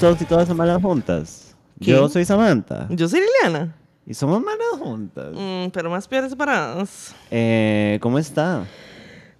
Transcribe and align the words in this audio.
Todos 0.00 0.22
y 0.22 0.24
todas 0.24 0.48
a 0.48 0.54
Malas 0.54 0.80
Juntas. 0.80 1.54
¿Qué? 1.78 1.90
Yo 1.90 2.08
soy 2.08 2.24
Samantha 2.24 2.88
Yo 2.88 3.06
soy 3.06 3.20
Liliana. 3.20 3.76
y 4.06 4.14
somos 4.14 4.42
Malas 4.42 4.78
Juntas. 4.78 5.34
Mm, 5.34 5.68
pero 5.74 5.90
más 5.90 6.08
peores 6.08 6.30
separadas. 6.30 7.14
Eh, 7.30 7.98
¿Cómo 8.00 8.18
está? 8.18 8.66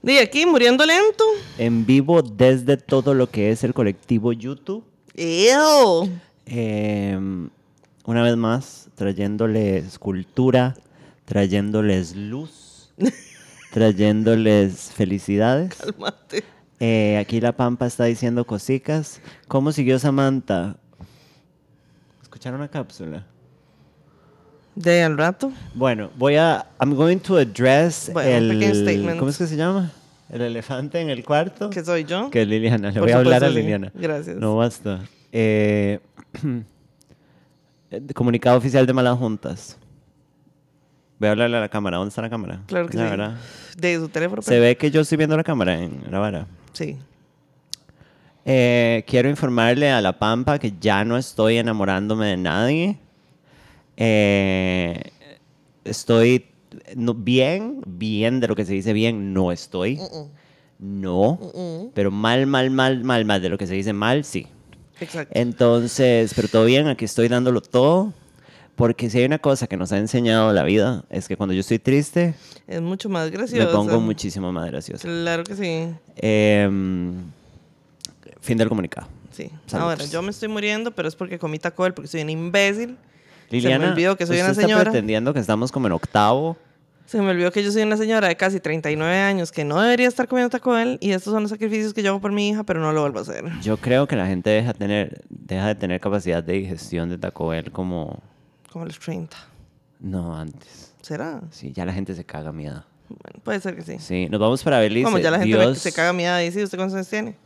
De 0.02 0.20
aquí, 0.20 0.44
muriendo 0.44 0.84
lento. 0.84 1.24
En 1.56 1.86
vivo 1.86 2.20
desde 2.20 2.76
todo 2.76 3.14
lo 3.14 3.30
que 3.30 3.50
es 3.50 3.64
el 3.64 3.72
colectivo 3.72 4.34
YouTube. 4.34 4.84
Ew. 5.14 6.10
Eh, 6.44 7.18
una 8.04 8.22
vez 8.22 8.36
más, 8.36 8.90
trayéndoles 8.96 9.98
cultura, 9.98 10.76
trayéndoles 11.24 12.14
luz, 12.14 12.92
trayéndoles 13.72 14.90
felicidades. 14.94 15.74
Cálmate. 15.74 16.44
Eh, 16.80 17.18
aquí 17.18 17.40
la 17.40 17.52
Pampa 17.52 17.86
está 17.86 18.04
diciendo 18.04 18.46
cositas. 18.46 19.20
¿Cómo 19.48 19.70
siguió 19.72 19.98
Samantha? 19.98 20.76
¿Escucharon 22.22 22.60
la 22.60 22.68
cápsula? 22.68 23.26
De 24.74 25.02
al 25.02 25.18
rato. 25.18 25.52
Bueno, 25.74 26.10
voy 26.16 26.36
a. 26.36 26.66
I'm 26.80 26.94
going 26.94 27.18
to 27.18 27.36
address 27.36 28.10
Bueno, 28.12 28.30
el. 28.30 29.16
¿Cómo 29.18 29.30
es 29.30 29.36
que 29.38 29.46
se 29.46 29.56
llama? 29.56 29.90
El 30.30 30.40
elefante 30.42 31.00
en 31.00 31.10
el 31.10 31.24
cuarto. 31.24 31.68
Que 31.70 31.84
soy 31.84 32.04
yo. 32.04 32.30
Que 32.30 32.42
es 32.42 32.48
Liliana. 32.48 32.88
Le 32.88 32.94
Por 32.94 33.02
voy 33.02 33.12
a 33.12 33.16
hablar 33.18 33.44
a 33.44 33.48
sí. 33.48 33.54
Liliana. 33.56 33.90
Gracias. 33.94 34.36
No 34.36 34.56
basta. 34.56 35.00
Eh, 35.32 35.98
comunicado 38.14 38.56
oficial 38.56 38.86
de 38.86 38.92
Malas 38.92 39.18
Juntas. 39.18 39.76
Voy 41.18 41.28
a 41.28 41.32
hablarle 41.32 41.56
a 41.58 41.60
la 41.60 41.68
cámara. 41.68 41.98
¿Dónde 41.98 42.08
está 42.10 42.22
la 42.22 42.30
cámara? 42.30 42.60
Claro 42.66 42.88
que 42.88 42.96
Ya, 42.96 43.04
sí. 43.04 43.10
¿verdad? 43.10 43.36
De 43.76 43.96
su 43.96 44.08
teléfono. 44.08 44.40
Se 44.40 44.52
pero- 44.52 44.62
ve 44.62 44.76
que 44.76 44.90
yo 44.90 45.00
estoy 45.02 45.18
viendo 45.18 45.36
la 45.36 45.44
cámara 45.44 45.78
en 45.78 46.04
la 46.10 46.18
vara. 46.20 46.46
Sí. 46.72 46.96
Eh, 48.44 49.04
quiero 49.06 49.28
informarle 49.28 49.90
a 49.90 50.00
la 50.00 50.18
Pampa 50.18 50.58
que 50.58 50.72
ya 50.80 51.04
no 51.04 51.16
estoy 51.16 51.58
enamorándome 51.58 52.26
de 52.26 52.36
nadie. 52.36 52.98
Eh, 53.96 55.00
estoy 55.84 56.46
no- 56.96 57.14
bien, 57.14 57.82
bien 57.86 58.40
de 58.40 58.48
lo 58.48 58.56
que 58.56 58.64
se 58.64 58.72
dice 58.72 58.92
bien, 58.92 59.32
no 59.34 59.52
estoy. 59.52 59.98
No. 60.78 61.38
Pero 61.94 62.10
mal, 62.10 62.46
mal, 62.46 62.70
mal, 62.70 63.04
mal, 63.04 63.24
mal 63.24 63.42
de 63.42 63.48
lo 63.50 63.58
que 63.58 63.66
se 63.66 63.74
dice 63.74 63.92
mal, 63.92 64.24
sí. 64.24 64.46
Exacto. 65.00 65.32
Entonces, 65.38 66.32
pero 66.34 66.48
todo 66.48 66.64
bien, 66.64 66.88
aquí 66.88 67.04
estoy 67.04 67.28
dándolo 67.28 67.60
todo. 67.60 68.12
Porque 68.80 69.10
si 69.10 69.18
hay 69.18 69.26
una 69.26 69.38
cosa 69.38 69.66
que 69.66 69.76
nos 69.76 69.92
ha 69.92 69.98
enseñado 69.98 70.54
la 70.54 70.62
vida, 70.62 71.04
es 71.10 71.28
que 71.28 71.36
cuando 71.36 71.52
yo 71.52 71.60
estoy 71.60 71.78
triste, 71.78 72.34
es 72.66 72.80
mucho 72.80 73.10
más 73.10 73.30
gracioso. 73.30 73.66
me 73.66 73.70
pongo 73.70 74.00
muchísimo 74.00 74.50
más 74.52 74.70
gracioso. 74.70 75.06
Claro 75.06 75.44
que 75.44 75.54
sí. 75.54 75.88
Em, 76.16 77.12
fin 78.40 78.56
del 78.56 78.70
comunicado. 78.70 79.06
Sí. 79.32 79.50
Saludos. 79.66 79.92
Ahora, 79.92 80.04
yo 80.06 80.22
me 80.22 80.30
estoy 80.30 80.48
muriendo, 80.48 80.92
pero 80.92 81.08
es 81.08 81.14
porque 81.14 81.38
comí 81.38 81.58
Taco 81.58 81.82
Bell, 81.82 81.92
porque 81.92 82.08
soy 82.08 82.22
una 82.22 82.32
imbécil. 82.32 82.96
Liliana, 83.50 83.76
Se 83.76 83.86
me 83.86 83.92
olvidó 83.92 84.16
que 84.16 84.24
soy 84.24 84.36
usted 84.36 84.44
una 84.44 84.52
está 84.52 84.62
señora. 84.62 84.84
pretendiendo 84.84 85.34
que 85.34 85.40
estamos 85.40 85.70
como 85.70 85.86
en 85.86 85.92
octavo. 85.92 86.56
Se 87.04 87.20
me 87.20 87.28
olvidó 87.32 87.52
que 87.52 87.62
yo 87.62 87.70
soy 87.72 87.82
una 87.82 87.98
señora 87.98 88.28
de 88.28 88.36
casi 88.36 88.60
39 88.60 89.14
años 89.14 89.52
que 89.52 89.62
no 89.62 89.78
debería 89.78 90.08
estar 90.08 90.26
comiendo 90.26 90.48
Taco 90.48 90.70
Bell 90.70 90.96
y 91.02 91.10
estos 91.10 91.34
son 91.34 91.42
los 91.42 91.50
sacrificios 91.50 91.92
que 91.92 92.02
yo 92.02 92.12
hago 92.12 92.20
por 92.22 92.32
mi 92.32 92.48
hija, 92.48 92.64
pero 92.64 92.80
no 92.80 92.92
lo 92.92 93.02
vuelvo 93.02 93.18
a 93.18 93.22
hacer. 93.22 93.44
Yo 93.60 93.76
creo 93.76 94.06
que 94.06 94.16
la 94.16 94.26
gente 94.26 94.48
deja, 94.48 94.72
tener, 94.72 95.20
deja 95.28 95.66
de 95.66 95.74
tener 95.74 96.00
capacidad 96.00 96.42
de 96.42 96.54
digestión 96.54 97.10
de 97.10 97.18
Taco 97.18 97.48
Bell 97.48 97.70
como... 97.72 98.22
Como 98.72 98.84
los 98.84 98.98
30. 98.98 99.36
No, 100.00 100.36
antes. 100.36 100.92
¿Será? 101.02 101.40
Sí, 101.50 101.72
ya 101.72 101.84
la 101.84 101.92
gente 101.92 102.14
se 102.14 102.24
caga 102.24 102.50
a 102.50 102.52
mi 102.52 102.66
edad. 102.66 102.84
Bueno, 103.08 103.40
puede 103.42 103.60
ser 103.60 103.74
que 103.74 103.82
sí. 103.82 103.96
Sí, 103.98 104.28
nos 104.30 104.38
vamos 104.40 104.62
para 104.62 104.78
Belice. 104.78 105.04
Como 105.04 105.18
ya 105.18 105.30
la 105.30 105.38
gente 105.40 105.56
Dios- 105.58 105.78
se 105.78 105.92
caga 105.92 106.10
a 106.10 106.12
mi 106.12 106.24
edad 106.24 106.40
y 106.40 106.44
dice, 106.44 106.62
¿usted 106.62 106.78
cuántos 106.78 106.94
años 106.94 107.08
tiene? 107.08 107.36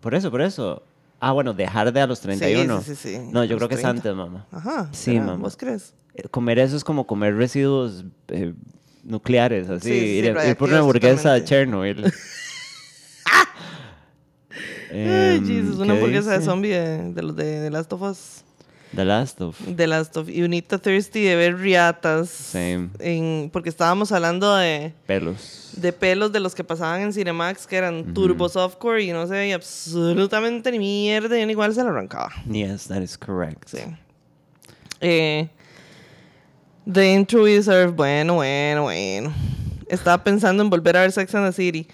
Por 0.00 0.14
eso, 0.14 0.30
por 0.30 0.42
eso. 0.42 0.82
Ah, 1.18 1.32
bueno, 1.32 1.54
dejar 1.54 1.90
de 1.92 2.00
a 2.02 2.06
los 2.06 2.20
31. 2.20 2.82
Sí, 2.82 2.94
sí, 2.94 2.96
sí, 2.96 3.14
sí. 3.16 3.28
No, 3.32 3.42
yo 3.44 3.56
creo 3.56 3.68
que 3.68 3.76
es 3.76 3.80
30. 3.80 4.08
antes, 4.10 4.14
mamá. 4.14 4.46
Ajá. 4.52 4.88
Sí, 4.92 5.12
¿será? 5.12 5.24
mamá. 5.24 5.42
¿Vos 5.42 5.56
crees? 5.56 5.94
Eh, 6.14 6.28
Comer 6.28 6.58
eso 6.58 6.76
es 6.76 6.84
como 6.84 7.06
comer 7.06 7.34
residuos 7.36 8.04
eh, 8.28 8.52
nucleares, 9.02 9.70
así. 9.70 9.88
Sí, 9.88 9.98
sí, 10.00 10.06
ir, 10.18 10.36
ir 10.46 10.56
por 10.56 10.68
una 10.68 10.80
hamburguesa 10.80 11.32
de. 11.32 11.44
Chernobyl. 11.44 12.04
Ay, 14.90 15.36
Em, 15.38 15.46
Jesus, 15.46 15.76
¿qué 15.76 15.82
una 15.82 15.94
hamburguesa 15.94 16.38
de 16.38 16.44
zombie 16.44 16.70
de, 16.70 17.12
de 17.12 17.22
los 17.22 17.34
de, 17.34 17.60
de 17.60 17.70
Last 17.70 17.92
of 17.92 18.02
Us. 18.02 18.44
The 18.96 19.04
Last 19.04 19.40
of. 19.42 19.60
De 19.60 19.86
Last 19.86 20.16
of 20.16 20.28
Y 20.28 20.42
unita 20.42 20.78
thirsty 20.78 21.22
de 21.22 21.36
ver 21.36 21.58
riatas. 21.58 22.28
Same. 22.30 22.88
En, 22.98 23.50
porque 23.52 23.68
estábamos 23.68 24.10
hablando 24.10 24.56
de, 24.56 24.92
Pelos. 25.06 25.70
de 25.76 25.92
pelos 25.92 26.32
de 26.32 26.40
los 26.40 26.54
que 26.54 26.64
pasaban 26.64 27.02
en 27.02 27.12
Cinemax, 27.12 27.66
que 27.66 27.76
eran 27.76 28.14
turbo 28.14 28.48
softcore 28.48 29.02
y 29.04 29.12
no 29.12 29.26
se 29.26 29.34
veía 29.34 29.54
absolutamente 29.56 30.72
ni 30.72 30.78
mierda 30.78 31.38
y 31.38 31.42
igual 31.50 31.74
se 31.74 31.82
lo 31.84 31.90
arrancaba. 31.90 32.32
Yes, 32.50 32.88
that 32.88 33.02
is 33.02 33.16
correct. 33.16 33.68
Sí. 33.68 33.78
Eh, 35.00 35.48
The 36.90 37.12
Intro 37.12 37.42
Wizard, 37.44 37.90
bueno, 37.92 38.34
bueno, 38.34 38.82
bueno. 38.84 39.32
Estaba 39.88 40.22
pensando 40.24 40.62
en 40.62 40.70
volver 40.70 40.96
a 40.96 41.00
ver 41.02 41.12
Sex 41.12 41.34
and 41.34 41.46
the 41.46 41.52
City. 41.52 41.86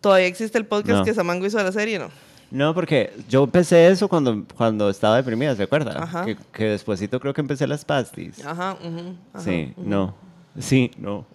¿Todavía 0.00 0.26
existe 0.26 0.56
el 0.58 0.66
podcast 0.66 0.98
No. 1.00 1.04
que 1.04 1.14
Samango 1.14 1.46
hizo 1.46 1.58
de 1.58 1.64
la 1.64 1.72
serie, 1.72 1.98
no? 1.98 2.08
No, 2.50 2.74
porque 2.74 3.12
yo 3.28 3.44
empecé 3.44 3.88
eso 3.88 4.08
cuando, 4.08 4.44
cuando 4.56 4.90
estaba 4.90 5.16
deprimida, 5.16 5.54
¿se 5.54 5.62
acuerda? 5.62 6.02
Ajá. 6.02 6.24
Que, 6.24 6.36
que 6.52 6.64
despuésito 6.64 7.20
creo 7.20 7.32
que 7.32 7.40
empecé 7.40 7.66
las 7.66 7.84
pastis. 7.84 8.44
Ajá, 8.44 8.76
ujú, 8.82 9.16
ajá. 9.32 9.44
sí, 9.44 9.72
no. 9.76 10.14
Sí, 10.58 10.90
no. 10.98 11.26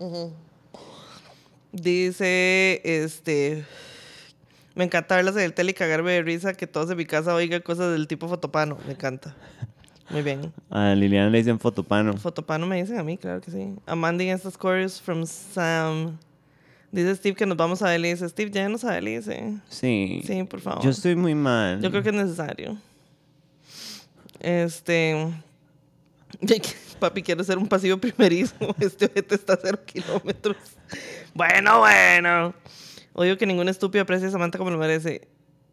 Dice, 1.71 2.81
este... 2.83 3.65
Me 4.75 4.83
encanta 4.83 5.15
verlas 5.15 5.37
en 5.37 5.43
el 5.43 5.53
tele 5.53 5.71
y 5.71 5.73
cagarme 5.73 6.11
de 6.11 6.21
risa 6.21 6.53
que 6.53 6.67
todos 6.67 6.91
en 6.91 6.97
mi 6.97 7.05
casa 7.05 7.33
oigan 7.33 7.61
cosas 7.61 7.93
del 7.93 8.07
tipo 8.07 8.27
fotopano. 8.27 8.77
Me 8.85 8.91
encanta. 8.91 9.33
Muy 10.09 10.21
bien. 10.21 10.51
A 10.69 10.93
Liliana 10.93 11.29
le 11.29 11.37
dicen 11.37 11.59
fotopano. 11.59 12.17
Fotopano 12.17 12.67
me 12.67 12.81
dicen 12.81 12.99
a 12.99 13.03
mí, 13.03 13.17
claro 13.17 13.39
que 13.39 13.51
sí. 13.51 13.73
Amanding 13.85 14.27
estas 14.27 14.57
chorus 14.59 15.01
from 15.01 15.25
Sam. 15.25 16.17
Dice 16.95 17.13
Steve 17.16 17.35
que 17.35 17.45
nos 17.45 17.57
vamos 17.57 17.81
a 17.81 17.89
Belice. 17.89 18.29
Steve, 18.29 18.50
ya 18.51 18.69
nos 18.69 18.85
a 18.85 18.94
Belice. 18.94 19.53
Sí. 19.67 20.22
Sí, 20.25 20.44
por 20.44 20.61
favor. 20.61 20.81
Yo 20.81 20.91
estoy 20.91 21.17
muy 21.17 21.35
mal. 21.35 21.81
Yo 21.81 21.91
creo 21.91 22.01
que 22.01 22.07
es 22.09 22.16
necesario. 22.16 22.78
Este. 24.39 25.28
Papi, 27.00 27.22
quiero 27.22 27.44
ser 27.44 27.57
un 27.57 27.67
pasivo 27.67 27.97
primerizo. 27.97 28.56
Este 28.79 29.06
ojete 29.07 29.35
está 29.35 29.53
a 29.53 29.59
cero 29.61 29.79
kilómetros. 29.85 30.56
Bueno, 31.33 31.79
bueno. 31.79 32.53
Odio 33.12 33.38
que 33.38 33.45
ningún 33.45 33.67
estúpido 33.67 34.03
aprecie 34.03 34.27
a 34.27 34.31
Samantha 34.31 34.57
como 34.57 34.72
lo 34.72 34.77
merece. 34.77 35.27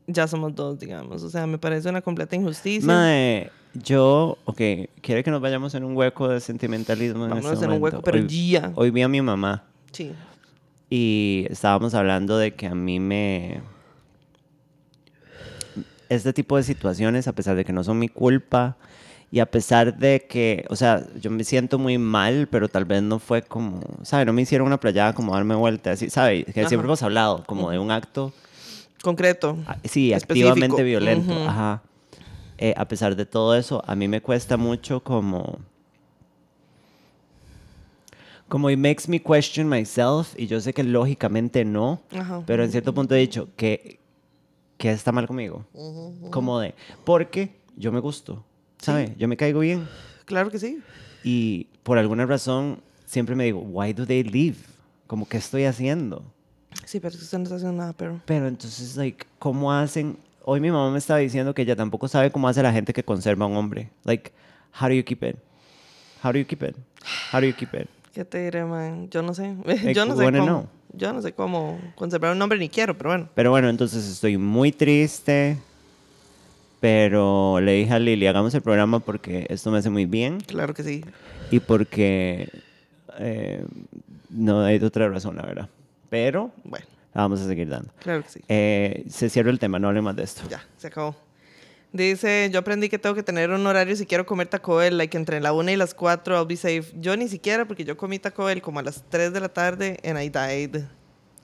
Ya 0.08 0.26
somos 0.26 0.56
dos, 0.56 0.80
digamos. 0.80 1.22
O 1.22 1.30
sea, 1.30 1.46
me 1.46 1.58
parece 1.58 1.88
una 1.88 2.02
completa 2.02 2.34
injusticia. 2.34 2.84
Mae, 2.84 3.52
yo, 3.74 4.38
ok, 4.44 4.60
quiere 5.00 5.22
que 5.22 5.30
nos 5.30 5.40
vayamos 5.40 5.72
en 5.76 5.84
un 5.84 5.96
hueco 5.96 6.26
de 6.26 6.40
sentimentalismo. 6.40 7.24
en 7.24 7.30
Vámonos 7.30 7.52
este 7.52 7.64
en 7.66 7.70
un 7.70 7.80
hueco, 7.80 8.02
pero 8.02 8.18
hoy, 8.18 8.50
ya. 8.50 8.72
Hoy 8.74 8.90
vi 8.90 9.02
a 9.02 9.08
mi 9.08 9.22
mamá 9.22 9.62
Sí. 9.92 10.12
Y 10.94 11.46
estábamos 11.48 11.94
hablando 11.94 12.36
de 12.36 12.52
que 12.52 12.66
a 12.66 12.74
mí 12.74 13.00
me. 13.00 13.62
Este 16.10 16.34
tipo 16.34 16.58
de 16.58 16.62
situaciones, 16.64 17.26
a 17.28 17.32
pesar 17.32 17.56
de 17.56 17.64
que 17.64 17.72
no 17.72 17.82
son 17.82 17.98
mi 17.98 18.10
culpa 18.10 18.76
y 19.30 19.40
a 19.40 19.46
pesar 19.50 19.96
de 19.96 20.26
que, 20.28 20.66
o 20.68 20.76
sea, 20.76 21.06
yo 21.18 21.30
me 21.30 21.44
siento 21.44 21.78
muy 21.78 21.96
mal, 21.96 22.46
pero 22.50 22.68
tal 22.68 22.84
vez 22.84 23.02
no 23.02 23.18
fue 23.18 23.40
como, 23.40 23.80
¿sabe? 24.02 24.26
No 24.26 24.34
me 24.34 24.42
hicieron 24.42 24.66
una 24.66 24.78
playada 24.78 25.14
como 25.14 25.32
darme 25.32 25.54
vuelta, 25.54 25.92
así, 25.92 26.10
¿sabe? 26.10 26.44
Que 26.44 26.52
siempre 26.52 26.76
Ajá. 26.80 26.84
hemos 26.84 27.02
hablado 27.02 27.42
como 27.46 27.70
de 27.70 27.78
un 27.78 27.90
acto 27.90 28.34
Concreto. 29.02 29.56
Ah, 29.66 29.78
Sí, 29.84 30.12
Específico. 30.12 30.50
activamente 30.50 30.82
violento. 30.82 31.32
Ajá. 31.48 31.82
Eh, 32.58 32.74
a 32.76 32.86
pesar 32.86 33.16
de 33.16 33.24
todo 33.24 33.56
eso, 33.56 33.82
a 33.86 33.94
mí 33.94 34.08
me 34.08 34.20
cuesta 34.20 34.58
mucho 34.58 35.02
como... 35.02 35.58
Como 38.52 38.68
it 38.68 38.78
makes 38.78 39.08
me 39.08 39.18
question 39.18 39.66
myself, 39.66 40.34
y 40.36 40.46
yo 40.46 40.60
sé 40.60 40.74
que 40.74 40.82
lógicamente 40.84 41.64
no, 41.64 42.02
Ajá. 42.14 42.42
pero 42.44 42.62
en 42.62 42.70
cierto 42.70 42.92
punto 42.92 43.14
he 43.14 43.18
dicho 43.18 43.48
que, 43.56 43.98
que 44.76 44.90
está 44.90 45.10
mal 45.10 45.26
conmigo. 45.26 45.64
Como 46.30 46.60
de, 46.60 46.74
porque 47.02 47.56
yo 47.78 47.90
me 47.92 48.00
gusto, 48.00 48.44
¿sabe? 48.76 49.14
Yo 49.16 49.26
me 49.26 49.38
caigo 49.38 49.60
bien. 49.60 49.88
Claro 50.26 50.50
que 50.50 50.58
sí. 50.58 50.82
Y 51.24 51.68
por 51.82 51.96
alguna 51.96 52.26
razón 52.26 52.82
siempre 53.06 53.34
me 53.34 53.44
digo, 53.44 53.60
why 53.60 53.94
do 53.94 54.04
they 54.04 54.22
leave? 54.22 54.58
Como, 55.06 55.26
¿qué 55.26 55.38
estoy 55.38 55.64
haciendo? 55.64 56.22
Sí, 56.84 57.00
pero 57.00 57.12
es 57.14 57.20
que 57.20 57.24
usted 57.24 57.38
no 57.38 57.44
está 57.44 57.56
haciendo 57.56 57.78
nada, 57.78 57.94
pero. 57.94 58.20
Pero 58.26 58.48
entonces, 58.48 58.96
like, 58.96 59.24
¿cómo 59.38 59.72
hacen? 59.72 60.18
Hoy 60.44 60.60
mi 60.60 60.70
mamá 60.70 60.90
me 60.90 60.98
estaba 60.98 61.20
diciendo 61.20 61.54
que 61.54 61.62
ella 61.62 61.74
tampoco 61.74 62.06
sabe 62.06 62.30
cómo 62.30 62.48
hace 62.48 62.62
la 62.62 62.70
gente 62.70 62.92
que 62.92 63.02
conserva 63.02 63.46
a 63.46 63.48
un 63.48 63.56
hombre. 63.56 63.88
Like, 64.04 64.30
how 64.78 64.88
do 64.88 64.94
you 64.94 65.04
keep 65.04 65.22
it? 65.22 65.36
How 66.22 66.32
do 66.32 66.38
you 66.38 66.44
keep 66.44 66.62
it? 66.62 66.76
How 67.32 67.40
do 67.40 67.46
you 67.46 67.54
keep 67.54 67.72
it? 67.72 67.88
¿Qué 68.12 68.24
te 68.24 68.44
diré, 68.44 68.64
man? 68.64 69.08
Yo 69.10 69.22
no 69.22 69.32
sé. 69.34 69.54
Like, 69.64 69.94
Yo 69.94 70.04
no 70.06 70.16
sé 70.16 70.24
cómo. 70.24 70.44
know. 70.46 70.66
Yo 70.94 71.12
no 71.12 71.22
sé 71.22 71.32
cómo 71.32 71.80
conservar 71.94 72.32
un 72.32 72.38
nombre 72.38 72.58
ni 72.58 72.68
quiero, 72.68 72.96
pero 72.98 73.10
bueno. 73.10 73.28
Pero 73.34 73.50
bueno, 73.50 73.68
entonces 73.70 74.06
estoy 74.06 74.36
muy 74.36 74.72
triste. 74.72 75.56
Pero 76.80 77.60
le 77.60 77.72
dije 77.74 77.92
a 77.92 77.98
Lili, 77.98 78.26
hagamos 78.26 78.52
el 78.54 78.60
programa 78.62 78.98
porque 78.98 79.46
esto 79.48 79.70
me 79.70 79.78
hace 79.78 79.88
muy 79.88 80.04
bien 80.04 80.40
Claro 80.40 80.74
que 80.74 80.82
sí. 80.82 81.04
y 81.50 81.60
porque 81.60 82.48
eh, 83.18 83.64
no 84.30 84.62
hay 84.62 84.82
otra 84.82 85.08
razón, 85.08 85.36
la 85.36 85.42
verdad. 85.42 85.68
Pero 86.10 86.50
Bueno. 86.64 86.84
la 87.14 87.22
vamos 87.22 87.40
a 87.40 87.46
seguir 87.46 87.68
dando. 87.68 87.92
Claro 88.00 88.22
que 88.24 88.28
sí. 88.30 88.40
Eh, 88.48 89.04
se 89.08 89.30
cierra 89.30 89.50
el 89.50 89.60
tema, 89.60 89.78
no 89.78 89.88
hablemos 89.88 90.10
más 90.10 90.16
de 90.16 90.24
esto. 90.24 90.42
Ya, 90.50 90.62
se 90.76 90.88
acabó. 90.88 91.14
Dice, 91.92 92.48
yo 92.50 92.60
aprendí 92.60 92.88
que 92.88 92.98
tengo 92.98 93.14
que 93.14 93.22
tener 93.22 93.50
un 93.50 93.66
horario 93.66 93.94
si 93.94 94.06
quiero 94.06 94.24
comer 94.24 94.46
Taco 94.46 94.76
Bell, 94.76 94.96
like 94.96 95.14
entre 95.14 95.40
la 95.40 95.52
1 95.52 95.72
y 95.72 95.76
las 95.76 95.92
4, 95.92 96.38
I'll 96.38 96.46
be 96.46 96.56
safe. 96.56 96.84
Yo 96.98 97.14
ni 97.18 97.28
siquiera, 97.28 97.66
porque 97.66 97.84
yo 97.84 97.98
comí 97.98 98.18
Taco 98.18 98.44
Bell 98.44 98.62
como 98.62 98.80
a 98.80 98.82
las 98.82 99.04
3 99.10 99.32
de 99.32 99.40
la 99.40 99.50
tarde 99.50 99.98
and 100.02 100.18
I 100.18 100.30
died. 100.30 100.84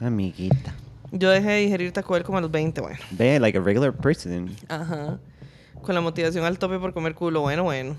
Amiguita. 0.00 0.74
Yo 1.12 1.28
dejé 1.28 1.50
de 1.50 1.60
digerir 1.60 1.92
Taco 1.92 2.14
Bell 2.14 2.22
como 2.22 2.38
a 2.38 2.40
los 2.40 2.50
20, 2.50 2.80
bueno. 2.80 2.98
Ve, 3.10 3.38
like 3.38 3.58
a 3.58 3.60
regular 3.60 3.92
person. 3.92 4.56
Ajá. 4.68 5.18
Con 5.82 5.94
la 5.94 6.00
motivación 6.00 6.44
al 6.46 6.58
tope 6.58 6.78
por 6.78 6.94
comer 6.94 7.14
culo, 7.14 7.42
bueno, 7.42 7.64
bueno. 7.64 7.96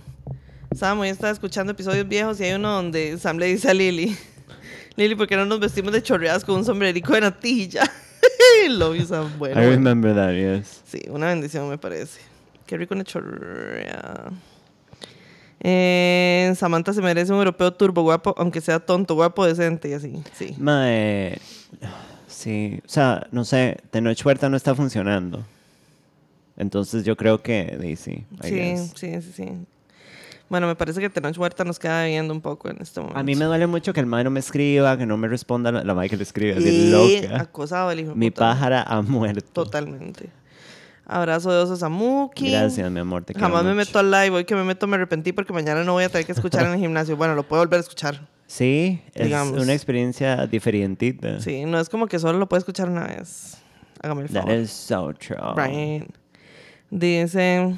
Sam, 0.76 1.00
hoy 1.00 1.10
estaba 1.10 1.32
escuchando 1.32 1.74
episodios 1.74 2.08
viejos 2.08 2.40
y 2.40 2.46
hay 2.46 2.54
uno 2.54 2.72
donde 2.72 3.18
Sam 3.20 3.38
le 3.38 3.46
dice 3.46 3.70
a 3.70 3.74
Lily, 3.76 4.18
Lily, 4.96 5.14
¿por 5.16 5.28
qué 5.28 5.36
no 5.36 5.46
nos 5.46 5.60
vestimos 5.60 5.94
de 5.94 6.02
chorreadas 6.02 6.44
con 6.44 6.56
un 6.56 6.66
sombrerico 6.66 7.14
de 7.14 7.22
natilla? 7.22 7.84
Love 8.70 8.98
you, 8.98 9.06
Sam. 9.06 9.38
Bueno, 9.38 9.62
I 9.62 9.66
bueno. 9.66 9.70
remember 9.72 10.16
that, 10.16 10.34
yes. 10.34 10.82
Sí, 10.86 11.02
una 11.10 11.28
bendición 11.28 11.70
me 11.70 11.78
parece. 11.78 12.29
Qué 12.70 12.78
rico 12.78 12.94
una 12.94 13.04
chorrea. 13.04 14.30
Eh, 15.60 16.54
Samantha 16.56 16.94
se 16.94 17.02
merece 17.02 17.32
un 17.34 17.40
europeo 17.40 17.74
turbo 17.74 18.04
guapo, 18.04 18.36
aunque 18.38 18.62
sea 18.62 18.80
tonto, 18.80 19.16
guapo, 19.16 19.44
decente 19.44 19.90
y 19.90 19.94
así. 19.94 20.22
Sí. 20.34 20.56
Mae, 20.60 21.40
sí, 22.28 22.80
o 22.86 22.88
sea, 22.88 23.26
no 23.32 23.44
sé, 23.44 23.78
Tenoch 23.90 24.24
Huerta 24.24 24.50
no 24.50 24.56
está 24.56 24.76
funcionando. 24.76 25.44
Entonces 26.58 27.04
yo 27.06 27.18
creo 27.18 27.42
que, 27.42 27.76
sí, 28.00 28.24
Sí, 28.44 28.52
guess. 28.52 28.94
sí, 28.96 29.20
sí, 29.20 29.32
sí. 29.34 29.50
Bueno, 30.48 30.68
me 30.68 30.76
parece 30.76 31.00
que 31.02 31.10
Tenoch 31.10 31.38
Huerta 31.40 31.64
nos 31.64 31.80
queda 31.80 32.06
viendo 32.06 32.34
un 32.36 32.42
poco 32.42 32.70
en 32.70 32.78
este 32.82 33.00
momento. 33.00 33.20
A 33.20 33.24
mí 33.24 33.34
me 33.36 33.46
duele 33.46 33.66
mucho 33.66 33.94
que 33.94 34.00
el 34.00 34.06
mae 34.06 34.24
no 34.24 34.30
me 34.30 34.40
escriba, 34.40 34.96
que 34.96 35.08
no 35.08 35.18
me 35.18 35.28
responda 35.28 35.72
la, 35.72 35.84
la 35.84 35.96
mae 35.96 36.08
que 36.08 36.18
le 36.18 36.24
escribe, 36.24 36.54
así 36.54 36.70
Y 36.70 36.92
loca. 36.92 37.42
acosado 37.42 37.90
el 37.90 38.02
hijo 38.02 38.14
Mi 38.16 38.30
pájara 38.30 38.84
ha 38.84 39.02
muerto. 39.02 39.64
Totalmente. 39.64 40.30
Abrazo 41.12 41.52
de 41.52 41.58
osos 41.58 41.82
a 41.82 41.90
Muki. 41.90 42.52
Gracias, 42.52 42.92
mi 42.92 43.00
amor, 43.00 43.24
te 43.24 43.34
quiero 43.34 43.48
Jamás 43.48 43.64
me 43.64 43.74
mucho. 43.74 43.88
meto 43.88 44.00
al 44.00 44.12
live. 44.12 44.30
Hoy 44.38 44.46
que 44.46 44.54
me 44.56 44.64
meto 44.64 44.86
me 44.86 44.96
arrepentí 44.96 45.34
porque 45.34 45.52
mañana 45.52 45.84
no 45.84 45.94
voy 45.94 46.04
a 46.04 46.10
tener 46.10 46.26
que 46.26 46.34
escuchar 46.34 46.66
en 46.68 46.74
el 46.74 46.80
gimnasio. 46.80 47.18
Bueno, 47.18 47.34
lo 47.36 47.44
puedo 47.44 47.62
volver 47.64 47.78
a 47.78 47.82
escuchar. 47.82 48.28
Sí, 48.46 49.02
es 49.16 49.26
Digamos. 49.26 49.60
una 49.62 49.74
experiencia 49.74 50.46
diferentita. 50.48 51.40
Sí, 51.40 51.66
no 51.66 51.80
es 51.80 51.90
como 51.90 52.08
que 52.08 52.20
solo 52.20 52.38
lo 52.38 52.48
puedo 52.48 52.60
escuchar 52.60 52.90
una 52.90 53.08
vez. 53.08 53.58
Hágame 54.02 54.22
el 54.24 54.30
That 54.30 54.44
favor. 54.44 54.60
is 54.60 54.72
so 54.72 55.14
true. 55.14 55.38
Right. 55.56 56.10
Dice... 56.92 57.76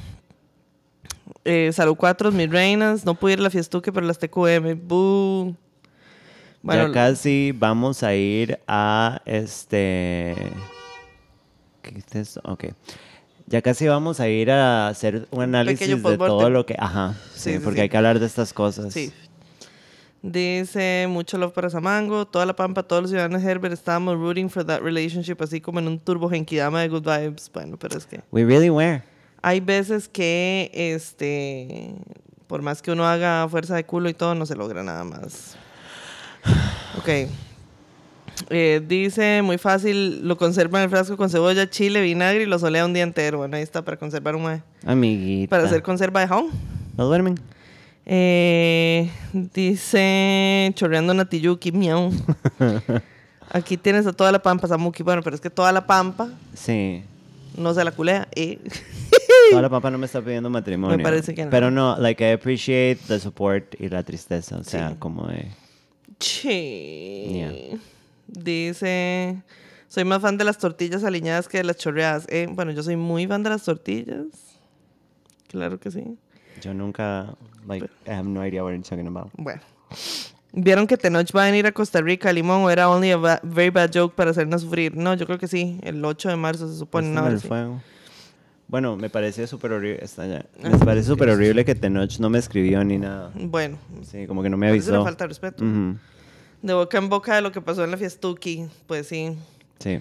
Eh, 1.44 1.72
salud 1.74 1.95
4, 1.95 2.31
mis 2.31 2.50
reinas. 2.50 3.06
No 3.06 3.16
pude 3.16 3.34
ir 3.34 3.39
a 3.39 3.44
la 3.44 3.50
fiestuque, 3.50 3.92
pero 3.92 4.06
las 4.06 4.19
TQM. 4.19 4.80
Boo. 4.88 5.56
Bueno, 6.62 6.88
ya 6.88 6.94
casi 6.94 7.51
vamos 7.57 8.04
a 8.04 8.13
ir 8.13 8.60
a 8.68 9.22
este. 9.25 10.36
¿Qué 11.81 11.98
es 11.98 12.16
esto? 12.16 12.42
Ok. 12.44 12.66
Ya 13.51 13.62
casi 13.62 13.86
vamos 13.86 14.21
a 14.21 14.30
ir 14.30 14.50
a 14.50 14.88
hacer 14.88 15.27
un 15.30 15.42
análisis 15.42 16.01
de 16.01 16.18
todo 16.18 16.50
lo 16.50 16.65
que. 16.65 16.75
Ajá. 16.80 17.15
Sí, 17.36 17.59
porque 17.62 17.80
sí. 17.80 17.81
hay 17.81 17.89
que 17.89 17.98
hablar 17.98 18.19
de 18.19 18.25
estas 18.25 18.53
cosas. 18.53 18.94
Sí. 18.94 19.12
Dice, 20.21 21.07
mucho 21.09 21.38
love 21.38 21.51
para 21.51 21.69
Samango, 21.69 22.25
toda 22.25 22.45
la 22.45 22.56
pampa, 22.56 22.83
todos 22.83 23.01
los 23.01 23.12
ciudadanos 23.12 23.44
Herbert 23.44 23.74
estábamos 23.74 24.15
rooting 24.18 24.50
for 24.50 24.63
that 24.63 24.80
relationship, 24.80 25.36
así 25.42 25.59
como 25.59 25.80
en 25.80 25.88
un 25.88 26.00
turbo 26.00 26.30
genkidama 26.30 26.81
de 26.81 26.88
good 26.88 27.03
vibes. 27.03 27.51
Bueno, 27.51 27.77
pero 27.77 27.98
es 27.98 28.06
que 28.06 28.21
We 28.31 28.45
really 28.45 28.69
were. 28.69 29.03
hay 29.42 29.59
veces 29.59 30.07
que, 30.07 30.71
este, 30.74 31.95
por 32.48 32.62
más 32.62 32.81
que 32.81 32.92
uno 32.92 33.06
haga 33.06 33.48
fuerza 33.50 33.75
de 33.75 33.83
culo 33.83 34.07
y 34.09 34.13
todo, 34.13 34.33
no 34.33 34.45
se 34.45 34.56
logra 34.56 34.81
nada 34.81 35.03
más. 35.03 35.57
Ok. 36.98 37.09
Eh, 38.50 38.81
dice, 38.88 39.42
muy 39.44 39.57
fácil, 39.57 40.28
lo 40.28 40.38
conserva 40.38 40.80
en 40.80 40.86
el 40.86 40.89
frasco 40.89 41.16
con 41.18 41.30
cebolla, 41.30 41.69
chile, 41.69 42.01
vinagre 42.01 42.44
y 42.44 42.45
lo 42.45 42.57
solea 42.60 42.86
un 42.86 42.94
día 42.94 43.04
entero. 43.04 43.38
Bueno, 43.39 43.56
ahí 43.57 43.63
está 43.63 43.83
para 43.83 43.98
conservar 43.98 44.36
un 44.36 44.44
mae. 44.44 44.63
Amiguita. 44.86 45.50
Para 45.50 45.63
hacer 45.63 45.81
conserva 45.83 46.22
de 46.22 46.28
jabón. 46.28 46.48
¿No 46.98 47.06
duermen? 47.06 47.36
Eh, 48.06 49.10
dice 49.33 50.72
chorreando 50.75 51.13
Natiyuki, 51.13 51.72
miau. 51.72 52.12
Aquí 53.54 53.78
tienes 53.78 54.07
a 54.07 54.13
toda 54.13 54.31
la 54.31 54.42
pampa, 54.42 54.68
Samuki. 54.68 55.04
Bueno, 55.04 55.22
pero 55.22 55.36
es 55.36 55.42
que 55.42 55.50
toda 55.50 55.72
la 55.72 55.86
pampa 55.86 56.30
Sí. 56.54 57.04
no 57.57 57.74
se 57.74 57.84
la 57.84 57.92
culea. 57.92 58.27
Eh. 58.36 58.60
Toda 59.51 59.62
la 59.62 59.69
papa 59.69 59.89
no 59.92 59.98
me 59.98 60.06
está 60.06 60.22
pidiendo 60.22 60.50
matrimonio. 60.50 60.98
Me 60.98 61.04
parece 61.04 61.34
que 61.36 61.44
no. 61.45 61.51
Pero 61.51 61.69
no, 61.72 61.98
like, 61.98 62.24
I 62.24 62.31
appreciate 62.34 63.00
the 63.07 63.19
support 63.19 63.75
y 63.80 63.89
la 63.89 64.04
tristeza. 64.04 64.57
O 64.57 64.63
sea, 64.63 64.89
Sí. 64.89 64.95
como 65.00 65.27
de. 65.27 65.48
Che. 66.19 67.27
Yeah. 67.31 67.80
Dice, 68.31 69.42
soy 69.88 70.04
más 70.06 70.22
fan 70.22 70.38
de 70.38 70.44
las 70.45 70.57
tortillas 70.57 71.04
aliñadas 71.04 71.48
que 71.48 71.57
de 71.57 71.63
las 71.63 71.78
chorreadas. 71.78 72.25
Eh, 72.30 72.48
bueno, 72.50 72.72
yo 72.72 72.81
soy 72.83 72.95
muy 72.95 73.28
fan 73.28 73.44
de 73.44 73.50
las 73.50 73.63
tortillas. 73.63 74.25
Claro 75.48 75.80
que 75.80 75.92
sí. 75.92 76.18
Yo 76.62 76.74
nunca. 76.74 77.36
Like, 77.68 77.86
I 78.07 78.12
have 78.12 78.28
no 78.28 78.45
idea 78.45 78.63
what 78.63 78.72
you're 78.72 78.83
talking 78.83 79.07
about. 79.07 79.30
Bueno. 79.38 79.62
¿Vieron 80.54 80.86
que 80.88 80.98
Tenoch 80.98 81.30
va 81.36 81.44
a 81.44 81.45
venir 81.45 81.66
a 81.66 81.72
Costa 81.72 82.01
Rica, 82.01 82.31
Limón? 82.33 82.63
¿O 82.63 82.69
era 82.69 82.89
only 82.89 83.12
a 83.12 83.18
ba- 83.18 83.39
very 83.44 83.69
bad 83.69 83.89
joke 83.94 84.16
para 84.16 84.31
hacernos 84.31 84.62
sufrir? 84.62 84.95
No, 84.95 85.13
yo 85.13 85.25
creo 85.25 85.38
que 85.39 85.48
sí. 85.48 85.80
El 85.84 86.04
8 86.04 86.30
de 86.30 86.36
marzo 86.36 86.68
se 86.72 86.77
supone. 86.77 87.07
No, 87.10 87.27
el 87.27 87.39
sí. 87.39 87.48
fuego. 87.48 87.81
Bueno, 88.68 88.95
me 88.95 89.10
parece 89.10 89.48
súper 89.48 89.74
horrible. 89.74 90.04
Está 90.04 90.25
ya. 90.27 90.45
Ah, 90.63 90.69
Me 90.69 90.77
parece 90.80 91.07
súper 91.07 91.30
horrible 91.30 91.63
que 91.66 91.75
Tenoch 91.75 92.19
no 92.19 92.30
me 92.30 92.39
escribió 92.39 92.84
ni 92.84 92.98
nada. 92.98 93.31
Bueno, 93.36 93.77
Sí, 94.04 94.27
como 94.27 94.42
que 94.44 94.50
no 94.50 94.57
me 94.57 94.68
eso 94.68 94.92
le 94.92 94.95
avisó. 94.98 95.04
falta 95.04 95.27
respeto. 95.27 95.63
Ujú, 95.63 95.98
De 96.62 96.74
boca 96.74 96.98
en 96.98 97.10
boca 97.10 97.36
de 97.36 97.42
lo 97.42 97.52
que 97.52 97.62
pasó 97.62 97.84
en 97.84 97.92
la 97.92 97.98
fiestuki, 97.98 98.68
pues 98.88 99.08
sí. 99.08 99.36
Sí. 99.80 100.00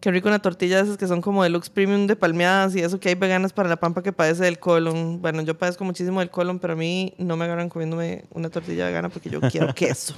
Qué 0.00 0.10
rico 0.10 0.26
una 0.26 0.40
tortilla 0.40 0.78
de 0.78 0.82
esas 0.82 0.96
que 0.96 1.06
son 1.06 1.20
como 1.20 1.44
deluxe 1.44 1.70
premium 1.70 2.08
de 2.08 2.16
palmeadas 2.16 2.74
y 2.74 2.80
eso 2.80 2.98
que 2.98 3.10
hay 3.10 3.14
veganas 3.14 3.52
para 3.52 3.68
la 3.68 3.76
pampa 3.76 4.02
que 4.02 4.12
padece 4.12 4.42
del 4.44 4.58
colon. 4.58 5.22
Bueno, 5.22 5.42
yo 5.42 5.56
padezco 5.56 5.84
muchísimo 5.84 6.18
del 6.18 6.30
colon, 6.30 6.58
pero 6.58 6.72
a 6.72 6.76
mí 6.76 7.14
no 7.18 7.36
me 7.36 7.44
agarran 7.44 7.68
comiéndome 7.68 8.24
una 8.30 8.50
tortilla 8.50 8.86
vegana 8.86 9.10
porque 9.10 9.30
yo 9.30 9.40
quiero 9.40 9.72
queso. 9.76 10.14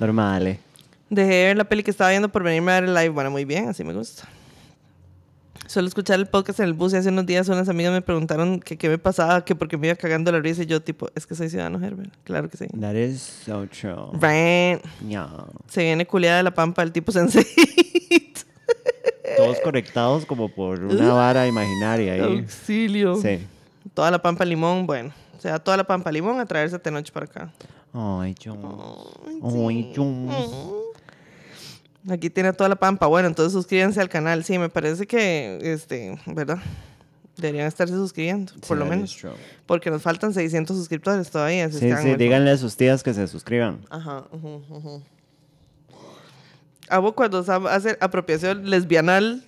Normal, 0.00 0.46
eh. 0.46 0.60
Dejé 1.10 1.34
de 1.34 1.44
ver 1.44 1.56
la 1.56 1.64
peli 1.64 1.82
que 1.82 1.90
estaba 1.90 2.10
viendo 2.10 2.30
por 2.30 2.42
venirme 2.42 2.72
a 2.72 2.80
ver 2.80 2.84
el 2.88 2.94
live. 2.94 3.10
Bueno, 3.10 3.30
muy 3.30 3.44
bien, 3.44 3.68
así 3.68 3.84
me 3.84 3.92
gusta. 3.92 4.26
Suelo 5.76 5.88
escuchar 5.88 6.18
el 6.18 6.24
podcast 6.24 6.60
en 6.60 6.68
el 6.68 6.72
bus 6.72 6.94
y 6.94 6.96
hace 6.96 7.10
unos 7.10 7.26
días 7.26 7.50
unas 7.50 7.68
amigas 7.68 7.92
me 7.92 8.00
preguntaron 8.00 8.60
que 8.60 8.78
qué 8.78 8.88
me 8.88 8.96
pasaba, 8.96 9.44
que 9.44 9.54
porque 9.54 9.76
me 9.76 9.88
iba 9.88 9.94
cagando 9.94 10.32
la 10.32 10.40
risa 10.40 10.62
y 10.62 10.64
yo 10.64 10.80
tipo, 10.80 11.10
es 11.14 11.26
que 11.26 11.34
soy 11.34 11.50
ciudadano 11.50 11.78
Herbert. 11.84 12.14
Claro 12.24 12.48
que 12.48 12.56
sí. 12.56 12.64
That 12.80 12.94
is 12.94 13.20
so 13.20 13.66
true. 13.66 14.08
Right. 14.14 14.82
Yeah. 15.06 15.28
Se 15.68 15.82
viene 15.82 16.06
culiada 16.06 16.38
de 16.38 16.44
la 16.44 16.54
pampa 16.54 16.80
del 16.80 16.92
tipo 16.92 17.12
sensei. 17.12 17.44
Todos 19.36 19.60
conectados 19.60 20.24
como 20.24 20.48
por 20.48 20.82
una 20.82 21.12
vara 21.12 21.46
imaginaria 21.46 22.14
ahí. 22.14 22.38
Auxilio. 22.38 23.16
Sí. 23.16 23.46
Toda 23.92 24.10
la 24.10 24.22
pampa 24.22 24.46
limón, 24.46 24.86
bueno. 24.86 25.12
O 25.36 25.40
sea, 25.42 25.58
toda 25.58 25.76
la 25.76 25.84
pampa 25.84 26.10
limón 26.10 26.40
a 26.40 26.46
traerse 26.46 26.78
Tenoch 26.78 27.10
para 27.10 27.26
acá. 27.26 27.52
Ay, 27.92 28.34
yo. 28.40 28.54
Ay, 29.44 29.92
Ay, 29.92 29.92
sí. 29.92 30.86
Aquí 32.08 32.30
tiene 32.30 32.52
toda 32.52 32.68
la 32.68 32.76
pampa. 32.76 33.06
Bueno, 33.06 33.28
entonces 33.28 33.52
suscríbanse 33.52 34.00
al 34.00 34.08
canal. 34.08 34.44
Sí, 34.44 34.58
me 34.58 34.68
parece 34.68 35.06
que, 35.06 35.58
este, 35.62 36.18
¿verdad? 36.26 36.58
Deberían 37.36 37.66
estarse 37.66 37.94
suscribiendo, 37.94 38.52
por 38.66 38.76
Sí, 38.78 38.84
lo 38.84 38.86
menos. 38.86 39.26
Porque 39.66 39.90
nos 39.90 40.02
faltan 40.02 40.32
600 40.32 40.76
suscriptores 40.76 41.30
todavía. 41.30 41.70
si 41.70 41.78
Sí, 41.80 41.90
sí, 42.02 42.14
díganle 42.16 42.50
a 42.52 42.56
sus 42.56 42.76
tías 42.76 43.02
que 43.02 43.12
se 43.12 43.26
suscriban. 43.26 43.80
Ajá. 43.90 44.24
ujú, 44.32 44.62
ujú. 44.70 45.02
Hago 46.88 47.14
cuando 47.14 47.42
Sam 47.42 47.66
hace 47.66 47.98
apropiación 48.00 48.70
lesbianal, 48.70 49.44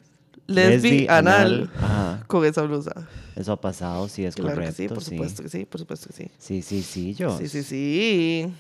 lesbianal, 0.49 1.71
Ajá. 1.77 2.25
con 2.27 2.45
esa 2.45 2.63
blusa. 2.63 2.93
Eso 3.37 3.53
ha 3.53 3.61
pasado, 3.61 4.09
sí, 4.09 4.25
es 4.25 4.35
Claro 4.35 4.51
correcto. 4.57 4.75
que 4.77 4.83
sí, 4.83 4.89
por 4.89 5.03
sí. 5.05 5.11
supuesto 5.11 5.43
que 5.45 5.49
sí, 5.49 5.65
por 5.65 5.81
supuesto 5.81 6.09
que 6.09 6.15
sí. 6.15 6.31
Sí, 6.39 6.63
sí, 6.63 6.83
sí, 6.83 7.15
yo. 7.15 7.39
Sí, 7.39 7.49
sí, 7.49 7.63
sí. 7.63 8.53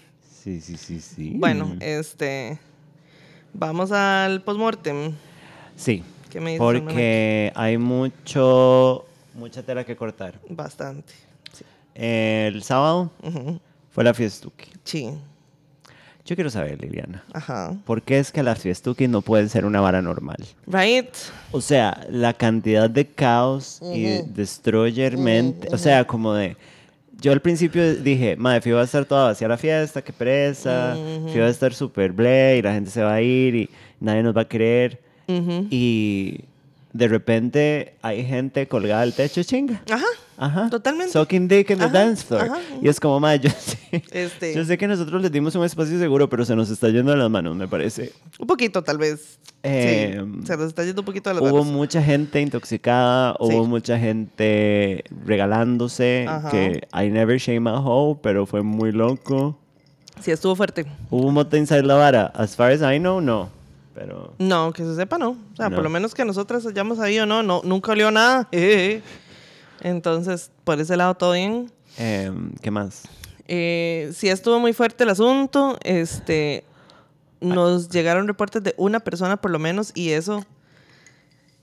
Sí, 0.45 0.61
sí, 0.61 0.77
sí, 0.77 1.01
sí. 1.01 1.33
Bueno, 1.37 1.77
este. 1.81 2.61
Vamos 3.59 3.91
al 3.91 4.43
postmortem. 4.43 5.13
Sí, 5.75 6.05
¿Qué 6.31 6.41
me 6.41 6.51
dices? 6.53 6.61
porque 6.65 7.53
hay 7.57 7.77
mucho, 7.77 9.05
mucha 9.35 9.65
tela 9.65 9.83
que 9.85 9.97
cortar. 9.97 10.39
Bastante. 10.49 11.13
Sí. 11.53 11.65
El 11.97 12.63
sábado 12.63 13.11
fue 13.91 14.05
la 14.05 14.15
fiestuki. 14.15 14.71
Sí. 14.85 15.11
Yo 16.25 16.37
quiero 16.37 16.51
saber, 16.51 16.81
Liliana, 16.81 17.25
Ajá. 17.33 17.75
¿por 17.85 18.03
qué 18.03 18.21
es 18.21 18.31
que 18.31 18.45
la 18.45 18.55
fiestuki 18.55 19.09
no 19.09 19.23
puede 19.23 19.49
ser 19.49 19.65
una 19.65 19.81
vara 19.81 20.03
normal? 20.03 20.37
Right. 20.69 21.09
O 21.51 21.61
sea, 21.61 22.07
la 22.11 22.35
cantidad 22.35 22.89
de 22.89 23.09
caos 23.09 23.81
y 23.83 24.23
destroyer 24.23 25.17
mente, 25.19 25.69
o 25.73 25.79
sea, 25.79 26.07
como 26.07 26.33
de... 26.35 26.57
Yo 27.21 27.33
al 27.33 27.41
principio 27.41 27.97
dije, 27.97 28.37
madre, 28.37 28.61
Fío 28.61 28.77
va 28.77 28.83
a 28.83 28.85
estar 28.85 29.05
toda 29.05 29.25
vacía 29.25 29.49
la 29.49 29.57
fiesta, 29.59 30.03
qué 30.03 30.13
presa, 30.13 30.97
Ujú. 30.97 31.29
Fío 31.31 31.43
va 31.43 31.49
a 31.49 31.51
estar 31.51 31.75
súper 31.75 32.13
ble 32.13 32.59
y 32.59 32.63
la 32.63 32.73
gente 32.75 32.91
se 32.91 33.03
va 33.03 33.15
a 33.15 33.23
ir 33.23 33.55
y 33.57 33.71
nadie 34.01 34.23
nos 34.23 34.37
va 34.37 34.43
a 34.43 34.49
querer. 34.49 35.01
Y 35.27 36.41
de 36.93 37.09
repente 37.09 37.95
hay 38.03 38.25
gente 38.25 38.67
colgada 38.67 39.03
al 39.03 39.13
techo 39.15 39.43
chinga. 39.43 39.83
Ajá. 39.91 40.05
Ajá. 40.41 40.71
Totalmente. 40.71 41.13
Sucking 41.13 41.49
dick 41.49 41.71
in 41.71 41.79
the 41.79 41.85
Ajá, 41.87 41.93
dance 41.99 42.25
floor. 42.25 42.45
ajá. 42.45 42.59
Y 42.81 42.89
es 42.89 43.01
como, 43.01 43.19
ma, 43.19 43.35
yo 43.35 43.51
sé, 43.51 43.79
Este, 44.13 44.55
yo 44.55 44.65
sé 44.65 44.79
que 44.79 44.87
nosotros 44.87 45.21
les 45.21 45.33
dimos 45.33 45.55
un 45.57 45.65
espacio 45.65 45.99
seguro, 45.99 46.29
pero 46.29 46.45
se 46.45 46.55
nos 46.55 46.71
está 46.71 46.89
yendo 46.91 47.11
de 47.11 47.17
las 47.19 47.29
manos, 47.29 47.57
me 47.57 47.67
parece. 47.67 48.13
un 48.39 48.47
poquito, 48.47 48.83
tal 48.83 48.99
vez. 48.99 49.39
Eh, 49.65 50.17
sí, 50.41 50.47
se 50.47 50.57
nos 50.57 50.69
está 50.69 50.85
yendo 50.85 51.03
un 51.03 51.07
poquito 51.07 51.29
de 51.31 51.35
las 51.35 51.43
Hubo 51.43 51.59
manos. 51.65 51.73
mucha 51.73 52.01
gente 52.03 52.41
intoxicada, 52.41 53.35
hubo 53.41 53.65
Sí. 53.65 53.69
mucha 53.69 53.99
gente 53.99 55.03
regalándose, 55.27 56.27
Ajá. 56.29 56.51
que 56.51 56.87
I 56.95 57.11
never 57.11 57.39
shame 57.39 57.69
a 57.69 57.81
hoe, 57.81 58.19
pero 58.23 58.47
fue 58.47 58.63
muy 58.63 58.93
loco. 58.93 59.59
Sí, 60.21 60.31
estuvo 60.31 60.55
fuerte. 60.57 60.87
Hubo 61.11 61.27
un 61.29 61.35
mote 61.35 61.59
inside 61.59 61.83
la 61.83 61.95
vara. 61.95 62.27
As 62.35 62.55
far 62.57 62.71
as 62.73 62.81
I 62.81 62.99
know, 62.99 63.21
no. 63.21 63.51
Pero 63.99 64.33
No, 64.39 64.73
que 64.73 64.85
se 64.85 64.95
sepa, 64.95 65.19
no. 65.19 65.31
O 65.31 65.57
sea, 65.57 65.69
No. 65.69 65.75
por 65.75 65.83
lo 65.83 65.91
menos 65.91 66.15
que 66.15 66.25
nosotras 66.25 66.65
hayamos 66.65 66.99
sabido, 66.99 67.27
no, 67.27 67.43
no, 67.43 67.63
nunca 67.65 67.91
olió 67.93 68.13
nada. 68.13 68.47
Jejeje. 68.53 69.03
Entonces, 69.81 70.53
por 70.65 70.81
ese 70.81 70.97
lado, 70.97 71.15
todo 71.17 71.33
bien. 71.33 71.73
em, 71.97 72.53
¿qué 72.63 72.71
más? 72.71 73.03
Eh, 73.49 74.13
sí 74.15 74.29
estuvo 74.29 74.61
muy 74.61 74.73
fuerte 74.73 75.03
el 75.03 75.11
asunto. 75.11 75.77
Este, 75.83 76.63
nos 77.41 77.89
llegaron 77.89 78.29
reportes 78.29 78.63
de 78.63 78.75
una 78.77 79.01
persona 79.01 79.37
por 79.37 79.51
lo 79.51 79.59
menos 79.59 79.91
y 79.97 80.11
eso 80.11 80.45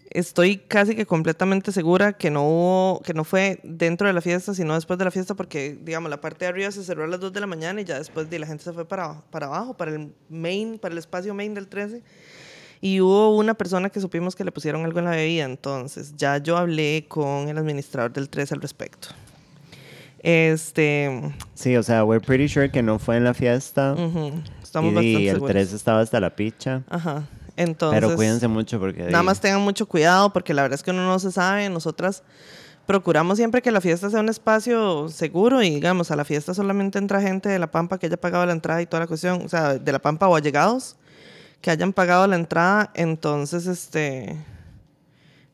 estoy 0.10 0.58
casi 0.58 0.96
que 0.96 1.06
completamente 1.06 1.72
segura 1.72 2.14
que 2.14 2.30
no 2.30 2.44
hubo, 2.44 3.02
que 3.02 3.14
no 3.14 3.24
fue 3.24 3.60
dentro 3.64 4.08
de 4.08 4.14
la 4.14 4.22
fiesta, 4.22 4.54
sino 4.54 4.76
después 4.76 4.98
de 5.00 5.06
la 5.06 5.12
fiesta 5.12 5.36
porque, 5.36 5.78
digamos, 5.82 6.10
la 6.10 6.22
parte 6.22 6.46
de 6.46 6.50
arriba 6.50 6.72
se 6.72 6.84
cerró 6.84 7.04
a 7.04 7.08
las 7.08 7.20
2 7.20 7.34
de 7.34 7.40
la 7.40 7.48
mañana 7.48 7.82
y 7.82 7.86
ya 7.86 7.98
después 7.98 8.30
de 8.30 8.40
la 8.40 8.48
gente 8.48 8.64
se 8.64 8.74
fue 8.74 8.86
para, 8.86 9.22
para 9.30 9.48
abajo, 9.48 9.76
para 9.76 9.92
el 9.92 10.14
main, 10.30 10.80
para 10.80 10.94
el 10.94 11.00
espacio 11.00 11.34
main 11.34 11.54
del 11.54 11.68
13. 11.68 12.02
Y 12.82 13.02
hubo 13.02 13.36
una 13.36 13.54
persona 13.54 13.90
que 13.90 14.00
supimos 14.00 14.36
que 14.36 14.44
le 14.44 14.52
pusieron 14.52 14.86
algo 14.86 15.00
en 15.00 15.06
la 15.06 15.12
bebida, 15.12 15.46
entonces 15.46 16.16
ya 16.16 16.38
yo 16.38 16.58
hablé 16.58 17.06
con 17.08 17.50
el 17.50 17.58
administrador 17.58 18.14
del 18.14 18.30
13 18.30 18.56
al 18.56 18.62
respecto. 18.62 19.10
Este, 20.20 21.34
Sí, 21.54 21.76
o 21.78 21.84
sea, 21.84 22.04
we're 22.04 22.24
pretty 22.24 22.48
sure 22.48 22.70
que 22.70 22.82
no 22.82 23.00
fue 23.00 23.18
en 23.18 23.24
la 23.24 23.34
fiesta. 23.34 23.96
Estamos 24.62 24.92
y, 24.92 24.96
bastante 24.96 25.30
el 25.30 25.36
seguros. 25.36 25.52
3 25.52 25.74
estaba 25.74 26.00
hasta 26.02 26.20
la 26.20 26.36
picha. 26.36 26.84
Ajá. 26.90 27.28
Entonces, 27.58 28.00
pero 28.00 28.16
cuídense 28.16 28.48
mucho 28.48 28.80
porque... 28.80 29.04
nada 29.04 29.24
más 29.24 29.40
tengan 29.40 29.62
mucho 29.62 29.86
cuidado 29.86 30.34
porque 30.34 30.54
la 30.54 30.62
verdad 30.64 30.76
es 30.76 30.84
que 30.84 30.92
uno 30.92 31.06
no 31.06 31.20
se 31.20 31.32
sabe. 31.32 31.70
Nosotras 31.70 32.24
procuramos 32.86 33.38
siempre 33.38 33.62
que 33.62 33.72
la 33.72 33.82
fiesta 33.82 34.10
sea 34.10 34.20
un 34.20 34.30
espacio 34.30 35.10
seguro 35.10 35.62
y 35.62 35.70
digamos, 35.70 36.12
a 36.12 36.16
la 36.16 36.26
fiesta 36.26 36.54
solamente 36.54 37.00
entra 37.00 37.22
gente 37.22 37.50
de 37.50 37.60
La 37.60 37.72
Pampa 37.72 37.98
que 37.98 38.08
haya 38.08 38.18
pagado 38.18 38.46
la 38.46 38.52
entrada 38.52 38.82
y 38.82 38.86
toda 38.86 39.02
la 39.02 39.08
cuestión, 39.08 39.42
o 39.44 39.50
sea, 39.50 39.76
de 39.76 39.92
La 39.92 40.00
Pampa 40.00 40.28
o 40.28 40.36
allegados 40.36 40.98
que 41.66 41.72
hayan 41.72 41.94
pagado 41.94 42.28
la 42.28 42.36
entrada. 42.36 42.92
Entonces, 42.94 43.66
este, 43.66 44.38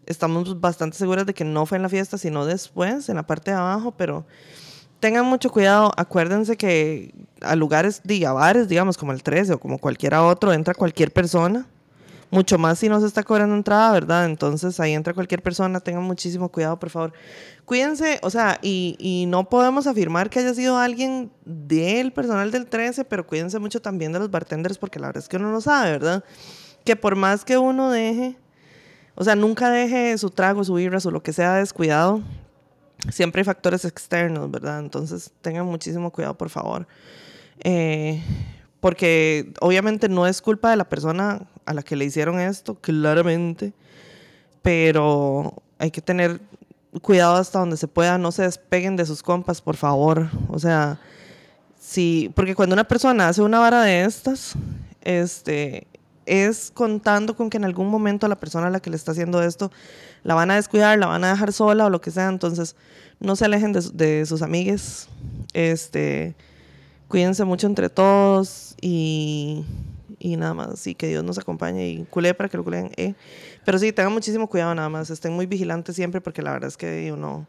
estamos 0.06 0.60
bastante 0.60 0.98
seguras 0.98 1.26
de 1.26 1.34
que 1.34 1.46
no 1.46 1.66
fue 1.66 1.78
en 1.78 1.84
la 1.84 1.90
fiesta, 1.90 2.18
sino 2.18 2.46
después, 2.46 3.08
en 3.08 3.16
la 3.16 3.24
parte 3.24 3.52
de 3.52 3.58
abajo, 3.58 3.92
pero 3.92 4.26
tengan 5.00 5.26
mucho 5.26 5.50
cuidado. 5.50 5.92
Acuérdense 5.96 6.58
que 6.58 7.14
a 7.40 7.56
lugares, 7.56 8.02
a 8.28 8.34
bares, 8.34 8.68
digamos, 8.68 8.98
como 8.98 9.14
el 9.14 9.24
13 9.24 9.54
o 9.54 9.60
como 9.60 9.80
cualquiera 9.80 10.24
otro, 10.24 10.52
entra 10.52 10.74
cualquier 10.74 11.12
persona. 11.12 11.66
Mucho 12.32 12.58
más 12.58 12.80
si 12.80 12.88
no 12.90 13.00
se 13.02 13.08
está 13.08 13.24
cobrando 13.24 13.56
entrada, 13.56 13.92
¿verdad? 13.92 14.26
Entonces 14.26 14.80
ahí 14.80 14.94
entra 14.94 15.14
cualquier 15.14 15.44
persona. 15.44 15.82
Tengan 15.82 16.04
muchísimo 16.04 16.50
cuidado, 16.50 16.80
por 16.80 16.90
favor. 16.90 17.14
Cuídense, 17.66 18.20
o 18.24 18.30
sea, 18.30 18.58
y, 18.62 18.96
y 19.00 19.26
no 19.28 19.50
podemos 19.50 19.86
afirmar 19.86 20.30
que 20.30 20.40
haya 20.40 20.54
sido 20.54 20.78
alguien 20.78 21.32
del 21.46 22.14
personal 22.14 22.50
del 22.50 22.68
13, 22.68 23.06
pero 23.06 23.28
cuídense 23.28 23.60
mucho 23.60 23.82
también 23.82 24.14
de 24.14 24.20
los 24.20 24.32
bartenders 24.32 24.78
porque 24.78 24.98
la 24.98 25.08
verdad 25.08 25.22
es 25.22 25.30
que 25.30 25.38
uno 25.38 25.52
no 25.52 25.62
sabe, 25.62 25.92
¿verdad? 25.92 26.24
Que 26.86 26.96
por 26.96 27.16
más 27.16 27.44
que 27.44 27.58
uno 27.58 27.92
deje, 27.92 28.38
o 29.16 29.24
sea, 29.24 29.36
nunca 29.36 29.70
deje 29.70 30.18
su 30.18 30.30
trago, 30.30 30.64
su 30.64 30.74
birra, 30.76 31.00
o 31.04 31.12
lo 31.12 31.22
que 31.22 31.34
sea 31.34 31.56
descuidado, 31.56 32.22
siempre 33.10 33.42
hay 33.42 33.46
factores 33.46 33.86
externos, 33.86 34.50
¿verdad? 34.50 34.80
Entonces 34.80 35.32
tengan 35.42 35.66
muchísimo 35.66 36.12
cuidado, 36.12 36.38
por 36.38 36.50
favor. 36.50 36.88
Eh, 37.64 38.24
porque 38.82 39.54
obviamente 39.62 40.10
no 40.10 40.28
es 40.28 40.42
culpa 40.42 40.72
de 40.72 40.76
la 40.76 40.90
persona 40.90 41.48
a 41.66 41.74
la 41.74 41.84
que 41.84 41.96
le 41.96 42.04
hicieron 42.06 42.40
esto, 42.40 42.76
claramente, 42.76 43.74
pero 44.62 45.54
hay 45.78 45.92
que 45.92 46.02
tener 46.02 46.42
cuidado 47.02 47.36
hasta 47.36 47.60
donde 47.60 47.78
se 47.78 47.88
pueda, 47.88 48.18
no 48.18 48.32
se 48.32 48.44
despeguen 48.44 48.98
de 48.98 49.06
sus 49.06 49.24
compas, 49.24 49.62
por 49.62 49.78
favor. 49.78 50.30
O 50.50 50.60
sea, 50.60 51.00
sí, 51.80 52.32
porque 52.36 52.56
cuando 52.56 52.74
una 52.74 52.84
persona 52.84 53.30
hace 53.30 53.44
una 53.44 53.60
vara 53.60 53.84
de 53.84 54.04
estas, 54.04 54.54
este, 55.02 55.88
es 56.26 56.72
contando 56.74 57.36
con 57.36 57.50
que 57.50 57.58
en 57.58 57.66
algún 57.66 57.88
momento 57.88 58.28
la 58.28 58.40
persona 58.40 58.68
a 58.68 58.72
la 58.72 58.80
que 58.80 58.90
le 58.90 58.96
está 58.96 59.12
haciendo 59.12 59.42
esto 59.42 59.72
la 60.24 60.36
van 60.36 60.52
a 60.52 60.56
descuidar, 60.56 60.98
la 60.98 61.08
van 61.08 61.24
a 61.24 61.32
dejar 61.32 61.54
sola 61.54 61.86
o 61.86 61.90
lo 61.90 62.02
que 62.02 62.12
sea. 62.12 62.30
Entonces, 62.30 62.76
no 63.20 63.36
se 63.36 63.46
alejen 63.46 63.74
de 63.74 64.26
sus 64.26 64.42
amigues. 64.42 65.08
Este, 65.54 66.36
cuídense 67.12 67.44
mucho 67.44 67.68
entre 67.68 67.90
todos 67.90 68.76
y, 68.82 69.66
y 70.18 70.38
nada 70.38 70.54
más. 70.54 70.88
Y 70.88 70.96
que 70.96 71.08
Dios 71.08 71.24
nos 71.24 71.38
acompañe 71.38 71.90
y 71.90 72.06
culé 72.06 72.34
para 72.34 72.48
que 72.48 72.58
lo 72.58 72.64
culen. 72.64 72.92
Eh. 72.96 73.14
Pero 73.66 73.78
sí, 73.78 73.92
tengan 73.92 74.14
muchísimo 74.14 74.48
cuidado 74.48 74.74
nada 74.74 74.88
más. 74.88 75.10
Estén 75.10 75.34
muy 75.34 75.46
vigilantes 75.46 75.96
siempre 75.96 76.22
porque 76.22 76.42
la 76.42 76.54
verdad 76.54 76.70
es 76.70 76.78
que 76.78 77.12
uno, 77.12 77.46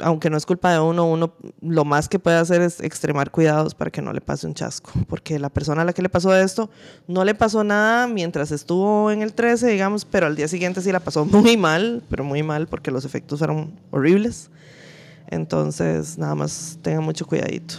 aunque 0.00 0.28
no 0.28 0.36
es 0.36 0.44
culpa 0.44 0.72
de 0.72 0.80
uno, 0.80 1.08
uno 1.08 1.34
lo 1.62 1.84
más 1.84 2.08
que 2.08 2.18
puede 2.18 2.36
hacer 2.36 2.62
es 2.62 2.80
extremar 2.80 3.30
cuidados 3.30 3.76
para 3.76 3.92
que 3.92 4.02
no 4.02 4.12
le 4.12 4.20
pase 4.20 4.48
un 4.48 4.54
chasco. 4.54 4.90
Porque 5.08 5.38
la 5.38 5.48
persona 5.48 5.82
a 5.82 5.84
la 5.84 5.92
que 5.92 6.02
le 6.02 6.08
pasó 6.08 6.34
esto 6.34 6.68
no 7.06 7.24
le 7.24 7.36
pasó 7.36 7.62
nada 7.62 8.08
mientras 8.08 8.50
estuvo 8.50 9.12
en 9.12 9.22
el 9.22 9.34
13, 9.34 9.68
digamos, 9.68 10.04
pero 10.04 10.26
al 10.26 10.34
día 10.34 10.48
siguiente 10.48 10.80
sí 10.80 10.90
la 10.90 11.00
pasó 11.00 11.24
muy 11.24 11.56
mal, 11.56 12.02
pero 12.10 12.24
muy 12.24 12.42
mal 12.42 12.66
porque 12.66 12.90
los 12.90 13.04
efectos 13.04 13.38
fueron 13.38 13.78
horribles. 13.92 14.50
Entonces, 15.28 16.18
nada 16.18 16.34
más 16.34 16.78
tengan 16.82 17.04
mucho 17.04 17.24
cuidadito. 17.24 17.76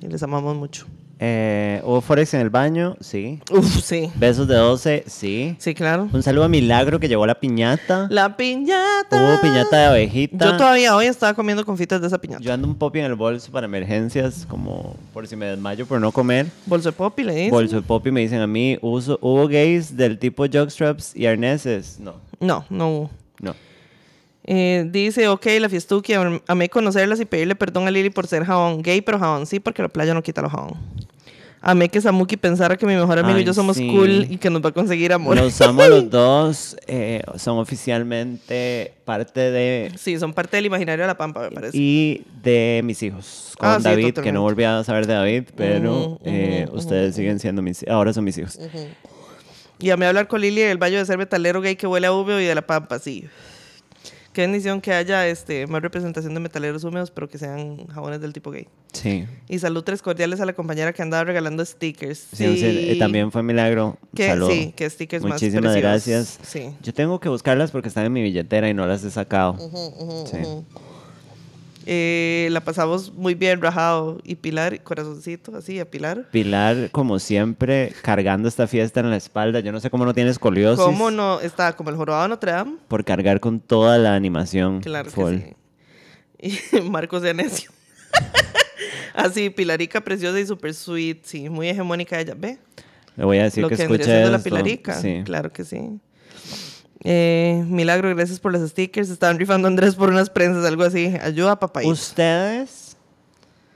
Y 0.00 0.06
les 0.08 0.22
amamos 0.22 0.56
mucho. 0.56 0.86
Eh, 1.20 1.82
¿Hubo 1.84 2.00
Forex 2.00 2.32
en 2.34 2.40
el 2.42 2.50
baño? 2.50 2.96
Sí. 3.00 3.40
Uf, 3.50 3.82
sí. 3.82 4.08
Besos 4.14 4.46
de 4.46 4.54
12? 4.54 5.02
Sí. 5.08 5.56
Sí, 5.58 5.74
claro. 5.74 6.08
Un 6.12 6.22
saludo 6.22 6.44
a 6.44 6.48
Milagro 6.48 7.00
que 7.00 7.08
llevó 7.08 7.26
la 7.26 7.34
piñata. 7.40 8.06
La 8.08 8.36
piñata. 8.36 9.16
Hubo 9.20 9.40
piñata 9.40 9.76
de 9.78 9.84
abejita. 9.86 10.44
Yo 10.52 10.56
todavía 10.56 10.94
hoy 10.94 11.06
estaba 11.06 11.34
comiendo 11.34 11.64
confitas 11.64 12.00
de 12.00 12.06
esa 12.06 12.18
piñata. 12.20 12.44
Yo 12.44 12.52
ando 12.52 12.68
un 12.68 12.76
popi 12.76 13.00
en 13.00 13.06
el 13.06 13.16
bolso 13.16 13.50
para 13.50 13.66
emergencias, 13.66 14.46
como 14.48 14.94
por 15.12 15.26
si 15.26 15.34
me 15.34 15.46
desmayo 15.46 15.86
por 15.86 16.00
no 16.00 16.12
comer. 16.12 16.46
Bolso 16.66 16.90
de 16.90 16.96
popi, 16.96 17.24
le 17.24 17.34
dicen. 17.34 17.50
Bolso 17.50 17.76
de 17.76 17.82
popi 17.82 18.12
me 18.12 18.20
dicen 18.20 18.40
a 18.40 18.46
mí, 18.46 18.78
uso, 18.80 19.18
¿hubo 19.20 19.48
gays 19.48 19.96
del 19.96 20.20
tipo 20.20 20.44
jockstraps 20.46 21.16
y 21.16 21.26
arneses? 21.26 21.98
No, 21.98 22.14
No, 22.38 22.64
no 22.70 22.88
hubo. 22.90 23.10
no. 23.40 23.56
Eh, 24.50 24.86
dice, 24.90 25.28
ok, 25.28 25.44
la 25.60 25.68
fiestuki, 25.68 26.14
am- 26.14 26.40
amé 26.46 26.70
conocerlas 26.70 27.20
y 27.20 27.26
pedirle 27.26 27.54
perdón 27.54 27.86
a 27.86 27.90
Lili 27.90 28.08
por 28.08 28.26
ser 28.26 28.46
jabón. 28.46 28.80
Gay, 28.80 29.02
pero 29.02 29.18
jabón 29.18 29.46
sí, 29.46 29.60
porque 29.60 29.82
la 29.82 29.88
playa 29.88 30.14
no 30.14 30.22
quita 30.22 30.40
lo 30.40 30.48
jabón. 30.48 30.72
Amé 31.60 31.90
que 31.90 32.00
Samuki 32.00 32.38
pensara 32.38 32.76
que 32.78 32.86
mi 32.86 32.94
mejor 32.94 33.18
amigo 33.18 33.38
y 33.38 33.44
yo 33.44 33.52
somos 33.52 33.76
sí. 33.76 33.86
cool 33.88 34.26
y 34.30 34.38
que 34.38 34.48
nos 34.48 34.64
va 34.64 34.70
a 34.70 34.72
conseguir 34.72 35.12
amor. 35.12 35.36
Los 35.36 35.60
amo 35.60 35.82
a 35.82 35.88
los 35.88 36.08
dos, 36.10 36.76
eh, 36.86 37.20
son 37.36 37.58
oficialmente 37.58 38.94
parte 39.04 39.50
de... 39.50 39.92
Sí, 39.98 40.18
son 40.18 40.32
parte 40.32 40.56
del 40.56 40.64
imaginario 40.64 41.02
de 41.02 41.08
la 41.08 41.18
pampa, 41.18 41.40
me 41.42 41.50
parece. 41.50 41.76
Y 41.76 42.22
de 42.42 42.80
mis 42.84 43.02
hijos, 43.02 43.54
con 43.58 43.68
Ah, 43.68 43.76
sí, 43.76 43.82
David, 43.82 44.14
que 44.14 44.32
no 44.32 44.40
volví 44.40 44.64
a 44.64 44.82
saber 44.82 45.06
de 45.06 45.12
David, 45.12 45.42
pero 45.56 46.06
Ujú, 46.06 46.18
eh, 46.24 46.64
ujú, 46.68 46.78
ustedes 46.78 47.14
siguen 47.16 47.38
siendo 47.38 47.60
mis, 47.60 47.86
ahora 47.86 48.14
son 48.14 48.24
mis 48.24 48.38
hijos. 48.38 48.58
Y 49.78 49.90
amé 49.90 50.06
hablar 50.06 50.26
con 50.26 50.40
Lili 50.40 50.62
del 50.62 50.78
baño 50.78 50.96
de 50.96 51.04
ser 51.04 51.18
metalero 51.18 51.60
gay 51.60 51.76
que 51.76 51.86
huele 51.86 52.06
a 52.06 52.12
húmedo 52.12 52.40
y 52.40 52.44
de 52.46 52.54
la 52.54 52.62
pampa, 52.62 52.98
sí. 52.98 53.26
Qué 54.38 54.42
bendición 54.42 54.80
que 54.80 54.92
haya 54.92 55.26
este, 55.26 55.66
más 55.66 55.82
representación 55.82 56.32
de 56.32 56.38
metaleros 56.38 56.84
húmedos, 56.84 57.10
pero 57.10 57.28
que 57.28 57.38
sean 57.38 57.88
jabones 57.88 58.20
del 58.20 58.32
tipo 58.32 58.52
gay. 58.52 58.68
Sí, 58.92 59.26
Y 59.48 59.58
salud 59.58 59.82
tres 59.82 60.00
cordiales 60.00 60.40
a 60.40 60.46
la 60.46 60.52
compañera 60.52 60.92
que 60.92 61.02
andaba 61.02 61.24
regalando 61.24 61.64
stickers. 61.64 62.28
sí, 62.34 62.56
sea, 62.56 62.70
eh, 62.70 62.96
también 63.00 63.32
fue 63.32 63.42
milagro. 63.42 63.98
Que, 64.14 64.28
Saludo. 64.28 64.52
sí, 64.52 64.72
que 64.76 64.88
stickers 64.88 65.24
Muchísimas 65.24 65.64
más 65.64 65.72
preciosos. 65.72 66.38
gracias. 66.38 66.38
Sí. 66.48 66.70
Yo 66.84 66.94
tengo 66.94 67.18
que 67.18 67.28
buscarlas 67.28 67.72
porque 67.72 67.88
están 67.88 68.06
en 68.06 68.12
mi 68.12 68.22
billetera 68.22 68.70
y 68.70 68.74
no 68.74 68.86
las 68.86 69.02
he 69.02 69.10
sacado. 69.10 69.58
Sí. 70.30 70.38
Eh, 71.90 72.48
la 72.50 72.60
pasamos 72.60 73.14
muy 73.14 73.34
bien, 73.34 73.62
rajado. 73.62 74.20
Y 74.22 74.34
Pilar, 74.34 74.82
corazoncito, 74.82 75.56
así, 75.56 75.80
a 75.80 75.90
Pilar. 75.90 76.28
Pilar, 76.30 76.90
como 76.92 77.18
siempre, 77.18 77.94
cargando 78.02 78.46
esta 78.46 78.66
fiesta 78.66 79.00
en 79.00 79.08
la 79.08 79.16
espalda. 79.16 79.60
Yo 79.60 79.72
no 79.72 79.80
sé 79.80 79.88
cómo 79.88 80.04
no 80.04 80.12
tiene 80.12 80.28
escoliosis. 80.28 80.84
¿Cómo 80.84 81.10
no? 81.10 81.40
Está 81.40 81.74
como 81.74 81.88
el 81.88 81.96
jorobado 81.96 82.24
de 82.24 82.28
Notre 82.28 82.52
Dame. 82.52 82.76
Por 82.88 83.06
cargar 83.06 83.40
con 83.40 83.58
toda 83.58 83.96
la 83.96 84.14
animación. 84.14 84.82
Claro 84.82 85.10
full. 85.10 85.36
que 85.36 85.56
sí. 86.38 86.76
Y 86.76 86.80
Marcos 86.90 87.22
de 87.22 87.30
Anecio. 87.30 87.70
así, 89.14 89.48
Pilarica 89.48 90.02
preciosa 90.02 90.38
y 90.38 90.46
super 90.46 90.74
sweet. 90.74 91.20
Sí, 91.22 91.48
muy 91.48 91.70
hegemónica 91.70 92.20
ella. 92.20 92.34
¿Ve? 92.36 92.58
Le 93.16 93.24
voy 93.24 93.38
a 93.38 93.44
decir 93.44 93.62
Lo 93.62 93.70
que, 93.70 93.76
que 93.76 94.04
siendo 94.04 94.30
la. 94.30 94.40
Pilarica. 94.40 94.92
Sí. 94.92 95.22
Claro 95.24 95.50
que 95.50 95.64
sí. 95.64 95.98
Eh, 97.04 97.64
Milagro, 97.68 98.14
gracias 98.14 98.40
por 98.40 98.52
los 98.52 98.68
stickers. 98.68 99.10
Estaban 99.10 99.38
rifando 99.38 99.68
a 99.68 99.70
Andrés 99.70 99.94
por 99.94 100.08
unas 100.10 100.30
prensas, 100.30 100.64
algo 100.64 100.82
así. 100.82 101.14
Ayuda, 101.22 101.58
papá. 101.58 101.82
Ustedes 101.84 102.96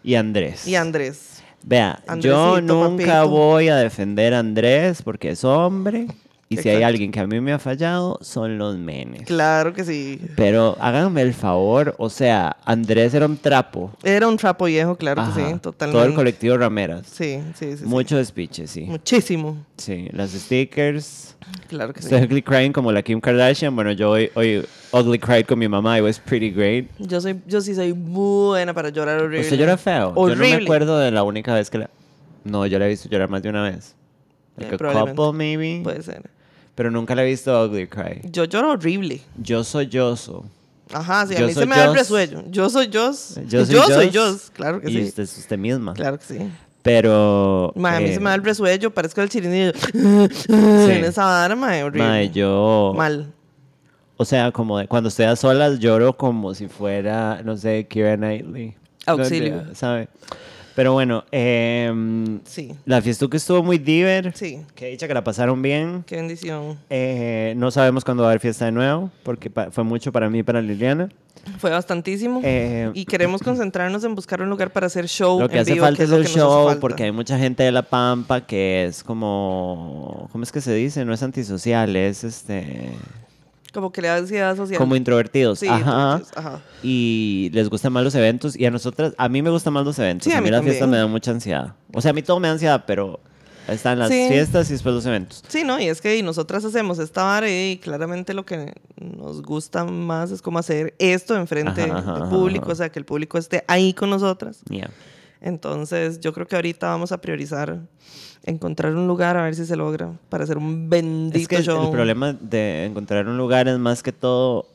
y 0.03 0.15
Andrés. 0.15 0.67
Y 0.67 0.75
Andrés. 0.75 1.43
Vea, 1.65 2.03
yo 2.07 2.13
Andresito, 2.13 2.61
nunca 2.61 3.07
papito. 3.07 3.29
voy 3.29 3.69
a 3.69 3.77
defender 3.77 4.35
a 4.35 4.41
Andrés 4.41 5.03
porque 5.03 5.31
es 5.31 5.45
hombre 5.45 6.09
Y 6.53 6.57
si 6.59 6.69
hay 6.69 6.83
alguien 6.83 7.11
que 7.11 7.21
a 7.21 7.27
mí 7.27 7.41
me 7.41 7.53
ha 7.53 7.59
fallado, 7.59 8.19
son 8.21 8.59
los 8.59 8.77
menes. 8.77 9.23
Claro 9.23 9.73
que 9.73 9.85
sí. 9.85 10.21
Pero 10.37 10.77
háganme 10.81 11.23
el 11.23 11.35
favor, 11.35 11.95
o 11.99 12.11
sea, 12.11 12.57
Andrés 12.65 13.15
era 13.15 13.27
un 13.27 13.37
trapo. 13.37 13.91
Era 14.03 14.29
un 14.29 14.37
trapo 14.37 14.67
viejo, 14.67 14.97
claro 14.97 15.25
que 15.25 15.33
sí, 15.41 15.59
totalmente. 15.61 15.99
Todo 15.99 16.05
el 16.05 16.15
colectivo 16.15 16.57
Rameras. 16.57 17.07
Sí, 17.07 17.41
sí, 17.55 17.73
sí. 17.73 17.77
sí. 17.79 17.85
Mucho 17.85 18.17
despiche, 18.17 18.67
sí. 18.67 18.83
Muchísimo. 18.83 19.65
Sí, 19.77 20.09
las 20.13 20.31
stickers. 20.31 21.37
Claro 21.69 21.93
que 21.93 22.03
sí. 22.03 22.15
Ugly 22.15 22.43
crying 22.43 22.73
como 22.73 22.93
la 22.93 23.03
Kim 23.03 23.21
Kardashian. 23.21 23.75
Bueno, 23.75 23.93
yo 23.93 24.11
hoy, 24.11 24.31
hoy 24.35 24.65
ugly 24.93 25.19
cried 25.19 25.47
con 25.47 25.59
mi 25.59 25.69
mamá. 25.69 25.99
It 25.99 26.05
was 26.05 26.19
pretty 26.19 26.51
great. 26.51 26.89
Yo, 26.99 27.21
soy, 27.21 27.41
yo 27.47 27.61
sí 27.61 27.75
soy 27.75 27.93
buena 27.93 28.73
para 28.75 28.91
llorar 28.91 29.19
horrible. 29.21 29.41
¿Usted 29.41 29.57
llora 29.59 29.77
feo? 29.77 30.15
Yo 30.15 30.37
no 30.37 30.37
me 30.37 30.55
acuerdo 30.55 30.99
de 30.99 31.11
la 31.11 31.23
única 31.25 31.55
vez 31.55 31.69
que 31.71 31.79
la... 31.79 31.91
No, 32.45 32.67
yo 32.67 32.79
la 32.79 32.87
he 32.87 32.91
visto 32.91 33.09
llorar 33.09 33.29
más 33.29 33.43
de 33.43 33.49
una 33.49 33.63
vez. 33.65 33.95
Eh, 34.57 34.63
Like 34.63 34.75
a 34.75 34.79
probablemente. 34.79 35.17
couple, 35.17 35.37
maybe. 35.39 35.81
Puede 35.83 36.03
ser. 36.03 36.31
Pero 36.75 36.91
nunca 36.91 37.15
la 37.15 37.23
he 37.23 37.27
visto 37.27 37.65
ugly 37.65 37.87
cry. 37.87 38.21
Yo 38.31 38.45
lloro 38.45 38.73
horrible. 38.73 39.21
Yo 39.37 39.63
soy 39.65 39.89
yoso. 39.89 40.45
Ajá, 40.93 41.27
sí, 41.27 41.37
a 41.37 41.47
mí 41.47 41.53
se 41.55 41.67
me 41.67 41.77
da 41.77 41.87
el 41.87 41.95
resuello. 41.95 42.43
Yo 42.51 42.69
soy 42.69 42.89
yo. 42.89 43.11
Yo 43.47 43.65
soy 43.65 43.75
yo 43.75 43.85
soy 43.85 44.11
Joss. 44.13 44.47
yo. 44.49 44.53
Claro 44.55 44.81
que 44.81 44.91
y 44.91 44.95
sí. 44.95 45.03
usted 45.05 45.23
es 45.23 45.39
usted 45.39 45.59
misma. 45.59 45.95
Claro 45.95 46.19
que 46.19 46.25
sí. 46.25 46.39
Pero... 46.83 47.73
Mae, 47.77 47.97
a 47.97 48.01
mí 48.01 48.07
eh, 48.07 48.15
se 48.15 48.21
me 48.21 48.29
da 48.31 48.35
el 48.35 48.43
resuello, 48.43 48.91
parezco 48.93 49.21
el 49.23 49.29
chirinillo. 49.29 49.73
En 49.95 51.05
esa 51.05 51.25
vara, 51.25 51.55
mae, 51.55 51.85
horrible. 51.85 52.07
mae, 52.07 52.31
yo... 52.31 52.93
Mal. 52.97 53.33
O 54.17 54.25
sea, 54.25 54.51
como 54.51 54.79
de- 54.79 54.89
cuando 54.89 55.09
estoy 55.09 55.27
a 55.27 55.37
solas 55.37 55.79
lloro 55.79 56.17
como 56.17 56.55
si 56.55 56.69
fuera, 56.69 57.41
no 57.45 57.57
sé, 57.57 57.87
Kira 57.89 58.17
Knightley. 58.17 58.75
Auxilio. 59.07 59.63
No, 59.63 59.75
¿Sabe? 59.75 60.09
Pero 60.75 60.93
bueno, 60.93 61.25
em, 61.31 62.41
Sí. 62.45 62.73
la 62.85 63.03
fiesta 63.03 63.27
que 63.29 63.37
estuvo 63.37 63.63
muy 63.63 63.79
diver. 63.79 64.33
Sí. 64.35 64.61
Que 64.75 64.89
dicha 64.89 65.07
que 65.07 65.15
la 65.15 65.25
pasaron 65.25 65.61
bien. 65.63 66.05
Qué 66.07 66.17
bendición. 66.17 66.79
Eh, 66.91 67.55
no 67.57 67.71
sabemos 67.71 68.05
cuándo 68.05 68.23
va 68.23 68.31
a 68.31 68.33
haber 68.33 68.41
fiesta 68.41 68.65
de 68.65 68.73
nuevo, 68.73 69.11
porque 69.23 69.51
fue 69.71 69.85
mucho 69.85 70.13
para 70.13 70.31
mí 70.31 70.39
y 70.39 70.43
para 70.43 70.61
Liliana. 70.61 71.09
Fue 71.59 71.71
bastantísimo. 71.71 72.41
Eh, 72.45 72.91
y 72.95 73.05
queremos 73.05 73.43
concentrarnos 73.45 74.05
en 74.05 74.15
buscar 74.15 74.41
un 74.43 74.49
lugar 74.49 74.73
para 74.73 74.87
hacer 74.87 75.09
show. 75.09 75.41
Lo 75.41 75.49
que 75.49 75.57
en 75.57 75.63
hace 75.63 75.73
vivo, 75.75 75.85
falta 75.85 75.99
que 75.99 76.05
es 76.05 76.11
lo 76.11 76.17
el 76.17 76.27
show, 76.27 76.79
porque 76.81 77.05
hay 77.05 77.13
mucha 77.13 77.39
gente 77.39 77.63
de 77.65 77.73
La 77.73 77.83
Pampa 77.83 78.47
que 78.47 78.85
es 78.85 79.03
como... 79.03 80.29
¿Cómo 80.33 80.45
es 80.45 80.53
que 80.53 80.61
se 80.61 80.73
dice? 80.73 81.05
No 81.05 81.13
es 81.13 81.23
antisocial, 81.23 81.97
es 81.97 82.25
este... 82.25 82.91
Como 83.73 83.91
que 83.93 84.03
le 84.03 84.09
da 84.09 84.17
ansiedad 84.17 84.55
social. 84.57 84.79
Como 84.79 84.95
introvertidos. 84.97 85.59
Sí, 85.61 85.69
Ajá. 85.69 86.13
entonces, 86.15 86.37
ajá. 86.37 86.61
y 86.83 87.51
les 87.53 87.69
gustan 87.71 87.93
más 87.93 88.05
los 88.05 88.15
eventos 88.15 88.55
y 88.59 88.67
a 88.67 88.71
nosotras, 88.71 89.15
a 89.17 89.29
mí 89.29 89.41
me 89.43 89.51
gustan 89.51 89.73
más 89.73 89.85
los 89.85 89.99
eventos. 89.99 90.25
Sí, 90.25 90.33
a 90.33 90.39
a 90.39 90.41
mí 90.41 90.47
mí 90.47 90.51
las 90.51 90.63
fiestas 90.63 90.89
me 90.89 90.97
dan 90.99 91.11
mucha 91.11 91.31
ansiedad. 91.31 91.75
O 91.95 92.01
sea, 92.01 92.11
a 92.11 92.15
mí 92.15 92.23
todo 92.23 92.39
me 92.39 92.49
da 92.49 92.53
ansiedad, 92.55 92.85
pero 92.87 93.21
están 93.69 93.99
las 93.99 94.09
Sí. 94.11 94.27
fiestas 94.29 94.69
y 94.71 94.73
después 94.75 94.95
los 94.95 95.07
eventos. 95.07 95.43
Sí, 95.49 95.65
¿no? 95.65 95.79
Y 95.81 95.87
es 95.89 96.01
que 96.01 96.17
y 96.17 96.23
nosotras 96.23 96.65
hacemos 96.65 96.99
esta 96.99 97.23
vara 97.25 97.49
y 97.49 97.79
claramente 97.83 98.35
lo 98.35 98.45
que 98.45 98.75
nos 99.01 99.41
gusta 99.41 99.85
más 99.85 100.31
es 100.33 100.43
como 100.43 100.59
hacer 100.59 100.95
esto 100.99 101.37
enfrente 101.37 101.83
Ajá, 101.85 101.99
ajá, 101.99 102.13
del 102.21 102.29
público, 102.29 102.73
o 102.73 102.75
sea, 102.75 102.91
que 102.91 102.99
el 102.99 103.05
público 103.05 103.39
esté 103.39 103.65
ahí 103.69 103.95
con 103.95 104.11
nosotras. 104.11 104.61
Yeah. 104.69 104.91
Entonces, 105.41 106.21
yo 106.21 106.33
creo 106.33 106.47
que 106.47 106.57
ahorita 106.57 106.89
vamos 106.89 107.11
a 107.13 107.21
priorizar 107.21 107.81
encontrar 108.45 108.95
un 108.95 109.07
lugar 109.07 109.37
a 109.37 109.43
ver 109.45 109.55
si 109.55 109.65
se 109.67 109.77
logra 109.77 110.13
para 110.29 110.45
hacer 110.45 110.59
un 110.59 110.89
bendito 110.91 111.39
Es 111.39 111.49
que 111.49 111.57
el- 111.57 111.65
show. 111.65 111.83
el 111.85 111.91
problema 111.91 112.33
de 112.33 112.85
encontrar 112.87 113.27
un 113.29 113.37
lugar 113.39 113.69
es 113.69 113.79
más 113.79 114.03
que 114.03 114.13
todo 114.13 114.67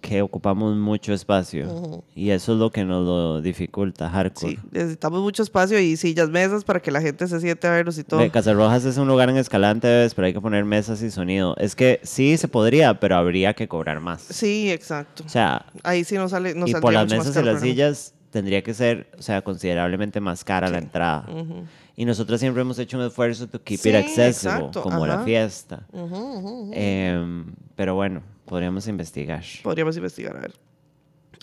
que 0.00 0.22
ocupamos 0.22 0.74
mucho 0.78 1.12
espacio. 1.12 2.02
Y 2.14 2.30
eso 2.30 2.54
es 2.54 2.58
lo 2.58 2.70
que 2.70 2.84
nos 2.86 3.04
lo 3.04 3.42
dificulta, 3.42 4.08
hardcore. 4.08 4.52
Sí, 4.54 4.58
necesitamos 4.70 5.20
mucho 5.20 5.42
espacio 5.42 5.78
y 5.78 5.94
sillas, 5.98 6.30
mesas 6.30 6.64
para 6.64 6.80
que 6.80 6.90
la 6.90 7.02
gente 7.02 7.28
se 7.28 7.38
siente 7.38 7.66
a 7.66 7.72
verlos 7.72 7.98
y 7.98 8.04
todo. 8.04 8.18
Ve, 8.18 8.30
Casarrojas 8.30 8.82
es 8.86 8.96
un 8.96 9.06
lugar 9.06 9.28
en 9.28 9.36
Escalante, 9.36 10.08
pero 10.16 10.24
hay 10.26 10.32
que 10.32 10.40
poner 10.40 10.64
mesas 10.64 11.02
y 11.02 11.10
sonido. 11.10 11.54
Es 11.58 11.76
que 11.76 12.00
sí 12.02 12.38
se 12.38 12.48
podría, 12.48 12.98
pero 12.98 13.16
habría 13.16 13.52
que 13.52 13.68
cobrar 13.68 14.00
más. 14.00 14.22
Sí, 14.22 14.70
exacto. 14.70 15.22
O 15.26 15.28
sea, 15.28 15.66
Ahí 15.82 16.02
sí 16.04 16.14
nos 16.14 16.30
sale 16.30 16.54
nos 16.54 16.70
y 16.70 16.74
por 16.76 16.94
las 16.94 17.06
mesas 17.10 17.36
y 17.36 17.42
las 17.42 17.60
sillas 17.60 18.14
tendría 18.30 18.62
que 18.62 18.74
ser, 18.74 19.10
o 19.18 19.22
sea, 19.22 19.42
considerablemente 19.42 20.20
más 20.20 20.44
cara 20.44 20.68
la 20.68 20.78
entrada. 20.78 21.26
Ujú. 21.28 21.64
Y 21.96 22.04
nosotros 22.04 22.40
siempre 22.40 22.62
hemos 22.62 22.78
hecho 22.78 22.96
un 22.96 23.04
esfuerzo 23.04 23.48
to 23.48 23.62
keep 23.62 23.78
Sí, 23.78 23.90
it 23.90 23.96
accessible, 23.96 24.28
exacto, 24.28 24.82
como 24.82 25.06
la 25.06 25.14
ajá. 25.14 25.24
fiesta. 25.24 25.86
Ujú, 25.92 26.04
ujú, 26.16 26.48
ujú. 26.62 26.70
Em, 26.74 27.46
pero 27.76 27.94
bueno, 27.94 28.22
podríamos 28.46 28.86
investigar. 28.88 29.42
Podríamos 29.62 29.96
investigar, 29.96 30.36
a 30.36 30.40
ver. 30.40 30.52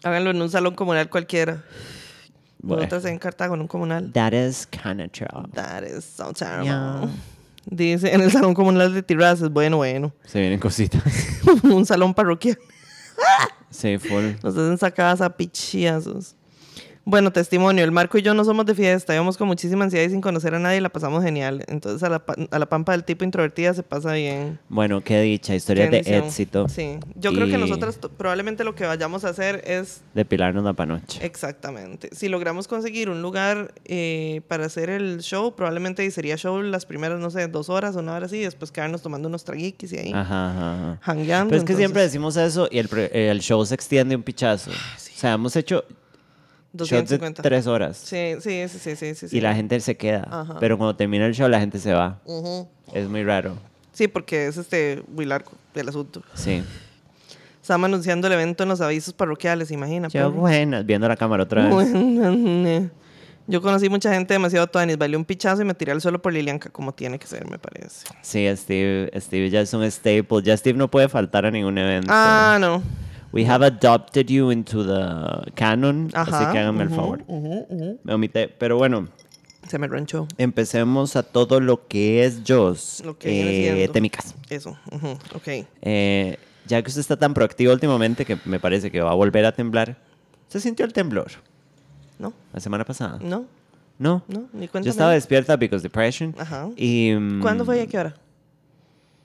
Háganlo 0.03 0.31
en 0.31 0.41
un 0.41 0.49
salón 0.49 0.75
comunal 0.75 1.09
cualquiera. 1.09 1.63
Bueno. 2.59 2.83
Nosotras 2.83 3.05
en 3.05 3.19
Cartago, 3.19 3.53
en 3.55 3.61
un 3.61 3.67
comunal. 3.67 4.11
That 4.13 4.33
is 4.33 4.65
kind 4.65 5.01
of 5.01 5.11
true. 5.11 5.27
That 5.53 5.83
is 5.83 6.03
so 6.05 6.33
terrible. 6.33 6.65
Yeah. 6.65 7.09
Dice, 7.69 8.13
en 8.13 8.21
el 8.21 8.31
salón 8.31 8.53
comunal 8.53 8.93
de 8.93 9.03
Tirrazas, 9.03 9.49
bueno, 9.51 9.77
bueno. 9.77 10.13
Se 10.25 10.39
vienen 10.39 10.59
cositas. 10.59 11.03
un 11.63 11.85
salón 11.85 12.13
parroquial. 12.13 12.57
Sí, 13.69 13.97
full. 13.97 14.31
Nos 14.41 14.55
hacen 14.55 14.77
sacadas 14.77 15.19
a 15.21 15.29
pichiazos. 15.35 16.35
Bueno, 17.09 17.31
testimonio, 17.31 17.85
el 17.85 17.93
Marco 17.93 18.17
y 18.17 18.21
yo 18.21 18.33
no 18.33 18.43
somos 18.43 18.65
de 18.65 18.75
fiesta, 18.75 19.13
íbamos 19.13 19.37
con 19.37 19.47
muchísima 19.47 19.85
ansiedad 19.85 20.05
y 20.05 20.09
sin 20.09 20.19
conocer 20.19 20.53
a 20.55 20.59
nadie 20.59 20.79
y 20.79 20.81
la 20.81 20.89
pasamos 20.89 21.23
genial. 21.23 21.63
Entonces 21.69 22.03
a 22.03 22.09
la, 22.09 22.21
a 22.51 22.59
la 22.59 22.65
pampa 22.65 22.91
del 22.91 23.05
tipo 23.05 23.23
introvertida 23.23 23.73
se 23.73 23.81
pasa 23.81 24.11
bien. 24.11 24.59
Bueno, 24.67 25.01
qué 25.01 25.21
dicha, 25.21 25.55
historias 25.55 25.89
Qué 25.89 26.01
de 26.01 26.17
éxito. 26.17 26.67
Sí, 26.67 26.97
yo 27.15 27.31
creo 27.31 27.47
que 27.47 27.57
nosotras 27.57 27.97
probablemente 28.17 28.65
lo 28.65 28.75
que 28.75 28.85
vayamos 28.85 29.23
a 29.23 29.29
hacer 29.29 29.63
es 29.65 30.01
De 30.15 30.25
pilarnos 30.25 30.65
la 30.65 30.73
panoche. 30.73 31.25
Exactamente. 31.25 32.09
Si 32.11 32.27
logramos 32.27 32.67
conseguir 32.67 33.09
un 33.09 33.21
lugar 33.21 33.73
eh, 33.85 34.41
para 34.49 34.65
hacer 34.65 34.89
el 34.89 35.21
show, 35.21 35.55
probablemente 35.55 36.11
sería 36.11 36.35
show 36.35 36.61
las 36.61 36.85
primeras, 36.85 37.21
no 37.21 37.29
sé, 37.31 37.47
dos 37.47 37.69
horas 37.69 37.95
o 37.95 37.99
una 37.99 38.15
hora 38.15 38.25
así, 38.25 38.39
y 38.39 38.43
después 38.43 38.69
quedarnos 38.69 39.01
tomando 39.01 39.29
unos 39.29 39.45
traguiquis 39.45 39.93
y 39.93 39.97
ahí, 39.97 40.11
Ajá, 40.13 40.49
ajá, 40.51 40.73
ajá. 40.73 40.99
hangueando. 41.03 41.51
Pero 41.51 41.59
es 41.61 41.65
que 41.65 41.75
siempre 41.77 42.01
decimos 42.01 42.35
eso 42.35 42.67
y 42.69 42.79
el, 42.79 42.89
el 43.13 43.39
show 43.39 43.65
se 43.65 43.75
extiende 43.75 44.13
un 44.13 44.23
pichazo. 44.23 44.71
O 44.71 45.19
sea, 45.19 45.31
hemos 45.31 45.55
hecho 45.55 45.85
shows 46.73 46.89
de 46.89 47.17
250. 47.17 47.41
tres 47.41 47.67
horas 47.67 47.97
Sí, 47.97 48.35
sí, 48.39 48.67
sí, 48.67 48.95
sí, 48.95 48.95
sí, 48.95 49.27
sí, 49.27 49.37
y 49.37 49.41
la 49.41 49.55
gente 49.55 49.79
se 49.79 49.95
queda. 49.97 50.27
Ajá. 50.29 50.57
Pero 50.59 50.77
cuando 50.77 50.95
termina 50.95 51.25
el 51.25 51.33
show, 51.33 51.47
la 51.49 51.59
gente 51.59 51.79
se 51.79 51.93
va. 51.93 52.19
Ujú. 52.25 52.67
Es 52.93 53.07
muy 53.07 53.23
raro. 53.23 53.57
Sí, 53.93 54.07
porque 54.07 54.47
es 54.47 54.57
este 54.57 55.01
muy 55.07 55.25
largo 55.25 55.51
el 55.73 55.89
asunto. 55.89 56.21
Sí. 56.35 56.63
Estamos 57.61 57.87
anunciando 57.87 58.27
el 58.27 58.33
evento 58.33 58.63
en 58.63 58.69
los 58.69 58.79
avisos 58.79 59.13
parroquiales, 59.13 59.71
imagina. 59.71 60.07
Yo, 60.07 60.31
buenas, 60.31 60.85
viendo 60.85 61.07
la 61.07 61.17
cámara 61.17 61.43
otra 61.43 61.63
vez. 61.65 61.73
Bueno, 61.73 62.89
Yo 63.47 63.61
conocí 63.61 63.89
mucha 63.89 64.13
gente 64.13 64.33
demasiado 64.33 64.67
tuanis, 64.67 64.97
bailé 64.97 65.17
un 65.17 65.25
pichazo 65.25 65.63
y 65.63 65.65
me 65.65 65.73
tiré 65.73 65.91
al 65.91 65.99
suelo 65.99 66.21
por 66.21 66.31
Lilianca, 66.31 66.69
como 66.69 66.93
tiene 66.93 67.17
que 67.17 67.27
ser, 67.27 67.49
me 67.49 67.57
parece. 67.57 68.07
Sí, 68.21 68.47
Steve, 68.55 69.11
Steve 69.19 69.49
ya 69.49 69.61
es 69.61 69.73
un 69.73 69.89
staple. 69.89 70.43
Ya 70.43 70.55
Steve 70.55 70.77
no 70.77 70.89
puede 70.89 71.09
faltar 71.09 71.45
a 71.45 71.51
ningún 71.51 71.77
evento. 71.77 72.07
Ah, 72.09 72.57
no. 72.59 72.83
We 73.33 73.45
have 73.47 73.65
adopted 73.65 74.27
you 74.29 74.51
into 74.51 74.83
the 74.83 75.51
canon. 75.53 76.09
Ajá. 76.13 76.37
así 76.39 76.51
que 76.53 76.59
háganme 76.59 76.83
el 76.83 76.89
favor. 76.89 77.23
Me 77.27 78.13
omité. 78.13 78.47
Pero 78.47 78.77
bueno, 78.77 79.07
Se 79.67 79.77
me 79.77 79.87
ranchó. 79.87 80.27
empecemos 80.37 81.15
a 81.15 81.23
todo 81.23 81.59
lo 81.59 81.87
que 81.87 82.23
es 82.25 82.41
Joss. 82.47 83.01
Lo 83.05 83.17
que 83.17 83.29
viene 83.29 83.51
eh, 83.67 83.73
siendo. 83.75 83.93
Temicas. 83.93 84.35
Eso, 84.49 84.77
ujú, 84.91 85.09
ok. 85.35 85.47
Eh, 85.81 86.37
ya 86.65 86.81
que 86.81 86.87
usted 86.89 87.01
está 87.01 87.17
tan 87.17 87.33
proactivo 87.33 87.73
últimamente 87.73 88.25
que 88.25 88.37
me 88.45 88.59
parece 88.59 88.91
que 88.91 89.01
va 89.01 89.11
a 89.11 89.15
volver 89.15 89.45
a 89.45 89.51
temblar. 89.51 89.97
¿Se 90.47 90.59
sintió 90.61 90.85
el 90.85 90.93
temblor 90.93 91.31
¿No? 92.19 92.33
la 92.53 92.59
semana 92.61 92.85
pasada? 92.85 93.19
¿No? 93.21 93.45
No. 93.99 94.23
¿No? 94.27 94.47
Ni 94.53 94.65
Yo 94.67 94.71
cuéntame. 94.71 94.89
estaba 94.89 95.11
despierta 95.11 95.57
because 95.57 95.83
depression. 95.83 96.33
Ajá. 96.37 96.69
Y, 96.77 97.11
mm, 97.13 97.41
¿Cuándo 97.41 97.65
fue 97.65 97.77
y 97.77 97.81
a 97.81 97.87
qué 97.87 97.97
hora? 97.99 98.13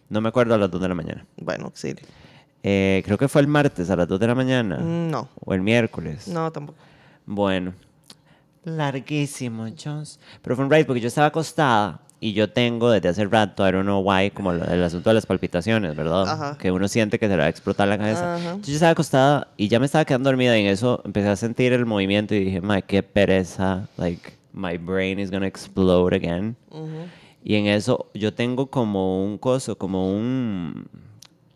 No 0.08 0.20
me 0.20 0.28
acuerdo 0.28 0.54
a 0.54 0.58
las 0.58 0.70
2 0.70 0.80
de 0.80 0.88
la 0.88 0.94
mañana. 0.94 1.24
Bueno, 1.36 1.70
sí. 1.74 1.94
Eh, 2.62 3.02
creo 3.04 3.18
que 3.18 3.28
fue 3.28 3.40
el 3.40 3.46
martes 3.48 3.90
a 3.90 3.96
las 3.96 4.06
2 4.08 4.20
de 4.20 4.26
la 4.26 4.34
mañana. 4.34 4.78
Mm, 4.78 5.10
No. 5.10 5.28
O 5.44 5.52
el 5.54 5.60
miércoles. 5.62 6.28
No, 6.28 6.50
tampoco. 6.50 6.78
Bueno. 7.26 7.72
Larguísimo, 8.64 9.66
Jones. 9.82 10.20
Pero 10.42 10.54
fue 10.56 10.64
un 10.64 10.70
ride 10.70 10.84
porque 10.84 11.00
yo 11.00 11.08
estaba 11.08 11.26
acostada 11.28 12.00
y 12.20 12.32
yo 12.32 12.48
tengo 12.52 12.88
desde 12.92 13.08
hace 13.08 13.24
rato, 13.24 13.68
I 13.68 13.72
don't 13.72 13.82
know 13.84 14.00
why, 14.08 14.30
como 14.30 14.52
el 14.52 14.84
asunto 14.84 15.10
de 15.10 15.14
las 15.14 15.26
palpitaciones, 15.26 15.96
¿verdad? 15.96 16.28
Ajá. 16.28 16.56
Que 16.58 16.70
uno 16.70 16.86
siente 16.86 17.18
que 17.18 17.26
se 17.26 17.32
le 17.32 17.38
va 17.38 17.46
a 17.46 17.48
explotar 17.48 17.88
la 17.88 17.98
cabeza. 17.98 18.36
Ajá. 18.36 18.58
Yo 18.62 18.72
estaba 18.72 18.92
acostada 18.92 19.48
y 19.56 19.66
ya 19.66 19.80
me 19.80 19.86
estaba 19.86 20.04
quedando 20.04 20.28
dormida 20.30 20.56
y 20.56 20.60
en 20.60 20.68
eso 20.68 21.02
empecé 21.04 21.28
a 21.28 21.34
sentir 21.36 21.72
el 21.72 21.84
movimiento 21.84 22.36
y 22.36 22.44
dije, 22.44 22.60
my, 22.60 22.82
qué 22.82 23.02
pereza. 23.02 23.88
Like, 23.96 24.34
my 24.52 24.78
brain 24.78 25.18
is 25.18 25.32
gonna 25.32 25.48
explode 25.48 26.14
again. 26.14 26.54
Ujú. 26.70 26.86
Y 27.42 27.56
en 27.56 27.66
eso 27.66 28.06
yo 28.14 28.32
tengo 28.32 28.68
como 28.68 29.24
un 29.24 29.36
coso, 29.38 29.76
como 29.76 30.08
un... 30.16 30.86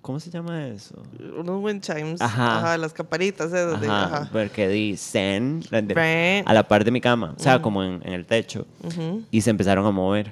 ¿Cómo 0.07 0.21
se 0.21 0.31
llama 0.31 0.69
eso? 0.69 0.95
Unos 1.37 1.61
wind 1.65 1.81
chimes. 1.83 2.21
Ajá. 2.21 2.59
Ajá, 2.59 2.79
las 2.79 2.93
campanitas 2.93 3.49
esas 3.53 3.81
de. 3.81 3.89
Ajá, 3.89 4.05
Ajá. 4.05 4.29
porque 4.33 4.69
di 4.69 4.97
zen 4.97 5.65
la 5.71 5.83
de- 5.83 6.45
a 6.47 6.55
la 6.55 6.63
par 6.69 6.85
de 6.85 6.93
mi 6.93 7.01
cama, 7.01 7.35
o 7.37 7.43
sea, 7.43 7.61
como 7.61 7.83
en, 7.83 8.01
en 8.05 8.13
el 8.13 8.25
techo. 8.25 8.69
Ujú. 8.85 9.25
Y 9.33 9.41
se 9.41 9.51
empezaron 9.51 9.85
a 9.85 9.91
mover 9.91 10.31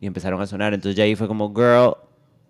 y 0.00 0.06
empezaron 0.08 0.42
a 0.42 0.46
sonar. 0.48 0.74
Entonces 0.74 0.96
ya 0.96 1.04
ahí 1.04 1.14
fue 1.14 1.28
como, 1.28 1.54
girl, 1.54 1.94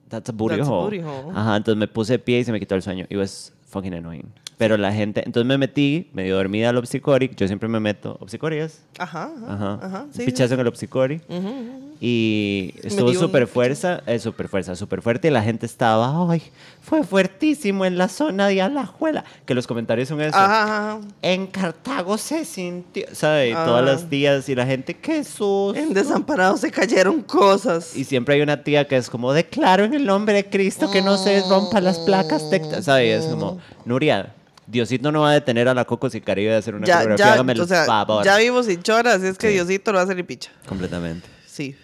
that's 0.09 0.31
a 0.31 0.33
booty 0.33 0.57
That's 0.57 0.67
a 0.67 0.73
hole. 0.73 0.85
booty 0.85 1.01
hole. 1.07 1.39
Ajá, 1.39 1.59
entonces 1.59 1.79
me 1.79 1.89
puse 1.89 2.15
de 2.15 2.19
pie 2.21 2.39
y 2.39 2.45
se 2.45 2.53
me 2.53 2.59
quitó 2.59 2.75
el 2.75 2.81
sueño. 2.81 3.05
It 3.11 3.19
was 3.19 3.53
fucking 3.69 3.93
annoying. 3.93 4.33
Pero 4.57 4.79
la 4.79 4.95
gente, 4.95 5.23
entonces 5.27 5.47
me 5.47 5.59
metí, 5.59 6.09
medio 6.15 6.37
dormida 6.37 6.71
al 6.71 6.79
Opsicori. 6.79 7.31
Yo 7.37 7.47
siempre 7.49 7.69
me 7.69 7.81
meto, 7.81 8.17
¿Opsicori 8.19 8.57
es? 8.57 8.83
Ajá. 8.99 9.25
Ajá. 9.47 9.55
Ajá. 9.75 9.79
Ajá. 9.83 10.07
Sí. 10.11 10.21
sí. 10.21 10.25
pichazo 10.25 10.55
en 10.55 10.61
el 10.61 10.69
Opsicori. 10.69 11.17
Ujú, 11.29 11.37
ujú. 11.49 11.92
Y 12.05 12.75
estuvo 12.83 13.15
súper 13.15 13.47
fuerza, 13.47 14.03
eh, 14.09 14.19
súper 14.19 14.49
fuerza, 14.49 14.75
súper 14.75 15.03
fuerte 15.03 15.29
y 15.29 15.31
la 15.31 15.41
gente 15.41 15.67
estaba, 15.67 16.29
ay, 16.33 16.43
fue 16.81 17.05
fuertísimo 17.05 17.85
en 17.85 17.97
la 17.97 18.09
zona 18.09 18.49
de 18.49 18.61
Alajuela. 18.61 19.25
Que 19.47 19.55
los 19.55 19.69
comentarios 19.69 20.09
son 20.09 20.21
eso. 20.21 20.37
Ajá. 20.37 20.99
En 21.23 21.47
Cartago 21.47 22.19
se 22.19 22.45
sintió, 22.45 23.07
¿sabe? 23.13 23.51
Y 23.51 23.53
Ah. 23.53 23.65
Todas 23.65 23.85
las 23.85 24.11
tías 24.11 24.49
y 24.49 24.57
la 24.57 24.67
gente, 24.67 24.95
qué 24.95 25.23
susto. 25.23 25.77
En 25.77 25.95
Desamparados 25.95 26.59
se 26.59 26.73
cayeron 26.73 27.23
cosas. 27.23 27.95
Y 27.95 28.03
siempre 28.03 28.35
hay 28.35 28.41
una 28.41 28.65
tía 28.65 28.89
que 28.89 28.97
es 28.97 29.09
como, 29.09 29.33
declaro 29.33 29.85
en 29.85 29.95
el 29.95 30.05
nombre 30.05 30.35
de 30.35 30.47
Cristo 30.51 30.91
que 30.91 31.03
no 31.03 31.17
se 31.19 31.41
rompan 31.49 31.85
las 31.85 32.01
placas. 32.01 32.43
¿Sabes? 32.81 33.07
Y 33.07 33.11
es 33.11 33.27
como, 33.27 33.61
Nuria, 33.85 34.35
Diosito 34.67 35.13
no 35.13 35.21
va 35.21 35.31
a 35.31 35.35
detener 35.35 35.69
a 35.69 35.75
la 35.75 35.85
Cocos 35.85 36.17
y 36.17 36.21
Caribe 36.21 36.51
de 36.51 36.57
hacer 36.57 36.75
una 36.75 36.85
ya, 36.85 36.95
coreografía, 36.97 37.27
ya, 37.27 37.33
hágame 37.35 37.53
el 37.53 37.61
o 37.61 37.67
sea, 37.69 37.85
favor. 37.85 38.25
ya 38.25 38.39
vivo 38.39 38.61
sin 38.65 38.83
choras, 38.83 39.23
es 39.23 39.39
que 39.39 39.47
Sí. 39.49 39.53
Diosito 39.55 39.93
lo 39.93 39.97
va 39.99 40.01
a 40.01 40.05
hacer 40.05 40.19
y 40.19 40.25
picha. 40.25 40.51
Completamente. 40.67 41.29
Sí. 41.47 41.77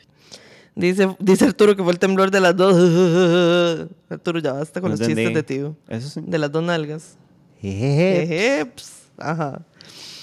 Dice, 0.78 1.08
dice 1.18 1.44
Arturo 1.44 1.74
que 1.74 1.82
fue 1.82 1.92
el 1.92 1.98
temblor 1.98 2.30
de 2.30 2.38
las 2.38 2.56
dos. 2.56 2.72
Arturo, 4.08 4.38
ya 4.38 4.52
basta 4.52 4.80
con 4.80 4.92
No 4.92 4.96
los 4.96 5.04
chistes 5.04 5.34
de 5.34 5.42
tío. 5.42 5.74
Eso 5.88 6.08
sí. 6.08 6.20
De 6.24 6.38
las 6.38 6.52
dos 6.52 6.62
nalgas. 6.62 7.16
Jeje. 7.60 8.22
Ejeps. 8.22 8.92
Ajá. 9.16 9.60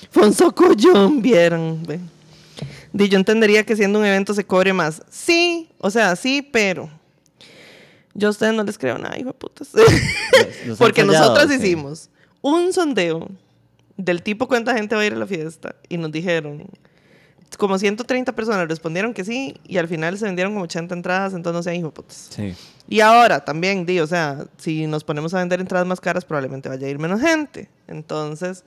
Fonso 0.10 0.56
Collón, 0.56 1.22
vieron. 1.22 1.84
Ve. 1.86 2.00
Di, 2.94 3.10
yo 3.10 3.18
entendería 3.18 3.66
que 3.66 3.76
siendo 3.76 4.00
un 4.00 4.06
evento 4.06 4.34
se 4.34 4.46
cobre 4.46 4.72
más. 4.72 5.04
Sí, 5.10 5.68
o 5.80 5.92
sea, 5.92 6.16
sí, 6.16 6.42
pero. 6.42 6.90
Yo 8.14 8.30
a 8.30 8.32
ustedes 8.32 8.54
no 8.54 8.64
les 8.64 8.78
creo 8.78 8.98
nada, 8.98 9.20
hijo 9.20 9.28
de 9.28 9.34
putas. 9.34 9.72
nos 10.66 10.78
Porque 10.78 11.04
fallado, 11.04 11.34
nosotras 11.34 11.50
sí. 11.50 11.56
hicimos 11.56 12.10
un 12.42 12.72
sondeo 12.72 13.28
del 13.98 14.24
tipo 14.24 14.48
cuánta 14.48 14.74
gente 14.74 14.96
va 14.96 15.02
a 15.02 15.06
ir 15.06 15.12
a 15.12 15.18
la 15.18 15.28
fiesta 15.28 15.76
y 15.90 15.98
nos 15.98 16.14
dijeron. 16.14 16.64
Como 17.58 17.78
130 17.78 18.34
personas 18.34 18.68
respondieron 18.68 19.14
que 19.14 19.24
sí 19.24 19.56
y 19.68 19.78
al 19.78 19.88
final 19.88 20.18
se 20.18 20.26
vendieron 20.26 20.54
como 20.54 20.64
80 20.66 20.94
entradas, 20.96 21.34
entonces 21.34 21.56
no 21.58 21.64
sean 21.64 21.76
hijo 21.76 21.92
putas. 21.92 22.30
Sí. 22.32 22.54
Y 22.88 23.00
ahora 23.00 23.44
también, 23.44 23.86
di, 23.86 24.00
o 24.00 24.08
sea, 24.08 24.46
si 24.58 24.88
nos 24.88 25.04
ponemos 25.04 25.34
a 25.34 25.40
vender 25.40 25.60
entradas 25.60 25.88
más 25.88 26.00
caras, 26.02 26.26
probablemente 26.26 26.70
vaya 26.70 26.86
a 26.86 26.90
ir 26.90 27.00
menos 27.00 27.22
gente. 27.22 27.70
Entonces, 27.88 28.64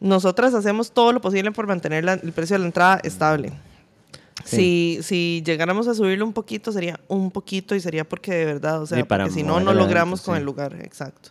nosotras 0.00 0.54
hacemos 0.54 0.92
todo 0.92 1.12
lo 1.12 1.20
posible 1.20 1.52
por 1.52 1.66
mantener 1.66 2.04
la- 2.04 2.14
el 2.14 2.32
precio 2.32 2.54
de 2.54 2.60
la 2.60 2.66
entrada 2.66 3.00
estable. 3.04 3.52
Sí. 4.44 4.56
Si, 4.56 4.98
si 5.02 5.42
llegáramos 5.44 5.86
a 5.88 5.94
subirlo 5.94 6.24
un 6.24 6.32
poquito, 6.32 6.72
sería 6.72 6.98
un 7.08 7.30
poquito 7.30 7.74
y 7.74 7.80
sería 7.80 8.08
porque 8.08 8.32
de 8.32 8.44
verdad, 8.46 8.80
o 8.80 8.86
sea, 8.86 8.96
Sí, 8.98 9.04
porque 9.04 9.30
si 9.30 9.42
no, 9.42 9.60
no 9.60 9.74
logramos 9.74 10.20
evento, 10.20 10.24
con 10.26 10.34
sí. 10.36 10.38
el 10.38 10.44
lugar, 10.46 10.74
exacto. 10.82 11.30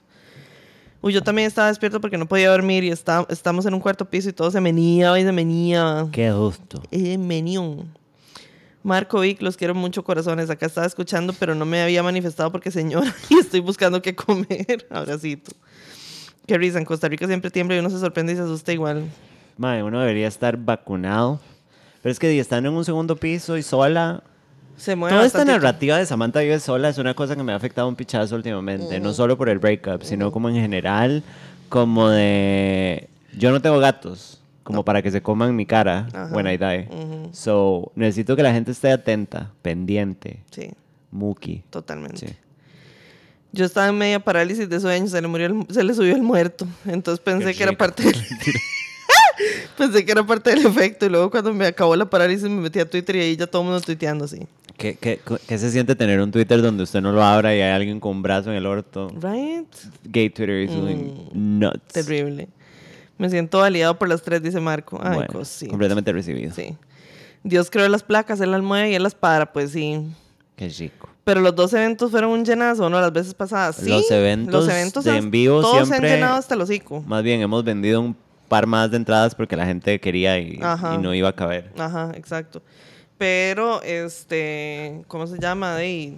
Uy, 1.02 1.14
yo 1.14 1.22
también 1.22 1.48
estaba 1.48 1.70
despierto 1.70 2.02
porque 2.02 2.18
no 2.18 2.26
podía 2.26 2.50
dormir 2.50 2.84
y 2.84 2.90
está, 2.90 3.26
estamos 3.30 3.66
en 3.66 3.74
un 3.74 3.80
cuarto 3.80 4.06
piso 4.06 4.30
y 4.30 4.34
todo 4.34 4.52
se 4.52 4.60
menía 4.60 5.18
y 5.18 5.24
se 5.24 5.32
menía. 5.32 6.08
Qué 6.12 6.32
gusto. 6.32 6.84
Eh, 6.92 7.18
menú. 7.18 7.86
Marco 8.84 9.22
Vic, 9.22 9.42
los 9.42 9.56
quiero 9.56 9.76
mucho, 9.76 10.04
corazones. 10.04 10.50
Acá 10.50 10.66
estaba 10.66 10.88
escuchando, 10.88 11.34
pero 11.40 11.56
no 11.56 11.66
me 11.66 11.82
había 11.82 12.04
manifestado 12.04 12.52
porque 12.52 12.70
señora, 12.70 13.14
y 13.30 13.38
estoy 13.38 13.62
buscando 13.62 14.02
qué 14.02 14.14
comer. 14.14 14.88
Abracito. 14.90 15.52
Qué 16.46 16.58
risa, 16.58 16.80
en 16.80 16.86
Costa 16.86 17.08
Rica 17.08 17.28
siempre 17.28 17.52
tiembla 17.52 17.78
y 17.78 17.80
uno 17.80 17.90
se 17.90 18.00
sorprende 18.00 18.34
y 18.34 18.36
se 18.36 18.42
asusta 18.42 18.74
igual. 18.74 19.06
Madre, 19.58 19.84
uno 19.84 20.00
debería 20.00 20.28
estar 20.28 20.58
vacunado. 20.58 21.40
Pero 22.02 22.12
es 22.12 22.20
que 22.20 22.40
estando 22.40 22.70
en 22.70 22.76
un 22.76 22.86
segundo 22.86 23.16
piso 23.16 23.58
y 23.58 23.64
sola. 23.64 24.24
Se 24.80 24.96
mueve 24.96 25.14
Toda 25.16 25.28
esta 25.28 25.44
narrativa 25.46 25.98
de 25.98 26.06
Samantha 26.06 26.40
vive 26.40 26.60
sola 26.60 26.88
es 26.90 26.98
una 26.98 27.14
cosa 27.14 27.36
que 27.36 27.44
me 27.44 27.52
ha 27.52 27.56
afectado 27.56 27.88
un 27.88 27.96
pichazo 27.96 28.36
últimamente. 28.36 29.00
No 29.00 29.14
solo 29.14 29.38
por 29.38 29.50
el 29.50 29.60
breakup, 29.60 30.04
sino 30.04 30.32
como 30.32 30.48
en 30.50 30.56
general, 30.56 31.22
como 31.68 32.08
de. 32.10 33.10
Yo 33.38 33.52
no 33.52 33.62
tengo 33.62 33.78
gatos, 33.80 34.42
como 34.64 34.84
para 34.86 35.02
que 35.02 35.12
se 35.12 35.22
coman 35.22 35.56
mi 35.56 35.66
cara 35.66 36.08
Ajá. 36.14 36.34
when 36.36 36.48
I 36.48 36.58
die. 36.58 36.88
So, 37.34 37.92
necesito 37.96 38.36
que 38.36 38.44
la 38.44 38.54
gente 38.54 38.72
esté 38.72 38.92
atenta, 38.92 39.52
pendiente, 39.62 40.40
Sí, 40.52 40.72
muki. 41.12 41.62
totalmente. 41.70 42.28
Sí. 42.28 42.34
Yo 43.52 43.66
estaba 43.66 43.88
en 43.90 43.98
media 43.98 44.20
parálisis 44.20 44.70
de 44.70 44.80
sueño, 44.80 45.08
se 45.08 45.22
le, 45.22 45.28
murió 45.28 45.48
el- 45.48 45.66
se 45.74 45.84
le 45.84 45.94
subió 45.94 46.16
el 46.16 46.22
muerto. 46.22 46.66
Entonces 46.86 47.20
pensé 47.24 47.54
que 47.54 47.64
era 47.64 47.74
parte 47.74 48.04
del... 48.04 48.16
pensé 49.78 50.06
que 50.06 50.12
era 50.12 50.24
parte 50.26 50.52
del 50.52 50.66
efecto. 50.66 51.06
Y 51.06 51.10
luego 51.10 51.30
cuando 51.32 51.54
me 51.54 51.66
acabó 51.66 51.96
la 51.96 52.10
parálisis 52.10 52.44
me 52.50 52.62
metí 52.62 52.80
a 52.80 52.90
Twitter 52.90 53.16
y 53.16 53.20
ahí 53.22 53.36
ya 53.36 53.48
todo 53.48 53.64
el 53.64 53.68
mundo 53.70 53.82
tuiteando 53.82 54.26
así. 54.26 54.48
¿Qué, 54.80 54.96
qué, 54.96 55.20
qué 55.48 55.58
se 55.58 55.70
siente 55.72 55.94
tener 55.96 56.20
un 56.22 56.32
Twitter 56.32 56.62
donde 56.62 56.84
usted 56.84 57.02
no 57.02 57.12
lo 57.12 57.22
abra 57.24 57.54
y 57.56 57.60
hay 57.62 57.72
alguien 57.72 58.00
con 58.00 58.12
un 58.18 58.22
brazo 58.24 58.50
en 58.50 58.56
el 58.58 58.66
orto? 58.66 59.10
Right? 59.10 59.68
Gay 60.06 60.30
Twitter 60.30 60.62
is 60.64 60.72
doing 60.72 61.30
nuts. 61.34 61.94
Terrible. 61.94 62.48
Me 63.18 63.30
siento 63.30 63.62
aliado 63.62 64.00
por 64.00 64.08
las 64.08 64.22
tres, 64.22 64.42
dice 64.42 64.60
Marco. 64.62 65.00
Ay, 65.04 65.16
Bueno, 65.16 65.34
cosita. 65.34 65.70
completamente 65.70 66.12
recibido. 66.14 66.54
Sí. 66.56 66.76
Dios 67.44 67.70
creó 67.70 67.88
las 67.90 68.04
placas, 68.04 68.40
él 68.40 68.52
las 68.52 68.62
mueve 68.62 68.92
y 68.92 68.96
él 68.96 69.04
las 69.04 69.16
para, 69.16 69.52
pues 69.52 69.72
sí. 69.72 70.02
Qué 70.56 70.70
rico. 70.70 71.10
Pero 71.26 71.42
los 71.42 71.54
dos 71.56 71.74
eventos 71.74 72.10
fueron 72.12 72.32
un 72.32 72.46
llenazo, 72.46 72.90
¿no? 72.90 73.00
Las 73.02 73.12
veces 73.14 73.34
pasadas. 73.34 73.76
Sí. 73.76 73.90
Los 73.90 74.10
eventos 74.10 74.66
de 74.68 74.82
hasta- 74.82 75.18
en 75.18 75.30
vivo 75.30 75.62
todos 75.62 75.80
se 75.80 75.86
siempre- 75.86 76.10
han 76.12 76.16
llenado 76.20 76.38
hasta 76.38 76.56
el 76.56 76.62
hocico. 76.62 77.02
Más 77.06 77.22
bien, 77.24 77.42
hemos 77.42 77.64
vendido 77.64 78.00
un 78.02 78.16
par 78.48 78.66
más 78.66 78.90
de 78.90 78.98
entradas 78.98 79.36
porque 79.36 79.56
la 79.56 79.66
gente 79.66 80.00
quería 80.00 80.40
y 80.40 80.58
no 81.02 81.14
iba 81.14 81.30
a 81.30 81.34
caber. 81.36 81.72
Ajá, 81.78 82.12
exacto. 82.16 82.62
Pero, 83.20 83.82
este, 83.84 85.02
¿cómo 85.08 85.28
se 85.28 85.38
llama? 85.38 85.76
De, 85.76 86.14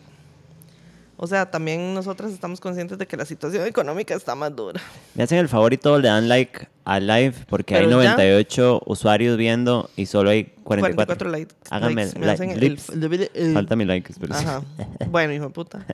o 1.18 1.26
sea, 1.28 1.50
también 1.52 1.94
nosotras 1.96 2.32
estamos 2.32 2.60
conscientes 2.62 2.98
de 3.00 3.08
que 3.08 3.18
la 3.18 3.26
situación 3.26 3.66
económica 3.68 4.14
está 4.16 4.36
más 4.36 4.56
dura. 4.56 4.80
Me 5.16 5.24
hacen 5.24 5.40
el 5.40 5.50
favor 5.50 5.74
y 5.74 5.78
todo, 5.78 6.00
le 6.00 6.08
dan 6.08 6.30
like 6.30 6.68
al 6.86 7.08
live 7.08 7.34
porque 7.50 7.76
hay 7.76 7.86
Pero 7.86 8.02
ya. 8.04 8.12
98 8.12 8.84
usuarios 8.86 9.36
viendo 9.36 9.90
y 9.96 10.06
solo 10.06 10.30
hay 10.30 10.46
44. 10.64 10.96
44 11.18 11.30
likes. 11.32 11.56
Hágame 11.72 12.06
likes. 12.06 12.20
Me 12.20 12.26
like, 12.28 12.44
hacen 12.44 12.60
lips. 12.60 12.90
el- 12.90 13.30
el- 13.34 13.54
Falta 13.56 13.76
mi 13.76 13.86
like, 13.86 14.12
espero. 14.12 14.34
Ajá. 14.36 14.64
Bueno, 15.10 15.34
hijo 15.34 15.46
de 15.46 15.50
puta. 15.52 15.86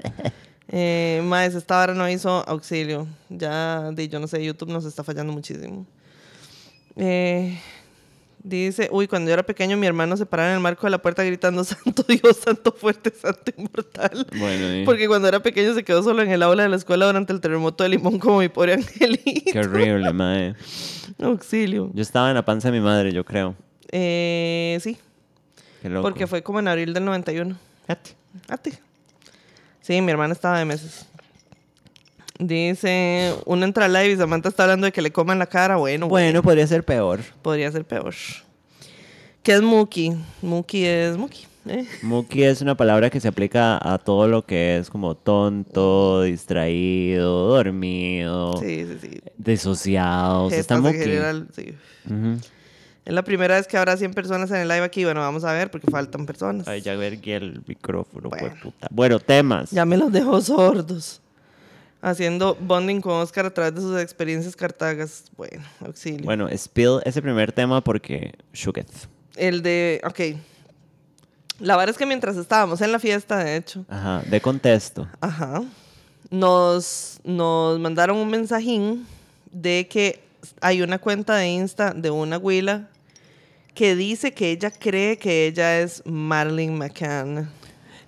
Eh, 0.69 1.21
Maes, 1.23 1.55
esta 1.55 1.81
hora 1.81 1.93
no 1.93 2.09
hizo 2.09 2.29
auxilio. 2.47 3.07
Ya, 3.29 3.91
di, 3.93 4.09
yo 4.09 4.19
no 4.19 4.27
sé, 4.27 4.43
YouTube 4.43 4.69
nos 4.69 4.83
está 4.83 5.03
fallando 5.05 5.31
muchísimo. 5.31 5.85
Eh, 6.97 7.57
dice, 8.47 8.87
uy, 8.91 9.07
cuando 9.07 9.27
yo 9.29 9.33
era 9.33 9.43
pequeño, 9.43 9.75
mi 9.77 9.85
hermano 9.87 10.15
se 10.17 10.25
paraba 10.25 10.49
en 10.49 10.55
el 10.55 10.61
marco 10.61 10.87
de 10.87 10.91
la 10.91 11.01
puerta 11.01 11.23
gritando, 11.23 11.63
Santo 11.65 12.03
Dios, 12.07 12.37
Santo 12.43 12.71
Fuerte, 12.71 13.11
Santo 13.11 13.51
Inmortal. 13.57 14.25
Bueno, 14.37 14.75
y- 14.77 14.85
Porque 14.85 15.07
cuando 15.07 15.27
era 15.27 15.41
pequeño 15.41 15.73
se 15.73 15.83
quedó 15.83 16.01
solo 16.03 16.21
en 16.21 16.31
el 16.31 16.41
aula 16.43 16.63
de 16.63 16.69
la 16.69 16.75
escuela 16.77 17.05
durante 17.05 17.33
el 17.33 17.41
terremoto 17.41 17.83
de 17.83 17.89
Limón 17.89 18.19
como 18.19 18.39
mi 18.39 18.49
pobre 18.49 18.73
angelito. 18.73 19.51
qué 19.51 19.59
horrible, 19.59 20.13
mae. 20.13 20.55
Auxilio. 21.21 21.91
Yo 21.93 22.01
estaba 22.01 22.29
en 22.29 22.35
la 22.35 22.45
panza 22.45 22.69
de 22.71 22.79
mi 22.79 22.83
madre, 22.83 23.11
yo 23.11 23.23
creo. 23.25 23.55
Eh, 23.91 24.77
sí, 24.81 24.97
Qué 25.81 25.89
loco. 25.89 26.03
porque 26.03 26.27
fue 26.27 26.43
como 26.43 26.59
en 26.59 26.67
abril 26.67 26.93
del 26.93 27.05
91. 27.05 27.55
Fíjate. 27.85 28.11
A 28.49 28.57
ti. 28.57 28.71
Sí, 29.81 30.01
mi 30.01 30.11
hermana 30.11 30.33
estaba 30.33 30.59
de 30.59 30.65
meses. 30.65 31.05
Dice, 32.39 33.33
uno 33.45 33.65
entra 33.65 33.85
al 33.85 33.93
live 33.93 34.11
y 34.11 34.17
Samantha 34.17 34.49
está 34.49 34.63
hablando 34.63 34.85
de 34.85 34.91
que 34.91 35.01
le 35.01 35.11
coman 35.11 35.39
la 35.39 35.47
cara. 35.47 35.75
Bueno, 35.77 36.07
Bueno, 36.07 36.43
podría 36.43 36.67
ser 36.67 36.83
peor. 36.83 37.19
podría 37.41 37.71
ser 37.71 37.83
peor. 37.85 38.13
¿Qué 39.41 39.53
es 39.53 39.61
Muki? 39.61 40.13
Muki 40.41 40.85
es 40.85 41.17
Muki. 41.17 41.47
¿eh? 41.67 41.85
Muki 42.03 42.43
es 42.43 42.61
una 42.61 42.75
palabra 42.75 43.09
que 43.09 43.19
se 43.19 43.27
aplica 43.27 43.79
a 43.81 43.97
todo 43.97 44.27
lo 44.27 44.45
que 44.45 44.77
es 44.77 44.89
como 44.89 45.15
tonto, 45.15 46.21
distraído, 46.23 47.47
dormido, 47.47 48.57
Sí, 48.57 48.85
sí, 48.85 48.97
sí. 49.01 49.21
desociado. 49.37 50.45
O 50.45 50.49
sea, 50.49 50.59
está 50.59 50.79
Muki. 50.79 50.97
general, 50.97 51.47
sí. 51.55 51.73
Es 53.05 53.13
la 53.13 53.23
primera 53.23 53.55
vez 53.55 53.67
que 53.67 53.77
habrá 53.77 53.95
100 53.95 54.13
personas 54.13 54.51
en 54.51 54.57
el 54.57 54.67
live 54.67 54.83
aquí. 54.83 55.05
Bueno, 55.05 55.21
vamos 55.21 55.43
a 55.45 55.53
ver 55.53 55.71
porque 55.71 55.89
faltan 55.89 56.25
personas. 56.25 56.67
Ay, 56.67 56.81
ya 56.81 56.93
ver 56.95 57.19
que 57.21 57.37
el 57.37 57.61
micrófono, 57.65 58.29
Bueno. 58.29 58.49
pues, 58.49 58.61
puta. 58.61 58.87
Bueno, 58.91 59.19
temas. 59.19 59.71
Ya 59.71 59.85
me 59.85 59.95
los 59.97 60.11
dejó 60.11 60.41
sordos. 60.41 61.21
Haciendo 62.01 62.55
bonding 62.59 63.01
con 63.01 63.13
Oscar 63.13 63.45
a 63.47 63.53
través 63.53 63.75
de 63.75 63.81
sus 63.81 63.99
experiencias 63.99 64.55
cartagas. 64.55 65.23
Bueno, 65.35 65.63
auxilio. 65.83 66.23
Bueno, 66.25 66.47
spill 66.55 66.99
ese 67.05 67.21
primer 67.21 67.51
tema 67.51 67.83
porque 67.83 68.33
Shuket. 68.53 68.87
El 69.35 69.61
de, 69.63 70.01
ok. 70.03 70.37
La 71.59 71.75
verdad 71.75 71.91
es 71.91 71.97
que 71.97 72.05
mientras 72.05 72.37
estábamos 72.37 72.81
en 72.81 72.91
la 72.91 72.99
fiesta, 72.99 73.43
de 73.43 73.55
hecho, 73.57 73.83
Ajá, 73.89 74.21
de 74.29 74.39
contexto. 74.41 75.07
ajá, 75.21 75.63
nos, 76.29 77.19
nos 77.23 77.79
mandaron 77.79 78.17
un 78.17 78.29
mensajín 78.29 79.07
de 79.51 79.87
que 79.89 80.19
hay 80.61 80.83
una 80.83 80.99
cuenta 80.99 81.35
de 81.35 81.47
Insta 81.47 81.93
de 81.95 82.11
una 82.11 82.37
huila 82.37 82.89
que 83.73 83.95
dice 83.95 84.33
que 84.33 84.51
ella 84.51 84.69
cree 84.71 85.17
que 85.17 85.47
ella 85.47 85.79
es 85.79 86.03
Marilyn 86.05 86.77
McCann. 86.77 87.49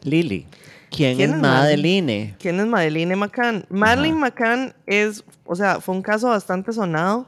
Lili. 0.04 0.46
¿Quién, 0.90 1.18
¿Quién 1.18 1.30
es 1.30 1.36
es 1.36 1.42
Madeline? 1.42 2.36
¿Quién 2.40 2.60
es 2.60 2.66
Madeline 2.66 3.16
McCann? 3.16 3.66
Madeline 3.70 4.18
McCann 4.18 4.74
es, 4.86 5.24
o 5.46 5.56
sea, 5.56 5.80
fue 5.80 5.96
un 5.96 6.02
caso 6.02 6.30
bastante 6.30 6.74
sonado 6.74 7.28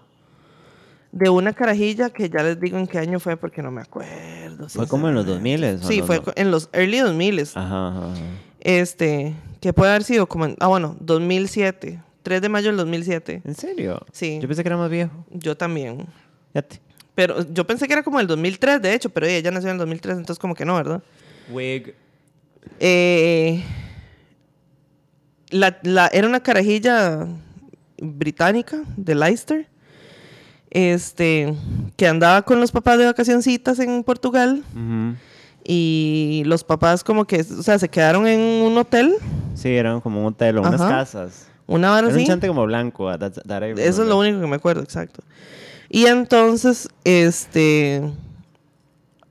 de 1.11 1.29
una 1.29 1.53
carajilla 1.53 2.09
que 2.09 2.29
ya 2.29 2.41
les 2.43 2.59
digo 2.59 2.77
en 2.77 2.87
qué 2.87 2.97
año 2.97 3.19
fue 3.19 3.37
porque 3.37 3.61
no 3.61 3.71
me 3.71 3.81
acuerdo. 3.81 4.69
Fue 4.69 4.87
como 4.87 5.09
en 5.09 5.15
los 5.15 5.25
2000 5.25 5.79
Sí, 5.83 6.01
fue 6.01 6.21
en 6.35 6.51
los 6.51 6.69
early 6.73 6.99
2000 6.99 7.39
Ajá, 7.39 7.61
ajá, 7.63 8.11
ajá. 8.11 8.21
Este, 8.61 9.33
que 9.59 9.73
puede 9.73 9.91
haber 9.91 10.03
sido 10.03 10.27
como 10.27 10.45
en, 10.45 10.55
ah, 10.59 10.67
bueno, 10.67 10.95
2007, 10.99 12.01
3 12.23 12.41
de 12.41 12.49
mayo 12.49 12.67
del 12.67 12.77
2007. 12.77 13.41
¿En 13.43 13.55
serio? 13.55 14.05
Sí. 14.11 14.39
Yo 14.41 14.47
pensé 14.47 14.63
que 14.63 14.69
era 14.69 14.77
más 14.77 14.89
viejo. 14.89 15.25
Yo 15.31 15.57
también. 15.57 16.05
Fíjate. 16.53 16.79
Pero 17.15 17.45
yo 17.51 17.67
pensé 17.67 17.87
que 17.87 17.93
era 17.93 18.03
como 18.03 18.19
el 18.19 18.27
2003, 18.27 18.81
de 18.81 18.93
hecho, 18.93 19.09
pero 19.09 19.25
ella 19.25 19.51
nació 19.51 19.69
en 19.69 19.75
el 19.75 19.79
2003, 19.79 20.17
entonces 20.17 20.39
como 20.39 20.55
que 20.55 20.63
no, 20.63 20.75
¿verdad? 20.75 21.03
Wig. 21.51 21.93
Eh, 22.79 23.63
la, 25.49 25.77
la- 25.83 26.07
era 26.07 26.27
una 26.27 26.41
carajilla 26.41 27.27
británica 28.01 28.81
de 28.97 29.15
Leicester. 29.15 29.67
Este, 30.69 31.53
que 31.97 32.07
andaba 32.07 32.43
con 32.43 32.61
los 32.61 32.71
papás 32.71 32.97
de 32.97 33.05
vacacioncitas 33.05 33.77
en 33.79 34.03
Portugal. 34.03 34.63
Y 35.63 36.43
los 36.45 36.63
papás 36.63 37.03
como 37.03 37.25
que, 37.25 37.41
o 37.41 37.61
sea, 37.63 37.77
se 37.77 37.89
quedaron 37.89 38.25
en 38.27 38.39
un 38.39 38.77
hotel, 38.77 39.13
Sí, 39.53 39.67
eran 39.69 39.99
como 40.01 40.21
un 40.21 40.27
hotel 40.27 40.57
o 40.57 40.61
unas 40.61 40.79
Ajá. 40.81 40.89
casas. 40.89 41.47
una 41.67 41.91
hora 41.91 41.99
Era 41.99 42.07
un 42.07 42.15
así. 42.15 42.25
chante 42.25 42.47
como 42.47 42.65
blanco. 42.65 43.15
that 43.17 43.37
Eso 43.77 44.01
es 44.03 44.07
lo 44.09 44.17
único 44.17 44.39
que 44.41 44.47
me 44.47 44.55
acuerdo, 44.55 44.81
exacto. 44.81 45.21
Y 45.89 46.05
entonces, 46.05 46.87
este, 47.03 48.01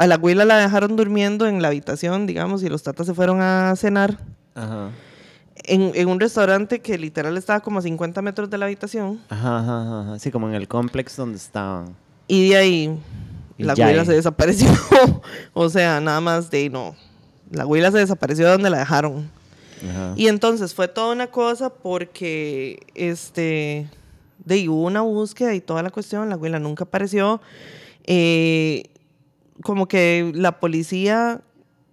a 0.01 0.07
la 0.07 0.15
abuela 0.15 0.47
la 0.47 0.57
dejaron 0.57 0.97
durmiendo 0.97 1.47
en 1.47 1.61
la 1.61 1.69
habitación, 1.69 2.27
digamos, 2.27 2.63
y 2.63 2.71
los 2.71 2.83
tatas 2.83 3.07
se 3.07 3.13
fueron 3.13 3.43
a 3.43 3.75
cenar 3.77 4.17
Ajá. 4.55 4.89
en, 5.65 5.93
en 5.95 6.09
un 6.09 6.19
restaurante 6.19 6.81
que 6.81 6.97
literal 6.97 7.37
estaba 7.37 7.61
como 7.61 7.81
a 7.81 7.83
50 7.83 8.23
metros 8.23 8.49
de 8.49 8.57
la 8.57 8.65
habitación. 8.65 9.21
Ajá, 9.29 9.59
ajá, 9.59 10.01
ajá. 10.01 10.19
Sí, 10.19 10.31
como 10.31 10.49
en 10.49 10.55
el 10.55 10.69
complex 10.69 11.17
donde 11.17 11.37
estaban. 11.37 11.95
Y 12.27 12.49
de 12.49 12.57
ahí, 12.57 12.99
Y 13.59 13.65
la 13.65 13.75
ahí. 13.75 14.07
se 14.07 14.13
desapareció. 14.13 14.69
o 15.53 15.69
sea, 15.69 16.01
nada 16.01 16.23
más 16.23 16.51
de 16.51 16.71
no. 16.71 16.97
La 17.51 17.65
abuela 17.65 17.91
se 17.91 17.99
desapareció 17.99 18.47
de 18.47 18.53
donde 18.53 18.71
la 18.71 18.79
dejaron. 18.79 19.31
Ajá. 19.87 20.15
Y 20.17 20.29
entonces 20.29 20.73
fue 20.75 20.89
toda 20.89 21.13
una 21.13 21.27
cosa 21.27 21.69
porque 21.69 22.79
este 22.95 23.87
de 24.47 24.55
ahí 24.55 24.67
hubo 24.69 24.85
una 24.85 25.03
búsqueda 25.03 25.55
y 25.55 25.61
toda 25.61 25.83
la 25.83 25.91
cuestión, 25.91 26.29
la 26.31 26.37
abuela 26.37 26.59
nunca 26.59 26.85
apareció. 26.85 27.43
Eh, 28.05 28.85
como 29.63 29.89
que 29.89 30.33
la 30.35 30.61
policía 30.61 31.41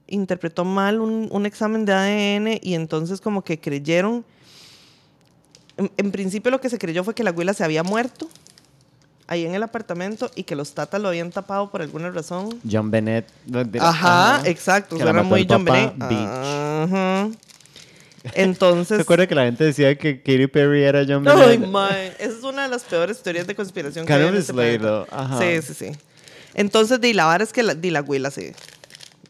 interpretó 0.08 0.64
mal 0.66 1.02
un, 1.02 1.28
un 1.32 1.46
examen 1.46 1.86
de 1.86 1.94
ADN 1.94 2.60
y 2.62 2.76
entonces 2.76 3.22
como 3.22 3.44
que 3.44 3.60
creyeron. 3.60 4.26
En, 5.78 5.92
en 5.98 6.12
principio 6.12 6.50
lo 6.52 6.62
que 6.62 6.70
se 6.70 6.80
creyó 6.80 7.04
fue 7.04 7.14
que 7.14 7.24
la 7.24 7.32
abuela 7.32 7.54
se 7.54 7.64
había 7.64 7.84
muerto 7.84 8.28
ahí 9.28 9.46
en 9.46 9.54
el 9.54 9.62
apartamento 9.64 10.32
y 10.36 10.44
que 10.44 10.56
los 10.56 10.74
tatas 10.74 11.02
lo 11.02 11.10
habían 11.10 11.32
tapado 11.32 11.70
por 11.70 11.82
alguna 11.82 12.10
razón. 12.10 12.60
John 12.70 12.90
Bennett. 12.90 13.28
Ajá, 13.80 14.42
exacto. 14.46 14.96
Que 14.98 15.04
la 15.04 15.12
Suena 15.12 15.24
mató 15.24 15.30
muy 15.30 15.42
el 15.42 15.48
John 15.50 15.66
Bennett. 15.66 16.02
Ajá. 16.02 17.30
Entonces. 18.34 18.98
¿Se 18.98 19.02
acuerda 19.02 19.28
que 19.28 19.36
la 19.36 19.46
gente 19.46 19.64
decía 19.64 19.98
que 19.98 20.22
Katy 20.22 20.48
Perry 20.48 20.84
era 20.84 21.06
John 21.08 21.28
Ay, 21.28 21.58
Bennett? 21.58 21.70
mae. 21.70 22.08
Esa 22.20 22.38
es 22.38 22.44
una 22.44 22.64
de 22.64 22.70
las 22.70 22.84
peores 22.84 23.22
teorías 23.22 23.48
de 23.48 23.56
conspiración 23.56 24.06
que 24.06 24.14
Kind 24.14 24.24
hay 24.24 24.30
of 24.30 24.36
en 24.36 24.60
este. 24.60 25.16
Ajá. 25.16 25.40
Sí, 25.40 25.62
sí, 25.62 25.74
sí. 25.74 25.98
Entonces, 26.58 27.00
de 27.00 27.14
la 27.14 27.26
vara 27.26 27.44
es 27.44 27.54
que 27.54 27.64
la, 27.64 27.76
di, 27.76 27.92
la 27.92 28.00
abuela 28.00 28.32
se, 28.32 28.54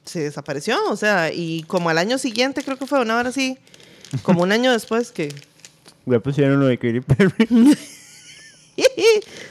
se 0.06 0.22
desapareció. 0.22 0.78
O 0.90 0.96
sea, 0.96 1.32
y 1.32 1.64
como 1.64 1.90
al 1.90 2.00
año 2.00 2.18
siguiente, 2.18 2.64
creo 2.64 2.78
que 2.78 2.88
fue 2.88 3.00
una 3.02 3.18
hora 3.18 3.30
así, 3.30 3.58
como 4.24 4.42
un 4.42 4.52
año 4.52 4.72
después 4.72 5.12
que. 5.12 5.34
Ya 6.10 6.22
pusieron 6.22 6.62
lo 6.62 6.68
de 6.68 6.78
Katy 6.78 7.02
Perry. 7.02 7.48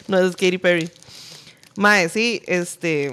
no 0.09 0.19
es 0.19 0.35
Katy 0.35 0.57
Perry. 0.57 0.91
Mae, 1.77 2.09
sí, 2.09 2.41
este. 2.47 3.12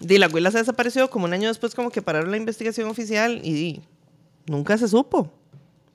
Di, 0.00 0.18
la 0.18 0.26
abuela 0.26 0.50
se 0.50 0.58
desapareció 0.58 1.08
como 1.10 1.26
un 1.26 1.32
año 1.32 1.46
después, 1.46 1.76
como 1.76 1.90
que 1.90 2.02
pararon 2.02 2.32
la 2.32 2.36
investigación 2.36 2.88
oficial 2.88 3.40
y 3.44 3.52
di, 3.52 3.82
nunca 4.46 4.76
se 4.76 4.88
supo. 4.88 5.32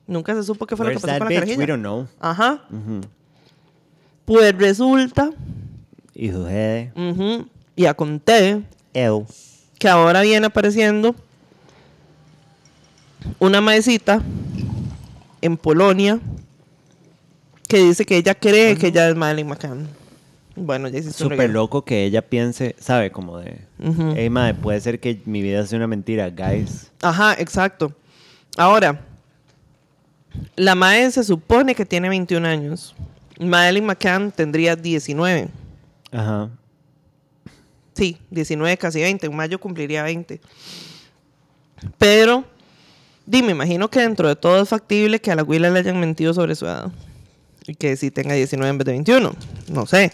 Nunca 0.06 0.34
se 0.34 0.44
supo 0.44 0.66
qué 0.66 0.76
fue 0.76 0.86
lo 0.86 0.92
que 0.92 1.00
pasó 1.00 1.18
con 1.18 1.28
la 1.28 1.34
carajilla. 1.34 1.58
We 1.58 1.66
don't 1.66 1.82
know. 1.82 2.08
Ajá. 2.20 2.66
Pues 4.24 4.56
resulta, 4.56 5.30
Y 6.14 6.30
sucede. 6.30 6.92
ujú, 6.94 7.46
ya 7.76 7.94
conté, 7.94 8.62
Ew. 8.92 9.26
que 9.78 9.88
ahora 9.88 10.22
viene 10.22 10.46
apareciendo 10.46 11.14
una 13.38 13.60
maecita 13.60 14.22
en 15.40 15.56
Polonia 15.56 16.20
que 17.68 17.78
dice 17.78 18.04
que 18.04 18.16
ella 18.16 18.34
cree 18.34 18.76
que 18.76 18.88
ella 18.88 19.08
es 19.08 19.16
Madeleine 19.16 19.48
McCann. 19.50 19.88
Bueno, 20.56 20.86
ya 20.88 21.00
hiciste 21.00 21.18
Súper 21.24 21.50
loco 21.50 21.84
que 21.84 22.04
ella 22.04 22.22
piense, 22.22 22.76
¿sabe? 22.78 23.10
Como 23.10 23.38
de. 23.38 23.58
Ujú. 23.80 24.14
Ey, 24.16 24.30
madre, 24.30 24.54
puede 24.54 24.80
ser 24.80 25.00
que 25.00 25.20
mi 25.24 25.42
vida 25.42 25.66
sea 25.66 25.78
una 25.78 25.88
mentira, 25.88 26.30
guys. 26.30 26.92
Ajá, 27.02 27.34
exacto. 27.38 27.92
Ahora, 28.56 29.00
la 30.54 30.76
mae 30.76 31.10
se 31.10 31.24
supone 31.24 31.74
que 31.74 31.84
tiene 31.84 32.08
21 32.08 32.46
años. 32.46 32.94
Madeleine 33.40 33.86
McCann 33.88 34.30
tendría 34.30 34.76
19. 34.76 35.48
Ajá. 36.14 36.50
Sí, 37.94 38.18
19, 38.30 38.76
casi 38.76 39.00
20. 39.00 39.26
En 39.26 39.36
mayo 39.36 39.60
cumpliría 39.60 40.02
20. 40.02 40.40
Pero, 41.98 42.44
di, 43.26 43.42
me 43.42 43.52
imagino 43.52 43.88
que 43.90 44.00
dentro 44.00 44.28
de 44.28 44.36
todo 44.36 44.62
es 44.62 44.68
factible 44.68 45.20
que 45.20 45.30
a 45.30 45.34
la 45.34 45.42
abuela 45.42 45.70
le 45.70 45.80
hayan 45.80 46.00
mentido 46.00 46.32
sobre 46.34 46.54
su 46.54 46.66
edad. 46.66 46.90
Y 47.66 47.74
que 47.74 47.96
sí 47.96 48.10
tenga 48.10 48.34
19 48.34 48.70
en 48.70 48.78
vez 48.78 48.86
de 48.86 48.92
21. 48.92 49.32
No 49.68 49.86
sé. 49.86 50.12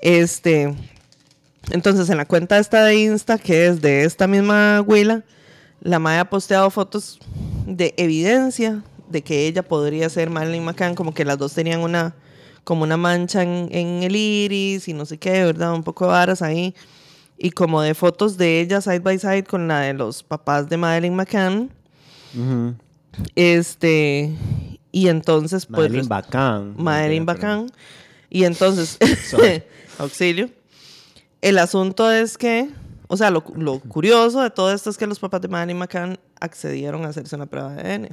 Este. 0.00 0.74
Entonces, 1.70 2.08
en 2.10 2.16
la 2.16 2.24
cuenta 2.24 2.58
esta 2.58 2.84
de 2.84 2.96
Insta, 2.96 3.38
que 3.38 3.66
es 3.66 3.80
de 3.80 4.04
esta 4.04 4.26
misma 4.26 4.78
abuela, 4.78 5.24
la 5.80 5.98
Maya 5.98 6.22
ha 6.22 6.30
posteado 6.30 6.70
fotos 6.70 7.18
de 7.66 7.94
evidencia 7.96 8.82
de 9.08 9.22
que 9.22 9.46
ella 9.46 9.62
podría 9.62 10.08
ser 10.08 10.30
Marilyn 10.30 10.64
McCann, 10.64 10.94
como 10.94 11.12
que 11.12 11.24
las 11.24 11.38
dos 11.38 11.54
tenían 11.54 11.80
una 11.80 12.14
como 12.68 12.82
una 12.82 12.98
mancha 12.98 13.42
en, 13.42 13.70
en 13.72 14.02
el 14.02 14.14
iris 14.14 14.88
y 14.88 14.92
no 14.92 15.06
sé 15.06 15.16
qué, 15.16 15.42
¿verdad? 15.42 15.72
Un 15.72 15.82
poco 15.82 16.04
de 16.04 16.10
varas 16.10 16.42
ahí. 16.42 16.74
Y 17.38 17.50
como 17.52 17.80
de 17.80 17.94
fotos 17.94 18.36
de 18.36 18.60
ella 18.60 18.82
side 18.82 18.98
by 18.98 19.18
side 19.18 19.44
con 19.44 19.68
la 19.68 19.80
de 19.80 19.94
los 19.94 20.22
papás 20.22 20.68
de 20.68 20.76
Madeline 20.76 21.14
McCann. 21.16 21.70
Ujú. 22.36 22.74
Este. 23.34 24.30
Y 24.92 25.08
entonces, 25.08 25.64
pues. 25.64 25.78
Madeline 25.78 26.00
res- 26.00 26.08
Bacán. 26.08 26.74
Pero- 26.76 27.24
Bacán. 27.24 27.72
Y 28.28 28.44
entonces, 28.44 28.98
auxilio. 29.98 30.50
El 31.40 31.56
asunto 31.56 32.10
es 32.12 32.36
que, 32.36 32.68
o 33.06 33.16
sea, 33.16 33.30
lo, 33.30 33.42
lo 33.56 33.78
curioso 33.80 34.42
de 34.42 34.50
todo 34.50 34.70
esto 34.74 34.90
es 34.90 34.98
que 34.98 35.06
los 35.06 35.18
papás 35.18 35.40
de 35.40 35.48
Madeline 35.48 35.78
McCann 35.78 36.18
accedieron 36.38 37.06
a 37.06 37.08
hacerse 37.08 37.34
una 37.34 37.46
prueba 37.46 37.72
de 37.72 37.80
ADN. 37.94 38.08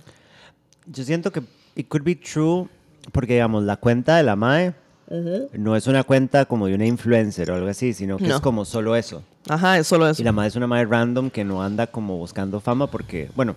Yo 0.86 1.04
siento 1.04 1.30
que 1.34 1.42
it 1.76 1.90
could 1.90 2.06
be 2.06 2.16
true 2.16 2.70
porque, 3.12 3.34
digamos, 3.34 3.64
la 3.64 3.78
cuenta 3.78 4.18
de 4.18 4.24
la 4.24 4.36
MAE 4.36 4.74
no 5.54 5.76
es 5.76 5.86
una 5.88 6.04
cuenta 6.04 6.46
como 6.46 6.68
de 6.68 6.74
una 6.76 6.86
influencer 6.86 7.52
o 7.52 7.56
algo 7.56 7.68
así, 7.68 7.94
sino 7.94 8.18
que 8.18 8.28
No. 8.28 8.36
es 8.36 8.42
como 8.42 8.66
solo 8.66 8.96
eso. 8.96 9.24
Ajá, 9.48 9.78
es 9.78 9.86
solo 9.88 10.08
eso. 10.10 10.22
Y 10.22 10.26
la 10.26 10.32
MAE 10.32 10.48
es 10.48 10.56
una 10.56 10.66
MAE 10.68 10.86
random 10.86 11.30
que 11.30 11.44
no 11.44 11.62
anda 11.62 11.88
como 11.88 12.18
buscando 12.18 12.60
fama 12.60 12.88
porque, 12.88 13.30
bueno, 13.36 13.56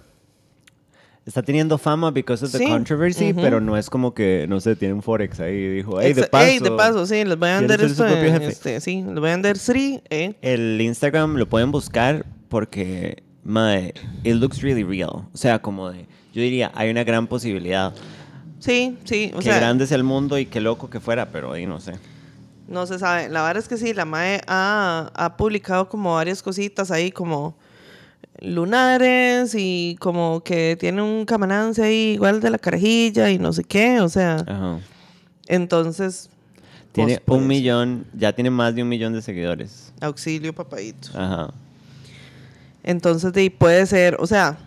está 1.25 1.43
teniendo 1.43 1.77
fama 1.79 2.11
because 2.11 2.45
of 2.45 2.53
the 2.53 2.59
Sí, 2.59 2.67
controversy, 2.67 3.33
ujú. 3.33 3.41
pero 3.41 3.61
no 3.61 3.77
es 3.77 3.89
como 3.91 4.15
que, 4.15 4.47
no 4.49 4.61
sé, 4.61 4.77
tiene 4.77 4.95
un 4.95 5.03
forex 5.03 5.41
ahí 5.41 5.55
y 5.55 5.69
dijo, 5.77 6.01
hey, 6.01 6.13
de 6.15 6.25
paso. 6.25 6.47
Ey, 6.47 6.59
de 6.59 6.71
paso, 6.71 7.07
sí, 7.07 7.25
les 7.25 7.39
voy 7.39 7.49
a 7.49 7.59
¿quieres 7.59 7.69
vender 7.79 7.91
esto. 7.91 8.05
propio 8.05 8.25
en, 8.25 8.33
jefe? 8.35 8.47
este, 8.49 8.81
sí, 8.81 9.03
les 9.07 9.15
voy 9.21 9.29
a 9.29 9.33
vender 9.33 9.59
Sri, 9.59 10.03
eh. 10.11 10.35
El 10.43 10.81
Instagram 10.81 11.37
lo 11.37 11.47
pueden 11.49 11.71
buscar 11.71 12.25
porque, 12.49 13.23
mae, 13.45 13.93
it 14.25 14.35
looks 14.37 14.63
really 14.63 14.85
real. 14.85 15.11
O 15.33 15.37
sea, 15.37 15.59
como 15.61 15.91
de, 15.91 16.07
yo 16.33 16.41
diría, 16.43 16.71
hay 16.75 16.91
una 16.91 17.05
gran 17.05 17.27
posibilidad. 17.27 17.95
Sí, 18.61 18.99
sí, 19.05 19.31
o 19.35 19.39
qué 19.39 19.45
sea, 19.45 19.57
grande 19.57 19.85
es 19.85 19.93
el 19.93 20.03
mundo 20.03 20.39
y 20.39 20.47
qué 20.47 20.61
loco 20.61 20.91
que 20.91 21.01
fuera, 21.01 21.31
pero 21.31 21.53
ahí 21.53 21.67
no 21.67 21.81
sé. 21.81 21.93
no 22.67 22.87
se 22.87 22.99
sabe. 22.99 23.29
La 23.29 23.43
verdad 23.43 23.63
es 23.63 23.69
que 23.69 23.77
sí, 23.77 23.95
la 23.95 24.05
MAE 24.05 24.41
ha, 24.47 25.11
ha 25.15 25.37
publicado 25.37 25.89
como 25.89 26.15
varias 26.15 26.43
cositas 26.43 26.91
ahí, 26.91 27.11
como 27.13 27.55
lunares 28.41 29.55
y 29.57 29.97
como 30.01 30.43
que 30.45 30.77
tiene 30.79 31.03
un 31.03 31.25
camanance 31.25 31.83
ahí 31.83 32.13
igual 32.15 32.41
de 32.41 32.51
la 32.51 32.59
carajilla 32.59 33.31
y 33.31 33.39
no 33.39 33.53
sé 33.53 33.65
qué, 33.65 34.01
o 34.01 34.09
sea, 34.09 34.37
Ajá. 34.47 34.79
entonces... 35.47 36.31
Tiene 36.93 37.21
un 37.27 37.47
millón, 37.47 38.07
ya 38.13 38.33
tiene 38.33 38.51
más 38.51 38.75
de 38.75 38.83
un 38.83 38.89
millón 38.89 39.13
de 39.13 39.23
seguidores. 39.23 39.93
Auxilio, 40.01 40.53
papadito. 40.53 41.11
Ajá. 41.15 41.51
Entonces, 42.83 43.33
di, 43.33 43.51
puede 43.51 43.87
ser, 43.87 44.17
o 44.19 44.27
sea, 44.27 44.59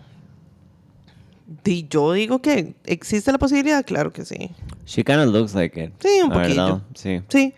yo 1.88 2.12
digo 2.12 2.40
que 2.40 2.74
existe 2.84 3.30
la 3.32 3.38
posibilidad, 3.38 3.84
claro 3.84 4.12
que 4.12 4.24
sí. 4.24 4.50
She 4.86 5.04
kind 5.04 5.20
of 5.20 5.32
looks 5.32 5.54
like 5.54 5.82
it. 5.82 5.92
Sí, 6.00 6.20
un 6.22 6.30
poquillo. 6.30 6.80
Sí. 6.94 7.20
Sí. 7.28 7.54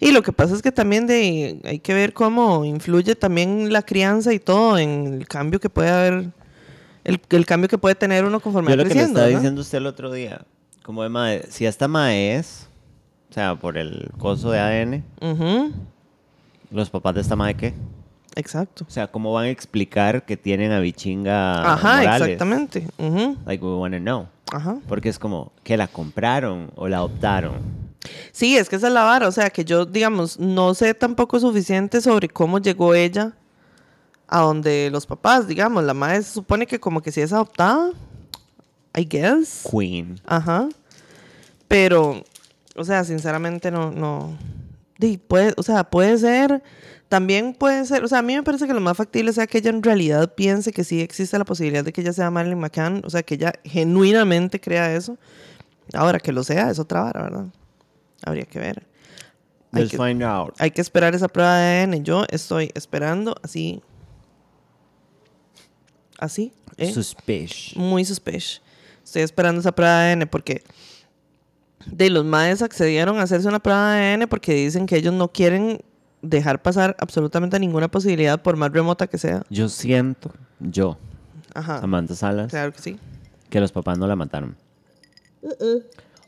Y 0.00 0.12
lo 0.12 0.22
que 0.22 0.32
pasa 0.32 0.54
es 0.54 0.62
que 0.62 0.70
también 0.70 1.06
de, 1.06 1.60
hay 1.64 1.80
que 1.80 1.92
ver 1.92 2.12
cómo 2.12 2.64
influye 2.64 3.16
también 3.16 3.72
la 3.72 3.82
crianza 3.82 4.32
y 4.32 4.38
todo 4.38 4.78
en 4.78 5.14
el 5.14 5.26
cambio 5.26 5.58
que 5.58 5.68
puede 5.68 5.90
haber, 5.90 6.30
el, 7.04 7.20
el 7.30 7.46
cambio 7.46 7.68
que 7.68 7.78
puede 7.78 7.96
tener 7.96 8.24
uno 8.24 8.38
conforme 8.38 8.70
Yo 8.70 8.76
lo 8.76 8.82
que 8.84 8.90
le 8.90 8.94
creciendo. 8.94 9.18
estaba 9.18 9.26
¿verdad? 9.26 9.40
diciendo 9.40 9.60
usted 9.60 9.78
el 9.78 9.86
otro 9.86 10.12
día, 10.12 10.42
como 10.84 11.02
de 11.02 11.08
mae, 11.08 11.42
si 11.50 11.66
esta 11.66 11.88
mae 11.88 12.36
es, 12.36 12.68
o 13.30 13.34
sea, 13.34 13.56
por 13.56 13.76
el 13.76 14.10
coso 14.18 14.52
de 14.52 14.60
ADN, 14.60 15.04
Ujú, 15.20 15.72
los 16.70 16.90
papás 16.90 17.16
de 17.16 17.20
esta 17.22 17.34
mae, 17.34 17.54
¿qué? 17.56 17.74
Exacto. 18.34 18.84
O 18.86 18.90
sea, 18.90 19.08
¿cómo 19.08 19.32
van 19.32 19.46
a 19.46 19.50
explicar 19.50 20.24
que 20.24 20.36
tienen 20.36 20.72
a 20.72 20.80
Bichinga 20.80 21.74
Ajá, 21.74 21.96
Morales? 21.98 22.22
exactamente. 22.22 22.86
Like, 23.46 23.64
we 23.64 23.74
want 23.74 23.94
to 23.94 24.00
know. 24.00 24.28
Ajá. 24.52 24.78
Porque 24.88 25.08
es 25.08 25.18
como, 25.18 25.52
que 25.64 25.76
la 25.76 25.88
compraron 25.88 26.70
o 26.76 26.88
la 26.88 26.98
adoptaron? 26.98 27.88
Sí, 28.32 28.56
es 28.56 28.68
que 28.68 28.76
esa 28.76 28.88
es 28.88 28.92
la 28.92 29.04
vara. 29.04 29.28
O 29.28 29.32
sea, 29.32 29.50
que 29.50 29.64
yo, 29.64 29.84
digamos, 29.84 30.38
no 30.38 30.74
sé 30.74 30.94
tampoco 30.94 31.40
suficiente 31.40 32.00
sobre 32.00 32.28
cómo 32.28 32.58
llegó 32.58 32.94
ella 32.94 33.32
a 34.28 34.40
donde 34.40 34.90
los 34.90 35.06
papás, 35.06 35.48
digamos, 35.48 35.84
la 35.84 35.94
madre 35.94 36.22
se 36.22 36.32
supone 36.32 36.66
que 36.66 36.78
como 36.78 37.00
que 37.00 37.10
si 37.10 37.20
es 37.20 37.32
adoptada, 37.32 37.90
I 38.94 39.04
guess. 39.04 39.66
Queen. 39.70 40.20
Ajá. 40.26 40.68
Pero, 41.66 42.22
o 42.76 42.84
sea, 42.84 43.04
sinceramente 43.04 43.70
no, 43.70 43.90
no. 43.90 44.36
Di, 44.98 45.16
puede, 45.16 45.54
o 45.56 45.62
sea, 45.62 45.84
puede 45.84 46.18
ser. 46.18 46.62
También 47.08 47.54
puede 47.54 47.86
ser, 47.86 48.04
o 48.04 48.08
sea, 48.08 48.18
a 48.18 48.22
mí 48.22 48.34
me 48.34 48.42
parece 48.42 48.66
que 48.66 48.74
lo 48.74 48.80
más 48.80 48.96
factible 48.96 49.32
sea 49.32 49.46
que 49.46 49.58
ella 49.58 49.70
en 49.70 49.82
realidad 49.82 50.34
piense 50.34 50.72
que 50.72 50.84
sí 50.84 51.00
existe 51.00 51.38
la 51.38 51.46
posibilidad 51.46 51.82
de 51.82 51.92
que 51.92 52.02
ella 52.02 52.12
sea 52.12 52.30
Marilyn 52.30 52.58
McCann, 52.58 53.02
o 53.04 53.10
sea, 53.10 53.22
que 53.22 53.34
ella 53.34 53.54
genuinamente 53.64 54.60
crea 54.60 54.94
eso. 54.94 55.16
Ahora 55.94 56.18
que 56.18 56.32
lo 56.32 56.44
sea, 56.44 56.70
es 56.70 56.78
otra 56.78 57.00
vara, 57.02 57.22
¿verdad? 57.22 57.46
Habría 58.24 58.44
que 58.44 58.58
ver. 58.58 58.86
Hay 59.72 59.82
Let's 59.82 59.92
que, 59.92 59.96
find 59.96 60.22
out. 60.22 60.54
hay 60.58 60.70
que 60.70 60.82
esperar 60.82 61.14
esa 61.14 61.28
prueba 61.28 61.56
de 61.56 61.82
ADN. 61.82 62.04
Yo 62.04 62.24
estoy 62.28 62.70
esperando 62.74 63.34
así. 63.42 63.82
Así. 66.18 66.52
¿eh? 66.76 66.92
Suspicious. 66.92 67.76
muy 67.76 68.04
suspicious. 68.04 68.60
Estoy 69.02 69.22
esperando 69.22 69.60
esa 69.60 69.72
prueba 69.72 70.02
de 70.02 70.12
ADN 70.12 70.28
porque 70.28 70.62
de 71.86 72.10
los 72.10 72.24
maes 72.26 72.60
accedieron 72.60 73.18
a 73.18 73.22
hacerse 73.22 73.48
una 73.48 73.60
prueba 73.60 73.94
de 73.94 74.12
ADN 74.12 74.28
porque 74.28 74.52
dicen 74.52 74.84
que 74.84 74.96
ellos 74.96 75.14
no 75.14 75.28
quieren 75.28 75.80
dejar 76.22 76.62
pasar 76.62 76.96
absolutamente 76.98 77.58
ninguna 77.60 77.88
posibilidad 77.88 78.40
por 78.42 78.56
más 78.56 78.72
remota 78.72 79.06
que 79.06 79.18
sea. 79.18 79.42
Yo 79.50 79.68
siento, 79.68 80.32
yo, 80.60 80.98
Ajá. 81.54 81.80
Samantha 81.80 82.14
Salas, 82.14 82.50
Claro 82.50 82.72
que 82.72 82.80
sí. 82.82 82.98
que 83.50 83.60
los 83.60 83.72
papás 83.72 83.98
no 83.98 84.06
la 84.06 84.16
mataron. 84.16 84.56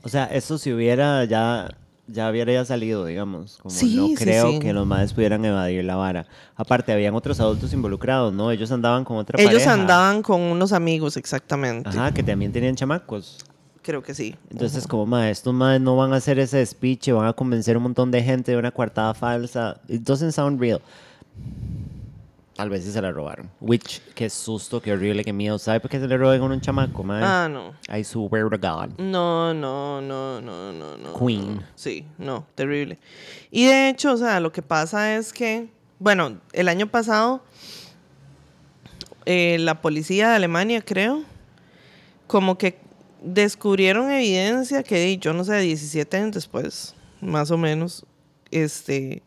O 0.02 0.08
sea, 0.08 0.24
eso 0.26 0.56
si 0.58 0.72
hubiera 0.72 1.24
ya, 1.24 1.68
ya 2.06 2.30
hubiera 2.30 2.52
ya 2.52 2.64
salido, 2.64 3.04
digamos. 3.04 3.58
Como 3.58 3.74
Sí, 3.74 3.96
no 3.96 4.06
sí, 4.08 4.14
creo 4.14 4.52
sí. 4.52 4.58
que 4.60 4.72
los 4.72 4.86
madres 4.86 5.12
pudieran 5.12 5.44
evadir 5.44 5.84
la 5.84 5.96
vara. 5.96 6.26
Aparte, 6.56 6.92
habían 6.92 7.14
otros 7.14 7.38
adultos 7.40 7.72
involucrados, 7.72 8.32
¿no? 8.32 8.50
Ellos 8.50 8.70
andaban 8.72 9.04
con 9.04 9.18
otra 9.18 9.38
Ellos 9.40 9.52
pareja. 9.54 9.72
andaban 9.74 10.22
con 10.22 10.40
unos 10.40 10.72
amigos, 10.72 11.16
exactamente. 11.16 11.88
Ajá, 11.90 12.12
que 12.14 12.22
también 12.22 12.52
tenían 12.52 12.76
chamacos. 12.76 13.38
Creo 13.82 14.02
que 14.02 14.14
sí. 14.14 14.36
Entonces, 14.50 14.86
como, 14.86 15.06
madre, 15.06 15.30
estos 15.30 15.54
madres 15.54 15.80
no 15.80 15.96
van 15.96 16.12
a 16.12 16.16
hacer 16.16 16.38
ese 16.38 16.64
speech, 16.66 17.08
y 17.08 17.12
van 17.12 17.26
a 17.26 17.32
convencer 17.32 17.76
a 17.76 17.78
un 17.78 17.84
montón 17.84 18.10
de 18.10 18.22
gente 18.22 18.52
de 18.52 18.58
una 18.58 18.70
coartada 18.70 19.14
falsa. 19.14 19.80
It 19.88 20.02
doesn't 20.02 20.32
sound 20.32 20.60
real. 20.60 20.80
Tal 22.60 22.68
vez 22.68 22.84
sí 22.84 22.92
se 22.92 23.00
la 23.00 23.10
robaron. 23.10 23.50
Which, 23.58 24.02
qué 24.14 24.28
susto, 24.28 24.82
qué 24.82 24.92
horrible, 24.92 25.24
qué 25.24 25.32
miedo. 25.32 25.58
¿Sabe 25.58 25.80
por 25.80 25.90
qué 25.90 25.98
se 25.98 26.06
le 26.06 26.18
roban 26.18 26.42
a 26.42 26.44
un 26.44 26.60
chamaco, 26.60 27.02
madre? 27.02 27.24
Ah, 27.26 27.48
no. 27.50 27.72
I 27.88 28.04
swear 28.04 28.50
to 28.50 28.58
God. 28.58 28.98
No, 28.98 29.54
no, 29.54 30.02
no, 30.02 30.42
no, 30.42 30.70
no, 30.70 30.96
no. 30.98 31.14
Queen. 31.14 31.56
no. 31.56 31.62
Sí, 31.74 32.04
no, 32.18 32.46
terrible. 32.54 32.98
Y 33.50 33.64
de 33.64 33.88
hecho, 33.88 34.12
o 34.12 34.16
sea, 34.18 34.40
lo 34.40 34.52
que 34.52 34.60
pasa 34.60 35.16
es 35.16 35.32
que, 35.32 35.70
bueno, 35.98 36.38
el 36.52 36.68
año 36.68 36.86
pasado, 36.86 37.42
eh, 39.24 39.56
la 39.58 39.80
policía 39.80 40.28
de 40.28 40.36
Alemania, 40.36 40.82
creo, 40.82 41.22
como 42.26 42.58
que 42.58 42.78
descubrieron 43.22 44.10
evidencia 44.10 44.82
que, 44.82 45.16
yo 45.18 45.32
no 45.32 45.44
sé, 45.44 45.58
17 45.60 46.16
años 46.16 46.32
después, 46.32 46.94
más 47.20 47.50
o 47.50 47.58
menos, 47.58 48.04
este, 48.50 49.22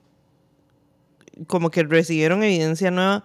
como 1.47 1.71
que 1.71 1.83
recibieron 1.83 2.43
evidencia 2.43 2.91
nueva 2.91 3.23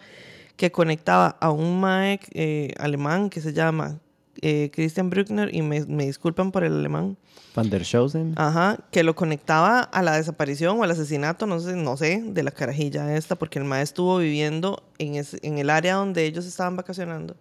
que 0.56 0.72
conectaba 0.72 1.36
a 1.40 1.50
un 1.50 1.80
mae 1.80 2.20
eh, 2.32 2.74
alemán 2.78 3.30
que 3.30 3.40
se 3.40 3.52
llama 3.52 4.00
eh, 4.40 4.70
Christian 4.72 5.10
Bruckner, 5.10 5.54
y 5.54 5.62
me, 5.62 5.84
me 5.86 6.06
disculpan 6.06 6.52
por 6.52 6.64
el 6.64 6.74
alemán, 6.74 7.16
Van 7.54 7.70
der 7.70 7.84
Schosen. 7.84 8.34
ajá, 8.36 8.78
que 8.92 9.02
lo 9.02 9.14
conectaba 9.16 9.80
a 9.80 10.02
la 10.02 10.16
desaparición 10.16 10.78
o 10.78 10.84
al 10.84 10.90
asesinato, 10.90 11.46
no 11.46 11.58
sé, 11.58 11.74
no 11.74 11.96
sé, 11.96 12.22
de 12.24 12.42
la 12.42 12.50
carajilla 12.50 13.16
esta, 13.16 13.36
porque 13.36 13.58
el 13.58 13.64
mae 13.64 13.82
estuvo 13.82 14.18
viviendo 14.18 14.84
en, 14.98 15.24
en 15.42 15.58
el 15.58 15.70
área 15.70 15.94
donde 15.94 16.24
ellos 16.24 16.46
estaban 16.46 16.76
vacacionando. 16.76 17.36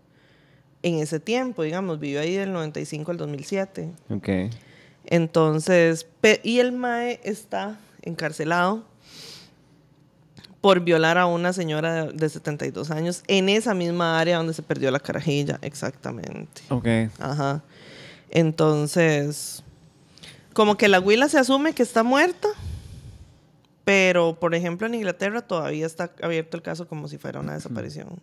En 0.83 0.99
ese 0.99 1.19
tiempo, 1.19 1.63
digamos, 1.63 1.99
vivió 1.99 2.21
ahí 2.21 2.35
del 2.35 2.53
95 2.53 3.11
al 3.11 3.17
2007. 3.17 3.91
Ok. 4.09 4.29
Entonces, 5.05 6.05
y 6.43 6.59
el 6.59 6.71
mae 6.71 7.19
está 7.23 7.79
encarcelado 8.01 8.83
por 10.61 10.81
violar 10.81 11.17
a 11.17 11.25
una 11.25 11.53
señora 11.53 12.07
de, 12.07 12.13
de 12.13 12.29
72 12.29 12.91
años 12.91 13.23
en 13.27 13.49
esa 13.49 13.73
misma 13.73 14.19
área 14.19 14.37
donde 14.37 14.53
se 14.53 14.63
perdió 14.63 14.91
la 14.91 14.99
carajilla, 14.99 15.59
exactamente. 15.61 16.61
Ok. 16.69 16.87
Ajá. 17.19 17.63
Entonces, 18.29 19.63
como 20.53 20.75
que 20.75 20.87
la 20.87 20.99
huila 20.99 21.29
se 21.29 21.37
asume 21.37 21.73
que 21.73 21.83
está 21.83 22.03
muerta, 22.03 22.49
pero 23.85 24.39
por 24.39 24.55
ejemplo 24.55 24.87
en 24.87 24.95
Inglaterra 24.95 25.41
todavía 25.41 25.85
está 25.85 26.11
abierto 26.21 26.57
el 26.57 26.63
caso 26.63 26.87
como 26.87 27.07
si 27.07 27.17
fuera 27.17 27.39
una 27.39 27.53
desaparición. 27.53 28.19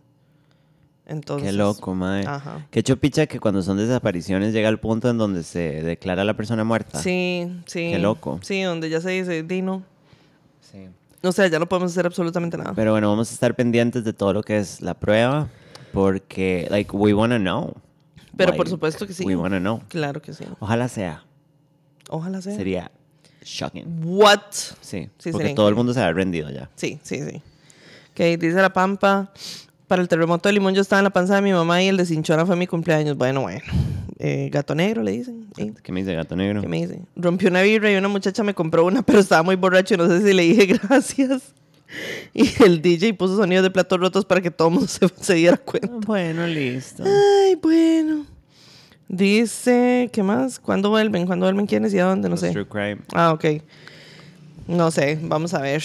Entonces, 1.07 1.51
Qué 1.51 1.57
loco, 1.57 1.95
madre. 1.95 2.27
Ajá. 2.27 2.67
Qué 2.71 2.83
chopicha 2.83 3.27
que 3.27 3.39
cuando 3.39 3.63
son 3.63 3.77
desapariciones 3.77 4.55
llega 4.55 4.69
al 4.69 4.81
punto 4.81 5.11
en 5.11 5.19
donde 5.19 5.43
se 5.43 5.83
declara 5.83 6.23
a 6.23 6.25
la 6.25 6.35
persona 6.35 6.65
muerta. 6.65 6.99
Sí, 6.99 7.51
sí. 7.67 7.91
Qué 7.93 7.99
loco. 7.99 8.41
Sí, 8.43 8.63
donde 8.63 8.89
ya 8.89 9.01
se 9.01 9.11
dice, 9.11 9.43
Dino. 9.43 9.83
Sí. 10.61 10.89
O 11.23 11.33
sea, 11.33 11.47
ya 11.47 11.59
no 11.59 11.67
podemos 11.67 11.93
hacer 11.93 12.07
absolutamente 12.07 12.57
nada. 12.57 12.73
Pero 12.75 12.93
bueno, 12.93 13.11
vamos 13.11 13.31
a 13.31 13.35
estar 13.35 13.55
pendientes 13.55 14.05
de 14.05 14.13
todo 14.15 14.33
lo 14.33 14.43
que 14.43 14.59
es 14.59 14.81
la 14.81 14.95
prueba 14.95 15.49
porque, 15.93 16.67
like, 16.71 16.95
we 16.97 17.13
wanna 17.13 17.39
know. 17.39 17.75
Pero 18.37 18.49
Like, 18.51 18.57
por 18.57 18.69
supuesto 18.69 19.07
que 19.07 19.13
sí. 19.13 19.25
We 19.25 19.37
wanna 19.37 19.61
know. 19.61 19.83
Claro 19.89 20.21
que 20.23 20.33
sí. 20.33 20.45
Ojalá 20.59 20.89
sea. 20.89 21.25
Ojalá 22.09 22.41
sea. 22.43 22.57
Sería 22.57 22.91
shocking. 23.43 24.01
What? 24.05 24.41
Sí, 24.53 25.11
Sí, 25.19 25.31
porque 25.31 25.45
sería 25.45 25.55
todo 25.55 25.69
el 25.69 25.75
mundo 25.75 25.93
se 25.93 26.01
ha 26.01 26.13
rendido 26.13 26.51
ya. 26.51 26.71
Sí, 26.77 26.99
sí, 27.03 27.21
sí. 27.23 27.43
Ok, 28.11 28.41
dice 28.41 28.55
la 28.55 28.73
Pampa. 28.73 29.33
Para 29.89 30.01
el 30.01 30.09
terremoto 30.09 30.49
de 30.49 30.55
Limón 30.55 30.75
yo 30.75 30.81
estaba 30.81 31.01
en 31.01 31.05
la 31.05 31.11
panza 31.11 31.35
de 31.35 31.43
mi 31.43 31.53
mamá 31.53 31.83
y 31.83 31.89
el 31.89 31.97
de 31.97 32.07
Cinchona 32.07 32.47
fue 32.47 32.57
mi 32.57 32.67
cumpleaños. 32.67 33.17
Bueno, 33.17 33.43
bueno. 33.43 33.61
Eh, 34.19 34.49
gato 34.51 34.75
negro 34.75 35.03
le 35.03 35.13
dicen. 35.13 35.47
¿Qué 35.83 35.93
me 35.93 36.01
dice 36.01 36.15
gato 36.15 36.37
negro? 36.37 36.63
¿Qué 36.63 36.69
me 36.69 36.79
dice? 36.79 37.03
Rompió 37.17 37.51
una 37.51 37.63
birra 37.63 37.93
y 37.93 37.97
una 37.97 38.09
muchacha 38.09 38.43
me 38.43 38.55
compró 38.55 38.87
una, 38.87 39.03
pero 39.03 39.19
estaba 39.19 39.43
muy 39.43 39.57
borracho 39.57 39.95
y 39.95 39.97
no 39.99 40.09
sé 40.09 40.23
si 40.23 40.33
le 40.33 40.43
dije 40.43 40.67
gracias. 40.67 41.55
Y 42.35 42.51
el 42.65 42.83
DJ 42.83 43.15
puso 43.15 43.37
sonidos 43.37 43.63
de 43.63 43.71
platos 43.71 44.01
rotos 44.01 44.25
para 44.25 44.41
que 44.41 44.51
todo 44.51 44.67
el 44.69 44.75
mundo 44.75 44.89
se, 44.89 45.07
se 45.21 45.35
diera 45.35 45.57
cuenta. 45.57 45.93
Bueno, 46.05 46.45
listo. 46.47 47.05
Ay, 47.05 47.55
bueno. 47.57 48.27
Dice, 49.09 50.11
¿qué 50.13 50.23
más? 50.23 50.59
¿Cuándo 50.59 50.91
vuelven? 50.91 51.27
¿Cuándo 51.27 51.47
vuelven 51.47 51.67
quiénes 51.67 51.95
y 51.95 51.99
a 52.01 52.07
dónde? 52.07 52.29
No 52.29 52.37
sé. 52.37 52.51
True 52.51 52.67
crime. 52.67 52.99
Ah, 53.13 53.33
ok. 53.33 53.63
No 54.67 54.91
sé, 54.91 55.19
vamos 55.23 55.55
a 55.55 55.61
ver. 55.61 55.83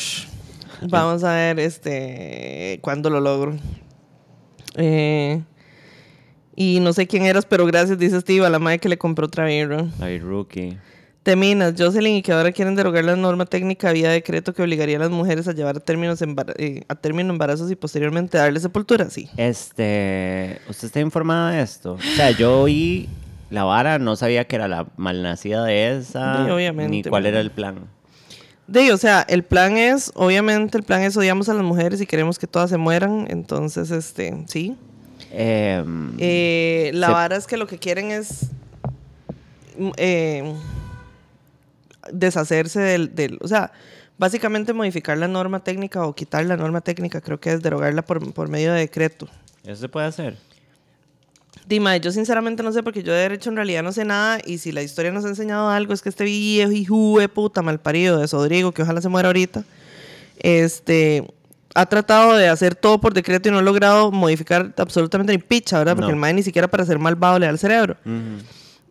Vamos 0.82 1.24
a 1.24 1.34
ver 1.34 1.60
este 1.60 2.80
cuándo 2.82 3.10
lo 3.10 3.20
logro. 3.20 3.56
Eh, 4.80 5.42
y 6.56 6.80
no 6.80 6.94
sé 6.94 7.08
quién 7.08 7.24
eras, 7.24 7.46
pero 7.46 7.66
gracias, 7.66 7.98
dice 7.98 8.20
Steve, 8.20 8.46
a 8.46 8.50
la 8.50 8.60
madre 8.60 8.80
que 8.80 8.90
le 8.90 8.98
compró 8.98 9.28
otra 9.28 9.46
birra. 9.46 9.86
Ay, 10.02 10.20
rookie. 10.20 10.78
Teminas, 11.24 11.76
Jocelyn, 11.78 12.16
y 12.16 12.22
que 12.22 12.32
ahora 12.32 12.52
quieren 12.52 12.76
derogar 12.76 13.04
la 13.04 13.16
norma 13.16 13.46
técnica 13.46 13.92
vía 13.92 14.10
decreto 14.10 14.54
que 14.54 14.64
obligaría 14.64 14.98
a 14.98 15.00
las 15.00 15.10
mujeres 15.10 15.48
a 15.48 15.54
llevar 15.54 15.78
a, 15.78 15.80
términos 15.80 16.22
eh, 16.58 16.84
a 16.88 16.96
término 16.96 17.32
embarazos 17.32 17.70
y 17.70 17.76
posteriormente 17.76 18.38
darle 18.38 18.60
sepultura. 18.60 19.10
Sí. 19.10 19.30
Este, 19.38 20.60
¿usted 20.70 20.88
está 20.88 21.00
informada 21.02 21.52
de 21.52 21.62
esto? 21.62 21.94
O 21.94 22.16
sea, 22.16 22.32
yo 22.32 22.62
oí 22.62 23.10
la 23.50 23.64
vara, 23.64 24.00
no 24.00 24.16
sabía 24.16 24.46
que 24.46 24.56
era 24.56 24.68
la 24.68 24.88
malnacida 24.98 25.64
de 25.66 25.98
esa, 25.98 26.46
Sí, 26.46 26.52
obviamente, 26.52 26.92
ni 26.92 27.04
cuál 27.04 27.26
era 27.26 27.42
el 27.42 27.52
plan. 27.52 27.90
De, 28.72 28.94
o 28.94 28.98
sea, 28.98 29.26
el 29.28 29.44
plan 29.44 29.78
es, 29.78 30.12
obviamente, 30.16 30.78
el 30.78 30.84
plan 30.84 31.02
es 31.02 31.18
odiamos 31.18 31.50
a 31.50 31.54
las 31.54 31.64
mujeres 31.64 32.00
y 32.02 32.06
queremos 32.06 32.38
que 32.38 32.46
todas 32.48 32.70
se 32.70 32.78
mueran. 32.78 33.26
Entonces, 33.30 33.90
este, 33.92 34.44
sí. 34.48 34.76
Em, 35.32 36.14
Eh, 36.20 36.92
la 36.94 37.08
Se- 37.08 37.14
vara 37.14 37.36
es 37.36 37.48
que 37.48 37.58
lo 37.58 37.68
que 37.68 37.78
quieren 37.80 38.12
es 38.12 38.48
eh, 39.98 40.54
deshacerse 42.12 42.80
del, 42.80 43.16
del- 43.16 43.38
O 43.42 43.48
sea, 43.48 43.72
básicamente 44.18 44.74
modificar 44.74 45.18
la 45.18 45.28
norma 45.28 45.64
técnica 45.64 46.06
o 46.06 46.14
quitar 46.14 46.46
la 46.46 46.58
norma 46.58 46.82
técnica, 46.82 47.22
creo 47.22 47.40
que 47.40 47.52
es 47.54 47.62
derogarla 47.62 48.02
por, 48.04 48.34
por 48.34 48.50
medio 48.50 48.74
de 48.74 48.80
decreto. 48.82 49.28
¿Eso 49.64 49.82
se 49.82 49.90
puede 49.90 50.08
hacer? 50.08 50.38
Dima, 51.70 51.96
yo 51.98 52.12
sinceramente 52.12 52.64
no 52.64 52.72
sé 52.72 52.82
porque 52.82 53.04
yo 53.04 53.14
de 53.14 53.20
derecho 53.20 53.52
en 53.52 53.56
realidad 53.56 53.84
no 53.84 53.92
sé 53.92 54.04
nada 54.04 54.40
y 54.44 54.58
si 54.58 54.72
la 54.72 54.82
historia 54.82 55.12
nos 55.12 55.24
ha 55.24 55.28
enseñado 55.28 55.70
algo 55.70 55.94
es 55.94 56.02
que 56.02 56.10
este 56.10 56.24
viejo 56.24 56.72
hijo 56.72 57.20
de 57.20 57.30
puta 57.30 57.62
malparido 57.62 58.18
de 58.18 58.26
Rodrigo, 58.26 58.72
que 58.72 58.82
ojalá 58.82 59.02
se 59.02 59.08
muera 59.10 59.30
ahorita, 59.30 59.64
este 60.40 61.32
ha 61.76 61.86
tratado 61.86 62.34
de 62.36 62.48
hacer 62.50 62.74
todo 62.74 63.00
por 63.00 63.14
decreto 63.14 63.50
y 63.50 63.52
no 63.52 63.60
ha 63.60 63.62
logrado 63.62 64.12
modificar 64.12 64.74
absolutamente 64.78 65.32
ni 65.32 65.38
picha, 65.38 65.78
¿verdad? 65.78 65.94
Porque 65.94 66.08
No. 66.08 66.14
el 66.16 66.20
mae 66.20 66.34
ni 66.34 66.42
siquiera 66.42 66.68
para 66.68 66.84
ser 66.86 66.98
malvado 66.98 67.38
le 67.38 67.46
da 67.46 67.52
el 67.52 67.60
cerebro. 67.60 67.98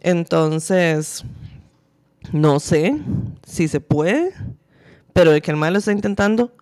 Entonces, 0.01 1.25
no 2.33 2.61
sé 2.61 2.97
si 3.45 3.67
se 3.67 3.81
puede, 3.81 4.33
pero 5.13 5.33
de 5.33 5.41
que 5.43 5.51
el 5.51 5.57
mae 5.57 5.73
lo 5.73 5.79
está 5.79 5.91
intentando, 5.91 6.53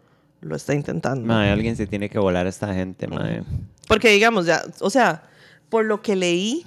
lo 0.41 0.57
está 0.57 0.75
intentando. 0.75 1.27
Mae, 1.27 1.51
alguien 1.51 1.77
se 1.77 1.87
tiene 1.87 2.09
que 2.09 2.19
volar 2.19 2.47
a 2.47 2.49
esta 2.49 2.73
gente, 2.73 3.07
mae. 3.07 3.43
Porque 3.87 4.09
digamos, 4.11 4.47
ya, 4.47 4.63
o 4.81 4.89
sea, 4.89 5.23
por 5.69 5.85
lo 5.85 6.03
que 6.03 6.17
leí 6.17 6.65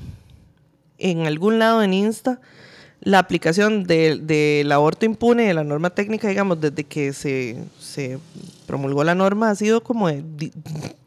en 0.98 1.26
algún 1.26 1.60
lado 1.60 1.82
en 1.82 1.94
Insta, 1.94 2.40
la 3.02 3.20
aplicación 3.20 3.86
de- 3.86 4.18
del 4.22 4.70
aborto 4.72 5.06
impune, 5.06 5.48
de 5.48 5.54
la 5.54 5.64
norma 5.64 5.90
técnica, 5.92 6.28
digamos, 6.28 6.60
desde 6.60 6.84
que 6.84 7.14
se, 7.14 7.58
se 7.80 8.20
promulgó 8.68 9.06
la 9.06 9.16
norma, 9.16 9.50
ha 9.50 9.56
sido 9.56 9.82
como 9.82 10.10
de 10.10 10.22
di- 10.36 10.52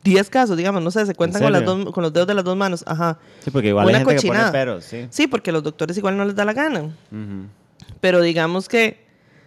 10 0.02 0.30
casos, 0.30 0.56
digamos, 0.56 0.82
no 0.82 0.90
sé, 0.90 1.04
se 1.04 1.14
cuentan 1.14 1.42
con, 1.42 1.52
las 1.52 1.64
dos, 1.66 1.92
con 1.92 2.02
los 2.02 2.12
dedos 2.12 2.26
de 2.26 2.34
las 2.34 2.44
dos 2.44 2.56
manos. 2.56 2.82
Ajá. 2.86 3.18
Sí, 3.44 3.50
porque 3.50 3.68
igual 3.68 3.86
Una 3.86 3.98
hay 3.98 4.04
gente 4.04 4.14
cochinada. 4.16 4.46
que 4.46 4.50
pone 4.52 4.58
peros, 4.58 4.84
sí. 4.84 5.06
Sí, 5.10 5.26
porque 5.26 5.52
los 5.52 5.62
doctores 5.62 5.96
igual 5.98 6.16
no 6.16 6.24
les 6.24 6.34
da 6.34 6.46
la 6.46 6.54
gana. 6.54 6.80
Ujú. 6.80 7.46
Pero 8.00 8.22
digamos 8.22 8.68
que 8.68 9.04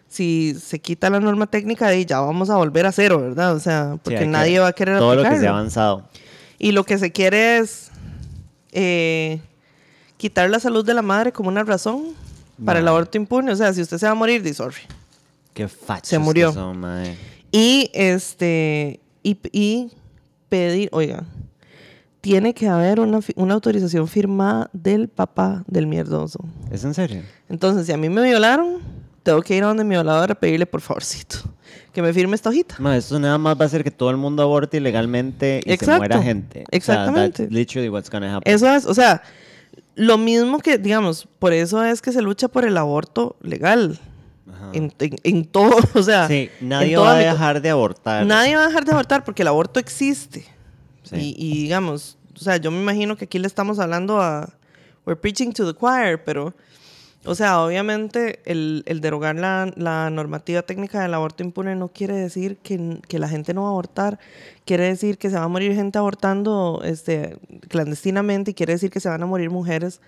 si 0.07 0.53
se 0.53 0.77
quita 0.79 1.09
la 1.09 1.19
norma 1.19 1.47
técnica, 1.47 1.87
de 1.89 2.05
ya 2.05 2.19
vamos 2.19 2.51
a 2.51 2.57
volver 2.57 2.85
a 2.85 2.91
cero, 2.91 3.19
¿verdad? 3.21 3.55
O 3.55 3.59
sea, 3.59 3.93
Sí, 3.95 3.99
porque 4.03 4.19
que- 4.19 4.27
nadie 4.27 4.59
va 4.59 4.67
a 4.67 4.73
querer 4.73 4.99
Todo 4.99 5.15
lo 5.15 5.23
que 5.23 5.29
se 5.29 5.29
ha 5.29 5.31
aplicarlo. 5.37 5.57
avanzado. 5.57 6.03
Y 6.59 6.71
lo 6.73 6.83
que 6.83 6.99
se 6.99 7.11
quiere 7.11 7.57
es 7.57 7.89
eh, 8.76 9.39
quitar 10.17 10.49
la 10.49 10.59
salud 10.59 10.86
de 10.86 10.93
la 10.93 11.01
madre 11.01 11.32
como 11.32 11.49
una 11.49 11.63
razón 11.63 12.09
para 12.63 12.80
el 12.80 12.88
aborto 12.88 13.17
impune. 13.17 13.51
O 13.51 13.55
sea, 13.55 13.73
si 13.73 13.82
usted 13.82 13.97
se 13.97 14.05
va 14.05 14.11
a 14.11 14.15
morir, 14.15 14.43
di 14.43 14.53
sorry. 14.53 14.82
Qué 15.53 15.67
fachos 15.67 16.09
Se 16.09 16.19
murió. 16.19 16.49
que 16.49 16.53
son, 16.55 16.78
mae. 16.80 17.17
Y 17.51 17.89
este 17.93 18.99
y, 19.23 19.38
y 19.51 19.91
pedir, 20.49 20.89
oiga, 20.91 21.23
tiene 22.21 22.53
que 22.53 22.67
haber 22.67 22.99
una 22.99 23.53
autorización 23.53 24.07
firmada 24.07 24.69
del 24.73 25.07
papá 25.07 25.63
del 25.67 25.88
mierdoso. 25.88 26.39
¿Es 26.71 26.84
en 26.84 26.93
serio? 26.93 27.23
Entonces, 27.47 27.86
si 27.86 27.93
a 27.93 27.97
mí 27.97 28.09
me 28.09 28.21
violaron, 28.23 28.80
tengo 29.23 29.41
que 29.41 29.55
ir 29.55 29.63
a 29.63 29.67
donde 29.67 29.84
mi 29.84 29.91
violador 29.91 30.32
a 30.32 30.36
pedirle 30.36 30.65
por 30.65 30.82
favorcito 30.82 31.38
que 31.95 32.03
me 32.03 32.13
firme 32.13 32.35
esta 32.35 32.49
hojita. 32.49 32.75
Ma, 32.77 32.95
esto 32.95 33.19
nada 33.19 33.39
más 33.39 33.57
va 33.57 33.63
a 33.63 33.65
hacer 33.65 33.83
que 33.83 33.89
todo 33.89 34.11
el 34.11 34.17
mundo 34.17 34.43
aborte 34.43 34.77
ilegalmente 34.77 35.61
y 35.65 35.69
se 35.69 35.73
Exacto. 35.73 35.97
muera 35.97 36.21
gente. 36.21 36.59
O 36.59 36.63
sea, 36.69 36.77
Exactamente. 36.77 37.43
that's 37.45 37.51
literally 37.55 37.89
what's 37.89 38.11
gonna 38.11 38.35
happen. 38.35 38.53
Eso 38.53 38.67
es, 38.71 38.85
o 38.85 38.93
sea, 38.93 39.23
lo 39.95 40.17
mismo 40.19 40.59
que, 40.59 40.77
digamos, 40.77 41.27
por 41.39 41.53
eso 41.53 41.83
es 41.83 42.01
que 42.03 42.11
se 42.11 42.21
lucha 42.21 42.47
por 42.49 42.65
el 42.65 42.77
aborto 42.77 43.35
legal. 43.41 43.97
Ajá. 44.47 44.69
En, 44.73 44.93
en- 44.99 45.15
en 45.23 45.45
todo, 45.45 45.75
o 45.95 46.03
sea, 46.03 46.27
Sí, 46.27 46.49
nadie 46.61 46.97
va 46.97 47.13
a 47.13 47.17
dejar 47.17 47.61
de 47.61 47.69
abortar. 47.71 48.25
Nadie 48.25 48.55
va 48.55 48.65
a 48.65 48.67
dejar 48.67 48.85
de 48.85 48.91
abortar 48.91 49.23
porque 49.23 49.41
el 49.41 49.47
aborto 49.47 49.79
existe. 49.79 50.45
Sí. 51.03 51.15
Y, 51.15 51.35
y 51.37 51.61
digamos, 51.63 52.17
o 52.35 52.39
sea, 52.39 52.57
yo 52.57 52.69
me 52.71 52.79
imagino 52.81 53.15
que 53.15 53.25
aquí 53.25 53.39
le 53.39 53.47
estamos 53.47 53.79
hablando 53.79 54.21
a. 54.21 54.53
We're 55.05 55.19
preaching 55.19 55.51
to 55.53 55.71
the 55.71 55.79
choir, 55.79 56.21
pero. 56.23 56.53
O 57.26 57.34
sea, 57.34 57.61
obviamente 57.61 58.39
el, 58.45 58.84
derogar 59.01 59.36
la, 59.36 60.09
normativa 60.11 60.61
técnica 60.61 61.01
del 61.01 61.13
aborto 61.13 61.43
impune 61.43 61.76
no 61.76 61.88
quiere 61.88 62.15
decir 62.15 62.57
que, 62.57 62.99
la 63.17 63.28
gente 63.28 63.53
no 63.53 63.63
va 63.63 63.69
a 63.69 63.71
abortar. 63.71 64.19
Quiere 64.63 64.86
decir 64.86 65.17
que 65.17 65.30
se 65.30 65.38
va 65.38 65.43
a 65.43 65.47
morir 65.47 65.73
gente 65.73 65.97
abortando 65.97 66.82
este, 66.86 67.38
clandestinamente 67.67 68.51
y 68.51 68.53
quiere 68.53 68.73
decir 68.73 68.91
que 68.91 68.99
se 68.99 69.09
van 69.09 69.23
a 69.23 69.26
morir 69.26 69.49
mujeres 69.49 70.01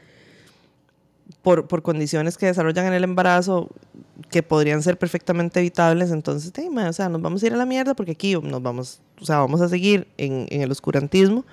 por, 1.41 1.81
condiciones 1.81 2.37
que 2.37 2.45
desarrollan 2.45 2.85
en 2.87 2.93
el 2.93 3.03
embarazo 3.03 3.69
que 4.29 4.43
podrían 4.43 4.83
ser 4.83 4.97
perfectamente 4.97 5.59
evitables. 5.59 6.11
Entonces, 6.11 6.51
sí, 6.55 6.69
ma, 6.69 6.89
o 6.89 6.93
sea, 6.93 7.09
nos 7.09 7.21
vamos 7.21 7.41
a 7.41 7.47
ir 7.47 7.53
a 7.53 7.57
la 7.57 7.65
mierda 7.65 7.95
porque 7.95 8.11
aquí 8.11 8.35
nos 8.35 8.61
vamos, 8.61 9.01
o 9.19 9.25
sea, 9.25 9.39
vamos 9.39 9.61
a 9.61 9.69
seguir 9.69 10.07
en, 10.17 10.45
en 10.49 10.61
el 10.61 10.71
oscurantismo 10.71 11.45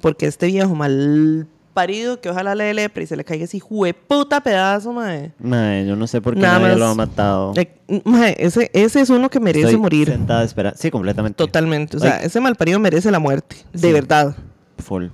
porque 0.00 0.26
este 0.26 0.46
viejo 0.46 0.74
mal 0.74 1.48
parido 1.74 2.20
que 2.20 2.30
ojalá 2.30 2.54
le 2.54 2.64
dé 2.64 2.74
lepra 2.74 3.02
y 3.02 3.06
se 3.06 3.16
le 3.16 3.24
caiga 3.24 3.44
ese 3.44 3.60
puta 4.08 4.40
pedazo, 4.40 4.92
mae. 4.92 5.32
Mae, 5.38 5.86
yo 5.86 5.96
no 5.96 6.06
sé 6.06 6.20
por 6.20 6.34
qué 6.34 6.40
Nada 6.40 6.54
nadie 6.60 6.68
más. 6.70 6.78
lo 6.78 6.86
ha 6.86 6.94
matado. 6.94 7.52
Eh, 7.56 7.68
mae, 8.04 8.34
ese, 8.38 8.70
ese 8.72 9.00
es 9.00 9.10
uno 9.10 9.28
que 9.28 9.40
merece 9.40 9.66
Estoy 9.66 9.80
morir. 9.80 10.08
sentada 10.08 10.44
esperando. 10.44 10.78
Sí, 10.78 10.90
completamente. 10.90 11.36
Totalmente. 11.36 11.96
O 11.96 12.00
sea, 12.00 12.18
Ay. 12.20 12.26
ese 12.26 12.40
mal 12.40 12.54
parido 12.54 12.78
merece 12.78 13.10
la 13.10 13.18
muerte. 13.18 13.56
De 13.72 13.78
Sí. 13.80 13.92
verdad. 13.92 14.34
Full. 14.78 15.06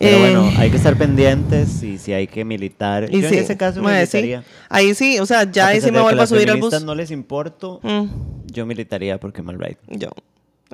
Pero 0.00 0.16
Eh, 0.16 0.20
bueno, 0.20 0.52
hay 0.56 0.70
que 0.70 0.76
estar 0.76 0.96
pendientes 0.96 1.82
y 1.82 1.98
si 1.98 2.12
hay 2.12 2.28
que 2.28 2.44
militar. 2.44 3.08
y 3.10 3.20
yo 3.20 3.28
sí, 3.28 3.34
en 3.36 3.42
ese 3.44 3.56
caso 3.56 3.80
sí. 3.80 3.86
militaría. 3.86 4.44
Ahí 4.68 4.94
sí, 4.94 5.18
o 5.18 5.26
sea, 5.26 5.42
ya 5.50 5.66
A 5.66 5.68
ahí 5.70 5.80
sí 5.80 5.90
me 5.90 6.00
vuelvo 6.00 6.22
a 6.22 6.26
subir 6.28 6.48
al 6.52 6.60
bus. 6.60 6.82
no 6.84 6.94
les 6.94 7.10
importo, 7.10 7.80
Mm, 7.82 8.04
yo 8.46 8.64
militaría 8.64 9.18
porque 9.18 9.42
mal 9.42 9.58
right. 9.58 9.76
yo, 9.88 10.10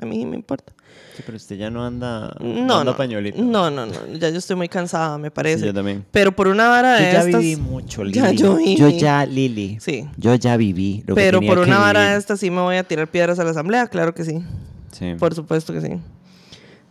a 0.01 0.05
mí 0.05 0.25
me 0.25 0.35
importa. 0.35 0.73
Sí, 1.15 1.23
pero 1.25 1.37
usted 1.37 1.55
ya 1.57 1.69
no 1.69 1.85
anda, 1.85 2.35
No, 2.41 2.79
anda 2.79 2.83
no. 2.91 2.97
pañuelito. 2.97 3.41
No, 3.41 3.69
no, 3.71 3.85
no. 3.85 3.93
Ya 4.19 4.29
yo 4.29 4.37
estoy 4.37 4.55
muy 4.57 4.67
cansada, 4.67 5.17
me 5.17 5.27
Sí, 5.27 5.31
parece. 5.33 5.65
yo 5.65 5.73
también. 5.73 6.05
Pero 6.11 6.33
por 6.35 6.47
una 6.47 6.67
vara 6.67 6.99
Yo 6.99 7.05
de 7.05 7.11
ya 7.13 7.19
estas. 7.23 7.41
viví 7.41 7.55
mucho, 7.61 8.03
Lili. 8.03 8.15
Ya 8.19 8.31
yo 8.31 8.55
viví. 8.55 8.75
Yo 8.75 8.89
ya, 8.89 9.25
Lili. 9.25 9.77
Sí. 9.79 10.05
Yo 10.17 10.35
ya 10.35 10.57
viví. 10.57 11.03
lo 11.07 11.15
que 11.15 11.21
Pero 11.21 11.39
tenía 11.39 11.51
por 11.53 11.63
que 11.63 11.69
una 11.69 11.79
vara 11.79 11.99
vivir. 12.01 12.13
de 12.13 12.19
estas 12.19 12.39
sí 12.39 12.49
me 12.51 12.61
voy 12.61 12.75
a 12.75 12.83
tirar 12.83 13.09
piedras 13.09 13.39
a 13.39 13.43
la 13.45 13.51
asamblea, 13.51 13.87
claro 13.87 14.13
que 14.13 14.25
sí. 14.25 14.43
Sí. 14.91 15.13
Por 15.17 15.33
supuesto 15.33 15.71
que 15.73 15.81
sí. 15.81 15.89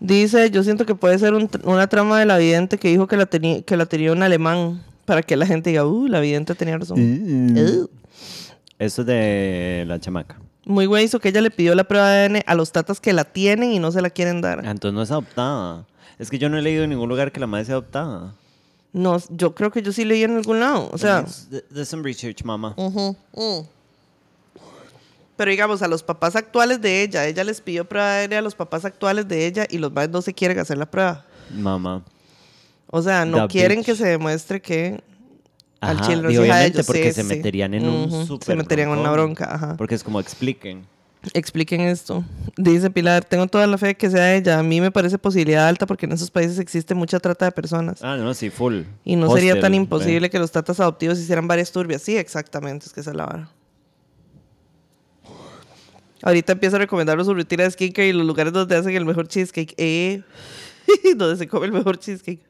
Dice, 0.00 0.50
yo 0.50 0.62
siento 0.64 0.84
que 0.86 0.94
puede 0.94 1.18
ser 1.18 1.34
un 1.34 1.48
una 1.64 1.86
trama 1.86 2.18
de 2.18 2.26
la 2.26 2.36
vidente 2.38 2.78
que 2.78 2.88
dijo 2.88 3.06
que 3.06 3.16
la, 3.16 3.26
tenía 3.26 3.62
que 3.62 3.76
la 3.76 3.86
tenía 3.86 4.12
un 4.12 4.22
alemán 4.22 4.82
para 5.04 5.22
que 5.22 5.36
la 5.36 5.46
gente 5.46 5.70
diga, 5.70 5.86
uh, 5.86 6.06
la 6.08 6.20
vidente 6.20 6.54
tenía 6.54 6.76
razón. 6.78 6.98
Mm. 6.98 7.56
Uh. 7.58 7.88
Eso 8.78 9.02
es 9.02 9.06
de 9.06 9.84
la 9.86 10.00
chamaca. 10.00 10.40
Muy 10.66 10.86
güey 10.86 11.04
hizo 11.04 11.20
que 11.20 11.28
ella 11.28 11.40
le 11.42 11.50
pidió 11.50 11.74
la 11.74 11.84
prueba 11.84 12.08
de 12.10 12.24
ADN 12.24 12.42
a 12.46 12.54
los 12.54 12.72
tatas 12.72 13.00
que 13.00 13.12
la 13.12 13.24
tienen 13.24 13.72
y 13.72 13.78
no 13.78 13.92
se 13.92 14.00
la 14.00 14.10
quieren 14.10 14.38
Ah, 14.38 14.40
dar. 14.56 14.64
Entonces 14.64 14.94
no 14.94 15.02
es 15.02 15.10
adoptada. 15.10 15.84
Es 16.18 16.30
que 16.30 16.38
yo 16.38 16.48
no 16.48 16.56
he 16.56 16.62
leído 16.62 16.84
en 16.84 16.90
ningún 16.90 17.08
lugar 17.08 17.32
que 17.32 17.40
la 17.40 17.46
madre 17.46 17.66
sea 17.66 17.74
adoptada. 17.74 18.34
No, 18.92 19.18
yo 19.28 19.54
creo 19.54 19.70
que 19.72 19.82
yo 19.82 19.92
sí 19.92 20.04
leí 20.04 20.22
en 20.22 20.36
algún 20.36 20.60
lado. 20.60 20.88
O 20.92 20.98
sea, 20.98 21.24
There's- 21.24 21.84
some 21.84 22.02
research, 22.02 22.44
mamá. 22.44 22.74
Ujú, 22.76 23.16
mm. 23.34 23.66
Pero 25.36 25.50
digamos, 25.50 25.82
a 25.82 25.88
los 25.88 26.02
papás 26.04 26.36
actuales 26.36 26.80
de 26.80 27.02
ella, 27.02 27.26
ella 27.26 27.42
les 27.42 27.60
pidió 27.60 27.84
prueba 27.84 28.08
de 28.14 28.24
ADN 28.24 28.34
a 28.38 28.40
los 28.42 28.54
papás 28.54 28.84
actuales 28.84 29.26
de 29.26 29.46
ella 29.46 29.66
y 29.68 29.78
los 29.78 29.90
padres 29.92 30.10
no 30.12 30.22
se 30.22 30.32
quieren 30.32 30.58
hacer 30.60 30.78
la 30.78 30.86
prueba. 30.86 31.24
Mamá. 31.52 32.02
O 32.86 33.02
sea, 33.02 33.24
no 33.24 33.48
quieren 33.48 33.78
bitch. 33.78 33.86
que 33.86 33.96
se 33.96 34.06
demuestre 34.06 34.62
que 34.62 35.02
al 35.84 35.96
Ajá, 35.98 36.06
chile 36.06 36.22
no 36.22 36.30
y 36.30 36.34
de 36.34 36.40
obviamente 36.40 36.68
ellos. 36.78 36.86
porque 36.86 37.08
Sí, 37.12 37.14
se 37.14 37.22
sí. 37.22 37.28
meterían 37.36 37.74
en 37.74 37.86
un 37.86 38.06
Ujú, 38.12 38.26
súper 38.26 38.46
Se 38.46 38.56
meterían 38.56 38.90
en 38.90 38.98
una 38.98 39.10
bronca, 39.12 39.54
ajá. 39.54 39.76
Porque 39.76 39.94
es 39.94 40.02
como 40.04 40.20
expliquen. 40.20 40.86
Expliquen 41.32 41.80
esto. 41.80 42.22
Dice 42.58 42.90
Pilar, 42.90 43.24
tengo 43.24 43.46
toda 43.46 43.66
la 43.66 43.78
fe 43.78 43.94
que 43.94 44.10
sea 44.10 44.34
ella. 44.34 44.58
A 44.58 44.62
mí 44.62 44.80
me 44.82 44.90
parece 44.90 45.16
posibilidad 45.18 45.66
alta 45.66 45.86
porque 45.86 46.04
en 46.04 46.12
esos 46.12 46.30
países 46.30 46.58
existe 46.58 46.94
mucha 46.94 47.18
trata 47.18 47.46
de 47.46 47.52
personas. 47.52 48.02
Ah, 48.02 48.16
no, 48.16 48.34
sí, 48.34 48.50
full. 48.50 48.82
Y 49.04 49.16
no 49.16 49.30
sería 49.30 49.58
tan 49.58 49.72
imposible 49.74 50.28
que 50.28 50.38
los 50.38 50.52
tatas 50.52 50.80
adoptivos 50.80 51.18
hicieran 51.18 51.48
varias 51.48 51.72
turbias. 51.72 52.02
Sí, 52.02 52.16
exactamente, 52.16 52.86
es 52.86 52.92
que 52.92 53.00
esa 53.00 53.10
es 53.12 53.16
la 53.16 53.24
vara. 53.26 53.48
Ahorita 56.22 56.52
empiezo 56.52 56.76
a 56.76 56.78
recomendar 56.78 57.22
su 57.24 57.34
rutina 57.34 57.64
de 57.64 57.70
skincare 57.70 58.08
y 58.08 58.12
los 58.12 58.26
lugares 58.26 58.52
donde 58.52 58.76
hacen 58.76 58.94
el 58.94 59.04
mejor 59.04 59.28
cheesecake. 59.28 59.74
Eh, 59.76 60.22
donde 61.16 61.36
se 61.36 61.48
come 61.48 61.66
el 61.66 61.72
mejor 61.72 61.98
cheesecake. 61.98 62.40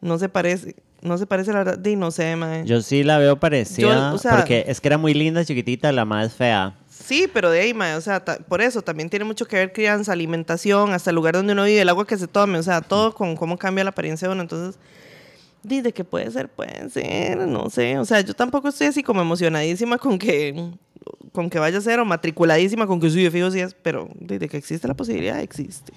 No 0.00 0.18
se 0.18 0.28
parece, 0.28 0.74
no 1.04 1.16
se 1.18 1.26
parece 1.26 1.52
la 1.52 1.58
verdad. 1.58 1.78
Di, 1.78 1.94
no 1.96 2.10
sé, 2.10 2.34
mae. 2.36 2.64
Yo 2.66 2.82
sí 2.82 3.04
la 3.04 3.18
veo 3.18 3.38
parecida. 3.38 4.10
Yo, 4.10 4.14
o 4.14 4.18
sea- 4.18 4.36
porque 4.36 4.64
es 4.66 4.80
que 4.80 4.88
era 4.88 4.98
muy 4.98 5.14
linda, 5.14 5.44
chiquitita, 5.44 5.92
la 5.92 6.04
más 6.04 6.32
fea. 6.34 6.74
Sí, 6.88 7.28
pero 7.32 7.50
de 7.50 7.60
ahí, 7.60 7.74
mae, 7.74 7.94
o 7.96 8.00
sea, 8.00 8.24
por 8.24 8.62
eso 8.62 8.80
también 8.82 9.10
tiene 9.10 9.24
mucho 9.24 9.46
que 9.46 9.56
ver 9.56 9.72
crianza, 9.72 10.12
alimentación, 10.12 10.92
hasta 10.92 11.10
el 11.10 11.16
lugar 11.16 11.34
donde 11.34 11.52
uno 11.52 11.64
vive, 11.64 11.80
el 11.82 11.88
agua 11.88 12.06
que 12.06 12.16
se 12.16 12.26
tome, 12.26 12.58
o 12.58 12.62
sea, 12.62 12.80
todo 12.80 13.14
con 13.14 13.36
cómo 13.36 13.58
cambia 13.58 13.84
la 13.84 13.90
apariencia 13.90 14.26
de 14.28 14.32
uno. 14.32 14.42
Entonces, 14.42 14.80
di, 15.62 15.80
de 15.82 15.92
que 15.92 16.04
puede 16.04 16.30
ser, 16.30 16.48
puede 16.48 16.88
ser, 16.90 17.36
no 17.38 17.68
sé. 17.68 17.98
O 17.98 18.04
sea, 18.04 18.20
yo 18.22 18.32
tampoco 18.34 18.68
estoy 18.68 18.86
así 18.86 19.02
como 19.02 19.20
emocionadísima 19.20 19.98
con 19.98 20.18
que, 20.18 20.70
con 21.32 21.50
que 21.50 21.58
vaya 21.58 21.78
a 21.78 21.82
ser 21.82 22.00
o 22.00 22.04
matriculadísima 22.06 22.86
con 22.86 23.00
que 23.00 23.10
sí, 23.10 23.22
de 23.22 23.30
fijo 23.30 23.50
sí 23.50 23.60
es, 23.60 23.74
pero 23.74 24.08
di, 24.18 24.38
de 24.38 24.48
que 24.48 24.56
existe 24.56 24.88
la 24.88 24.94
posibilidad, 24.94 25.40
existe. 25.40 25.92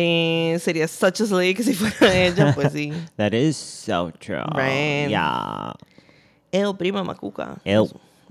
Eh, 0.00 0.56
sería 0.60 0.86
such 0.86 1.22
a 1.22 1.26
slay 1.26 1.54
que 1.54 1.62
si 1.64 1.74
fuera 1.74 2.14
ella, 2.16 2.54
pues 2.54 2.72
sí. 2.72 2.92
That 3.16 3.32
is 3.32 3.56
so 3.56 4.12
true. 4.20 4.36
Right. 4.54 5.08
Yeah. 5.08 5.74
Eo, 6.52 6.76
prima, 6.78 7.02
macuca. 7.02 7.56
Ew. 7.64 7.88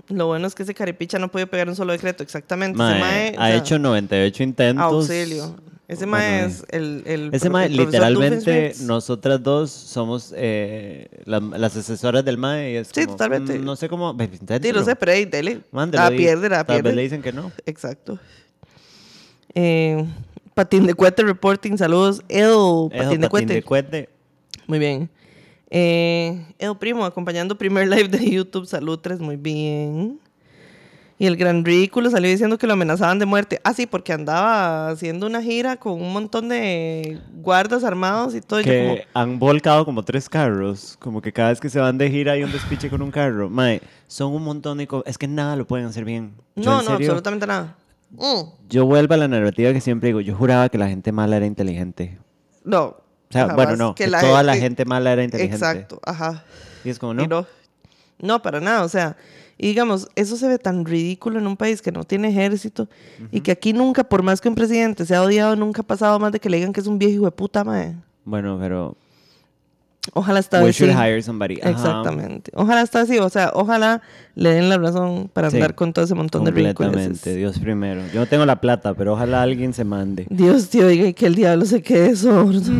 Lo 0.08 0.28
bueno 0.28 0.46
es 0.46 0.54
que 0.54 0.62
ese 0.62 0.72
carepicha 0.72 1.18
no 1.18 1.30
puede 1.30 1.46
pegar 1.46 1.68
un 1.68 1.76
solo 1.76 1.92
decreto, 1.92 2.22
exactamente. 2.22 2.72
Ese 2.82 2.82
Mae, 2.82 3.00
mae, 3.00 3.36
o 3.36 3.40
ha 3.42 3.48
sea, 3.48 3.56
hecho 3.58 3.78
98 3.78 4.42
intentos. 4.42 4.84
Auxilio. 5.10 5.56
Ese 5.86 6.06
mae 6.06 6.44
es 6.46 6.64
el, 6.70 7.02
el 7.06 7.30
Ese 7.32 7.48
mae, 7.50 7.66
el 7.66 7.76
literalmente, 7.76 8.72
nosotras 8.82 9.42
dos 9.42 9.70
somos 9.70 10.32
eh, 10.36 11.08
la- 11.24 11.40
las 11.40 11.76
asesoras 11.76 12.24
del 12.24 12.38
mae. 12.38 12.72
Y 12.72 12.76
es 12.76 12.88
Sí, 12.88 13.04
como, 13.04 13.16
totalmente. 13.16 13.58
mm, 13.58 13.64
no 13.64 13.76
sé 13.76 13.88
cómo. 13.90 14.16
Sí, 14.62 14.72
lo 14.72 14.84
sé, 14.84 14.96
pero 14.96 15.12
ahí, 15.12 15.24
dele. 15.26 15.60
Mándelo 15.70 16.02
La 16.02 16.08
ahí. 16.08 16.16
pierde, 16.16 16.48
la 16.48 16.64
Tal 16.64 16.76
vez 16.76 16.84
le 16.84 16.90
pierde. 16.90 17.02
dicen 17.02 17.22
que 17.22 17.32
no. 17.32 17.52
Exacto. 17.66 18.18
Eh, 19.54 20.04
patín 20.58 20.88
de 20.88 20.94
cuete 20.94 21.22
reporting, 21.22 21.76
saludos. 21.76 22.20
Eso, 22.28 22.90
patín 22.90 23.20
de 23.20 23.28
cuete. 23.28 23.54
de 23.54 23.62
cuete. 23.62 24.08
Muy 24.66 24.80
bien. 24.80 25.08
Eh, 25.70 26.44
Edo 26.58 26.76
Primo, 26.76 27.04
acompañando 27.04 27.56
primer 27.56 27.86
live 27.94 28.08
de 28.08 28.28
YouTube, 28.28 28.66
salud 28.66 28.98
3, 28.98 29.20
muy 29.20 29.36
bien. 29.36 30.18
Y 31.16 31.26
el 31.26 31.36
gran 31.36 31.64
ridículo 31.64 32.10
salió 32.10 32.28
diciendo 32.28 32.58
que 32.58 32.66
lo 32.66 32.72
amenazaban 32.72 33.20
de 33.20 33.26
muerte. 33.26 33.60
Ah, 33.62 33.72
sí, 33.72 33.86
porque 33.86 34.12
andaba 34.12 34.88
haciendo 34.88 35.28
una 35.28 35.42
gira 35.42 35.76
con 35.76 35.92
un 35.92 36.12
montón 36.12 36.48
de 36.48 37.20
guardas 37.34 37.84
armados 37.84 38.34
y 38.34 38.40
todo. 38.40 38.60
y 38.60 38.64
yo 38.64 38.72
como, 38.72 38.94
Que 38.96 39.06
han 39.14 39.38
volcado 39.38 39.84
como 39.84 40.02
tres 40.02 40.28
carros. 40.28 40.96
Como 40.98 41.22
que 41.22 41.32
cada 41.32 41.50
vez 41.50 41.60
que 41.60 41.70
se 41.70 41.78
van 41.78 41.98
de 41.98 42.10
gira 42.10 42.32
hay 42.32 42.42
un 42.42 42.50
despiche 42.50 42.90
con 42.90 43.00
un 43.00 43.12
carro. 43.12 43.48
Mae, 43.48 43.80
son 44.08 44.32
un 44.32 44.42
montón 44.42 44.78
de. 44.78 44.88
Es 45.06 45.18
que 45.18 45.28
nada 45.28 45.54
lo 45.54 45.68
pueden 45.68 45.86
hacer 45.86 46.04
bien. 46.04 46.34
No, 46.56 46.82
no, 46.82 46.90
absolutamente 46.90 47.46
nada. 47.46 47.76
Mm. 48.10 48.68
Yo 48.68 48.86
vuelvo 48.86 49.14
a 49.14 49.16
la 49.16 49.28
narrativa 49.28 49.72
que 49.72 49.80
siempre 49.80 50.08
digo. 50.08 50.20
Yo 50.20 50.34
juraba 50.34 50.68
que 50.68 50.78
la 50.78 50.88
gente 50.88 51.12
mala 51.12 51.36
era 51.36 51.46
inteligente. 51.46 52.18
No, 52.64 52.84
O 52.84 53.02
sea, 53.30 53.46
bueno, 53.54 53.76
no, 53.76 53.94
que 53.94 54.04
que 54.04 54.10
la 54.10 54.20
toda 54.20 54.42
la 54.42 54.52
gente- 54.54 54.66
gente 54.66 54.84
mala 54.84 55.12
era 55.12 55.22
inteligente. 55.24 55.56
Exacto, 55.56 56.00
ajá. 56.04 56.44
Y 56.84 56.90
es 56.90 56.98
como, 56.98 57.14
no. 57.14 57.26
no, 57.26 57.46
no, 58.20 58.42
para 58.42 58.60
nada. 58.60 58.84
O 58.84 58.88
sea, 58.88 59.16
y 59.58 59.66
digamos, 59.68 60.08
eso 60.14 60.36
se 60.36 60.46
ve 60.48 60.58
tan 60.58 60.84
ridículo 60.84 61.38
en 61.38 61.46
un 61.46 61.56
país 61.56 61.82
que 61.82 61.90
no 61.92 62.04
tiene 62.04 62.28
ejército 62.28 62.88
y 63.32 63.40
que 63.40 63.50
aquí 63.50 63.72
nunca, 63.72 64.04
por 64.04 64.22
más 64.22 64.40
que 64.40 64.48
un 64.48 64.54
presidente 64.54 65.04
sea 65.04 65.22
odiado, 65.22 65.56
nunca 65.56 65.82
ha 65.82 65.86
pasado 65.86 66.18
más 66.18 66.30
de 66.32 66.38
que 66.40 66.48
le 66.48 66.58
digan 66.58 66.72
que 66.72 66.80
es 66.80 66.86
un 66.86 66.98
viejo 66.98 67.14
hijo 67.14 67.24
de 67.24 67.32
puta, 67.32 67.64
mae. 67.64 67.96
Bueno, 68.24 68.56
pero 68.60 68.96
Ojalá 70.14 70.38
esta 70.40 70.60
we 70.60 70.66
vez 70.66 70.76
sí. 70.76 70.84
should 70.84 70.96
hire 70.96 71.22
somebody. 71.22 71.58
Ajá. 71.60 71.70
Exactamente. 71.70 72.50
Ojalá 72.54 72.80
esta 72.82 73.00
vez 73.00 73.08
sí. 73.08 73.18
O 73.18 73.28
sea, 73.28 73.50
ojalá 73.54 74.00
le 74.36 74.50
den 74.54 74.68
la 74.70 74.78
razón 74.78 75.28
para 75.32 75.50
Sí. 75.50 75.56
andar 75.56 75.74
con 75.74 75.92
todo 75.92 76.04
ese 76.04 76.14
montón 76.14 76.44
de 76.44 76.50
Completamente. 76.52 77.34
Dios 77.34 77.58
primero. 77.58 78.00
Yo 78.14 78.20
no 78.20 78.26
tengo 78.26 78.46
la 78.46 78.60
plata, 78.60 78.94
pero 78.94 79.12
ojalá 79.14 79.42
alguien 79.42 79.74
se 79.74 79.84
mande. 79.84 80.26
Dios 80.30 80.70
te 80.70 80.82
oiga 80.84 81.06
y 81.08 81.14
que 81.14 81.26
el 81.26 81.34
diablo 81.34 81.66
se 81.66 81.82
quede 81.82 82.16
sordo. 82.16 82.72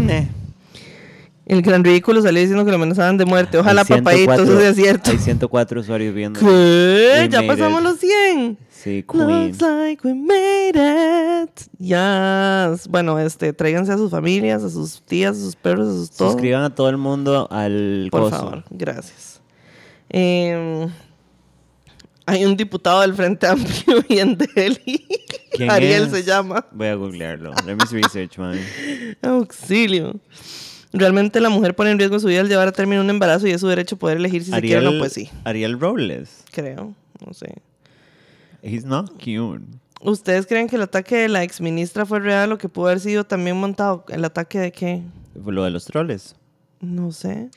El 1.49 1.63
gran 1.63 1.83
ridículo 1.83 2.21
salió 2.21 2.43
diciendo 2.43 2.63
que 2.67 2.71
lo 2.71 2.77
amenazaban 2.77 3.17
de 3.17 3.25
muerte. 3.25 3.57
Ojalá, 3.57 3.83
papadito, 3.83 4.35
104 4.35 4.45
eso 4.45 4.61
sea 4.61 4.75
cierto. 4.75 5.11
Hay 5.11 5.19
104 5.19 5.81
usuarios 5.81 6.15
viendo. 6.15 6.39
¿Qué? 6.39 7.27
Ya 7.31 7.47
pasamos 7.47 7.81
it. 7.81 7.87
los 7.87 7.99
100. 7.99 8.59
Sí, 8.69 9.05
Queen. 9.11 9.47
Looks 9.47 9.61
like 9.63 10.07
we 10.07 10.13
made 10.13 10.77
it. 10.77 11.61
Yes. 11.79 12.87
Bueno, 12.87 13.19
este, 13.19 13.55
tráiganse 13.55 13.93
a 13.93 13.97
sus 13.97 14.11
familias, 14.11 14.63
a 14.63 14.69
sus 14.69 15.01
tías, 15.03 15.39
a 15.39 15.41
sus 15.41 15.57
perros, 15.57 15.89
a 15.89 15.93
sus 15.93 16.11
todo. 16.11 16.33
Suscriban 16.33 16.65
a 16.65 16.75
todo 16.75 16.91
el 16.91 16.99
mundo 16.99 17.49
al 17.51 18.09
Por 18.11 18.25
coso. 18.25 18.37
favor, 18.37 18.65
gracias. 18.69 19.41
Eh, 20.11 20.87
hay 22.27 22.45
un 22.45 22.59
diputado 22.59 23.01
del 23.01 23.15
Frente 23.15 23.47
Amplio 23.47 24.05
y 24.09 24.19
en 24.19 24.37
Delhi. 24.37 25.07
¿Quién 25.53 25.71
Ariel 25.71 26.05
es? 26.05 26.11
se 26.11 26.23
llama. 26.25 26.67
Voy 26.73 26.89
a 26.89 26.95
googlearlo. 26.95 27.55
Let 27.65 27.75
me 27.77 27.85
research, 27.91 28.37
man. 28.37 28.61
Auxilio. 29.23 30.21
Realmente 30.93 31.41
la 31.41 31.51
mujer 31.51 31.75
pone 31.77 31.91
en 31.91 31.99
riesgo 31.99 32.19
su 32.19 32.29
vida 32.29 32.41
al 32.41 32.49
llevar 32.49 32.69
a 32.69 32.73
término 32.73 33.03
un 33.03 33.11
embarazo 33.11 33.47
y 33.47 33.51
es 33.51 33.61
su 33.61 33.69
derecho 33.69 33.97
poder 33.99 34.17
elegir 34.17 34.43
si 34.45 34.51
se 34.51 34.61
quiere 34.61 34.87
o 34.87 34.91
no, 34.91 34.99
pues 34.99 35.13
sí. 35.13 35.29
Ariel 35.45 35.79
Robles. 35.79 36.45
Creo, 36.53 36.95
no 37.27 37.35
sé. 37.35 37.57
He's 38.63 38.85
not 38.85 39.11
cute. 39.13 39.63
¿Ustedes 40.01 40.47
creen 40.47 40.69
que 40.69 40.77
el 40.77 40.83
ataque 40.83 41.17
de 41.17 41.29
la 41.29 41.43
exministra 41.43 42.07
fue 42.07 42.21
real 42.21 42.53
o 42.53 42.59
que 42.59 42.69
pudo 42.69 42.87
haber 42.87 43.01
sido 43.01 43.25
también 43.25 43.57
montado? 43.57 44.05
¿El 44.09 44.25
ataque 44.25 44.59
de 44.59 44.73
qué? 44.73 45.03
Lo 45.45 45.65
de 45.65 45.71
los 45.71 45.85
troles. 45.85 46.37
No 46.81 47.13
sé. 47.13 47.51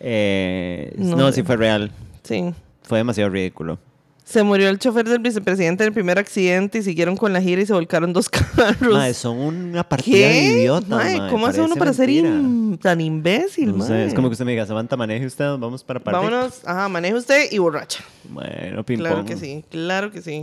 Eh, 0.00 0.94
No 0.96 1.16
no, 1.16 1.26
sé. 1.28 1.34
sí 1.34 1.42
fue 1.42 1.56
real. 1.56 1.90
Sí. 2.22 2.54
Fue 2.82 2.98
demasiado 2.98 3.30
ridículo. 3.30 3.78
Se 4.24 4.42
murió 4.44 4.68
el 4.68 4.78
chofer 4.78 5.06
del 5.08 5.18
vicepresidente 5.18 5.82
en 5.84 5.88
el 5.88 5.92
primer 5.92 6.18
accidente 6.18 6.78
y 6.78 6.82
siguieron 6.82 7.16
con 7.16 7.32
la 7.32 7.42
gira 7.42 7.60
y 7.60 7.66
se 7.66 7.72
volcaron 7.72 8.12
dos 8.12 8.28
carros. 8.56 8.92
Mae, 8.94 9.12
son 9.14 9.36
una 9.38 9.86
partida 9.86 10.28
de 10.28 10.40
idiotas. 10.42 10.88
Mae, 10.88 11.28
¿Cómo 11.30 11.46
hace 11.46 11.60
uno 11.60 11.74
para 11.76 11.92
ser 11.92 12.08
in- 12.08 12.78
tan 12.80 13.00
imbécil, 13.00 13.76
No 13.76 13.84
sé, 13.84 14.06
es 14.06 14.14
como 14.14 14.28
que 14.28 14.32
usted 14.32 14.44
me 14.44 14.52
diga, 14.52 14.64
Samantha, 14.64 14.96
maneje 14.96 15.26
usted, 15.26 15.44
vamos 15.58 15.84
para 15.84 16.00
Parque. 16.00 16.16
Vámonos, 16.18 16.62
ajá, 16.64 16.88
maneje 16.88 17.14
usted 17.14 17.48
y 17.50 17.58
borracha. 17.58 18.02
Bueno, 18.24 18.84
ping 18.84 18.98
Claro 18.98 19.16
pong. 19.16 19.26
que 19.26 19.36
sí, 19.36 19.64
claro 19.70 20.10
que 20.10 20.22
sí. 20.22 20.42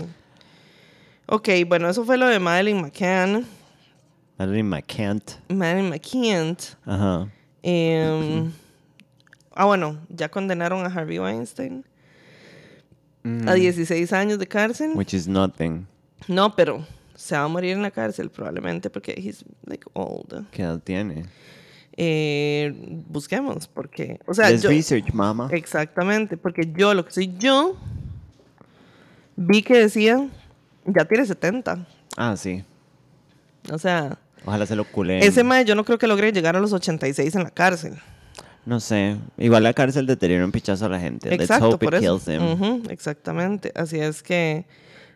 Ok, 1.27 1.47
bueno, 1.67 1.89
eso 1.89 2.03
fue 2.05 2.17
lo 2.17 2.27
de 2.27 2.37
Madeleine 2.39 2.81
McCann. 2.81 3.45
Madeline 4.37 4.67
McCant. 4.69 5.31
Madeleine 5.49 5.89
McCann. 5.89 6.57
Ajá. 6.85 7.27
Em, 7.63 8.51
ah, 9.55 9.65
bueno, 9.65 9.97
ya 10.09 10.29
condenaron 10.29 10.85
a 10.85 10.89
Harvey 10.89 11.19
Weinstein 11.19 11.83
a 13.47 13.53
16 13.53 14.13
años 14.13 14.39
de 14.39 14.47
cárcel. 14.47 14.91
Mm. 14.91 14.97
Which 14.97 15.13
is 15.13 15.27
nothing. 15.27 15.85
No, 16.27 16.55
pero 16.55 16.85
se 17.15 17.35
va 17.35 17.43
a 17.43 17.47
morir 17.47 17.71
en 17.73 17.81
la 17.81 17.91
cárcel 17.91 18.29
probablemente 18.29 18.89
porque 18.89 19.13
he's 19.17 19.43
like 19.65 19.85
old. 19.93 20.45
¿Qué 20.51 20.61
edad 20.61 20.79
tiene? 20.83 21.25
Eh, 22.01 22.73
busquemos, 23.09 23.67
porque, 23.67 24.19
o 24.25 24.33
sea, 24.33 24.49
yo, 24.51 24.69
research, 24.69 25.11
mama. 25.11 25.49
exactamente, 25.51 26.37
porque 26.37 26.71
yo, 26.73 26.93
lo 26.93 27.03
que 27.03 27.11
soy 27.11 27.35
yo, 27.37 27.75
vi 29.35 29.61
que 29.61 29.77
decía, 29.79 30.29
ya 30.85 31.03
tiene 31.03 31.25
70. 31.25 31.85
Ah, 32.15 32.37
sí. 32.37 32.63
O 33.69 33.77
sea, 33.77 34.17
Ojalá 34.45 34.65
se 34.65 34.77
lo 34.77 34.85
culen. 34.85 35.21
ese 35.21 35.43
mae 35.43 35.65
yo 35.65 35.75
no 35.75 35.83
creo 35.83 35.97
que 35.97 36.07
logre 36.07 36.31
llegar 36.31 36.55
a 36.55 36.61
los 36.61 36.71
86 36.71 37.35
en 37.35 37.43
la 37.43 37.51
cárcel. 37.51 37.99
No 38.65 38.79
sé. 38.79 39.15
Igual 39.37 39.63
la 39.63 39.73
cárcel 39.73 40.05
deteriora 40.05 40.45
un 40.45 40.51
pichazo 40.51 40.85
a 40.85 40.89
la 40.89 40.99
gente. 40.99 41.29
Let's 41.29 41.43
Exacto, 41.43 41.69
hope 41.69 41.85
por 41.85 41.95
it 41.95 42.03
eso. 42.03 42.19
kills 42.19 42.27
him. 42.27 42.43
Ujú, 42.51 42.83
exactamente. 42.89 43.71
Así 43.75 43.99
es 43.99 44.21
que 44.21 44.65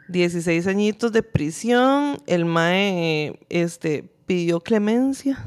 16 0.10 0.66
añitos 0.68 1.12
de 1.12 1.24
prisión, 1.24 2.18
el 2.26 2.46
mae 2.46 3.40
este, 3.50 4.10
pidió 4.26 4.60
clemencia. 4.60 5.44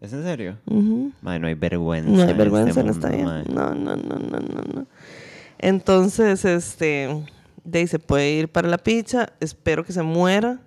¿Es 0.00 0.12
en 0.12 0.22
serio? 0.22 0.58
Ujú. 0.66 1.12
Mae, 1.22 1.38
no 1.38 1.46
hay 1.46 1.54
vergüenza. 1.54 2.10
No 2.10 2.22
hay 2.22 2.30
en 2.30 2.36
vergüenza 2.36 2.68
este 2.70 2.80
en 2.80 2.88
esta 2.88 3.08
mundo, 3.08 3.22
vida. 3.24 3.44
mae. 3.44 3.54
No, 3.54 3.74
no, 3.74 3.96
no, 3.96 4.18
no, 4.18 4.38
no, 4.40 4.62
no. 4.74 4.86
Entonces, 5.58 6.44
este, 6.44 7.24
de 7.64 7.78
ahí 7.78 7.86
se 7.86 7.98
puede 7.98 8.30
ir 8.32 8.48
para 8.48 8.68
la 8.68 8.78
picha. 8.78 9.32
Espero 9.40 9.84
que 9.84 9.92
se 9.92 10.02
muera. 10.02 10.58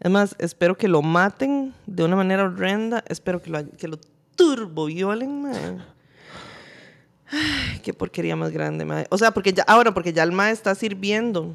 Es 0.00 0.10
más, 0.10 0.34
espero 0.38 0.76
que 0.76 0.88
lo 0.88 1.02
maten 1.02 1.74
de 1.86 2.04
una 2.04 2.16
manera 2.16 2.44
horrenda. 2.44 3.04
Espero 3.08 3.42
que 3.42 3.50
lo, 3.50 3.68
que 3.76 3.88
lo 3.88 3.98
turbo 4.36 4.86
violen, 4.86 5.42
mae. 5.42 5.78
Ay, 7.30 7.80
qué 7.82 7.92
porquería 7.94 8.36
más 8.36 8.50
grande, 8.52 8.84
mae. 8.84 9.06
O 9.10 9.18
sea, 9.18 9.30
porque 9.32 9.52
ya, 9.52 9.64
ahora, 9.66 9.92
porque 9.94 10.12
ya 10.12 10.22
el 10.22 10.32
mae 10.32 10.52
está 10.52 10.74
sirviendo 10.74 11.54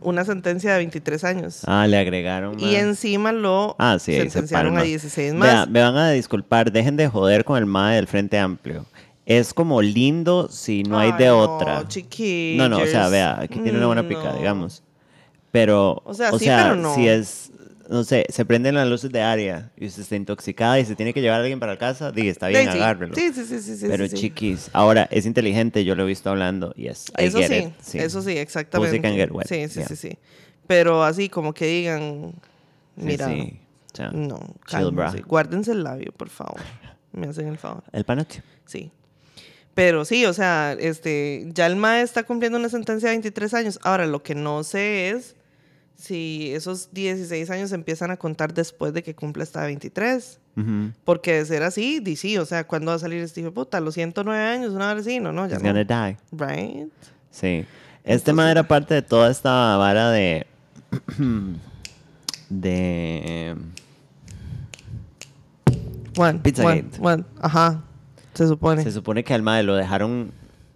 una 0.00 0.24
sentencia 0.24 0.72
de 0.72 0.78
23 0.78 1.24
años. 1.24 1.62
Ah, 1.66 1.86
le 1.86 1.98
agregaron. 1.98 2.60
y 2.60 2.76
encima 2.76 3.32
lo 3.32 3.74
Ah, 3.78 3.98
sí, 3.98 4.12
sentenciaron 4.14 4.72
a 4.74 4.80
palma. 4.80 4.82
16 4.84 5.34
más. 5.34 5.48
Vea, 5.48 5.66
me 5.66 5.80
van 5.80 5.96
a 5.96 6.10
disculpar, 6.10 6.70
dejen 6.70 6.96
de 6.96 7.08
joder 7.08 7.44
con 7.44 7.58
el 7.58 7.66
MAE 7.66 7.96
del 7.96 8.06
Frente 8.06 8.38
Amplio. 8.38 8.86
Es 9.24 9.52
como 9.52 9.82
lindo 9.82 10.48
si 10.48 10.84
no 10.84 10.98
hay 10.98 11.10
Ay, 11.12 11.18
de 11.18 11.26
no, 11.26 11.38
otra. 11.40 11.88
chiquillos. 11.88 12.58
No, 12.58 12.68
no, 12.78 12.84
o 12.84 12.86
sea, 12.86 13.08
vea, 13.08 13.40
aquí 13.40 13.58
tiene 13.58 13.78
una 13.78 13.86
buena 13.86 14.06
pica, 14.06 14.30
No. 14.32 14.38
digamos. 14.38 14.84
Pero, 15.50 16.02
O 16.04 16.14
sea, 16.14 16.30
sí, 16.32 16.44
pero 16.46 16.76
no. 16.76 16.94
si 16.94 17.08
es, 17.08 17.50
no 17.88 18.04
sé, 18.04 18.26
se 18.28 18.44
prenden 18.44 18.74
las 18.74 18.88
luces 18.88 19.10
de 19.10 19.22
área 19.22 19.70
y 19.76 19.86
usted 19.86 20.02
está 20.02 20.16
intoxicada 20.16 20.78
y 20.80 20.84
se 20.84 20.94
tiene 20.96 21.12
que 21.14 21.20
llevar 21.20 21.38
a 21.40 21.42
alguien 21.42 21.60
para 21.60 21.72
la 21.72 21.78
casa, 21.78 22.12
diga, 22.12 22.30
está 22.30 22.48
bien, 22.48 22.64
Sí, 22.66 22.72
sí. 22.72 22.76
agárrelo. 22.78 23.14
Sí, 23.14 23.32
sí, 23.32 23.44
sí, 23.44 23.60
sí, 23.60 23.76
sí, 23.76 23.86
Pero 23.88 24.08
sí, 24.08 24.16
chiquis, 24.16 24.70
ahora 24.72 25.08
es 25.10 25.26
inteligente, 25.26 25.84
yo 25.84 25.94
lo 25.94 26.02
he 26.04 26.06
visto 26.06 26.30
hablando, 26.30 26.72
yes, 26.74 27.06
I 27.18 27.24
Eso 27.24 27.38
get 27.38 27.48
sí, 27.48 27.54
it, 27.56 27.72
sí. 27.80 27.98
eso 27.98 28.22
sí, 28.22 28.36
exactamente. 28.38 29.00
Can 29.00 29.14
get 29.14 29.30
wet, 29.30 29.46
Sí, 29.46 29.68
sí, 29.68 29.80
yeah. 29.80 29.88
sí, 29.88 29.96
sí. 29.96 30.18
Pero 30.66 31.04
así 31.04 31.28
como 31.28 31.54
que 31.54 31.66
digan, 31.66 32.32
mira, 32.96 33.28
sí, 33.28 33.58
no, 34.12 34.40
cálmense, 34.64 35.22
guárdense 35.22 35.72
el 35.72 35.84
labio, 35.84 36.12
por 36.12 36.28
favor. 36.28 36.60
Me 37.12 37.28
hacen 37.28 37.48
el 37.48 37.56
favor. 37.58 37.82
El 37.92 38.04
panoche. 38.04 38.42
Sí. 38.66 38.90
Pero 39.74 40.04
sí, 40.04 40.24
o 40.26 40.32
sea, 40.32 40.72
este, 40.78 41.46
ya 41.52 41.66
el 41.66 41.76
MAE 41.76 42.02
está 42.02 42.22
cumpliendo 42.24 42.58
una 42.58 42.68
sentencia 42.70 43.08
de 43.10 43.14
23 43.14 43.52
años. 43.54 43.78
Ahora, 43.82 44.06
lo 44.06 44.22
que 44.22 44.34
no 44.34 44.64
sé 44.64 45.10
es 45.10 45.36
si 45.96 46.52
esos 46.54 46.92
16 46.92 47.50
años 47.50 47.70
se 47.70 47.74
empiezan 47.74 48.10
a 48.10 48.16
contar 48.16 48.54
después 48.54 48.92
de 48.92 49.02
que 49.02 49.14
cumpla 49.14 49.42
esta 49.42 49.64
23. 49.64 50.38
Ujú. 50.56 50.92
Porque 51.04 51.34
de 51.34 51.44
ser 51.44 51.62
así, 51.62 52.00
di 52.00 52.16
sí, 52.16 52.38
o 52.38 52.46
sea, 52.46 52.66
¿cuándo 52.66 52.90
va 52.90 52.96
a 52.96 52.98
salir 52.98 53.22
este 53.22 53.40
hijo 53.40 53.50
de 53.50 53.54
puta? 53.54 53.78
¿A 53.78 53.80
los 53.80 53.94
109 53.94 54.42
años? 54.42 54.72
¿Una 54.72 54.90
hora 54.90 55.02
sí? 55.02 55.20
No, 55.20 55.32
no, 55.32 55.46
ya 55.46 55.58
no. 55.58 55.62
gonna 55.64 55.84
die. 55.84 56.16
Right? 56.32 56.88
Sí. 57.30 57.64
Este 58.04 58.32
man 58.32 58.48
era 58.48 58.62
parte 58.66 58.94
de 58.94 59.02
toda 59.02 59.30
esta 59.30 59.76
vara 59.76 60.10
de. 60.10 60.46
de. 62.48 63.56
One, 66.16 66.38
Pizzagate. 66.38 66.98
one, 66.98 67.14
one. 67.14 67.24
Ajá, 67.40 67.82
se 68.32 68.46
supone. 68.46 68.82
Se 68.82 68.92
supone 68.92 69.24
que 69.24 69.34
al 69.34 69.42
mae 69.42 69.62
lo 69.62 69.74
dejaron 69.74 70.32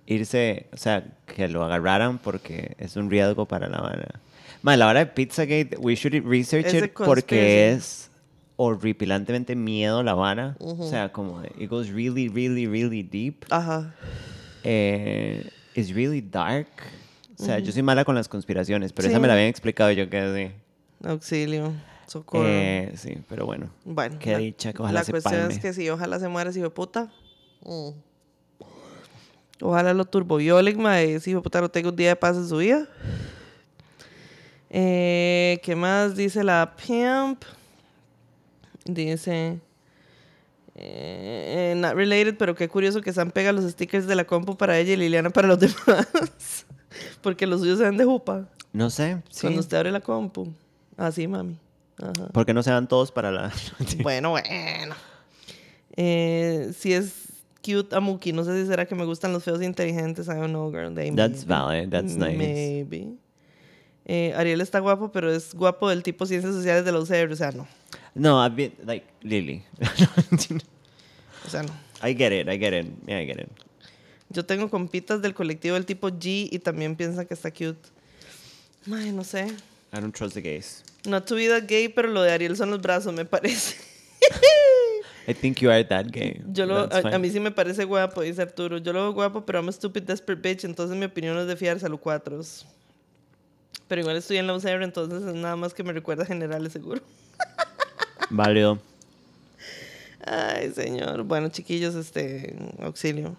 irse, 0.07 0.67
o 0.73 0.77
sea, 0.77 1.05
que 1.27 1.49
lo 1.49 1.65
agarraran 1.65 2.19
porque 2.19 2.75
es 2.79 2.97
un 2.97 3.11
riesgo 3.11 3.47
para 3.47 3.69
la 3.69 3.81
vara. 3.81 4.21
Mae, 4.63 4.77
la 4.77 4.87
vara 4.87 5.01
de 5.01 5.07
Pizzagate, 5.07 5.77
we 5.79 5.95
should 5.95 6.15
research 6.27 6.67
Es 6.67 6.75
it 6.85 6.93
porque 6.93 7.71
es 7.73 8.11
horripilantemente 8.57 9.57
miedo 9.57 10.03
la 10.03 10.15
vara. 10.15 10.57
O 10.61 10.89
sea, 10.89 11.11
como 11.13 11.43
it 11.59 11.71
goes 11.71 11.89
really, 11.89 12.29
really, 12.29 12.67
really 12.67 13.03
deep. 13.03 13.45
Ajá. 13.51 13.95
Eh, 14.63 15.49
it's 15.75 15.95
really 15.95 16.21
dark. 16.21 16.69
O 17.39 17.43
sea, 17.43 17.59
yo 17.59 17.73
soy 17.73 17.83
mala 17.83 18.05
con 18.05 18.15
las 18.15 18.29
conspiraciones, 18.29 18.93
pero 18.93 19.09
esa 19.09 19.17
Sí. 19.17 19.21
me 19.23 19.29
la 19.29 19.33
habían 19.33 19.49
explicado 19.49 19.91
yo 19.93 20.11
que 20.11 20.19
así. 20.19 20.51
Auxilio, 21.09 21.73
socorro. 22.07 22.45
Eh, 22.47 22.93
sí, 22.97 23.17
pero 23.31 23.47
bueno. 23.47 23.71
bueno, 23.87 24.19
qué 24.19 24.33
la- 24.33 24.39
dicha 24.39 24.75
que 24.75 24.83
ojalá 24.83 25.01
la 25.01 25.05
se 25.05 25.13
cuestión 25.13 25.41
palme. 25.41 25.55
es 25.55 25.59
que 25.61 25.73
si 25.73 25.89
ojalá 25.89 26.19
se 26.19 26.29
muera 26.29 26.51
ese 26.51 26.59
hijo 26.59 26.69
de 26.69 26.75
puta. 26.75 27.11
mm. 27.65 27.89
Ojalá 29.63 29.93
lo 29.95 30.05
turboviolen, 30.07 30.81
mae. 30.81 31.15
Ese 31.15 31.31
hijo 31.31 31.41
de 31.41 31.43
puta 31.45 31.61
no 31.61 31.69
tenga 31.71 31.91
un 31.91 31.97
día 31.97 32.09
de 32.11 32.17
paz 32.17 32.37
en 32.37 32.49
su 32.49 32.59
vida. 32.59 32.87
Eh, 34.71 35.61
¿Qué 35.63 35.75
más 35.77 36.17
dice 36.17 36.45
la 36.45 36.75
pimp? 36.77 37.43
Dice... 38.85 39.59
eh, 40.75 41.75
not 41.77 41.95
related, 41.95 42.37
pero 42.39 42.55
qué 42.55 42.69
curioso 42.69 43.01
que 43.03 43.13
Sam 43.13 43.31
pega 43.31 43.53
los 43.53 43.71
stickers 43.71 44.07
de 44.07 44.15
la 44.15 44.25
compu 44.25 44.57
para 44.57 44.79
ella 44.79 44.93
y 44.93 44.97
Liliana 44.97 45.31
para 45.31 45.49
los 45.49 45.59
demás. 45.61 46.67
Porque 47.23 47.47
los 47.47 47.61
suyos 47.61 47.79
se 47.79 47.85
ven 47.85 47.97
de 47.97 48.05
jupa. 48.05 48.49
No 48.73 48.89
sé, 48.91 49.21
sí. 49.31 49.43
Cuando 49.43 49.61
usted 49.61 49.77
abre 49.77 49.91
la 49.93 50.01
compu. 50.01 50.53
Así, 50.97 51.27
mami. 51.27 51.59
Ajá. 51.99 52.29
¿Por 52.33 52.47
qué 52.47 52.55
no 52.55 52.63
se 52.63 52.71
van 52.71 52.89
todos 52.89 53.11
para 53.13 53.31
la...? 53.31 53.53
Bueno, 54.03 54.31
bueno. 54.31 54.95
Eh, 55.97 56.73
si 56.79 56.95
es 56.95 57.13
cute 57.65 57.95
Amuki, 57.95 58.33
no 58.33 58.45
sé 58.45 58.63
si 58.63 58.67
será 58.69 58.87
que 58.87 58.95
me 58.95 59.05
gustan 59.05 59.33
los 59.33 59.43
feos 59.45 59.61
inteligentes. 59.63 60.27
I 60.29 60.31
don't 60.35 60.49
know, 60.51 60.71
girl. 60.71 60.95
They 60.95 61.11
That's 61.11 61.45
maybe. 61.45 61.49
valid. 61.49 61.89
That's 61.91 62.15
nice. 62.17 62.39
Maybe. 62.39 63.17
Eh, 64.07 64.33
Ariel 64.37 64.61
está 64.61 64.79
guapo, 64.81 65.13
pero 65.13 65.33
es 65.33 65.55
guapo 65.55 65.89
del 65.89 66.03
tipo 66.03 66.27
ciencias 66.27 66.55
sociales 66.55 66.85
de 66.85 66.93
la 66.93 66.99
UCR, 66.99 67.31
o 67.33 67.37
sea, 67.37 67.53
no. 67.53 67.69
No, 68.15 68.45
I've 68.45 68.57
been 68.57 68.73
like 68.85 69.07
Lily. 69.23 69.63
O 71.47 71.49
sea, 71.49 71.63
no. 71.63 71.73
I 72.03 72.15
get 72.15 72.33
it. 72.33 72.49
I 72.49 72.59
get 72.59 72.73
it. 72.73 72.87
Yeah, 73.07 73.21
I 73.21 73.27
get 73.27 73.41
it. 73.41 73.49
Yo 74.29 74.45
tengo 74.45 74.71
compitas 74.71 75.21
del 75.23 75.35
colectivo 75.35 75.75
del 75.75 75.87
tipo 75.87 76.09
G 76.09 76.49
y 76.51 76.59
también 76.59 76.95
piensan 76.97 77.27
que 77.27 77.35
está 77.35 77.51
cute. 77.51 77.81
Ay, 78.93 79.11
no 79.13 79.25
sé. 79.25 79.47
I 79.93 80.01
don't 80.01 80.15
trust 80.15 80.35
the 80.35 80.43
gays. 80.43 80.85
No 81.07 81.23
tu 81.23 81.35
vida 81.35 81.61
gay, 81.61 81.89
pero 81.89 82.09
lo 82.09 82.23
de 82.23 82.31
Ariel 82.31 82.57
son 82.57 82.71
los 82.71 82.81
brazos, 82.81 83.13
me 83.13 83.25
parece. 83.25 83.77
I 85.27 85.35
think 85.35 85.59
you 85.61 85.71
are 85.71 85.85
that 85.85 86.07
gay. 86.13 86.41
Yo 86.53 86.67
lo, 86.67 86.89
a, 86.93 86.99
a 87.15 87.19
mí 87.19 87.31
sí 87.31 87.41
me 87.41 87.51
parece 87.51 87.85
guapo, 87.85 88.23
dice 88.23 88.43
Arturo. 88.43 88.79
Yo 88.79 88.93
lo 88.93 89.03
veo 89.03 89.13
guapo, 89.13 89.45
pero 89.45 89.59
I'm 89.61 89.69
a 89.69 89.73
stupid 89.73 90.03
desperate 90.03 90.41
bitch, 90.41 90.65
entonces 90.65 90.97
mi 90.97 91.07
opinión 91.07 91.37
es 91.39 91.47
de 91.47 91.57
fiarse 91.57 91.87
a 91.87 91.89
los 91.89 92.01
cuatro. 92.01 92.41
Pero 93.89 94.03
igual 94.03 94.17
estoy 94.17 94.37
en 94.37 94.47
la 94.47 94.55
UCR, 94.55 94.83
entonces 94.83 95.23
es 95.23 95.35
nada 95.35 95.57
más 95.57 95.75
que 95.75 95.83
me 95.83 95.93
recuerda 95.93 96.25
generales, 96.25 96.73
seguro. 96.73 97.03
Válido. 98.31 98.79
Ay, 100.25 100.73
señor. 100.73 101.25
Bueno, 101.25 101.49
chiquillos, 101.49 101.95
este, 101.95 102.57
auxilio. 102.81 103.37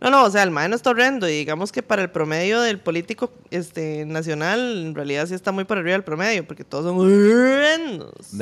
No, 0.00 0.10
no, 0.10 0.24
o 0.24 0.30
sea, 0.30 0.42
el 0.42 0.50
mae 0.50 0.68
no 0.68 0.76
está 0.76 0.90
horrendo. 0.90 1.28
Y 1.28 1.32
digamos 1.32 1.72
que 1.72 1.82
para 1.82 2.02
el 2.02 2.10
promedio 2.10 2.60
del 2.60 2.78
político 2.78 3.32
este, 3.50 4.04
nacional, 4.04 4.86
en 4.86 4.94
realidad 4.94 5.26
sí 5.26 5.34
está 5.34 5.52
muy 5.52 5.64
por 5.64 5.78
arriba 5.78 5.92
del 5.92 6.04
promedio, 6.04 6.46
porque 6.46 6.64
todos 6.64 6.84
son 6.84 6.98
horrendos. 6.98 8.32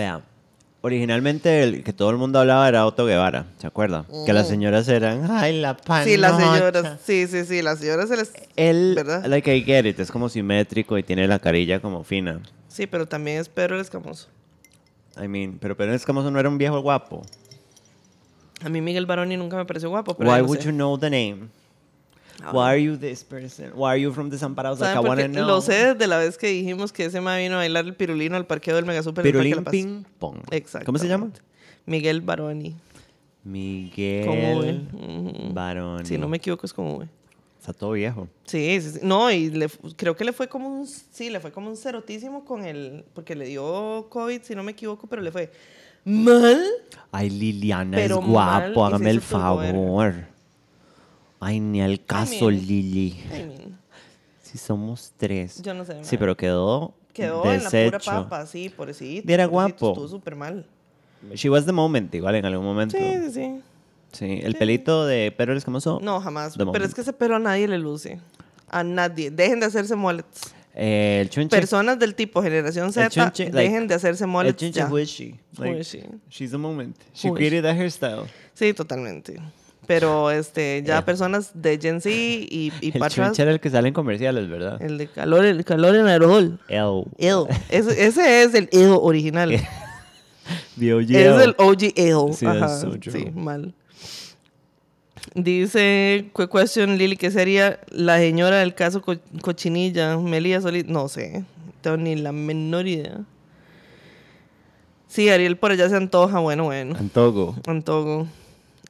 Originalmente 0.87 1.64
el 1.64 1.82
que 1.82 1.93
todo 1.93 2.11
el 2.11 2.16
mundo 2.16 2.39
hablaba 2.39 2.68
era 2.68 2.87
Otto 2.87 3.07
Guevara, 3.07 3.47
¿se 3.59 3.66
acuerda? 3.66 4.07
Que 4.24 4.32
las 4.32 4.47
señoras 4.47 4.87
eran, 4.87 5.28
ay, 5.28 5.61
la 5.61 5.76
pan. 5.76 6.05
Sí, 6.05 6.16
las 6.16 6.37
señoras, 6.37 7.01
sí, 7.05 7.26
sí, 7.26 7.45
sí, 7.45 7.61
las 7.61 7.80
señoras 7.80 8.09
se 8.09 8.16
les... 8.16 8.32
Él, 8.55 8.93
¿Verdad? 8.95 9.26
like 9.26 9.53
I 9.53 9.64
get 9.64 9.84
it, 9.84 9.99
es 9.99 10.12
como 10.12 10.28
simétrico 10.28 10.97
y 10.97 11.03
tiene 11.03 11.26
la 11.26 11.41
carilla 11.41 11.80
como 11.80 12.05
fina. 12.05 12.41
Sí, 12.68 12.87
pero 12.87 13.09
también 13.09 13.41
es 13.41 13.49
Pedro 13.49 13.74
el 13.74 13.80
Escamoso. 13.80 14.28
I 15.20 15.26
mean, 15.26 15.59
pero 15.61 15.76
Pedro 15.76 15.93
Escamoso 15.93 16.30
no 16.30 16.39
era 16.39 16.49
un 16.49 16.57
viejo 16.57 16.78
guapo. 16.80 17.22
A 18.62 18.68
mí 18.68 18.80
Miguel 18.80 19.07
Baroni 19.07 19.37
nunca 19.37 19.57
me 19.57 19.64
pareció 19.64 19.91
guapo, 19.91 20.14
pero 20.16 20.30
Why 20.30 20.39
no 20.39 20.45
would 20.45 20.61
sé. 20.61 20.66
you 20.66 20.72
know 20.72 20.97
the 20.97 21.11
name? 21.11 21.49
Why 22.53 22.73
are 22.73 22.83
you 22.83 22.97
this 22.97 23.25
person? 23.25 23.73
Why 23.75 23.91
are 23.91 24.01
you 24.01 24.13
from 24.13 24.31
Desamparados? 24.31 24.81
Like, 24.81 24.97
I. 24.97 25.29
Lo 25.29 25.61
sé 25.61 25.95
desde 25.95 26.07
la 26.07 26.19
vez 26.19 26.37
que 26.37 26.49
dijimos 26.49 26.93
que 26.93 27.07
ese 27.07 27.21
mae 27.21 27.43
vino 27.43 27.55
a 27.57 27.59
bailar 27.59 27.85
el 27.85 27.95
pirulino 27.95 28.37
al 28.37 28.47
parqueo 28.47 28.77
del 28.77 28.85
Megasuper 28.85 29.25
del 29.25 29.33
Parque 29.33 29.49
Pirulín. 29.49 29.65
Ping 29.71 30.05
Pong. 30.19 30.39
Exacto. 30.51 30.87
¿Cómo 30.87 30.99
se 30.99 31.09
llama? 31.09 31.31
Miguel 31.87 32.21
Baroni. 32.21 32.75
Miguel 33.45 34.27
Como 34.27 34.59
V. 34.59 34.81
Ujú. 34.93 35.55
Baroni. 35.55 36.05
Si 36.05 36.19
no 36.19 36.29
me 36.29 36.39
equivoco 36.39 36.67
es 36.67 36.73
como 36.73 36.97
V. 36.97 37.09
Está 37.61 37.73
todo 37.73 37.93
viejo. 37.93 38.29
Sí, 38.45 38.81
sí, 38.81 38.91
sí. 38.91 39.01
No, 39.03 39.31
y 39.31 39.51
le 39.51 39.69
creo 39.97 40.15
que 40.17 40.25
le 40.25 40.33
fue 40.33 40.49
como 40.49 40.69
un, 40.69 40.87
sí, 40.87 41.31
le 41.31 41.41
fue 41.41 41.51
como 41.51 41.69
un 41.69 41.77
cerotísimo 41.77 42.45
con 42.45 42.65
el, 42.65 43.05
porque 43.13 43.35
le 43.35 43.47
dio 43.47 44.07
COVID, 44.09 44.43
si 44.43 44.55
no 44.55 44.63
me 44.63 44.73
equivoco, 44.73 45.07
pero 45.09 45.21
le 45.21 45.33
fue 45.33 45.51
mal. 46.05 46.63
Ay, 47.11 47.31
Liliana 47.31 47.97
Pero 47.97 48.21
es 48.21 48.27
guapo, 48.27 48.85
hágame 48.85 49.11
el 49.11 49.21
favor. 49.21 50.15
Ay, 51.41 51.61
ni 51.61 51.82
al 51.82 52.05
caso, 52.05 52.47
mean- 52.47 52.66
Lili. 52.66 53.09
I 53.09 53.28
mean, 53.30 53.78
Si 54.43 54.59
somos 54.59 55.12
tres. 55.16 55.61
yo 55.62 55.74
no 55.74 55.84
sé. 55.84 56.03
Sí, 56.03 56.16
pero 56.16 56.37
quedó, 56.37 56.95
Quedó 57.12 57.51
en 57.51 57.64
la 57.64 57.70
pura 57.70 57.99
papa, 57.99 58.47
sí, 58.47 58.68
pobrecito. 58.68 59.32
Era 59.32 59.47
guapo. 59.47 59.91
Estuvo 59.91 60.09
súper 60.09 60.37
mal. 60.37 60.66
She 61.34 61.49
was 61.49 61.64
the 61.64 61.72
moment, 61.72 62.14
igual 62.14 62.34
en 62.37 62.45
algún 62.45 62.64
momento. 62.64 62.97
Sí, 62.97 63.05
sí, 63.24 63.30
sí. 63.32 63.61
Sí, 64.12 64.41
el 64.43 64.55
pelito 64.55 65.05
de 65.07 65.32
Pedro 65.32 65.53
el 65.53 65.59
Escamoso. 65.59 65.99
No, 66.03 66.20
jamás. 66.20 66.55
Pero 66.55 66.66
moment. 66.66 66.84
es 66.84 66.95
que 66.95 67.01
ese 67.01 67.12
pelo 67.12 67.37
a 67.37 67.39
nadie 67.39 67.66
le 67.68 67.78
luce. 67.78 68.20
A 68.68 68.84
nadie. 68.84 69.30
Dejen 69.30 69.61
de 69.61 69.66
hacerse 69.66 69.97
mullets. 69.97 70.55
Eh, 70.74 71.20
el 71.22 71.30
chunche. 71.30 71.57
Personas 71.57 71.99
del 71.99 72.14
tipo 72.14 72.43
generación 72.43 72.93
Z, 72.93 73.09
chunche, 73.09 73.45
like, 73.45 73.59
dejen 73.59 73.89
de 73.89 73.95
hacerse 73.95 74.24
el 74.24 74.30
mullets 74.30 74.59
chunche, 74.59 74.80
ya. 74.80 74.87
who 74.87 74.99
is 74.99 75.09
she? 75.09 75.34
Like, 75.59 75.74
Who 75.74 75.80
is 75.80 75.89
she? 75.89 76.05
She's 76.28 76.51
the 76.51 76.59
moment. 76.59 76.97
She 77.14 77.30
created 77.30 77.62
that 77.64 77.76
hairstyle. 77.76 78.26
Sí, 78.55 78.74
totalmente. 78.74 79.41
Pero 79.87 80.30
este, 80.30 80.82
ya 80.84 80.99
Eh. 80.99 81.03
personas 81.03 81.51
de 81.55 81.78
Gen 81.80 82.01
Z 82.01 82.11
y, 82.14 82.72
y 82.80 82.93
El 82.95 83.03
era 83.39 83.51
el 83.53 83.61
que 83.61 83.70
sale 83.70 83.89
en 83.89 83.95
comerciales, 83.95 84.49
¿verdad? 84.49 84.80
el 84.82 84.99
de 84.99 85.07
calor, 85.09 85.45
el 85.45 85.64
calor 85.64 85.95
en 85.97 86.07
aerosol. 86.07 86.59
El. 86.68 87.05
Ew. 87.18 87.47
Ese, 87.68 88.07
ese 88.07 88.43
es 88.43 88.55
el 88.55 88.68
ew 88.72 88.97
original. 89.03 89.51
The 90.78 90.95
OG 90.95 91.11
Es 91.11 91.11
El. 91.11 91.41
el 91.43 91.55
OG 91.59 91.82
ew. 91.97 92.32
Sí, 92.32 92.47
Ajá, 92.47 92.61
that's 92.61 92.80
so 92.80 92.91
true. 92.99 93.12
sí, 93.12 93.30
mal. 93.34 93.74
Dice, 95.34 96.30
question, 96.51 96.97
Lili, 96.97 97.16
¿qué 97.16 97.30
sería 97.30 97.80
la 97.91 98.18
señora 98.18 98.59
del 98.59 98.74
caso 98.74 99.03
Co- 99.03 99.16
Cochinilla? 99.43 100.16
Melía 100.18 100.61
Solís, 100.61 100.87
no 100.87 101.09
sé, 101.09 101.45
tengo 101.82 101.97
ni 101.99 102.14
la 102.16 102.32
menor 102.32 102.87
idea. 102.87 103.20
Sí, 105.09 105.28
Ariel 105.28 105.57
por 105.57 105.72
allá 105.72 105.89
se 105.89 105.97
antoja, 105.97 106.39
bueno, 106.39 106.64
bueno. 106.64 106.97
Antogo. 106.99 107.57
Antojo. 107.66 108.26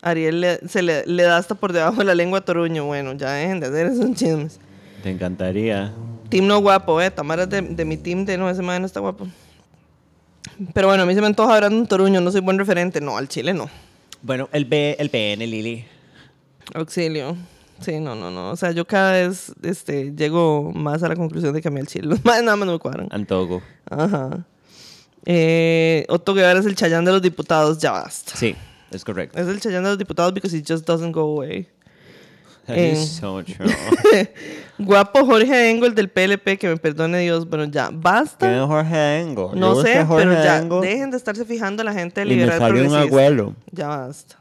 Ariel 0.06 0.40
le, 0.40 0.68
se 0.68 0.82
le, 0.82 1.04
le 1.04 1.22
da 1.24 1.36
hasta 1.36 1.56
por 1.56 1.72
debajo 1.72 1.96
de 1.96 2.04
la 2.04 2.14
lengua 2.14 2.38
a 2.38 2.44
Toruño. 2.44 2.84
Bueno, 2.84 3.12
ya 3.14 3.32
dejen 3.32 3.58
de 3.58 3.66
hacer 3.66 3.86
esos 3.86 4.14
chismes. 4.14 4.60
Te 5.02 5.10
encantaría. 5.10 5.92
Team 6.28 6.46
no 6.46 6.60
guapo, 6.60 7.00
eh. 7.00 7.10
Tamara 7.10 7.42
es 7.42 7.50
de, 7.50 7.60
de 7.60 7.84
mi 7.84 7.96
team 7.96 8.24
de 8.24 8.38
no, 8.38 8.48
ese 8.48 8.62
man 8.62 8.82
no 8.82 8.86
está 8.86 9.00
guapo. 9.00 9.26
Pero 10.72 10.86
bueno, 10.86 11.02
a 11.02 11.06
mí 11.06 11.14
se 11.14 11.20
me 11.20 11.26
antoja 11.26 11.56
Brandon 11.56 11.86
Toruño, 11.86 12.20
no 12.20 12.30
soy 12.30 12.40
buen 12.40 12.58
referente. 12.58 13.00
No, 13.00 13.16
al 13.16 13.28
Chile 13.28 13.52
no. 13.52 13.68
Bueno, 14.22 14.48
el 14.52 14.64
B, 14.64 14.96
el 14.98 15.10
PN, 15.10 15.46
Lili. 15.46 15.84
Auxilio. 16.74 17.36
Sí, 17.80 17.98
no, 18.00 18.14
no, 18.14 18.30
no. 18.30 18.50
O 18.50 18.56
sea, 18.56 18.70
yo 18.70 18.86
cada 18.86 19.12
vez 19.12 19.52
este, 19.62 20.12
llego 20.16 20.72
más 20.72 21.02
a 21.02 21.08
la 21.08 21.16
conclusión 21.16 21.52
de 21.52 21.60
que 21.60 21.68
a 21.68 21.70
mí 21.70 21.80
al 21.80 21.86
Chile 21.88 22.06
los 22.06 22.24
más 22.24 22.42
nada 22.42 22.56
más 22.56 22.66
no 22.66 22.72
me 22.72 22.78
cuadran. 22.78 23.08
Antogo. 23.10 23.60
Ajá. 23.90 24.46
Eh, 25.24 26.06
Otto 26.08 26.32
Guevara 26.32 26.60
es 26.60 26.66
el 26.66 26.76
chayán 26.76 27.04
de 27.04 27.10
los 27.10 27.20
diputados, 27.20 27.78
ya 27.78 27.90
basta. 27.90 28.36
Sí, 28.36 28.54
es 28.90 29.04
correcto. 29.04 29.38
Es 29.40 29.46
el 29.48 29.60
chayán 29.60 29.82
de 29.84 29.90
los 29.90 29.98
diputados 29.98 30.32
because 30.34 30.56
he 30.56 30.62
just 30.66 30.86
doesn't 30.86 31.12
go 31.12 31.22
away. 31.22 31.68
That 32.66 32.76
Eh. 32.78 32.92
is 32.92 33.10
so 33.12 33.42
true. 33.44 33.66
Guapo 34.78 35.24
Jorge 35.24 35.70
Engel 35.70 35.94
del 35.94 36.08
PLP, 36.10 36.58
que 36.58 36.68
me 36.68 36.76
perdone 36.76 37.20
Dios. 37.20 37.48
Bueno, 37.48 37.64
ya, 37.66 37.90
basta. 37.92 38.46
¿Quién 38.48 38.60
es 38.60 38.66
Jorge 38.66 39.20
Engo? 39.20 39.52
No 39.54 39.80
sé, 39.80 40.04
Jorge 40.04 40.26
pero 40.26 40.42
ya, 40.42 40.60
dejen 40.80 41.10
de 41.12 41.16
estarse 41.16 41.44
fijando 41.44 41.84
la 41.84 41.92
gente 41.92 42.20
de 42.22 42.26
y 42.26 42.30
me 42.30 42.34
liberal 42.36 42.58
salió 42.58 42.88
un 42.88 42.94
abuelo. 42.96 43.54
Ya 43.70 43.86
basta. 43.88 44.38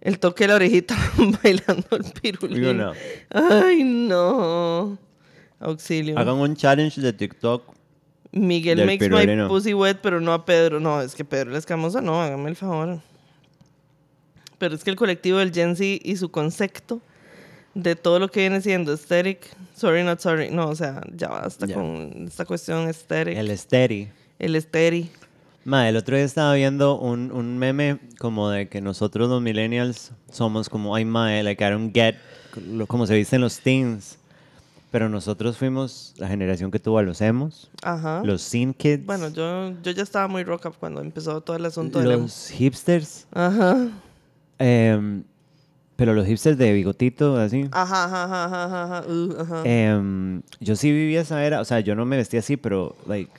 El 0.00 0.18
toque 0.18 0.44
de 0.44 0.48
la 0.48 0.54
orejita 0.56 0.96
bailando 1.42 1.86
el 1.90 2.04
pirulín. 2.20 2.82
Ay, 3.30 3.82
no. 3.84 4.96
Auxilio. 5.60 6.18
Hagan 6.18 6.36
un 6.36 6.56
challenge 6.56 7.00
de 7.00 7.12
TikTok. 7.12 7.62
Miguel 8.32 8.84
makes 8.86 8.98
pirulino. 9.08 9.44
my 9.44 9.48
pussy 9.48 9.74
wet, 9.74 9.98
pero 10.02 10.20
no 10.20 10.32
a 10.32 10.44
Pedro. 10.44 10.80
No, 10.80 11.00
es 11.02 11.14
que 11.14 11.24
Pedro 11.24 11.56
escamosa 11.56 12.00
no, 12.00 12.20
hágame 12.22 12.48
el 12.48 12.56
favor. 12.56 13.00
Pero 14.62 14.76
es 14.76 14.84
que 14.84 14.90
el 14.90 14.96
colectivo 14.96 15.38
del 15.38 15.52
Gen 15.52 15.74
Z 15.74 15.84
y 16.04 16.14
su 16.16 16.30
concepto 16.30 17.00
de 17.74 17.96
todo 17.96 18.20
lo 18.20 18.30
que 18.30 18.38
viene 18.42 18.60
siendo 18.60 18.92
aesthetic, 18.92 19.40
sorry, 19.76 20.04
not 20.04 20.20
sorry. 20.20 20.50
No, 20.52 20.68
o 20.68 20.76
sea, 20.76 21.00
ya 21.16 21.26
basta 21.26 21.66
Ya. 21.66 21.74
con 21.74 22.26
esta 22.28 22.44
cuestión 22.44 22.86
aesthetic. 22.86 23.36
El 23.36 23.58
steady. 23.58 24.08
El 24.38 24.54
esteri. 24.54 25.10
Ma, 25.64 25.88
el 25.88 25.96
otro 25.96 26.14
día 26.14 26.24
estaba 26.24 26.54
viendo 26.54 26.96
un, 26.96 27.32
un 27.32 27.58
meme 27.58 27.98
como 28.20 28.50
de 28.50 28.68
que 28.68 28.80
nosotros 28.80 29.28
los 29.28 29.42
millennials 29.42 30.12
somos 30.30 30.68
como, 30.68 30.94
ay, 30.94 31.04
ma, 31.04 31.28
like 31.42 31.64
I 31.64 31.70
don't 31.70 31.92
get, 31.92 32.14
como 32.86 33.04
se 33.08 33.14
dicen 33.14 33.40
los 33.40 33.58
teens. 33.58 34.16
Pero 34.92 35.08
nosotros 35.08 35.56
fuimos 35.56 36.14
la 36.18 36.28
generación 36.28 36.70
que 36.70 36.78
tuvo 36.78 36.98
a 36.98 37.02
los 37.02 37.20
emos, 37.20 37.68
Ajá. 37.82 38.22
los 38.24 38.42
scene 38.42 38.74
kids, 38.74 39.04
Bueno, 39.06 39.28
yo, 39.30 39.72
yo 39.82 39.90
ya 39.90 40.04
estaba 40.04 40.28
muy 40.28 40.44
rock 40.44 40.66
up 40.66 40.74
cuando 40.78 41.00
empezó 41.00 41.40
todo 41.40 41.56
el 41.56 41.64
asunto 41.66 41.98
del 41.98 42.12
emo. 42.12 42.22
los 42.22 42.48
hipsters. 42.50 43.26
Ajá. 43.32 43.88
Em, 44.62 45.24
pero 45.96 46.14
los 46.14 46.26
hipsters 46.26 46.56
de 46.58 46.72
bigotito, 46.72 47.36
así. 47.36 47.68
Ajá, 47.70 48.04
ajá, 48.04 48.24
ajá, 48.24 48.84
ajá, 48.84 49.06
uh, 49.08 49.40
ajá. 49.40 49.62
Em, 49.64 50.42
yo 50.60 50.76
sí 50.76 50.90
vivía 50.90 51.20
esa 51.20 51.44
era, 51.44 51.60
o 51.60 51.64
sea, 51.64 51.80
yo 51.80 51.94
no 51.94 52.04
me 52.04 52.16
vestía 52.16 52.40
así, 52.40 52.56
pero, 52.56 52.96
like, 53.06 53.30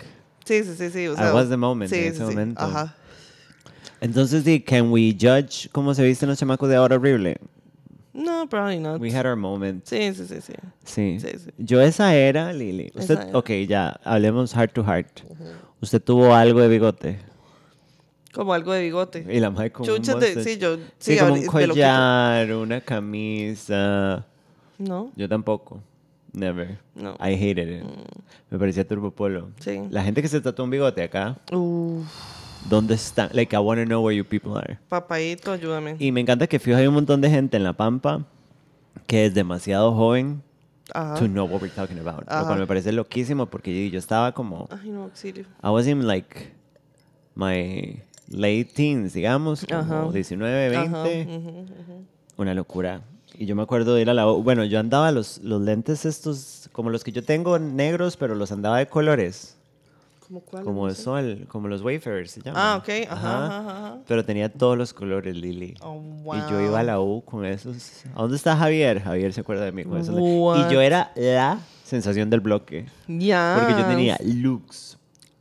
sí, 0.46 0.64
sí, 0.64 0.76
sí, 0.78 0.90
sí. 0.90 1.08
O 1.08 1.14
I 1.14 1.32
was 1.34 1.50
the 1.50 1.58
moment 1.58 1.90
sí, 1.90 1.98
en 1.98 2.02
sí, 2.02 2.08
ese 2.10 2.18
sí, 2.18 2.24
momento. 2.24 2.62
Ajá. 2.62 2.96
entonces, 4.02 4.44
di, 4.46 4.62
can 4.62 4.92
we 4.92 5.14
judge 5.20 5.70
cómo 5.72 5.94
se 5.94 6.04
visten 6.04 6.30
los 6.30 6.38
chamacos 6.38 6.70
de 6.70 6.76
ahora 6.76 6.96
horrible? 6.96 7.38
No, 8.14 8.48
probably 8.48 8.80
not. 8.80 9.02
We 9.02 9.12
had 9.12 9.26
our 9.26 9.36
moment. 9.36 9.86
Sí, 9.88 10.14
sí, 10.14 10.28
sí, 10.28 10.40
sí. 10.40 10.54
Sí. 10.86 11.18
Sí, 11.20 11.28
sí. 11.40 11.50
Yo 11.58 11.82
esa 11.82 12.14
era, 12.16 12.54
Lili. 12.54 12.92
Usted, 12.94 13.16
Esa 13.16 13.24
era. 13.30 13.38
ok, 13.38 13.50
ya, 13.68 14.00
hablemos 14.04 14.54
heart 14.54 14.72
to 14.74 14.84
heart. 14.84 15.22
Usted 15.82 16.00
tuvo 16.00 16.36
algo 16.36 16.62
de 16.62 16.68
bigote. 16.68 17.18
Como 18.34 18.54
algo 18.54 18.72
de 18.74 18.82
bigote. 18.82 19.26
Y 19.30 19.40
la 19.40 19.52
madre 19.52 19.72
con 19.72 19.88
un 19.90 20.04
sí, 20.04 20.58
yo, 20.58 20.78
Sí, 20.98 21.14
sí, 21.14 21.18
como 21.18 21.34
un 21.34 21.46
collar, 21.46 22.52
una 22.54 22.82
camisa. 22.82 24.26
No, 24.78 25.12
Yo 25.16 25.30
tampoco. 25.30 25.82
Never. 26.34 26.80
no. 26.96 27.14
I 27.20 27.36
hated 27.36 27.68
it. 27.68 27.84
Me 28.50 28.58
parecía 28.58 28.88
turbopolo. 28.88 29.52
Sí. 29.60 29.80
La 29.92 30.04
gente 30.04 30.22
que 30.22 30.28
se 30.28 30.42
tatuó 30.42 30.66
un 30.66 30.72
bigote 30.72 31.04
acá. 31.04 31.38
Uf, 31.52 32.08
¿Dónde 32.68 32.96
están? 32.96 33.30
Like, 33.34 33.56
I 33.56 33.60
want 33.60 33.80
to 33.82 33.86
know 33.86 34.04
where 34.04 34.16
you 34.18 34.26
people 34.26 34.58
are. 34.58 34.80
Papaito, 34.90 35.52
ayúdame. 35.52 35.96
Y 36.00 36.12
me 36.12 36.22
encanta 36.22 36.48
que 36.48 36.58
fijo 36.60 36.78
hay 36.78 36.88
un 36.88 36.94
montón 36.96 37.22
de 37.22 37.30
gente 37.30 37.58
en 37.58 37.64
La 37.64 37.74
Pampa 37.74 38.26
que 39.06 39.26
es 39.26 39.34
demasiado 39.34 39.94
joven 39.94 40.42
Ajá. 40.94 41.16
to 41.16 41.28
know 41.28 41.46
what 41.46 41.62
we're 41.62 41.74
talking 41.74 42.00
about. 42.00 42.22
Lo 42.26 42.32
Ajá. 42.34 42.46
cual 42.48 42.60
me 42.60 42.68
parece 42.68 42.92
loquísimo 42.92 43.46
porque 43.48 43.86
yo, 43.86 43.92
yo 43.92 44.00
estaba 44.00 44.32
como... 44.32 44.68
Ay, 44.72 44.90
no, 44.90 45.04
auxilio. 45.04 45.46
I 45.62 45.70
was 45.70 45.86
in 45.88 46.08
like 46.08 46.52
my 47.36 48.02
late 48.34 48.66
teens, 48.66 49.14
digamos, 49.14 49.66
como 49.66 49.80
Ajá. 49.82 50.12
19, 50.12 50.70
20. 50.70 50.78
Ajá, 50.88 51.04
ujú, 51.04 51.50
ujú. 51.50 52.06
Una 52.38 52.54
locura. 52.54 53.02
Y 53.38 53.46
yo 53.46 53.56
me 53.56 53.64
acuerdo 53.64 53.96
de 53.96 54.02
ir 54.02 54.10
a 54.10 54.14
la... 54.14 54.26
Bueno, 54.26 54.64
yo 54.64 54.80
andaba 54.80 55.12
los, 55.12 55.40
los 55.40 55.62
lentes 55.62 56.06
estos, 56.06 56.70
como 56.72 56.90
los 56.90 57.04
que 57.04 57.12
yo 57.12 57.24
tengo, 57.24 57.58
negros, 57.60 58.16
pero 58.18 58.36
los 58.36 58.52
andaba 58.52 58.78
de 58.78 58.88
colores. 58.88 59.56
¿Cómo 60.28 60.40
cuál? 60.42 60.64
Como 60.64 60.88
el 60.88 60.96
sol, 60.96 61.46
como 61.50 61.68
los 61.68 61.82
wafers 61.82 62.32
se 62.32 62.42
llaman. 62.42 62.62
Ah, 62.64 62.78
ok. 62.78 62.90
Ajá, 63.10 63.46
ajá, 63.46 63.60
ajá. 63.60 63.98
Pero 64.08 64.24
tenía 64.24 64.50
todos 64.52 64.78
los 64.78 64.94
colores, 64.94 65.36
Lili. 65.36 65.76
Oh, 65.82 66.02
Y 66.34 66.50
yo 66.50 66.62
iba 66.62 66.80
a 66.80 66.84
la 66.84 67.02
U 67.02 67.22
con 67.26 67.46
esos. 67.46 68.04
¿A 68.16 68.22
dónde 68.22 68.38
está 68.38 68.56
Javier? 68.56 69.02
Javier 69.02 69.34
se 69.34 69.42
acuerda 69.42 69.66
de 69.66 69.72
mí 69.72 69.84
con 69.84 70.00
esos. 70.00 70.16
What? 70.18 70.70
Y 70.70 70.74
yo 70.74 70.80
era 70.82 71.12
la 71.16 71.60
sensación 71.84 72.30
del 72.30 72.40
bloque. 72.40 72.86
Ya. 73.08 73.56
Porque 73.58 73.74
yo 73.80 73.86
tenía 73.86 74.18
looks, 74.24 74.93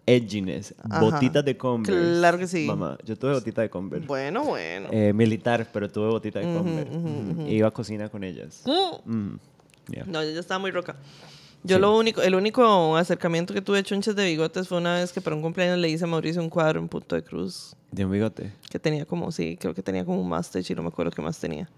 edginess, 0.06 0.74
Ajá. 0.82 1.00
botitas 1.00 1.44
de 1.44 1.56
Converse. 1.56 2.18
Claro 2.18 2.38
que 2.38 2.46
sí. 2.46 2.66
Mamá, 2.66 2.98
yo 3.04 3.16
tuve 3.16 3.32
botita 3.34 3.62
de 3.62 3.70
Converse. 3.70 4.06
Bueno, 4.06 4.44
bueno. 4.44 4.88
Eh, 4.90 5.12
militar, 5.12 5.68
pero 5.72 5.90
tuve 5.90 6.08
botita 6.08 6.40
de 6.40 6.46
Converse. 6.46 6.92
E 7.50 7.54
Iba 7.54 7.68
a 7.68 7.70
cocina 7.70 8.08
con 8.08 8.24
ellas. 8.24 8.62
Mm. 9.04 9.34
Yeah. 9.92 10.04
No, 10.06 10.22
yo 10.22 10.30
ya 10.30 10.40
estaba 10.40 10.58
muy 10.58 10.70
roca. 10.70 10.96
Yo 11.64 11.76
Sí. 11.76 11.80
lo 11.80 11.96
único, 11.96 12.20
el 12.22 12.34
único 12.34 12.96
acercamiento 12.96 13.54
que 13.54 13.62
tuve 13.62 13.78
a 13.78 13.82
chunches 13.84 14.16
de 14.16 14.24
bigotes 14.24 14.66
fue 14.66 14.78
una 14.78 14.94
vez 14.96 15.12
que 15.12 15.20
para 15.20 15.36
un 15.36 15.42
cumpleaños 15.42 15.78
le 15.78 15.88
hice 15.88 16.04
a 16.04 16.06
Mauricio 16.08 16.42
un 16.42 16.50
cuadro 16.50 16.80
en 16.80 16.88
punto 16.88 17.14
de 17.14 17.22
cruz 17.22 17.76
De 17.92 18.04
un 18.04 18.10
bigote. 18.10 18.52
que 18.68 18.80
tenía 18.80 19.04
como, 19.06 19.30
sí, 19.30 19.56
creo 19.60 19.72
que 19.72 19.82
tenía 19.82 20.04
como 20.04 20.20
un 20.20 20.28
mustache 20.28 20.72
y 20.72 20.76
no 20.76 20.82
me 20.82 20.88
acuerdo 20.88 21.12
qué 21.12 21.22
más 21.22 21.38
tenía. 21.38 21.68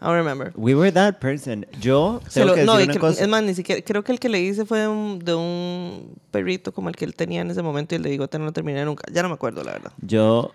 I 0.00 0.04
don't 0.06 0.16
remember. 0.16 0.52
We 0.56 0.74
were 0.74 0.90
that 0.92 1.16
person. 1.18 1.66
Yo 1.80 2.20
tengo 2.32 2.46
lo- 2.48 2.54
que 2.54 2.64
no, 2.64 2.76
decir 2.76 2.90
una 2.92 3.00
cosa. 3.00 3.22
es 3.22 3.28
más, 3.28 3.42
ni 3.42 3.54
siquiera, 3.54 3.82
creo 3.82 4.02
que 4.02 4.12
el 4.12 4.18
que 4.18 4.28
le 4.30 4.40
hice 4.40 4.64
fue 4.64 4.78
de 4.80 4.88
un, 4.88 5.18
de 5.18 5.34
un 5.34 6.14
perrito 6.30 6.72
como 6.72 6.88
el 6.88 6.96
que 6.96 7.04
él 7.04 7.14
tenía 7.14 7.42
en 7.42 7.50
ese 7.50 7.62
momento 7.62 7.94
y 7.94 7.96
el 7.96 8.02
de 8.02 8.10
bigote 8.10 8.38
no 8.38 8.46
lo 8.46 8.52
terminé 8.52 8.82
nunca. 8.84 9.04
Ya 9.12 9.22
no 9.22 9.28
me 9.28 9.34
acuerdo, 9.34 9.62
la 9.62 9.72
verdad. 9.72 9.92
Yo, 10.00 10.52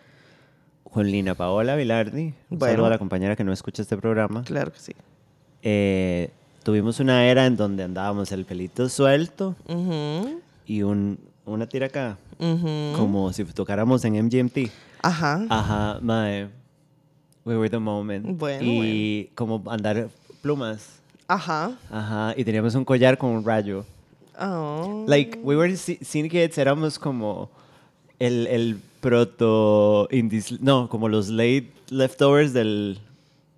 con 0.91 1.05
Lina 1.11 1.35
Paola 1.35 1.75
Vilardi, 1.75 2.33
Bueno. 2.49 2.71
saludo 2.73 2.87
a 2.87 2.89
la 2.89 2.97
compañera 2.97 3.35
que 3.35 3.43
no 3.43 3.53
escucha 3.53 3.83
este 3.83 3.97
programa, 3.97 4.43
Claro 4.45 4.71
que 4.71 4.79
sí. 4.79 4.93
eh, 5.61 6.31
tuvimos 6.63 6.99
una 6.99 7.27
era 7.27 7.45
en 7.45 7.55
donde 7.55 7.83
andábamos 7.83 8.31
el 8.31 8.45
pelito 8.45 8.89
suelto 8.89 9.55
y 10.65 10.81
un, 10.81 11.19
una 11.45 11.67
tira 11.67 11.85
acá, 11.85 12.17
como 12.95 13.31
si 13.31 13.43
tocáramos 13.45 14.03
en 14.05 14.13
MGMT. 14.25 14.71
Ajá. 15.03 15.45
Ajá, 15.49 15.99
mae. 16.01 16.47
We 17.45 17.55
were 17.55 17.69
the 17.69 17.79
moment. 17.79 18.25
Bueno, 18.39 18.63
y 18.63 19.29
como 19.35 19.63
andar 19.69 20.09
plumas. 20.41 20.99
Ajá. 21.27 21.77
Ajá, 21.91 22.33
y 22.35 22.43
teníamos 22.43 22.75
un 22.75 22.83
collar 22.83 23.17
con 23.17 23.29
un 23.29 23.45
rayo. 23.45 23.85
Oh. 24.39 25.05
Like, 25.07 25.39
we 25.43 25.55
were 25.55 25.75
Cine 25.77 26.27
Kids, 26.27 26.57
éramos 26.57 26.99
como 26.99 27.49
el, 28.19 28.47
el 28.47 28.79
proto 28.99 30.07
indies, 30.11 30.59
no, 30.59 30.89
como 30.89 31.07
los 31.07 31.29
late 31.29 31.71
leftovers 31.89 32.51
del, 32.51 32.99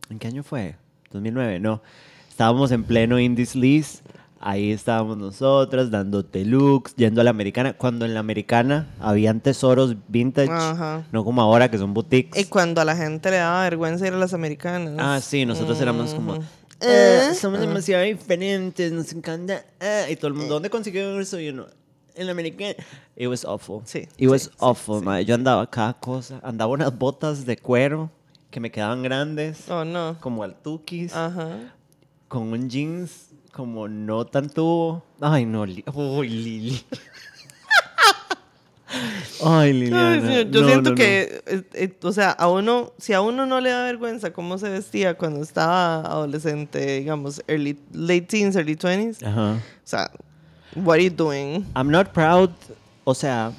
¿en 0.09 0.19
qué 0.19 0.27
año 0.27 0.43
fue? 0.43 0.75
2009, 1.11 1.59
no. 1.59 1.81
Estábamos 2.29 2.71
en 2.71 2.83
pleno 2.83 3.19
Indies 3.19 3.55
Lease, 3.55 3.99
ahí 4.39 4.71
estábamos 4.71 5.17
nosotras 5.17 5.89
dándote 5.91 6.45
looks, 6.45 6.95
yendo 6.95 7.21
a 7.21 7.23
la 7.23 7.29
americana, 7.29 7.73
cuando 7.73 8.05
en 8.05 8.13
la 8.13 8.19
americana 8.19 8.87
habían 8.99 9.39
tesoros 9.41 9.95
vintage, 10.07 10.51
Ajá. 10.51 11.05
no 11.11 11.23
como 11.23 11.41
ahora 11.41 11.69
que 11.71 11.77
son 11.77 11.91
Y 11.91 11.93
boutiques. 11.93 12.45
cuando 12.47 12.81
a 12.81 12.85
la 12.85 12.95
gente 12.95 13.29
le 13.31 13.37
daba 13.37 13.63
vergüenza 13.63 14.07
ir 14.07 14.13
a 14.13 14.17
las 14.17 14.33
americanas. 14.33 14.95
Ah, 14.97 15.19
sí, 15.21 15.45
nosotros 15.45 15.79
éramos 15.81 16.13
como, 16.13 16.33
Ujú. 16.33 16.41
"Eh, 16.81 17.29
Eh, 17.31 17.33
somos 17.35 17.59
ah. 17.59 17.61
demasiado 17.61 18.03
diferentes, 18.03 18.91
nos 18.91 19.11
encanta. 19.13 19.63
eh", 19.79 20.07
y 20.11 20.15
todo 20.15 20.27
el 20.27 20.33
mundo, 20.35 20.53
¿dónde 20.55 20.69
consiguió 20.69 21.19
eso? 21.19 21.39
Y 21.39 21.49
uno, 21.49 21.65
en 22.15 22.25
la 22.25 22.31
americana. 22.31 22.75
It 23.15 23.27
was 23.27 23.43
awful. 23.45 23.81
Sí, 23.85 24.07
It 24.17 24.29
was 24.29 24.43
sí, 24.43 24.49
sí, 24.51 24.55
awful, 24.59 25.01
mae. 25.03 25.25
Yo 25.25 25.35
andaba 25.35 25.69
cada 25.69 25.93
cosa. 25.93 26.39
Andaba 26.43 26.71
unas 26.71 26.95
botas 26.97 27.45
de 27.45 27.57
cuero 27.57 28.11
que 28.51 28.59
me 28.59 28.71
quedaban 28.71 29.01
grandes, 29.03 29.69
Oh, 29.69 29.83
no. 29.83 30.17
como 30.19 30.43
al 30.43 30.55
tukis, 30.61 31.13
Ajá. 31.15 31.73
con 32.27 32.43
un 32.53 32.69
jeans 32.69 33.26
como 33.57 33.87
no 33.87 34.23
tan 34.25 34.47
tubo. 34.49 35.03
Ay, 35.19 35.45
no, 35.45 35.65
Li- 35.65 35.83
Uy, 35.93 36.29
Lili. 36.29 36.81
Ay, 39.43 39.73
Liliana. 39.73 40.43
Yo 40.43 40.61
No, 40.61 40.67
siento 40.67 40.89
no, 40.91 40.95
que, 40.95 41.41
eh, 41.45 41.63
eh, 41.73 41.93
o 42.03 42.11
sea, 42.11 42.31
a 42.31 42.47
uno, 42.49 42.93
si 42.97 43.13
a 43.13 43.21
uno 43.21 43.45
no 43.45 43.59
le 43.59 43.69
da 43.69 43.83
vergüenza 43.83 44.31
cómo 44.31 44.57
se 44.57 44.69
vestía 44.69 45.15
cuando 45.17 45.41
estaba 45.41 46.01
adolescente, 46.01 46.99
digamos, 46.99 47.41
early, 47.47 47.77
late 47.91 48.21
teens, 48.21 48.55
early 48.55 48.75
20s, 48.75 49.17
o 49.27 49.59
sea, 49.83 50.09
what 50.75 50.93
are 50.95 51.03
you 51.03 51.09
doing? 51.11 51.65
I'm 51.75 51.91
not 51.91 52.09
proud. 52.13 52.49
O 53.03 53.13
sea, 53.13 53.51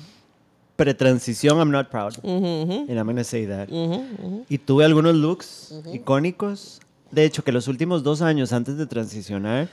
pretransición, 0.76 1.58
I'm 1.58 1.70
not 1.70 1.88
proud. 1.90 2.14
Ujú, 2.22 2.62
ujú, 2.62 2.86
And 2.88 2.98
I'm 2.98 3.06
gonna 3.06 3.22
say 3.24 3.46
that. 3.46 3.68
ujú, 3.70 4.06
ujú. 4.18 4.46
Y 4.48 4.58
tuve 4.58 4.84
algunos 4.84 5.14
looks 5.14 5.74
icónicos. 5.92 6.80
De 7.10 7.24
hecho, 7.24 7.42
que 7.44 7.52
los 7.52 7.68
últimos 7.68 8.02
dos 8.02 8.20
años 8.22 8.52
antes 8.52 8.76
de 8.78 8.86
transicionar, 8.86 9.68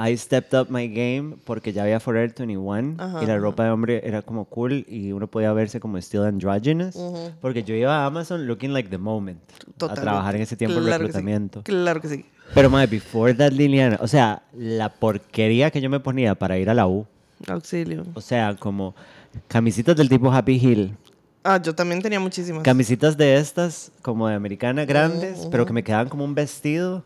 I 0.00 0.16
stepped 0.16 0.54
up 0.58 0.68
my 0.70 0.86
game 0.86 1.36
porque 1.44 1.72
ya 1.72 1.82
había 1.82 1.98
Forever 1.98 2.32
21 2.32 2.94
Ajá, 2.98 3.22
y 3.22 3.26
la 3.26 3.36
ropa 3.36 3.64
de 3.64 3.70
hombre 3.70 4.00
era 4.04 4.22
como 4.22 4.44
cool 4.44 4.84
y 4.88 5.10
uno 5.10 5.26
podía 5.26 5.52
verse 5.52 5.80
como 5.80 5.98
still 5.98 6.22
androgynous. 6.24 6.94
Ujú. 6.94 7.32
Porque 7.40 7.64
yo 7.64 7.74
iba 7.74 7.96
a 8.04 8.06
Amazon 8.06 8.46
looking 8.46 8.72
like 8.72 8.88
the 8.90 8.98
moment. 8.98 9.40
A 9.50 9.72
Totalmente. 9.76 10.00
trabajar 10.02 10.36
en 10.36 10.42
ese 10.42 10.56
tiempo 10.56 10.74
Claro 10.76 10.86
que 10.86 10.92
sí, 10.92 10.98
reclutamiento. 10.98 11.62
Claro 11.64 12.00
que 12.00 12.08
sí. 12.08 12.24
Pero, 12.54 12.70
madre, 12.70 12.86
before 12.86 13.34
that, 13.34 13.50
Liliana, 13.52 13.98
o 14.00 14.06
sea, 14.08 14.42
la 14.56 14.88
porquería 14.88 15.70
que 15.70 15.80
yo 15.80 15.90
me 15.90 15.98
ponía 16.00 16.34
para 16.36 16.56
ir 16.58 16.70
a 16.70 16.74
la 16.74 16.86
U. 16.86 17.04
Auxilio. 17.48 18.04
O 18.14 18.20
sea, 18.20 18.54
como 18.56 18.94
camisitas 19.48 19.96
del 19.96 20.08
tipo 20.08 20.30
Happy 20.32 20.54
Hill, 20.54 20.96
Ah, 21.44 21.60
yo 21.62 21.74
también 21.74 22.02
tenía 22.02 22.20
muchísimas. 22.20 22.62
Camisitas 22.62 23.16
de 23.16 23.36
estas, 23.36 23.90
como 24.02 24.28
de 24.28 24.34
americana, 24.34 24.84
grandes, 24.84 25.46
pero 25.50 25.64
que 25.64 25.72
me 25.72 25.82
quedaban 25.82 26.08
como 26.08 26.24
un 26.24 26.34
vestido. 26.34 27.04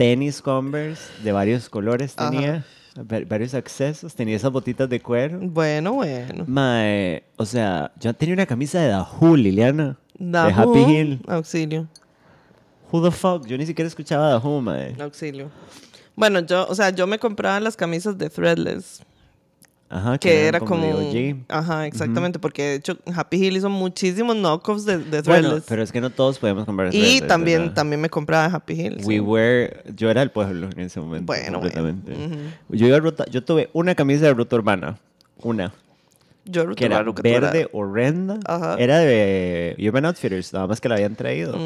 Tenis 0.00 0.40
Converse 0.40 1.02
de 1.22 1.30
varios 1.30 1.68
colores 1.68 2.14
tenía, 2.16 2.64
va- 2.98 3.20
varios 3.28 3.52
accesos. 3.52 4.14
Tenía 4.14 4.34
esas 4.36 4.50
botitas 4.50 4.88
de 4.88 4.98
cuero. 4.98 5.38
Bueno, 5.42 5.92
bueno. 5.92 6.44
Mae, 6.46 7.22
o 7.36 7.44
sea, 7.44 7.92
yo 8.00 8.14
tenía 8.14 8.32
una 8.34 8.46
camisa 8.46 8.80
de 8.80 8.94
Who, 9.20 9.36
Liliana. 9.36 9.98
de 10.18 10.38
Happy 10.38 10.78
Hill. 10.78 11.20
Auxilio. 11.28 11.86
Who 12.90 13.02
the 13.02 13.10
fuck? 13.10 13.46
Yo 13.46 13.58
ni 13.58 13.66
siquiera 13.66 13.86
escuchaba 13.88 14.38
Who, 14.38 14.62
mae. 14.62 14.96
Auxilio. 15.02 15.50
Bueno, 16.16 16.40
yo, 16.40 16.66
o 16.66 16.74
sea, 16.74 16.88
yo 16.88 17.06
me 17.06 17.18
compraba 17.18 17.60
las 17.60 17.76
camisas 17.76 18.16
de 18.16 18.30
Threadless. 18.30 19.02
Ajá, 19.92 20.18
que 20.18 20.46
eran 20.46 20.48
era 20.48 20.60
como, 20.60 20.86
ajá 21.48 21.86
exactamente 21.88 22.38
porque 22.38 22.62
de 22.62 22.74
hecho 22.76 22.96
Happy 23.12 23.44
Hill 23.44 23.56
hizo 23.56 23.68
muchísimos 23.68 24.36
knockoffs 24.36 24.84
de, 24.84 24.98
de 24.98 25.20
Bueno, 25.22 25.58
pero 25.66 25.82
es 25.82 25.90
que 25.90 26.00
no 26.00 26.10
todos 26.10 26.38
podíamos 26.38 26.64
comprar 26.64 26.94
y 26.94 26.98
Threadless, 27.00 27.26
también 27.26 27.60
¿verdad? 27.62 27.74
también 27.74 28.00
me 28.00 28.08
compraba 28.08 28.44
Happy 28.46 28.74
Hill 28.74 28.98
We 29.04 29.14
sí. 29.14 29.20
were, 29.20 29.82
yo 29.96 30.08
era 30.08 30.22
el 30.22 30.30
pueblo 30.30 30.70
en 30.76 30.80
ese 30.80 31.00
momento. 31.00 31.26
Bueno, 31.26 31.58
bueno. 31.58 31.60
completamente. 31.60 32.12
Ujú. 32.12 32.36
yo, 32.76 32.86
iba 32.86 32.98
ruta- 33.00 33.26
yo 33.30 33.42
tuve 33.42 33.68
una 33.72 33.96
camisa 33.96 34.26
de 34.26 34.34
ruta 34.34 34.54
urbana. 34.56 34.96
Una. 35.42 35.72
yo 36.44 36.72
Que 36.74 36.84
era 36.86 37.04
que 37.04 37.28
eras- 37.34 37.52
verde 37.52 37.68
horrenda. 37.72 38.38
Ajá. 38.46 38.76
Era 38.78 38.98
de 38.98 39.74
Urban 39.88 40.04
Outfitters, 40.06 40.52
nada 40.52 40.66
más 40.68 40.80
que 40.80 40.88
la 40.88 40.94
habían 40.94 41.16
traído. 41.16 41.56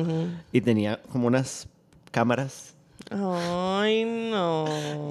Y 0.50 0.60
tenía 0.62 0.98
como 1.12 1.26
unas 1.26 1.68
cámaras. 2.10 2.73
Ay 3.10 4.04
no 4.30 4.64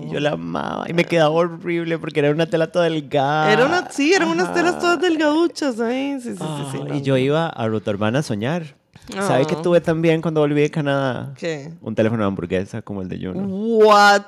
Y 0.04 0.12
yo 0.12 0.20
la 0.20 0.32
amaba. 0.32 0.86
Y 0.90 0.94
me 0.94 1.06
quedaba 1.06 1.30
horrible 1.30 1.98
porque 2.00 2.20
era 2.20 2.32
una 2.32 2.46
tela 2.48 2.72
toda 2.72 2.86
delgada. 2.86 3.52
era 3.52 3.66
una 3.66 3.90
sí 3.92 4.14
eran 4.14 4.30
unas 4.30 4.54
telas 4.54 4.80
todas 4.80 5.00
delgaduchas 5.00 5.80
ahí 5.80 6.20
sí 6.22 6.32
sí 6.32 6.38
sí, 6.38 6.64
sí, 6.72 6.80
no. 6.88 6.96
y 6.96 7.02
yo 7.02 7.18
iba 7.18 7.48
a 7.48 7.68
Ruta 7.68 7.92
Urbana 7.92 8.20
a 8.20 8.24
soñar. 8.24 8.76
¿Sabe 9.10 9.46
qué 9.46 9.56
Ah. 9.58 9.62
tuve 9.62 9.82
también 9.82 10.22
cuando 10.22 10.40
volví 10.40 10.62
de 10.62 10.70
Canadá? 10.72 11.34
qué 11.38 11.74
Un 11.82 11.94
teléfono 11.94 12.24
de 12.24 12.28
hamburguesa 12.28 12.82
como 12.82 13.02
el 13.02 13.10
de 13.10 13.18
Juno. 13.18 13.42
what 13.48 14.22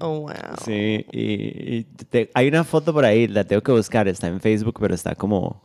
oh 0.00 0.20
wow 0.22 0.32
Sí, 0.64 1.06
y, 1.12 1.76
y 1.76 1.84
te- 2.10 2.28
hay 2.34 2.48
una 2.48 2.64
foto 2.64 2.92
por 2.92 3.04
ahí, 3.04 3.28
la 3.28 3.44
tengo 3.44 3.62
que 3.62 3.70
buscar, 3.70 4.08
está 4.08 4.26
en 4.26 4.40
Facebook, 4.40 4.76
pero 4.80 4.94
está 4.96 5.14
como 5.14 5.62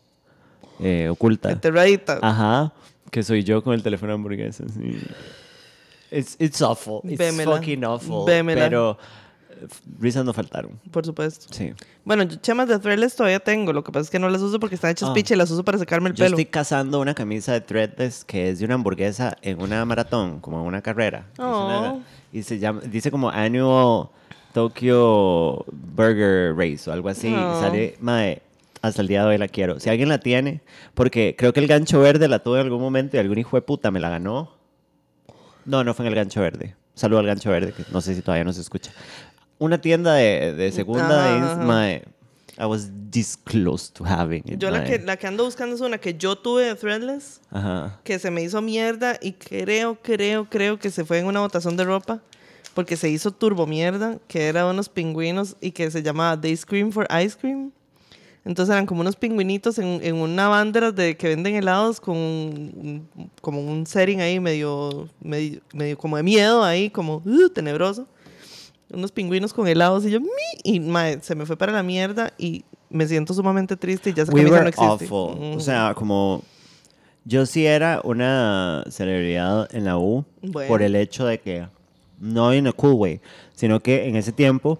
eh, 0.79 1.09
oculta. 1.09 1.49
enterradita 1.49 2.19
Ajá, 2.21 2.71
que 3.09 3.23
soy 3.23 3.43
yo 3.43 3.63
con 3.63 3.73
el 3.73 3.81
teléfono 3.81 4.11
de 4.11 4.15
hamburguesa. 4.15 4.63
Sí. 4.69 4.99
It's, 6.11 6.35
it's 6.39 6.61
awful, 6.61 7.01
it's 7.03 7.19
Vémela. 7.19 7.57
fucking 7.57 7.83
awful, 7.83 8.25
Vémela. 8.25 8.61
pero 8.65 8.97
eh, 9.51 9.67
risas 9.99 10.25
no 10.25 10.33
faltaron. 10.33 10.79
por 10.91 11.05
supuesto 11.05 11.47
Sí. 11.53 11.73
bueno 12.05 12.23
yo 12.23 12.37
chemas 12.37 12.67
de 12.67 12.79
Threadless 12.79 13.15
todavía 13.15 13.39
tengo 13.39 13.73
lo 13.73 13.83
que 13.83 13.91
pasa 13.91 14.03
es 14.05 14.09
que 14.09 14.17
no 14.19 14.29
las 14.29 14.41
uso 14.41 14.59
porque 14.59 14.75
están 14.75 14.91
hechas 14.91 15.09
Ah. 15.09 15.13
picha 15.13 15.33
y 15.35 15.37
las 15.37 15.51
uso 15.51 15.63
para 15.63 15.77
secarme 15.77 16.09
el 16.09 16.15
Yo 16.15 16.25
pelo 16.25 16.35
estoy 16.37 16.45
cazando 16.45 16.99
una 16.99 17.13
camisa 17.13 17.53
de 17.53 17.61
Threadless 17.61 18.23
que 18.25 18.49
es 18.49 18.59
de 18.59 18.65
una 18.65 18.75
hamburguesa 18.75 19.37
en 19.41 19.61
una 19.61 19.83
maratón, 19.85 20.39
como 20.39 20.59
en 20.61 20.65
una 20.65 20.81
carrera. 20.81 21.27
Una- 21.37 21.93
Oh. 21.93 22.01
y 22.33 22.41
se 22.43 22.57
llama, 22.59 22.81
dice 22.85 23.11
como 23.11 23.29
Annual 23.29 24.07
Tokyo 24.53 25.65
Burger 25.71 26.55
Race 26.55 26.89
o 26.89 26.93
algo 26.93 27.09
así. 27.09 27.33
Oh. 27.35 27.59
sale, 27.61 27.95
mae, 27.99 28.41
hasta 28.81 29.01
el 29.01 29.07
día 29.07 29.21
de 29.23 29.29
hoy 29.29 29.37
la 29.37 29.47
quiero. 29.47 29.79
Si 29.79 29.89
alguien 29.89 30.09
la 30.09 30.19
tiene, 30.19 30.61
porque 30.93 31.35
creo 31.37 31.53
que 31.53 31.59
el 31.59 31.67
gancho 31.67 31.99
verde 31.99 32.27
la 32.27 32.39
tuve 32.39 32.59
en 32.59 32.65
algún 32.65 32.81
momento 32.81 33.17
y 33.17 33.19
algún 33.19 33.37
hijo 33.37 33.57
de 33.57 33.61
puta 33.61 33.91
me 33.91 33.99
la 33.99 34.09
ganó. 34.09 34.57
No, 35.69 35.83
no 35.83 35.93
fue 35.93 36.05
en 36.05 36.09
el 36.09 36.15
gancho 36.15 36.41
verde. 36.41 36.75
Saludo 36.95 37.19
al 37.19 37.27
gancho 37.27 37.51
verde, 37.51 37.73
que 37.73 37.85
no 37.91 38.01
sé 38.01 38.15
si 38.15 38.21
todavía 38.21 38.43
no 38.43 38.51
se 38.51 38.61
escucha. 38.61 38.91
Una 39.59 39.79
tienda 39.79 40.13
de, 40.15 40.53
de 40.53 40.71
segunda 40.71 41.53
ajá. 41.53 41.63
my. 41.63 42.01
I 42.61 42.65
was 42.65 42.89
this 43.09 43.37
close 43.37 43.89
to 43.93 44.03
having 44.03 44.43
it. 44.45 44.59
Yo 44.59 44.69
la 44.69 44.83
que, 44.83 44.99
la 44.99 45.15
que 45.15 45.27
ando 45.27 45.45
buscando 45.45 45.75
es 45.75 45.81
una 45.81 45.97
que 45.97 46.15
yo 46.15 46.35
tuve 46.35 46.65
de 46.65 46.75
Threadless, 46.75 47.39
Ajá. 47.51 47.99
que 48.03 48.19
se 48.19 48.31
me 48.31 48.41
hizo 48.41 48.61
mierda 48.61 49.17
y 49.21 49.31
creo, 49.33 49.97
creo, 50.01 50.49
creo 50.49 50.77
que 50.77 50.89
se 50.89 51.05
fue 51.05 51.19
en 51.19 51.27
una 51.27 51.39
botación 51.39 51.77
de 51.77 51.85
ropa 51.85 52.19
porque 52.73 52.97
se 52.97 53.09
hizo 53.09 53.31
turbo 53.31 53.65
mierda, 53.65 54.17
que 54.27 54.47
era 54.47 54.65
unos 54.65 54.89
pingüinos 54.89 55.55
y 55.61 55.71
que 55.71 55.89
se 55.89 56.01
llamaba 56.03 56.39
They 56.39 56.57
Scream 56.57 56.91
for 56.91 57.07
Ice 57.23 57.37
Cream. 57.39 57.71
Entonces 58.45 58.71
eran 58.73 58.85
como 58.85 59.01
unos 59.01 59.15
pingüinitos 59.15 59.77
en, 59.79 59.99
en 60.03 60.15
una 60.15 60.47
bandera 60.47 60.91
de 60.91 61.17
que 61.17 61.27
venden 61.27 61.55
helados 61.55 61.99
con 61.99 62.15
un- 62.17 63.07
como 63.41 63.61
un 63.61 63.85
setting 63.85 64.21
ahí 64.21 64.39
medio, 64.39 65.07
medio, 65.21 65.59
medio 65.73 65.97
como 65.97 66.17
de 66.17 66.23
miedo 66.23 66.63
ahí, 66.63 66.89
como 66.89 67.21
uh, 67.25 67.49
tenebroso. 67.49 68.07
Unos 68.91 69.11
pingüinos 69.11 69.53
con 69.53 69.67
helados 69.67 70.03
y 70.05 70.09
yo, 70.11 70.19
"Mi", 70.19 70.27
y 70.63 70.79
mae, 70.79 71.19
se 71.21 71.35
me 71.35 71.45
fue 71.45 71.57
para 71.57 71.71
la 71.71 71.83
mierda 71.83 72.33
y 72.39 72.63
me 72.89 73.05
siento 73.07 73.33
sumamente 73.35 73.75
triste 73.77 74.09
y 74.09 74.13
ya 74.13 74.25
camisa 74.25 74.49
were 74.49 74.61
no 74.63 74.67
existe. 74.69 75.05
awful. 75.05 75.37
Ujú. 75.37 75.57
O 75.57 75.59
sea, 75.59 75.93
como 75.95 76.41
yo 77.25 77.45
sí 77.45 77.65
era 77.67 78.01
una 78.03 78.83
celebridad 78.89 79.67
en 79.75 79.85
la 79.85 79.97
U 79.99 80.25
Bueno. 80.41 80.67
por 80.67 80.81
el 80.81 80.95
hecho 80.95 81.25
de 81.27 81.39
que 81.39 81.67
no 82.19 82.51
in 82.53 82.65
a 82.67 82.71
cool 82.71 82.93
way, 82.93 83.21
sino 83.53 83.79
que 83.79 84.07
en 84.07 84.15
ese 84.15 84.31
tiempo 84.31 84.79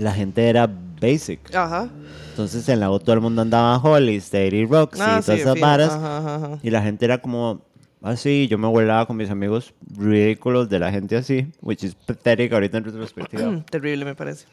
la 0.00 0.12
gente 0.12 0.48
era 0.48 0.68
basic. 1.00 1.54
Ajá. 1.54 1.88
Entonces 2.30 2.68
en 2.68 2.80
la 2.80 2.90
U 2.90 2.98
todo 2.98 3.14
el 3.14 3.20
mundo 3.20 3.42
andaba 3.42 3.78
Rocks 3.78 4.98
y 4.98 5.02
Ah, 5.02 5.20
todas 5.20 5.24
sí, 5.26 5.32
esas 5.32 5.60
varas. 5.60 5.90
Ajá. 5.92 6.58
Y 6.62 6.70
la 6.70 6.82
gente 6.82 7.04
era 7.04 7.18
como 7.18 7.60
así, 8.02 8.48
yo 8.48 8.56
me 8.56 8.66
burlaba 8.68 9.06
con 9.06 9.16
mis 9.16 9.28
amigos 9.30 9.74
ridículos 9.96 10.68
de 10.68 10.78
la 10.78 10.90
gente 10.90 11.16
así, 11.16 11.46
which 11.60 11.82
is 11.84 11.94
pathetic 11.94 12.52
ahorita 12.52 12.78
en 12.78 12.84
retrospectiva. 12.84 13.62
Terrible, 13.70 14.04
me 14.04 14.14
parece. 14.14 14.46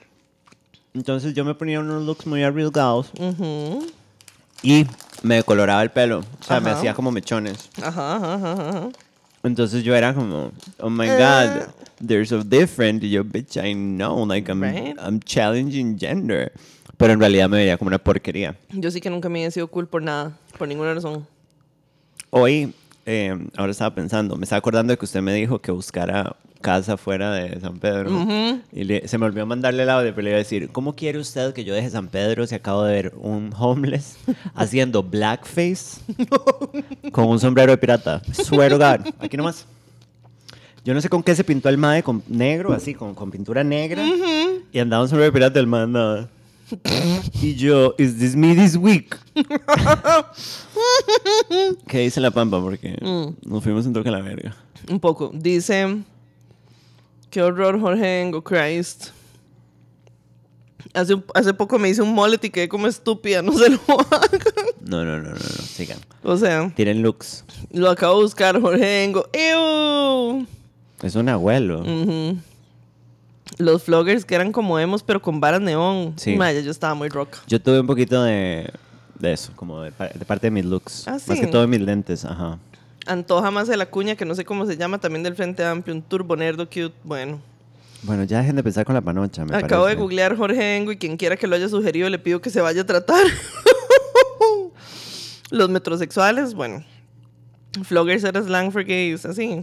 Entonces 0.94 1.34
yo 1.34 1.46
me 1.46 1.54
ponía 1.56 1.80
unos 1.80 2.04
looks 2.04 2.26
muy 2.28 2.44
arriesgados 2.44 3.12
Ujú. 3.20 3.86
y 4.64 4.86
me 5.22 5.44
coloraba 5.44 5.82
el 5.84 5.92
pelo, 5.92 6.20
o 6.40 6.44
sea, 6.44 6.60
me 6.60 6.72
Ajá. 6.72 6.80
hacía 6.80 6.94
como 6.94 7.12
mechones. 7.12 7.70
Ajá, 7.82 8.16
ajá, 8.16 8.52
ajá. 8.52 8.90
Entonces 9.44 9.84
yo 9.84 9.96
era 9.96 10.14
como, 10.14 10.52
oh 10.80 10.90
my 10.90 11.08
Eh. 11.08 11.18
god, 11.18 11.68
they're 12.06 12.26
so 12.26 12.44
different. 12.44 13.04
Y 13.04 13.10
yo, 13.12 13.24
bitch, 13.24 13.56
I 13.58 13.74
know, 13.74 14.26
like 14.26 14.50
I'm, 14.52 14.62
Right. 14.62 14.98
I'm 15.00 15.20
challenging 15.20 15.98
gender. 15.98 16.52
Pero 16.98 17.14
en 17.14 17.20
realidad 17.20 17.48
me 17.48 17.58
veía 17.58 17.78
como 17.78 17.90
una 17.90 18.00
porquería. 18.00 18.58
Yo 18.72 18.90
sí 18.90 19.00
que 19.00 19.10
nunca 19.10 19.30
me 19.30 19.46
he 19.46 19.52
sido 19.52 19.68
cool 19.68 19.88
por 19.88 20.02
nada, 20.02 20.38
por 20.58 20.68
ninguna 20.68 20.94
razón. 20.94 21.28
Hoy, 22.32 22.74
eh, 23.08 23.36
ahora 23.58 23.72
estaba 23.72 23.96
pensando, 23.96 24.36
me 24.36 24.44
estaba 24.44 24.60
acordando 24.60 24.92
de 24.92 24.98
que 24.98 25.06
usted 25.06 25.22
me 25.22 25.34
dijo 25.34 25.60
que 25.60 25.72
buscara 25.72 26.36
casa 26.62 26.98
fuera 26.98 27.32
de 27.32 27.60
San 27.62 27.80
Pedro. 27.80 28.10
Y 28.74 28.84
le- 28.84 29.08
se 29.08 29.18
me 29.18 29.26
olvidó 29.26 29.46
mandarle 29.46 29.84
el 29.84 29.90
audio, 29.90 30.12
pero 30.14 30.24
le 30.24 30.30
iba 30.32 30.36
a 30.36 30.40
decir, 30.40 30.70
¿cómo 30.70 30.96
quiere 30.96 31.18
usted 31.20 31.54
que 31.54 31.64
yo 31.64 31.74
deje 31.74 31.90
San 31.90 32.08
Pedro 32.10 32.46
si 32.46 32.56
acabo 32.56 32.84
de 32.84 32.94
ver 32.94 33.14
un 33.18 33.52
homeless 33.58 34.18
haciendo 34.56 35.02
blackface 35.04 36.02
con 37.12 37.28
un 37.30 37.40
sombrero 37.40 37.72
de 37.72 37.78
pirata? 37.78 38.22
Swear 38.34 38.72
to 38.72 38.78
God. 38.78 39.08
Aquí 39.20 39.38
nomás. 39.38 39.66
Yo 40.84 40.94
no 40.94 41.02
sé 41.02 41.10
con 41.10 41.22
qué 41.22 41.36
se 41.36 41.44
pintó 41.44 41.70
el 41.70 41.78
mae, 41.78 42.02
con 42.02 42.24
negro, 42.28 42.72
así, 42.74 42.94
con, 42.94 43.14
con 43.14 43.30
pintura 43.30 43.64
negra. 43.64 44.04
Y 44.72 44.80
andaba 44.80 45.04
un 45.04 45.10
sombrero 45.10 45.32
de 45.32 45.34
pirata, 45.34 45.60
el 45.60 45.68
mae 45.68 45.84
andaba. 45.84 46.28
Y 47.42 47.56
yo, 47.56 47.96
¿is 47.98 48.18
this 48.20 48.36
me 48.36 48.54
this 48.56 48.76
week? 48.76 49.18
¿Qué 51.88 52.00
dice 52.00 52.20
la 52.22 52.32
pampa? 52.32 52.60
Porque 52.62 52.98
nos 53.46 53.64
fuimos 53.64 53.86
un 53.86 53.94
toque 53.94 54.10
a 54.10 54.12
la 54.12 54.22
verga. 54.22 54.56
Un 54.90 55.00
poco. 55.00 55.32
Dice, 55.34 55.98
qué 57.30 57.42
horror 57.42 57.80
Jorge 57.80 58.22
Engo, 58.22 58.44
Christ. 58.44 59.08
Hace, 60.94 61.22
hace 61.34 61.54
poco 61.54 61.78
me 61.80 61.90
hice 61.90 62.02
un 62.02 62.14
mullet 62.14 62.44
y 62.44 62.50
quedé 62.50 62.68
como 62.70 62.88
estúpida, 62.88 63.42
no 63.42 63.52
se 63.58 63.70
lo 63.70 63.80
hagan. 64.12 64.42
No, 64.82 65.04
no, 65.06 65.18
no, 65.18 65.30
no, 65.30 65.32
no. 65.32 65.38
Sigan. 65.40 66.00
O 66.24 66.38
sea, 66.38 66.72
Tienen 66.76 67.02
looks. 67.02 67.44
lo 67.72 67.90
acabo 67.90 68.18
de 68.18 68.24
buscar, 68.24 68.60
Jorge 68.60 69.04
Engo. 69.04 69.26
¡Ew! 69.34 70.46
Es 71.02 71.16
un 71.16 71.30
abuelo. 71.30 71.82
Ujú. 71.82 72.38
Los 73.58 73.86
vloggers 73.88 74.26
que 74.26 74.36
eran 74.36 74.52
como 74.52 74.78
emos, 74.80 75.02
pero 75.04 75.22
con 75.22 75.40
varas 75.40 75.62
neón. 75.62 76.14
Sí. 76.18 76.36
Maya, 76.36 76.60
yo 76.62 76.72
estaba 76.72 76.94
muy 76.94 77.10
rock. 77.10 77.38
Yo 77.48 77.60
tuve 77.62 77.80
un 77.80 77.88
poquito 77.88 78.22
de, 78.24 78.72
de 79.20 79.34
eso, 79.34 79.52
como 79.56 79.82
de, 79.82 79.92
de 79.92 80.26
parte 80.26 80.48
de 80.48 80.52
mis 80.52 80.66
looks. 80.66 81.08
Ah, 81.08 81.18
Más 81.28 81.40
que 81.40 81.48
todo 81.48 81.62
de 81.62 81.68
mis 81.68 81.82
lentes, 81.82 82.24
ajá. 82.26 82.60
Antoja 83.08 83.50
más 83.52 83.68
de 83.68 83.78
la 83.78 83.86
cuña, 83.88 84.16
que 84.16 84.26
no 84.26 84.36
sé 84.36 84.46
cómo 84.46 84.66
se 84.66 84.78
llama, 84.78 85.00
también 85.00 85.24
del 85.24 85.36
Frente 85.36 85.64
Amplio, 85.66 85.96
un 85.96 86.02
turbo 86.02 86.36
nerdo 86.36 86.66
cute. 86.68 86.94
Bueno, 87.04 87.40
Bueno, 88.04 88.24
ya 88.26 88.40
dejen 88.40 88.56
de 88.58 88.64
pensar 88.64 88.86
con 88.86 88.96
la 88.96 89.02
panocha, 89.02 89.46
me 89.46 89.56
acabo 89.56 89.86
de 89.88 89.96
googlear 89.96 90.36
Jorge 90.38 90.78
Engo 90.78 90.92
y 90.92 90.98
quien 90.98 91.18
quiera 91.18 91.36
que 91.38 91.48
lo 91.48 91.56
haya 91.56 91.70
sugerido 91.70 92.10
le 92.10 92.20
pido 92.20 92.42
que 92.42 92.50
se 92.50 92.62
vaya 92.62 92.82
a 92.82 92.86
tratar. 92.86 93.26
Los 95.50 95.70
metrosexuales, 95.70 96.54
bueno. 96.54 96.84
Vloggers 97.90 98.24
era 98.24 98.42
slang 98.44 98.72
for 98.72 98.84
gays, 98.84 99.26
así. 99.26 99.62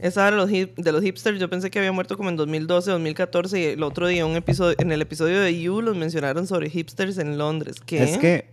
Esa 0.00 0.26
era 0.28 0.36
los 0.36 0.50
hip- 0.50 0.74
de 0.76 0.92
los 0.92 1.02
hipsters. 1.02 1.38
Yo 1.38 1.48
pensé 1.50 1.70
que 1.70 1.78
había 1.78 1.92
muerto 1.92 2.16
como 2.16 2.28
en 2.30 2.36
2012, 2.36 2.90
2014. 2.90 3.60
Y 3.60 3.64
el 3.64 3.82
otro 3.82 4.06
día, 4.08 4.24
un 4.26 4.36
episodio, 4.36 4.74
en 4.78 4.92
el 4.92 5.02
episodio 5.02 5.40
de 5.40 5.60
You, 5.60 5.82
los 5.82 5.96
mencionaron 5.96 6.46
sobre 6.46 6.70
hipsters 6.70 7.18
en 7.18 7.36
Londres. 7.38 7.76
¿Qué? 7.84 8.02
Es 8.02 8.18
que 8.18 8.46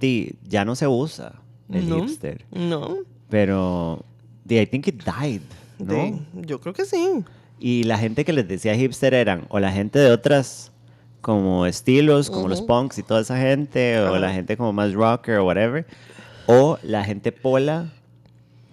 di, 0.00 0.32
ya 0.46 0.64
no 0.64 0.74
se 0.74 0.86
usa 0.88 1.34
el 1.72 1.88
No. 1.88 2.00
hipster. 2.00 2.44
No. 2.50 2.96
Pero 3.28 4.04
di, 4.44 4.58
I 4.58 4.66
think 4.66 4.88
it 4.88 5.02
died, 5.04 5.42
¿no? 5.78 6.20
Yo 6.34 6.60
creo 6.60 6.72
que 6.74 6.84
sí. 6.84 7.22
Y 7.60 7.84
la 7.84 7.98
gente 7.98 8.24
que 8.24 8.32
les 8.32 8.46
decía 8.48 8.74
hipster 8.74 9.14
eran 9.14 9.46
o 9.50 9.58
la 9.60 9.70
gente 9.72 9.98
de 9.98 10.10
otras 10.10 10.72
como 11.20 11.66
estilos, 11.66 12.30
como 12.30 12.48
los 12.48 12.62
punks 12.62 12.98
y 12.98 13.02
toda 13.02 13.20
esa 13.20 13.36
gente, 13.38 13.98
o 14.00 14.16
la 14.18 14.32
gente 14.32 14.56
como 14.56 14.72
más 14.72 14.92
rocker 14.94 15.36
o 15.38 15.46
whatever, 15.46 15.84
o 16.46 16.78
la 16.82 17.04
gente 17.04 17.32
pola 17.32 17.92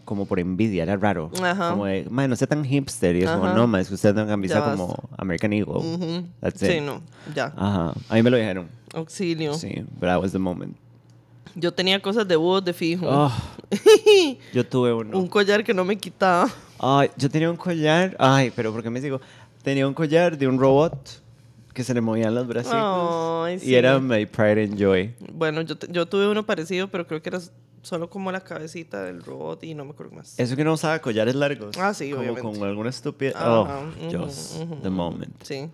como 0.06 0.26
por 0.26 0.40
envidia, 0.40 0.84
era 0.84 0.96
raro. 0.96 1.32
Ajá. 1.44 1.72
Como 1.72 1.86
de, 1.86 2.06
"Mae, 2.10 2.28
no 2.28 2.36
sea 2.36 2.48
tan 2.48 2.64
hipster. 2.64 3.16
Y 3.16 3.24
es 3.24 3.30
como, 3.30 3.46
Ajá. 3.46 3.56
no, 3.56 3.68
ma, 3.68 3.82
es 3.82 3.88
que 3.90 3.96
usted 3.96 4.14
no 4.16 4.26
camisa 4.26 4.60
Ya 4.60 4.72
como 4.76 4.96
American 5.18 5.52
Eagle. 5.52 5.74
Ujú. 5.78 6.24
That's 6.40 6.60
Sí, 6.60 6.68
it. 6.78 6.84
no. 6.84 7.02
Ya. 7.36 7.52
Ajá. 7.58 7.94
A 8.10 8.16
mí 8.16 8.24
me 8.24 8.30
lo 8.30 8.38
dijeron. 8.38 8.68
Auxilio. 8.94 9.54
Sí, 9.56 9.84
but 10.00 10.02
that 10.08 10.22
was 10.22 10.32
the 10.32 10.40
moment. 10.40 10.78
Yo 11.56 11.74
tenía 11.74 12.02
cosas 12.02 12.28
de 12.28 12.36
búhos 12.36 12.64
de 12.64 12.74
fijo. 12.74 13.08
Oh, 13.10 13.32
yo 14.54 14.66
tuve 14.66 14.94
uno. 14.94 15.18
Un 15.18 15.28
collar 15.28 15.64
que 15.64 15.74
no 15.74 15.84
me 15.86 15.98
quitaba. 15.98 16.50
Ay, 16.80 17.10
yo 17.18 17.30
tenía 17.30 17.50
un 17.50 17.58
collar. 17.58 18.16
Ay, 18.20 18.52
pero 18.56 18.72
¿por 18.72 18.84
qué 18.84 18.90
me 18.90 19.02
sigo? 19.02 19.20
Tenía 19.64 19.88
un 19.88 19.94
collar 19.94 20.38
de 20.38 20.48
un 20.48 20.60
robot 20.60 21.22
que 21.74 21.84
se 21.84 21.94
le 21.94 22.02
movían 22.02 22.36
los 22.36 22.46
bracitos. 22.48 23.52
Y 23.54 23.60
sí. 23.60 23.76
era 23.76 24.00
my 24.00 24.26
pride 24.26 24.64
and 24.66 24.78
joy. 24.80 25.14
Bueno, 25.34 25.62
yo, 25.62 25.76
yo 25.90 26.06
tuve 26.06 26.28
uno 26.28 26.46
parecido, 26.46 26.88
pero 26.90 27.08
creo 27.08 27.22
que 27.22 27.30
era 27.30 27.40
solo 27.86 28.10
como 28.10 28.32
la 28.32 28.42
cabecita 28.42 29.04
del 29.04 29.24
robot 29.24 29.64
y 29.64 29.76
no 29.76 29.86
me 29.86 29.92
acuerdo 29.92 30.16
más. 30.16 30.38
Eso 30.40 30.56
que 30.56 30.64
no 30.64 30.74
usaba 30.74 31.00
collares 31.00 31.36
largos. 31.36 31.78
Ah, 31.78 31.94
sí, 31.94 32.10
como 32.10 32.22
obviamente. 32.22 32.60
con 32.60 32.68
alguna 32.68 32.90
estupidez. 32.90 33.36
Oh, 33.38 33.64
ujú, 33.64 34.18
just 34.26 34.56
ujú, 34.62 34.76
the 34.82 34.90
moment. 34.90 35.44
Sí. 35.44 35.70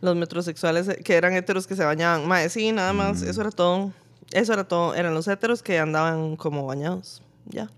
Los 0.00 0.14
metrosexuales 0.16 0.88
eh, 0.88 1.00
que 1.02 1.14
eran 1.14 1.32
heteros 1.32 1.66
que 1.66 1.74
se 1.74 1.84
bañaban. 1.84 2.26
Mae, 2.28 2.48
sí, 2.48 2.70
nada 2.72 2.92
más. 2.92 3.22
Mm. 3.22 3.28
Eso 3.28 3.40
era 3.40 3.50
todo. 3.50 3.92
Eso 4.30 4.52
era 4.52 4.64
todo. 4.64 4.94
Eran 4.94 5.14
los 5.14 5.26
heteros 5.26 5.62
que 5.62 5.78
andaban 5.78 6.36
como 6.36 6.66
bañados. 6.66 7.22
Ya. 7.46 7.70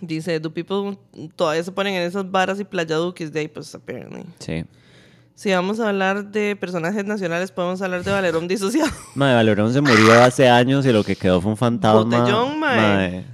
Dice, 0.00 0.40
do 0.40 0.52
people 0.52 0.98
todavía 1.36 1.62
se 1.62 1.70
ponen 1.70 1.94
en 1.94 2.02
esas 2.02 2.28
varas 2.28 2.58
y 2.58 2.64
playaduquis 2.64 3.32
de 3.32 3.40
ahí? 3.40 3.48
Pues, 3.48 3.72
apparently. 3.74 4.24
Sí. 4.40 4.64
Si 5.42 5.50
vamos 5.50 5.80
a 5.80 5.88
hablar 5.88 6.26
de 6.26 6.54
personajes 6.54 7.04
nacionales, 7.04 7.50
podemos 7.50 7.82
hablar 7.82 8.04
de 8.04 8.12
Valerón 8.12 8.46
disociado. 8.46 8.92
Mae, 9.16 9.34
Valerón 9.34 9.72
se 9.72 9.80
murió 9.80 10.12
hace 10.22 10.48
años 10.48 10.86
y 10.86 10.92
lo 10.92 11.02
que 11.02 11.16
quedó 11.16 11.40
fue 11.40 11.50
un 11.50 11.56
fantasma. 11.56 12.20
Botellón, 12.20 12.60
mae. 12.60 12.76
Mae, 12.76 13.24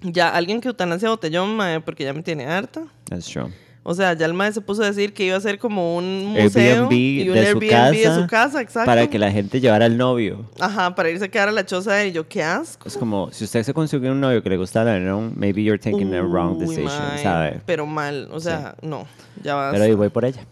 ya, 0.00 0.30
alguien 0.30 0.62
que 0.62 0.68
eutanasia 0.68 1.10
botellón, 1.10 1.54
mae, 1.54 1.82
porque 1.82 2.04
ya 2.04 2.14
me 2.14 2.22
tiene 2.22 2.46
harta. 2.46 2.86
That's 3.10 3.26
true. 3.26 3.52
O 3.90 3.94
sea, 3.94 4.12
ya 4.12 4.26
el 4.26 4.34
mae 4.34 4.52
se 4.52 4.60
puso 4.60 4.82
a 4.82 4.86
decir 4.86 5.14
que 5.14 5.24
iba 5.24 5.34
a 5.34 5.40
ser 5.40 5.58
como 5.58 5.96
un 5.96 6.26
museo 6.26 6.88
Airbnb 6.90 6.92
y 6.92 7.28
un 7.30 7.34
de 7.36 7.52
su 7.52 7.58
casa 7.58 7.90
de 7.90 8.14
su 8.20 8.26
casa, 8.26 8.60
exacto. 8.60 8.84
Para 8.84 9.08
que 9.08 9.18
la 9.18 9.30
gente 9.30 9.62
llevara 9.62 9.86
al 9.86 9.96
novio. 9.96 10.44
Ajá, 10.60 10.94
para 10.94 11.08
irse 11.08 11.24
a 11.24 11.28
quedar 11.28 11.48
a 11.48 11.52
la 11.52 11.64
choza 11.64 11.94
de 11.94 12.08
él. 12.08 12.12
Yo, 12.12 12.28
qué 12.28 12.42
asco. 12.42 12.86
Es 12.86 12.98
como, 12.98 13.32
si 13.32 13.44
usted 13.44 13.62
se 13.62 13.72
consiguió 13.72 14.12
un 14.12 14.20
novio 14.20 14.42
que 14.42 14.50
le 14.50 14.58
gusta 14.58 14.84
Valerón, 14.84 15.32
maybe 15.36 15.64
you're 15.64 15.78
taking 15.78 16.14
a 16.14 16.20
wrong 16.20 16.58
decision, 16.58 16.84
mae, 16.84 17.22
¿sabe? 17.22 17.60
Pero 17.64 17.86
mal, 17.86 18.28
o 18.30 18.38
sea, 18.40 18.76
no, 18.82 19.06
ya 19.42 19.54
vas. 19.54 19.72
Pero 19.72 19.84
ahí 19.84 19.94
voy 19.94 20.10
por 20.10 20.26
ella. 20.26 20.44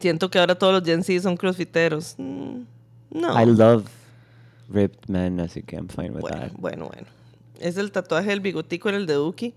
Siento 0.00 0.30
que 0.30 0.38
ahora 0.38 0.54
todos 0.54 0.72
los 0.72 0.84
Gen 0.84 1.02
Z 1.02 1.20
son 1.20 1.36
crossfiteros. 1.36 2.14
Mm, 2.18 2.60
No. 3.10 3.42
I 3.42 3.44
love 3.44 3.86
ripped 4.68 5.08
men, 5.08 5.40
así 5.40 5.64
que 5.64 5.74
I'm 5.74 5.88
fine 5.88 6.10
with 6.10 6.20
bueno, 6.20 6.36
that. 6.38 6.52
bueno, 6.58 6.86
bueno. 6.86 7.08
Es 7.58 7.76
el 7.76 7.90
tatuaje 7.90 8.30
del 8.30 8.38
bigotico 8.40 8.88
en 8.88 8.94
el 8.94 9.06
de 9.06 9.14
Duki. 9.14 9.52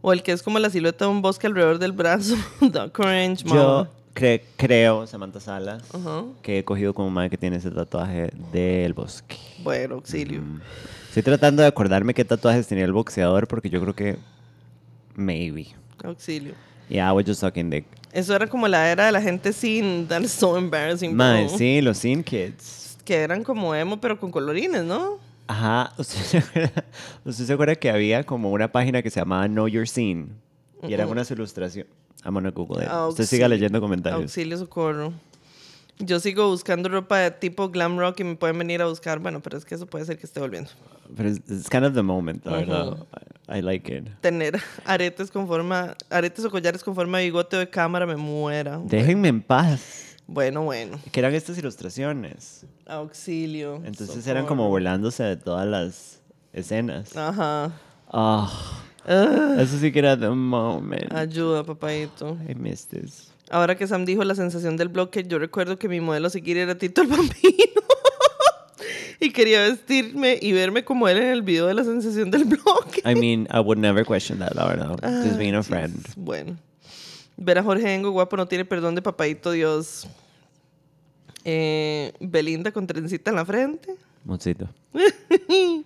O 0.00 0.12
el 0.12 0.22
que 0.22 0.32
es 0.32 0.42
como 0.42 0.58
la 0.58 0.70
silueta 0.70 1.04
de 1.06 1.10
un 1.10 1.22
bosque 1.22 1.46
alrededor 1.46 1.78
del 1.78 1.92
brazo. 1.92 2.36
Dark 2.60 2.92
Orange, 2.98 3.44
Yo 3.44 3.88
cre- 4.14 4.42
creo, 4.56 5.06
Samantha 5.06 5.40
Salas, 5.40 5.82
Ajá. 5.92 6.24
que 6.42 6.58
he 6.58 6.64
cogido 6.64 6.94
como 6.94 7.10
madre 7.10 7.30
que 7.30 7.36
tiene 7.36 7.56
ese 7.56 7.70
tatuaje 7.70 8.30
del 8.52 8.94
bosque. 8.94 9.36
Bueno, 9.62 9.96
auxilio. 9.96 10.40
Mm. 10.40 10.60
Estoy 11.08 11.22
tratando 11.22 11.62
de 11.62 11.68
acordarme 11.68 12.14
qué 12.14 12.24
tatuajes 12.24 12.66
tenía 12.68 12.84
el 12.84 12.92
boxeador 12.92 13.48
porque 13.48 13.70
yo 13.70 13.80
creo 13.80 13.94
que 13.94 14.18
maybe. 15.16 15.68
Auxilio. 16.04 16.54
Yeah, 16.88 17.08
I 17.10 17.12
was 17.12 17.24
just 17.26 17.40
talking 17.40 17.68
dick. 17.70 17.84
Eso 18.12 18.34
era 18.34 18.46
como 18.46 18.66
la 18.68 18.90
era 18.90 19.06
de 19.06 19.12
la 19.12 19.20
gente 19.20 19.52
sin. 19.52 20.06
That's 20.08 20.30
so 20.30 20.56
embarrassing. 20.56 21.16
Bro. 21.16 21.48
sí, 21.58 21.80
los 21.82 21.98
Sin 21.98 22.22
Kids. 22.22 22.96
Que 23.04 23.16
eran 23.16 23.42
como 23.44 23.74
emo, 23.74 24.00
pero 24.00 24.18
con 24.18 24.30
colorines, 24.30 24.84
¿no? 24.84 25.18
Ajá, 25.48 25.92
¿usted 25.98 26.18
se, 26.22 26.38
acuerda, 26.38 26.84
usted 27.24 27.44
se 27.44 27.52
acuerda 27.52 27.74
que 27.74 27.90
había 27.90 28.22
como 28.24 28.52
una 28.52 28.70
página 28.70 29.02
que 29.02 29.10
se 29.10 29.18
llamaba 29.20 29.46
Know 29.48 29.66
Your 29.66 29.88
Scene? 29.88 30.28
Y 30.86 30.92
eran 30.92 31.08
unas 31.08 31.30
ilustraciones. 31.30 31.90
I'm 32.24 32.34
gonna 32.34 32.50
Google 32.50 32.84
it. 32.84 32.90
Usted 32.90 33.24
siga 33.24 33.48
leyendo 33.48 33.80
comentarios. 33.80 34.22
Auxilio, 34.22 34.56
socorro. 34.58 35.12
Yo 36.00 36.20
sigo 36.20 36.48
buscando 36.48 36.88
ropa 36.88 37.18
de 37.18 37.30
tipo 37.32 37.70
glam 37.70 37.98
rock 37.98 38.20
y 38.20 38.24
me 38.24 38.36
pueden 38.36 38.58
venir 38.58 38.82
a 38.82 38.86
buscar. 38.86 39.18
Bueno, 39.18 39.40
pero 39.40 39.58
es 39.58 39.64
que 39.64 39.74
eso 39.74 39.86
puede 39.86 40.04
ser 40.04 40.16
que 40.18 40.26
esté 40.26 40.38
volviendo. 40.38 40.70
Pero 41.16 41.28
es 41.30 41.68
kind 41.70 41.84
of 41.84 41.94
the 41.94 42.02
moment, 42.02 42.44
la 42.44 42.52
Ujú. 42.52 42.58
verdad. 42.60 43.06
I, 43.48 43.58
I 43.58 43.62
like 43.62 43.92
it. 43.92 44.08
Tener 44.20 44.60
aretes 44.84 45.30
con 45.30 45.46
forma, 45.48 45.96
aretes 46.10 46.44
o 46.44 46.50
collares 46.50 46.84
con 46.84 46.94
forma 46.94 47.18
de 47.18 47.24
bigote 47.24 47.56
o 47.56 47.58
de 47.58 47.68
cámara 47.70 48.06
me 48.06 48.16
muera. 48.16 48.80
Déjenme 48.84 49.28
en 49.28 49.42
paz. 49.42 50.16
Bueno, 50.28 50.62
bueno. 50.62 51.00
Que 51.10 51.20
eran 51.20 51.34
estas 51.34 51.58
ilustraciones. 51.58 52.66
Auxilio. 52.86 53.82
Entonces 53.84 54.26
eran 54.26 54.46
como 54.46 54.68
burlándose 54.68 55.24
de 55.24 55.36
todas 55.36 55.66
las 55.66 56.20
escenas. 56.52 57.16
Ajá. 57.16 57.72
Ah, 58.10 58.84
Ah, 59.10 59.56
eso 59.58 59.78
sí 59.78 59.90
que 59.90 60.00
era 60.00 60.18
the 60.18 60.28
moment. 60.28 61.10
ayuda, 61.14 61.64
papadito. 61.64 62.36
I 62.46 62.54
missed 62.54 62.90
this. 62.90 63.32
Ahora 63.50 63.74
que 63.74 63.86
Sam 63.86 64.04
dijo 64.04 64.22
la 64.22 64.34
sensación 64.34 64.76
del 64.76 64.88
bloque, 64.88 65.24
yo 65.26 65.38
recuerdo 65.38 65.78
que 65.78 65.88
mi 65.88 65.98
modelo 66.00 66.26
a 66.26 66.30
seguir 66.30 66.58
era 66.58 66.76
Tito 66.76 67.00
el 67.00 67.06
Bambino. 67.06 67.32
y 69.20 69.30
quería 69.30 69.62
vestirme 69.62 70.38
y 70.42 70.52
verme 70.52 70.84
como 70.84 71.08
él 71.08 71.16
en 71.16 71.28
el 71.28 71.40
video 71.40 71.66
de 71.66 71.72
la 71.72 71.84
sensación 71.84 72.30
del 72.30 72.44
bloque. 72.44 73.00
I 73.06 73.14
mean, 73.14 73.48
I 73.50 73.60
would 73.60 73.78
never 73.78 74.04
question 74.04 74.40
that, 74.40 74.52
la 74.54 74.66
verdad. 74.66 74.98
Just 75.24 75.38
being 75.38 75.54
a 75.54 75.62
friend. 75.62 76.06
Bueno. 76.14 76.58
Ver 77.40 77.58
a 77.58 77.62
Jorge 77.62 77.94
Engo 77.94 78.10
guapo 78.10 78.36
no 78.36 78.46
tiene 78.46 78.64
perdón 78.64 78.96
de 78.96 79.02
papadito 79.02 79.52
Dios. 79.52 80.08
Eh, 81.44 82.12
Belinda 82.18 82.72
con 82.72 82.86
trencita 82.86 83.30
en 83.30 83.36
la 83.36 83.44
frente. 83.44 83.94
Mocito. 84.24 84.68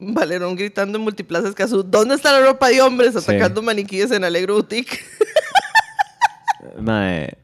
Valerón 0.00 0.56
gritando 0.56 0.96
en 0.96 1.04
Multiplaza 1.04 1.48
Escazú. 1.48 1.82
¿Dónde 1.82 2.14
está 2.14 2.32
la 2.32 2.46
ropa 2.46 2.70
de 2.70 2.80
hombres? 2.80 3.12
Sí. 3.12 3.18
Atacando 3.18 3.60
maniquíes 3.60 4.10
en 4.12 4.24
Alegro 4.24 4.54
Boutique. 4.54 4.98
Mae, 6.80 7.36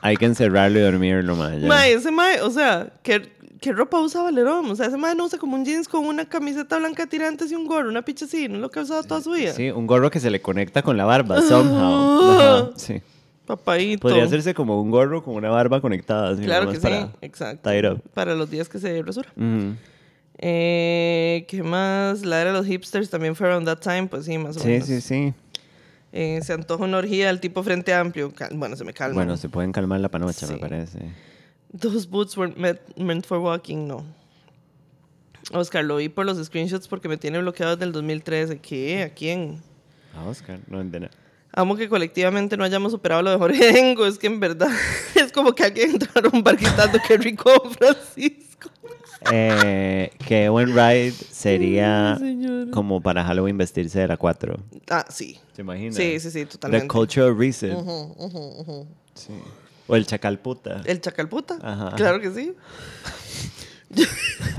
hay 0.00 0.16
que 0.16 0.26
encerrarlo 0.26 0.78
y 0.78 0.82
dormirlo, 0.82 1.34
mae. 1.34 1.58
Mae, 1.60 1.92
ese 1.94 2.10
mae, 2.10 2.40
o 2.40 2.50
sea, 2.50 2.92
¿qué, 3.02 3.32
¿qué 3.60 3.72
ropa 3.72 4.00
usa 4.00 4.22
Valerón? 4.22 4.70
O 4.70 4.74
sea, 4.76 4.86
ese 4.86 4.96
mae 4.96 5.14
no 5.14 5.24
usa 5.26 5.38
como 5.38 5.56
un 5.56 5.64
jeans 5.64 5.86
con 5.88 6.04
una 6.06 6.28
camiseta 6.28 6.78
blanca 6.78 7.06
tirantes 7.06 7.52
y 7.52 7.54
un 7.54 7.66
gorro, 7.66 7.88
una 7.88 8.02
picha 8.02 8.24
así, 8.24 8.48
no 8.48 8.56
es 8.56 8.60
lo 8.60 8.70
que 8.70 8.80
ha 8.80 8.82
usado 8.82 9.02
toda 9.04 9.20
su 9.20 9.32
vida. 9.32 9.52
Sí, 9.52 9.70
un 9.70 9.86
gorro 9.86 10.10
que 10.10 10.20
se 10.20 10.30
le 10.30 10.40
conecta 10.40 10.82
con 10.82 10.96
la 10.96 11.04
barba, 11.04 11.40
somehow. 11.42 12.30
Ajá, 12.30 12.70
sí. 12.76 13.00
Papadito. 13.46 14.02
Podría 14.02 14.24
hacerse 14.24 14.54
como 14.54 14.80
un 14.80 14.90
gorro 14.90 15.22
con 15.24 15.34
una 15.34 15.50
barba 15.50 15.80
conectada. 15.80 16.30
así, 16.30 16.42
Claro 16.42 16.68
que 16.70 16.76
sí, 16.76 16.82
para 16.82 17.10
exacto. 17.20 17.70
Para 18.14 18.34
los 18.34 18.48
días 18.50 18.68
que 18.68 18.78
se 18.78 19.02
resura. 19.02 19.28
Ujú. 19.36 19.74
Eh, 20.38 21.44
¿Qué 21.48 21.62
más? 21.62 22.24
La 22.24 22.40
era 22.40 22.52
de 22.52 22.58
los 22.58 22.66
hipsters 22.66 23.10
también 23.10 23.34
fue 23.36 23.46
around 23.48 23.66
that 23.66 23.78
time, 23.80 24.06
pues 24.06 24.24
sí, 24.24 24.38
más 24.38 24.56
o 24.56 24.60
Sí, 24.60 24.68
menos. 24.68 24.86
sí, 24.86 25.00
sí. 25.00 25.34
Eh, 26.12 26.40
se 26.42 26.52
antoja 26.54 26.84
una 26.84 26.98
orgía 26.98 27.28
al 27.28 27.40
tipo 27.40 27.62
frente 27.62 27.92
amplio. 27.92 28.32
Cal- 28.34 28.52
Bueno, 28.56 28.74
se 28.76 28.84
me 28.84 28.92
calma. 28.94 29.14
Bueno, 29.14 29.36
se 29.36 29.48
pueden 29.48 29.70
calmar 29.72 30.00
la 30.00 30.08
panocha, 30.08 30.46
me 30.46 30.54
Sí. 30.54 30.58
parece. 30.60 30.98
Those 31.72 32.06
boots 32.08 32.36
were 32.36 32.52
met- 32.56 32.96
meant 32.96 33.24
for 33.26 33.38
walking, 33.38 33.86
no. 33.86 34.04
Oscar, 35.52 35.84
lo 35.84 35.96
vi 35.96 36.08
por 36.08 36.26
los 36.26 36.44
screenshots 36.44 36.86
porque 36.88 37.08
me 37.08 37.16
tiene 37.16 37.38
bloqueado 37.38 37.76
desde 37.76 37.86
el 37.86 37.92
2013. 37.92 38.58
¿Qué? 38.58 39.02
¿A 39.02 39.08
quién? 39.14 39.60
A 40.14 40.24
Oscar, 40.24 40.58
no 40.68 40.80
entiendo. 40.80 41.08
Amo 41.52 41.74
que 41.76 41.88
colectivamente 41.88 42.56
no 42.56 42.62
hayamos 42.62 42.92
superado 42.92 43.22
lo 43.22 43.30
de 43.32 43.36
Jorge 43.38 43.78
Engo. 43.78 44.06
Es 44.06 44.18
que 44.18 44.28
en 44.28 44.38
verdad 44.38 44.68
es 45.16 45.32
como 45.32 45.52
que 45.52 45.64
alguien 45.64 45.90
entrara 45.92 46.28
a 46.28 46.36
un 46.36 46.42
bar 46.44 46.56
gritando 46.56 46.98
que 47.06 47.16
rico 47.16 47.50
Francisco. 47.78 48.70
Eh, 49.32 50.10
que 50.26 50.48
buen 50.48 50.68
ride 50.68 51.10
sería 51.12 52.14
Ay, 52.22 52.68
como 52.72 53.00
para 53.00 53.24
Halloween 53.24 53.58
vestirse 53.58 53.98
de 54.00 54.08
la 54.08 54.16
4. 54.16 54.56
Ah, 54.88 55.04
sí. 55.08 55.38
¿Se 55.54 55.62
imagina? 55.62 55.92
Sí, 55.92 56.20
sí, 56.20 56.30
sí, 56.30 56.40
The 56.40 56.46
totalmente. 56.46 56.88
Cultural 56.88 57.36
Reset. 57.36 57.74
Ujú, 57.76 58.14
ujú, 58.18 58.38
ujú. 58.60 58.86
Sí. 59.14 59.32
O 59.90 59.96
el 59.96 60.06
Chacalputa. 60.06 60.82
¿El 60.84 61.00
Chacalputa? 61.00 61.58
Ajá. 61.62 61.92
Claro 61.96 62.20
que 62.20 62.30
sí. 62.30 62.54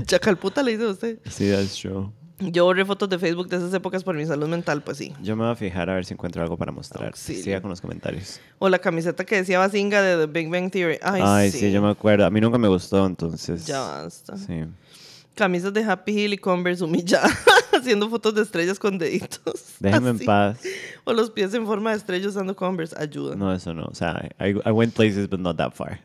Chacalputa 0.06 0.62
le 0.62 0.72
dice 0.72 0.84
a 0.84 0.90
usted. 0.90 1.18
Sí, 1.30 1.50
that's 1.50 1.74
true. 1.80 2.10
Yo 2.50 2.64
borré 2.64 2.84
fotos 2.84 3.08
de 3.08 3.18
Facebook 3.18 3.48
de 3.48 3.56
esas 3.56 3.72
épocas 3.72 4.02
por 4.02 4.16
mi 4.16 4.26
salud 4.26 4.48
mental, 4.48 4.82
pues 4.82 4.98
sí. 4.98 5.14
Yo 5.22 5.36
me 5.36 5.44
voy 5.44 5.52
a 5.52 5.56
fijar 5.56 5.88
a 5.88 5.94
ver 5.94 6.04
si 6.04 6.14
encuentro 6.14 6.42
algo 6.42 6.56
para 6.56 6.72
mostrar. 6.72 7.06
Auxilio. 7.06 7.42
Siga 7.42 7.60
con 7.60 7.70
los 7.70 7.80
comentarios. 7.80 8.40
O 8.58 8.68
la 8.68 8.80
camiseta 8.80 9.24
que 9.24 9.36
decía 9.36 9.60
Basinga 9.60 10.02
de 10.02 10.26
The 10.26 10.32
Big 10.32 10.50
Bang 10.50 10.70
Theory. 10.70 10.98
Ay, 11.02 11.22
Ay, 11.24 11.50
sí. 11.52 11.60
sí. 11.60 11.72
yo 11.72 11.80
me 11.80 11.90
acuerdo. 11.90 12.26
A 12.26 12.30
mí 12.30 12.40
nunca 12.40 12.58
me 12.58 12.68
gustó, 12.68 13.06
entonces. 13.06 13.64
Ya 13.66 13.80
basta. 13.80 14.36
Sí. 14.36 14.64
Camisas 15.34 15.72
de 15.72 15.82
Happy 15.82 16.12
Hill 16.12 16.34
y 16.34 16.38
Converse 16.38 16.84
humilladas, 16.84 17.32
haciendo 17.72 18.08
fotos 18.10 18.34
de 18.34 18.42
estrellas 18.42 18.78
con 18.78 18.98
deditos. 18.98 19.74
Déjenme 19.80 20.10
en 20.10 20.18
paz. 20.20 20.60
O 21.04 21.12
los 21.12 21.30
pies 21.30 21.54
en 21.54 21.66
forma 21.66 21.90
de 21.90 21.96
estrella 21.96 22.28
usando 22.28 22.54
Converse. 22.54 22.94
Ayuda. 22.98 23.34
No, 23.34 23.52
eso 23.52 23.72
no. 23.72 23.84
O 23.84 23.94
sea, 23.94 24.30
I, 24.38 24.50
I 24.66 24.70
went 24.70 24.94
places, 24.94 25.28
but 25.28 25.40
not 25.40 25.56
that 25.56 25.72
far. 25.72 26.00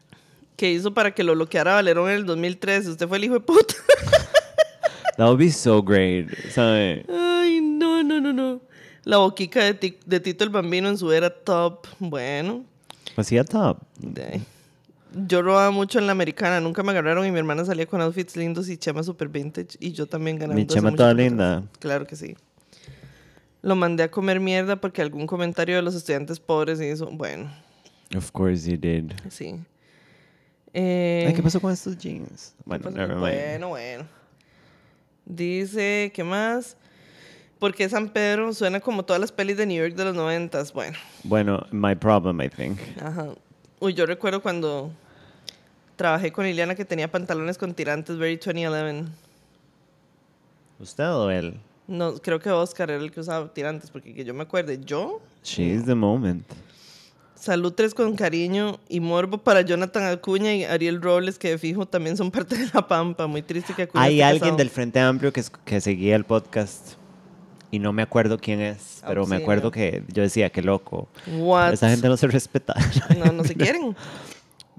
Que 0.55 0.71
hizo 0.71 0.93
para 0.93 1.13
que 1.13 1.23
lo 1.23 1.35
bloqueara 1.35 1.73
Valerón 1.73 2.09
en 2.09 2.15
el 2.17 2.25
2013. 2.25 2.89
Usted 2.89 3.07
fue 3.07 3.17
el 3.17 3.25
hijo 3.25 3.33
de 3.35 3.41
puta. 3.41 3.75
That 5.17 5.25
would 5.25 5.39
be 5.39 5.51
so 5.51 5.81
great. 5.81 6.29
¿Sabe? 6.51 7.03
Ay, 7.09 7.59
no, 7.59 8.03
no, 8.03 8.21
no, 8.21 8.31
no. 8.31 8.61
La 9.03 9.17
boquica 9.17 9.63
de, 9.63 9.97
de 10.05 10.19
Tito 10.19 10.43
el 10.43 10.51
Bambino 10.51 10.89
en 10.89 10.97
su 10.97 11.11
era 11.11 11.29
top. 11.29 11.87
Bueno. 11.97 12.63
Was 13.17 13.31
he 13.31 13.39
a 13.39 13.43
top? 13.43 13.79
de. 13.99 14.41
Yo 15.13 15.41
robaba 15.41 15.71
mucho 15.71 15.99
en 15.99 16.05
la 16.05 16.11
americana, 16.11 16.59
nunca 16.59 16.83
me 16.83 16.91
agarraron 16.91 17.25
y 17.25 17.31
mi 17.31 17.39
hermana 17.39 17.63
salía 17.65 17.85
con 17.85 18.01
outfits 18.01 18.35
lindos 18.35 18.67
y 18.69 18.77
Chema 18.77 19.03
super 19.03 19.27
vintage 19.29 19.77
y 19.79 19.91
yo 19.93 20.05
también 20.05 20.37
ganando. 20.37 20.59
Mi 20.59 20.67
Chema 20.67 20.91
toda 20.93 21.13
linda. 21.13 21.63
Claro 21.79 22.05
que 22.05 22.15
sí. 22.15 22.35
Lo 23.61 23.75
mandé 23.75 24.03
a 24.03 24.11
comer 24.11 24.39
mierda 24.39 24.75
porque 24.75 25.01
algún 25.01 25.25
comentario 25.27 25.75
de 25.77 25.81
los 25.81 25.95
estudiantes 25.95 26.39
pobres 26.39 26.79
hizo. 26.81 27.07
Bueno, 27.11 27.51
Of 28.15 28.31
course 28.31 28.69
he 28.71 28.77
did. 28.77 29.11
sí. 29.29 29.55
Eh, 30.73 31.25
Ay, 31.27 31.33
¿Qué 31.33 31.41
pasó 31.41 31.59
con 31.59 31.71
estos 31.73 31.97
jeans? 31.97 32.53
¿qué 32.57 32.63
Bueno, 32.65 32.83
pasó? 32.83 32.97
never 32.97 33.15
mind. 33.15 33.21
bueno, 33.21 33.69
bueno. 33.69 34.05
Dice, 35.25 36.11
¿qué 36.13 36.23
más? 36.23 36.77
Porque 37.59 37.89
San 37.89 38.09
Pedro 38.09 38.53
suena 38.53 38.79
como 38.79 39.03
todas 39.03 39.19
las 39.19 39.31
pelis 39.31 39.57
de 39.57 39.65
New 39.65 39.77
York 39.81 39.95
de 39.95 40.05
los 40.05 40.15
noventas. 40.15 40.71
Bueno. 40.73 40.97
Bueno, 41.23 41.65
my 41.71 41.95
problem, 41.95 42.39
I 42.41 42.49
think. 42.49 42.77
Ajá. 43.01 43.29
Uy, 43.79 43.93
yo 43.93 44.05
recuerdo 44.05 44.41
cuando 44.41 44.91
trabajé 45.95 46.31
con 46.31 46.45
Liliana 46.45 46.75
que 46.75 46.85
tenía 46.85 47.11
pantalones 47.11 47.57
con 47.57 47.73
tirantes 47.73 48.17
Very 48.17 48.37
2011. 48.37 49.11
¿Usted 50.79 51.11
o 51.11 51.29
él? 51.29 51.59
No, 51.87 52.15
creo 52.15 52.39
que 52.39 52.49
Oscar 52.49 52.91
era 52.91 53.01
el 53.01 53.11
que 53.11 53.19
usaba 53.19 53.51
tirantes, 53.53 53.89
porque 53.89 54.13
que 54.13 54.25
yo 54.25 54.33
me 54.33 54.43
acuerde, 54.43 54.79
yo, 54.83 55.21
She's 55.43 55.85
the 55.85 55.95
moment. 55.95 56.45
Salud 57.35 57.71
3 57.71 57.93
con 57.93 58.15
cariño 58.15 58.79
y 58.89 58.99
morbo 58.99 59.37
para 59.37 59.61
Jonathan 59.61 60.05
Acuña 60.05 60.53
y 60.55 60.63
Ariel 60.65 61.01
Robles, 61.01 61.37
que 61.37 61.51
de 61.51 61.57
fijo 61.57 61.85
también 61.85 62.17
son 62.17 62.31
parte 62.31 62.57
de 62.57 62.67
la 62.73 62.87
Pampa. 62.87 63.27
Muy 63.27 63.41
triste 63.43 63.73
que 63.73 63.83
Acuña 63.83 64.03
Hay 64.03 64.21
alguien 64.21 64.41
casado. 64.41 64.57
del 64.57 64.69
Frente 64.69 64.99
Amplio 64.99 65.31
que, 65.31 65.43
que 65.63 65.79
seguía 65.79 66.15
el 66.15 66.25
podcast 66.25 66.95
y 67.71 67.79
no 67.79 67.91
me 67.93 68.01
acuerdo 68.01 68.37
quién 68.37 68.61
es, 68.61 69.01
pero 69.07 69.21
me 69.21 69.35
Auxilio. 69.35 69.43
acuerdo 69.43 69.71
que 69.71 70.03
yo 70.13 70.21
decía, 70.23 70.49
qué 70.49 70.61
loco. 70.61 71.07
What? 71.37 71.73
Esa 71.73 71.89
gente 71.89 72.07
no 72.07 72.17
se 72.17 72.27
respeta. 72.27 72.73
No, 73.17 73.31
no 73.31 73.43
se 73.43 73.55
quieren. 73.55 73.95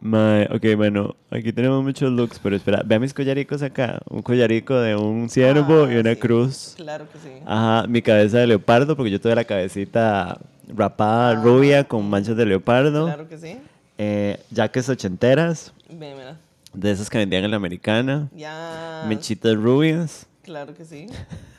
Mae, 0.01 0.45
ok, 0.55 0.77
bueno, 0.77 1.17
aquí 1.29 1.53
tenemos 1.53 1.83
muchos 1.83 2.13
looks, 2.13 2.39
pero 2.39 2.55
espera, 2.55 2.83
vea 2.87 3.01
mis 3.01 3.13
collaricos 3.13 3.63
acá. 3.63 3.99
Un 4.09 4.23
collarico 4.23 4.75
de 4.79 4.95
un 4.95 5.29
ciervo 5.29 5.85
Ah, 5.87 5.93
y 5.93 5.97
una 5.97 6.15
sí. 6.15 6.21
cruz. 6.21 6.75
Claro 6.77 7.07
que 7.13 7.19
sí. 7.19 7.31
Ajá, 7.45 7.85
mi 7.89 8.01
cabeza 8.01 8.39
de 8.39 8.47
leopardo, 8.47 8.97
porque 8.97 9.11
yo 9.11 9.21
tuve 9.21 9.35
la 9.35 9.43
cabecita 9.45 10.39
rapada, 10.69 11.31
Ah. 11.31 11.43
rubia, 11.43 11.83
con 11.83 12.09
manchas 12.09 12.37
de 12.37 12.47
leopardo. 12.47 13.07
Claro 13.07 13.29
que 13.29 13.39
sí. 13.39 13.59
Eh, 13.99 14.39
jackets 14.53 14.89
ochenteras, 14.89 15.73
Ve, 15.91 16.15
mira. 16.15 16.39
de 16.75 16.91
esas 16.93 17.11
que 17.11 17.19
vendían 17.19 17.43
en 17.45 17.51
la 17.51 17.57
americana. 17.57 18.29
Ya. 18.37 19.05
Mechitas 19.09 19.57
rubias. 19.57 20.27
Claro 20.43 20.75
que 20.75 20.85
sí. 20.85 21.07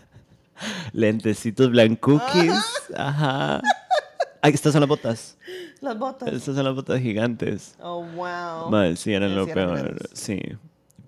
Lentecitos 0.94 1.70
blancuquis. 1.72 2.54
Ajá. 2.96 3.62
Ay, 4.42 4.54
estas 4.54 4.72
son 4.74 4.82
las 4.82 4.90
botas. 4.90 5.38
Las 5.82 5.98
botas. 6.00 6.30
Estas 6.32 6.56
son 6.56 6.64
las 6.64 6.74
botas 6.76 7.00
gigantes. 7.02 7.76
Oh, 7.82 8.04
wow. 8.16 8.70
Madre, 8.70 8.96
sí, 8.96 9.14
eran 9.14 9.36
lo 9.36 9.46
Sí, 9.46 9.52
eran 9.52 9.68
peor. 9.68 9.80
grandes. 9.80 10.08
Sí. 10.14 10.40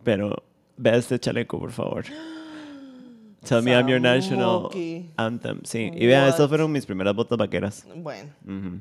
Pero 0.03 0.43
vea 0.77 0.95
este 0.95 1.17
chaleco, 1.19 1.57
por 1.59 1.71
favor. 1.71 2.03
Tell 3.47 3.63
me 3.63 3.71
I'm 3.71 3.87
your 3.87 3.99
national 3.99 4.69
anthem. 5.17 5.61
Sí. 5.63 5.89
Y 5.95 6.05
vean, 6.05 6.27
estas 6.27 6.47
fueron 6.47 6.71
mis 6.71 6.85
primeras 6.85 7.15
botas 7.15 7.37
vaqueras. 7.37 7.85
Bueno. 7.95 8.29
Ujú. 8.45 8.79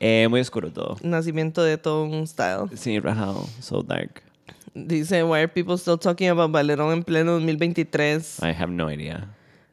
Eh, 0.00 0.26
muy 0.28 0.40
oscuro 0.40 0.72
todo. 0.72 0.96
Nacimiento 1.02 1.62
de 1.62 1.76
todo 1.78 2.04
un 2.04 2.26
style. 2.26 2.68
Sí, 2.76 2.98
rajado. 3.00 3.44
So 3.60 3.82
dark. 3.82 4.22
Dice, 4.74 5.24
why 5.24 5.38
are 5.40 5.48
people 5.48 5.74
still 5.76 5.98
talking 5.98 6.28
about 6.28 6.52
Valerón 6.52 6.92
en 6.92 7.02
pleno 7.02 7.32
2023? 7.32 8.40
I 8.42 8.52
have 8.52 8.68
no 8.70 8.90
idea. 8.90 9.28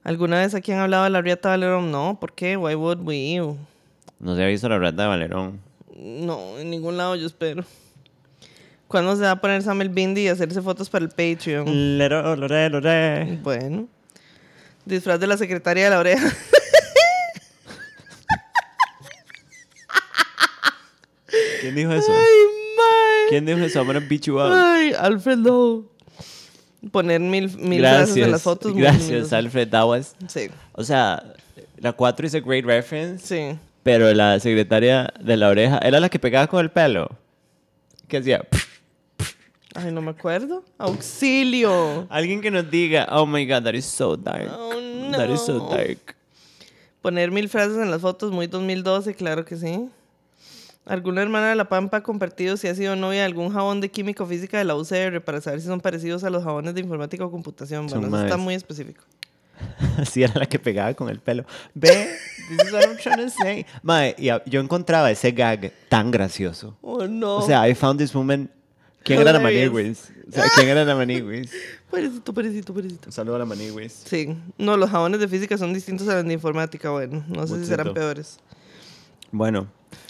¿Alguna 0.06 0.38
vez 0.38 0.53
aquí 0.53 0.72
han 0.72 0.78
hablado 0.78 1.06
de 1.06 1.10
la 1.10 1.20
Rieta 1.24 1.49
Valerón? 1.49 1.91
No, 1.91 2.20
¿por 2.20 2.34
qué? 2.34 2.56
Why 2.56 2.76
would 2.76 2.99
we? 2.99 3.41
No 4.20 4.36
se 4.36 4.43
ha 4.43 4.45
visto 4.45 4.70
la 4.70 4.78
rata 4.78 5.01
de 5.01 5.08
Valerón. 5.08 5.60
No, 5.97 6.60
en 6.60 6.70
ningún 6.70 6.95
lado 6.95 7.16
yo 7.16 7.26
espero. 7.26 7.66
¿Cuándo 8.88 9.16
se 9.16 9.24
va 9.24 9.32
a 9.32 9.41
poner 9.41 9.64
Samuel 9.64 9.89
Bindi 9.89 10.22
y 10.22 10.28
hacerse 10.28 10.62
fotos 10.62 10.91
para 10.91 11.06
el 11.06 11.10
Patreon? 11.10 11.97
Lero, 11.97 12.36
lore, 12.36 12.70
lore. 12.70 13.39
Bueno. 13.41 13.88
Disfraz 14.86 15.20
de 15.20 15.26
la 15.26 15.38
secretaria 15.38 15.86
de 15.86 15.89
la 15.89 15.97
oreja. 15.97 16.32
¿Quién 21.62 21.74
dijo 21.74 21.91
eso? 21.91 22.12
Ay. 22.12 23.30
¿Quién 23.30 23.47
dijo 23.47 23.58
eso? 23.58 23.84
Ay, 24.53 24.93
Alfred 24.93 25.38
no. 25.38 25.95
Poner 26.92 27.20
mil, 27.20 27.56
mil 27.58 27.80
frases 27.82 28.18
en 28.18 28.32
las 28.32 28.44
fotos. 28.44 28.74
Gracias, 28.76 29.34
Alfred. 29.34 29.70
That 29.70 29.86
was... 29.86 30.16
Sí, 30.28 30.50
O 30.74 30.84
sea, 30.84 31.22
la 31.78 31.94
4 31.94 32.28
is 32.28 32.36
a 32.36 32.40
great 32.40 32.66
reference, 32.66 33.26
sí. 33.26 33.58
pero 33.84 34.14
la 34.14 34.40
secretaria 34.40 35.12
de 35.20 35.38
la 35.38 35.50
oreja 35.50 35.80
era 35.80 36.00
la 36.00 36.10
que 36.10 36.20
pegaba 36.20 36.48
con 36.48 36.60
el 36.60 36.70
pelo. 36.72 37.10
Que 38.08 38.18
hacía... 38.18 38.46
Ay, 39.74 39.92
no 39.92 40.02
me 40.02 40.12
acuerdo. 40.12 40.64
Auxilio. 40.78 42.08
Alguien 42.10 42.40
que 42.40 42.50
nos 42.50 42.70
diga, 42.72 43.08
oh 43.12 43.26
my 43.26 43.46
god, 43.46 43.64
that 43.64 43.74
is 43.74 43.86
so 43.86 44.16
dark. 44.16 44.50
Oh, 44.52 44.72
That 45.12 45.30
is 45.30 45.42
so 45.42 45.58
no. 45.58 45.70
dark. 45.70 46.16
Poner 47.02 47.30
mil 47.32 47.50
frases 47.50 47.78
en 47.78 47.92
las 47.92 48.02
fotos, 48.02 48.32
muy 48.32 48.48
2012, 48.48 49.14
claro 49.16 49.44
que 49.46 49.56
sí. 49.58 49.90
¿Alguna 50.86 51.22
hermana 51.24 51.50
de 51.50 51.56
La 51.56 51.68
Pampa 51.68 51.98
ha 51.98 52.04
compartido 52.04 52.58
si 52.58 52.68
ha 52.68 52.76
sido 52.76 52.96
novia 52.96 53.22
de 53.22 53.26
algún 53.26 53.52
jabón 53.52 53.82
de 53.82 53.90
química 53.90 54.24
o 54.24 54.28
física 54.28 54.58
de 54.60 54.66
la 54.66 54.76
UCR 54.76 55.20
para 55.24 55.42
saber 55.42 55.60
si 55.60 55.68
son 55.68 55.82
parecidos 55.82 56.24
a 56.24 56.30
los 56.30 56.44
jabones 56.44 56.76
de 56.76 56.82
informática 56.82 57.26
o 57.26 57.32
computación? 57.32 57.88
Bueno, 57.88 58.08
eso 58.08 58.24
está 58.24 58.38
muy 58.38 58.54
específico. 58.54 59.04
Así 59.98 60.22
era 60.22 60.34
la 60.40 60.46
que 60.46 60.60
pegaba 60.60 60.94
con 60.94 61.10
el 61.10 61.20
pelo. 61.20 61.46
Ve, 61.74 61.90
this 62.50 62.68
is 62.68 62.74
what 62.74 62.84
I'm 62.84 62.98
trying 62.98 63.18
to 63.18 63.30
say. 63.30 63.66
Mae, 63.82 64.16
yo 64.46 64.60
encontraba 64.60 65.10
ese 65.10 65.32
gag 65.32 65.72
tan 65.90 66.12
gracioso. 66.12 66.78
Oh, 66.82 67.08
no. 67.08 67.38
O 67.38 67.42
sea, 67.42 67.68
I 67.68 67.74
found 67.74 68.00
this 68.00 68.14
woman. 68.14 68.52
¿Quién 69.04 69.22
era 69.22 69.34
la. 69.34 69.40
Maniguis? 69.40 70.12
O 70.28 70.32
sea, 70.32 70.46
¿quién 70.56 70.68
era 70.68 70.84
la 70.84 70.96
Maniguis? 70.98 71.52
Parecito, 71.90 72.34
parecito, 72.34 72.74
parecito. 72.74 73.08
Un 73.08 73.12
saludo 73.12 73.36
a 73.36 73.40
la 73.40 73.46
Maniguis. 73.46 74.04
Sí. 74.06 74.36
No, 74.58 74.78
los 74.78 74.90
jabones 74.90 75.20
de 75.20 75.28
física 75.28 75.58
son 75.58 75.74
distintos 75.74 76.08
a 76.10 76.16
los 76.16 76.26
de 76.26 76.34
informática. 76.34 76.90
Bueno, 76.90 77.24
no 77.28 77.48
sé 77.48 77.60
si 77.60 77.66
serán 77.66 77.88
Muchito. 77.88 78.02
peores. 78.02 78.40
Bueno, 79.32 79.68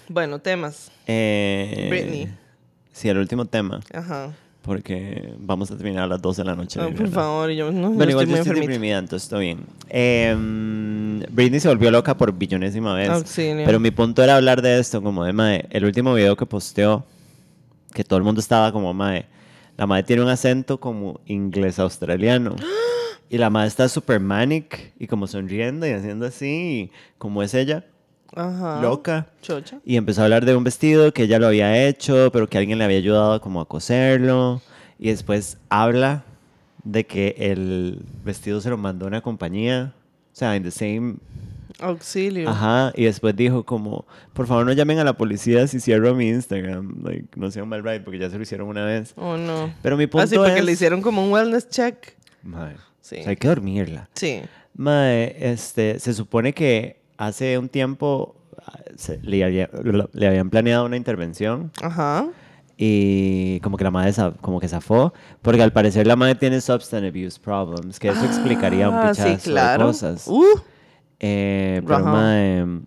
Bueno, 0.10 0.40
temas. 0.40 0.92
eh, 1.08 1.88
Britney. 1.90 2.30
Sí, 2.92 3.10
el 3.10 3.18
último 3.18 3.46
tema. 3.46 3.82
Ajá. 3.94 4.34
Porque 4.62 5.34
vamos 5.40 5.70
a 5.70 5.78
terminar 5.78 6.06
a 6.06 6.08
las 6.08 6.22
12 6.22 6.42
de 6.42 6.46
la 6.46 6.56
noche. 6.56 6.80
Viviana. 6.80 6.98
por 6.98 7.10
favor, 7.10 7.50
yo 7.52 7.72
no 7.72 7.90
yo 7.92 7.96
Bueno, 7.96 8.12
igual 8.12 8.24
estoy 8.26 8.36
yo 8.38 8.42
estoy 8.42 8.52
enfermita. 8.52 8.62
deprimida, 8.72 8.98
entonces 8.98 9.30
todo 9.30 9.40
bien. 9.42 9.60
Em, 9.90 11.20
Britney 11.32 11.60
se 11.60 11.68
volvió 11.68 11.92
loca 11.92 12.18
por 12.18 12.34
billonésima 12.34 12.94
vez. 12.96 13.10
Auxilio. 13.10 13.66
Pero 13.66 13.80
mi 13.80 13.92
punto 13.92 14.24
era 14.24 14.36
hablar 14.36 14.62
de 14.62 14.80
esto, 14.80 15.02
como 15.04 15.24
de 15.24 15.34
mae, 15.34 15.66
el 15.70 15.86
último 15.86 16.14
video 16.14 16.36
que 16.36 16.46
posteó, 16.46 17.06
que 17.94 18.04
todo 18.04 18.18
el 18.18 18.24
mundo 18.24 18.42
estaba 18.42 18.72
como 18.72 18.94
mae, 18.94 19.26
la 19.78 19.86
madre 19.86 20.04
tiene 20.04 20.22
un 20.24 20.30
acento 20.30 20.80
como 20.80 21.20
inglés 21.26 21.80
australiano. 21.80 22.56
Y 23.28 23.40
la 23.40 23.50
madre 23.50 23.68
está 23.70 23.90
super 23.90 24.20
manic 24.20 24.94
y 25.00 25.08
como 25.08 25.26
sonriendo 25.26 25.88
y 25.88 25.90
haciendo 25.90 26.28
así, 26.28 26.46
y 26.46 26.92
como 27.18 27.42
es 27.42 27.56
ella, 27.56 27.84
Ajá. 28.34 28.82
loca. 28.82 29.28
Chocha. 29.42 29.80
Y 29.86 29.98
empezó 29.98 30.22
a 30.22 30.24
hablar 30.26 30.46
de 30.46 30.56
un 30.56 30.64
vestido 30.64 31.12
que 31.14 31.24
ella 31.24 31.40
lo 31.40 31.48
había 31.48 31.86
hecho, 31.88 32.30
pero 32.34 32.48
que 32.48 32.58
alguien 32.58 32.78
le 32.78 32.84
había 32.86 32.98
ayudado 32.98 33.40
como 33.42 33.62
a 33.62 33.68
coserlo. 33.68 34.62
Y 35.00 35.10
después 35.10 35.58
habla 35.70 36.24
de 36.84 37.06
que 37.06 37.36
el 37.38 38.00
vestido 38.24 38.62
se 38.62 38.70
lo 38.70 38.78
mandó 38.78 39.08
una 39.08 39.22
compañía. 39.22 39.94
O 40.34 40.36
sea, 40.36 40.56
en 40.56 40.64
the 40.64 40.72
same... 40.72 41.16
Auxilio. 41.80 42.50
Ajá. 42.50 42.94
Y 42.96 43.04
después 43.04 43.36
dijo 43.36 43.66
como, 43.66 44.06
por 44.34 44.48
favor 44.48 44.66
no 44.66 44.72
llamen 44.72 45.00
a 45.00 45.04
la 45.04 45.18
policía 45.18 45.68
si 45.68 45.82
cierro 45.82 46.16
mi 46.16 46.30
Instagram. 46.30 47.04
Like, 47.04 47.26
no 47.36 47.52
sean 47.52 47.68
mal 47.68 47.84
right, 47.84 48.02
porque 48.02 48.18
ya 48.18 48.30
se 48.30 48.38
lo 48.38 48.44
hicieron 48.44 48.70
una 48.70 48.86
vez. 48.86 49.14
Oh, 49.18 49.36
no. 49.36 49.74
Pero 49.82 49.98
mi 49.98 50.08
punto 50.08 50.24
Ah, 50.24 50.28
sí, 50.28 50.38
porque 50.38 50.60
es... 50.60 50.64
le 50.66 50.72
hicieron 50.72 51.02
como 51.02 51.22
un 51.26 51.32
wellness 51.34 51.68
check. 51.68 52.16
Mae, 52.44 52.76
Sí. 53.02 53.18
o 53.18 53.22
sea, 53.24 53.30
hay 53.30 53.36
que 53.36 53.48
dormirla. 53.50 54.10
Sí. 54.14 54.42
Mae, 54.74 55.36
este, 55.52 56.00
se 56.00 56.14
supone 56.14 56.54
que 56.54 57.02
hace 57.18 57.58
un 57.58 57.70
tiempo 57.70 58.36
ah, 58.66 58.80
se- 58.96 59.20
le, 59.22 59.44
había- 59.44 59.70
le 60.14 60.28
habían 60.28 60.50
planeado 60.50 60.86
una 60.86 60.98
intervención 60.98 61.72
Ajá. 61.82 62.28
y 62.78 63.60
como 63.62 63.78
que 63.78 63.84
la 63.84 63.92
madre 63.92 64.14
como 64.42 64.60
que 64.60 64.68
zafó 64.68 65.14
porque 65.42 65.62
al 65.64 65.72
parecer 65.72 66.08
la 66.08 66.16
madre 66.16 66.36
tiene 66.36 66.60
substance 66.62 67.08
abuse 67.08 67.40
problems 67.40 68.00
que 68.00 68.10
eso 68.10 68.26
explicaría 68.26 68.90
un 68.90 68.96
Ah, 68.96 69.12
pichazo 69.12 69.40
sí, 69.40 69.50
claro. 69.52 69.84
de 69.86 69.88
cosas 69.92 70.28
Uh, 70.28 70.44
Eh, 71.20 71.82
pero 71.88 72.82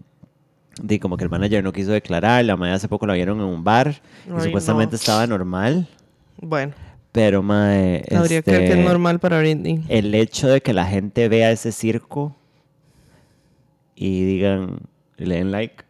di 0.83 0.99
como 1.01 1.17
que 1.17 1.25
el 1.25 1.31
manager 1.31 1.65
no 1.65 1.73
quiso 1.73 1.91
declarar 1.93 2.45
la 2.45 2.57
madre 2.57 2.75
hace 2.75 2.89
poco 2.89 3.07
la 3.07 3.15
vieron 3.15 3.39
en 3.39 3.47
un 3.47 3.65
bar 3.65 4.01
y 4.29 4.31
Ay, 4.33 4.41
supuestamente 4.43 4.93
no. 4.93 4.97
estaba 4.97 5.27
normal 5.27 5.89
bueno, 6.41 6.73
pero 7.11 7.43
mae, 7.43 8.05
habría 8.15 8.21
ver 8.37 8.45
que 8.45 8.51
este, 8.65 8.79
es 8.81 8.85
normal 8.85 9.19
para 9.19 9.41
Britney. 9.41 9.83
el 9.89 10.15
hecho 10.15 10.47
de 10.49 10.61
que 10.61 10.73
la 10.73 10.85
gente 10.87 11.29
vea 11.29 11.51
ese 11.51 11.73
circo 11.73 12.37
y 13.99 14.25
digan 14.25 14.79
y 15.17 15.25
le 15.25 15.37
den 15.37 15.51
like 15.51 15.85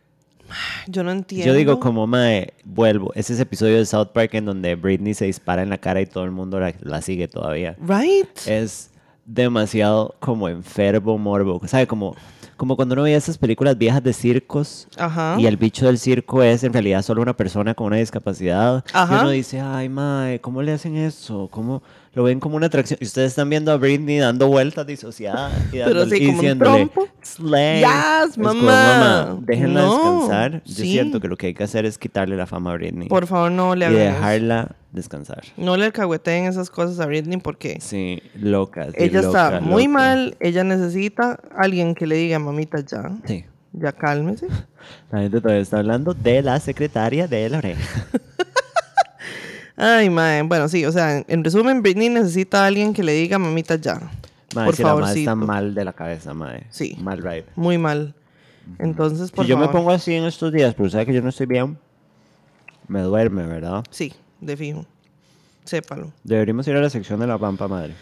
Yo 0.87 1.05
no 1.05 1.11
entiendo. 1.11 1.47
Yo 1.47 1.53
digo 1.53 1.79
como, 1.79 2.07
mae, 2.07 2.55
vuelvo. 2.65 3.13
Ese 3.13 3.21
es 3.21 3.31
ese 3.33 3.43
episodio 3.43 3.77
de 3.77 3.85
South 3.85 4.09
Park 4.15 4.33
en 4.33 4.47
donde 4.47 4.75
Britney 4.77 5.13
se 5.13 5.27
dispara 5.27 5.63
en 5.63 5.69
la 5.69 5.77
cara 5.77 6.01
y 6.01 6.07
todo 6.07 6.25
el 6.25 6.31
mundo 6.31 6.59
la, 6.59 6.73
la 6.81 7.03
sigue 7.03 7.29
todavía. 7.29 7.77
Right? 7.87 8.29
Es 8.47 8.91
demasiado 9.27 10.17
como 10.21 10.49
enfermo, 10.49 11.19
morbo. 11.19 11.61
¿Sabe? 11.67 11.87
Como, 11.87 12.17
como 12.57 12.77
cuando 12.77 12.95
uno 12.95 13.03
veía 13.03 13.19
esas 13.19 13.37
películas 13.37 13.77
viejas 13.77 14.03
de 14.03 14.15
circos 14.15 14.89
Ajá. 14.97 15.37
y 15.39 15.45
el 15.45 15.59
bicho 15.59 15.85
del 15.85 15.99
circo 15.99 16.43
es 16.43 16.65
en 16.65 16.73
realidad 16.73 17.03
solo 17.03 17.21
una 17.21 17.37
persona 17.37 17.75
con 17.75 17.89
una 17.89 17.97
discapacidad. 17.97 18.83
Y 18.87 18.91
Ajá. 18.95 19.21
uno 19.21 19.31
dice, 19.31 19.61
ay, 19.61 19.91
mae, 19.91 20.41
¿cómo 20.41 20.63
le 20.63 20.73
hacen 20.73 20.97
eso? 20.97 21.49
¿Cómo 21.51 21.83
lo 22.15 22.23
ven 22.25 22.41
como 22.41 22.57
una 22.57 22.67
atracción? 22.67 22.99
Y 23.01 23.05
ustedes 23.05 23.29
están 23.33 23.49
viendo 23.51 23.71
a 23.73 23.77
Britney 23.77 24.19
dando 24.19 24.49
vueltas 24.49 24.87
disociada 24.87 25.51
y, 25.73 25.79
Pero 25.79 26.07
sí, 26.07 26.17
y 26.17 26.33
diciéndole, 26.33 26.91
slay. 27.23 27.81
Yes, 27.81 28.31
Es 28.31 28.35
como, 28.37 28.55
mamá. 28.55 29.39
déjenla 29.43 29.81
No, 29.83 29.95
descansar. 29.95 30.63
Yo 30.65 30.75
sí. 30.75 30.93
siento 30.93 31.21
que 31.21 31.29
lo 31.29 31.37
que 31.37 31.49
hay 31.49 31.55
que 31.55 31.65
hacer 31.65 31.85
es 31.87 31.99
quitarle 31.99 32.37
la 32.37 32.47
fama 32.47 32.73
a 32.73 32.75
Britney 32.75 33.09
Por 33.09 33.27
favor, 33.27 33.51
no 33.53 33.75
le 33.75 33.85
y 33.85 33.89
hagan 33.89 34.01
eso. 34.03 34.15
dejarla 34.15 34.77
descansar. 34.93 35.43
No 35.57 35.77
le 35.77 35.85
alcahueteen 35.87 36.47
esas 36.47 36.71
cosas 36.71 36.99
a 37.01 37.07
Britney 37.07 37.39
porque 37.39 37.79
Sí, 37.81 38.23
loca. 38.35 38.87
sí, 38.87 38.93
ella 38.97 39.21
está 39.21 39.51
loca, 39.53 39.61
muy 39.61 39.85
loca. 39.85 39.93
mal. 39.99 40.37
Ella 40.41 40.65
necesita 40.65 41.39
a 41.55 41.63
alguien 41.63 41.95
que 41.95 42.07
le 42.07 42.17
diga, 42.17 42.39
mamita, 42.39 42.81
ya. 42.81 43.11
Sí. 43.27 43.45
Ya 43.75 43.93
cálmese. 43.93 44.47
La 45.13 45.21
gente 45.21 45.41
todavía 45.41 45.61
está 45.63 45.79
hablando 45.79 46.15
de 46.15 46.41
la 46.43 46.59
secretaria 46.59 47.29
de 47.29 47.49
la 47.51 47.59
oreja. 47.59 48.07
Ay, 49.81 50.11
mae. 50.11 50.43
Bueno, 50.43 50.69
sí, 50.69 50.85
o 50.85 50.91
sea, 50.93 51.19
en, 51.19 51.25
en 51.29 51.45
resumen, 51.45 51.83
Britney 51.83 52.09
necesita 52.09 52.65
a 52.65 52.67
alguien 52.67 52.93
que 52.93 53.03
le 53.05 53.13
diga, 53.13 53.39
mamita, 53.39 53.77
ya. 53.77 54.01
Mae, 54.55 54.65
por 54.67 54.75
si 54.77 54.83
la 54.83 54.95
madre 54.97 55.21
está 55.21 55.35
mal 55.37 55.75
de 55.75 55.85
la 55.85 55.93
cabeza, 55.93 56.35
mae. 56.35 56.67
Sí. 56.71 56.97
Mal 57.01 57.23
right. 57.23 57.45
Muy 57.55 57.79
mal. 57.79 58.15
Entonces, 58.79 59.31
por 59.31 59.45
Si 59.45 59.51
yo 59.51 59.57
me 59.57 59.69
pongo 59.69 59.91
así 59.93 60.15
en 60.15 60.25
estos 60.25 60.53
días, 60.53 60.75
pero 60.75 60.91
sabe 60.91 61.07
que 61.07 61.15
yo 61.15 61.23
no 61.23 61.29
estoy 61.29 61.47
bien, 61.47 61.79
me 62.89 63.01
duerme, 63.03 63.47
¿verdad? 63.47 63.85
Sí, 63.91 64.13
de 64.41 64.57
fijo. 64.57 64.85
Sépalo. 65.65 66.13
Deberíamos 66.25 66.67
ir 66.67 66.75
a 66.77 66.81
la 66.81 66.91
sección 66.91 67.21
de 67.21 67.27
la 67.27 67.39
pampa 67.39 67.69
madre. 67.69 67.95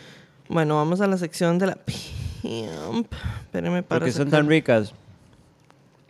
Bueno, 0.49 0.77
vamos 0.77 1.01
a 1.01 1.07
la 1.07 1.19
sección 1.19 1.59
de 1.59 1.67
la 1.67 1.75
pimp. 1.77 3.13
Espérenme 3.43 3.83
para 3.83 3.99
Porque 4.01 4.13
son 4.13 4.27
sacar- 4.29 4.41
tan 4.41 4.49
ricas. 4.49 4.95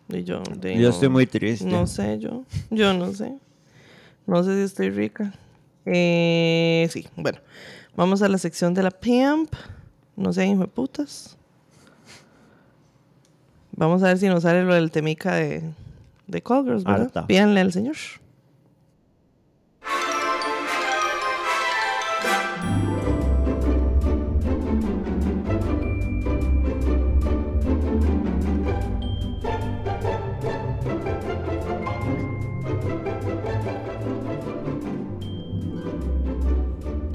Y 0.09 0.23
yo, 0.23 0.43
de- 0.57 0.75
Yo 0.77 0.83
no- 0.83 0.89
estoy 0.91 1.09
muy 1.09 1.27
triste. 1.27 1.65
No 1.65 1.87
sé 1.87 2.19
yo. 2.21 2.45
Yo 2.71 2.93
no 2.95 3.13
sé. 3.13 3.33
No 4.27 4.45
sé 4.45 4.55
si 4.55 4.63
estoy 4.63 4.91
rica. 4.91 5.33
Eh, 5.87 6.89
sí, 6.91 7.07
bueno. 7.17 7.39
Vamos 7.97 8.21
a 8.23 8.29
la 8.29 8.39
sección 8.39 8.75
de 8.75 8.83
la 8.83 8.91
pimp. 8.91 9.55
No 10.17 10.33
sé, 10.33 10.47
hijo 10.47 10.61
de 10.61 10.69
putas. 10.69 11.37
Vamos 13.73 14.03
a 14.03 14.07
ver 14.09 14.19
si 14.19 14.29
nos 14.29 14.43
sale 14.43 14.65
lo 14.65 14.75
del 14.75 14.91
temica 14.91 15.35
de, 15.35 15.63
de 16.27 16.43
Call 16.43 16.65
Girls, 16.65 16.85
¿verdad? 16.85 17.03
Harta. 17.03 17.27
Pídanle 17.27 17.61
al 17.61 17.73
señor. 17.73 17.97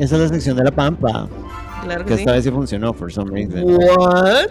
Esa 0.01 0.15
es 0.15 0.21
la 0.21 0.27
sección 0.29 0.57
de 0.57 0.63
la 0.63 0.71
pampa. 0.71 1.29
Claro 1.83 2.03
Que 2.05 2.09
que 2.09 2.15
sí. 2.15 2.21
esta 2.21 2.31
vez 2.33 2.43
sí 2.43 2.49
funcionó, 2.51 2.93
for 2.93 3.11
some 3.13 3.29
reason. 3.31 3.63
What? 3.63 4.47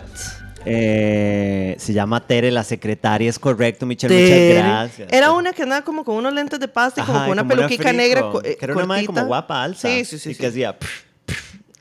Eh, 0.65 1.75
se 1.79 1.93
llama 1.93 2.25
Tere, 2.27 2.51
la 2.51 2.63
secretaria, 2.65 3.29
es 3.29 3.39
correcto, 3.39 3.85
Michelle, 3.87 4.15
Tere. 4.15 4.55
muchas 4.63 4.69
gracias. 4.69 5.13
Era 5.13 5.33
una 5.33 5.53
que 5.53 5.63
andaba 5.63 5.83
como 5.83 6.05
con 6.05 6.17
unos 6.17 6.33
lentes 6.35 6.61
de 6.61 6.69
pasta 6.69 7.01
y 7.01 7.05
como 7.05 7.19
Ajá, 7.19 7.27
con 7.27 7.33
una 7.33 7.43
como 7.43 7.55
peluquica 7.57 7.93
negra. 7.93 8.31
co- 8.31 8.43
eh, 8.45 8.57
Que 8.59 8.65
era 8.67 8.75
una 8.75 8.87
madre 8.87 9.07
como 9.07 9.25
guapa, 9.25 9.63
alta. 9.63 9.81
Sí, 9.81 10.05
sí, 10.05 10.19
sí. 10.19 10.31
Y 10.31 10.35
sí. 10.35 10.41
que 10.41 10.47
hacía... 10.47 10.77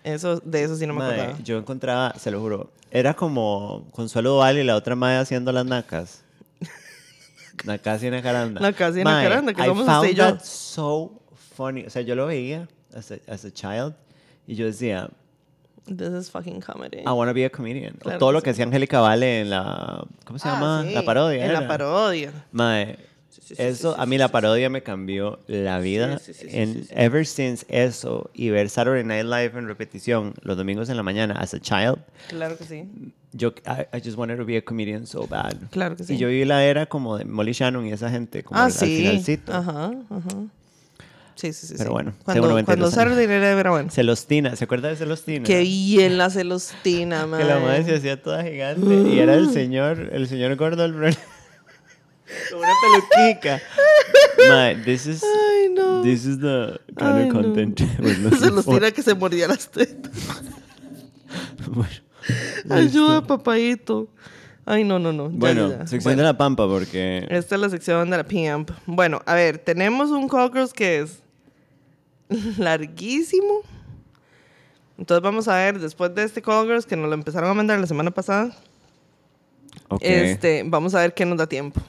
Eso, 0.03 0.39
de 0.39 0.63
eso 0.63 0.75
sí 0.77 0.87
no 0.87 0.93
me 0.93 0.99
Mae, 1.01 1.13
acordaba. 1.21 1.39
yo 1.43 1.57
encontraba, 1.57 2.13
se 2.17 2.31
lo 2.31 2.39
juro, 2.39 2.71
era 2.89 3.13
como 3.13 3.85
Consuelo 3.91 4.31
Duval 4.31 4.57
y 4.57 4.63
la 4.63 4.75
otra 4.77 4.95
madre 4.95 5.17
haciendo 5.17 5.51
las 5.51 5.65
nacas. 5.65 6.21
Nacas 7.65 8.01
y 8.01 8.09
Nacaranda. 8.09 8.61
Nacas 8.61 8.95
y 8.95 9.03
Nacaranda, 9.03 9.53
que 9.53 9.61
I 9.61 9.65
somos 9.65 9.85
found 9.85 10.09
y 10.09 10.13
yo. 10.15 10.23
that 10.23 10.39
so 10.41 11.11
funny. 11.55 11.83
O 11.85 11.89
sea, 11.89 12.01
yo 12.01 12.15
lo 12.15 12.25
veía 12.25 12.67
as 12.95 13.11
a, 13.11 13.17
as 13.27 13.45
a 13.45 13.51
child 13.51 13.93
y 14.47 14.55
yo 14.55 14.65
decía, 14.65 15.09
This 15.85 16.09
is 16.13 16.29
fucking 16.29 16.61
comedy. 16.61 16.99
I 16.99 17.11
want 17.11 17.29
to 17.29 17.33
be 17.33 17.45
a 17.45 17.49
comedian. 17.49 17.95
O 17.95 17.99
Claro 17.99 18.19
todo 18.19 18.29
que 18.29 18.33
lo 18.33 18.41
que 18.43 18.49
hacía 18.51 18.65
Angélica 18.65 18.99
Vale 18.99 19.41
en 19.41 19.49
la, 19.49 20.05
¿cómo 20.25 20.37
se 20.37 20.47
Ah, 20.47 20.53
llama? 20.53 20.83
sí, 20.87 20.93
La 20.93 21.03
parodia. 21.03 21.45
En 21.45 21.53
la 21.53 21.59
era. 21.59 21.67
parodia. 21.67 22.31
Mae, 22.51 22.97
Sí, 23.31 23.53
eso, 23.59 23.95
a 23.99 24.05
mí 24.07 24.17
la 24.17 24.27
parodia 24.29 24.69
me 24.71 24.81
cambió 24.83 25.39
la 25.47 25.79
vida. 25.79 26.19
En. 26.41 26.85
Ever 26.89 27.25
since 27.25 27.63
eso 27.69 28.29
y 28.33 28.49
ver 28.49 28.69
Saturday 28.69 29.03
Night 29.03 29.23
Live 29.25 29.57
en 29.57 29.67
repetición 29.67 30.33
los 30.41 30.57
domingos 30.57 30.89
en 30.89 30.97
la 30.97 31.03
mañana 31.03 31.35
as 31.35 31.53
a 31.53 31.59
child, 31.59 31.99
Claro 32.27 32.57
que 32.57 32.63
sí. 32.65 33.13
yo 33.31 33.49
I, 33.67 33.97
I 33.97 34.01
just 34.03 34.17
wanted 34.17 34.37
to 34.37 34.45
be 34.45 34.57
a 34.57 34.61
comedian 34.63 35.05
so 35.07 35.25
bad. 35.27 35.55
Claro 35.71 35.95
que 35.95 36.03
sí. 36.03 36.15
Y 36.15 36.17
yo 36.17 36.27
vi 36.27 36.43
la 36.43 36.63
era 36.65 36.87
como 36.87 37.17
de 37.17 37.25
Molly 37.25 37.53
Shannon 37.53 37.85
y 37.85 37.91
esa 37.93 38.09
gente 38.09 38.43
como 38.43 38.59
ah, 38.59 38.65
al, 38.65 38.71
al 38.71 38.77
finalcito. 38.79 39.53
Ajá, 39.53 39.91
ajá. 40.09 40.37
Sí, 41.39 41.53
sí, 41.53 41.67
sí. 41.67 41.75
Pero 41.77 41.91
bueno, 41.91 42.11
cuando, 42.25 42.49
92 42.49 42.65
cuando. 42.65 42.91
Saturday 42.91 43.25
Night 43.25 43.39
Live 43.39 43.59
era 43.61 43.71
bueno. 43.71 43.89
Celostina, 43.93 44.57
¿se 44.57 44.65
acuerda 44.65 44.89
de 44.89 44.97
Celostina? 44.97 45.45
Qué 45.45 45.61
bien 45.61 46.17
la 46.17 46.29
celostina, 46.29 47.25
man. 47.27 47.39
Que 47.41 47.45
la 47.45 47.59
madre 47.59 47.85
se 47.85 47.95
hacía 47.95 48.21
toda 48.21 48.43
gigante 48.43 49.09
y 49.09 49.19
era 49.19 49.35
el 49.35 49.49
señor, 49.53 50.09
el 50.11 50.27
señor 50.27 50.53
gordo 50.57 50.83
del 50.83 50.91
Con 50.91 50.99
una 52.59 52.73
peluquica. 52.81 53.61
Mae, 54.49 54.75
this 54.83 55.05
is 55.05 55.23
Ay, 55.23 55.69
no. 55.69 56.01
this 56.03 56.25
is 56.25 56.39
the 56.39 56.77
kind 56.97 57.15
Ay, 57.15 57.29
of 57.29 57.33
no. 57.33 57.41
content 57.41 57.79
for. 57.79 58.37
celostina 58.37 58.91
que 58.91 59.01
se 59.01 59.15
mordía 59.15 59.47
las 59.47 59.69
tetas. 59.71 60.11
Bueno, 61.69 61.89
Ayuda, 62.69 63.25
papadito. 63.25 64.09
Ay, 64.65 64.83
no, 64.83 64.99
no, 64.99 65.13
no. 65.13 65.31
Ya, 65.31 65.37
bueno, 65.37 65.69
ya, 65.69 65.77
sección 65.87 66.03
Bueno, 66.03 66.17
de 66.17 66.23
la 66.25 66.37
pampa 66.37 66.67
porque 66.67 67.25
Esta 67.29 67.55
es 67.55 67.61
la 67.61 67.69
sección 67.69 68.09
de 68.09 68.17
la 68.17 68.23
Pimp. 68.25 68.71
Bueno, 68.85 69.21
a 69.25 69.35
ver, 69.35 69.57
tenemos 69.57 70.09
un 70.11 70.27
Call 70.27 70.51
Girls 70.51 70.73
que 70.73 70.99
es 70.99 71.23
larguísimo. 72.57 73.61
Entonces 74.97 75.23
vamos 75.23 75.47
a 75.47 75.55
ver, 75.55 75.79
después 75.79 76.13
de 76.13 76.23
este 76.23 76.41
Call 76.41 76.65
Girls 76.67 76.85
que 76.85 76.95
nos 76.97 77.07
lo 77.07 77.13
empezaron 77.13 77.49
a 77.49 77.53
mandar 77.53 77.79
la 77.79 77.87
semana 77.87 78.11
pasada, 78.11 78.55
Ok. 79.87 80.01
este, 80.03 80.63
vamos 80.65 80.93
a 80.95 80.99
ver 80.99 81.13
qué 81.13 81.25
nos 81.25 81.37
da 81.37 81.47
tiempo. 81.47 81.81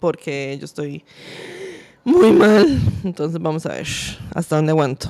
Porque 0.00 0.56
yo 0.58 0.64
estoy 0.64 1.04
muy 2.04 2.32
mal. 2.32 2.66
Entonces 3.04 3.40
vamos 3.40 3.66
a 3.66 3.70
ver 3.74 3.86
hasta 4.34 4.56
dónde 4.56 4.70
aguanto. 4.72 5.08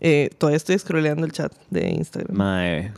Eh, 0.00 0.30
todavía 0.38 0.56
estoy 0.58 0.78
scrolleando 0.78 1.26
el 1.26 1.32
chat 1.32 1.52
de 1.70 1.88
Instagram. 1.90 2.36
Mae, 2.36 2.92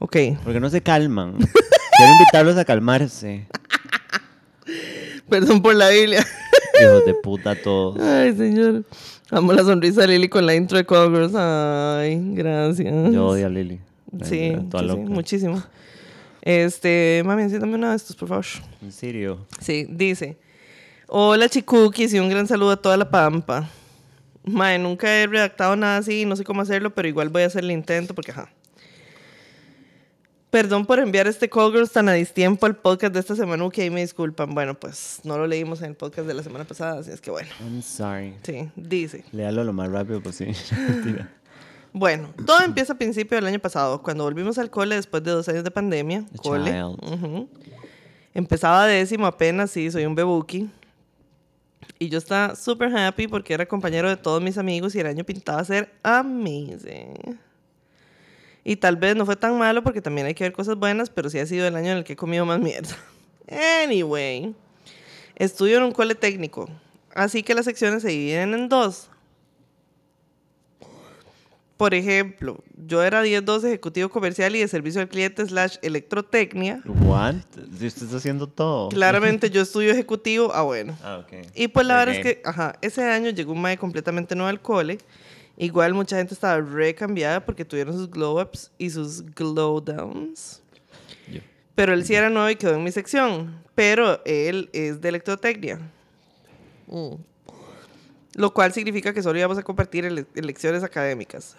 Ok. 0.00 0.16
porque 0.42 0.58
no 0.60 0.68
se 0.70 0.82
calman. 0.82 1.34
Quiero 1.96 2.12
invitarlos 2.12 2.56
a 2.56 2.64
calmarse. 2.64 3.46
Perdón 5.28 5.62
por 5.62 5.74
la 5.74 5.88
Biblia. 5.90 6.26
Hijos 6.82 7.06
de 7.06 7.14
puta 7.14 7.54
todos. 7.60 8.00
Ay, 8.00 8.34
señor. 8.36 8.84
Amo 9.30 9.52
la 9.52 9.64
sonrisa 9.64 10.02
de 10.02 10.08
Lily 10.08 10.28
con 10.28 10.44
la 10.44 10.54
intro 10.54 10.76
de 10.76 10.84
Call 10.84 11.10
Girls. 11.10 11.34
Ay, 11.34 12.20
gracias. 12.34 13.12
Yo 13.12 13.26
odio 13.26 13.46
a 13.46 13.48
Lili. 13.48 13.80
Sí, 14.22 14.52
sí, 14.54 14.68
sí, 14.70 14.96
muchísimo. 14.96 15.62
Este, 16.42 17.22
mami, 17.24 17.44
enciéndame 17.44 17.74
uno 17.74 17.88
de 17.90 17.96
estos, 17.96 18.14
por 18.16 18.28
favor. 18.28 18.44
En 18.82 18.92
serio. 18.92 19.46
Sí, 19.60 19.86
dice. 19.88 20.36
Hola, 21.08 21.48
chicuquis, 21.48 22.12
y 22.12 22.18
un 22.18 22.28
gran 22.28 22.46
saludo 22.46 22.72
a 22.72 22.76
toda 22.76 22.98
la 22.98 23.10
pampa. 23.10 23.68
Mae, 24.44 24.78
nunca 24.78 25.10
he 25.10 25.26
redactado 25.26 25.74
nada 25.74 25.96
así, 25.96 26.26
no 26.26 26.36
sé 26.36 26.44
cómo 26.44 26.60
hacerlo, 26.60 26.94
pero 26.94 27.08
igual 27.08 27.30
voy 27.30 27.42
a 27.42 27.46
hacer 27.46 27.64
el 27.64 27.70
intento 27.70 28.14
porque, 28.14 28.30
ajá. 28.30 28.50
Perdón 30.54 30.86
por 30.86 31.00
enviar 31.00 31.26
este 31.26 31.50
Call 31.50 31.72
Girls 31.72 31.90
tan 31.90 32.08
a 32.08 32.12
distiempo 32.12 32.64
al 32.64 32.76
podcast 32.76 33.12
de 33.12 33.18
esta 33.18 33.34
semana, 33.34 33.68
ahí 33.76 33.90
me 33.90 34.02
disculpan. 34.02 34.54
Bueno, 34.54 34.78
pues 34.78 35.18
no 35.24 35.36
lo 35.36 35.48
leímos 35.48 35.80
en 35.80 35.86
el 35.86 35.94
podcast 35.96 36.28
de 36.28 36.34
la 36.34 36.44
semana 36.44 36.64
pasada, 36.64 37.00
así 37.00 37.10
es 37.10 37.20
que 37.20 37.32
bueno. 37.32 37.48
I'm 37.58 37.82
sorry. 37.82 38.36
Sí, 38.44 38.70
dice. 38.76 39.24
Léalo 39.32 39.64
lo 39.64 39.72
más 39.72 39.90
rápido 39.90 40.22
posible. 40.22 40.54
Bueno, 41.92 42.28
todo 42.44 42.60
empieza 42.60 42.92
a 42.92 42.96
principio 42.96 43.36
del 43.36 43.46
año 43.46 43.60
pasado, 43.60 44.02
cuando 44.02 44.24
volvimos 44.24 44.58
al 44.58 44.68
cole 44.68 44.96
después 44.96 45.22
de 45.24 45.30
dos 45.32 45.48
años 45.48 45.62
de 45.64 45.70
pandemia. 45.72 46.24
Cole. 46.36 46.70
child. 46.70 46.98
ujú. 47.02 47.48
Empezaba 48.32 48.86
décimo 48.86 49.26
apenas, 49.26 49.72
sí, 49.72 49.90
soy 49.90 50.04
un 50.04 50.14
bebuki. 50.14 50.68
Y 51.98 52.08
yo 52.08 52.18
estaba 52.18 52.54
súper 52.54 52.96
happy 52.96 53.26
porque 53.26 53.54
era 53.54 53.66
compañero 53.66 54.08
de 54.08 54.16
todos 54.16 54.40
mis 54.40 54.58
amigos 54.58 54.94
y 54.94 55.00
el 55.00 55.06
año 55.06 55.24
pintaba 55.24 55.64
ser 55.64 55.92
amazing. 56.02 57.38
Y 58.64 58.76
tal 58.76 58.96
vez 58.96 59.14
no 59.14 59.26
fue 59.26 59.36
tan 59.36 59.58
malo 59.58 59.82
porque 59.82 60.00
también 60.00 60.26
hay 60.26 60.34
que 60.34 60.44
ver 60.44 60.52
cosas 60.52 60.76
buenas, 60.76 61.10
pero 61.10 61.28
sí 61.28 61.38
ha 61.38 61.46
sido 61.46 61.66
el 61.66 61.76
año 61.76 61.90
en 61.92 61.98
el 61.98 62.04
que 62.04 62.14
he 62.14 62.16
comido 62.16 62.44
más 62.46 62.60
mierda. 62.60 62.96
Anyway, 63.84 64.54
estudio 65.36 65.76
en 65.76 65.82
un 65.82 65.92
cole 65.92 66.14
técnico, 66.14 66.66
así 67.14 67.42
que 67.42 67.54
las 67.54 67.66
secciones 67.66 68.00
se 68.00 68.08
dividen 68.08 68.54
en 68.54 68.70
dos. 68.70 69.10
Por 71.76 71.92
ejemplo, 71.92 72.62
yo 72.86 73.02
era 73.02 73.22
10-2 73.24 73.64
ejecutivo 73.66 74.08
comercial 74.08 74.54
y 74.54 74.60
de 74.60 74.68
servicio 74.68 75.00
al 75.00 75.08
cliente 75.08 75.44
slash 75.44 75.76
electrotecnia. 75.82 76.80
What? 76.86 77.34
Si 77.78 77.86
usted 77.88 78.04
está 78.04 78.16
haciendo 78.16 78.46
todo. 78.46 78.88
Claramente 78.90 79.50
yo 79.50 79.60
estudio 79.62 79.90
ejecutivo, 79.90 80.52
ah 80.54 80.62
bueno. 80.62 80.96
Ah, 81.02 81.18
ok. 81.18 81.48
Y 81.54 81.68
pues 81.68 81.84
la 81.86 81.94
Ok. 81.94 81.98
verdad 82.06 82.14
es 82.14 82.22
que, 82.22 82.42
ajá, 82.44 82.76
ese 82.80 83.02
año 83.02 83.30
llegó 83.30 83.52
un 83.52 83.60
mae 83.60 83.76
completamente 83.76 84.36
nuevo 84.36 84.48
al 84.48 84.62
cole. 84.62 84.98
Igual 85.56 85.94
mucha 85.94 86.16
gente 86.16 86.34
estaba 86.34 86.60
recambiada 86.60 87.44
porque 87.44 87.64
tuvieron 87.64 87.94
sus 87.94 88.10
glow 88.10 88.40
ups 88.40 88.70
y 88.78 88.90
sus 88.90 89.22
glow 89.34 89.80
downs. 89.80 90.60
Pero 91.74 91.92
él 91.92 92.04
sí 92.04 92.14
era 92.14 92.30
nuevo 92.30 92.48
y 92.50 92.56
quedó 92.56 92.74
en 92.74 92.84
mi 92.84 92.92
sección. 92.92 93.60
Pero 93.74 94.20
él 94.24 94.70
es 94.72 95.00
de 95.00 95.08
electrotecnia. 95.08 95.80
Mm. 96.86 97.14
Lo 98.36 98.52
cual 98.54 98.72
significa 98.72 99.12
que 99.12 99.22
solo 99.22 99.38
íbamos 99.38 99.58
a 99.58 99.62
compartir 99.62 100.04
ele- 100.04 100.26
lecciones 100.34 100.82
académicas. 100.82 101.56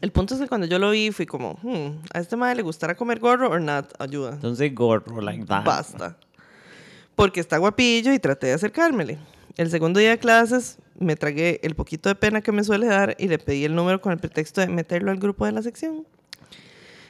El 0.00 0.12
punto 0.12 0.34
es 0.34 0.40
que 0.40 0.48
cuando 0.48 0.66
yo 0.66 0.78
lo 0.78 0.90
vi 0.90 1.10
fui 1.10 1.24
como, 1.26 1.58
hmm, 1.62 2.02
¿a 2.12 2.20
este 2.20 2.36
madre 2.36 2.56
le 2.56 2.62
gustará 2.62 2.94
comer 2.96 3.18
gorro 3.18 3.48
o 3.50 3.58
not? 3.58 3.92
Ayuda. 3.98 4.30
Entonces 4.32 4.74
gorro 4.74 5.20
like 5.20 5.44
that. 5.46 5.64
Basta. 5.64 6.16
Porque 7.14 7.40
está 7.40 7.56
guapillo 7.58 8.12
y 8.12 8.18
traté 8.18 8.48
de 8.48 8.52
acercármele. 8.54 9.18
El 9.56 9.70
segundo 9.70 10.00
día 10.00 10.10
de 10.10 10.18
clases 10.18 10.78
me 10.98 11.16
tragué 11.16 11.60
el 11.62 11.74
poquito 11.74 12.08
de 12.08 12.14
pena 12.14 12.40
que 12.42 12.52
me 12.52 12.62
suele 12.64 12.86
dar 12.86 13.16
y 13.18 13.28
le 13.28 13.38
pedí 13.38 13.64
el 13.64 13.74
número 13.74 14.00
con 14.00 14.12
el 14.12 14.18
pretexto 14.18 14.60
de 14.60 14.68
meterlo 14.68 15.10
al 15.10 15.18
grupo 15.18 15.46
de 15.46 15.52
la 15.52 15.62
sección. 15.62 16.06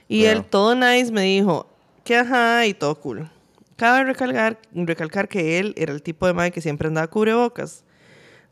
Y 0.09 0.23
Wow. 0.23 0.31
él, 0.31 0.45
todo 0.45 0.75
nice, 0.75 1.11
me 1.13 1.23
dijo 1.23 1.69
que 2.05 2.17
ajá 2.17 2.67
y 2.67 2.75
todo 2.75 2.95
cool. 3.01 3.29
Cabe 3.77 4.05
recalcar, 4.05 4.59
recalcar 4.75 5.29
que 5.29 5.59
él 5.59 5.75
era 5.77 5.93
el 5.93 6.03
tipo 6.03 6.27
de 6.27 6.33
madre 6.33 6.53
que 6.53 6.61
siempre 6.61 6.87
andaba 6.89 7.09
cubrebocas. 7.09 7.85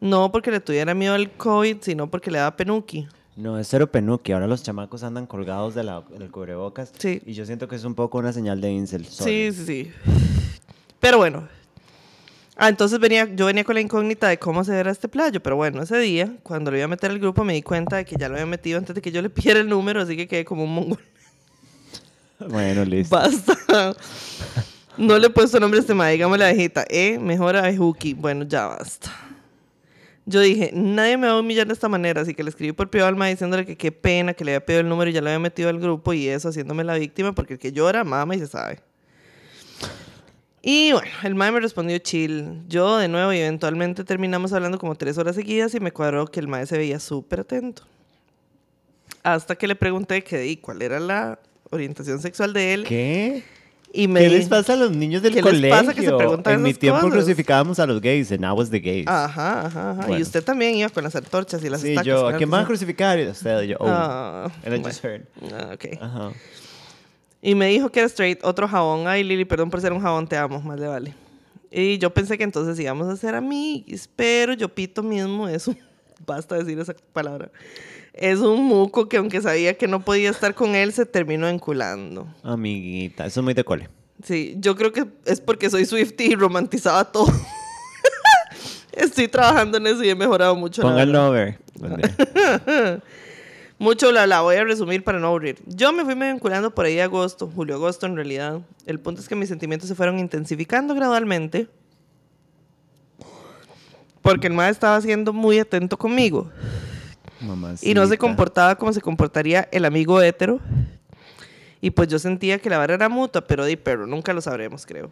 No 0.01 0.31
porque 0.33 0.51
le 0.51 0.61
tuviera 0.61 0.93
miedo 0.95 1.15
al 1.15 1.31
COVID, 1.31 1.79
sino 1.81 2.11
porque 2.11 2.31
le 2.31 2.39
daba 2.39 2.57
penuki. 2.57 3.07
No, 3.37 3.59
es 3.59 3.69
cero 3.69 3.91
penuki. 3.91 4.33
Ahora 4.33 4.47
los 4.47 4.63
chamacos 4.63 5.03
andan 5.03 5.27
colgados 5.27 5.75
de 5.75 5.83
la, 5.85 6.03
del 6.19 6.31
cubrebocas. 6.31 6.93
Sí. 6.99 7.23
Y 7.25 7.33
yo 7.33 7.47
siento 7.47 7.69
que 7.69 7.77
es 7.77 7.85
un 7.85 7.95
poco 7.95 8.19
una 8.19 8.33
señal 8.33 8.61
de 8.61 8.71
incel. 8.73 9.07
sorry. 9.07 9.53
Sí, 9.53 9.59
sí, 9.65 9.67
sí. 9.67 9.93
Pero 11.01 11.19
bueno. 11.19 11.49
Ah, 12.57 12.69
entonces 12.69 13.01
venía, 13.01 13.29
yo 13.35 13.47
venía 13.47 13.65
con 13.65 13.75
la 13.75 13.81
incógnita 13.81 14.29
de 14.29 14.39
cómo 14.39 14.63
se 14.63 14.79
era 14.79 14.91
este 14.91 15.09
playo. 15.09 15.43
Pero 15.43 15.57
bueno, 15.57 15.83
ese 15.83 15.99
día, 15.99 16.37
cuando 16.43 16.71
lo 16.71 16.77
iba 16.77 16.85
a 16.85 16.89
meter 16.89 17.11
al 17.11 17.19
grupo, 17.19 17.43
me 17.45 17.55
di 17.55 17.63
cuenta 17.63 17.97
de 17.97 18.05
que 18.05 18.17
ya 18.17 18.29
lo 18.29 18.35
había 18.35 18.47
metido 18.47 18.79
antes 18.79 18.95
de 18.95 19.03
que 19.03 19.11
yo 19.11 19.21
le 19.23 19.31
pidiera 19.31 19.61
el 19.61 19.69
número, 19.69 20.01
así 20.01 20.17
que 20.17 20.29
quedé 20.29 20.45
como 20.45 20.65
un 20.65 20.75
mongol. 20.75 20.99
Bueno, 22.47 22.85
listo. 22.85 23.17
Basta. 23.17 23.95
No 24.99 25.19
le 25.19 25.29
he 25.29 25.31
puesto 25.31 25.59
nombre 25.59 25.79
a 25.79 25.81
este 25.81 25.95
ma, 25.95 26.09
digamos 26.09 26.37
la 26.37 26.49
abejita. 26.49 26.85
Eh, 26.91 27.19
mejor 27.19 27.57
abejuki. 27.57 28.13
Bueno, 28.13 28.45
ya 28.45 28.67
basta. 28.67 29.11
Yo 30.27 30.41
dije, 30.41 30.71
nadie 30.75 31.17
me 31.17 31.27
va 31.27 31.35
a 31.35 31.41
humillar 31.41 31.67
de 31.67 31.73
esta 31.73 31.89
manera, 31.89 32.23
así 32.23 32.35
que 32.35 32.43
le 32.43 32.51
escribí 32.51 32.73
por 32.73 32.89
privado 32.91 33.09
al 33.09 33.17
ma 33.17 33.27
diciéndole 33.27 33.67
que 33.67 33.77
qué 33.77 33.93
pena 33.93 34.35
que 34.35 34.45
le 34.45 34.53
había 34.53 34.65
pedido 34.65 34.81
el 34.81 34.89
número 34.89 35.11
y 35.11 35.15
ya 35.15 35.21
lo 35.21 35.29
había 35.29 35.39
metido 35.39 35.69
al 35.69 35.79
grupo 35.79 36.13
y 36.13 36.29
eso 36.29 36.49
haciéndome 36.49 36.83
la 36.83 36.95
víctima 36.95 37.35
porque 37.35 37.55
el 37.55 37.59
que 37.59 37.73
llora, 37.73 38.05
mama 38.05 38.35
y 38.35 38.39
se 38.39 38.47
sabe. 38.47 38.81
Y 40.67 40.93
bueno, 40.93 41.11
el 41.25 41.35
mae 41.35 41.53
me 41.53 41.61
respondió 41.61 41.99
chill. 41.99 42.63
Yo 42.69 42.97
de 42.97 43.07
nuevo 43.07 43.35
y 43.35 43.39
eventualmente 43.39 44.03
terminamos 44.03 44.53
hablando 44.55 44.79
como 44.79 44.95
tres 44.95 45.19
horas 45.19 45.37
seguidas 45.37 45.75
y 45.75 45.81
me 45.81 45.93
cuadró 45.93 46.27
que 46.27 46.41
el 46.41 46.49
mae 46.49 46.65
se 46.67 46.79
veía 46.79 46.99
súper 46.99 47.41
atento. 47.41 47.83
Hasta 49.23 49.57
que 49.57 49.67
le 49.67 49.75
pregunté 49.75 50.25
que 50.25 50.39
di 50.39 50.57
cuál 50.57 50.81
era 50.81 50.99
la 51.01 51.39
orientación 51.71 52.19
sexual 52.19 52.55
de 52.55 52.73
él. 52.75 52.85
¿Qué? 52.85 53.43
Y 53.93 54.09
me 54.09 54.21
¿Qué 54.21 54.31
les 54.31 54.49
pasa 54.49 54.73
a 54.73 54.77
los 54.77 54.91
niños 54.91 55.21
del 55.23 55.35
¿Qué 55.35 55.43
les 55.43 55.53
colegio? 55.53 55.71
pasa 55.79 55.93
que 55.95 56.03
se 56.03 56.13
preguntan 56.13 56.55
en 56.55 56.63
mi 56.63 56.73
tiempo 56.75 57.01
cosas? 57.03 57.15
crucificábamos 57.15 57.79
a 57.79 57.87
los 57.87 58.01
gays, 58.01 58.33
and 58.33 58.43
I 58.45 58.51
was 58.51 58.71
the 58.71 58.81
gays. 58.81 59.07
Ajá, 59.07 59.67
ajá, 59.67 59.91
ajá. 59.91 60.03
Y 60.05 60.09
Bueno. 60.09 60.23
usted 60.23 60.43
también 60.43 60.75
iba 60.77 60.89
con 60.89 61.05
las 61.05 61.15
antorchas 61.15 61.63
y 61.63 61.69
las 61.69 61.83
sí, 61.83 61.91
estacas. 61.91 62.07
yo, 62.07 62.27
¿a 62.27 62.37
quién 62.37 62.51
van 62.51 62.61
a 62.61 62.65
sí. 62.65 62.69
crucificar? 62.69 63.21
Y 63.21 63.29
usted, 63.29 63.63
y 63.63 63.67
yo, 63.69 63.77
oh. 63.81 63.87
Ah, 63.87 64.51
and 64.65 64.75
I 64.77 64.83
just 64.83 65.05
heard. 65.05 65.27
Ah, 65.53 65.71
ok. 65.75 65.85
Ajá. 66.01 66.33
Y 67.47 67.55
me 67.55 67.67
dijo 67.67 67.91
que 67.91 68.01
era 68.01 68.07
straight, 68.07 68.43
otro 68.43 68.67
jabón. 68.67 69.07
Ay, 69.07 69.23
Lili, 69.23 69.45
perdón 69.45 69.69
por 69.69 69.79
ser 69.83 69.93
un 69.93 70.01
jabón, 70.01 70.27
te 70.27 70.35
amo, 70.35 70.63
más 70.63 70.81
le 70.81 70.87
vale. 70.87 71.15
Y 71.71 71.99
yo 71.99 72.09
pensé 72.09 72.39
que 72.39 72.45
entonces 72.45 72.81
íbamos 72.81 73.07
a 73.07 73.19
ser 73.19 73.35
amigos, 73.35 74.09
pero 74.17 74.55
yo 74.55 74.67
pito 74.71 75.03
mismo 75.03 75.47
eso. 75.47 75.75
Basta 76.27 76.55
decir 76.55 76.79
esa 76.79 76.95
palabra. 77.13 77.51
Es 78.15 78.39
un 78.39 78.65
muco 78.65 79.11
que 79.11 79.19
aunque 79.19 79.43
sabía 79.43 79.77
que 79.77 79.87
no 79.87 80.01
podía 80.01 80.31
estar 80.31 80.55
con 80.55 80.75
él, 80.75 80.95
se 80.95 81.05
terminó 81.05 81.47
enculando. 81.47 82.27
Amiguita, 82.43 83.27
eso 83.27 83.41
es 83.41 83.45
muy 83.45 83.53
de 83.53 83.63
cole. 83.63 83.91
Sí, 84.23 84.55
yo 84.59 84.75
creo 84.75 84.93
que 84.93 85.05
es 85.27 85.43
porque 85.43 85.69
soy 85.69 85.85
Swifty 85.85 86.33
y 86.33 86.35
romantizaba 86.37 87.13
todo. 87.13 87.31
Estoy 88.93 89.29
trabajando 89.29 89.77
en 89.77 89.87
eso 89.89 90.03
y 90.03 90.09
he 90.09 90.15
mejorado 90.15 90.57
mucho. 90.57 90.81
la 90.81 90.89
Pónganlo 90.89 91.31
verdad. 91.31 93.03
Mucho 93.79 94.11
bla 94.11 94.25
bla, 94.25 94.41
voy 94.41 94.57
a 94.57 94.65
resumir 94.65 95.03
para 95.03 95.19
no 95.19 95.29
aburrir. 95.29 95.63
Yo 95.67 95.93
me 95.93 96.05
fui 96.05 96.15
vinculando 96.15 96.75
por 96.75 96.87
ahí 96.87 96.95
de 96.95 97.03
agosto, 97.03 97.51
julio-agosto 97.53 98.07
en 98.07 98.15
realidad. 98.15 98.61
El 98.87 99.01
punto 99.01 99.21
es 99.21 99.29
que 99.29 99.35
mis 99.35 99.49
sentimientos 99.49 99.89
se 99.89 99.95
fueron 99.95 100.19
intensificando 100.19 100.95
gradualmente. 100.95 101.69
Porque 104.23 104.47
el 104.47 104.53
mae 104.55 104.71
estaba 104.71 105.01
siendo 105.01 105.33
muy 105.33 105.59
atento 105.59 105.99
conmigo. 105.99 106.51
Mamacita. 107.41 107.91
Y 107.91 107.95
no 107.95 108.07
se 108.07 108.17
comportaba 108.17 108.77
como 108.77 108.93
se 108.93 109.01
comportaría 109.01 109.69
el 109.71 109.85
amigo 109.85 110.23
hétero. 110.23 110.61
Y 111.81 111.91
pues 111.91 112.09
yo 112.09 112.19
sentía 112.19 112.59
que 112.59 112.71
la 112.71 112.79
vara 112.79 112.95
era 112.95 113.11
mutua, 113.11 113.43
pero 113.43 113.67
di 113.67 113.77
pero 113.77 114.07
nunca 114.07 114.33
lo 114.33 114.41
sabremos, 114.41 114.87
creo. 114.87 115.11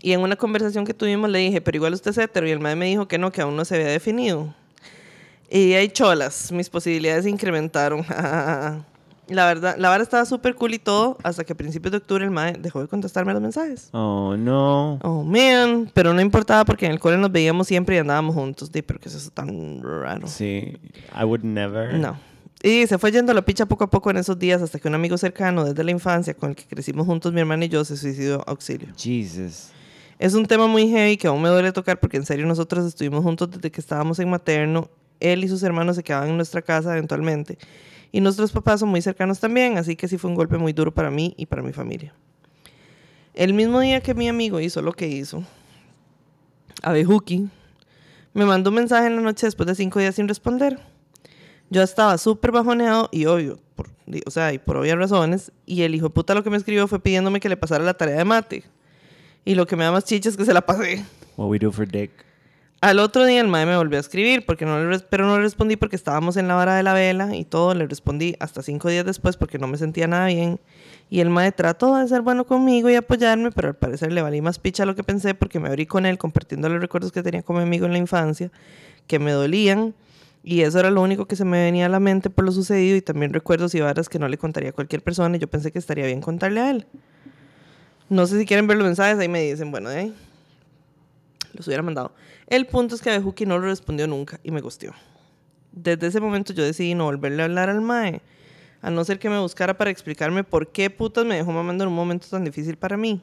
Y 0.00 0.12
en 0.12 0.20
una 0.20 0.36
conversación 0.36 0.86
que 0.86 0.94
tuvimos 0.94 1.28
le 1.28 1.40
dije, 1.40 1.60
pero 1.60 1.76
igual 1.76 1.92
usted 1.92 2.12
es 2.12 2.18
hétero. 2.18 2.48
Y 2.48 2.50
el 2.52 2.60
mae 2.60 2.76
me 2.76 2.86
dijo 2.86 3.06
que 3.08 3.18
no, 3.18 3.30
que 3.30 3.42
aún 3.42 3.56
no 3.56 3.64
se 3.66 3.74
había 3.74 3.88
definido. 3.88 4.54
Y 5.50 5.72
hay 5.72 5.88
cholas, 5.88 6.52
mis 6.52 6.70
posibilidades 6.70 7.24
se 7.24 7.30
incrementaron. 7.30 8.04
la 9.28 9.46
verdad, 9.46 9.74
la 9.78 9.88
vara 9.88 10.02
estaba 10.02 10.24
súper 10.24 10.54
cool 10.54 10.74
y 10.74 10.78
todo, 10.78 11.18
hasta 11.24 11.42
que 11.42 11.52
a 11.54 11.56
principios 11.56 11.90
de 11.90 11.98
octubre 11.98 12.24
el 12.24 12.30
mae 12.30 12.52
dejó 12.52 12.80
de 12.80 12.86
contestarme 12.86 13.32
los 13.32 13.42
mensajes. 13.42 13.88
Oh, 13.92 14.36
no. 14.36 15.00
Oh, 15.02 15.24
man, 15.24 15.90
pero 15.92 16.14
no 16.14 16.20
importaba 16.20 16.64
porque 16.64 16.86
en 16.86 16.92
el 16.92 17.00
cole 17.00 17.16
nos 17.18 17.32
veíamos 17.32 17.66
siempre 17.66 17.96
y 17.96 17.98
andábamos 17.98 18.36
juntos. 18.36 18.70
Di, 18.70 18.82
pero 18.82 19.00
que 19.00 19.08
es 19.08 19.14
eso 19.16 19.30
tan 19.30 19.82
raro. 19.82 20.28
Sí. 20.28 20.78
I 21.20 21.24
would 21.24 21.42
never. 21.42 21.94
No. 21.94 22.16
Y 22.62 22.86
se 22.86 22.98
fue 22.98 23.10
yendo 23.10 23.32
la 23.32 23.42
picha 23.42 23.66
poco 23.66 23.84
a 23.84 23.90
poco 23.90 24.10
en 24.10 24.18
esos 24.18 24.38
días 24.38 24.60
hasta 24.60 24.78
que 24.78 24.86
un 24.86 24.94
amigo 24.94 25.16
cercano 25.16 25.64
desde 25.64 25.82
la 25.82 25.90
infancia 25.90 26.34
con 26.34 26.50
el 26.50 26.56
que 26.56 26.64
crecimos 26.64 27.06
juntos 27.06 27.32
mi 27.32 27.40
hermana 27.40 27.64
y 27.64 27.68
yo 27.68 27.84
se 27.84 27.96
suicidó 27.96 28.44
auxilio. 28.46 28.88
Jesus. 28.96 29.70
Es 30.18 30.34
un 30.34 30.44
tema 30.44 30.66
muy 30.66 30.86
heavy 30.88 31.16
que 31.16 31.26
aún 31.26 31.40
me 31.40 31.48
duele 31.48 31.72
tocar 31.72 31.98
porque 31.98 32.18
en 32.18 32.26
serio 32.26 32.46
nosotros 32.46 32.84
estuvimos 32.84 33.24
juntos 33.24 33.50
desde 33.50 33.70
que 33.70 33.80
estábamos 33.80 34.18
en 34.18 34.28
materno. 34.28 34.90
Él 35.20 35.44
y 35.44 35.48
sus 35.48 35.62
hermanos 35.62 35.96
se 35.96 36.02
quedaban 36.02 36.30
en 36.30 36.36
nuestra 36.36 36.62
casa 36.62 36.92
eventualmente. 36.92 37.58
Y 38.12 38.20
nuestros 38.20 38.50
papás 38.50 38.80
son 38.80 38.88
muy 38.88 39.02
cercanos 39.02 39.38
también, 39.38 39.78
así 39.78 39.94
que 39.94 40.08
sí 40.08 40.18
fue 40.18 40.30
un 40.30 40.34
golpe 40.34 40.58
muy 40.58 40.72
duro 40.72 40.92
para 40.92 41.10
mí 41.10 41.34
y 41.36 41.46
para 41.46 41.62
mi 41.62 41.72
familia. 41.72 42.12
El 43.34 43.54
mismo 43.54 43.78
día 43.80 44.00
que 44.00 44.14
mi 44.14 44.28
amigo 44.28 44.58
hizo 44.58 44.82
lo 44.82 44.92
que 44.92 45.06
hizo, 45.06 45.44
Abejuki 46.82 47.48
me 48.32 48.44
mandó 48.44 48.70
un 48.70 48.76
mensaje 48.76 49.06
en 49.06 49.16
la 49.16 49.22
noche 49.22 49.46
después 49.46 49.66
de 49.66 49.74
cinco 49.74 50.00
días 50.00 50.14
sin 50.16 50.26
responder. 50.26 50.78
Yo 51.68 51.82
estaba 51.82 52.18
súper 52.18 52.50
bajoneado 52.50 53.08
y 53.12 53.26
obvio, 53.26 53.60
por, 53.76 53.88
o 54.26 54.30
sea, 54.30 54.52
por 54.64 54.76
obvias 54.78 54.98
razones, 54.98 55.52
y 55.66 55.82
el 55.82 55.94
hijo 55.94 56.06
de 56.06 56.10
puta 56.10 56.34
lo 56.34 56.42
que 56.42 56.50
me 56.50 56.56
escribió 56.56 56.88
fue 56.88 57.00
pidiéndome 57.00 57.38
que 57.38 57.48
le 57.48 57.56
pasara 57.56 57.84
la 57.84 57.94
tarea 57.94 58.16
de 58.16 58.24
mate. 58.24 58.64
Y 59.44 59.54
lo 59.54 59.66
que 59.66 59.76
me 59.76 59.84
da 59.84 59.92
más 59.92 60.04
chicha 60.04 60.28
es 60.28 60.36
que 60.36 60.44
se 60.44 60.52
la 60.52 60.66
pasé. 60.66 61.04
What 61.36 61.48
we 61.48 61.58
do 61.58 61.70
for 61.70 61.86
dick. 61.86 62.10
Al 62.82 62.98
otro 62.98 63.26
día 63.26 63.42
el 63.42 63.48
mae 63.48 63.66
me 63.66 63.76
volvió 63.76 63.98
a 63.98 64.00
escribir, 64.00 64.46
porque 64.46 64.64
no 64.64 64.82
le 64.82 64.98
pero 65.00 65.26
no 65.26 65.36
le 65.36 65.42
respondí 65.42 65.76
porque 65.76 65.96
estábamos 65.96 66.38
en 66.38 66.48
la 66.48 66.54
vara 66.54 66.76
de 66.76 66.82
la 66.82 66.94
vela 66.94 67.36
y 67.36 67.44
todo. 67.44 67.74
Le 67.74 67.86
respondí 67.86 68.36
hasta 68.40 68.62
cinco 68.62 68.88
días 68.88 69.04
después 69.04 69.36
porque 69.36 69.58
no 69.58 69.66
me 69.66 69.76
sentía 69.76 70.06
nada 70.06 70.28
bien. 70.28 70.58
Y 71.10 71.20
el 71.20 71.28
mae 71.28 71.52
trató 71.52 71.96
de 71.96 72.08
ser 72.08 72.22
bueno 72.22 72.46
conmigo 72.46 72.88
y 72.88 72.94
apoyarme, 72.94 73.50
pero 73.50 73.68
al 73.68 73.74
parecer 73.74 74.12
le 74.12 74.22
valí 74.22 74.40
más 74.40 74.58
picha 74.58 74.86
lo 74.86 74.94
que 74.94 75.04
pensé 75.04 75.34
porque 75.34 75.60
me 75.60 75.68
abrí 75.68 75.84
con 75.84 76.06
él 76.06 76.16
compartiendo 76.16 76.70
los 76.70 76.80
recuerdos 76.80 77.12
que 77.12 77.22
tenía 77.22 77.42
con 77.42 77.56
mi 77.56 77.62
amigo 77.62 77.84
en 77.84 77.92
la 77.92 77.98
infancia, 77.98 78.50
que 79.06 79.18
me 79.18 79.32
dolían. 79.32 79.94
Y 80.42 80.62
eso 80.62 80.80
era 80.80 80.90
lo 80.90 81.02
único 81.02 81.26
que 81.26 81.36
se 81.36 81.44
me 81.44 81.62
venía 81.62 81.84
a 81.84 81.90
la 81.90 82.00
mente 82.00 82.30
por 82.30 82.46
lo 82.46 82.52
sucedido 82.52 82.96
y 82.96 83.02
también 83.02 83.34
recuerdos 83.34 83.74
y 83.74 83.80
varas 83.80 84.08
que 84.08 84.18
no 84.18 84.26
le 84.26 84.38
contaría 84.38 84.70
a 84.70 84.72
cualquier 84.72 85.02
persona 85.02 85.36
y 85.36 85.38
yo 85.38 85.48
pensé 85.48 85.70
que 85.70 85.78
estaría 85.78 86.06
bien 86.06 86.22
contarle 86.22 86.60
a 86.60 86.70
él. 86.70 86.86
No 88.08 88.26
sé 88.26 88.38
si 88.38 88.46
quieren 88.46 88.66
ver 88.66 88.78
los 88.78 88.86
mensajes, 88.86 89.18
ahí 89.18 89.28
me 89.28 89.42
dicen, 89.42 89.70
bueno, 89.70 89.90
ahí 89.90 90.14
los 91.54 91.66
hubiera 91.66 91.82
mandado. 91.82 92.12
El 92.46 92.66
punto 92.66 92.94
es 92.94 93.02
que 93.02 93.10
Abejuki 93.10 93.46
no 93.46 93.58
lo 93.58 93.66
respondió 93.66 94.06
nunca 94.06 94.40
y 94.42 94.50
me 94.50 94.60
gustió. 94.60 94.92
Desde 95.72 96.06
ese 96.08 96.20
momento 96.20 96.52
yo 96.52 96.64
decidí 96.64 96.94
no 96.94 97.04
volverle 97.04 97.42
a 97.42 97.44
hablar 97.46 97.70
al 97.70 97.80
Mae, 97.80 98.22
a 98.82 98.90
no 98.90 99.04
ser 99.04 99.18
que 99.18 99.30
me 99.30 99.38
buscara 99.38 99.76
para 99.76 99.90
explicarme 99.90 100.42
por 100.44 100.68
qué 100.72 100.90
putas 100.90 101.24
me 101.24 101.36
dejó 101.36 101.52
mamando 101.52 101.84
en 101.84 101.88
un 101.88 101.94
momento 101.96 102.26
tan 102.28 102.44
difícil 102.44 102.76
para 102.76 102.96
mí. 102.96 103.22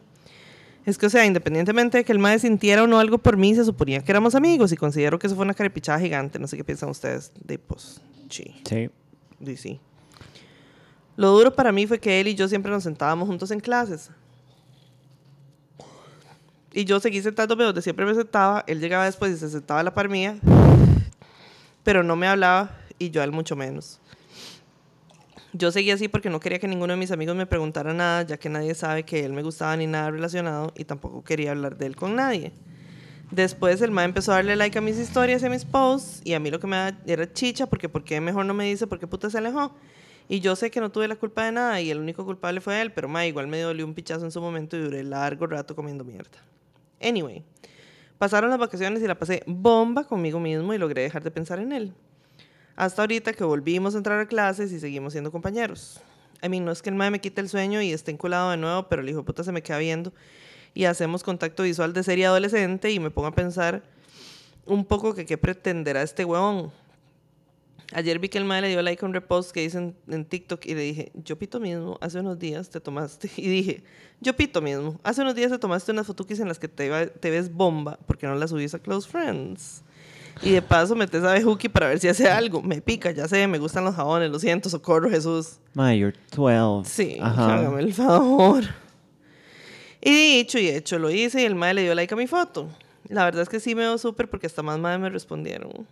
Es 0.86 0.98
que, 0.98 1.08
o 1.08 1.10
sea, 1.10 1.26
independientemente 1.26 1.98
de 1.98 2.04
que 2.06 2.14
el 2.14 2.20
Mae 2.20 2.40
sintiera 2.40 2.84
o 2.84 2.88
no 2.88 3.00
algo 3.00 3.18
por 3.18 3.36
mí, 3.36 3.54
se 3.54 3.66
suponía 3.66 4.02
que 4.02 4.10
éramos 4.12 4.36
amigos 4.36 4.72
y 4.72 4.78
considero 4.78 5.20
que 5.20 5.28
eso 5.28 5.36
fue 5.36 5.44
una 5.44 5.54
caripichada 5.54 6.00
gigante. 6.00 6.40
No 6.40 6.48
sé 6.48 6.56
qué 6.56 6.64
piensan 6.64 6.90
ustedes. 6.90 7.34
De 7.44 7.60
pues, 7.60 8.00
sí, 8.30 8.56
Sí. 8.66 8.90
sí. 9.58 9.80
Lo 11.18 11.32
duro 11.32 11.54
para 11.54 11.72
mí 11.74 11.88
fue 11.88 12.00
que 12.00 12.22
él 12.22 12.28
y 12.30 12.36
yo 12.36 12.48
siempre 12.48 12.72
nos 12.72 12.84
sentábamos 12.84 13.28
juntos 13.28 13.52
en 13.52 13.60
clases. 13.60 14.12
Y 16.74 16.86
yo 16.86 17.00
seguí 17.00 17.22
sentándome 17.22 17.64
donde 17.64 17.82
siempre 17.82 18.06
me 18.06 18.14
sentaba. 18.14 18.64
Él 18.68 18.80
llegaba 18.80 19.06
después 19.06 19.32
y 19.32 19.38
se 19.38 19.50
sentaba 19.50 19.80
a 19.80 19.84
la 19.84 19.94
par 19.94 20.10
mía. 20.10 20.38
Pero 21.84 22.04
no 22.04 22.16
me 22.16 22.28
hablaba 22.28 22.72
y 23.00 23.10
yo 23.10 23.22
a 23.22 23.24
él 23.24 23.32
mucho 23.32 23.56
menos. 23.56 24.00
Yo 25.54 25.72
seguía 25.72 25.94
así 25.94 26.08
porque 26.08 26.30
no 26.30 26.40
quería 26.40 26.60
que 26.60 26.68
ninguno 26.68 26.94
de 26.94 27.00
mis 27.00 27.12
amigos 27.12 27.36
me 27.36 27.46
preguntara 27.46 27.94
nada, 27.94 28.24
ya 28.24 28.38
que 28.38 28.50
nadie 28.50 28.76
sabe 28.76 29.04
que 29.04 29.24
él 29.24 29.34
me 29.34 29.42
gustaba 29.42 29.76
ni 29.78 29.88
nada 29.88 30.12
relacionado 30.12 30.74
y 30.76 30.84
tampoco 30.84 31.24
quería 31.24 31.52
hablar 31.52 31.78
de 31.78 31.86
él 31.86 31.96
con 31.96 32.16
nadie. 32.16 32.52
Después 33.32 33.82
el 33.82 33.92
ma 33.92 34.04
empezó 34.04 34.32
a 34.32 34.36
darle 34.36 34.56
like 34.56 34.78
a 34.78 34.82
mis 34.82 34.98
historias 34.98 35.42
y 35.42 35.46
a 35.46 35.50
mis 35.50 35.66
posts 35.66 36.22
y 36.24 36.34
a 36.34 36.40
mí 36.40 36.52
lo 36.52 36.60
que 36.60 36.68
me 36.68 36.76
da 36.76 36.98
era 37.06 37.32
chicha 37.32 37.66
porque 37.66 37.90
¿por 37.90 38.04
qué 38.04 38.22
mejor 38.22 38.46
no 38.46 38.54
me 38.54 38.66
dice 38.66 38.88
por 38.88 39.00
qué 39.00 39.08
puta 39.08 39.30
se 39.30 39.38
alejó? 39.38 39.74
Y 40.30 40.42
yo 40.42 40.56
sé 40.56 40.70
que 40.70 40.82
no 40.82 40.92
tuve 40.92 41.08
la 41.08 41.16
culpa 41.16 41.46
de 41.46 41.54
nada 41.54 41.82
y 41.82 41.90
el 41.90 42.00
único 42.00 42.26
culpable 42.26 42.62
fue 42.62 42.82
él, 42.82 42.92
pero 42.92 43.08
ma 43.08 43.26
igual 43.26 43.48
me 43.48 43.60
dolió 43.60 43.86
un 43.86 43.94
pichazo 43.94 44.26
en 44.26 44.32
su 44.32 44.42
momento 44.42 44.78
y 44.78 44.82
duré 44.82 45.04
largo 45.04 45.48
rato 45.48 45.76
comiendo 45.76 46.04
mierda. 46.04 46.38
Anyway, 47.02 47.44
pasaron 48.18 48.50
las 48.50 48.60
vacaciones 48.60 49.02
y 49.04 49.08
la 49.08 49.16
pasé 49.16 49.44
bomba 49.46 50.06
conmigo 50.06 50.40
mismo 50.40 50.74
y 50.74 50.78
logré 50.78 51.04
dejar 51.04 51.24
de 51.24 51.32
pensar 51.32 51.60
en 51.60 51.72
él. 51.72 51.94
Hasta 52.76 53.02
ahorita 53.02 53.34
que 53.34 53.44
volvimos 53.44 53.96
a 53.96 53.98
entrar 53.98 54.20
a 54.20 54.28
clases 54.28 54.72
y 54.72 54.80
seguimos 54.80 55.14
siendo 55.14 55.32
compañeros. 55.32 56.00
A 56.42 56.50
mí 56.50 56.60
no 56.60 56.72
es 56.72 56.82
que 56.82 56.90
el 56.90 56.96
mae 56.96 57.10
me 57.10 57.20
quite 57.20 57.42
el 57.42 57.50
sueño 57.50 57.82
y 57.82 57.92
esté 57.92 58.12
enculado 58.12 58.52
de 58.52 58.58
nuevo, 58.58 58.88
pero 58.88 59.02
el 59.02 59.10
hijo 59.10 59.20
de 59.20 59.24
puta 59.24 59.44
se 59.44 59.52
me 59.52 59.64
queda 59.64 59.80
viendo 59.80 60.14
y 60.74 60.86
hacemos 60.86 61.24
contacto 61.24 61.64
visual 61.64 61.94
de 61.94 62.04
serie 62.04 62.28
adolescente 62.28 62.92
y 62.92 63.00
me 63.00 63.10
pongo 63.10 63.28
a 63.30 63.34
pensar 63.34 63.82
un 64.68 64.86
poco 64.86 65.16
que 65.16 65.26
qué 65.26 65.38
pretenderá 65.38 66.04
este 66.04 66.24
huevón. 66.24 66.72
Ayer 67.94 68.20
vi 68.20 68.28
que 68.28 68.38
el 68.38 68.44
mae 68.44 68.62
le 68.62 68.68
dio 68.68 68.82
like 68.82 69.04
a 69.04 69.08
un 69.08 69.14
repost 69.14 69.52
que 69.52 69.64
hice 69.64 69.78
en, 69.78 69.96
en 70.10 70.26
TikTok 70.26 70.66
y 70.66 70.76
le 70.76 70.82
dije, 70.82 71.12
yo 71.14 71.38
pito 71.38 71.60
mismo, 71.60 71.98
hace 72.02 72.20
unos 72.20 72.38
días 72.38 72.70
te 72.70 72.82
tomaste, 72.82 73.30
y 73.38 73.48
dije, 73.48 73.84
yo 74.20 74.36
pito 74.36 74.62
mismo, 74.62 75.00
hace 75.04 75.22
unos 75.22 75.36
días 75.36 75.52
te 75.52 75.58
tomaste 75.58 75.92
unas 75.94 76.06
fotukis 76.06 76.40
en 76.42 76.50
las 76.50 76.60
que 76.60 76.68
te, 76.68 76.90
ves 76.90 77.54
bomba, 77.54 77.98
porque 78.06 78.28
no 78.28 78.36
las 78.36 78.50
subís 78.50 78.74
a 78.74 78.80
Close 78.80 79.08
Friends. 79.08 79.84
Y 80.44 80.52
de 80.52 80.62
paso 80.62 80.96
metes 80.96 81.24
a 81.24 81.34
Bejuki 81.34 81.68
para 81.68 81.88
ver 81.88 82.00
si 82.00 82.08
hace 82.08 82.30
algo. 82.30 82.62
Me 82.62 82.80
pica, 82.80 83.10
ya 83.10 83.28
sé, 83.28 83.48
me 83.48 83.58
gustan 83.58 83.84
los 83.86 83.96
jabones, 83.96 84.30
lo 84.30 84.38
siento, 84.38 84.70
socorro 84.70 85.10
Jesús. 85.10 85.58
Ma, 85.74 85.96
you're 85.96 86.16
12. 86.36 86.88
Sí, 86.88 87.18
Ajá. 87.20 87.56
hágame 87.56 87.82
el 87.82 87.92
favor. 87.92 88.64
Y 90.00 90.38
dicho 90.38 90.60
y 90.60 90.68
hecho, 90.68 91.00
lo 91.00 91.10
hice 91.10 91.42
y 91.42 91.46
el 91.46 91.56
mae 91.56 91.74
le 91.74 91.82
dio 91.82 91.96
like 91.96 92.14
a 92.14 92.18
mi 92.18 92.28
foto. 92.28 92.70
La 93.10 93.26
verdad 93.26 93.42
es 93.42 93.50
que 93.50 93.60
sí 93.60 93.74
me 93.74 93.82
veo 93.82 93.98
súper 93.98 94.30
porque 94.30 94.46
hasta 94.46 94.62
más 94.62 94.78
madre 94.78 95.00
me 95.00 95.10
respondieron. 95.10 95.88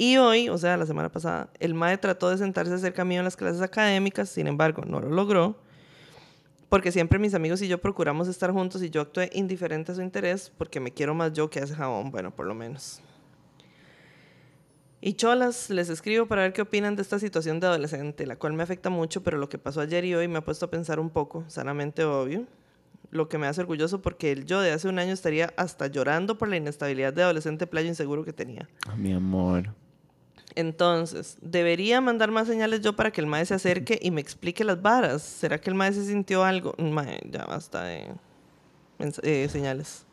Y 0.00 0.16
hoy, 0.16 0.48
o 0.48 0.56
sea, 0.56 0.76
la 0.76 0.86
semana 0.86 1.10
pasada, 1.10 1.50
el 1.58 1.74
mae 1.74 1.98
trató 1.98 2.30
de 2.30 2.38
sentarse 2.38 2.78
cerca 2.78 3.04
mío 3.04 3.18
en 3.18 3.24
las 3.24 3.36
clases 3.36 3.60
académicas, 3.60 4.28
sin 4.28 4.46
embargo, 4.46 4.84
no 4.86 5.00
lo 5.00 5.10
logró. 5.10 5.58
Porque 6.68 6.92
siempre 6.92 7.18
mis 7.18 7.34
amigos 7.34 7.60
y 7.62 7.68
yo 7.68 7.78
procuramos 7.78 8.28
estar 8.28 8.52
juntos 8.52 8.82
y 8.82 8.90
yo 8.90 9.00
actué 9.00 9.28
indiferente 9.32 9.90
a 9.90 9.94
su 9.96 10.02
interés 10.02 10.52
porque 10.56 10.80
me 10.80 10.92
quiero 10.92 11.14
más 11.14 11.32
yo 11.32 11.50
que 11.50 11.58
ese 11.58 11.74
jabón, 11.74 12.12
bueno, 12.12 12.30
por 12.30 12.46
lo 12.46 12.54
menos. 12.54 13.00
Y 15.00 15.14
cholas, 15.14 15.70
les 15.70 15.88
escribo 15.88 16.26
para 16.26 16.42
ver 16.42 16.52
qué 16.52 16.62
opinan 16.62 16.94
de 16.94 17.02
esta 17.02 17.18
situación 17.18 17.58
de 17.58 17.68
adolescente, 17.68 18.26
la 18.26 18.36
cual 18.36 18.52
me 18.52 18.62
afecta 18.62 18.90
mucho, 18.90 19.22
pero 19.22 19.38
lo 19.38 19.48
que 19.48 19.58
pasó 19.58 19.80
ayer 19.80 20.04
y 20.04 20.14
hoy 20.14 20.28
me 20.28 20.38
ha 20.38 20.44
puesto 20.44 20.66
a 20.66 20.70
pensar 20.70 21.00
un 21.00 21.10
poco, 21.10 21.44
sanamente 21.48 22.04
obvio, 22.04 22.46
lo 23.10 23.28
que 23.28 23.38
me 23.38 23.46
hace 23.46 23.62
orgulloso 23.62 24.02
porque 24.02 24.30
el 24.30 24.44
yo 24.44 24.60
de 24.60 24.72
hace 24.72 24.88
un 24.88 24.98
año 24.98 25.12
estaría 25.12 25.54
hasta 25.56 25.86
llorando 25.86 26.36
por 26.36 26.48
la 26.48 26.56
inestabilidad 26.56 27.12
de 27.12 27.22
adolescente 27.22 27.66
playo 27.66 27.88
inseguro 27.88 28.24
que 28.24 28.32
tenía. 28.32 28.68
Ah, 28.86 28.96
mi 28.96 29.12
amor. 29.12 29.70
Entonces, 30.58 31.38
¿debería 31.40 32.00
mandar 32.00 32.32
más 32.32 32.48
señales 32.48 32.80
yo 32.80 32.96
para 32.96 33.12
que 33.12 33.20
el 33.20 33.28
mae 33.28 33.46
se 33.46 33.54
acerque 33.54 33.96
y 34.02 34.10
me 34.10 34.20
explique 34.20 34.64
las 34.64 34.82
varas? 34.82 35.22
¿Será 35.22 35.60
que 35.60 35.70
el 35.70 35.76
mae 35.76 35.92
se 35.92 36.04
sintió 36.04 36.42
algo? 36.42 36.74
Mae, 36.78 37.20
ya 37.30 37.44
basta 37.44 37.84
de 37.84 38.08
eh, 39.22 39.48
señales. 39.48 40.04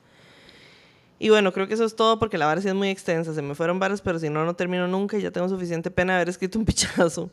Y 1.17 1.29
bueno, 1.29 1.51
creo 1.51 1.67
que 1.67 1.73
eso 1.73 1.83
es 1.83 1.95
todo 1.95 2.19
porque 2.19 2.37
la 2.37 2.45
vara 2.45 2.61
sí 2.61 2.67
es 2.67 2.75
muy 2.75 2.89
extensa. 2.89 3.33
Se 3.33 3.41
me 3.41 3.55
fueron 3.55 3.79
varas, 3.79 4.03
pero 4.03 4.19
si 4.19 4.29
no, 4.29 4.45
no 4.45 4.55
termino 4.55 4.87
nunca 4.87 5.17
y 5.17 5.23
ya 5.23 5.31
tengo 5.31 5.49
suficiente 5.49 5.89
pena 5.89 6.13
de 6.13 6.17
haber 6.17 6.29
escrito 6.29 6.59
un 6.59 6.65
pichazo. 6.65 7.31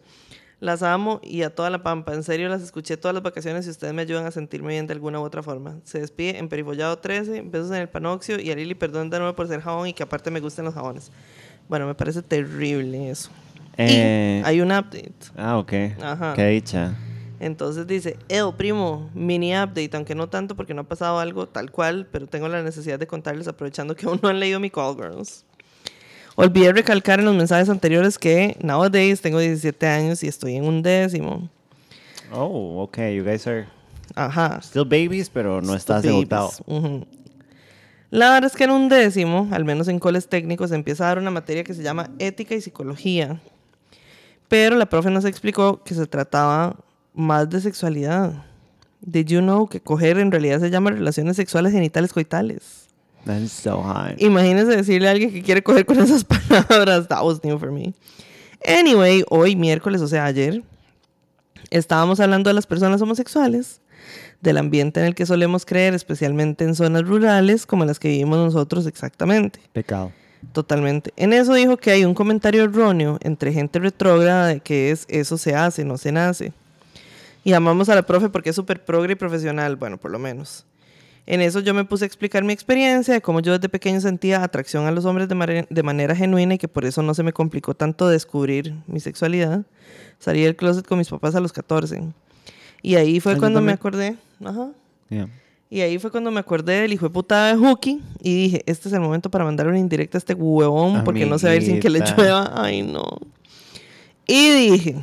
Las 0.59 0.83
amo 0.83 1.21
y 1.23 1.43
a 1.43 1.55
toda 1.55 1.69
la 1.69 1.83
pampa. 1.83 2.15
En 2.15 2.23
serio, 2.23 2.49
las 2.49 2.63
escuché 2.63 2.97
todas 2.97 3.13
las 3.13 3.23
vacaciones 3.23 3.67
y 3.67 3.71
ustedes 3.71 3.93
me 3.93 4.01
ayudan 4.01 4.25
a 4.25 4.31
sentirme 4.31 4.69
bien 4.69 4.87
de 4.87 4.95
alguna 4.95 5.21
u 5.21 5.23
otra 5.23 5.43
forma. 5.43 5.81
Se 5.85 6.01
despide 6.01 6.39
en 6.39 6.49
Perifollado 6.49 6.97
13, 6.97 7.43
besos 7.43 7.73
en 7.73 7.77
el 7.77 7.91
Panoxio 7.91 8.41
y 8.41 8.51
a 8.51 8.55
Lili, 8.55 8.75
perdón 8.75 9.11
de 9.11 9.19
nuevo 9.19 9.37
por 9.37 9.49
ser 9.49 9.61
jabón 9.61 9.89
y 9.89 9.93
que 9.93 10.03
aparte 10.03 10.31
me 10.31 10.41
gusten 10.41 10.65
los 10.65 10.73
jabones. 10.73 11.13
Bueno, 11.69 11.87
me 11.87 11.95
parece 11.95 12.23
terrible 12.23 13.11
eso. 13.11 13.31
Eh, 13.79 14.43
Y 14.43 14.47
hay 14.47 14.61
un 14.61 14.69
update. 14.71 15.13
Ah, 15.37 15.59
ok. 15.59 15.73
Ajá. 16.03 16.35
Qué 16.35 16.47
dicha. 16.49 16.95
Entonces 17.41 17.87
dice, 17.87 18.17
Eo, 18.29 18.57
primo, 18.57 19.11
mini 19.15 19.53
update, 19.57 19.91
aunque 19.95 20.15
no 20.15 20.29
tanto 20.29 20.55
porque 20.55 20.75
no 20.75 20.83
ha 20.83 20.85
pasado 20.85 21.19
algo 21.19 21.49
tal 21.49 21.73
cual, 21.73 22.07
pero 22.13 22.27
tengo 22.29 22.47
la 22.49 22.63
necesidad 22.63 22.99
de 22.99 23.07
contarles 23.07 23.49
aprovechando 23.49 23.97
que 23.97 24.07
aún 24.07 24.21
no 24.23 24.29
han 24.29 24.39
leído 24.39 24.61
mi 24.61 24.71
Call 24.71 24.95
Girls. 24.97 25.45
Olvidé 26.37 26.73
recalcar 26.73 27.19
en 27.19 27.27
los 27.27 27.35
mensajes 27.35 27.69
anteriores 27.69 28.19
que 28.19 28.57
nowadays 28.63 29.21
tengo 29.21 29.39
17 29.39 29.87
años 29.87 30.23
y 30.23 30.29
estoy 30.29 30.57
en 30.57 30.65
un 30.65 30.83
décimo. 30.83 31.49
Oh, 32.33 32.83
ok. 32.83 32.99
You 33.15 33.25
guys 33.25 33.47
are 33.47 33.67
Ajá. 34.15 34.61
still 34.63 34.85
babies, 34.85 35.29
pero 35.29 35.61
no 35.61 35.75
estás 35.75 35.97
Babies. 36.03 36.13
debutado. 36.13 36.51
Ujú. 36.67 37.07
La 38.13 38.29
verdad 38.29 38.51
es 38.51 38.57
que 38.59 38.65
en 38.65 38.73
un 38.73 38.91
décimo, 38.91 39.49
al 39.53 39.65
menos 39.65 39.89
en 39.89 39.99
coles 39.99 40.29
técnicos, 40.29 40.69
se 40.69 40.75
empieza 40.75 41.05
a 41.05 41.09
dar 41.09 41.19
una 41.19 41.31
materia 41.31 41.65
que 41.65 41.73
se 41.73 41.83
llama 41.83 42.11
ética 42.19 42.55
y 42.55 42.61
psicología. 42.61 43.41
Pero 44.49 44.77
la 44.77 44.85
profe 44.85 45.09
nos 45.09 45.25
explicó 45.25 45.83
que 45.83 45.95
se 45.95 46.07
trataba 46.07 46.77
más 47.15 47.49
de 47.49 47.63
sexualidad. 47.63 48.45
Did 49.01 49.29
you 49.29 49.41
know 49.41 49.67
que 49.67 49.81
coger 49.81 50.19
en 50.19 50.31
realidad 50.31 50.61
se 50.61 50.69
llama 50.69 50.91
relaciones 50.91 51.37
sexuales 51.37 51.73
genitales 51.73 52.13
coitales? 52.13 52.87
That's 53.25 53.51
so 53.51 53.83
hot. 53.83 54.21
Imagínense 54.21 54.77
decirle 54.77 55.09
a 55.09 55.13
alguien 55.13 55.33
que 55.33 55.43
quiere 55.43 55.63
coger 55.63 55.87
con 55.87 55.99
esas 55.99 56.23
palabras. 56.69 57.09
That 57.09 57.25
was 57.25 57.43
new 57.43 57.59
for 57.59 57.73
me. 57.73 57.95
Anyway, 58.63 59.25
hoy 59.31 59.57
miércoles, 59.57 60.03
o 60.03 60.07
sea, 60.07 60.27
ayer, 60.27 60.63
estábamos 61.71 62.21
hablando 62.21 62.51
de 62.51 62.55
las 62.55 62.67
personas 62.67 63.01
homosexuales, 63.01 63.81
del 64.43 64.59
ambiente 64.59 65.01
en 65.01 65.07
el 65.07 65.15
que 65.15 65.25
solemos 65.25 65.65
creer, 65.65 65.95
especialmente 65.95 66.65
en 66.65 66.75
zonas 66.75 67.03
rurales 67.03 67.65
como 67.65 67.85
las 67.85 67.99
que 67.99 68.09
vivimos 68.09 68.39
nosotros 68.39 68.87
exactamente. 68.87 69.61
Pecado. 69.73 70.13
Totalmente. 70.53 71.13
En 71.17 71.33
eso 71.33 71.55
dijo 71.55 71.77
que 71.77 71.93
hay 71.93 72.05
un 72.05 72.15
comentario 72.15 72.65
erróneo 72.65 73.19
entre 73.23 73.53
gente 73.53 73.79
retrógrada 73.79 74.49
de 74.49 74.61
que 74.61 74.91
es 74.91 75.07
eso 75.09 75.39
se 75.39 75.55
hace, 75.55 75.85
no 75.85 75.97
se 75.97 76.11
nace. 76.13 76.53
Y 77.45 77.53
amamos 77.53 77.89
a 77.89 77.95
la 77.95 78.03
profe 78.03 78.29
porque 78.29 78.51
es 78.51 78.57
súper 78.57 78.85
progre 78.85 79.13
y 79.13 79.17
profesional, 79.17 79.77
bueno, 79.77 79.99
por 79.99 80.11
lo 80.11 80.19
menos. 80.19 80.67
En 81.25 81.41
eso 81.41 81.61
yo 81.61 81.73
me 81.73 81.85
puse 81.85 82.05
a 82.05 82.07
explicar 82.07 82.43
mi 82.43 82.53
experiencia 82.53 83.15
de 83.15 83.23
cómo 83.23 83.39
yo 83.39 83.53
desde 83.53 83.69
pequeño 83.69 84.01
sentía 84.01 84.43
atracción 84.43 84.87
a 84.87 84.91
los 84.91 85.05
hombres 85.05 85.29
de, 85.29 85.83
manera 85.83 86.17
genuina 86.17 86.55
y 86.55 86.59
que 86.59 86.67
por 86.67 86.85
eso 86.85 87.01
no 87.03 87.15
se 87.15 87.23
me 87.23 87.33
complicó 87.33 87.75
tanto 87.75 88.09
descubrir 88.09 88.75
mi 88.89 88.99
sexualidad. 88.99 89.65
Salí 90.19 90.43
del 90.43 90.57
closet 90.57 90.87
con 90.87 90.99
mis 90.99 91.09
papás 91.09 91.37
a 91.37 91.41
los 91.41 91.53
14. 91.53 92.13
Y 92.83 92.97
ahí 92.97 93.21
fue 93.21 93.39
cuando 93.39 93.61
me 93.61 93.73
acordé. 93.73 94.17
Ajá. 94.45 94.71
Yeah. 95.09 95.29
Y 95.73 95.81
ahí 95.81 95.99
fue 95.99 96.11
cuando 96.11 96.31
me 96.31 96.39
acordé 96.39 96.83
del 96.83 96.93
hijo 96.93 97.07
de 97.07 97.11
puta 97.15 97.47
de 97.47 97.57
Hookie 97.57 98.03
y 98.21 98.43
dije, 98.43 98.63
este 98.67 98.89
es 98.89 98.95
el 98.95 99.01
momento 99.01 99.31
para 99.31 99.45
mandar 99.45 99.69
una 99.69 99.79
indirecta 99.79 100.19
a 100.19 100.21
este 100.21 100.35
huevón 100.35 101.03
porque 101.03 101.25
no 101.25 101.39
se 101.39 101.47
va 101.47 101.53
a 101.55 101.57
ir 101.57 101.63
sin 101.63 101.81
que 101.81 101.89
le 101.89 102.01
llueva. 102.01 102.53
Ay, 102.55 102.83
no. 102.83 103.05
Y 104.27 104.51
dije, 104.51 104.97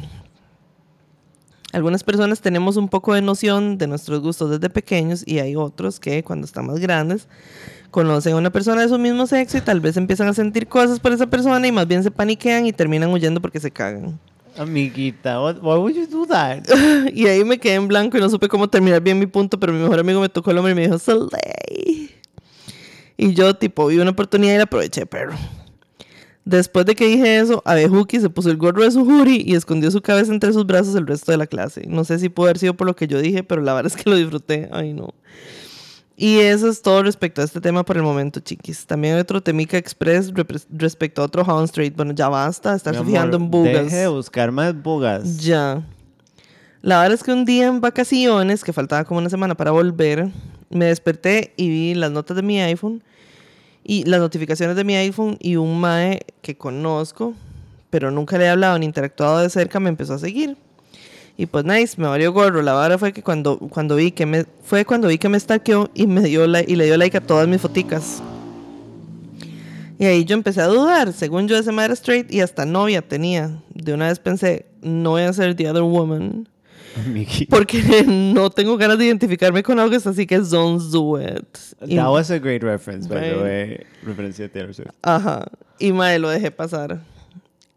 algunas 1.74 2.04
personas 2.04 2.42
tenemos 2.42 2.78
un 2.78 2.88
poco 2.88 3.16
de 3.16 3.24
noción 3.24 3.80
de 3.80 3.88
nuestros 3.88 4.22
gustos 4.22 4.52
desde 4.52 4.70
pequeños 4.70 5.24
y 5.26 5.40
hay 5.40 5.56
otros 5.56 6.00
que 6.00 6.24
cuando 6.24 6.46
están 6.46 6.68
más 6.68 6.78
grandes 6.78 7.28
conocen 7.90 8.34
a 8.34 8.36
una 8.36 8.52
persona 8.52 8.82
de 8.82 8.90
su 8.90 9.00
mismo 9.00 9.26
sexo 9.26 9.58
y 9.58 9.62
tal 9.62 9.80
vez 9.80 9.98
empiezan 9.98 10.28
a 10.28 10.34
sentir 10.34 10.68
cosas 10.68 11.00
por 11.00 11.14
esa 11.14 11.26
persona 11.26 11.66
y 11.68 11.72
más 11.72 11.88
bien 11.88 12.04
se 12.04 12.12
paniquean 12.12 12.68
y 12.68 12.74
terminan 12.74 13.10
huyendo 13.10 13.42
porque 13.42 13.60
se 13.60 13.72
cagan. 13.72 14.20
Amiguita, 14.58 15.42
what, 15.42 15.62
why 15.62 15.78
would 15.78 15.96
you 15.96 16.08
do 16.08 16.26
that? 16.26 16.68
Y 17.14 17.28
ahí 17.28 17.44
me 17.44 17.60
quedé 17.60 17.76
en 17.76 17.88
blanco 17.88 18.18
y 18.18 18.22
no 18.22 18.30
supe 18.30 18.48
cómo 18.48 18.70
terminar 18.70 19.02
bien 19.02 19.20
mi 19.20 19.28
punto, 19.28 19.60
pero 19.60 19.74
mi 19.74 19.80
mejor 19.80 20.00
amigo 20.00 20.20
me 20.20 20.30
tocó 20.30 20.52
el 20.52 20.58
hombro 20.58 20.72
y 20.72 20.76
me 20.76 20.82
dijo, 20.82 21.00
Soleil. 21.00 22.12
Y 23.18 23.34
yo, 23.34 23.54
tipo, 23.56 23.88
vi 23.88 24.00
una 24.00 24.12
oportunidad 24.12 24.54
y 24.54 24.58
la 24.58 24.64
aproveché, 24.64 25.06
pero... 25.06 25.34
Después 26.46 26.86
de 26.88 26.96
que 26.96 27.06
dije 27.06 27.38
eso, 27.38 27.62
Abejuki 27.64 28.20
se 28.20 28.30
puso 28.30 28.50
el 28.50 28.58
gorro 28.58 28.82
de 28.82 28.90
su 28.90 29.06
jury 29.06 29.44
y 29.46 29.54
escondió 29.54 29.92
su 29.92 30.02
cabeza 30.02 30.34
entre 30.34 30.52
sus 30.52 30.66
brazos 30.66 30.96
el 30.96 31.06
resto 31.06 31.32
de 31.32 31.38
la 31.38 31.46
clase. 31.46 31.84
No 31.88 32.04
sé 32.04 32.18
si 32.18 32.30
pudo 32.30 32.48
haber 32.48 32.58
sido 32.58 32.74
por 32.74 32.88
lo 32.88 32.96
que 32.96 33.08
yo 33.08 33.22
dije, 33.22 33.44
pero 33.44 33.62
la 33.62 33.76
verdad 33.76 33.94
es 33.96 34.02
que 34.02 34.10
lo 34.10 34.16
disfruté. 34.16 34.68
Ay, 34.72 34.94
no. 34.94 35.14
Y 36.22 36.40
eso 36.40 36.68
es 36.68 36.82
todo 36.82 37.02
respecto 37.02 37.42
a 37.42 37.46
este 37.46 37.62
tema 37.62 37.86
por 37.86 37.96
el 37.96 38.04
momento, 38.04 38.42
chiquis. 38.42 38.86
También 38.86 39.14
hay 39.14 39.22
otro 39.22 39.42
Temica 39.42 39.78
Express 39.78 40.34
respecto 40.70 41.22
a 41.22 41.26
otro 41.26 41.44
Hound 41.44 41.64
Street. 41.70 41.94
Bueno, 41.96 42.12
ya 42.12 42.28
basta 42.28 42.74
Mi 42.74 43.06
fijando 43.06 43.38
en 43.38 43.50
bugas. 43.50 43.86
Deje 43.86 43.96
de 43.96 44.08
buscar 44.10 44.52
más 44.52 44.76
bugas. 44.84 45.38
Ya. 45.38 45.82
La 46.82 47.00
verdad 47.00 47.14
es 47.14 47.24
que 47.24 47.32
un 47.32 47.46
día 47.46 47.68
en 47.68 47.80
vacaciones, 47.80 48.66
que 48.66 48.74
faltaba 48.74 49.06
como 49.06 49.22
una 49.22 49.30
semana 49.30 49.56
para 49.56 49.72
volver, 49.72 50.30
me 50.70 50.88
desperté 50.88 51.54
y 51.56 51.70
vi 51.70 51.94
las 51.94 52.12
notas 52.12 52.36
de 52.36 52.44
mi 52.44 52.60
iPhone 52.60 53.02
y 53.86 54.04
las 54.04 54.20
notificaciones 54.20 54.76
de 54.76 54.84
mi 54.84 54.98
iPhone 54.98 55.38
y 55.40 55.56
un 55.56 55.80
mae 55.80 56.20
que 56.42 56.58
conozco, 56.58 57.34
pero 57.90 58.12
nunca 58.12 58.38
le 58.38 58.44
he 58.44 58.50
hablado 58.50 58.78
ni 58.78 58.86
interactuado 58.86 59.40
de 59.40 59.50
cerca, 59.50 59.80
me 59.80 59.88
empezó 59.88 60.16
a 60.16 60.20
seguir. 60.20 60.58
Y 61.42 61.46
pues 61.46 61.64
nice, 61.64 61.96
me 61.96 62.06
valió 62.06 62.34
gorro. 62.34 62.62
La 62.62 62.74
verdad 62.76 63.00
fue 63.00 63.14
que 63.14 63.24
cuando, 63.24 63.58
cuando 63.60 63.96
vi 63.96 64.12
que 64.12 64.26
me 64.26 64.44
fue 64.66 64.84
cuando 64.84 65.08
vi 65.08 65.18
que 65.18 65.30
me 65.30 65.40
stalkeó 65.40 65.90
y 65.94 66.06
me 66.06 66.20
dio 66.22 66.46
like, 66.46 66.70
y 66.70 66.76
le 66.76 66.84
dio 66.84 66.98
like 66.98 67.16
a 67.16 67.22
todas 67.22 67.48
mis 67.48 67.62
foticas. 67.62 68.22
Y 69.98 70.04
ahí 70.06 70.26
yo 70.26 70.34
empecé 70.34 70.60
a 70.60 70.68
dudar. 70.68 71.14
Según 71.14 71.48
yo, 71.48 71.58
ese 71.58 71.72
madre 71.72 71.94
straight 71.94 72.30
y 72.30 72.42
hasta 72.42 72.66
novia 72.66 73.02
tenía. 73.02 73.52
De 73.74 73.94
una 73.94 74.10
vez 74.10 74.20
pensé, 74.20 74.66
no 74.82 75.12
voy 75.12 75.22
a 75.22 75.32
ser 75.32 75.56
the 75.56 75.70
other 75.70 75.84
woman. 75.84 76.50
Amiguita. 76.98 77.56
Porque 77.56 78.04
no 78.06 78.50
tengo 78.50 78.76
ganas 78.76 78.98
de 78.98 79.06
identificarme 79.06 79.64
con 79.64 79.80
August, 79.80 80.08
así 80.08 80.28
que 80.28 80.40
don't 80.40 80.82
do 80.92 81.22
it. 81.22 81.58
Y- 81.88 81.96
That 81.96 82.10
was 82.10 82.30
a 82.32 82.40
great 82.40 82.64
reference, 82.64 83.08
by 83.08 83.22
the 83.30 83.38
way. 83.42 83.80
Referencia 84.04 84.44
de 84.44 84.50
Taylor 84.50 84.74
Swift. 84.74 84.90
Ajá. 85.04 85.46
Y 85.80 85.94
Mae 85.94 86.20
lo 86.20 86.28
dejé 86.28 86.52
pasar. 86.52 87.00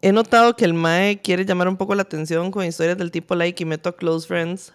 He 0.05 0.11
notado 0.11 0.57
que 0.57 0.65
el 0.65 0.73
Mae 0.73 1.21
quiere 1.21 1.45
llamar 1.45 1.69
un 1.69 1.77
poco 1.77 1.95
la 1.95 2.01
atención 2.01 2.51
con 2.51 2.65
historias 2.65 2.97
del 2.97 3.09
tipo 3.09 3.35
like 3.35 3.63
y 3.63 3.65
meto 3.65 3.87
a 3.87 3.95
close 3.95 4.27
friends. 4.27 4.73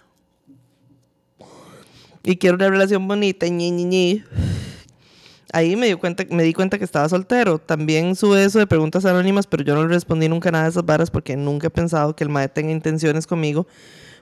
Y 2.23 2.37
quiero 2.39 2.57
una 2.57 2.71
relación 2.71 3.07
bonita, 3.07 3.47
ñi, 3.47 3.71
ñi, 3.71 3.85
ñi. 3.85 4.25
Ahí 5.53 5.77
me, 5.77 5.85
dio 5.85 5.99
cuenta, 5.99 6.25
me 6.31 6.43
di 6.45 6.55
cuenta 6.55 6.79
que 6.79 6.85
estaba 6.85 7.11
soltero. 7.11 7.59
También 7.59 8.17
sube 8.17 8.43
eso 8.43 8.59
de 8.59 8.67
preguntas 8.67 9.05
anónimas, 9.05 9.47
pero 9.47 9.63
yo 9.63 9.75
no 9.75 9.83
le 9.83 9.89
respondí 9.89 10.31
nunca 10.31 10.51
nada 10.51 10.65
de 10.65 10.71
esas 10.71 10.87
varas 10.87 11.11
porque 11.11 11.37
nunca 11.37 11.67
he 11.67 11.71
pensado 11.71 12.17
que 12.17 12.25
el 12.25 12.31
Mae 12.31 12.49
tenga 12.49 12.73
intenciones 12.73 13.27
conmigo. 13.27 13.67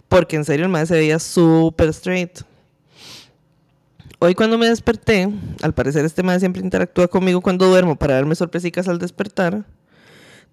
Porque 0.08 0.34
en 0.34 0.44
serio 0.44 0.66
el 0.66 0.72
Mae 0.72 0.86
se 0.86 0.94
veía 0.94 1.20
súper 1.20 1.90
straight. 1.90 2.40
Hoy 4.18 4.34
cuando 4.34 4.58
me 4.58 4.68
desperté, 4.68 5.28
al 5.62 5.72
parecer 5.72 6.04
este 6.04 6.24
mae 6.24 6.40
siempre 6.40 6.62
interactúa 6.62 7.06
conmigo 7.06 7.42
cuando 7.42 7.68
duermo 7.68 7.94
para 7.94 8.14
darme 8.14 8.34
sorpresicas 8.34 8.88
al 8.88 8.98
despertar. 8.98 9.64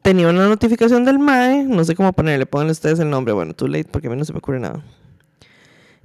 Tenía 0.04 0.28
una 0.30 0.48
notificación 0.48 1.06
del 1.06 1.18
mae, 1.18 1.64
no 1.64 1.84
sé 1.86 1.96
cómo 1.96 2.12
ponerle, 2.14 2.46
pónganle 2.46 2.74
ustedes 2.74 3.00
el 3.00 3.10
nombre, 3.10 3.34
bueno, 3.34 3.54
too 3.54 3.68
late 3.68 3.86
porque 3.90 4.08
a 4.08 4.10
mí 4.12 4.18
no 4.18 4.26
se 4.26 4.34
me 4.34 4.40
ocurre 4.40 4.60
nada. 4.60 4.84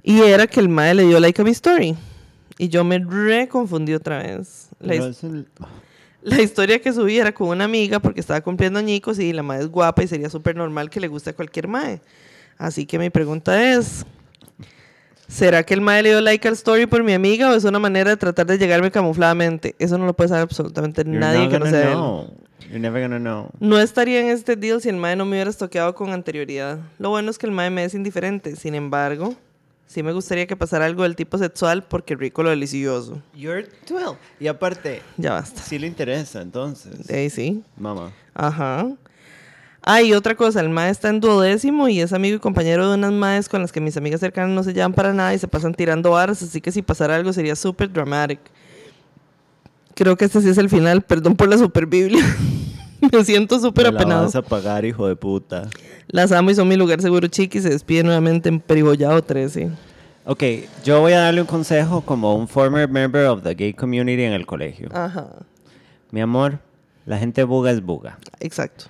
Y 0.01 0.21
era 0.21 0.47
que 0.47 0.59
el 0.61 0.69
mae 0.69 0.93
le 0.95 1.03
dio 1.03 1.19
like 1.19 1.41
a 1.41 1.43
mi 1.45 1.51
story. 1.51 1.95
Y 2.57 2.69
yo 2.69 2.83
me 2.83 2.97
reconfundí 2.99 3.93
otra 3.93 4.19
vez. 4.23 4.69
La, 4.79 4.95
No, 4.95 5.07
his- 5.09 5.17
es 5.17 5.23
el- 5.25 5.47
la 6.21 6.41
historia 6.41 6.81
que 6.81 6.93
subí 6.93 7.17
era 7.17 7.33
con 7.33 7.49
una 7.49 7.65
amiga 7.65 7.99
porque 7.99 8.21
estaba 8.21 8.41
cumpliendo 8.41 8.79
añicos 8.79 9.19
y 9.19 9.33
la 9.33 9.43
mae 9.43 9.59
es 9.59 9.67
guapa 9.67 10.01
y 10.03 10.07
sería 10.07 10.29
súper 10.29 10.55
normal 10.55 10.89
que 10.89 10.99
le 11.01 11.07
guste 11.09 11.29
a 11.31 11.33
cualquier 11.33 11.67
mae. 11.67 12.01
Así 12.57 12.85
que 12.85 12.97
mi 12.99 13.09
pregunta 13.09 13.73
es, 13.73 14.05
¿será 15.29 15.63
que 15.63 15.73
el 15.73 15.79
mae 15.81 16.03
le 16.03 16.09
dio 16.09 16.19
like 16.21 16.45
al 16.47 16.55
story 16.55 16.85
por 16.87 17.03
mi 17.03 17.13
amiga 17.13 17.49
o 17.49 17.53
es 17.53 17.63
una 17.63 17.79
manera 17.79 18.09
de 18.09 18.17
tratar 18.17 18.45
de 18.47 18.57
llegarme 18.57 18.91
camufladamente? 18.91 19.75
Eso 19.79 19.97
no 19.97 20.05
lo 20.05 20.13
puede 20.13 20.27
saber 20.29 20.43
absolutamente 20.43 21.03
You're 21.03 21.17
nadie 21.19 21.47
que 21.47 21.59
no 21.59 21.65
sea 21.67 21.83
él. 21.91 21.93
know. 21.93 22.33
You're 22.67 22.79
never 22.79 23.01
gonna 23.01 23.19
know. 23.19 23.49
No 23.59 23.79
estaría 23.79 24.19
en 24.21 24.27
este 24.27 24.55
deal 24.55 24.81
si 24.81 24.89
el 24.89 24.97
mae 24.97 25.15
no 25.15 25.25
me 25.25 25.31
hubiera 25.37 25.49
estoqueado 25.49 25.95
con 25.95 26.11
anterioridad. 26.11 26.79
Lo 26.99 27.09
bueno 27.09 27.31
es 27.31 27.37
que 27.37 27.45
el 27.45 27.51
mae 27.51 27.69
me 27.69 27.83
es 27.85 27.93
indiferente. 27.95 28.55
Sin 28.57 28.75
embargo, 28.75 29.33
sí 29.87 30.03
me 30.03 30.11
gustaría 30.11 30.45
que 30.45 30.55
pasara 30.55 30.85
algo 30.85 31.01
del 31.03 31.15
tipo 31.15 31.37
sexual 31.37 31.83
porque 31.83 32.15
rico 32.15 32.43
lo 32.43 32.49
delicioso. 32.51 33.21
You're 33.33 33.67
12. 33.87 34.17
Y 34.39 34.47
aparte, 34.47 35.01
Ya 35.17 35.31
basta. 35.33 35.61
sí 35.63 35.79
le 35.79 35.87
interesa, 35.87 36.41
entonces. 36.41 37.09
Ahí 37.09 37.29
sí. 37.31 37.63
Mamá. 37.77 38.11
Ajá. 38.35 38.87
Ah, 39.91 40.03
y 40.03 40.13
otra 40.13 40.35
cosa, 40.35 40.59
el 40.61 40.69
mae 40.69 40.91
está 40.91 41.09
en 41.09 41.19
duodécimo 41.19 41.87
y 41.89 41.99
es 41.99 42.13
amigo 42.13 42.35
y 42.35 42.39
compañero 42.39 42.87
de 42.87 42.93
unas 42.93 43.11
maes 43.11 43.49
con 43.49 43.59
las 43.59 43.71
que 43.71 43.81
mis 43.81 43.97
amigas 43.97 44.19
cercanas 44.19 44.51
no 44.51 44.61
se 44.61 44.71
llevan 44.71 44.93
para 44.93 45.13
nada 45.13 45.33
y 45.33 45.39
se 45.39 45.47
pasan 45.47 45.73
tirando 45.73 46.11
varas, 46.11 46.43
así 46.43 46.61
que 46.61 46.71
si 46.71 46.83
pasara 46.83 47.15
algo 47.15 47.33
sería 47.33 47.55
súper 47.55 47.91
dramatic. 47.91 48.39
Creo 49.95 50.15
que 50.15 50.25
este 50.25 50.41
sí 50.41 50.49
es 50.49 50.59
el 50.59 50.69
final, 50.69 51.01
perdón 51.01 51.35
por 51.35 51.49
la 51.49 51.57
super 51.57 51.87
biblia. 51.87 52.23
Me 53.11 53.25
siento 53.25 53.59
súper 53.59 53.87
apenado. 53.87 54.25
vas 54.25 54.35
a 54.35 54.43
pagar, 54.43 54.85
hijo 54.85 55.07
de 55.07 55.15
puta. 55.15 55.67
Las 56.07 56.31
amo 56.33 56.51
y 56.51 56.55
son 56.55 56.67
mi 56.67 56.75
lugar 56.75 57.01
seguro, 57.01 57.27
chiqui. 57.27 57.59
Se 57.59 57.69
despide 57.71 58.03
nuevamente 58.03 58.47
en 58.47 58.59
Perigollado 58.59 59.23
13. 59.23 59.71
Ok, 60.25 60.43
yo 60.83 60.99
voy 61.01 61.13
a 61.13 61.21
darle 61.21 61.41
un 61.41 61.47
consejo 61.47 62.01
como 62.01 62.35
un 62.35 62.47
former 62.47 62.87
member 62.87 63.25
of 63.25 63.41
the 63.41 63.55
gay 63.55 63.73
community 63.73 64.21
en 64.21 64.33
el 64.33 64.45
colegio. 64.45 64.89
Ajá, 64.93 65.29
Mi 66.11 66.21
amor, 66.21 66.59
la 67.07 67.17
gente 67.17 67.43
buga 67.43 67.71
es 67.71 67.81
buga. 67.81 68.19
exacto. 68.39 68.85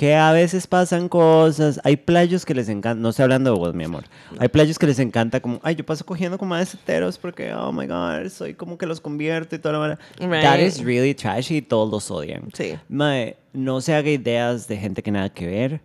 Que 0.00 0.14
a 0.14 0.32
veces 0.32 0.66
pasan 0.66 1.10
cosas. 1.10 1.78
Hay 1.84 1.98
playos 1.98 2.46
que 2.46 2.54
les 2.54 2.70
encanta, 2.70 2.98
no 2.98 3.10
estoy 3.10 3.24
hablando 3.24 3.52
de 3.52 3.58
vos, 3.58 3.74
mi 3.74 3.84
amor. 3.84 4.04
Hay 4.38 4.48
playos 4.48 4.78
que 4.78 4.86
les 4.86 4.98
encanta 4.98 5.40
como, 5.40 5.60
ay, 5.62 5.74
yo 5.74 5.84
paso 5.84 6.06
cogiendo 6.06 6.38
como 6.38 6.54
a 6.54 6.62
heteros 6.62 7.18
porque, 7.18 7.52
oh 7.52 7.70
my 7.70 7.86
god, 7.86 8.30
soy 8.30 8.54
como 8.54 8.78
que 8.78 8.86
los 8.86 8.98
convierto 8.98 9.56
y 9.56 9.58
toda 9.58 9.74
la 9.74 9.78
manera. 9.78 10.00
Right. 10.18 10.42
That 10.42 10.60
is 10.60 10.82
really 10.82 11.12
trashy 11.14 11.58
y 11.58 11.60
todos 11.60 11.90
los 11.90 12.10
odian. 12.10 12.48
Sí. 12.54 12.78
Mae, 12.88 13.36
no 13.52 13.82
se 13.82 13.92
haga 13.92 14.08
ideas 14.08 14.66
de 14.68 14.78
gente 14.78 15.02
que 15.02 15.10
nada 15.10 15.28
que 15.28 15.46
ver, 15.46 15.82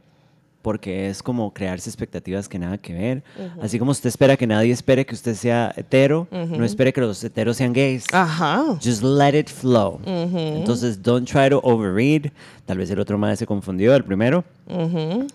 porque 0.65 1.09
es 1.11 1.21
como 1.21 1.53
crearse 1.53 1.87
expectativas 1.87 2.49
que 2.49 2.57
nada 2.57 2.79
que 2.79 2.91
ver. 2.91 3.23
Así 3.61 3.77
como 3.77 3.91
usted 3.91 4.09
espera 4.09 4.35
que 4.35 4.47
nadie 4.47 4.71
espere 4.71 5.05
que 5.05 5.13
usted 5.13 5.35
sea 5.35 5.71
hetero, 5.77 6.27
no 6.31 6.65
espere 6.65 6.91
que 6.91 7.01
los 7.01 7.23
heteros 7.23 7.57
sean 7.57 7.71
gays. 7.71 8.05
Ajá. 8.11 8.75
Just 8.83 9.03
let 9.03 9.37
it 9.37 9.47
flow. 9.47 9.99
Entonces, 10.03 11.03
don't 11.03 11.29
try 11.29 11.51
to 11.51 11.59
overread. 11.61 12.31
Tal 12.65 12.79
vez 12.79 12.89
el 12.89 12.99
otro 12.99 13.15
madre 13.19 13.35
se 13.35 13.45
confundió, 13.45 13.93
el 13.93 14.03
primero, 14.03 14.43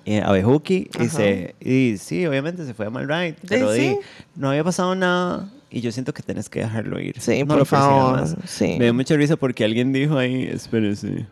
eh, 0.05 0.20
Abejuki, 0.20 0.90
y, 0.98 1.07
se, 1.07 1.55
y 1.61 1.97
sí, 1.97 2.27
obviamente 2.27 2.66
se 2.66 2.74
fue 2.74 2.86
a 2.86 2.90
mal 2.90 3.07
right, 3.07 3.39
pero 3.48 3.73
sí. 3.73 3.81
di, 3.81 3.97
no 4.35 4.51
había 4.51 4.65
pasado 4.65 4.97
nada. 4.97 5.48
Y 5.70 5.81
yo 5.81 5.93
siento 5.93 6.12
que 6.12 6.24
tienes 6.24 6.48
que 6.48 6.59
dejarlo 6.59 6.98
ir. 6.98 7.20
Sí, 7.20 7.39
no 7.43 7.47
por 7.47 7.59
lo 7.59 7.65
favor, 7.66 8.20
más. 8.23 8.36
sí. 8.47 8.74
Me 8.81 8.86
dio 8.86 8.94
mucha 8.94 9.15
risa 9.15 9.36
porque 9.36 9.65
alguien 9.65 9.93
dijo 9.93 10.19
ahí, 10.19 10.43
espérese. 10.52 11.28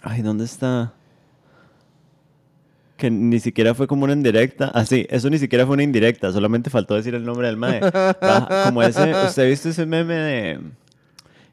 Ay, 0.00 0.22
¿dónde 0.22 0.44
está? 0.44 0.92
Que 2.98 3.10
ni 3.10 3.38
siquiera 3.40 3.74
fue 3.74 3.86
como 3.86 4.04
una 4.04 4.12
indirecta. 4.12 4.70
Ah, 4.74 4.84
sí, 4.84 5.06
eso 5.08 5.30
ni 5.30 5.38
siquiera 5.38 5.64
fue 5.64 5.74
una 5.74 5.84
indirecta, 5.84 6.30
solamente 6.32 6.68
faltó 6.68 6.94
decir 6.96 7.14
el 7.14 7.24
nombre 7.24 7.46
del 7.46 7.56
mae. 7.56 7.80
Baja- 7.80 8.64
como 8.66 8.82
ese, 8.82 9.14
¿usted 9.24 9.44
ha 9.44 9.46
visto 9.46 9.68
ese 9.70 9.86
meme 9.86 10.14
de 10.14 10.58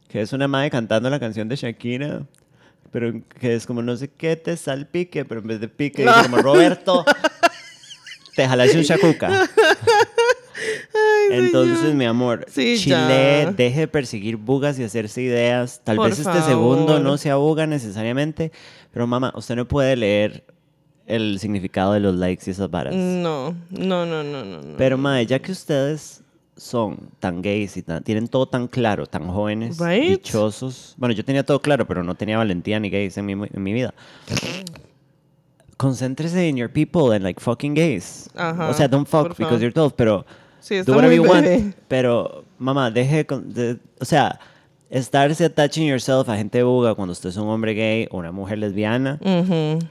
que 0.10 0.22
es 0.22 0.34
una 0.34 0.48
mae 0.48 0.70
cantando 0.72 1.10
la 1.10 1.20
canción 1.20 1.48
de 1.48 1.56
Shakira? 1.56 2.24
Pero 2.92 3.14
que 3.40 3.54
es 3.56 3.66
como 3.66 3.82
no 3.82 3.96
sé 3.96 4.08
qué 4.10 4.36
te 4.38 4.58
salpique, 4.58 5.24
pero 5.26 5.42
en 5.42 5.48
vez 5.48 5.60
de 5.60 5.68
pique 5.68 6.02
dice 6.04 6.16
como 6.24 6.38
Roberto, 6.38 7.06
te 8.36 8.48
jalaste 8.48 8.78
un 8.78 8.84
shakuka. 8.84 9.48
Entonces, 11.32 11.94
mi 11.94 12.06
amor, 12.06 12.46
Sí, 12.50 12.78
Chile, 12.78 13.42
ya. 13.46 13.52
deje 13.52 13.82
de 13.82 13.88
perseguir 13.88 14.38
bugas 14.38 14.80
y 14.80 14.84
hacerse 14.84 15.22
ideas. 15.22 15.82
Tal 15.84 15.98
Por 15.98 16.10
vez 16.10 16.20
este 16.20 16.42
segundo 16.42 17.00
no 17.00 17.18
sea 17.18 17.36
buga 17.36 17.68
necesariamente, 17.68 18.52
pero 18.94 19.08
mamá, 19.08 19.34
usted 19.36 19.56
no 19.56 19.68
puede 19.68 19.96
leer 19.96 20.44
el 21.08 21.40
significado 21.40 21.94
de 21.94 22.00
los 22.00 22.16
likes 22.16 22.44
y 22.48 22.52
esas 22.52 22.70
varas. 22.72 22.94
No, 22.96 23.54
no, 23.70 24.06
no, 24.06 24.24
no, 24.24 24.44
no. 24.44 24.62
no. 24.62 24.78
Pero, 24.78 24.98
madre, 24.98 25.26
ya 25.26 25.40
que 25.40 25.52
ustedes 25.52 26.22
son 26.58 27.10
tan 27.20 27.42
gays 27.42 27.76
y 27.78 27.82
tan- 27.82 28.02
tienen 28.04 28.28
todo 28.28 28.46
tan 28.48 28.68
claro, 28.68 29.06
tan 29.06 29.28
jóvenes, 29.28 29.78
Right. 29.78 30.10
dichosos. 30.24 30.96
Bueno, 30.98 31.14
yo 31.14 31.24
tenía 31.26 31.44
todo 31.46 31.62
claro, 31.62 31.86
pero 31.86 32.04
no 32.04 32.16
tenía 32.16 32.38
valentía 32.38 32.80
ni 32.80 32.90
gays 32.90 33.18
en 33.18 33.26
mi, 33.26 33.34
en 33.34 33.64
mi 33.64 33.74
vida. 33.74 33.94
Concéntrese 35.78 36.48
en 36.48 36.56
your 36.56 36.70
people 36.72 37.14
and 37.14 37.24
like 37.24 37.40
fucking 37.42 37.74
gays. 37.76 38.30
Ajá, 38.36 38.70
o 38.70 38.74
sea, 38.74 38.88
don't 38.88 39.08
fuck 39.08 39.38
because 39.38 39.60
you're 39.60 39.74
12, 39.74 39.94
pero 39.98 40.26
Sí, 40.62 40.82
do 40.84 40.94
whatever 40.96 41.16
you 41.16 41.24
want. 41.24 41.76
Pero, 41.90 42.46
mamá, 42.58 42.90
deje 42.90 43.26
de- 43.44 43.78
o 44.00 44.06
sea, 44.06 44.40
estarse 44.98 45.44
attaching 45.46 45.86
yourself 45.88 46.30
a 46.30 46.36
gente 46.38 46.64
buga 46.64 46.96
cuando 46.96 47.12
usted 47.12 47.30
es 47.30 47.38
un 47.38 47.48
hombre 47.50 47.74
gay 47.74 48.08
o 48.12 48.18
una 48.18 48.32
mujer 48.32 48.58
lesbiana 48.60 49.20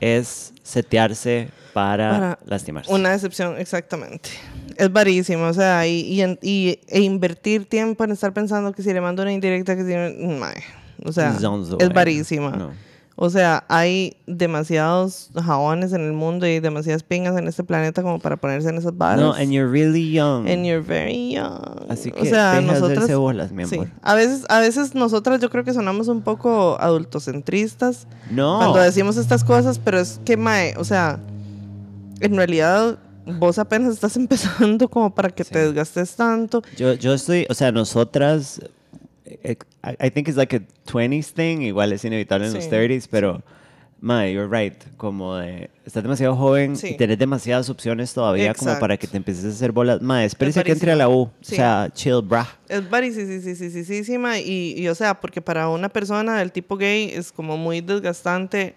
es 0.00 0.52
setearse 0.62 1.48
para, 1.72 2.10
Para 2.10 2.38
lastimarse. 2.46 2.92
Una 2.92 3.10
decepción, 3.10 3.56
exactamente. 3.58 4.30
Es 4.76 4.92
varísimo, 4.92 5.44
o 5.46 5.52
sea, 5.52 5.86
y, 5.86 6.20
y, 6.20 6.38
y- 6.42 6.78
e 6.88 7.00
invertir 7.00 7.66
tiempo 7.68 8.04
en 8.04 8.12
estar 8.12 8.32
pensando 8.32 8.72
que 8.72 8.82
si 8.82 8.92
le 8.92 9.00
mando 9.00 9.22
una 9.22 9.32
indirecta, 9.32 9.76
que 9.76 9.82
si... 9.84 9.92
no- 9.94 10.38
mae. 10.38 10.62
O 11.04 11.12
sea, 11.12 11.32
es 11.80 11.92
varísima. 11.92 12.50
No. 12.52 12.72
O 13.16 13.30
sea, 13.30 13.64
hay 13.68 14.16
demasiados 14.26 15.30
jabones 15.40 15.92
en 15.92 16.00
el 16.00 16.12
mundo 16.12 16.48
y 16.48 16.58
demasiadas 16.58 17.04
pingas 17.04 17.36
en 17.38 17.46
este 17.46 17.62
planeta 17.62 18.02
como 18.02 18.18
para 18.18 18.36
ponerse 18.36 18.68
en 18.70 18.76
esas 18.78 18.96
varas. 18.98 19.20
No, 19.20 19.32
and 19.34 19.52
you're 19.52 19.70
really 19.70 20.10
young. 20.12 20.48
And 20.48 20.64
you're 20.64 20.80
very 20.80 21.32
young. 21.34 21.86
Así 21.88 22.10
que 22.10 22.22
o 22.22 22.24
sea, 22.24 22.54
deja 22.60 22.60
de 22.60 22.80
nosotras, 22.80 23.16
bolas, 23.16 23.52
mi 23.52 23.66
sí. 23.66 23.76
amor. 23.76 23.88
A 24.02 24.14
veces, 24.16 24.44
a 24.48 24.58
veces 24.58 24.96
nosotras 24.96 25.40
yo 25.40 25.48
creo 25.48 25.62
que 25.62 25.72
sonamos 25.72 26.08
un 26.08 26.22
poco 26.22 26.76
adultocentristas 26.80 28.08
No. 28.30 28.58
cuando 28.58 28.78
decimos 28.80 29.16
estas 29.16 29.44
cosas, 29.44 29.78
pero 29.78 30.00
es 30.00 30.20
que, 30.24 30.36
mae, 30.36 30.74
o 30.76 30.82
sea, 30.84 31.20
en 32.20 32.36
realidad 32.36 32.98
vos 33.38 33.58
apenas 33.60 33.92
estás 33.94 34.16
empezando 34.16 34.88
como 34.88 35.14
para 35.14 35.30
que 35.30 35.44
Sí. 35.44 35.52
te 35.52 35.58
desgastes 35.60 36.16
tanto. 36.16 36.62
Yo, 36.76 36.94
yo 36.94 37.14
estoy, 37.14 37.46
o 37.48 37.54
sea, 37.54 37.70
nosotras, 37.70 38.60
I, 39.26 40.10
think 40.10 40.28
it's 40.28 40.36
like 40.36 40.54
a 40.54 40.60
20s 40.86 41.32
thing, 41.32 41.62
igual 41.62 41.92
es 41.92 42.04
inevitable 42.04 42.46
en 42.46 42.52
los 42.54 42.64
Sí, 42.64 42.70
30s, 42.70 43.08
pero, 43.10 43.42
mae, 44.00 44.32
you're 44.34 44.46
right, 44.48 44.74
como 44.98 45.36
de, 45.36 45.70
estás 45.86 46.02
demasiado 46.02 46.36
joven 46.36 46.76
Sí. 46.76 46.88
y 46.88 46.96
tenés 46.98 47.18
demasiadas 47.18 47.70
opciones 47.70 48.12
todavía 48.12 48.52
como 48.52 48.78
para 48.78 48.98
que 48.98 49.06
te 49.06 49.16
empieces 49.16 49.44
a 49.46 49.48
hacer 49.48 49.72
bolas. 49.72 50.02
Mae, 50.02 50.26
espérese 50.26 50.62
que 50.62 50.72
entre 50.72 50.92
a 50.92 50.96
la 50.96 51.08
U, 51.08 51.30
Sí. 51.40 51.54
o 51.54 51.56
sea, 51.56 51.90
chill, 51.94 52.20
brah. 52.22 52.48
Es 52.68 52.88
varísima 52.88 54.38
y, 54.38 54.74
y, 54.78 54.88
o 54.88 54.94
sea, 54.94 55.14
porque 55.18 55.40
para 55.40 55.68
una 55.68 55.88
persona 55.88 56.38
del 56.38 56.52
tipo 56.52 56.76
gay 56.76 57.10
es 57.14 57.32
como 57.32 57.56
muy 57.56 57.80
desgastante 57.80 58.74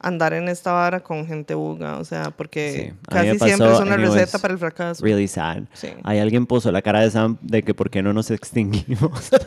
andar 0.00 0.32
en 0.34 0.48
esta 0.48 0.72
vara 0.72 1.00
con 1.00 1.26
gente 1.26 1.54
buga, 1.54 1.98
o 1.98 2.04
sea, 2.04 2.30
porque 2.30 2.92
Sí, 2.92 2.98
casi 3.08 3.38
siempre 3.38 3.72
es 3.72 3.80
una 3.80 3.96
receta 3.96 4.38
para 4.38 4.52
el 4.52 4.58
fracaso. 4.58 5.02
Really 5.04 5.26
sad. 5.28 5.62
Sí. 5.72 5.88
Hay 6.04 6.18
alguien 6.18 6.46
puso 6.46 6.70
la 6.70 6.82
cara 6.82 7.00
de 7.00 7.10
Sam 7.10 7.36
de 7.40 7.62
que 7.62 7.74
por 7.74 7.90
qué 7.90 8.02
no 8.02 8.12
nos 8.12 8.30
extinguimos. 8.30 9.30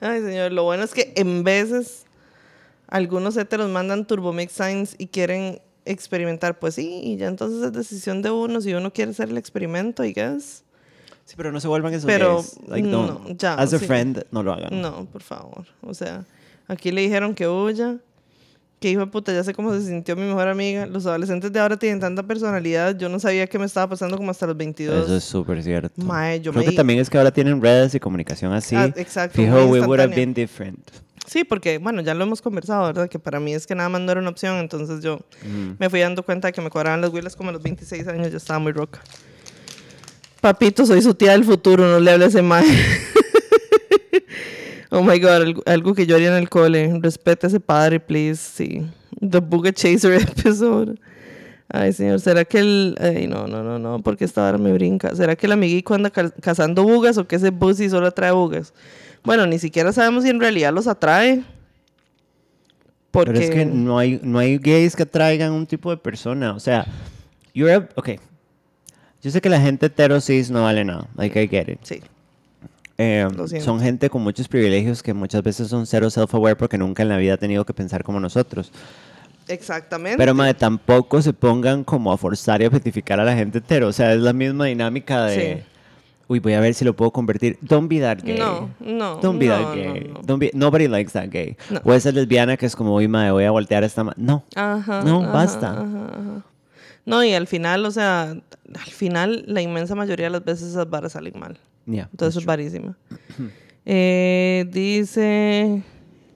Ay, 0.00 0.20
señor, 0.22 0.52
lo 0.52 0.64
bueno 0.64 0.82
es 0.82 0.94
que 0.94 1.12
en 1.16 1.44
veces 1.44 2.06
algunos 2.88 3.36
heteros 3.36 3.70
mandan 3.70 4.04
turbomix 4.06 4.52
signs 4.52 4.94
y 4.98 5.06
quieren 5.06 5.60
experimentar, 5.84 6.58
pues 6.58 6.74
sí, 6.74 7.00
y 7.04 7.16
ya 7.16 7.28
entonces 7.28 7.62
es 7.62 7.72
decisión 7.72 8.20
de 8.22 8.30
uno 8.30 8.60
si 8.60 8.74
uno 8.74 8.92
quiere 8.92 9.12
hacer 9.12 9.28
el 9.30 9.38
experimento, 9.38 10.04
I 10.04 10.12
guess. 10.12 10.64
sí, 11.24 11.34
pero 11.36 11.52
no 11.52 11.60
se 11.60 11.68
vuelvan 11.68 11.92
esos 11.94 12.06
Pero, 12.06 12.36
gays. 12.36 12.58
Like, 12.66 12.88
no, 12.88 13.06
don't. 13.06 13.40
ya, 13.40 13.54
As 13.54 13.72
a 13.72 13.78
sí. 13.78 13.86
friend, 13.86 14.24
no 14.32 14.42
lo 14.42 14.52
hagan. 14.52 14.80
No, 14.80 15.04
por 15.06 15.22
favor. 15.22 15.66
O 15.82 15.94
sea, 15.94 16.24
aquí 16.68 16.90
le 16.92 17.00
dijeron 17.02 17.34
que 17.34 17.48
huya, 17.48 17.96
que 18.80 18.90
hijo 18.90 19.00
de 19.00 19.06
puta, 19.06 19.32
ya 19.32 19.44
sé 19.44 19.54
cómo 19.54 19.72
se 19.72 19.82
sintió 19.86 20.16
mi 20.16 20.22
mejor 20.22 20.48
amiga. 20.48 20.86
Los 20.86 21.06
adolescentes 21.06 21.52
de 21.52 21.60
ahora 21.60 21.76
tienen 21.76 22.00
tanta 22.00 22.22
personalidad, 22.24 22.96
yo 22.98 23.08
no 23.08 23.20
sabía 23.20 23.46
qué 23.46 23.58
me 23.58 23.66
estaba 23.66 23.88
pasando 23.88 24.16
como 24.16 24.30
hasta 24.30 24.46
los 24.46 24.56
22. 24.56 25.04
Eso 25.04 25.16
es 25.16 25.24
súper 25.24 25.62
cierto. 25.62 25.92
Mae, 26.02 26.40
yo 26.40 26.50
Creo 26.52 26.64
me 26.64 26.70
que 26.70 26.76
también 26.76 26.98
es 26.98 27.08
que 27.08 27.16
ahora 27.18 27.30
tienen 27.30 27.62
redes 27.62 27.94
y 27.94 28.00
comunicación 28.00 28.52
así. 28.52 28.74
Ah, 28.74 28.92
exacto, 28.96 29.36
Fijo, 29.36 29.66
we 29.66 29.80
would 29.80 30.00
have 30.00 30.14
been 30.14 30.34
different. 30.34 30.80
Sí, 31.24 31.44
porque, 31.44 31.78
bueno, 31.78 32.02
ya 32.02 32.12
lo 32.14 32.24
hemos 32.24 32.42
conversado, 32.42 32.84
¿verdad? 32.86 33.08
Que 33.08 33.20
para 33.20 33.38
mí 33.38 33.54
es 33.54 33.66
que 33.68 33.76
nada 33.76 33.88
más 33.88 34.00
no 34.00 34.10
era 34.10 34.20
una 34.20 34.30
opción, 34.30 34.56
entonces 34.56 35.00
yo 35.02 35.20
Mm. 35.46 35.74
me 35.78 35.88
fui 35.88 36.00
dando 36.00 36.24
cuenta 36.24 36.48
de 36.48 36.52
que 36.52 36.60
me 36.60 36.68
cuadraban 36.68 37.00
las 37.00 37.10
huilas 37.12 37.36
como 37.36 37.50
a 37.50 37.52
los 37.52 37.62
26 37.62 38.06
años, 38.08 38.32
yo 38.32 38.36
estaba 38.38 38.58
muy 38.58 38.72
roca. 38.72 39.00
Papito, 40.40 40.84
soy 40.84 41.00
su 41.02 41.14
tía 41.14 41.30
del 41.32 41.44
futuro, 41.44 41.86
no 41.86 42.00
le 42.00 42.10
hables 42.10 42.30
ese 42.30 42.42
mae. 42.42 42.64
oh 44.92 45.02
my 45.02 45.18
God, 45.18 45.60
algo, 45.66 45.94
que 45.94 46.06
yo 46.06 46.14
haría 46.16 46.28
en 46.28 46.34
el 46.34 46.48
cole. 46.48 46.98
Respete 47.00 47.46
a 47.46 47.48
ese 47.48 47.58
padre, 47.60 47.98
please. 47.98 48.36
Sí. 48.36 48.86
The 49.20 49.40
Booga 49.40 49.72
Chaser 49.72 50.12
episode. 50.22 50.94
Ay, 51.74 51.92
señor, 51.94 52.20
¿será 52.20 52.44
que 52.44 52.58
el... 52.58 52.96
Ay, 53.00 53.26
no, 53.26 53.46
no, 53.46 53.62
no, 53.62 53.78
no, 53.78 53.98
porque 54.02 54.24
esta 54.26 54.46
hora 54.46 54.58
me 54.58 54.72
brinca. 54.72 55.14
¿Será 55.16 55.34
que 55.36 55.46
el 55.46 55.52
amiguico 55.52 55.94
anda 55.94 56.10
ca- 56.10 56.30
cazando 56.40 56.82
bugas 56.82 57.16
o 57.16 57.26
que 57.26 57.36
ese 57.36 57.48
Bussy 57.50 57.88
solo 57.88 58.06
atrae 58.08 58.30
bugas? 58.32 58.74
Bueno, 59.24 59.46
ni 59.46 59.58
siquiera 59.58 59.90
sabemos 59.92 60.24
si 60.24 60.30
en 60.30 60.38
realidad 60.40 60.72
los 60.72 60.86
atrae. 60.86 61.42
Porque... 63.10 63.32
Pero 63.32 63.44
es 63.44 63.50
que 63.50 63.64
no 63.66 63.98
hay, 63.98 64.20
no 64.22 64.38
hay 64.38 64.58
gays 64.58 64.96
que 64.96 65.06
traigan 65.06 65.52
un 65.52 65.66
tipo 65.66 65.90
de 65.90 65.96
persona. 65.96 66.54
O 66.54 66.60
sea, 66.60 66.86
you're 67.54 67.72
a- 67.74 67.88
ok. 67.94 68.10
Yo 69.22 69.30
sé 69.30 69.40
que 69.40 69.48
la 69.48 69.60
gente 69.60 69.86
hetero 69.86 70.20
cis 70.20 70.50
no 70.50 70.64
vale 70.64 70.84
nada. 70.84 71.08
Like, 71.16 71.40
I 71.42 71.48
get 71.48 71.68
it. 71.68 71.78
Sí. 71.82 72.00
Eh, 73.02 73.26
siento. 73.48 73.64
son 73.64 73.80
gente 73.80 74.08
con 74.10 74.22
muchos 74.22 74.48
privilegios 74.48 75.02
que 75.02 75.12
muchas 75.14 75.42
veces 75.42 75.68
son 75.68 75.86
cero 75.86 76.08
self-aware 76.10 76.56
porque 76.56 76.78
nunca 76.78 77.02
en 77.02 77.08
la 77.08 77.16
vida 77.16 77.34
ha 77.34 77.36
tenido 77.36 77.64
que 77.64 77.74
pensar 77.74 78.04
como 78.04 78.20
nosotros. 78.20 78.70
Exactamente. 79.48 80.16
Pero, 80.18 80.34
madre, 80.34 80.54
tampoco 80.54 81.20
se 81.20 81.32
pongan 81.32 81.84
como 81.84 82.12
a 82.12 82.16
forzar 82.16 82.62
y 82.62 82.66
a 82.66 82.70
petificar 82.70 83.18
a 83.20 83.24
la 83.24 83.34
gente 83.34 83.58
hetero. 83.58 83.88
O 83.88 83.92
sea, 83.92 84.12
es 84.14 84.20
la 84.20 84.32
misma 84.32 84.66
dinámica 84.66 85.24
de... 85.26 85.56
Sí. 85.56 85.62
Uy, 86.28 86.38
voy 86.38 86.54
a 86.54 86.60
ver 86.60 86.72
si 86.74 86.84
lo 86.84 86.94
puedo 86.94 87.10
convertir. 87.10 87.58
Don't 87.60 87.90
be 87.90 88.00
that 88.00 88.18
gay. 88.22 88.38
No, 88.38 88.70
no. 88.80 89.16
Don't 89.16 89.38
be 89.38 89.48
no, 89.48 89.58
that 89.58 89.74
gay. 89.74 90.10
no. 90.14 90.20
Don't 90.22 90.40
be, 90.40 90.50
nobody 90.54 90.86
likes 90.88 91.12
that 91.12 91.28
gay. 91.30 91.56
O 91.84 91.92
esa 91.92 92.10
lesbiana 92.12 92.56
que 92.56 92.64
es 92.66 92.76
como, 92.76 92.94
uy, 92.94 93.08
madre, 93.08 93.32
voy 93.32 93.44
a 93.44 93.50
voltear 93.50 93.82
a 93.82 93.86
esta... 93.86 94.04
ma-". 94.04 94.14
No. 94.16 94.44
Ajá, 94.54 95.02
No, 95.04 95.22
ajá, 95.22 95.32
basta. 95.32 95.72
ajá. 95.72 96.42
No, 97.04 97.24
y 97.24 97.34
al 97.34 97.48
final, 97.48 97.84
o 97.84 97.90
sea, 97.90 98.30
al 98.30 98.90
final, 98.92 99.44
la 99.48 99.60
inmensa 99.60 99.94
mayoría 99.96 100.26
de 100.26 100.30
las 100.30 100.44
veces 100.44 100.68
esas 100.68 100.88
varas 100.88 101.12
salen 101.12 101.34
mal. 101.38 101.58
Yeah, 101.86 102.08
Entonces 102.10 102.40
es 102.40 102.46
varísima. 102.46 102.96
Eh, 103.84 104.66
dice. 104.70 105.82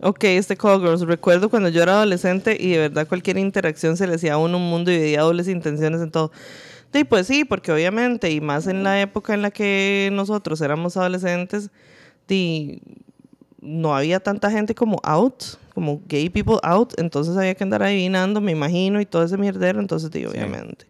Ok, 0.02 0.24
este 0.24 0.56
Call 0.56 0.80
Girls. 0.80 1.00
Recuerdo 1.02 1.48
cuando 1.48 1.68
yo 1.68 1.82
era 1.82 1.92
adolescente 1.94 2.56
y 2.60 2.70
de 2.72 2.78
verdad 2.78 3.08
cualquier 3.08 3.38
interacción 3.38 3.96
se 3.96 4.06
le 4.06 4.16
hacía 4.16 4.34
a 4.34 4.38
uno 4.38 4.58
un 4.58 4.68
mundo 4.68 4.90
y 4.90 4.98
veía 4.98 5.22
dobles 5.22 5.48
intenciones 5.48 6.00
en 6.02 6.10
todo. 6.10 6.32
Sí, 6.92 7.04
pues 7.04 7.26
sí, 7.26 7.44
porque 7.44 7.72
obviamente, 7.72 8.30
y 8.30 8.40
más 8.40 8.66
en 8.66 8.82
la 8.82 9.00
época 9.00 9.34
en 9.34 9.42
la 9.42 9.50
que 9.50 10.10
nosotros 10.12 10.60
éramos 10.60 10.96
adolescentes, 10.96 11.70
di, 12.28 12.80
no 13.60 13.94
había 13.96 14.20
tanta 14.20 14.50
gente 14.50 14.74
como 14.74 14.98
out, 15.02 15.42
como 15.74 16.00
gay 16.08 16.30
people 16.30 16.58
out, 16.62 16.92
entonces 16.98 17.36
había 17.36 17.54
que 17.54 17.64
andar 17.64 17.82
adivinando, 17.82 18.40
me 18.40 18.52
imagino, 18.52 19.00
y 19.00 19.06
todo 19.06 19.24
ese 19.24 19.36
mierdero, 19.36 19.80
entonces 19.80 20.10
Sí. 20.12 20.24
obviamente. 20.24 20.86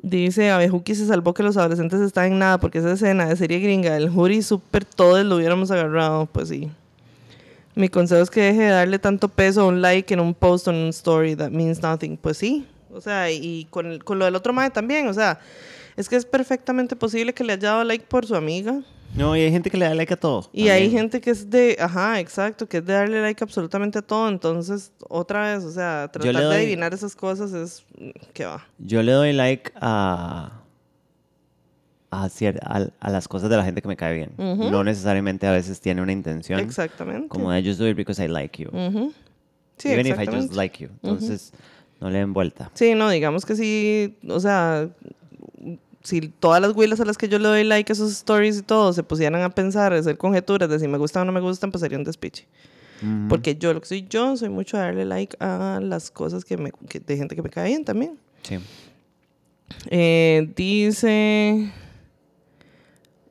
Dice, 0.00 0.50
Abejuki 0.50 0.94
se 0.94 1.06
salvó 1.06 1.34
que 1.34 1.42
los 1.42 1.56
adolescentes 1.56 2.00
están 2.00 2.32
en 2.32 2.38
nada, 2.38 2.58
porque 2.58 2.78
esa 2.78 2.92
escena 2.92 3.26
de 3.26 3.36
serie 3.36 3.58
gringa 3.58 3.94
del 3.94 4.08
jury 4.10 4.42
super 4.42 4.84
todos 4.84 5.24
lo 5.24 5.36
hubiéramos 5.36 5.70
agarrado, 5.72 6.26
pues 6.26 6.48
sí. 6.48 6.70
Mi 7.74 7.88
consejo 7.88 8.22
es 8.22 8.30
que 8.30 8.40
deje 8.42 8.62
de 8.62 8.70
darle 8.70 8.98
tanto 8.98 9.28
peso 9.28 9.62
a 9.62 9.66
un 9.66 9.82
like 9.82 10.12
en 10.14 10.20
un 10.20 10.34
post 10.34 10.68
o 10.68 10.70
en 10.70 10.76
un 10.76 10.88
story, 10.88 11.34
that 11.36 11.50
means 11.50 11.82
nothing. 11.82 12.16
Pues 12.16 12.36
sí, 12.38 12.64
o 12.92 13.00
sea, 13.00 13.30
y 13.30 13.66
con, 13.70 13.86
el- 13.86 14.04
con 14.04 14.18
lo 14.20 14.24
del 14.24 14.36
otro 14.36 14.52
mae 14.52 14.70
también, 14.70 15.08
o 15.08 15.14
sea, 15.14 15.40
es 15.96 16.08
que 16.08 16.14
es 16.16 16.24
perfectamente 16.24 16.94
posible 16.94 17.32
que 17.34 17.42
le 17.44 17.54
haya 17.54 17.70
dado 17.70 17.84
like 17.84 18.04
por 18.08 18.24
su 18.24 18.36
amiga. 18.36 18.80
No, 19.14 19.34
y 19.36 19.40
hay 19.40 19.50
gente 19.50 19.70
que 19.70 19.76
le 19.76 19.86
da 19.86 19.94
like 19.94 20.12
a 20.14 20.16
todo. 20.16 20.48
Y 20.52 20.68
hay 20.68 20.90
gente 20.90 21.20
que 21.20 21.30
es 21.30 21.50
de, 21.50 21.76
ajá, 21.80 22.20
exacto, 22.20 22.68
que 22.68 22.76
es 22.78 22.86
de 22.86 22.92
darle 22.92 23.20
like 23.20 23.42
absolutamente 23.42 23.98
a 23.98 24.02
todo. 24.02 24.28
Entonces, 24.28 24.92
otra 25.08 25.54
vez, 25.54 25.64
o 25.64 25.72
sea, 25.72 26.04
Yo 26.06 26.12
tratar 26.20 26.34
le 26.34 26.40
de 26.40 26.44
doy- 26.46 26.56
adivinar 26.56 26.94
esas 26.94 27.16
cosas 27.16 27.52
es, 27.52 27.84
que 28.32 28.44
va? 28.44 28.64
Yo 28.78 29.02
le 29.02 29.12
doy 29.12 29.32
like 29.32 29.72
a, 29.80 30.52
a, 32.10 32.24
a, 32.26 32.86
a 33.00 33.10
las 33.10 33.28
cosas 33.28 33.50
de 33.50 33.56
la 33.56 33.64
gente 33.64 33.82
que 33.82 33.88
me 33.88 33.96
cae 33.96 34.14
bien. 34.14 34.30
Ujú. 34.36 34.70
No 34.70 34.84
necesariamente 34.84 35.46
a 35.46 35.52
veces 35.52 35.80
tiene 35.80 36.00
una 36.02 36.12
intención. 36.12 36.60
Exactamente. 36.60 37.28
Como 37.28 37.50
de 37.50 37.62
just 37.62 37.78
do 37.80 37.88
it 37.88 37.96
because 37.96 38.22
I 38.22 38.28
like 38.28 38.62
you. 38.62 38.68
Ujú. 38.70 39.12
Sí, 39.78 39.90
Even 39.92 40.06
if 40.06 40.18
I 40.18 40.26
just 40.26 40.54
like 40.54 40.82
you. 40.82 40.90
Entonces, 41.02 41.52
no 42.00 42.10
le 42.10 42.18
den 42.18 42.32
vuelta. 42.32 42.70
Sí, 42.74 42.94
no, 42.94 43.10
digamos 43.10 43.44
que 43.44 43.56
sí, 43.56 44.16
o 44.28 44.40
sea, 44.40 44.88
si 46.08 46.28
todas 46.28 46.60
las 46.60 46.74
huilas 46.74 47.00
a 47.00 47.04
las 47.04 47.16
que 47.18 47.28
yo 47.28 47.38
le 47.38 47.48
doy 47.48 47.64
like 47.64 47.90
a 47.90 47.94
esos 47.94 48.10
stories 48.12 48.58
y 48.58 48.62
todo 48.62 48.92
se 48.92 49.02
pusieran 49.02 49.40
a 49.42 49.50
pensar, 49.50 49.92
a 49.92 49.98
hacer 49.98 50.16
conjeturas 50.18 50.68
de 50.68 50.78
si 50.78 50.88
me 50.88 50.98
gustan 50.98 51.22
o 51.22 51.24
no 51.26 51.32
me 51.32 51.40
gustan, 51.40 51.70
pues 51.70 51.80
sería 51.82 51.98
un 51.98 52.04
despiche. 52.04 52.46
Porque 53.28 53.54
yo, 53.56 53.72
lo 53.72 53.80
que 53.80 53.86
soy 53.86 54.06
yo, 54.10 54.36
soy 54.36 54.48
mucho 54.48 54.76
de 54.76 54.82
darle 54.82 55.04
like 55.04 55.36
a 55.38 55.78
las 55.80 56.10
cosas 56.10 56.44
que 56.44 56.56
me, 56.56 56.72
que- 56.88 56.98
de 56.98 57.16
gente 57.16 57.36
que 57.36 57.42
me 57.42 57.48
cae 57.50 57.68
bien 57.68 57.84
también. 57.84 58.18
Sí. 58.42 58.58
Eh, 59.88 60.50
dice. 60.56 61.70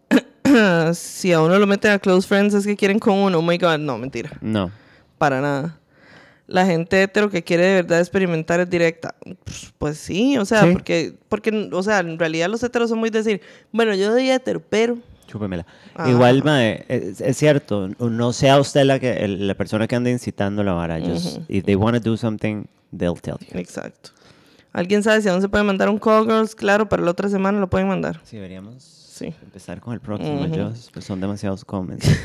si 0.94 1.34
a 1.34 1.42
uno 1.42 1.60
lo 1.60 1.68
meten 1.68 1.92
a 1.92 2.00
close 2.00 2.26
friends 2.28 2.54
es 2.54 2.66
que 2.66 2.76
quieren 2.78 3.00
con 3.00 3.16
uno. 3.16 3.40
Oh 3.40 3.42
my 3.42 3.58
god, 3.58 3.80
no, 3.80 3.98
mentira. 3.98 4.38
No. 4.42 4.72
Para 5.18 5.42
nada. 5.42 5.78
La 6.48 6.66
gente 6.66 7.04
hetero 7.04 7.30
que 7.30 7.44
quiere 7.44 7.66
de 7.66 7.74
verdad 7.76 8.00
experimentar 8.00 8.60
es 8.62 8.70
directa. 8.70 9.16
Pues, 9.44 9.74
pues 9.78 9.98
sí, 9.98 10.38
o 10.38 10.46
sea, 10.46 10.64
Sí. 10.64 10.70
porque, 10.72 11.14
porque, 11.28 11.70
o 11.74 11.84
sea, 11.84 12.00
en 12.00 12.18
realidad 12.18 12.48
los 12.50 12.64
heteros 12.64 12.90
son 12.90 13.00
muy 13.00 13.10
decir, 13.10 13.42
bueno, 13.74 13.94
yo 13.94 14.12
soy 14.12 14.30
hetero, 14.32 14.62
pero. 14.70 14.98
Chúpemela. 15.28 15.66
Ajá. 15.94 16.10
Igual, 16.10 16.42
mae, 16.46 16.86
es, 16.88 17.20
es 17.20 17.36
cierto, 17.36 17.90
no 18.00 18.32
sea 18.32 18.60
usted 18.62 18.86
la, 18.86 18.98
que, 18.98 19.28
la 19.28 19.56
persona 19.56 19.86
que 19.88 19.96
anda 19.98 20.10
incitando 20.10 20.64
la 20.64 20.72
vara. 20.72 21.02
Just, 21.02 21.40
If 21.50 21.66
they 21.66 21.76
want 21.76 22.02
to 22.02 22.10
do 22.10 22.16
something, 22.16 22.64
they'll 22.98 23.20
tell 23.20 23.36
you. 23.40 23.60
Exacto. 23.60 24.12
¿Alguien 24.72 25.04
sabe 25.04 25.22
si 25.22 25.28
aún 25.28 25.42
se 25.42 25.50
puede 25.50 25.66
mandar 25.66 25.90
un 25.90 26.00
call 26.00 26.24
girls? 26.26 26.56
Claro, 26.56 26.88
para 26.88 27.04
la 27.04 27.12
otra 27.12 27.28
semana 27.28 27.60
lo 27.60 27.70
pueden 27.70 27.90
mandar. 27.90 28.22
Sí, 28.24 28.38
deberíamos 28.38 28.84
Sí. 28.84 29.34
empezar 29.44 29.82
con 29.82 29.94
el 29.94 30.00
próximo. 30.00 30.48
Just, 30.48 30.94
pues 30.94 31.04
son 31.04 31.20
demasiados 31.20 31.66
comments. 31.66 32.08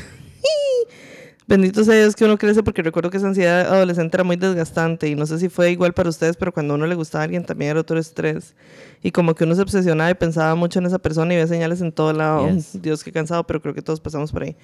Bendito 1.45 1.83
sea 1.83 1.95
Dios 1.95 2.15
que 2.15 2.23
uno 2.23 2.37
crece 2.37 2.63
porque 2.63 2.81
recuerdo 2.81 3.09
que 3.09 3.17
esa 3.17 3.27
ansiedad 3.27 3.61
adolescente 3.73 4.15
era 4.15 4.23
muy 4.23 4.37
desgastante 4.37 5.09
y 5.09 5.15
no 5.15 5.25
sé 5.25 5.39
si 5.39 5.49
fue 5.49 5.71
igual 5.71 5.93
para 5.93 6.09
ustedes, 6.09 6.37
pero 6.37 6.53
cuando 6.53 6.73
a 6.73 6.77
uno 6.77 6.87
le 6.87 6.95
gustaba 6.95 7.23
a 7.23 7.25
alguien 7.25 7.43
también 7.43 7.71
era 7.71 7.81
otro 7.81 7.99
estrés. 7.99 8.55
Y 9.01 9.11
como 9.11 9.35
que 9.35 9.43
uno 9.43 9.53
se 9.53 9.61
obsesionaba 9.61 10.09
y 10.09 10.13
pensaba 10.13 10.55
mucho 10.55 10.79
en 10.79 10.85
esa 10.85 10.99
persona 10.99 11.33
y 11.33 11.35
veía 11.35 11.47
señales 11.47 11.81
en 11.81 11.91
todo 11.91 12.13
lado. 12.13 12.49
Yes. 12.49 12.77
Dios, 12.81 13.03
qué 13.03 13.11
cansado, 13.11 13.43
pero 13.45 13.61
creo 13.61 13.73
que 13.73 13.81
todos 13.81 13.99
pasamos 13.99 14.31
por 14.31 14.43
ahí. 14.43 14.55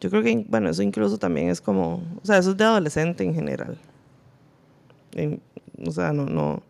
Yo 0.00 0.08
creo 0.10 0.22
que, 0.22 0.44
bueno, 0.48 0.70
eso 0.70 0.82
incluso 0.82 1.18
también 1.18 1.48
es 1.48 1.60
como, 1.60 1.94
o 2.22 2.24
sea, 2.26 2.38
eso 2.38 2.50
es 2.52 2.56
de 2.56 2.64
adolescente 2.64 3.24
en 3.24 3.34
general. 3.34 3.76
En- 5.14 5.40
o 5.84 5.90
sea, 5.90 6.12
no, 6.12 6.26
no, 6.26 6.62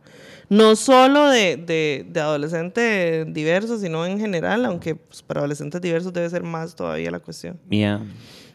no 0.49 0.77
solo 0.77 1.29
de, 1.29 1.57
de, 1.57 2.07
de 2.09 2.21
adolescente 2.21 3.25
diverso, 3.27 3.79
sino 3.79 4.07
en 4.07 4.19
general, 4.21 4.65
aunque 4.65 4.95
pues, 4.95 5.21
para 5.23 5.41
adolescentes 5.41 5.81
diversos 5.81 6.13
debe 6.13 6.31
ser 6.31 6.45
más 6.45 6.75
todavía 6.77 7.11
la 7.11 7.19
cuestión. 7.21 7.59
Yeah, 7.69 8.01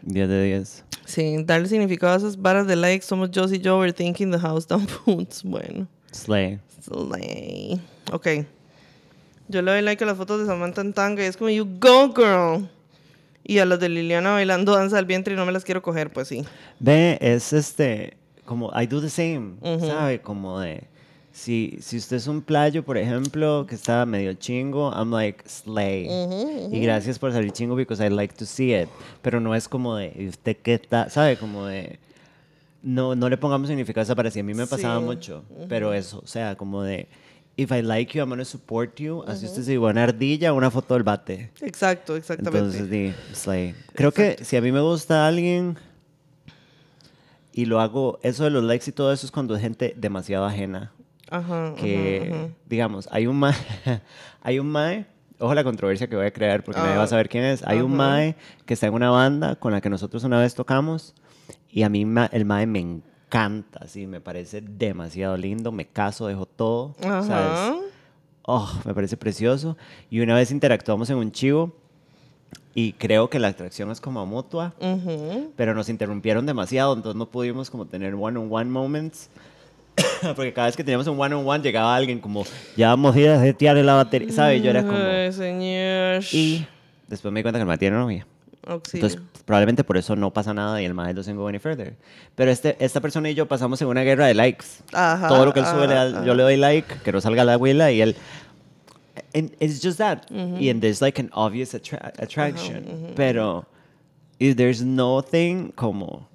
10 0.06 0.30
de 0.30 0.44
10. 0.44 0.84
Sí, 1.06 1.44
darle 1.44 1.68
significado 1.68 2.14
a 2.14 2.18
esas 2.18 2.42
varas 2.42 2.66
de 2.68 2.76
likes. 2.76 3.06
Somos 3.06 3.30
Joss 3.34 3.52
y 3.54 3.60
yo 3.60 3.78
overthinking 3.78 4.32
the 4.32 4.40
house 4.40 4.68
down 4.68 4.88
boots. 5.06 5.44
Bueno, 5.46 5.88
Slay. 6.12 6.60
slay. 6.84 7.80
Ok. 8.12 8.28
Yo 9.48 9.62
le 9.62 9.72
doy 9.72 9.82
like 9.82 10.04
a 10.04 10.08
las 10.08 10.18
fotos 10.18 10.40
de 10.40 10.46
Samantha 10.48 10.82
en 10.82 10.94
tanga 10.94 11.24
y 11.24 11.28
es 11.28 11.38
como, 11.38 11.50
you 11.50 11.68
go, 11.80 12.12
girl. 12.14 12.68
Y 13.44 13.60
a 13.60 13.66
las 13.66 13.80
de 13.80 13.90
Liliana 13.90 14.32
bailando 14.32 14.76
danza 14.76 14.98
al 14.98 15.06
vientre 15.06 15.34
y 15.36 15.38
no 15.38 15.46
me 15.46 15.52
las 15.52 15.64
quiero 15.64 15.84
coger, 15.84 16.12
pues 16.12 16.28
sí. 16.28 16.44
Ve, 16.80 17.20
es 17.22 17.54
este, 17.54 18.18
como, 18.44 18.72
I 18.80 18.88
do 18.88 19.00
the 19.02 19.10
same, 19.10 19.54
Ujú. 19.62 19.86
¿sabe? 19.86 20.20
Como 20.22 20.60
de, 20.60 20.84
si, 21.36 21.78
si 21.82 21.98
usted 21.98 22.16
es 22.16 22.28
un 22.28 22.42
playo, 22.42 22.84
por 22.86 22.98
ejemplo, 22.98 23.66
que 23.68 23.76
está 23.76 24.06
medio 24.06 24.34
chingo, 24.36 24.90
I'm 24.96 25.12
like, 25.12 25.44
slay. 25.46 26.08
Y 26.72 26.80
gracias 26.80 27.20
por 27.20 27.34
salir 27.34 27.52
chingo 27.52 27.76
because 27.76 28.02
I 28.02 28.10
like 28.10 28.34
to 28.36 28.46
see 28.46 28.74
it. 28.74 28.88
Pero 29.22 29.42
no 29.42 29.54
es 29.54 29.68
como 29.68 29.98
de, 29.98 30.14
¿y 30.18 30.28
usted 30.30 30.56
qué 30.64 30.80
tal? 30.80 31.12
¿Sabe? 31.12 31.36
Como 31.36 31.66
de, 31.66 32.00
no, 32.82 33.16
no 33.16 33.28
le 33.28 33.36
pongamos 33.36 33.68
significado 33.68 34.00
a 34.00 34.04
esa 34.04 34.16
para 34.16 34.32
sí. 34.32 34.40
A 34.40 34.44
mí 34.44 34.54
me 34.54 34.66
pasaba 34.66 34.98
Sí. 35.00 35.04
mucho, 35.04 35.44
pero 35.68 35.94
eso, 35.94 36.22
o 36.24 36.28
sea, 36.28 36.56
como 36.56 36.84
de, 36.84 37.10
if 37.58 37.70
I 37.70 37.82
like 37.82 38.18
you, 38.18 38.22
I'm 38.24 38.30
gonna 38.30 38.46
support 38.46 38.96
you. 39.02 39.22
Así 39.28 39.46
usted 39.46 39.64
se 39.64 39.72
llevó 39.72 39.88
una 39.88 40.04
ardilla, 40.04 40.54
una 40.54 40.72
foto 40.72 40.94
del 40.94 41.04
bate. 41.04 41.52
Exacto, 41.60 42.16
exactamente. 42.16 42.60
Entonces, 42.78 42.90
di, 42.90 43.14
slay. 43.34 43.76
Creo 43.94 44.14
que 44.14 44.38
si 44.42 44.56
a 44.56 44.62
mí 44.62 44.72
me 44.72 44.80
gusta 44.80 45.28
alguien 45.28 45.78
y 47.52 47.66
lo 47.66 47.82
hago, 47.82 48.20
eso 48.24 48.46
de 48.46 48.52
los 48.52 48.64
likes 48.64 48.90
y 48.90 48.94
todo 48.94 49.12
eso 49.12 49.26
es 49.26 49.32
cuando 49.34 49.54
es 49.54 49.62
gente 49.62 49.94
demasiado 49.98 50.46
ajena. 50.46 50.94
Ajá, 51.30 51.68
ajá, 51.68 51.76
Que, 51.76 52.32
ajá. 52.34 52.48
digamos, 52.68 53.08
hay 53.12 53.28
un 53.28 53.38
mae, 53.38 53.54
hay 54.42 54.60
un 54.60 54.68
mae, 54.72 55.06
ojo 55.40 55.54
la 55.54 55.64
controversia 55.64 56.08
que 56.08 56.16
voy 56.16 56.26
a 56.26 56.32
crear 56.32 56.64
porque 56.64 56.80
nadie 56.80 56.96
va 56.96 57.02
a 57.02 57.06
Ah, 57.06 57.08
saber 57.08 57.30
quién 57.30 57.44
es. 57.44 57.64
Hay 57.68 57.80
un 57.80 57.94
ajá. 57.94 57.98
mae 57.98 58.36
que 58.66 58.74
está 58.74 58.88
en 58.88 58.94
una 58.94 59.10
banda 59.10 59.56
con 59.56 59.72
la 59.72 59.82
que 59.82 59.90
nosotros 59.90 60.24
una 60.24 60.40
vez 60.40 60.56
tocamos 60.56 61.14
y 61.70 61.84
a 61.84 61.90
mí 61.90 62.06
el 62.32 62.46
mae 62.46 62.68
me 62.68 62.80
encanta, 62.80 63.80
así, 63.84 64.08
me 64.08 64.22
parece 64.22 64.62
demasiado 64.62 65.36
lindo, 65.38 65.72
me 65.72 65.86
caso, 65.88 66.28
dejo 66.28 66.46
todo. 66.46 66.96
o 67.00 67.02
sea, 67.02 67.20
es- 67.20 67.30
Ajá. 67.30 67.76
Oh, 68.48 68.72
me 68.86 68.94
parece 68.94 69.18
precioso. 69.18 69.76
Y 70.12 70.20
una 70.20 70.36
vez 70.36 70.52
interactuamos 70.52 71.10
en 71.10 71.18
un 71.18 71.32
chivo 71.32 71.74
y 72.76 72.94
creo 72.94 73.28
que 73.30 73.40
la 73.40 73.48
atracción 73.48 73.90
es 73.90 74.00
como 74.00 74.24
mutua, 74.28 74.76
Ujú. 74.80 75.52
pero 75.56 75.74
nos 75.74 75.90
interrumpieron 75.90 76.46
demasiado, 76.46 76.94
entonces 76.94 77.18
no 77.18 77.26
pudimos 77.32 77.72
como 77.72 77.86
tener 77.88 78.14
one-on-one 78.14 78.70
moments. 78.70 79.30
Porque 80.36 80.52
cada 80.54 80.68
vez 80.68 80.76
que 80.76 80.84
teníamos 80.84 81.08
un 81.08 81.20
one-on-one 81.20 81.64
llegaba 81.64 81.96
alguien 81.96 82.20
como, 82.20 82.44
ya 82.76 82.90
vamos 82.90 83.16
a 83.16 83.20
ir 83.20 83.30
a 83.30 83.40
setear 83.42 83.78
la 83.78 83.96
batería, 83.96 84.32
¿sabes? 84.32 84.62
Yo 84.62 84.70
era 84.72 84.82
como... 84.84 84.98
Ay, 84.98 85.32
señor. 85.32 86.24
Y 86.32 86.66
después 87.08 87.32
me 87.32 87.40
di 87.40 87.44
cuenta 87.44 87.58
que 87.60 87.62
el 87.62 87.68
mae 87.68 87.78
tiene 87.78 87.96
novia. 87.98 88.26
Auxilio. 88.68 89.06
Entonces, 89.06 89.22
probablemente 89.46 89.84
por 89.84 89.96
eso 89.96 90.16
no 90.16 90.32
pasa 90.34 90.54
nada 90.54 90.82
y 90.82 90.86
el 90.86 90.94
mae 90.96 91.14
doesn't 91.14 91.38
go 91.38 91.48
any 91.48 91.60
further. 91.60 91.94
Pero 92.36 92.50
este, 92.52 92.76
esta 92.84 93.00
persona 93.00 93.30
y 93.30 93.36
yo 93.36 93.48
pasamos 93.48 93.82
en 93.82 93.88
una 93.88 94.02
guerra 94.02 94.26
de 94.26 94.34
likes. 94.34 94.66
Ajá, 94.92 95.28
Todo 95.28 95.46
lo 95.46 95.54
que 95.54 95.60
él 95.60 95.66
sube, 95.68 95.88
le 95.88 95.94
da- 95.94 96.04
ajá, 96.10 96.26
yo 96.26 96.34
le 96.34 96.44
doy 96.44 96.58
like, 96.58 96.96
que 97.04 97.12
no 97.12 97.22
salga 97.22 97.44
la 97.46 97.54
abuela 97.54 97.92
y 97.92 98.02
él... 98.02 98.16
And 99.34 99.52
it's 99.60 99.82
just 99.82 99.98
that. 100.00 100.24
Y 100.32 100.70
and 100.70 100.82
there's 100.82 101.02
like 101.02 101.20
an 101.22 101.30
obvious 101.34 101.74
attra- 101.74 102.12
attraction. 102.18 103.14
Pero 103.16 103.66
if 104.40 104.56
there's 104.58 104.82
nothing 104.84 105.72
como... 105.76 106.28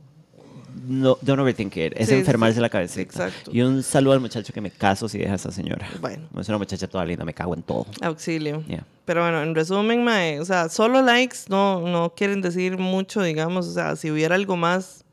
No, 0.87 1.19
don't 1.21 1.41
overthink 1.41 1.77
it. 1.77 1.93
Es 1.97 2.09
Sí, 2.09 2.15
enfermarse 2.15 2.55
sí, 2.57 2.61
la 2.61 2.69
cabeza. 2.69 3.01
exacto. 3.01 3.51
Y 3.53 3.61
un 3.63 3.83
saludo 3.83 4.15
al 4.15 4.21
muchacho 4.21 4.53
que 4.53 4.61
me 4.61 4.71
caso 4.71 5.09
si 5.09 5.19
deja 5.19 5.33
a 5.33 5.37
esa 5.37 5.51
señora. 5.53 5.89
Bueno. 6.01 6.29
Es 6.39 6.49
una 6.49 6.59
muchacha 6.59 6.87
toda 6.89 7.05
linda, 7.05 7.25
me 7.25 7.35
cago 7.35 7.55
en 7.55 7.63
todo. 7.63 7.87
Auxilio. 8.01 8.63
Yeah. 8.67 8.87
Pero 9.05 9.23
bueno, 9.23 9.43
en 9.43 9.55
resumen, 9.55 10.03
mae, 10.05 10.41
o 10.41 10.45
sea, 10.45 10.69
solo 10.69 11.03
likes 11.03 11.39
no, 11.49 11.81
no 11.87 12.15
quieren 12.15 12.41
decir 12.41 12.79
mucho, 12.79 13.23
digamos. 13.23 13.67
O 13.67 13.73
sea, 13.73 13.97
si 13.97 14.11
hubiera 14.11 14.37
algo 14.37 14.57
más, 14.57 15.05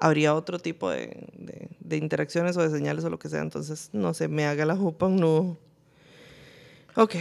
habría 0.00 0.34
otro 0.34 0.58
tipo 0.58 0.90
de, 0.90 1.26
de- 1.38 1.68
de 1.78 1.96
interacciones 1.98 2.56
o 2.56 2.62
de 2.62 2.76
señales 2.76 3.04
o 3.04 3.10
lo 3.10 3.18
que 3.18 3.28
sea. 3.28 3.40
Entonces, 3.42 3.90
no 3.92 4.12
sé, 4.14 4.26
me 4.28 4.44
haga 4.46 4.64
la 4.66 4.74
jupa 4.76 5.06
un 5.06 5.16
nudo. 5.16 5.58
Ok, 6.96 7.14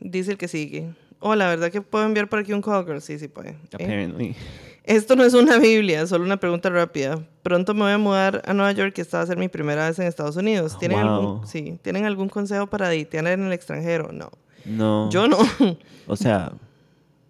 dice 0.00 0.32
el 0.32 0.38
que 0.38 0.48
sigue. 0.48 0.92
Oh, 1.20 1.34
la 1.36 1.48
verdad 1.48 1.70
que 1.70 1.80
puedo 1.80 2.04
enviar 2.04 2.28
por 2.28 2.40
aquí 2.40 2.52
un 2.52 2.60
call 2.60 2.84
girl. 2.84 3.00
Sí, 3.00 3.18
sí 3.18 3.28
puede. 3.28 3.50
Eh, 3.50 3.56
Apparently. 3.72 4.34
Esto 4.84 5.16
no 5.16 5.24
es 5.24 5.32
una 5.32 5.56
Biblia, 5.58 6.06
solo 6.06 6.24
una 6.24 6.36
pregunta 6.36 6.68
rápida. 6.68 7.26
Pronto 7.42 7.72
me 7.72 7.80
voy 7.82 7.92
a 7.92 7.98
mudar 7.98 8.42
a 8.44 8.52
Nueva 8.52 8.70
York 8.72 8.94
y 8.98 9.00
esta 9.00 9.16
va 9.18 9.24
a 9.24 9.26
ser 9.26 9.38
mi 9.38 9.48
primera 9.48 9.88
vez 9.88 9.98
en 9.98 10.06
Estados 10.06 10.36
Unidos. 10.36 10.78
¿Tienen, 10.78 11.00
Wow. 11.00 11.08
algún, 11.08 11.46
sí, 11.46 11.78
¿tienen 11.82 12.04
algún 12.04 12.28
consejo 12.28 12.66
para 12.66 12.88
datear 12.94 13.26
en 13.28 13.46
el 13.46 13.52
extranjero? 13.52 14.10
No. 14.12 14.30
No. 14.66 15.08
Yo 15.10 15.26
no. 15.28 15.38
O 16.06 16.16
sea, 16.16 16.52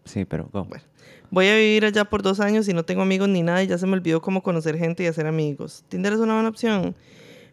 sí, 0.05 0.25
pero. 0.25 0.49
Bueno, 0.53 0.83
voy 1.31 1.47
a 1.47 1.55
vivir 1.55 1.85
allá 1.85 2.05
por 2.05 2.23
dos 2.23 2.41
años 2.41 2.67
y 2.69 2.75
no 2.75 2.85
tengo 2.85 3.03
amigos 3.03 3.29
ni 3.29 3.43
nada 3.43 3.63
y 3.63 3.69
ya 3.69 3.79
se 3.79 3.87
me 3.87 3.93
olvidó 3.93 4.21
cómo 4.21 4.43
conocer 4.43 4.77
gente 4.77 5.05
y 5.05 5.07
hacer 5.07 5.29
amigos. 5.29 5.85
¿Tinder 5.89 6.13
es 6.13 6.19
una 6.19 6.35
buena 6.35 6.49
opción? 6.49 6.97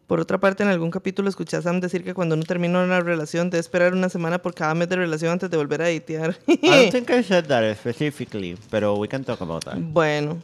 Por 0.07 0.19
otra 0.19 0.40
parte, 0.40 0.64
en 0.64 0.69
algún 0.69 0.91
capítulo 0.91 1.30
escuché 1.30 1.56
a 1.57 1.61
Sam 1.61 1.80
decir 1.80 2.03
que 2.03 2.14
cuando 2.14 2.36
uno 2.36 2.44
termina 2.44 2.84
una 2.84 2.99
relación 2.99 3.49
debe 3.49 3.61
esperar 3.61 3.94
una 3.94 4.10
semana 4.10 4.41
por 4.41 4.53
cada 4.53 4.73
mes 4.76 4.90
de 4.90 4.98
relación 4.98 5.32
antes 5.32 5.49
de 5.49 5.56
volver 5.57 5.82
a 5.82 5.86
datear. 5.91 6.38
I 6.48 6.57
don't 6.69 6.91
think 6.91 7.10
I 7.10 7.23
said 7.23 7.45
that 7.45 7.76
specifically, 7.78 8.57
pero 8.69 8.95
we 8.95 9.07
can 9.07 9.23
talk 9.23 9.41
about 9.41 9.64
that. 9.64 9.76
bueno, 9.78 10.41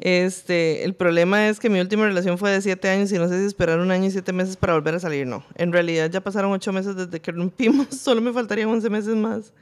Este, 0.00 0.84
el 0.84 0.94
problema 0.94 1.48
es 1.48 1.58
que 1.58 1.68
mi 1.68 1.80
última 1.80 2.04
relación 2.06 2.38
fue 2.38 2.52
de 2.52 2.62
siete 2.62 2.88
años 2.88 3.10
y 3.10 3.18
no 3.18 3.28
sé 3.28 3.40
si 3.40 3.46
esperar 3.46 3.80
un 3.80 3.90
año 3.90 4.06
y 4.06 4.10
siete 4.12 4.32
meses 4.32 4.56
para 4.56 4.74
volver 4.74 4.94
a 4.94 5.00
salir. 5.00 5.26
No, 5.26 5.44
en 5.56 5.72
realidad 5.72 6.08
ya 6.08 6.20
pasaron 6.20 6.52
ocho 6.52 6.72
meses 6.72 6.94
desde 6.94 7.18
que 7.20 7.32
rompimos, 7.32 7.88
solo 8.00 8.20
me 8.20 8.32
faltarían 8.32 8.68
11 8.68 8.90
meses 8.90 9.16
más. 9.16 9.52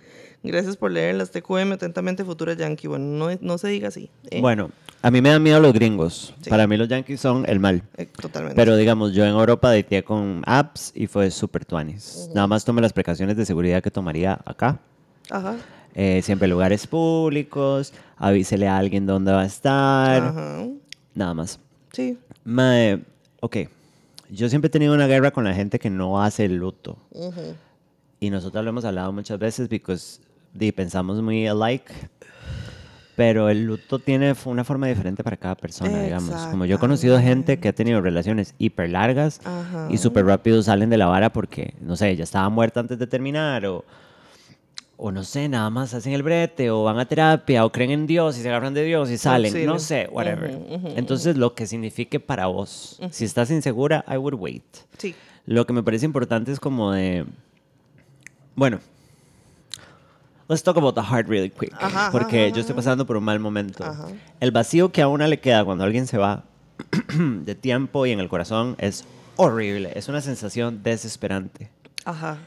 Gracias 0.43 0.77
por 0.77 0.91
leer 0.93 1.15
las 1.15 1.31
TQM 1.31 1.73
atentamente, 1.73 2.23
futura 2.23 2.53
Yankee. 2.53 2.87
Bueno, 2.87 3.07
no, 3.07 3.39
no 3.41 3.59
se 3.59 3.69
diga 3.69 3.89
así. 3.89 4.11
¿eh? 4.31 4.43
Bueno, 4.43 4.71
a 5.03 5.11
mí 5.11 5.21
me 5.21 5.31
dan 5.31 5.43
miedo 5.43 5.61
los 5.61 5.73
gringos. 5.73 6.35
Sí. 6.41 6.51
Para 6.51 6.67
mí 6.67 6.77
los 6.77 6.89
yankees 6.89 7.21
son 7.21 7.45
el 7.49 7.61
mal. 7.61 7.83
Eh, 7.97 8.07
totalmente. 8.07 8.57
Pero 8.57 8.77
digamos, 8.77 9.13
yo 9.13 9.25
en 9.25 9.31
Europa 9.31 9.73
dateé 9.73 10.03
con 10.03 10.43
apps 10.47 10.93
y 10.95 11.07
fue 11.07 11.31
súper 11.31 11.65
tuanis. 11.65 12.29
Nada 12.35 12.47
más 12.47 12.65
tomé 12.65 12.81
las 12.81 12.93
precauciones 12.93 13.37
de 13.37 13.47
seguridad 13.47 13.83
que 13.83 13.91
tomaría 13.91 14.39
acá. 14.45 14.79
Ajá. 15.31 15.57
Eh, 15.95 16.21
siempre 16.23 16.49
lugares 16.49 16.87
públicos, 16.87 17.93
avísele 18.17 18.69
a 18.69 18.77
alguien 18.77 19.07
dónde 19.07 19.33
va 19.33 19.43
a 19.43 19.47
estar. 19.47 20.23
Ajá. 20.23 20.67
Nada 21.15 21.35
más. 21.35 21.59
Sí. 21.93 22.19
Mae, 22.45 23.03
ok. 23.41 23.57
Yo 24.29 24.49
siempre 24.49 24.67
he 24.67 24.71
tenido 24.71 24.93
una 24.93 25.07
guerra 25.07 25.31
con 25.31 25.45
la 25.45 25.55
gente 25.55 25.79
que 25.79 25.89
no 25.89 26.21
hace 26.23 26.45
el 26.47 26.57
luto. 26.57 26.99
Ujú. 27.13 27.55
Y 28.19 28.31
nosotros 28.31 28.65
lo 28.65 28.71
hemos 28.71 28.85
hablado 28.85 29.13
muchas 29.13 29.39
veces 29.39 29.69
porque 29.69 30.73
pensamos 30.73 31.23
muy 31.23 31.47
alike. 31.47 31.93
Pero 33.17 33.49
el 33.49 33.65
luto 33.65 33.99
tiene 33.99 34.35
una 34.45 34.63
forma 34.63 34.87
diferente 34.89 35.25
para 35.25 35.39
cada 35.39 35.55
persona, 35.55 36.03
digamos. 36.03 36.35
Como 36.51 36.67
yo 36.67 36.77
he 36.77 36.79
conocido 36.79 37.19
gente 37.19 37.59
que 37.59 37.69
ha 37.69 37.73
tenido 37.73 38.03
relaciones 38.03 38.55
hiper 38.59 38.91
largas 38.91 39.41
Ajá. 39.45 39.89
y 39.91 39.97
súper 39.97 40.27
rápido 40.27 40.63
salen 40.63 40.91
de 40.91 40.99
la 40.99 41.07
vara 41.07 41.33
porque, 41.33 41.75
no 41.81 41.97
sé, 41.97 42.15
ya 42.15 42.25
estaba 42.25 42.49
muerta 42.51 42.81
antes 42.81 42.99
de 42.99 43.07
terminar 43.07 43.65
o, 43.65 43.87
o 44.99 45.13
no 45.13 45.25
sé, 45.25 45.49
nada 45.49 45.71
más 45.71 45.95
hacen 45.95 46.13
el 46.13 46.23
brete 46.23 46.71
o 46.71 46.83
van 46.85 46.99
a 46.99 47.07
terapia 47.07 47.65
o 47.65 47.73
creen 47.73 47.91
en 47.91 48.07
Dios 48.07 48.37
y 48.39 48.43
se 48.43 48.49
agarran 48.51 48.75
de 48.75 48.85
Dios 48.85 49.11
y 49.11 49.17
salen. 49.17 49.47
Auxilio. 49.51 49.73
No 49.73 49.79
sé, 49.79 50.09
whatever. 50.13 50.55
Ujú, 50.55 50.75
ujú, 50.75 50.89
Entonces, 50.97 51.39
lo 51.39 51.55
que 51.55 51.67
signifique 51.67 52.21
para 52.21 52.47
vos. 52.49 53.01
Si 53.11 53.25
estás 53.25 53.51
insegura, 53.51 54.05
I 54.13 54.19
would 54.19 54.35
wait. 54.35 54.63
Sí. 54.99 55.15
Lo 55.47 55.65
que 55.67 55.73
me 55.73 55.83
parece 55.83 56.05
importante 56.05 56.53
es 56.53 56.61
como 56.61 56.93
de... 56.93 57.25
Bueno. 58.55 58.81
Let's 60.49 60.63
talk 60.63 60.77
about 60.77 60.95
the 60.95 61.03
heart 61.03 61.27
really 61.29 61.51
quick. 61.51 61.73
Ajá, 61.81 62.11
porque 62.13 62.47
ajá, 62.47 62.55
yo 62.55 62.61
estoy 62.61 62.77
pasando 62.77 63.05
por 63.07 63.17
un 63.17 63.25
mal 63.25 63.41
momento. 63.41 63.85
Ajá. 63.85 64.07
El 64.41 64.53
vacío 64.53 64.93
que 64.93 65.03
a 65.03 65.09
una 65.09 65.27
le 65.27 65.41
queda 65.41 65.65
cuando 65.65 65.83
alguien 65.85 66.07
se 66.07 66.19
va 66.19 66.45
de 67.19 67.55
tiempo 67.55 68.07
y 68.07 68.13
en 68.13 68.21
el 68.21 68.29
corazón 68.29 68.77
es 68.79 69.05
horrible. 69.37 69.91
Es 69.97 70.09
una 70.09 70.21
sensación 70.21 70.83
desesperante. 70.85 71.71
Ajá. 72.05 72.39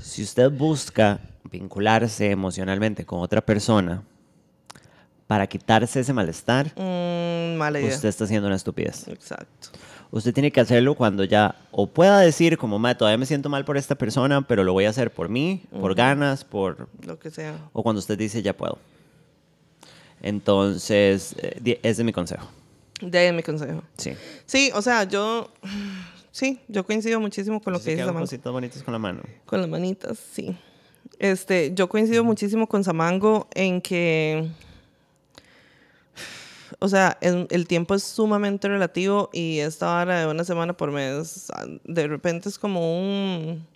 Si 0.00 0.22
usted 0.22 0.50
busca 0.52 1.18
vincularse 1.50 2.30
emocionalmente 2.30 3.04
con 3.04 3.20
otra 3.20 3.40
persona 3.40 4.02
para 5.26 5.48
quitarse 5.48 6.00
ese 6.00 6.12
malestar, 6.12 6.66
Mm, 6.76 7.56
mala 7.56 7.80
idea. 7.80 7.92
usted 7.92 8.08
está 8.08 8.24
haciendo 8.24 8.46
una 8.46 8.54
estupidez. 8.56 9.08
Exacto. 9.08 9.70
Usted 10.10 10.32
tiene 10.32 10.50
que 10.52 10.60
hacerlo 10.60 10.94
cuando 10.94 11.24
ya 11.24 11.56
o 11.72 11.86
pueda 11.88 12.20
decir 12.20 12.56
como, 12.58 12.78
"Ma, 12.78 12.96
todavía 12.96 13.18
me 13.18 13.26
siento 13.26 13.48
mal 13.48 13.64
por 13.64 13.76
esta 13.76 13.94
persona, 13.96 14.42
pero 14.42 14.62
lo 14.64 14.72
voy 14.72 14.84
a 14.84 14.90
hacer 14.90 15.10
por 15.12 15.28
mí, 15.28 15.62
por 15.80 15.94
ganas, 15.94 16.44
por... 16.44 16.88
Lo 17.04 17.18
que 17.18 17.30
sea. 17.30 17.58
O 17.72 17.82
cuando 17.82 17.98
usted 17.98 18.16
dice, 18.16 18.40
ya 18.42 18.56
puedo. 18.56 18.78
Entonces, 20.22 21.34
eh, 21.38 21.78
ese 21.82 22.02
es 22.02 22.04
mi 22.04 22.12
consejo. 22.12 22.46
De 23.00 23.18
ahí 23.18 23.26
es 23.26 23.34
mi 23.34 23.42
consejo. 23.42 23.82
Sí. 23.98 24.12
Sí, 24.46 24.70
o 24.74 24.80
sea, 24.82 25.04
yo. 25.04 25.50
Sí, 26.30 26.60
yo 26.68 26.84
coincido 26.84 27.18
muchísimo 27.20 27.60
con 27.60 27.72
lo 27.72 27.78
que 27.80 27.90
dice 27.92 28.02
Samango. 28.02 28.20
cositas 28.20 28.52
bonitas 28.52 28.82
con 28.82 28.92
la 28.92 28.98
mano. 28.98 29.22
Con 29.46 29.60
las 29.60 29.70
manitas, 29.70 30.18
sí. 30.18 30.56
Este, 31.18 31.72
yo 31.74 31.88
coincido 31.88 32.24
muchísimo 32.24 32.66
con 32.66 32.84
Samango 32.84 33.48
en 33.54 33.80
que. 33.80 34.46
O 36.78 36.88
sea, 36.88 37.16
el, 37.20 37.46
el 37.50 37.66
tiempo 37.66 37.94
es 37.94 38.02
sumamente 38.02 38.68
relativo 38.68 39.30
y 39.32 39.58
esta 39.60 39.86
vara 39.86 40.20
de 40.20 40.26
una 40.26 40.44
semana 40.44 40.76
por 40.76 40.92
mes, 40.92 41.50
ah, 41.54 41.64
de 41.84 42.06
repente 42.06 42.48
es 42.48 42.58
como 42.58 42.98
un. 42.98 43.66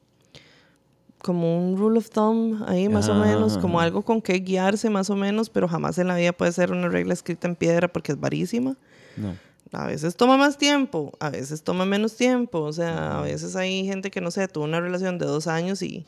Como 1.22 1.58
un 1.58 1.76
rule 1.76 1.98
of 1.98 2.08
thumb 2.08 2.62
ahí, 2.66 2.88
más 2.88 3.10
o 3.10 3.12
Ajá, 3.12 3.26
menos, 3.26 3.58
como 3.58 3.78
algo 3.78 4.02
con 4.02 4.22
que 4.22 4.32
guiarse, 4.38 4.88
más 4.88 5.10
o 5.10 5.16
menos, 5.16 5.50
pero 5.50 5.68
jamás 5.68 5.98
en 5.98 6.08
la 6.08 6.16
vida 6.16 6.32
puede 6.32 6.50
ser 6.50 6.72
una 6.72 6.88
regla 6.88 7.12
escrita 7.12 7.46
en 7.46 7.56
piedra 7.56 7.88
porque 7.88 8.12
es 8.12 8.18
varísima. 8.18 8.74
No. 9.18 9.36
A 9.72 9.86
veces 9.86 10.16
toma 10.16 10.38
más 10.38 10.56
tiempo, 10.56 11.12
a 11.20 11.28
veces 11.28 11.62
toma 11.62 11.84
menos 11.84 12.16
tiempo. 12.16 12.60
O 12.60 12.72
sea, 12.72 13.18
a 13.18 13.22
veces 13.22 13.54
hay 13.54 13.84
gente 13.84 14.10
que, 14.10 14.22
no 14.22 14.30
sé, 14.30 14.48
tuvo 14.48 14.64
una 14.64 14.80
relación 14.80 15.18
de 15.18 15.26
dos 15.26 15.46
años 15.46 15.82
y 15.82 16.06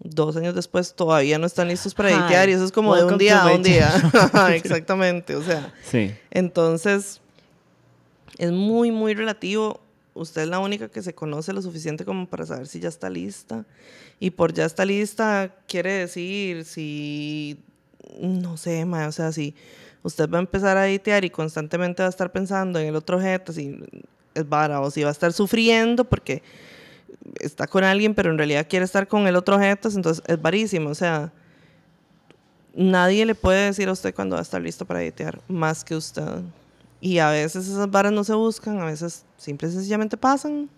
dos 0.00 0.36
años 0.36 0.54
después 0.54 0.94
todavía 0.94 1.38
no 1.38 1.46
están 1.46 1.68
listos 1.68 1.94
para 1.94 2.10
Hi, 2.10 2.14
editear. 2.14 2.48
Y 2.48 2.52
eso 2.52 2.64
es 2.64 2.72
como 2.72 2.94
de 2.96 3.04
un 3.04 3.18
día 3.18 3.42
a 3.42 3.54
un 3.54 3.62
día. 3.62 3.90
Exactamente. 4.54 5.36
O 5.36 5.42
sea, 5.42 5.72
Sí. 5.84 6.14
entonces 6.30 7.20
es 8.38 8.52
muy, 8.52 8.90
muy 8.90 9.14
relativo. 9.14 9.80
Usted 10.14 10.42
es 10.42 10.48
la 10.48 10.58
única 10.58 10.88
que 10.88 11.02
se 11.02 11.14
conoce 11.14 11.52
lo 11.52 11.60
suficiente 11.62 12.04
como 12.04 12.26
para 12.26 12.46
saber 12.46 12.66
si 12.66 12.80
ya 12.80 12.88
está 12.88 13.10
lista. 13.10 13.64
Y 14.18 14.30
por 14.30 14.52
ya 14.54 14.64
está 14.64 14.84
lista 14.84 15.54
quiere 15.68 15.92
decir 15.92 16.64
si, 16.64 17.58
no 18.20 18.56
sé, 18.56 18.84
ma, 18.86 19.06
o 19.08 19.12
sea, 19.12 19.30
si 19.32 19.54
usted 20.02 20.28
va 20.30 20.38
a 20.38 20.40
empezar 20.40 20.76
a 20.78 20.88
editear 20.88 21.24
y 21.26 21.30
constantemente 21.30 22.02
va 22.02 22.06
a 22.06 22.10
estar 22.10 22.32
pensando 22.32 22.78
en 22.78 22.86
el 22.86 22.96
otro 22.96 23.16
objeto, 23.18 23.52
si 23.52 23.78
es 24.34 24.48
vara, 24.48 24.80
o 24.80 24.90
si 24.90 25.02
va 25.02 25.10
a 25.10 25.12
estar 25.12 25.32
sufriendo 25.34 26.04
porque 26.04 26.42
está 27.40 27.66
con 27.66 27.84
alguien, 27.84 28.14
pero 28.14 28.30
en 28.30 28.38
realidad 28.38 28.66
quiere 28.68 28.84
estar 28.84 29.08
con 29.08 29.26
el 29.26 29.36
otro 29.36 29.56
objeto, 29.56 29.88
entonces 29.88 30.22
es 30.26 30.40
varísimo. 30.40 30.90
O 30.90 30.94
sea, 30.94 31.32
nadie 32.74 33.24
le 33.26 33.34
puede 33.34 33.66
decir 33.66 33.88
a 33.88 33.92
usted 33.92 34.14
cuándo 34.14 34.34
va 34.34 34.40
a 34.40 34.42
estar 34.42 34.60
listo 34.60 34.84
para 34.84 35.02
editear, 35.02 35.40
más 35.48 35.84
que 35.84 35.96
usted. 35.96 36.40
Y 37.00 37.18
a 37.18 37.30
veces 37.30 37.66
esas 37.68 37.90
varas 37.90 38.12
no 38.12 38.24
se 38.24 38.34
buscan, 38.34 38.80
a 38.80 38.86
veces 38.86 39.24
simple 39.36 39.68
y 39.68 39.72
sencillamente 39.72 40.16
pasan. 40.16 40.68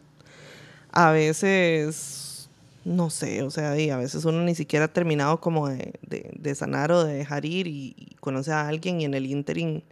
A 0.90 1.10
veces, 1.12 2.48
no 2.84 3.10
sé, 3.10 3.42
o 3.42 3.50
sea, 3.50 3.78
y 3.78 3.90
a 3.90 3.96
veces 3.98 4.24
uno 4.24 4.42
ni 4.42 4.54
siquiera 4.54 4.86
ha 4.86 4.88
terminado 4.88 5.38
como 5.40 5.68
de, 5.68 5.94
de- 6.02 6.54
sanar 6.54 6.90
o 6.92 7.04
de 7.04 7.14
dejar 7.14 7.44
ir 7.44 7.66
y, 7.66 7.94
y 7.96 8.14
conoce 8.20 8.52
a 8.52 8.66
alguien 8.66 9.00
y 9.00 9.04
en 9.04 9.14
el 9.14 9.26
interim 9.26 9.82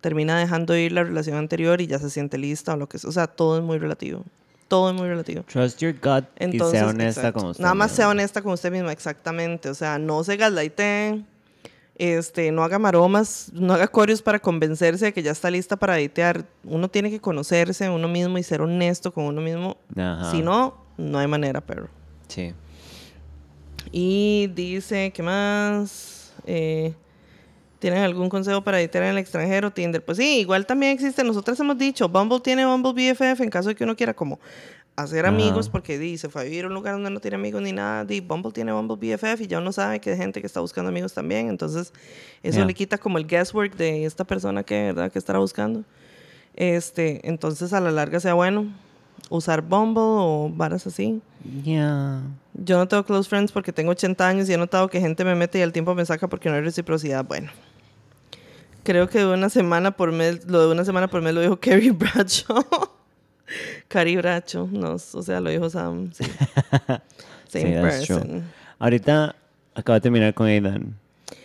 termina 0.00 0.38
dejando 0.38 0.76
ir 0.76 0.92
la 0.92 1.02
relación 1.02 1.36
anterior 1.36 1.80
y 1.80 1.86
ya 1.88 1.98
se 1.98 2.08
siente 2.10 2.38
lista 2.38 2.74
o 2.74 2.76
lo 2.76 2.88
que 2.88 2.98
sea. 2.98 3.10
O 3.10 3.12
sea, 3.12 3.26
todo 3.26 3.58
es 3.58 3.64
muy 3.64 3.78
relativo. 3.78 4.22
Todo 4.68 4.90
es 4.90 4.96
muy 4.96 5.06
relativo. 5.06 5.44
Trust 5.44 5.80
your 5.80 5.92
gut 5.92 6.24
Entonces, 6.36 6.74
y 6.74 6.78
sea 6.80 6.88
honesta 6.88 7.20
exacto. 7.20 7.40
con 7.40 7.50
usted. 7.50 7.62
Nada 7.62 7.74
más 7.74 7.90
mismo. 7.90 7.96
sea 7.96 8.08
honesta 8.08 8.42
con 8.42 8.52
usted 8.52 8.72
misma, 8.72 8.92
exactamente. 8.92 9.68
O 9.68 9.74
sea, 9.74 9.98
no 9.98 10.24
se 10.24 10.36
gaslighte, 10.36 11.24
este, 11.94 12.50
no 12.50 12.64
haga 12.64 12.78
maromas, 12.78 13.50
no 13.52 13.72
haga 13.74 13.88
corios 13.88 14.22
para 14.22 14.38
convencerse 14.38 15.06
de 15.06 15.12
que 15.12 15.22
ya 15.22 15.30
está 15.30 15.50
lista 15.50 15.76
para 15.76 15.98
editear. 15.98 16.44
Uno 16.64 16.88
tiene 16.88 17.10
que 17.10 17.20
conocerse 17.20 17.88
uno 17.88 18.08
mismo 18.08 18.38
y 18.38 18.42
ser 18.42 18.60
honesto 18.60 19.12
con 19.12 19.24
uno 19.24 19.40
mismo. 19.40 19.76
Ajá. 19.96 20.30
Si 20.30 20.42
no, 20.42 20.84
no 20.96 21.18
hay 21.18 21.26
manera, 21.28 21.60
perro. 21.60 21.88
Sí. 22.28 22.52
Y 23.92 24.50
dice, 24.54 25.12
¿qué 25.14 25.22
más? 25.22 26.32
Eh, 26.44 26.94
¿Tienen 27.86 28.02
algún 28.02 28.28
consejo 28.28 28.62
para 28.62 28.80
editar 28.80 29.00
en 29.04 29.10
el 29.10 29.18
extranjero? 29.18 29.70
Tinder. 29.70 30.04
Pues 30.04 30.18
sí, 30.18 30.40
igual 30.40 30.66
también 30.66 30.90
existe. 30.90 31.22
Nosotras 31.22 31.60
hemos 31.60 31.78
dicho, 31.78 32.08
Bumble 32.08 32.40
tiene 32.40 32.66
Bumble 32.66 32.92
BFF 32.92 33.42
en 33.42 33.48
caso 33.48 33.68
de 33.68 33.76
que 33.76 33.84
uno 33.84 33.94
quiera 33.94 34.12
como 34.12 34.40
hacer 34.96 35.24
amigos, 35.24 35.68
porque 35.68 35.96
di, 35.96 36.18
se 36.18 36.28
fue 36.28 36.40
a 36.40 36.44
vivir 36.46 36.64
a 36.64 36.66
un 36.66 36.74
lugar 36.74 36.94
donde 36.94 37.10
no 37.10 37.20
tiene 37.20 37.36
amigos 37.36 37.62
ni 37.62 37.70
nada. 37.70 38.04
Di, 38.04 38.18
Bumble 38.18 38.50
tiene 38.50 38.72
Bumble 38.72 38.96
BFF 38.96 39.40
y 39.42 39.46
ya 39.46 39.60
uno 39.60 39.70
sabe 39.70 40.00
que 40.00 40.10
hay 40.10 40.16
gente 40.16 40.40
que 40.40 40.48
está 40.48 40.58
buscando 40.58 40.88
amigos 40.88 41.14
también. 41.14 41.48
Entonces, 41.48 41.92
eso 42.42 42.64
le 42.64 42.74
quita 42.74 42.98
como 42.98 43.18
el 43.18 43.26
guesswork 43.28 43.76
de 43.76 44.04
esta 44.04 44.24
persona 44.24 44.64
que, 44.64 44.86
¿verdad? 44.86 45.12
que 45.12 45.20
estará 45.20 45.38
buscando. 45.38 45.84
Este, 46.56 47.20
entonces, 47.22 47.72
a 47.72 47.78
la 47.78 47.92
larga 47.92 48.18
sea 48.18 48.34
bueno 48.34 48.66
usar 49.30 49.62
Bumble 49.62 50.02
o 50.02 50.50
varas 50.52 50.88
así. 50.88 51.20
Ya. 51.62 52.20
Yo 52.52 52.78
no 52.78 52.88
tengo 52.88 53.04
close 53.04 53.28
friends 53.28 53.52
porque 53.52 53.72
tengo 53.72 53.92
80 53.92 54.26
años 54.26 54.48
y 54.48 54.54
he 54.54 54.58
notado 54.58 54.88
que 54.88 55.00
gente 55.00 55.24
me 55.24 55.36
mete 55.36 55.60
y 55.60 55.62
al 55.62 55.72
tiempo 55.72 55.94
me 55.94 56.04
saca 56.04 56.26
porque 56.26 56.48
no 56.48 56.56
hay 56.56 56.62
reciprocidad. 56.62 57.24
Bueno, 57.24 57.52
creo 58.86 59.08
que 59.08 59.18
de 59.18 59.26
una 59.26 59.50
semana 59.50 59.90
por 59.90 60.12
mes, 60.12 60.46
lo 60.46 60.60
de 60.60 60.72
una 60.72 60.84
semana 60.84 61.08
por 61.08 61.20
mes 61.20 61.34
lo 61.34 61.40
dijo 61.40 61.56
Carrie 61.60 61.90
Bradshaw. 61.90 62.64
Carrie 63.88 64.16
Bradshaw, 64.16 64.68
no, 64.70 64.92
o 64.94 64.98
sea, 65.22 65.40
lo 65.40 65.50
dijo 65.50 65.68
Sam. 65.68 66.10
Sí. 66.12 66.24
Sí, 67.48 67.60
Same 67.60 67.80
person. 67.80 68.42
Ahorita 68.80 69.36
acabo 69.72 69.94
de 69.94 70.00
terminar 70.00 70.34
con 70.34 70.48
Aidan. 70.48 70.96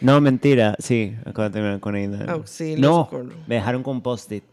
No, 0.01 0.19
mentira. 0.19 0.75
Sí, 0.79 1.15
acabo 1.23 1.43
de 1.43 1.49
terminar 1.51 1.79
con 1.79 1.93
Aidan. 1.93 2.27
Auxilio, 2.27 2.79
no, 2.79 3.03
socorro. 3.03 3.29
me 3.45 3.55
dejaron 3.55 3.83
con 3.83 4.01
post-it. 4.01 4.43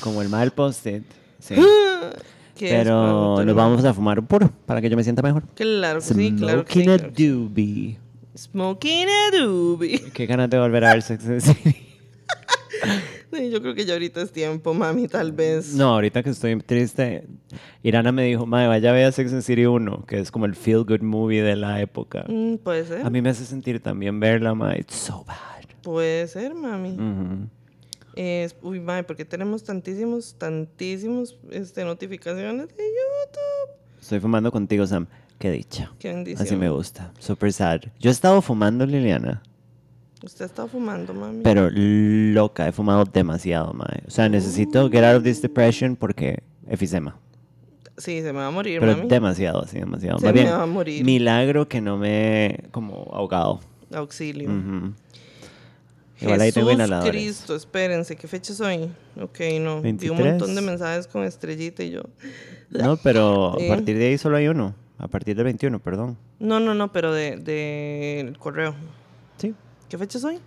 Como 0.00 0.20
el 0.20 0.28
mal 0.28 0.50
post-it. 0.50 1.04
Sí. 1.38 1.54
¿Qué 2.56 2.70
Pero 2.70 3.36
nos 3.36 3.46
no? 3.46 3.54
vamos 3.54 3.84
a 3.84 3.94
fumar 3.94 4.18
un 4.18 4.26
puro 4.26 4.50
para 4.66 4.80
que 4.80 4.90
yo 4.90 4.96
me 4.96 5.04
sienta 5.04 5.22
mejor. 5.22 5.44
Claro 5.54 6.00
que 6.00 6.04
sí, 6.06 6.34
claro 6.36 6.64
que 6.64 6.72
sí. 6.72 6.82
Smoking 6.82 6.90
a 6.90 6.96
claro 6.98 7.12
sí. 7.14 7.28
doobie. 7.28 7.98
Smoking 8.36 9.08
a 9.08 9.38
doobie. 9.38 10.10
Qué 10.12 10.26
ganas 10.26 10.50
de 10.50 10.58
volver 10.58 10.84
a 10.84 10.92
ver 10.92 11.02
Sex 11.02 11.24
and 11.24 11.40
the 11.40 11.54
City. 11.54 11.87
Sí, 13.30 13.50
yo 13.50 13.60
creo 13.60 13.74
que 13.74 13.84
ya 13.84 13.92
ahorita 13.92 14.22
es 14.22 14.32
tiempo, 14.32 14.72
mami, 14.72 15.06
tal 15.06 15.32
vez. 15.32 15.74
No, 15.74 15.94
ahorita 15.94 16.22
que 16.22 16.30
estoy 16.30 16.58
triste, 16.60 17.26
Irana 17.82 18.10
me 18.10 18.24
dijo, 18.24 18.46
madre, 18.46 18.68
vaya 18.68 18.88
a 18.88 18.92
ver 18.94 19.12
Sex 19.12 19.32
and 19.34 19.42
City 19.42 19.66
1, 19.66 20.06
que 20.06 20.18
es 20.18 20.30
como 20.30 20.46
el 20.46 20.54
feel 20.54 20.84
good 20.84 21.02
movie 21.02 21.42
de 21.42 21.54
la 21.54 21.80
época. 21.82 22.24
Mm, 22.26 22.56
puede 22.56 22.86
ser. 22.86 23.04
A 23.04 23.10
mí 23.10 23.20
me 23.20 23.28
hace 23.28 23.44
sentir 23.44 23.80
también 23.80 24.18
verla, 24.18 24.54
madre. 24.54 24.80
It's 24.80 24.94
so 24.94 25.24
bad. 25.26 25.36
Puede 25.82 26.26
ser, 26.26 26.54
mami. 26.54 26.96
Es, 28.14 28.56
uy, 28.62 28.80
mae, 28.80 29.04
porque 29.04 29.24
tenemos 29.24 29.62
tantísimos, 29.62 30.34
tantísimos 30.38 31.38
este, 31.50 31.84
notificaciones 31.84 32.68
de 32.68 32.82
YouTube. 32.82 33.76
Estoy 34.00 34.20
fumando 34.20 34.50
contigo, 34.50 34.86
Sam. 34.86 35.06
Qué 35.38 35.50
dicha. 35.50 35.92
Qué 35.98 36.08
bendición. 36.08 36.46
Así 36.46 36.56
me 36.56 36.68
gusta. 36.70 37.12
Super 37.18 37.52
sad. 37.52 37.82
Yo 38.00 38.10
he 38.10 38.12
estado 38.12 38.42
fumando, 38.42 38.86
Liliana. 38.86 39.42
Usted 40.22 40.44
está 40.46 40.66
fumando, 40.66 41.14
mami. 41.14 41.42
Pero 41.44 41.70
loca, 41.72 42.66
he 42.66 42.72
fumado 42.72 43.04
demasiado, 43.04 43.72
mae. 43.72 44.02
O 44.06 44.10
sea, 44.10 44.28
necesito 44.28 44.90
get 44.90 45.04
out 45.04 45.16
of 45.18 45.22
this 45.22 45.40
depression 45.40 45.94
porque 45.96 46.42
efisema. 46.68 47.16
Sí, 47.96 48.20
se 48.20 48.32
me 48.32 48.38
va 48.40 48.48
a 48.48 48.50
morir, 48.50 48.80
Pero 48.80 48.96
mami. 48.96 49.08
demasiado, 49.08 49.62
así, 49.62 49.78
demasiado. 49.78 50.18
Se 50.18 50.26
Más 50.26 50.34
me 50.34 50.40
bien, 50.42 50.52
va 50.52 50.62
a 50.62 50.66
morir. 50.66 51.04
milagro 51.04 51.68
que 51.68 51.80
no 51.80 51.96
me 51.98 52.46
he 52.46 52.62
como 52.70 53.08
ahogado. 53.12 53.60
Auxilio. 53.94 54.50
Ujú. 54.50 54.92
Igual 56.20 56.40
ahí 56.40 56.50
tengo 56.50 56.66
Jesús 56.68 56.78
inhaladores. 56.84 57.10
Cristo, 57.12 57.54
espérense, 57.54 58.16
¿qué 58.16 58.26
fecha 58.26 58.52
soy? 58.52 58.90
Ok, 59.20 59.38
no. 59.60 59.76
Vi 59.76 59.82
23. 59.82 60.10
un 60.10 60.26
montón 60.26 60.54
de 60.56 60.60
mensajes 60.62 61.06
con 61.06 61.22
estrellita 61.22 61.84
y 61.84 61.90
yo. 61.90 62.02
No, 62.70 62.96
pero 62.96 63.54
Sí. 63.56 63.66
a 63.70 63.74
partir 63.76 63.96
de 63.96 64.06
ahí 64.08 64.18
solo 64.18 64.36
hay 64.36 64.48
uno. 64.48 64.74
A 64.98 65.06
partir 65.06 65.36
del 65.36 65.44
21, 65.44 65.78
perdón. 65.78 66.18
No, 66.40 66.58
no, 66.58 66.74
no, 66.74 66.90
pero 66.92 67.12
de, 67.12 67.36
de 67.36 68.18
el 68.20 68.36
correo. 68.36 68.74
Sí, 69.36 69.54
¿Qué 69.88 69.96
fecha 69.96 70.18
soy? 70.18 70.38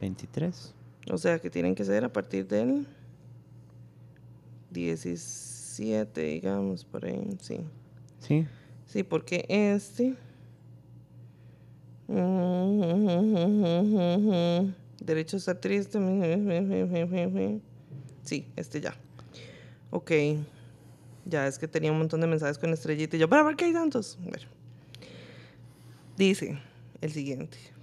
23. 0.00 0.74
O 1.10 1.18
sea, 1.18 1.38
que 1.38 1.48
tienen 1.50 1.74
que 1.74 1.84
ser 1.84 2.04
a 2.04 2.12
partir 2.12 2.46
del 2.46 2.86
17, 4.70 6.20
digamos, 6.20 6.84
por 6.84 7.06
ahí, 7.06 7.36
sí. 7.40 7.60
Sí. 8.18 8.46
Sí, 8.86 9.02
porque 9.02 9.46
este... 9.48 10.16
Derecho 15.00 15.36
a 15.36 15.38
estar 15.38 15.56
triste. 15.56 15.98
Sí, 18.22 18.46
este 18.56 18.80
ya. 18.80 18.94
Ok. 19.90 20.12
Ya 21.24 21.46
es 21.46 21.58
que 21.58 21.66
tenía 21.66 21.90
un 21.90 21.98
montón 21.98 22.20
de 22.20 22.26
mensajes 22.26 22.58
con 22.58 22.72
estrellita 22.72 23.16
y 23.16 23.20
yo, 23.20 23.28
¿para 23.28 23.42
por 23.42 23.56
qué 23.56 23.64
hay 23.64 23.72
tantos? 23.72 24.18
Bueno. 24.20 24.46
Dice 26.16 26.58
el 27.00 27.12
siguiente. 27.12 27.73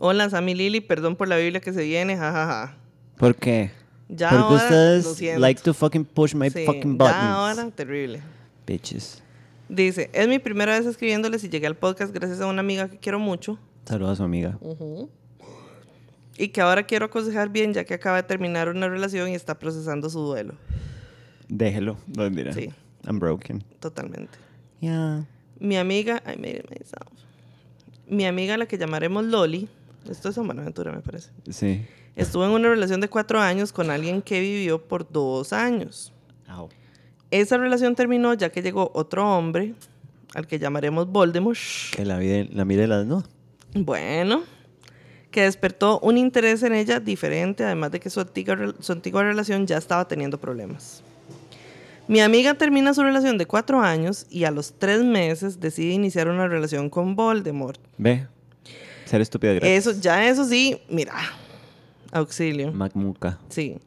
Hola, 0.00 0.30
Sammy 0.30 0.54
Lili, 0.54 0.80
perdón 0.80 1.16
por 1.16 1.26
la 1.28 1.36
Biblia 1.36 1.60
que 1.60 1.72
se 1.72 1.82
viene, 1.82 2.16
jajaja. 2.16 2.76
¿Por 3.16 3.34
qué? 3.34 3.72
Ya 4.08 4.30
Porque 4.30 4.42
ahora, 4.44 4.62
ustedes 4.98 5.38
like 5.38 5.60
to 5.60 5.74
fucking 5.74 6.04
push 6.04 6.34
my 6.34 6.48
Sí, 6.50 6.64
fucking 6.64 6.96
buttons. 6.96 7.14
Ya 7.16 7.32
ahora, 7.34 7.70
terrible. 7.72 8.22
Bitches. 8.66 9.22
Dice, 9.68 10.08
es 10.12 10.28
mi 10.28 10.38
primera 10.38 10.78
vez 10.78 10.86
escribiéndoles 10.86 11.42
y 11.44 11.48
llegué 11.48 11.66
al 11.66 11.74
podcast 11.76 12.14
gracias 12.14 12.40
a 12.40 12.46
una 12.46 12.60
amiga 12.60 12.88
que 12.88 12.96
quiero 12.98 13.18
mucho 13.18 13.58
Saludos 13.84 14.12
a 14.12 14.16
su 14.16 14.22
amiga. 14.22 14.58
y 16.38 16.48
que 16.48 16.60
ahora 16.60 16.84
quiero 16.84 17.06
aconsejar 17.06 17.48
bien 17.50 17.74
ya 17.74 17.84
que 17.84 17.94
acaba 17.94 18.16
de 18.16 18.22
terminar 18.22 18.68
una 18.68 18.88
relación 18.88 19.28
y 19.28 19.34
está 19.34 19.58
procesando 19.58 20.08
su 20.08 20.20
duelo. 20.20 20.54
Déjelo. 21.48 21.96
No, 22.16 22.30
mira. 22.30 22.52
Sí. 22.52 22.70
I'm 23.04 23.18
broken. 23.18 23.64
Totalmente. 23.80 24.38
Yeah. 24.80 25.26
Mi 25.58 25.76
amiga, 25.76 26.22
I 26.24 26.36
made 26.38 26.58
it 26.64 26.70
myself. 26.70 27.08
Mi 28.06 28.24
amiga, 28.26 28.56
la 28.56 28.66
que 28.66 28.78
llamaremos 28.78 29.24
Loli, 29.24 29.68
esto 30.10 30.28
es 30.28 30.34
San 30.34 30.46
Buenaventura, 30.46 30.92
me 30.92 31.00
parece. 31.00 31.30
Sí. 31.50 31.84
Estuvo 32.16 32.44
en 32.44 32.50
una 32.50 32.68
relación 32.68 33.00
de 33.00 33.08
cuatro 33.08 33.40
años 33.40 33.72
con 33.72 33.90
alguien 33.90 34.22
que 34.22 34.40
vivió 34.40 34.82
por 34.82 35.10
dos 35.10 35.52
años. 35.52 36.12
Au. 36.46 36.68
Esa 37.30 37.58
relación 37.58 37.94
terminó 37.94 38.34
ya 38.34 38.50
que 38.50 38.62
llegó 38.62 38.90
otro 38.94 39.36
hombre, 39.36 39.74
al 40.34 40.46
que 40.46 40.58
llamaremos 40.58 41.08
Voldemort. 41.08 41.58
Que 41.94 42.04
la, 42.04 42.18
vida, 42.18 42.46
la 42.50 42.64
mire 42.64 42.86
las 42.86 43.06
no. 43.06 43.24
Bueno, 43.74 44.42
que 45.30 45.42
despertó 45.42 46.00
un 46.00 46.16
interés 46.16 46.62
en 46.62 46.72
ella 46.72 47.00
diferente, 47.00 47.64
además 47.64 47.92
de 47.92 48.00
que 48.00 48.10
su 48.10 48.20
antigua, 48.20 48.74
su 48.80 48.92
antigua 48.92 49.22
relación 49.22 49.66
ya 49.66 49.76
estaba 49.76 50.08
teniendo 50.08 50.38
problemas. 50.38 51.02
Mi 52.08 52.20
amiga 52.20 52.54
termina 52.54 52.94
su 52.94 53.02
relación 53.02 53.36
de 53.36 53.44
cuatro 53.44 53.80
años 53.80 54.26
y 54.30 54.44
a 54.44 54.50
los 54.50 54.72
tres 54.78 55.04
meses 55.04 55.60
decide 55.60 55.92
iniciar 55.92 56.28
una 56.28 56.48
relación 56.48 56.88
con 56.88 57.14
Voldemort. 57.14 57.78
Ve. 57.98 58.26
Ser 59.08 59.22
estúpida 59.22 59.54
gratis. 59.54 59.70
Eso, 59.70 59.98
ya 59.98 60.28
eso 60.28 60.44
sí, 60.44 60.82
mira, 60.90 61.14
auxilio. 62.12 62.72
Macmuca. 62.72 63.38
Sí. 63.48 63.78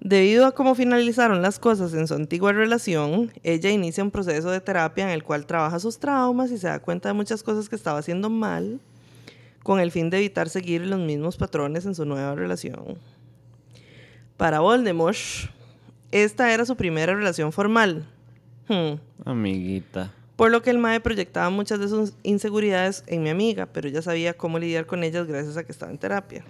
Debido 0.00 0.46
a 0.46 0.52
cómo 0.52 0.74
finalizaron 0.74 1.42
las 1.42 1.58
cosas 1.58 1.92
en 1.92 2.06
su 2.06 2.14
antigua 2.14 2.52
relación, 2.52 3.30
ella 3.42 3.70
inicia 3.70 4.02
un 4.02 4.10
proceso 4.10 4.50
de 4.50 4.60
terapia 4.60 5.04
en 5.04 5.10
el 5.10 5.22
cual 5.22 5.44
trabaja 5.44 5.78
sus 5.80 5.98
traumas 5.98 6.50
y 6.50 6.56
se 6.56 6.68
da 6.68 6.78
cuenta 6.78 7.10
de 7.10 7.12
muchas 7.12 7.42
cosas 7.42 7.68
que 7.68 7.76
estaba 7.76 7.98
haciendo 7.98 8.30
mal 8.30 8.80
con 9.62 9.80
el 9.80 9.90
fin 9.90 10.08
de 10.08 10.16
evitar 10.16 10.48
seguir 10.48 10.86
los 10.86 11.00
mismos 11.00 11.36
patrones 11.36 11.84
en 11.84 11.94
su 11.94 12.06
nueva 12.06 12.34
relación. 12.34 12.96
Para 14.38 14.60
Voldemort, 14.60 15.18
esta 16.10 16.54
era 16.54 16.64
su 16.64 16.74
primera 16.74 17.14
relación 17.14 17.52
formal. 17.52 18.06
Hmm. 18.68 18.94
Amiguita. 19.26 20.14
Por 20.38 20.52
lo 20.52 20.62
que 20.62 20.70
el 20.70 20.78
MAE 20.78 21.00
proyectaba 21.00 21.50
muchas 21.50 21.80
de 21.80 21.88
sus 21.88 22.12
inseguridades 22.22 23.02
en 23.08 23.24
mi 23.24 23.28
amiga, 23.28 23.66
pero 23.66 23.88
ella 23.88 24.02
sabía 24.02 24.34
cómo 24.34 24.60
lidiar 24.60 24.86
con 24.86 25.02
ellas 25.02 25.26
gracias 25.26 25.56
a 25.56 25.64
que 25.64 25.72
estaba 25.72 25.90
en 25.90 25.98
terapia. 25.98 26.44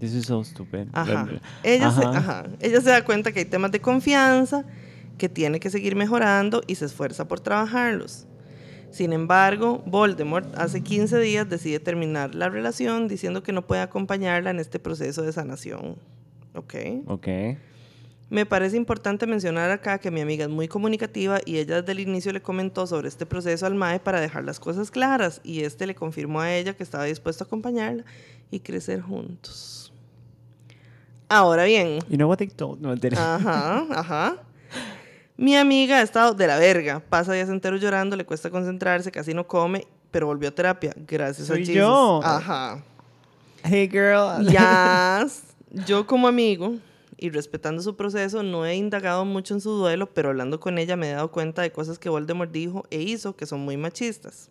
This 0.00 0.12
is 0.12 0.26
so 0.26 0.44
stupid. 0.44 0.88
Ajá. 0.92 1.24
La- 1.24 1.40
Ella, 1.62 1.90
Se, 1.90 2.02
Ajá. 2.04 2.18
ajá. 2.18 2.46
Ella 2.60 2.82
se 2.82 2.90
da 2.90 3.02
cuenta 3.02 3.32
que 3.32 3.38
hay 3.38 3.44
temas 3.46 3.72
de 3.72 3.80
confianza, 3.80 4.66
que 5.16 5.30
tiene 5.30 5.60
que 5.60 5.70
seguir 5.70 5.96
mejorando 5.96 6.60
y 6.66 6.74
se 6.74 6.84
esfuerza 6.84 7.26
por 7.26 7.40
trabajarlos. 7.40 8.26
Sin 8.90 9.14
embargo, 9.14 9.82
Voldemort 9.86 10.54
hace 10.58 10.82
15 10.82 11.18
días 11.20 11.48
decide 11.48 11.80
terminar 11.80 12.34
la 12.34 12.50
relación 12.50 13.08
diciendo 13.08 13.42
que 13.42 13.52
no 13.52 13.66
puede 13.66 13.80
acompañarla 13.80 14.50
en 14.50 14.60
este 14.60 14.78
proceso 14.78 15.22
de 15.22 15.32
sanación. 15.32 15.96
¿Ok? 16.54 16.74
Ok. 17.06 17.28
Me 18.30 18.46
parece 18.46 18.76
importante 18.76 19.26
mencionar 19.26 19.70
acá 19.70 19.98
que 19.98 20.10
mi 20.10 20.20
amiga 20.20 20.44
es 20.44 20.50
muy 20.50 20.66
comunicativa 20.66 21.40
y 21.44 21.58
ella 21.58 21.82
desde 21.82 21.92
el 21.92 22.00
inicio 22.00 22.32
le 22.32 22.40
comentó 22.40 22.86
sobre 22.86 23.08
este 23.08 23.26
proceso 23.26 23.66
al 23.66 23.74
MAE 23.74 24.00
para 24.00 24.20
dejar 24.20 24.44
las 24.44 24.58
cosas 24.58 24.90
claras 24.90 25.40
y 25.44 25.60
este 25.60 25.86
le 25.86 25.94
confirmó 25.94 26.40
a 26.40 26.52
ella 26.54 26.74
que 26.74 26.82
estaba 26.82 27.04
dispuesto 27.04 27.44
a 27.44 27.46
acompañarla 27.46 28.04
y 28.50 28.60
crecer 28.60 29.02
juntos. 29.02 29.92
Ahora 31.28 31.64
bien, 31.64 31.98
You 32.08 32.16
know 32.16 32.28
what 32.28 32.38
they 32.38 32.48
told? 32.48 32.80
No. 32.80 32.94
Ajá, 33.16 33.86
ajá. 33.90 34.36
Mi 35.36 35.56
amiga 35.56 35.98
ha 35.98 36.02
estado 36.02 36.32
de 36.32 36.46
la 36.46 36.58
verga. 36.58 37.00
Pasa 37.00 37.32
días 37.32 37.48
enteros 37.48 37.80
llorando, 37.80 38.16
le 38.16 38.24
cuesta 38.24 38.50
concentrarse, 38.50 39.10
casi 39.10 39.34
no 39.34 39.46
come, 39.46 39.86
pero 40.10 40.26
volvió 40.26 40.48
a 40.48 40.52
terapia. 40.52 40.94
Gracias 40.96 41.50
a 41.50 41.54
Soy 41.54 41.60
Jesus. 41.66 41.74
yo. 41.74 42.20
Ajá. 42.22 42.82
Hey, 43.64 43.88
girl. 43.90 44.46
Ya. 44.48 45.26
Yo 45.86 46.06
como 46.06 46.28
amigo 46.28 46.74
y 47.16 47.30
respetando 47.30 47.82
su 47.82 47.96
proceso, 47.96 48.42
no 48.42 48.66
he 48.66 48.74
indagado 48.76 49.24
mucho 49.24 49.54
en 49.54 49.60
su 49.60 49.70
duelo, 49.70 50.12
pero 50.12 50.30
hablando 50.30 50.60
con 50.60 50.78
ella 50.78 50.96
me 50.96 51.10
he 51.10 51.14
dado 51.14 51.30
cuenta 51.30 51.62
de 51.62 51.72
cosas 51.72 51.98
que 51.98 52.08
Voldemort 52.08 52.50
dijo 52.50 52.84
e 52.90 53.00
hizo 53.02 53.36
que 53.36 53.46
son 53.46 53.60
muy 53.60 53.76
machistas. 53.76 54.50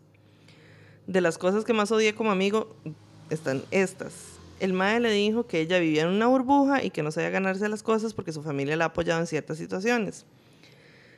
De 1.07 1.22
las 1.22 1.38
cosas 1.38 1.65
que 1.65 1.73
más 1.73 1.91
odié 1.91 2.15
como 2.15 2.31
amigo 2.31 2.76
están 3.30 3.64
estas. 3.72 4.14
El 4.60 4.72
mae 4.73 4.99
le 4.99 5.11
dijo 5.11 5.45
que 5.48 5.60
ella 5.60 5.80
vivía 5.80 6.03
en 6.03 6.10
una 6.10 6.27
burbuja 6.27 6.84
y 6.84 6.90
que 6.91 7.03
no 7.03 7.11
sabía 7.11 7.30
ganarse 7.30 7.68
las 7.68 7.84
cosas 7.84 8.14
porque 8.14 8.31
su 8.31 8.41
familia 8.41 8.77
la 8.77 8.85
ha 8.85 8.88
apoyado 8.88 9.19
en 9.19 9.27
ciertas 9.27 9.57
situaciones. 9.57 10.26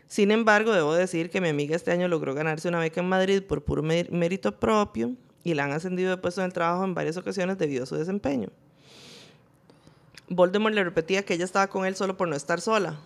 Sin 0.07 0.31
embargo, 0.31 0.71
debo 0.71 0.93
decir 0.93 1.29
que 1.29 1.41
mi 1.41 1.49
amiga 1.49 1.75
este 1.75 1.91
año 1.91 2.07
logró 2.07 2.33
ganarse 2.33 2.67
una 2.67 2.79
beca 2.79 3.01
en 3.01 3.09
Madrid 3.09 3.43
por 3.43 3.63
puro 3.63 3.83
mé- 3.83 4.07
mérito 4.09 4.59
propio 4.59 5.13
y 5.43 5.53
la 5.53 5.65
han 5.65 5.71
ascendido 5.73 6.09
de 6.09 6.17
puesto 6.17 6.41
en 6.41 6.45
el 6.45 6.53
trabajo 6.53 6.83
en 6.83 6.95
varias 6.95 7.17
ocasiones 7.17 7.57
debido 7.57 7.83
a 7.83 7.87
su 7.87 7.95
desempeño. 7.95 8.49
Voldemort 10.29 10.73
le 10.73 10.83
repetía 10.83 11.23
que 11.23 11.33
ella 11.33 11.45
estaba 11.45 11.67
con 11.67 11.85
él 11.85 11.95
solo 11.95 12.17
por 12.17 12.27
no 12.27 12.35
estar 12.35 12.61
sola. 12.61 12.97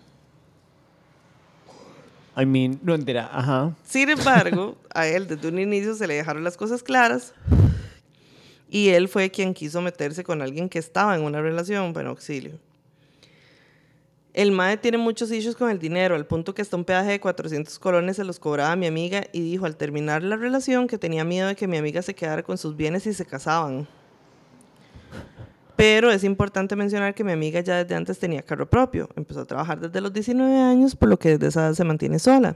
I 2.36 2.46
mean, 2.46 2.78
no 2.82 2.94
entera. 2.94 3.28
Ajá. 3.32 3.74
Sin 3.84 4.08
embargo, 4.08 4.76
a 4.94 5.06
él 5.06 5.26
desde 5.26 5.48
un 5.48 5.58
inicio 5.58 5.94
se 5.94 6.06
le 6.06 6.14
dejaron 6.14 6.44
las 6.44 6.56
cosas 6.56 6.82
claras 6.82 7.34
y 8.70 8.90
él 8.90 9.08
fue 9.08 9.30
quien 9.30 9.52
quiso 9.52 9.80
meterse 9.82 10.22
con 10.22 10.40
alguien 10.40 10.68
que 10.68 10.78
estaba 10.78 11.16
en 11.16 11.22
una 11.22 11.42
relación, 11.42 11.92
bueno, 11.92 12.10
auxilio. 12.10 12.52
El 14.32 14.52
MAE 14.52 14.76
tiene 14.76 14.96
muchos 14.96 15.32
issues 15.32 15.56
con 15.56 15.70
el 15.70 15.80
dinero, 15.80 16.14
al 16.14 16.24
punto 16.24 16.54
que 16.54 16.62
hasta 16.62 16.76
un 16.76 16.84
peaje 16.84 17.10
de 17.10 17.20
400 17.20 17.80
colones 17.80 18.14
se 18.14 18.22
los 18.22 18.38
cobraba 18.38 18.70
a 18.70 18.76
mi 18.76 18.86
amiga 18.86 19.24
y 19.32 19.40
dijo 19.40 19.66
al 19.66 19.76
terminar 19.76 20.22
la 20.22 20.36
relación 20.36 20.86
que 20.86 20.98
tenía 20.98 21.24
miedo 21.24 21.48
de 21.48 21.56
que 21.56 21.66
mi 21.66 21.76
amiga 21.76 22.00
se 22.00 22.14
quedara 22.14 22.44
con 22.44 22.56
sus 22.56 22.76
bienes 22.76 23.06
y 23.06 23.12
se 23.12 23.26
casaban. 23.26 23.88
Pero 25.80 26.10
es 26.10 26.24
importante 26.24 26.76
mencionar 26.76 27.14
que 27.14 27.24
mi 27.24 27.32
amiga 27.32 27.60
ya 27.60 27.82
desde 27.82 27.94
antes 27.94 28.18
tenía 28.18 28.42
carro 28.42 28.68
propio. 28.68 29.08
Empezó 29.16 29.40
a 29.40 29.44
trabajar 29.46 29.80
desde 29.80 30.02
los 30.02 30.12
19 30.12 30.54
años, 30.60 30.94
por 30.94 31.08
lo 31.08 31.18
que 31.18 31.30
desde 31.30 31.46
esa 31.46 31.60
edad 31.68 31.72
se 31.72 31.84
mantiene 31.84 32.18
sola. 32.18 32.54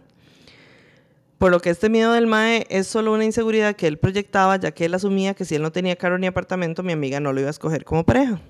Por 1.39 1.51
lo 1.51 1.59
que 1.59 1.71
este 1.71 1.89
miedo 1.89 2.13
del 2.13 2.27
MAE 2.27 2.67
es 2.69 2.87
solo 2.87 3.15
una 3.15 3.25
inseguridad 3.25 3.77
que 3.77 3.87
él 3.87 3.97
proyectaba, 3.97 4.57
ya 4.57 4.73
que 4.73 4.85
él 4.85 4.93
asumía 4.93 5.33
que 5.33 5.47
si 5.47 5.55
él 5.55 5.63
no 5.63 5.73
tenía 5.73 5.97
carro 5.97 6.19
ni 6.19 6.27
apartamento, 6.27 6.83
mi 6.83 6.93
amiga 6.93 7.19
no 7.19 7.33
lo 7.33 7.41
iba 7.41 7.49
a 7.49 7.53
escoger 7.53 7.87
como 7.87 8.05
pareja. 8.05 8.43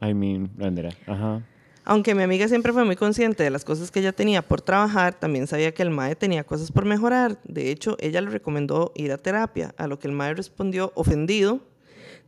I 0.00 0.14
mean, 0.14 0.48
entera. 0.60 0.94
Ajá. 1.06 1.42
Aunque 1.84 2.14
mi 2.14 2.22
amiga 2.22 2.48
siempre 2.48 2.72
fue 2.72 2.86
muy 2.86 2.96
consciente 2.96 3.44
de 3.44 3.50
las 3.50 3.66
cosas 3.66 3.90
que 3.90 4.00
ella 4.00 4.12
tenía 4.12 4.40
por 4.40 4.62
trabajar, 4.62 5.12
también 5.12 5.46
sabía 5.46 5.74
que 5.74 5.82
el 5.82 5.90
MAE 5.90 6.16
tenía 6.16 6.42
cosas 6.42 6.72
por 6.72 6.86
mejorar. 6.86 7.38
De 7.44 7.70
hecho, 7.70 7.98
ella 8.00 8.22
le 8.22 8.30
recomendó 8.30 8.92
ir 8.94 9.12
a 9.12 9.18
terapia, 9.18 9.74
a 9.76 9.86
lo 9.86 9.98
que 9.98 10.08
el 10.08 10.14
MAE 10.14 10.32
respondió 10.32 10.90
ofendido, 10.94 11.60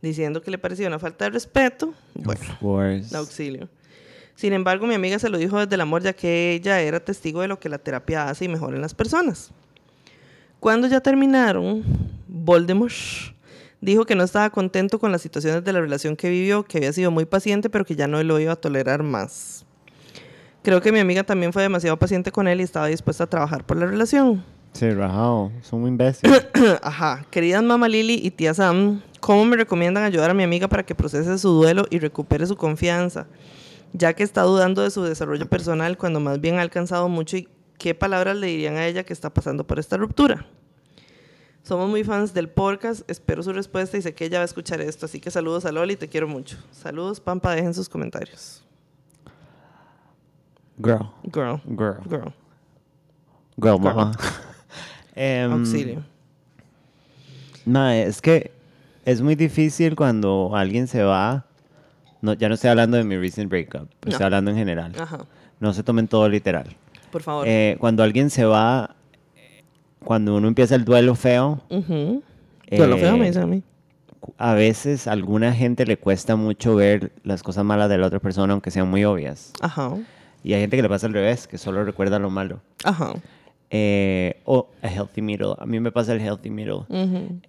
diciendo 0.01 0.41
que 0.41 0.51
le 0.51 0.57
parecía 0.57 0.87
una 0.87 0.99
falta 0.99 1.25
de 1.25 1.31
respeto. 1.31 1.93
Bueno, 2.13 3.05
auxilio. 3.13 3.69
Sin 4.35 4.53
embargo, 4.53 4.87
mi 4.87 4.95
amiga 4.95 5.19
se 5.19 5.29
lo 5.29 5.37
dijo 5.37 5.59
desde 5.59 5.75
el 5.75 5.81
amor, 5.81 6.01
ya 6.01 6.13
que 6.13 6.53
ella 6.53 6.79
era 6.79 6.99
testigo 6.99 7.41
de 7.41 7.49
lo 7.49 7.59
que 7.59 7.67
la 7.67 7.77
terapia 7.77 8.29
hace 8.29 8.45
y 8.45 8.47
mejora 8.47 8.75
en 8.77 8.81
las 8.81 8.93
personas. 8.93 9.51
Cuando 10.59 10.87
ya 10.87 11.01
terminaron, 11.01 11.83
Voldemort 12.27 12.93
dijo 13.81 14.05
que 14.05 14.15
no 14.15 14.23
estaba 14.23 14.49
contento 14.49 14.99
con 14.99 15.11
las 15.11 15.21
situaciones 15.21 15.63
de 15.63 15.73
la 15.73 15.81
relación 15.81 16.15
que 16.15 16.29
vivió, 16.29 16.63
que 16.63 16.77
había 16.77 16.93
sido 16.93 17.11
muy 17.11 17.25
paciente, 17.25 17.69
pero 17.69 17.85
que 17.85 17.95
ya 17.95 18.07
no 18.07 18.21
lo 18.23 18.39
iba 18.39 18.53
a 18.53 18.55
tolerar 18.55 19.03
más. 19.03 19.65
Creo 20.61 20.81
que 20.81 20.91
mi 20.91 20.99
amiga 20.99 21.23
también 21.23 21.53
fue 21.53 21.61
demasiado 21.61 21.97
paciente 21.97 22.31
con 22.31 22.47
él 22.47 22.59
y 22.59 22.63
estaba 22.63 22.87
dispuesta 22.87 23.23
a 23.23 23.27
trabajar 23.27 23.65
por 23.65 23.77
la 23.77 23.85
relación. 23.85 24.43
Sí, 24.73 24.89
rajado. 24.91 25.51
Son 25.61 25.81
muy 25.81 25.89
imbéciles. 25.89 26.47
Ajá. 26.81 27.25
Queridas 27.31 27.63
mamá 27.63 27.87
Lili 27.87 28.19
y 28.21 28.31
tía 28.31 28.53
Sam, 28.53 29.01
¿cómo 29.19 29.45
me 29.45 29.57
recomiendan 29.57 30.03
ayudar 30.03 30.29
a 30.29 30.33
mi 30.33 30.43
amiga 30.43 30.67
para 30.67 30.85
que 30.85 30.95
procese 30.95 31.37
su 31.37 31.49
duelo 31.49 31.85
y 31.89 31.99
recupere 31.99 32.45
su 32.45 32.55
confianza? 32.55 33.27
Ya 33.93 34.13
que 34.13 34.23
está 34.23 34.43
dudando 34.43 34.81
de 34.81 34.91
su 34.91 35.03
desarrollo 35.03 35.47
personal 35.47 35.97
cuando 35.97 36.19
más 36.19 36.39
bien 36.39 36.59
ha 36.59 36.61
alcanzado 36.61 37.09
mucho 37.09 37.37
y 37.37 37.47
qué 37.77 37.95
palabras 37.95 38.37
le 38.37 38.47
dirían 38.47 38.75
a 38.75 38.85
ella 38.85 39.03
que 39.03 39.13
está 39.13 39.33
pasando 39.33 39.65
por 39.65 39.79
esta 39.79 39.97
ruptura. 39.97 40.45
Somos 41.63 41.89
muy 41.89 42.03
fans 42.03 42.33
del 42.33 42.49
podcast, 42.49 43.09
espero 43.09 43.43
su 43.43 43.51
respuesta 43.53 43.97
y 43.97 44.01
sé 44.01 44.13
que 44.13 44.25
ella 44.25 44.39
va 44.39 44.43
a 44.43 44.45
escuchar 44.45 44.81
esto, 44.81 45.05
así 45.05 45.19
que 45.19 45.29
saludos 45.29 45.65
a 45.65 45.71
Loli, 45.71 45.95
te 45.95 46.07
quiero 46.07 46.27
mucho. 46.27 46.57
Saludos, 46.71 47.19
Pampa, 47.19 47.53
dejen 47.55 47.73
sus 47.73 47.89
comentarios. 47.89 48.63
Girl. 50.81 51.11
Girl, 51.33 51.59
Girl. 51.67 51.97
girl, 52.09 52.33
Girl, 53.61 53.79
mamá. 53.79 54.11
Em, 55.15 55.51
auxilio. 55.51 56.01
mae, 57.65 58.03
es 58.03 58.21
que 58.21 58.51
es 59.09 59.21
muy 59.21 59.35
difícil 59.35 59.95
cuando 59.95 60.51
alguien 60.55 60.87
se 60.87 61.03
va. 61.03 61.45
No, 62.21 62.33
ya 62.33 62.49
no 62.49 62.55
estoy 62.55 62.69
hablando 62.69 62.97
de 62.97 63.03
mi 63.03 63.17
recent 63.17 63.49
breakup. 63.49 63.87
No. 64.05 64.11
Estoy 64.11 64.25
hablando 64.25 64.51
en 64.51 64.57
general. 64.57 64.93
Ajá, 64.99 65.19
No 65.59 65.73
se 65.73 65.83
tomen 65.83 66.07
todo 66.07 66.27
literal. 66.29 66.67
por 67.11 67.21
favor. 67.23 67.45
Eh, 67.47 67.77
cuando 67.79 68.03
alguien 68.03 68.29
se 68.29 68.45
va, 68.45 68.95
eh, 69.35 69.63
cuando 70.03 70.35
uno 70.35 70.47
empieza 70.47 70.75
el 70.75 70.85
duelo 70.85 71.15
feo, 71.15 71.61
Ujú. 71.69 72.21
Duelo 72.69 72.97
feo, 72.97 73.15
eh, 73.15 73.17
me 73.19 73.25
dicen 73.27 73.43
a 73.43 73.47
mí. 73.47 73.63
a 74.37 74.53
veces 74.53 75.07
a 75.07 75.13
alguna 75.13 75.53
gente 75.53 75.85
le 75.85 75.97
cuesta 75.97 76.35
mucho 76.35 76.75
ver 76.75 77.11
las 77.23 77.41
cosas 77.41 77.63
malas 77.65 77.89
de 77.89 77.97
la 77.97 78.07
otra 78.07 78.19
persona, 78.19 78.53
aunque 78.53 78.69
sean 78.69 78.89
muy 78.89 79.03
obvias. 79.05 79.53
Ajá, 79.61 79.93
Y 80.43 80.53
hay 80.53 80.61
gente 80.61 80.75
que 80.77 80.83
le 80.83 80.89
pasa 80.89 81.07
al 81.07 81.13
revés, 81.13 81.47
que 81.47 81.57
solo 81.57 81.83
recuerda 81.83 82.19
lo 82.19 82.29
malo. 82.29 82.59
ajá. 82.83 83.13
Eh, 83.71 84.41
o 84.45 84.67
a 84.81 84.87
healthy 84.87 85.21
middle. 85.21 85.53
A 85.59 85.65
mí 85.67 85.79
me 85.79 85.91
pasa 85.91 86.11
el 86.13 86.19
healthy 86.21 86.49
middle. 86.49 86.85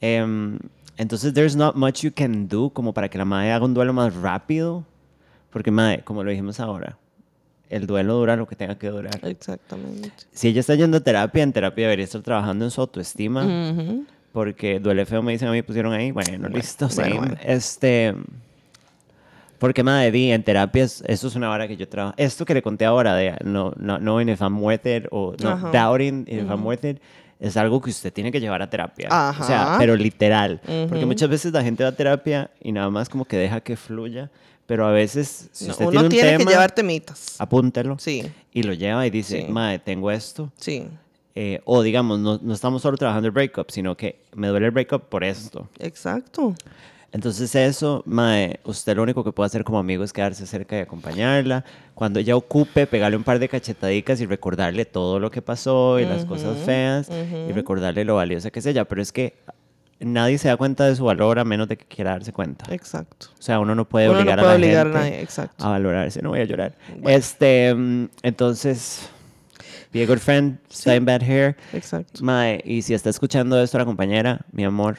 Em, 0.03 0.59
entonces, 0.97 1.33
there's 1.33 1.57
not 1.57 1.77
much 1.77 2.03
you 2.03 2.13
can 2.13 2.49
do 2.49 2.71
como 2.71 2.93
para 2.93 3.09
que 3.09 3.19
la 3.19 3.25
madre 3.25 3.53
haga 3.53 3.65
un 3.65 3.75
duelo 3.75 3.93
más 3.93 4.15
rápido. 4.15 4.85
Porque, 5.51 5.71
madre, 5.71 6.03
como 6.05 6.23
lo 6.23 6.31
dijimos 6.31 6.61
ahora, 6.61 6.97
el 7.69 7.87
duelo 7.87 8.15
dura 8.15 8.37
lo 8.37 8.47
que 8.47 8.57
tenga 8.57 8.77
que 8.79 8.89
durar. 8.89 9.19
Exactamente. 9.23 10.11
Si 10.33 10.49
ella 10.49 10.61
está 10.61 10.75
yendo 10.75 10.99
a 10.99 11.01
terapia, 11.01 11.43
en 11.43 11.53
terapia 11.53 11.85
debería 11.87 12.05
estar 12.05 12.21
trabajando 12.21 12.65
en 12.65 12.71
su 12.71 12.81
autoestima. 12.81 13.47
Porque 14.33 14.79
duele 14.79 15.07
feo, 15.07 15.23
me 15.23 15.33
dicen 15.33 15.49
a 15.49 15.53
mí, 15.53 15.63
pusieron 15.63 15.93
ahí. 15.93 16.13
Bueno, 16.13 16.49
listo, 16.49 16.87
bueno, 16.89 17.03
same. 17.03 17.19
bueno. 17.19 17.37
Este. 17.43 18.15
Porque, 19.59 19.83
madre, 19.83 20.11
di, 20.11 20.33
en 20.33 20.43
terapias, 20.43 21.03
esto 21.07 21.27
es 21.27 21.35
una 21.35 21.49
vara 21.49 21.69
que 21.69 21.77
yo 21.77 21.87
trabajo. 21.89 22.15
Esto 22.17 22.45
que 22.47 22.55
le 22.55 22.63
conté 22.63 22.87
ahora 22.87 23.15
de 23.15 23.37
no, 23.45 23.73
no, 23.77 23.99
knowing 23.99 24.29
if 24.29 24.41
I'm 24.41 24.59
worth 24.63 24.87
it 24.87 25.07
o 25.11 25.35
no, 25.43 25.51
Ajá. 25.51 25.71
doubting 25.71 26.25
if 26.29 26.49
I'm 26.49 26.65
worth 26.65 26.85
it, 26.85 26.99
es 27.41 27.57
algo 27.57 27.81
que 27.81 27.91
usted 27.91 28.13
tiene 28.13 28.31
que 28.31 28.39
llevar 28.41 28.63
a 28.63 28.71
terapia. 28.71 29.09
O 29.09 29.45
sea, 29.45 29.63
Ajá. 29.63 29.77
pero 29.79 29.97
literal. 29.97 30.61
Porque 30.89 31.07
muchas 31.07 31.29
veces 31.29 31.53
la 31.53 31.63
gente 31.63 31.83
va 31.83 31.89
a 31.91 31.97
terapia 31.97 32.51
y 32.61 32.71
nada 32.73 32.91
más 32.91 33.09
como 33.09 33.25
que 33.25 33.37
deja 33.37 33.61
que 33.61 33.77
fluya. 33.77 34.31
Pero 34.67 34.87
a 34.87 34.93
veces, 34.93 35.49
si 35.51 35.65
No, 35.65 35.73
usted 35.73 35.85
uno 35.87 35.91
tiene 35.93 36.05
un 36.07 36.11
tiene 36.11 36.31
tema, 36.39 36.45
que 36.45 36.51
llevar 36.55 36.71
temitas. 36.71 37.35
apúntelo 37.41 37.99
Sí, 37.99 38.31
y 38.53 38.63
lo 38.63 38.73
lleva 38.73 39.05
y 39.05 39.11
dice, 39.11 39.45
Sí. 39.47 39.53
madre, 39.53 39.81
tengo 39.81 40.11
esto. 40.13 40.53
sí, 40.57 40.87
Eh, 41.35 41.61
o 41.65 41.83
digamos, 41.83 42.19
no, 42.21 42.39
no 42.43 42.53
estamos 42.55 42.83
solo 42.83 42.97
trabajando 42.97 43.27
el 43.27 43.33
breakup, 43.33 43.71
sino 43.71 43.97
que 43.97 44.21
me 44.35 44.49
duele 44.49 44.67
el 44.67 44.73
breakup 44.73 45.03
por 45.09 45.25
esto. 45.25 45.69
exacto. 45.79 46.55
Entonces 47.13 47.55
eso, 47.57 48.03
mae, 48.07 48.61
usted 48.65 48.97
lo 48.97 49.03
único 49.03 49.25
que 49.25 49.33
puede 49.33 49.47
hacer 49.47 49.65
como 49.65 49.79
amigo 49.79 50.05
es 50.05 50.13
quedarse 50.13 50.47
cerca 50.47 50.77
y 50.77 50.81
acompañarla. 50.81 51.65
Cuando 51.95 52.21
ella 52.21 52.37
ocupe, 52.37 52.87
pegarle 52.87 53.17
un 53.17 53.25
par 53.25 53.41
de 53.41 53.49
cachetadicas 53.49 54.21
y 54.21 54.27
recordarle 54.27 54.85
todo 54.85 55.19
lo 55.19 55.31
que 55.31 55.43
pasó 55.43 55.99
y 55.99 56.05
las 56.05 56.25
cosas 56.25 56.59
feas 56.59 57.11
y 57.11 57.53
recordarle 57.53 58.05
lo 58.05 58.15
valiosa 58.15 58.51
que 58.51 58.61
es 58.61 58.67
ella. 58.67 58.85
Pero 58.85 59.03
es 59.03 59.11
que 59.11 59.35
nadie 59.99 60.39
se 60.39 60.49
da 60.49 60.57
cuenta 60.57 60.87
de 60.87 60.95
su 60.95 61.05
valor 61.05 61.39
a 61.39 61.45
menos 61.45 61.69
de 61.69 61.77
que 61.77 61.85
quiera 61.85 62.13
darse 62.13 62.33
cuenta. 62.33 62.73
Exacto. 62.73 63.27
O 63.39 63.43
sea, 63.43 63.59
uno 63.59 63.75
no 63.75 63.89
puede 63.89 64.09
Uno 64.09 64.15
no 64.15 64.21
obligar 64.21 64.39
puede 64.39 64.49
a 64.49 64.53
la 64.53 64.65
obligar 64.65 64.87
a 64.87 64.91
nadie, 64.91 65.21
exacto. 65.21 65.65
a 65.65 65.71
valorarse. 65.71 66.23
No 66.23 66.31
voy 66.31 66.41
a 66.41 66.45
llorar. 66.45 66.75
Este, 67.05 67.75
mm, 67.75 68.09
entonces, 68.23 69.11
be 69.93 70.03
a 70.03 70.07
good 70.07 70.19
friend, 70.19 70.59
stay 70.71 70.97
in 70.97 71.05
bad 71.05 71.23
hair. 71.23 71.57
Exacto. 71.73 72.25
Mae, 72.25 72.63
y 72.65 72.83
si 72.83 72.95
está 72.95 73.11
escuchando 73.11 73.61
esto 73.61 73.79
la 73.79 73.85
compañera, 73.85 74.41
mi 74.53 74.65
amor, 74.65 74.99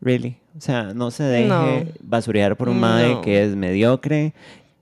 really, 0.00 0.36
o 0.56 0.60
sea, 0.60 0.94
no 0.94 1.10
se 1.10 1.24
deje 1.24 1.48
No. 1.48 1.84
basurear 2.00 2.56
por 2.56 2.68
un 2.68 2.80
mae 2.80 3.14
No. 3.14 3.20
que 3.20 3.42
es 3.44 3.54
mediocre 3.56 4.32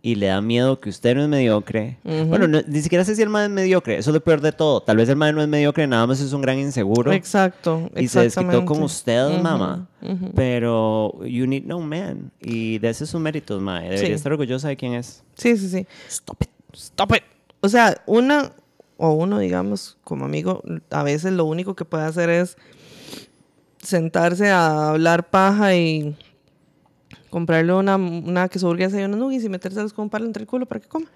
y 0.02 0.14
le 0.14 0.26
da 0.26 0.40
miedo 0.40 0.78
que 0.78 0.88
usted 0.88 1.16
no 1.16 1.22
es 1.22 1.28
mediocre. 1.28 1.98
Bueno, 2.04 2.46
no- 2.46 2.62
ni 2.68 2.80
siquiera 2.80 3.04
sé 3.04 3.16
si 3.16 3.22
el 3.22 3.28
mae 3.28 3.46
es 3.46 3.50
mediocre, 3.50 3.96
eso 3.98 4.10
es 4.10 4.14
lo 4.14 4.20
peor 4.22 4.40
de 4.40 4.52
todo. 4.52 4.80
Tal 4.80 4.98
vez 4.98 5.08
el 5.08 5.16
mae 5.16 5.32
no 5.32 5.42
es 5.42 5.48
mediocre, 5.48 5.86
nada 5.88 6.06
más 6.06 6.20
es 6.20 6.32
un 6.32 6.42
gran 6.42 6.58
inseguro 6.60 7.10
Exacto. 7.12 7.90
y 7.96 8.06
se 8.06 8.20
desquitó 8.20 8.64
con 8.64 8.82
usted, 8.84 9.40
mamá. 9.42 9.88
Pero 10.34 11.24
you 11.24 11.46
need 11.46 11.64
no 11.64 11.80
man 11.80 12.30
y 12.40 12.78
de 12.78 12.90
ese 12.90 13.04
sus 13.06 13.20
méritos, 13.20 13.60
mae. 13.60 13.84
Debería 13.84 14.06
Sí. 14.08 14.12
estar 14.12 14.32
orgullosa 14.32 14.68
de 14.68 14.76
quién 14.76 14.94
es. 14.94 15.24
Sí, 15.34 15.56
sí, 15.56 15.68
sí. 15.68 15.86
Stop 16.08 16.42
it. 16.42 16.50
Stop 16.72 17.14
it. 17.16 17.22
O 17.60 17.68
sea, 17.68 18.00
una 18.06 18.52
o 18.98 19.10
uno, 19.12 19.38
digamos, 19.40 19.98
como 20.04 20.24
amigo, 20.24 20.62
a 20.90 21.02
veces 21.02 21.32
lo 21.32 21.44
único 21.46 21.74
que 21.74 21.84
puede 21.84 22.04
hacer 22.04 22.30
es 22.30 22.56
sentarse 23.86 24.50
a 24.50 24.90
hablar 24.90 25.30
paja 25.30 25.74
y 25.74 26.16
comprarle 27.30 27.72
una, 27.72 27.96
una 27.96 28.48
queso 28.48 28.66
hamburguesa 28.66 29.00
y 29.00 29.04
unos 29.04 29.18
nuggets 29.18 29.44
y 29.44 29.48
metérselos 29.48 29.92
con 29.92 30.04
un 30.04 30.10
palo 30.10 30.26
entre 30.26 30.42
el 30.42 30.46
culo 30.46 30.66
para 30.66 30.80
que 30.80 30.88
coma. 30.88 31.06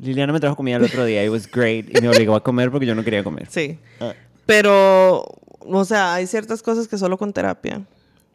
Liliana 0.00 0.32
me 0.32 0.40
trajo 0.40 0.56
comida 0.56 0.76
el 0.76 0.84
otro 0.84 1.04
día, 1.04 1.24
it 1.24 1.30
was 1.30 1.50
great, 1.50 1.86
y 1.88 2.00
me 2.00 2.08
obligó 2.08 2.34
a 2.34 2.42
comer 2.42 2.70
porque 2.70 2.86
yo 2.86 2.94
no 2.94 3.02
quería 3.02 3.24
comer. 3.24 3.46
Sí. 3.48 3.78
Ah. 4.00 4.12
Pero, 4.44 5.24
o 5.60 5.84
sea, 5.84 6.14
hay 6.14 6.26
ciertas 6.26 6.62
cosas 6.62 6.86
que 6.86 6.98
solo 6.98 7.16
con 7.16 7.32
terapia. 7.32 7.82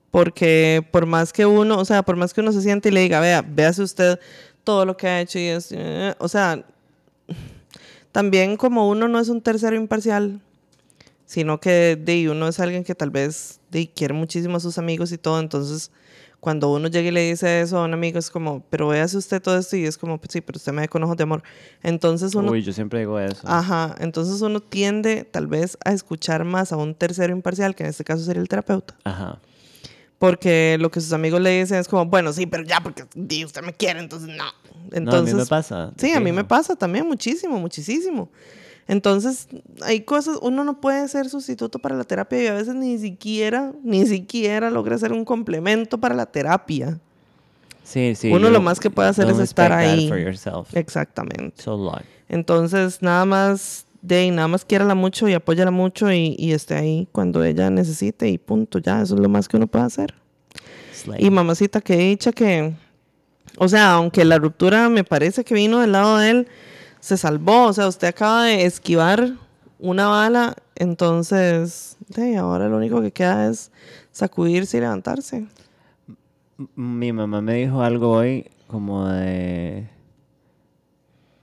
Porque 0.09 0.85
por 0.91 1.05
más 1.05 1.31
que 1.31 1.45
uno, 1.45 1.77
o 1.77 1.85
sea, 1.85 2.03
por 2.03 2.17
más 2.17 2.33
que 2.33 2.41
uno 2.41 2.51
se 2.51 2.61
siente 2.61 2.89
y 2.89 2.91
le 2.91 3.01
diga, 3.01 3.21
vea, 3.21 3.41
véase 3.41 3.81
usted 3.81 4.19
todo 4.63 4.85
lo 4.85 4.97
que 4.97 5.07
ha 5.07 5.21
hecho 5.21 5.39
y 5.39 5.45
es, 5.45 5.71
eh, 5.71 6.13
o 6.19 6.27
sea, 6.27 6.63
también 8.11 8.57
como 8.57 8.89
uno 8.89 9.07
no 9.07 9.19
es 9.19 9.29
un 9.29 9.41
tercero 9.41 9.75
imparcial, 9.75 10.41
sino 11.31 11.61
que 11.61 11.95
de 11.95 12.29
uno 12.29 12.49
es 12.49 12.59
alguien 12.59 12.83
que 12.83 12.93
tal 12.93 13.09
vez 13.09 13.61
de, 13.69 13.89
quiere 13.89 14.13
muchísimo 14.13 14.57
a 14.57 14.59
sus 14.59 14.77
amigos 14.77 15.13
y 15.13 15.17
todo, 15.17 15.39
entonces 15.39 15.89
cuando 16.41 16.69
uno 16.73 16.89
llega 16.89 17.07
y 17.07 17.11
le 17.11 17.29
dice 17.29 17.61
eso 17.61 17.77
a 17.77 17.85
un 17.85 17.93
amigo 17.93 18.19
es 18.19 18.29
como, 18.29 18.65
pero 18.69 18.89
véase 18.89 19.15
usted 19.15 19.41
todo 19.41 19.57
esto 19.57 19.77
y 19.77 19.85
es 19.85 19.97
como, 19.97 20.19
sí, 20.27 20.41
pero 20.41 20.57
usted 20.57 20.73
me 20.73 20.81
ve 20.81 20.89
con 20.89 21.01
ojos 21.03 21.15
de 21.15 21.23
amor. 21.23 21.41
Entonces 21.83 22.35
uno 22.35 22.51
Uy, 22.51 22.63
yo 22.63 22.73
siempre 22.73 22.99
digo 22.99 23.17
eso. 23.17 23.47
Ajá, 23.47 23.95
entonces 23.99 24.41
uno 24.41 24.59
tiende 24.59 25.23
tal 25.23 25.47
vez 25.47 25.77
a 25.85 25.93
escuchar 25.93 26.43
más 26.43 26.73
a 26.73 26.75
un 26.75 26.95
tercero 26.95 27.31
imparcial, 27.31 27.75
que 27.75 27.83
en 27.83 27.91
este 27.91 28.03
caso 28.03 28.25
sería 28.25 28.41
el 28.41 28.49
terapeuta, 28.49 28.97
Ajá. 29.05 29.39
porque 30.19 30.75
lo 30.81 30.91
que 30.91 30.99
sus 30.99 31.13
amigos 31.13 31.39
le 31.39 31.61
dicen 31.61 31.77
es 31.77 31.87
como, 31.87 32.07
bueno, 32.07 32.33
sí, 32.33 32.45
pero 32.45 32.63
ya, 32.63 32.81
porque 32.81 33.05
di, 33.15 33.45
usted 33.45 33.61
me 33.61 33.71
quiere, 33.71 34.01
entonces 34.01 34.35
no. 34.35 34.51
Entonces, 34.91 35.33
no, 35.33 35.39
a 35.39 35.43
mí 35.43 35.43
me 35.43 35.45
pasa. 35.45 35.93
Sí, 35.95 36.11
a 36.11 36.19
mí 36.19 36.33
me 36.33 36.43
pasa 36.43 36.75
también 36.75 37.07
muchísimo, 37.07 37.57
muchísimo. 37.57 38.29
Entonces, 38.87 39.47
hay 39.83 40.01
cosas, 40.01 40.39
uno 40.41 40.63
no 40.63 40.81
puede 40.81 41.07
ser 41.07 41.29
sustituto 41.29 41.79
para 41.79 41.95
la 41.95 42.03
terapia 42.03 42.43
y 42.43 42.47
a 42.47 42.53
veces 42.53 42.75
ni 42.75 42.97
siquiera, 42.97 43.71
ni 43.83 44.05
siquiera 44.05 44.69
logra 44.69 44.97
ser 44.97 45.13
un 45.13 45.23
complemento 45.23 45.97
para 45.97 46.15
la 46.15 46.25
terapia. 46.25 46.99
Sí, 47.83 48.15
sí. 48.15 48.29
uno 48.29 48.47
you 48.47 48.53
lo 48.53 48.61
más 48.61 48.79
que 48.79 48.89
puede 48.89 49.09
hacer 49.09 49.29
es 49.29 49.39
estar 49.39 49.71
ahí. 49.71 50.09
Exactamente. 50.73 51.63
Lot. 51.65 52.03
Entonces, 52.29 53.01
nada 53.01 53.25
más, 53.25 53.85
de 54.01 54.31
nada 54.31 54.47
más 54.47 54.65
quiérala 54.65 54.95
mucho 54.95 55.27
y 55.27 55.33
apóyala 55.33 55.71
mucho 55.71 56.11
y, 56.11 56.35
y 56.37 56.53
esté 56.53 56.75
ahí 56.75 57.07
cuando 57.11 57.43
ella 57.43 57.69
necesite 57.69 58.29
y 58.29 58.37
punto, 58.37 58.79
ya, 58.79 59.01
eso 59.01 59.15
es 59.15 59.19
lo 59.19 59.29
más 59.29 59.47
que 59.47 59.57
uno 59.57 59.67
puede 59.67 59.85
hacer. 59.85 60.13
Slay. 60.93 61.25
Y 61.25 61.29
mamacita, 61.29 61.81
que 61.81 61.97
dicha 61.97 62.31
que, 62.31 62.73
o 63.57 63.67
sea, 63.67 63.93
aunque 63.93 64.23
la 64.25 64.37
ruptura 64.37 64.89
me 64.89 65.03
parece 65.03 65.43
que 65.43 65.53
vino 65.53 65.79
del 65.79 65.91
lado 65.91 66.17
de 66.17 66.29
él, 66.29 66.47
se 67.01 67.17
salvó, 67.17 67.65
o 67.65 67.73
sea, 67.73 67.87
usted 67.87 68.07
acaba 68.07 68.45
de 68.45 68.65
esquivar 68.65 69.33
una 69.79 70.07
bala, 70.07 70.55
entonces, 70.75 71.97
de, 72.07 72.37
ahora 72.37 72.69
lo 72.69 72.77
único 72.77 73.01
que 73.01 73.11
queda 73.11 73.49
es 73.49 73.71
sacudirse 74.11 74.77
y 74.77 74.81
levantarse. 74.81 75.47
Mi 76.75 77.11
mamá 77.11 77.41
me 77.41 77.55
dijo 77.55 77.81
algo 77.81 78.11
hoy 78.11 78.49
como 78.67 79.07
de... 79.07 79.89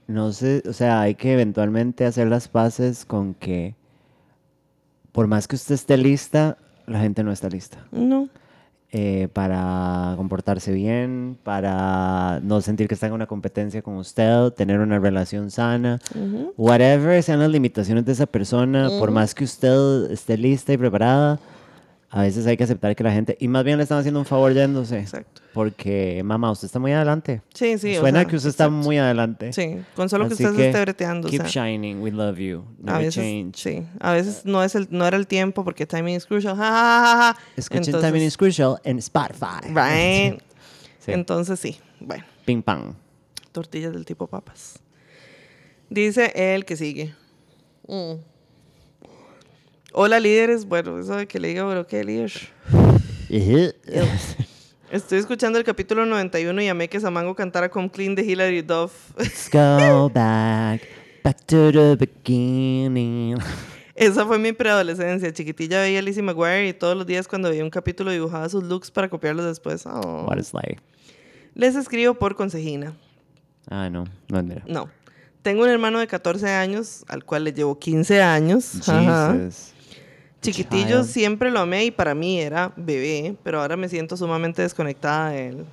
No 0.07 0.31
sé, 0.31 0.63
o 0.67 0.73
sea, 0.73 1.01
hay 1.01 1.13
que 1.13 1.33
eventualmente 1.33 2.05
hacer 2.05 2.27
las 2.27 2.47
paces 2.47 3.05
con 3.05 3.35
que 3.35 3.75
por 5.11 5.27
más 5.27 5.47
que 5.47 5.55
usted 5.55 5.75
esté 5.75 5.97
lista, 5.97 6.57
la 6.87 6.99
gente 7.01 7.23
no 7.23 7.31
está 7.31 7.49
lista. 7.49 7.85
No, 7.91 8.29
eh, 8.91 9.27
para 9.33 10.15
comportarse 10.17 10.71
bien, 10.71 11.37
para 11.43 12.39
no 12.41 12.59
sentir 12.61 12.87
que 12.87 12.95
está 12.95 13.05
en 13.05 13.13
una 13.13 13.27
competencia 13.27 13.83
con 13.83 13.97
usted, 13.97 14.51
tener 14.53 14.79
una 14.79 14.97
relación 14.97 15.51
sana, 15.51 15.99
whatever 16.57 17.21
sean 17.21 17.39
las 17.39 17.51
limitaciones 17.51 18.03
de 18.05 18.13
esa 18.13 18.25
persona, 18.25 18.89
por 18.97 19.11
más 19.11 19.35
que 19.35 19.43
usted 19.43 20.09
esté 20.09 20.37
lista 20.37 20.73
y 20.73 20.77
preparada, 20.77 21.39
a 22.11 22.21
veces 22.23 22.45
hay 22.47 22.57
que 22.57 22.63
aceptar 22.63 22.95
que 22.95 23.03
la 23.03 23.11
gente, 23.11 23.37
y 23.39 23.47
más 23.47 23.63
bien 23.63 23.77
le 23.77 23.83
están 23.83 23.99
haciendo 23.99 24.19
un 24.19 24.25
favor 24.25 24.51
yéndose. 24.53 24.99
Exacto. 24.99 25.41
Porque, 25.53 26.21
mamá, 26.23 26.51
usted 26.51 26.65
está 26.65 26.79
muy 26.79 26.91
adelante. 26.91 27.41
Sí, 27.53 27.77
sí. 27.77 27.97
o 27.97 27.99
Suena 28.01 28.21
sea, 28.21 28.27
que 28.27 28.35
usted 28.35 28.49
está 28.49 28.69
muy 28.69 28.97
adelante. 28.97 29.53
Sí, 29.53 29.77
con 29.95 30.09
solo 30.09 30.27
que 30.27 30.33
usted 30.33 30.55
se 30.55 30.67
esté 30.67 30.81
breteando. 30.81 31.27
o 31.27 31.31
Keep 31.31 31.47
sea, 31.47 31.65
shining, 31.67 32.01
we 32.01 32.09
love 32.11 32.37
you. 32.37 32.63
a 32.83 32.85
Never 32.85 33.05
veces, 33.05 33.15
change. 33.23 33.55
sí, 33.57 33.87
a 33.99 34.13
veces 34.13 34.41
no, 34.45 34.63
es 34.63 34.73
el, 34.75 34.87
no 34.89 35.05
era 35.05 35.17
el 35.17 35.27
tiempo 35.27 35.63
porque 35.63 35.85
timing 35.85 36.15
is 36.15 36.25
crucial. 36.25 36.55
Ja, 36.55 36.63
ja, 36.63 36.71
ja, 36.71 37.03
ja, 37.03 37.33
ja. 37.33 37.39
Escuchen 37.55 37.83
Entonces, 37.85 38.09
Timing 38.11 38.25
is 38.27 38.37
Crucial 38.37 38.75
en 38.83 38.97
Spotify. 38.99 39.67
Right. 39.67 40.41
Sí. 41.01 41.13
Entonces 41.13 41.57
sí, 41.61 41.77
bueno, 42.01 42.25
Ping 42.45 42.61
pong. 42.61 42.93
tortillas 43.53 43.93
del 43.93 44.03
tipo 44.05 44.27
papas. 44.27 44.79
Dice 45.89 46.33
el 46.35 46.65
que 46.65 46.75
sigue. 46.75 47.15
Mm. 47.87 48.15
Hola 50.01 50.17
líderes, 50.17 50.63
bueno, 50.63 50.97
eso 50.97 51.17
de 51.17 51.27
que 51.27 51.41
le 51.41 51.49
diga, 51.49 51.67
pero 51.67 51.85
qué 51.85 52.05
líder. 52.05 52.31
Estoy 54.91 55.19
escuchando 55.19 55.59
el 55.59 55.65
capítulo 55.65 56.05
91 56.05 56.61
y 56.61 56.69
amé 56.69 56.87
que 56.87 57.01
Samango 57.01 57.35
cantara 57.35 57.67
con 57.67 57.89
Clean 57.89 58.15
de 58.15 58.21
Hilary 58.21 58.61
Duff. 58.61 58.93
Let's 59.17 59.49
go 59.51 60.09
back, 60.09 60.83
back 61.21 61.45
to 61.47 61.73
the 61.73 61.97
beginning. 61.97 63.35
Esa 63.93 64.25
fue 64.25 64.39
mi 64.39 64.53
preadolescencia. 64.53 65.33
Chiquitilla 65.33 65.81
veía 65.81 65.99
a 65.99 66.01
Lizzie 66.01 66.23
McGuire 66.23 66.69
y 66.69 66.73
todos 66.73 66.95
los 66.95 67.05
días 67.05 67.27
cuando 67.27 67.49
veía 67.49 67.65
un 67.65 67.69
capítulo 67.69 68.09
dibujaba 68.09 68.47
sus 68.47 68.63
looks 68.63 68.91
para 68.91 69.09
copiarlos 69.09 69.47
después. 69.47 69.85
Oh. 69.85 70.27
What 70.29 70.37
is 70.37 70.53
life? 70.53 70.79
Les 71.55 71.75
escribo 71.75 72.13
por 72.13 72.37
consejina. 72.37 72.93
Ah, 73.69 73.89
no, 73.89 74.05
no, 74.29 74.43
mira. 74.43 74.63
No. 74.65 74.89
Tengo 75.41 75.63
un 75.63 75.69
hermano 75.69 75.99
de 75.99 76.07
14 76.07 76.49
años 76.51 77.03
al 77.09 77.25
cual 77.25 77.43
le 77.43 77.51
llevo 77.51 77.77
15 77.77 78.21
años. 78.21 78.87
Ajá. 78.87 79.35
Chiquitillo 80.41 81.01
Child. 81.01 81.05
siempre 81.05 81.51
lo 81.51 81.59
amé 81.59 81.85
y 81.85 81.91
para 81.91 82.15
mí 82.15 82.39
era 82.39 82.71
bebé, 82.77 83.35
pero 83.43 83.61
ahora 83.61 83.75
me 83.75 83.89
siento 83.89 84.15
sumamente 84.15 84.61
desconectada 84.61 85.31
de 85.31 85.47
él. 85.49 85.65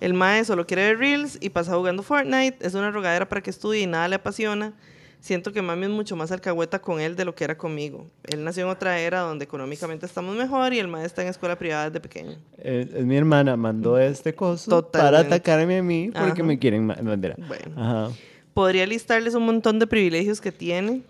El 0.00 0.14
mae 0.14 0.44
solo 0.44 0.66
quiere 0.66 0.82
ver 0.88 0.98
reels 0.98 1.38
y 1.40 1.50
pasa 1.50 1.74
jugando 1.76 2.02
Fortnite. 2.02 2.56
Es 2.60 2.74
una 2.74 2.90
rogadera 2.90 3.28
para 3.28 3.40
que 3.40 3.50
estudie 3.50 3.82
y 3.82 3.86
nada 3.86 4.08
le 4.08 4.16
apasiona. 4.16 4.72
Siento 5.20 5.52
que 5.52 5.62
mami 5.62 5.84
es 5.84 5.90
mucho 5.90 6.16
más 6.16 6.30
alcahueta 6.32 6.80
con 6.82 7.00
él 7.00 7.16
de 7.16 7.24
lo 7.24 7.34
que 7.34 7.44
era 7.44 7.56
conmigo. 7.56 8.06
Él 8.24 8.44
nació 8.44 8.64
en 8.64 8.68
otra 8.70 8.98
era 8.98 9.20
donde 9.20 9.44
económicamente 9.46 10.04
estamos 10.04 10.36
mejor 10.36 10.74
y 10.74 10.78
el 10.80 10.88
mae 10.88 11.06
está 11.06 11.22
en 11.22 11.28
escuela 11.28 11.56
privada 11.56 11.86
desde 11.88 12.00
pequeño. 12.00 12.36
Eh, 12.58 12.86
es 12.94 13.04
mi 13.06 13.16
hermana 13.16 13.56
mandó 13.56 13.96
este 13.96 14.34
coso 14.34 14.90
para 14.90 15.20
atacarme 15.20 15.78
a 15.78 15.82
mí 15.82 16.10
porque 16.12 16.32
Ajá. 16.32 16.42
me 16.42 16.58
quieren. 16.58 16.84
ma- 16.84 16.96
No, 16.96 17.10
mentira. 17.10 17.36
Bueno. 17.38 17.80
Ajá. 17.80 18.10
Podría 18.52 18.86
listarles 18.86 19.34
un 19.34 19.46
montón 19.46 19.78
de 19.78 19.86
privilegios 19.86 20.40
que 20.42 20.52
tiene. 20.52 21.00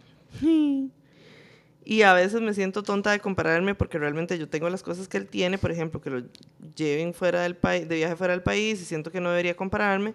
Y 1.84 2.02
a 2.02 2.14
veces 2.14 2.40
me 2.40 2.54
siento 2.54 2.82
tonta 2.82 3.10
de 3.10 3.20
compararme 3.20 3.74
porque 3.74 3.98
realmente 3.98 4.38
yo 4.38 4.48
tengo 4.48 4.70
las 4.70 4.82
cosas 4.82 5.06
que 5.06 5.18
él 5.18 5.26
tiene, 5.26 5.58
por 5.58 5.70
ejemplo, 5.70 6.00
que 6.00 6.10
lo 6.10 6.22
lleven 6.74 7.12
fuera 7.12 7.42
del 7.42 7.56
país, 7.56 7.86
de 7.88 7.96
viaje 7.96 8.16
fuera 8.16 8.32
del 8.32 8.42
país 8.42 8.80
y 8.80 8.84
siento 8.84 9.10
que 9.10 9.20
no 9.20 9.28
debería 9.30 9.54
compararme, 9.54 10.14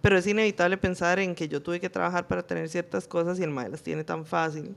pero 0.00 0.16
es 0.16 0.26
inevitable 0.26 0.78
pensar 0.78 1.18
en 1.18 1.34
que 1.34 1.46
yo 1.46 1.62
tuve 1.62 1.78
que 1.78 1.90
trabajar 1.90 2.26
para 2.26 2.42
tener 2.42 2.68
ciertas 2.70 3.06
cosas 3.06 3.38
y 3.38 3.42
el 3.42 3.50
mae 3.50 3.68
las 3.68 3.82
tiene 3.82 4.02
tan 4.02 4.24
fácil. 4.24 4.74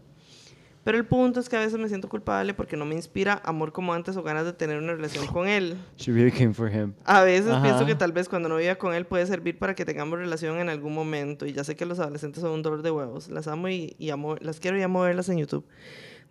Pero 0.84 0.98
el 0.98 1.06
punto 1.06 1.40
es 1.40 1.48
que 1.48 1.56
a 1.56 1.60
veces 1.60 1.80
me 1.80 1.88
siento 1.88 2.10
culpable 2.10 2.54
porque 2.54 2.76
no 2.76 2.84
me 2.84 2.94
inspira 2.96 3.42
amor 3.46 3.72
como 3.72 3.94
antes 3.94 4.18
o 4.18 4.24
ganas 4.24 4.44
de 4.44 4.52
tener 4.52 4.78
una 4.78 4.94
relación 4.94 5.26
con 5.28 5.48
él. 5.48 5.78
She 5.96 6.12
really 6.12 6.30
came 6.30 6.54
for 6.54 6.70
him. 6.70 6.94
A 7.06 7.24
veces 7.24 7.52
Ajá. 7.52 7.64
pienso 7.64 7.86
que 7.86 7.96
tal 7.96 8.12
vez 8.12 8.28
cuando 8.28 8.50
no 8.50 8.58
viva 8.58 8.76
con 8.76 8.94
él 8.94 9.06
puede 9.06 9.26
servir 9.26 9.58
para 9.58 9.76
que 9.76 9.86
tengamos 9.86 10.20
relación 10.20 10.60
en 10.60 10.68
algún 10.68 10.94
momento. 10.94 11.46
Y 11.46 11.54
ya 11.54 11.64
sé 11.64 11.78
que 11.78 11.86
los 11.86 12.00
adolescentes 12.00 12.42
son 12.42 12.52
un 12.52 12.64
dolor 12.64 12.82
de 12.82 12.92
huevos. 12.92 13.30
Las 13.30 13.48
amo 13.48 13.70
y, 13.70 13.96
y 13.98 14.10
amo, 14.10 14.36
las 14.42 14.60
quiero 14.60 14.78
y 14.78 14.82
amo 14.82 15.00
verlas 15.04 15.30
en 15.30 15.38
YouTube. 15.38 15.66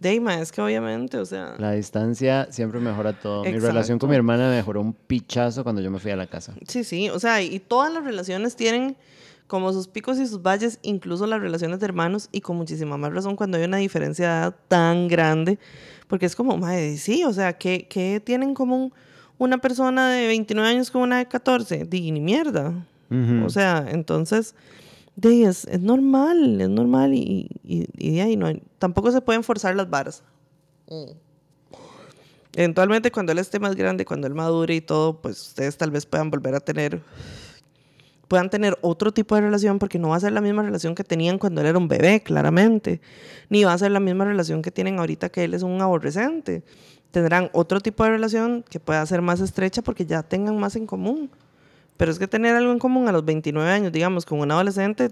Deima, 0.03 0.41
es 0.41 0.53
que 0.53 0.61
obviamente, 0.61 1.17
o 1.17 1.25
sea, 1.25 1.55
La 1.59 1.73
distancia 1.73 2.49
siempre 2.51 2.81
mejora 2.81 3.13
todo. 3.13 3.45
Mi 3.45 3.59
relación 3.59 3.99
con 3.99 4.11
mi 4.11 4.17
hermana 4.17 4.51
mejoró 4.51 4.81
un 4.81 4.93
pichazo 4.93 5.63
cuando 5.63 5.81
yo 5.81 5.91
me 5.91 5.99
fui 5.99 6.11
a 6.11 6.17
la 6.17 6.27
casa. 6.27 6.55
sí, 6.67 6.85
sí, 6.85 7.09
o 7.09 7.19
sea, 7.19 7.41
y 7.41 7.59
todas 7.61 7.93
las 7.93 8.05
relaciones 8.05 8.57
tienen 8.57 8.97
como 9.47 9.73
sus 9.73 9.87
picos 9.87 10.19
y 10.19 10.27
sus 10.27 10.43
valles, 10.43 10.79
incluso 10.83 11.27
las 11.27 11.41
relaciones 11.41 11.79
de 11.79 11.85
hermanos, 11.85 12.29
y 12.33 12.41
con 12.41 12.57
muchísima 12.57 12.97
más 12.97 13.13
razón 13.13 13.37
cuando 13.37 13.59
hay 13.59 13.65
una 13.65 13.77
diferencia 13.77 14.27
de 14.27 14.33
edad 14.33 14.57
tan 14.69 15.09
grande, 15.09 15.59
porque 16.09 16.27
es 16.27 16.35
como, 16.35 16.57
madre, 16.57 16.97
sí, 16.97 17.23
o 17.25 17.33
sea, 17.33 17.53
¿qué, 17.53 17.87
qué 17.89 18.21
tienen 18.25 18.51
en 18.51 18.55
común 18.55 18.93
una 19.39 19.59
persona 19.59 20.11
de 20.11 20.27
29 20.27 20.69
años 20.69 20.91
con 20.91 21.03
una 21.03 21.19
de 21.19 21.27
14? 21.27 21.85
Di, 21.85 22.11
ni 22.13 22.21
mierda. 22.21 22.73
O 23.45 23.51
sea, 23.51 23.85
entonces, 23.91 24.55
de 25.23 25.29
ahí 25.29 25.45
es, 25.45 25.65
es 25.67 25.81
normal, 25.81 26.61
es 26.61 26.69
normal 26.69 27.15
y, 27.15 27.49
y, 27.63 27.87
y 27.97 28.15
de 28.17 28.23
ahí 28.23 28.37
no 28.37 28.47
hay- 28.47 28.63
tampoco 28.79 29.11
se 29.11 29.21
pueden 29.21 29.43
forzar 29.45 29.75
las 29.77 29.89
varas. 29.89 30.23
Eventualmente 32.55 33.11
cuando 33.11 33.33
él 33.33 33.39
esté 33.39 33.59
más 33.59 33.75
grande, 33.77 34.05
cuando 34.05 34.27
él 34.27 34.35
madure 34.35 34.75
y 34.75 34.81
todo, 34.83 35.21
pues 35.23 35.41
ustedes 35.49 35.77
tal 35.79 35.91
vez 35.91 36.05
puedan 36.05 36.31
volver 36.31 36.55
a 36.55 36.61
tener, 36.61 37.01
puedan 38.29 38.51
tener 38.51 38.77
otro 38.83 39.11
tipo 39.13 39.35
de 39.35 39.41
relación 39.41 39.79
porque 39.79 39.99
no 39.99 40.09
va 40.11 40.17
a 40.17 40.21
ser 40.21 40.33
la 40.33 40.43
misma 40.43 40.63
relación 40.63 40.95
que 40.95 41.05
tenían 41.05 41.39
cuando 41.39 41.63
él 41.63 41.69
era 41.69 41.79
un 41.79 41.89
bebé, 41.89 42.21
claramente, 42.23 43.01
ni 43.49 43.65
va 43.65 43.73
a 43.73 43.79
ser 43.79 43.91
la 43.91 44.01
misma 44.01 44.25
relación 44.27 44.61
que 44.61 44.71
tienen 44.71 44.99
ahorita 44.99 45.31
que 45.31 45.45
él 45.45 45.55
es 45.55 45.63
un 45.63 45.81
aborrecente. 45.81 46.63
Tendrán 47.11 47.49
otro 47.53 47.81
tipo 47.81 48.05
de 48.05 48.11
relación 48.11 48.65
que 48.69 48.81
pueda 48.81 49.05
ser 49.07 49.23
más 49.23 49.41
estrecha 49.41 49.81
porque 49.83 50.05
ya 50.05 50.23
tengan 50.23 50.59
más 50.59 50.77
en 50.77 50.87
común. 50.87 51.31
Pero 52.03 52.11
es 52.11 52.19
que 52.19 52.27
tener 52.27 52.57
algo 52.57 52.73
en 52.73 52.81
común 52.81 53.07
a 53.07 53.13
los 53.13 53.25
29 53.25 53.71
años, 53.71 53.93
digamos, 53.93 54.27
con 54.27 54.41
un 54.41 54.51
adolescente, 54.51 55.09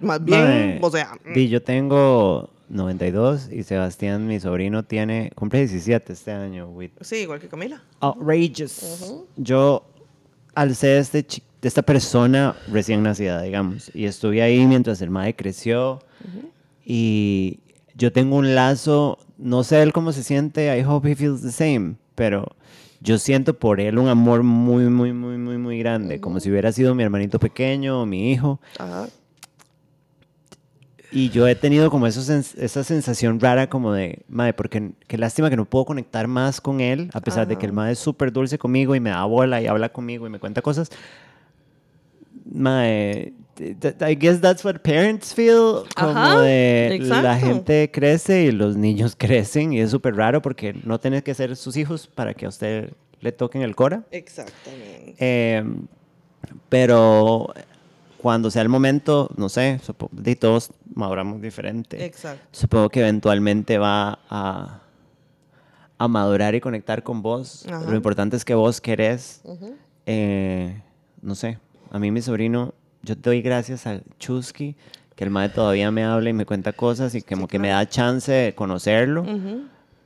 más 0.00 0.24
bien, 0.24 0.78
o 0.80 0.90
sea, 0.90 1.12
mm, 1.26 1.34
Di, 1.34 1.50
yo 1.50 1.60
tengo 1.60 2.48
92 2.70 3.50
y 3.52 3.62
Sebastián, 3.64 4.26
mi 4.26 4.40
sobrino, 4.40 4.82
tiene 4.82 5.30
cumple 5.34 5.58
17 5.58 6.10
este 6.10 6.32
año. 6.32 6.70
with 6.70 6.92
sí, 7.02 7.16
igual 7.16 7.38
que 7.38 7.48
Camila. 7.48 7.82
outrageous. 8.00 9.26
Yo, 9.36 9.84
al 10.54 10.74
ser 10.74 11.00
este 11.00 11.22
de 11.22 11.68
esta 11.68 11.82
persona 11.82 12.56
recién 12.66 13.02
nacida, 13.02 13.42
digamos, 13.42 13.90
y 13.94 14.06
estuve 14.06 14.40
ahí 14.40 14.66
mientras 14.66 15.02
el 15.02 15.10
madre 15.10 15.36
creció, 15.36 15.98
y 16.82 17.60
yo 17.94 18.10
tengo 18.10 18.36
un 18.36 18.54
lazo, 18.54 19.18
no 19.36 19.64
sé 19.64 19.82
él 19.82 19.92
cómo 19.92 20.12
se 20.12 20.22
siente, 20.22 20.74
I 20.78 20.82
hope 20.82 21.10
he 21.10 21.14
feels 21.14 21.42
the 21.42 21.52
same, 21.52 21.96
pero 22.14 22.56
yo 23.02 23.18
siento 23.18 23.58
por 23.58 23.80
él 23.80 23.98
un 23.98 24.08
amor 24.08 24.42
muy, 24.42 24.84
muy, 24.84 25.12
muy, 25.12 25.36
muy, 25.36 25.58
muy 25.58 25.78
grande, 25.78 26.20
como 26.20 26.38
si 26.40 26.50
hubiera 26.50 26.70
sido 26.72 26.94
mi 26.94 27.02
hermanito 27.02 27.38
pequeño 27.38 28.00
o 28.00 28.06
mi 28.06 28.30
hijo. 28.32 28.60
Ajá. 28.78 29.08
Y 31.14 31.28
yo 31.28 31.46
he 31.46 31.54
tenido 31.54 31.90
como 31.90 32.06
eso, 32.06 32.20
sens- 32.22 32.54
esa 32.56 32.82
sensación 32.84 33.38
rara 33.38 33.68
como 33.68 33.92
de, 33.92 34.22
madre, 34.28 34.54
porque 34.54 34.92
qué 35.06 35.18
lástima 35.18 35.50
que 35.50 35.56
no 35.56 35.66
puedo 35.66 35.84
conectar 35.84 36.26
más 36.26 36.60
con 36.62 36.80
él, 36.80 37.10
a 37.12 37.20
pesar 37.20 37.46
de 37.46 37.58
que 37.58 37.66
el 37.66 37.72
madre 37.72 37.92
es 37.92 37.98
súper 37.98 38.32
dulce 38.32 38.56
conmigo 38.56 38.94
y 38.94 39.00
me 39.00 39.10
da 39.10 39.24
bola 39.24 39.60
y 39.60 39.66
habla 39.66 39.90
conmigo 39.90 40.26
y 40.26 40.30
me 40.30 40.38
cuenta 40.38 40.62
cosas. 40.62 40.90
Th- 43.54 43.96
I 44.00 44.14
guess 44.14 44.40
that's 44.40 44.64
what 44.64 44.78
parents 44.82 45.34
feel, 45.34 45.84
como 45.94 46.10
Ajá, 46.10 46.40
de 46.40 46.98
la 47.00 47.38
gente 47.38 47.90
crece 47.92 48.44
y 48.44 48.50
los 48.52 48.76
niños 48.76 49.14
crecen 49.18 49.72
y 49.72 49.80
es 49.80 49.90
súper 49.90 50.16
raro 50.16 50.40
porque 50.40 50.72
no 50.84 50.98
tenés 50.98 51.22
que 51.22 51.34
ser 51.34 51.54
sus 51.56 51.76
hijos 51.76 52.06
para 52.06 52.34
que 52.34 52.46
a 52.46 52.48
usted 52.48 52.92
le 53.20 53.30
toquen 53.32 53.62
el 53.62 53.76
cora. 53.76 54.04
Exactamente. 54.10 55.14
Eh, 55.18 55.62
pero 56.68 57.52
cuando 58.18 58.50
sea 58.50 58.62
el 58.62 58.68
momento, 58.68 59.30
no 59.36 59.48
sé, 59.48 59.80
de 60.12 60.36
todos 60.36 60.70
maduramos 60.94 61.40
diferente. 61.40 62.04
Exacto. 62.04 62.44
Supongo 62.52 62.88
que 62.88 63.00
eventualmente 63.00 63.78
va 63.78 64.18
a, 64.30 64.80
a 65.98 66.08
madurar 66.08 66.54
y 66.54 66.60
conectar 66.60 67.02
con 67.02 67.20
vos. 67.22 67.66
Ajá. 67.68 67.88
Lo 67.90 67.96
importante 67.96 68.36
es 68.36 68.44
que 68.44 68.54
vos 68.54 68.80
querés, 68.80 69.42
eh, 70.06 70.80
no 71.20 71.34
sé, 71.34 71.58
a 71.92 71.98
mí 71.98 72.10
mi 72.10 72.22
sobrino, 72.22 72.72
yo 73.02 73.14
doy 73.14 73.42
gracias 73.42 73.86
a 73.86 74.00
Chusky, 74.18 74.74
que 75.14 75.24
el 75.24 75.30
madre 75.30 75.50
todavía 75.50 75.90
me 75.90 76.02
habla 76.04 76.30
y 76.30 76.32
me 76.32 76.46
cuenta 76.46 76.72
cosas 76.72 77.14
y 77.14 77.20
como 77.20 77.46
que 77.46 77.58
me 77.58 77.68
da 77.68 77.86
chance 77.86 78.32
de 78.32 78.54
conocerlo. 78.54 79.24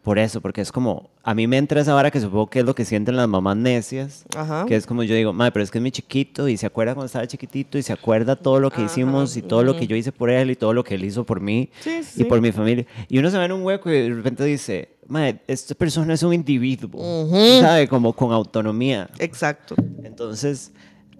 Por 0.02 0.18
eso, 0.20 0.40
porque 0.40 0.60
es 0.60 0.70
como, 0.70 1.10
a 1.24 1.34
mí 1.34 1.48
me 1.48 1.56
entra 1.58 1.80
esa 1.80 1.92
vara 1.92 2.12
que 2.12 2.20
supongo 2.20 2.48
que 2.48 2.60
es 2.60 2.64
lo 2.64 2.76
que 2.76 2.84
sienten 2.84 3.16
las 3.16 3.26
mamás 3.26 3.56
necias, 3.56 4.24
Ajá. 4.36 4.64
que 4.66 4.76
es 4.76 4.86
como 4.86 5.02
yo 5.02 5.16
digo, 5.16 5.32
madre, 5.32 5.50
pero 5.50 5.64
es 5.64 5.70
que 5.72 5.78
es 5.78 5.82
mi 5.82 5.90
chiquito 5.90 6.48
y 6.48 6.56
se 6.56 6.64
acuerda 6.66 6.94
cuando 6.94 7.06
estaba 7.06 7.26
chiquitito 7.26 7.76
y 7.76 7.82
se 7.82 7.92
acuerda 7.92 8.36
todo 8.36 8.60
lo 8.60 8.70
que 8.70 8.82
Ajá, 8.82 8.86
hicimos 8.86 9.36
y 9.36 9.42
todo 9.42 9.64
lo 9.64 9.76
que 9.76 9.88
yo 9.88 9.96
hice 9.96 10.12
por 10.12 10.30
él 10.30 10.52
y 10.52 10.56
todo 10.56 10.72
lo 10.74 10.84
que 10.84 10.94
él 10.94 11.04
hizo 11.04 11.24
por 11.24 11.40
mí 11.40 11.70
Sí, 11.80 12.02
y 12.18 12.24
por 12.24 12.40
mi 12.40 12.52
familia. 12.52 12.86
Y 13.08 13.18
uno 13.18 13.30
se 13.30 13.38
ve 13.38 13.46
en 13.46 13.52
un 13.52 13.62
hueco 13.64 13.90
y 13.90 13.94
de 14.08 14.14
repente 14.14 14.44
dice, 14.44 14.90
madre, 15.08 15.40
esta 15.48 15.74
persona 15.74 16.14
es 16.14 16.22
un 16.22 16.32
individuo, 16.32 17.00
Ujú. 17.24 17.60
¿sabe? 17.60 17.88
Como 17.88 18.12
con 18.12 18.30
autonomía. 18.32 19.10
Exacto. 19.18 19.74
Entonces, 20.04 20.70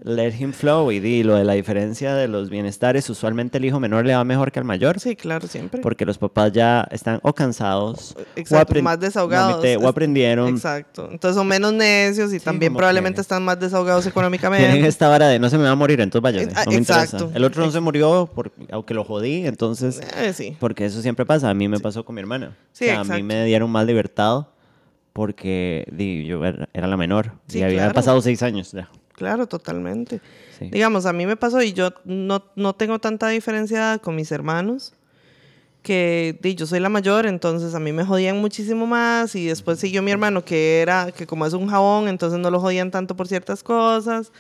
let 0.02 0.32
him 0.39 0.52
flow. 0.52 0.90
Y 0.93 1.01
di, 1.01 1.23
lo 1.23 1.35
de 1.36 1.44
la 1.44 1.55
diferencia 1.55 2.14
de 2.14 2.28
los 2.28 2.51
bienestares, 2.51 3.09
usualmente 3.10 3.59
el 3.59 3.64
hijo 3.64 3.81
menor 3.81 4.05
le 4.06 4.14
va 4.14 4.24
mejor 4.24 4.52
que 4.52 4.59
al 4.59 4.64
mayor. 4.64 5.01
Sí, 5.01 5.16
claro, 5.16 5.47
siempre. 5.48 5.81
Porque 5.81 6.05
los 6.05 6.18
papás 6.18 6.52
ya 6.52 6.86
están 6.90 7.18
o 7.23 7.32
cansados 7.35 8.14
o, 8.16 8.20
Exacto, 8.36 8.74
apren- 8.74 8.82
más 8.82 9.01
desahogados. 9.01 9.56
mamite, 9.56 9.77
o 9.77 9.89
aprendieron. 9.89 10.48
Exacto. 10.48 11.09
Entonces 11.10 11.36
son 11.36 11.47
menos 11.48 11.73
necios 11.73 12.32
y 12.32 12.40
también 12.40 12.74
probablemente 12.74 13.16
que- 13.16 13.23
están 13.23 13.44
más 13.44 13.59
desahogados 13.59 14.06
económicamente. 14.06 14.66
Tienen 14.66 14.85
esta 14.86 15.09
vara 15.09 15.28
de 15.28 15.39
no 15.39 15.48
se 15.51 15.59
me 15.59 15.64
va 15.64 15.70
a 15.70 15.74
morir, 15.77 16.01
entonces 16.01 16.23
vaya. 16.23 16.48
Ah, 16.55 16.64
me 16.68 16.77
exacto. 16.77 17.31
El 17.35 17.44
otro 17.44 17.64
no 17.64 17.70
se 17.70 17.81
murió, 17.81 18.31
por, 18.35 18.52
aunque 18.70 18.94
lo 18.94 19.05
jodí, 19.05 19.47
entonces. 19.47 20.01
Eh, 20.16 20.32
sí. 20.32 20.56
Porque 20.60 20.85
eso 20.86 21.02
siempre 21.02 21.27
pasa. 21.27 21.51
A 21.51 21.55
mí 21.55 21.68
me 21.68 21.81
pasó 21.81 22.05
con 22.05 22.14
mi 22.14 22.20
hermana. 22.20 22.56
Sí, 22.73 22.85
o 22.85 22.89
sea, 22.89 22.98
a 22.98 23.01
exacto. 23.02 23.16
mí 23.16 23.23
me 23.23 23.44
dieron 23.44 23.70
más 23.70 23.86
libertad 23.86 24.47
porque 25.12 25.86
di, 25.90 26.27
yo 26.27 26.44
era, 26.44 26.68
era 26.74 26.86
la 26.86 26.97
menor. 26.97 27.32
Sí, 27.48 27.62
y 27.62 27.74
claro. 27.74 27.94
pasado 27.94 28.20
seis 28.20 28.43
años 28.43 28.73
ya. 28.73 28.89
Claro, 29.16 29.47
totalmente. 29.47 30.20
Sí. 30.59 30.68
Digamos, 30.70 31.06
a 31.06 31.12
mí 31.12 31.26
me 31.26 31.36
pasó 31.36 31.62
y 31.62 31.72
yo 31.72 31.90
no, 32.05 32.44
no 32.55 32.74
tengo 32.74 32.98
tanta 32.98 33.28
diferencia 33.28 33.98
con 34.02 34.14
mis 34.14 34.30
hermanos, 34.30 34.93
que 35.82 36.38
di, 36.43 36.55
yo 36.55 36.66
soy 36.66 36.80
la 36.80 36.88
mayor, 36.88 37.26
entonces 37.26 37.74
a 37.74 37.80
mí 37.80 37.93
me 37.93 38.05
jodían 38.05 38.38
muchísimo 38.38 38.86
más 38.86 39.34
y 39.34 39.47
después 39.47 39.78
siguió 39.78 40.02
mi 40.02 40.10
hermano 40.10 40.44
que 40.44 40.82
era, 40.82 41.12
que 41.12 41.26
como 41.26 41.47
es 41.47 41.55
un 41.55 41.68
jabón, 41.68 42.09
entonces 42.09 42.38
no 42.40 42.51
lo 42.51 42.60
jodían 42.60 42.90
tanto 42.90 43.16
por 43.16 43.26
ciertas 43.28 43.62
cosas. 43.62 44.32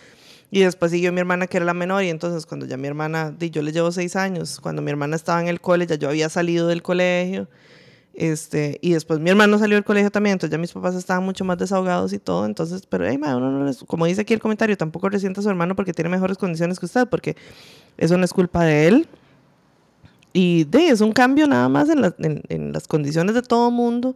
Y 0.50 0.60
después 0.60 0.92
siguió 0.92 1.12
mi 1.12 1.20
hermana 1.20 1.46
que 1.46 1.56
era 1.56 1.66
la 1.66 1.74
menor 1.74 2.04
y 2.04 2.08
entonces 2.08 2.46
cuando 2.46 2.66
ya 2.66 2.76
mi 2.76 2.86
hermana, 2.86 3.34
yo 3.38 3.62
le 3.62 3.72
llevo 3.72 3.90
seis 3.92 4.14
años, 4.14 4.60
cuando 4.60 4.82
mi 4.82 4.90
hermana 4.90 5.16
estaba 5.16 5.40
en 5.40 5.48
el 5.48 5.60
cole, 5.60 5.86
ya 5.86 5.96
yo 5.96 6.08
había 6.08 6.28
salido 6.28 6.68
del 6.68 6.82
colegio. 6.82 7.48
Este, 8.16 8.78
y 8.80 8.92
después 8.94 9.20
mi 9.20 9.28
hermano 9.28 9.58
salió 9.58 9.76
del 9.76 9.84
colegio 9.84 10.10
también, 10.10 10.32
entonces 10.34 10.50
ya 10.50 10.58
mis 10.58 10.72
papás 10.72 10.94
estaban 10.94 11.22
mucho 11.22 11.44
más 11.44 11.58
desahogados 11.58 12.14
y 12.14 12.18
todo, 12.18 12.46
entonces, 12.46 12.86
pero 12.88 13.06
hey, 13.06 13.18
ma, 13.18 13.36
uno 13.36 13.50
no 13.50 13.64
les- 13.66 13.84
como 13.84 14.06
dice 14.06 14.22
aquí 14.22 14.32
el 14.32 14.40
comentario, 14.40 14.74
tampoco 14.78 15.10
resienta 15.10 15.40
a 15.40 15.42
su 15.44 15.50
hermano 15.50 15.76
porque 15.76 15.92
tiene 15.92 16.08
mejores 16.08 16.38
condiciones 16.38 16.78
que 16.80 16.86
usted, 16.86 17.06
porque 17.08 17.36
eso 17.98 18.16
no 18.16 18.24
es 18.24 18.32
culpa 18.32 18.64
de 18.64 18.88
él. 18.88 19.08
Y 20.32 20.64
de, 20.64 20.88
es 20.88 21.00
un 21.00 21.12
cambio 21.12 21.46
nada 21.46 21.68
más 21.68 21.88
en, 21.88 22.00
la- 22.02 22.14
en- 22.18 22.72
las 22.72 22.86
condiciones 22.88 23.34
de 23.34 23.42
todo 23.42 23.70
mundo. 23.70 24.14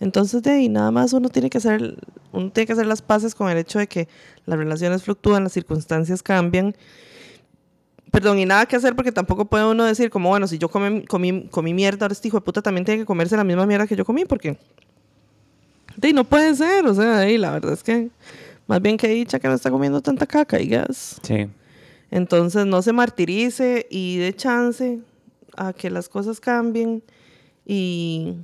Entonces, 0.00 0.42
de 0.42 0.50
ahí 0.50 0.68
nada 0.68 0.90
más 0.90 1.12
uno 1.12 1.28
tiene 1.28 1.48
que 1.50 1.58
hacer, 1.58 1.96
uno 2.32 2.50
tiene 2.50 2.66
que 2.66 2.72
hacer 2.72 2.86
las 2.86 3.00
paces 3.02 3.34
con 3.34 3.48
el 3.50 3.58
hecho 3.58 3.78
de 3.78 3.86
que 3.86 4.08
las 4.46 4.58
relaciones 4.58 5.02
fluctúan, 5.02 5.44
las 5.44 5.52
circunstancias 5.52 6.22
cambian. 6.22 6.74
Perdón, 8.10 8.38
y 8.38 8.46
nada 8.46 8.66
que 8.66 8.76
hacer 8.76 8.94
porque 8.94 9.10
tampoco 9.10 9.44
puede 9.46 9.64
uno 9.64 9.84
decir 9.84 10.10
como, 10.10 10.28
bueno, 10.28 10.46
si 10.46 10.58
yo 10.58 10.68
comí, 10.68 11.04
comí, 11.04 11.48
comí 11.50 11.74
mierda, 11.74 12.04
ahora 12.04 12.12
este 12.12 12.28
hijo 12.28 12.36
de 12.36 12.42
puta 12.42 12.62
también 12.62 12.84
tiene 12.84 13.00
que 13.00 13.06
comerse 13.06 13.36
la 13.36 13.44
misma 13.44 13.66
mierda 13.66 13.86
que 13.86 13.96
yo 13.96 14.04
comí, 14.04 14.24
porque 14.24 14.56
de, 15.96 16.12
no 16.12 16.24
puede 16.24 16.54
ser, 16.54 16.86
o 16.86 16.94
sea, 16.94 17.18
ahí 17.18 17.38
la 17.38 17.52
verdad 17.52 17.72
es 17.72 17.82
que 17.82 18.10
más 18.66 18.80
bien 18.80 18.96
que 18.96 19.08
dicha 19.08 19.38
que 19.38 19.48
no 19.48 19.54
está 19.54 19.70
comiendo 19.70 20.00
tanta 20.00 20.26
caca, 20.26 20.60
y 20.60 20.68
gas. 20.68 21.20
Sí. 21.22 21.48
Entonces 22.10 22.66
no 22.66 22.82
se 22.82 22.92
martirice 22.92 23.86
y 23.90 24.18
dé 24.18 24.34
chance 24.34 25.00
a 25.56 25.72
que 25.72 25.90
las 25.90 26.08
cosas 26.08 26.40
cambien 26.40 27.02
y, 27.66 28.34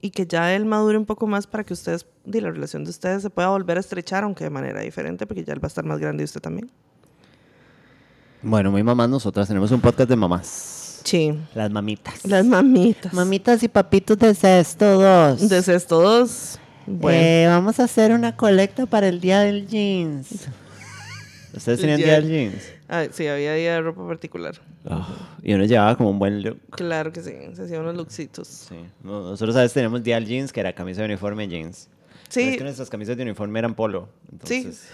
y 0.00 0.10
que 0.10 0.26
ya 0.26 0.54
él 0.54 0.64
madure 0.64 0.98
un 0.98 1.06
poco 1.06 1.26
más 1.26 1.46
para 1.46 1.64
que 1.64 1.72
ustedes, 1.72 2.06
de 2.24 2.40
la 2.40 2.50
relación 2.50 2.84
de 2.84 2.90
ustedes 2.90 3.22
se 3.22 3.30
pueda 3.30 3.48
volver 3.48 3.76
a 3.76 3.80
estrechar, 3.80 4.24
aunque 4.24 4.44
de 4.44 4.50
manera 4.50 4.80
diferente, 4.80 5.26
porque 5.26 5.44
ya 5.44 5.52
él 5.52 5.62
va 5.62 5.66
a 5.66 5.68
estar 5.68 5.84
más 5.84 5.98
grande 5.98 6.22
y 6.22 6.24
usted 6.24 6.40
también. 6.40 6.70
Bueno, 8.42 8.70
muy 8.70 8.82
mamás, 8.82 9.08
nosotras 9.08 9.48
tenemos 9.48 9.70
un 9.70 9.80
podcast 9.80 10.08
de 10.08 10.16
mamás. 10.16 11.00
Sí, 11.04 11.38
Las 11.54 11.70
mamitas. 11.70 12.24
las 12.26 12.44
mamitas. 12.44 13.12
Mamitas 13.12 13.62
y 13.62 13.68
papitos 13.68 14.18
de 14.18 14.34
cesto 14.34 15.00
2. 15.00 15.48
De 15.48 15.58
estos 15.58 15.88
dos, 15.88 16.58
bueno. 16.86 17.18
Eh, 17.20 17.46
vamos 17.48 17.80
a 17.80 17.84
hacer 17.84 18.12
una 18.12 18.36
colecta 18.36 18.86
para 18.86 19.08
el 19.08 19.20
día 19.20 19.40
del 19.40 19.66
jeans. 19.66 20.28
¿Ustedes 21.54 21.80
tenían 21.80 21.98
día 21.98 22.14
del 22.20 22.28
jeans? 22.28 22.62
Ah, 22.88 23.04
sí, 23.10 23.26
había 23.26 23.54
día 23.54 23.74
de 23.74 23.80
ropa 23.82 24.06
particular. 24.06 24.54
Oh, 24.88 25.06
y 25.42 25.52
uno 25.54 25.64
llevaba 25.64 25.96
como 25.96 26.10
un 26.10 26.18
buen 26.18 26.42
look. 26.42 26.58
Claro 26.70 27.12
que 27.12 27.22
sí, 27.22 27.32
se 27.54 27.62
hacían 27.62 27.80
unos 27.82 27.96
looksitos. 27.96 28.46
Sí. 28.48 28.76
No- 29.02 29.22
Nosotros 29.30 29.56
a 29.56 29.60
veces 29.60 29.74
teníamos 29.74 30.02
día 30.02 30.14
del 30.16 30.26
jeans, 30.26 30.52
que 30.52 30.60
era 30.60 30.72
camisa 30.74 31.00
de 31.00 31.06
uniforme 31.06 31.48
jeans. 31.48 31.88
Pero 32.12 32.26
Sí, 32.28 32.48
Es 32.52 32.58
que 32.58 32.64
nuestras 32.64 32.88
camisas 32.90 33.16
de 33.16 33.22
uniforme 33.24 33.58
eran 33.58 33.74
polo. 33.74 34.08
Entonces, 34.30 34.84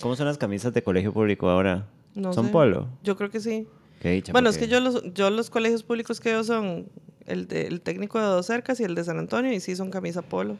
¿Cómo 0.00 0.14
son 0.14 0.26
las 0.26 0.38
camisas 0.38 0.72
de 0.72 0.82
colegio 0.82 1.12
público 1.12 1.48
ahora? 1.50 1.86
No 2.14 2.32
¿Son 2.32 2.46
sé. 2.46 2.52
polo? 2.52 2.88
Yo 3.02 3.16
creo 3.16 3.30
que 3.30 3.40
sí. 3.40 3.66
Dicha, 4.02 4.32
Bueno, 4.32 4.48
es 4.50 4.58
que 4.58 4.68
yo 4.68 4.78
los, 4.80 5.02
yo 5.14 5.28
los 5.30 5.50
colegios 5.50 5.82
públicos 5.82 6.20
que 6.20 6.30
veo 6.30 6.44
son 6.44 6.86
el, 7.26 7.48
de- 7.48 7.66
el 7.66 7.80
técnico 7.80 8.18
de 8.20 8.26
Dos 8.26 8.46
Cercas 8.46 8.78
y 8.80 8.84
el 8.84 8.94
de 8.94 9.02
San 9.04 9.18
Antonio, 9.18 9.52
y 9.52 9.60
sí 9.60 9.74
son 9.74 9.90
camisa 9.90 10.22
polo. 10.22 10.56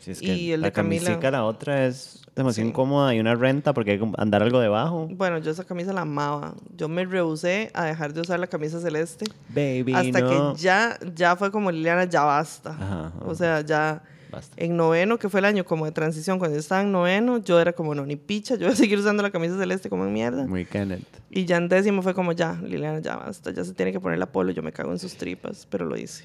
Sí, 0.00 0.12
es 0.12 0.20
que 0.20 0.26
y 0.36 0.52
el 0.52 0.60
la 0.60 0.68
de 0.68 0.72
Camila- 0.72 1.04
camisica, 1.06 1.30
la 1.32 1.44
otra 1.44 1.86
es 1.86 2.22
demasiado 2.36 2.66
Sí. 2.66 2.70
incómoda 2.70 3.12
y 3.16 3.18
una 3.20 3.34
renta 3.34 3.74
porque 3.74 3.90
hay 3.92 3.98
que 3.98 4.08
andar 4.16 4.44
algo 4.44 4.60
debajo. 4.60 5.08
Bueno, 5.10 5.38
yo 5.38 5.50
esa 5.50 5.64
camisa 5.64 5.92
la 5.92 6.02
amaba. 6.02 6.54
Yo 6.76 6.88
me 6.88 7.04
rehusé 7.04 7.72
a 7.74 7.84
dejar 7.84 8.12
de 8.14 8.20
usar 8.20 8.38
la 8.38 8.46
camisa 8.46 8.80
celeste 8.80 9.24
Baby, 9.48 9.92
hasta 9.94 10.20
no. 10.20 10.54
que 10.54 10.60
ya, 10.62 10.96
ya 11.16 11.34
fue 11.34 11.50
como 11.50 11.72
Liliana, 11.72 12.04
ya 12.04 12.22
basta. 12.22 12.70
Ajá, 12.70 13.06
ajá. 13.08 13.18
O 13.26 13.34
sea, 13.34 13.60
ya 13.62 14.02
Basta. 14.30 14.54
en 14.62 14.76
noveno, 14.76 15.18
que 15.18 15.28
fue 15.28 15.40
el 15.40 15.46
año 15.46 15.64
como 15.64 15.84
de 15.86 15.92
transición, 15.92 16.38
cuando 16.38 16.56
yo 16.56 16.60
estaba 16.60 16.82
en 16.82 16.92
noveno, 16.92 17.38
yo 17.38 17.60
era 17.60 17.72
como, 17.72 17.94
no, 17.94 18.04
ni 18.04 18.16
picha, 18.16 18.54
yo 18.56 18.66
voy 18.66 18.72
a 18.74 18.76
seguir 18.76 18.98
usando 18.98 19.22
la 19.22 19.30
camisa 19.30 19.56
celeste 19.58 19.88
como 19.88 20.04
en 20.04 20.12
mierda. 20.12 20.46
Muy 20.46 20.64
Kenneth. 20.64 21.02
Y 21.30 21.44
ya 21.46 21.56
en 21.56 21.68
décimo 21.68 22.02
fue 22.02 22.14
como, 22.14 22.32
ya, 22.32 22.54
Liliana, 22.62 22.98
ya 23.00 23.16
basta, 23.16 23.50
ya 23.52 23.64
se 23.64 23.72
tiene 23.74 23.92
que 23.92 24.00
poner 24.00 24.18
la 24.18 24.26
polo, 24.26 24.50
yo 24.52 24.62
me 24.62 24.72
cago 24.72 24.92
en 24.92 24.98
sus 24.98 25.14
tripas, 25.16 25.66
pero 25.70 25.86
lo 25.86 25.96
hice. 25.96 26.24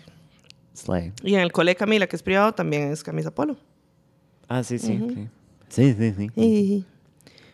Slay. 0.73 1.13
Y 1.23 1.35
en 1.35 1.41
el 1.41 1.51
cole 1.51 1.75
Camila, 1.75 2.07
que 2.07 2.15
es 2.15 2.23
privado, 2.23 2.51
también 2.53 2.91
es 2.91 3.03
camisa 3.03 3.29
polo. 3.33 3.55
Ah, 4.47 4.63
sí, 4.63 4.77
sí. 4.79 4.99
sí. 5.13 5.27
Sí, 5.69 5.93
sí, 5.97 6.29
sí. 6.35 6.85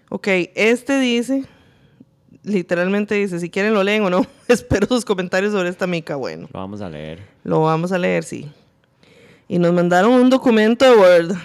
Ok, 0.10 0.28
este 0.56 1.00
dice, 1.00 1.44
literalmente 2.44 3.16
dice, 3.16 3.40
si 3.40 3.50
quieren 3.50 3.74
lo 3.74 3.84
leen 3.84 4.04
o 4.04 4.10
no, 4.10 4.26
espero 4.48 4.88
sus 4.88 5.06
comentarios 5.06 5.52
sobre 5.54 5.70
esta 5.70 5.86
mica. 5.88 6.16
Bueno, 6.16 6.48
Lo 6.54 6.60
vamos 6.60 6.82
a 6.82 6.90
leer. 6.90 7.20
lo 7.44 7.62
vamos 7.62 7.92
a 7.92 7.98
leer, 7.98 8.24
sí. 8.24 8.50
Y 9.50 9.58
nos 9.58 9.74
mandaron 9.74 10.12
un 10.14 10.30
documento 10.30 10.86
de 10.86 10.96
Word. 10.96 11.36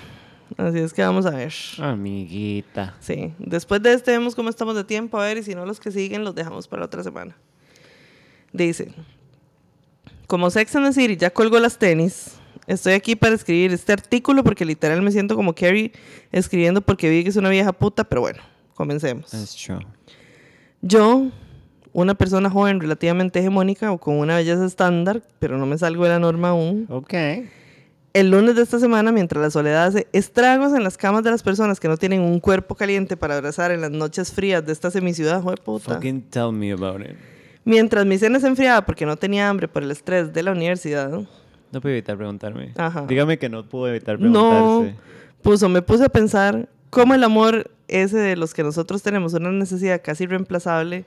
Así 0.58 0.78
es 0.78 0.92
que 0.92 1.02
vamos 1.02 1.24
a 1.24 1.30
ver. 1.30 1.52
Amiguita. 1.78 2.94
Sí, 3.00 3.32
después 3.38 3.82
de 3.82 3.94
este 3.94 4.12
vemos 4.12 4.34
cómo 4.34 4.50
estamos 4.50 4.76
de 4.76 4.84
tiempo, 4.84 5.18
a 5.18 5.24
ver, 5.24 5.38
y 5.38 5.42
si 5.42 5.54
no 5.54 5.64
los 5.64 5.80
que 5.80 5.90
siguen 5.90 6.22
los 6.22 6.34
dejamos 6.34 6.68
para 6.68 6.84
otra 6.84 7.02
semana. 7.02 7.34
Dice, 8.52 8.92
como 10.26 10.50
Sex 10.50 10.76
and 10.76 10.86
the 10.86 10.92
City 10.92 11.16
ya 11.16 11.30
colgó 11.30 11.58
las 11.58 11.78
tenis, 11.78 12.32
estoy 12.66 12.92
aquí 12.92 13.16
para 13.16 13.34
escribir 13.34 13.72
este 13.72 13.94
artículo 13.94 14.44
porque 14.44 14.66
literal 14.66 15.00
me 15.00 15.10
siento 15.10 15.34
como 15.34 15.54
Carrie 15.54 15.90
escribiendo 16.30 16.82
porque 16.82 17.08
vi 17.08 17.24
que 17.24 17.30
es 17.30 17.36
una 17.36 17.48
vieja 17.48 17.72
puta, 17.72 18.04
pero 18.04 18.20
bueno, 18.20 18.42
comencemos. 18.74 19.30
That's 19.30 19.56
true. 19.56 19.80
Yo, 20.82 21.30
una 21.94 22.14
persona 22.14 22.50
joven 22.50 22.80
relativamente 22.80 23.40
hegemónica 23.40 23.90
o 23.90 23.98
con 23.98 24.18
una 24.18 24.36
belleza 24.36 24.66
estándar, 24.66 25.22
pero 25.38 25.56
no 25.56 25.64
me 25.64 25.78
salgo 25.78 26.04
de 26.04 26.10
la 26.10 26.18
norma 26.18 26.50
aún, 26.50 26.86
Ok. 26.90 27.14
El 28.14 28.30
lunes 28.30 28.54
de 28.54 28.62
esta 28.62 28.78
semana, 28.78 29.10
mientras 29.10 29.42
la 29.42 29.50
soledad 29.50 29.86
hace 29.86 30.06
estragos 30.12 30.72
en 30.72 30.84
las 30.84 30.96
camas 30.96 31.24
de 31.24 31.32
las 31.32 31.42
personas 31.42 31.80
que 31.80 31.88
no 31.88 31.96
tienen 31.96 32.20
un 32.20 32.38
cuerpo 32.38 32.76
caliente 32.76 33.16
para 33.16 33.36
abrazar 33.36 33.72
en 33.72 33.80
las 33.80 33.90
noches 33.90 34.32
frías 34.32 34.64
de 34.64 34.72
esta 34.72 34.90
semiciudad, 34.92 35.42
joder 35.42 35.60
puta. 35.60 35.94
Fucking 35.94 36.22
tell 36.30 36.52
me 36.52 36.72
about 36.72 37.00
it. 37.00 37.16
Mientras 37.64 38.06
mi 38.06 38.16
cena 38.16 38.38
se 38.38 38.46
enfriaba 38.46 38.86
porque 38.86 39.04
no 39.04 39.16
tenía 39.16 39.48
hambre 39.48 39.66
por 39.66 39.82
el 39.82 39.90
estrés 39.90 40.32
de 40.32 40.42
la 40.44 40.52
universidad, 40.52 41.08
¿no? 41.10 41.26
No 41.72 41.80
puedo 41.80 41.92
evitar 41.92 42.16
preguntarme. 42.16 42.72
Ajá. 42.76 43.04
Dígame 43.08 43.36
que 43.36 43.48
no 43.48 43.68
puedo 43.68 43.88
evitar 43.88 44.20
no 44.20 44.30
preguntarse. 44.30 44.96
puso, 45.42 45.68
me 45.68 45.82
puse 45.82 46.04
a 46.04 46.08
pensar 46.08 46.68
cómo 46.90 47.14
el 47.14 47.24
amor 47.24 47.68
ese 47.88 48.18
de 48.18 48.36
los 48.36 48.54
que 48.54 48.62
nosotros 48.62 49.02
tenemos 49.02 49.34
una 49.34 49.50
necesidad 49.50 50.00
casi 50.04 50.26
reemplazable 50.26 51.04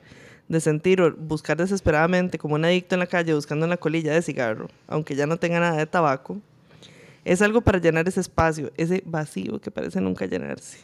de 0.49 0.59
sentir 0.59 1.01
o 1.01 1.15
buscar 1.15 1.55
desesperadamente 1.55 2.37
como 2.37 2.55
un 2.55 2.65
adicto 2.65 2.95
en 2.95 2.99
la 2.99 3.07
calle 3.07 3.33
buscando 3.33 3.65
una 3.65 3.77
colilla 3.77 4.13
de 4.13 4.21
cigarro, 4.21 4.67
aunque 4.87 5.15
ya 5.15 5.25
no 5.25 5.37
tenga 5.37 5.61
nada 5.61 5.77
de 5.77 5.85
tabaco, 5.85 6.41
es 7.27 7.41
algo 7.41 7.61
para 7.61 7.79
llenar 7.79 8.07
ese 8.07 8.21
espacio, 8.21 8.71
ese 8.77 9.03
vacío 9.05 9.59
que 9.59 9.69
parece 9.69 9.99
nunca 10.01 10.25
llenarse. 10.25 10.77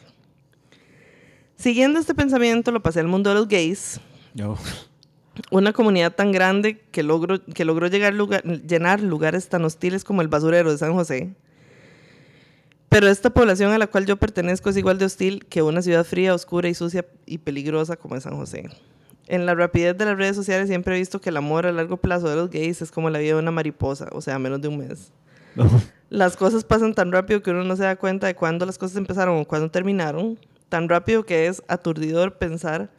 Siguiendo 1.56 1.98
este 1.98 2.14
pensamiento, 2.14 2.70
lo 2.70 2.82
pasé 2.82 3.00
al 3.00 3.08
mundo 3.08 3.30
de 3.30 3.36
los 3.36 3.48
gays, 3.48 4.00
una 5.50 5.72
comunidad 5.72 6.14
tan 6.14 6.32
grande 6.32 6.80
que 6.90 7.02
logró, 7.02 7.44
que 7.44 7.64
logró 7.64 7.86
llegar 7.86 8.12
lugar- 8.14 8.44
llenar 8.44 9.00
lugares 9.00 9.48
tan 9.48 9.64
hostiles 9.64 10.04
como 10.04 10.20
el 10.22 10.28
basurero 10.28 10.70
de 10.70 10.78
San 10.78 10.92
José. 10.92 11.34
Pero 12.88 13.08
esta 13.08 13.30
población 13.30 13.72
a 13.72 13.78
la 13.78 13.86
cual 13.86 14.06
yo 14.06 14.16
pertenezco 14.16 14.70
es 14.70 14.76
igual 14.76 14.98
de 14.98 15.06
hostil 15.06 15.46
que 15.46 15.62
una 15.62 15.82
ciudad 15.82 16.04
fría, 16.04 16.34
oscura 16.34 16.68
y 16.68 16.74
sucia 16.74 17.06
y 17.26 17.38
peligrosa 17.38 17.96
como 17.96 18.14
es 18.14 18.22
San 18.24 18.36
José. 18.36 18.68
En 19.26 19.46
la 19.46 19.54
rapidez 19.54 19.96
de 19.96 20.04
las 20.04 20.18
redes 20.18 20.36
sociales 20.36 20.68
siempre 20.68 20.94
he 20.94 20.98
visto 20.98 21.20
que 21.20 21.30
el 21.30 21.36
amor 21.36 21.66
a 21.66 21.72
largo 21.72 21.96
plazo 21.96 22.28
de 22.28 22.36
los 22.36 22.50
gays 22.50 22.82
es 22.82 22.92
como 22.92 23.10
la 23.10 23.18
vida 23.18 23.34
de 23.34 23.40
una 23.40 23.50
mariposa, 23.50 24.08
o 24.12 24.20
sea, 24.20 24.38
menos 24.38 24.60
de 24.60 24.68
un 24.68 24.78
mes. 24.78 25.10
Las 26.10 26.36
cosas 26.36 26.64
pasan 26.64 26.94
tan 26.94 27.12
rápido 27.12 27.42
que 27.42 27.50
uno 27.50 27.64
no 27.64 27.76
se 27.76 27.84
da 27.84 27.96
cuenta 27.96 28.26
de 28.26 28.34
cuándo 28.34 28.66
las 28.66 28.78
cosas 28.78 28.96
empezaron 28.96 29.40
o 29.40 29.44
cuándo 29.44 29.70
terminaron. 29.70 30.38
Tan 30.68 30.88
rápido 30.88 31.24
que 31.24 31.46
es 31.46 31.62
aturdidor 31.68 32.36
pensar 32.36 32.90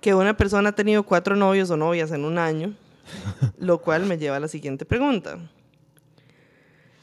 que 0.00 0.14
una 0.14 0.36
persona 0.36 0.70
ha 0.70 0.72
tenido 0.72 1.02
cuatro 1.02 1.36
novios 1.36 1.70
o 1.70 1.76
novias 1.76 2.10
en 2.12 2.24
un 2.24 2.38
año, 2.38 2.74
lo 3.58 3.78
cual 3.78 4.06
me 4.06 4.18
lleva 4.18 4.36
a 4.36 4.40
la 4.40 4.48
siguiente 4.48 4.84
pregunta. 4.84 5.38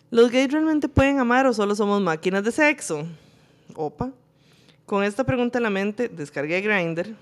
¿Los 0.10 0.32
gays 0.32 0.52
realmente 0.52 0.88
pueden 0.88 1.20
amar 1.20 1.46
o 1.48 1.54
solo 1.54 1.76
somos 1.76 2.02
máquinas 2.02 2.44
de 2.44 2.52
sexo? 2.52 3.06
Opa. 3.76 4.12
Con 4.86 5.04
esta 5.04 5.26
pregunta 5.26 5.60
en 5.60 5.64
la 5.64 5.70
mente, 5.70 6.08
descargué 6.08 6.62
Grindr, 6.62 7.14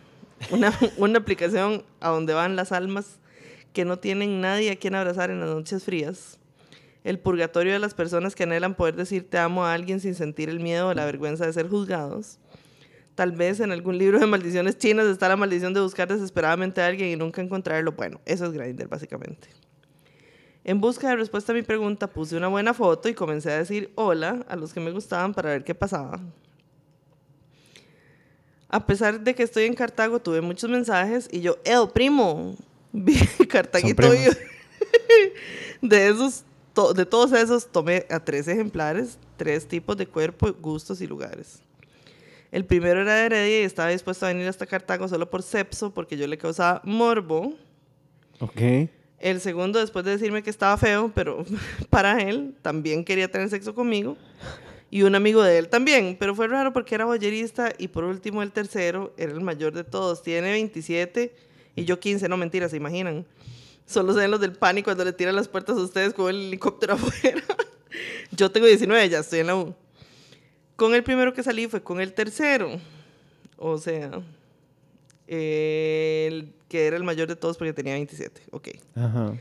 una, 0.52 0.72
una 0.98 1.18
aplicación 1.18 1.84
a 2.00 2.10
donde 2.10 2.34
van 2.34 2.56
las 2.56 2.72
almas 2.72 3.18
que 3.74 3.86
no 3.86 3.98
tienen 3.98 4.40
nadie 4.40 4.72
a 4.72 4.76
quien 4.76 4.96
abrazar 4.96 5.32
en 5.32 5.40
las 5.40 5.50
noches 5.50 5.84
frías. 5.84 6.38
El 7.06 7.20
purgatorio 7.20 7.72
de 7.72 7.78
las 7.78 7.94
personas 7.94 8.34
que 8.34 8.44
anhelan 8.44 8.74
poder 8.74 8.96
decir 8.96 9.30
te 9.30 9.38
amo 9.38 9.64
a 9.64 9.74
alguien 9.74 10.00
sin 10.00 10.16
sentir 10.16 10.50
el 10.50 10.60
miedo 10.60 10.88
o 10.88 10.94
la 10.96 11.06
vergüenza 11.06 11.46
de 11.46 11.54
ser 11.54 11.70
juzgados. 11.70 12.40
Tal 13.14 13.32
vez 13.32 13.60
en 13.60 13.72
algún 13.72 14.00
libro 14.00 14.20
de 14.20 14.26
maldiciones 14.26 14.80
chinas 14.80 15.06
está 15.06 15.30
la 15.30 15.36
maldición 15.36 15.72
de 15.76 15.82
buscar 15.82 16.08
desesperadamente 16.08 16.82
a 16.82 16.88
alguien 16.88 17.12
y 17.12 17.16
nunca 17.16 17.44
encontrarlo. 17.44 17.92
Bueno, 17.92 18.20
eso 18.26 18.48
es 18.48 18.54
Grindr 18.54 18.88
básicamente. 18.88 19.50
En 20.64 20.82
busca 20.82 21.10
de 21.10 21.18
respuesta 21.18 21.52
a 21.52 21.56
mi 21.56 21.62
pregunta 21.62 22.08
puse 22.08 22.36
una 22.38 22.48
buena 22.48 22.74
foto 22.74 23.08
y 23.08 23.14
comencé 23.14 23.52
a 23.52 23.60
decir 23.60 23.92
hola 23.94 24.44
a 24.50 24.56
los 24.56 24.74
que 24.74 24.80
me 24.80 24.90
gustaban 24.90 25.32
para 25.32 25.52
ver 25.52 25.64
qué 25.64 25.76
pasaba. 25.76 26.20
A 28.68 28.88
pesar 28.88 29.20
de 29.20 29.36
que 29.36 29.44
estoy 29.44 29.66
en 29.66 29.76
Cartago, 29.76 30.20
tuve 30.20 30.42
muchos 30.42 30.72
mensajes 30.72 31.30
y 31.32 31.42
yo, 31.42 31.60
el 31.66 31.88
primo, 31.94 32.56
vi 32.92 33.16
Cartaguito 33.48 34.10
de 35.84 36.08
esos, 36.08 36.44
to- 36.76 36.94
de 36.94 37.08
todos 37.08 37.32
esos 37.34 37.72
tomé 37.72 38.06
a 38.12 38.20
tres 38.20 38.48
ejemplares, 38.48 39.18
tres 39.38 39.68
tipos 39.68 39.98
de 39.98 40.06
cuerpo, 40.06 40.54
gustos 40.62 41.02
y 41.02 41.08
lugares. 41.08 41.62
El 42.52 42.64
primero 42.66 43.02
era 43.02 43.16
de 43.16 43.26
Heredia 43.26 43.62
y 43.62 43.64
estaba 43.64 43.90
dispuesto 43.90 44.26
a 44.26 44.30
venir 44.30 44.48
hasta 44.48 44.68
Cartago 44.68 45.08
solo 45.08 45.30
por 45.30 45.42
sepso, 45.42 45.92
porque 45.94 46.16
yo 46.16 46.28
le 46.28 46.38
causaba 46.38 46.82
morbo. 46.86 47.56
Ok. 48.40 48.62
El 49.20 49.42
segundo, 49.42 49.80
después 49.80 50.06
de 50.06 50.12
decirme 50.12 50.44
que 50.44 50.50
estaba 50.52 50.78
feo, 50.78 51.12
pero 51.16 51.44
para 51.90 52.22
él 52.22 52.56
también 52.62 53.04
quería 53.04 53.30
tener 53.32 53.50
sexo 53.50 53.74
conmigo. 53.74 54.16
Y 54.92 55.02
un 55.02 55.16
amigo 55.16 55.42
de 55.44 55.58
él 55.58 55.68
también, 55.68 56.16
pero 56.20 56.36
fue 56.36 56.48
raro 56.48 56.72
porque 56.72 56.96
era 56.96 57.06
boyerista. 57.06 57.74
Y 57.78 57.88
por 57.90 58.04
último, 58.04 58.44
el 58.44 58.52
tercero 58.52 59.14
era 59.18 59.32
el 59.32 59.42
mayor 59.42 59.74
de 59.74 59.84
todos. 59.84 60.22
Tiene 60.22 60.52
27 60.52 61.36
y 61.76 61.84
yo 61.86 62.00
15, 62.00 62.30
no 62.30 62.38
mentira, 62.38 62.70
se 62.70 62.78
imaginan. 62.78 63.26
Solo 63.86 64.14
se 64.14 64.20
ven 64.20 64.32
los 64.32 64.40
del 64.40 64.54
pánico 64.54 64.86
cuando 64.86 65.06
le 65.06 65.14
tiran 65.14 65.36
las 65.36 65.48
puertas 65.48 65.78
a 65.78 65.82
ustedes 65.82 66.14
con 66.14 66.30
el 66.30 66.48
helicóptero 66.48 66.94
afuera. 66.96 67.44
yo 68.32 68.52
tengo 68.52 68.68
19, 68.68 69.10
ya 69.10 69.20
estoy 69.20 69.40
en 69.40 69.48
la 69.48 69.56
U. 69.56 69.76
Con 70.76 70.94
el 70.94 71.04
primero 71.04 71.34
que 71.34 71.44
salí 71.44 71.68
fue 71.68 71.82
con 71.82 72.02
el 72.02 72.14
tercero. 72.14 72.80
O 73.58 73.78
sea, 73.78 74.22
el 75.28 76.54
que 76.68 76.88
era 76.88 76.98
el 76.98 77.04
mayor 77.04 77.28
de 77.28 77.36
todos 77.36 77.58
porque 77.58 77.74
tenía 77.74 77.94
27. 77.94 78.42
Ok. 78.52 78.70
Ajá. 78.96 79.34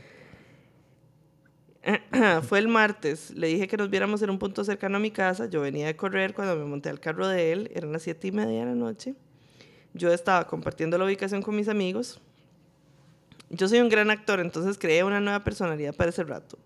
Fue 2.43 2.59
el 2.59 2.67
martes. 2.67 3.31
Le 3.31 3.47
dije 3.47 3.67
que 3.67 3.77
nos 3.77 3.89
viéramos 3.89 4.21
en 4.21 4.29
un 4.29 4.39
punto 4.39 4.63
cercano 4.63 4.97
a 4.97 4.99
mi 4.99 5.11
casa. 5.11 5.47
Yo 5.47 5.61
venía 5.61 5.87
de 5.87 5.95
correr 5.95 6.33
cuando 6.33 6.55
me 6.55 6.65
monté 6.65 6.89
al 6.89 6.99
carro 6.99 7.27
de 7.27 7.51
él. 7.51 7.71
Eran 7.73 7.91
las 7.91 8.03
siete 8.03 8.27
y 8.27 8.31
media 8.31 8.61
de 8.61 8.65
la 8.65 8.75
noche. 8.75 9.15
Yo 9.93 10.11
estaba 10.11 10.47
compartiendo 10.47 10.97
la 10.97 11.05
ubicación 11.05 11.41
con 11.41 11.55
mis 11.55 11.67
amigos. 11.67 12.21
Yo 13.55 13.69
soy 13.69 13.79
un 13.79 13.89
gran 13.89 14.11
actor, 14.11 14.41
entonces 14.41 14.77
creé 14.77 15.03
una 15.03 15.21
nueva 15.21 15.43
personalidad 15.43 15.95
para 15.95 16.09
ese 16.09 16.23
rato. 16.23 16.57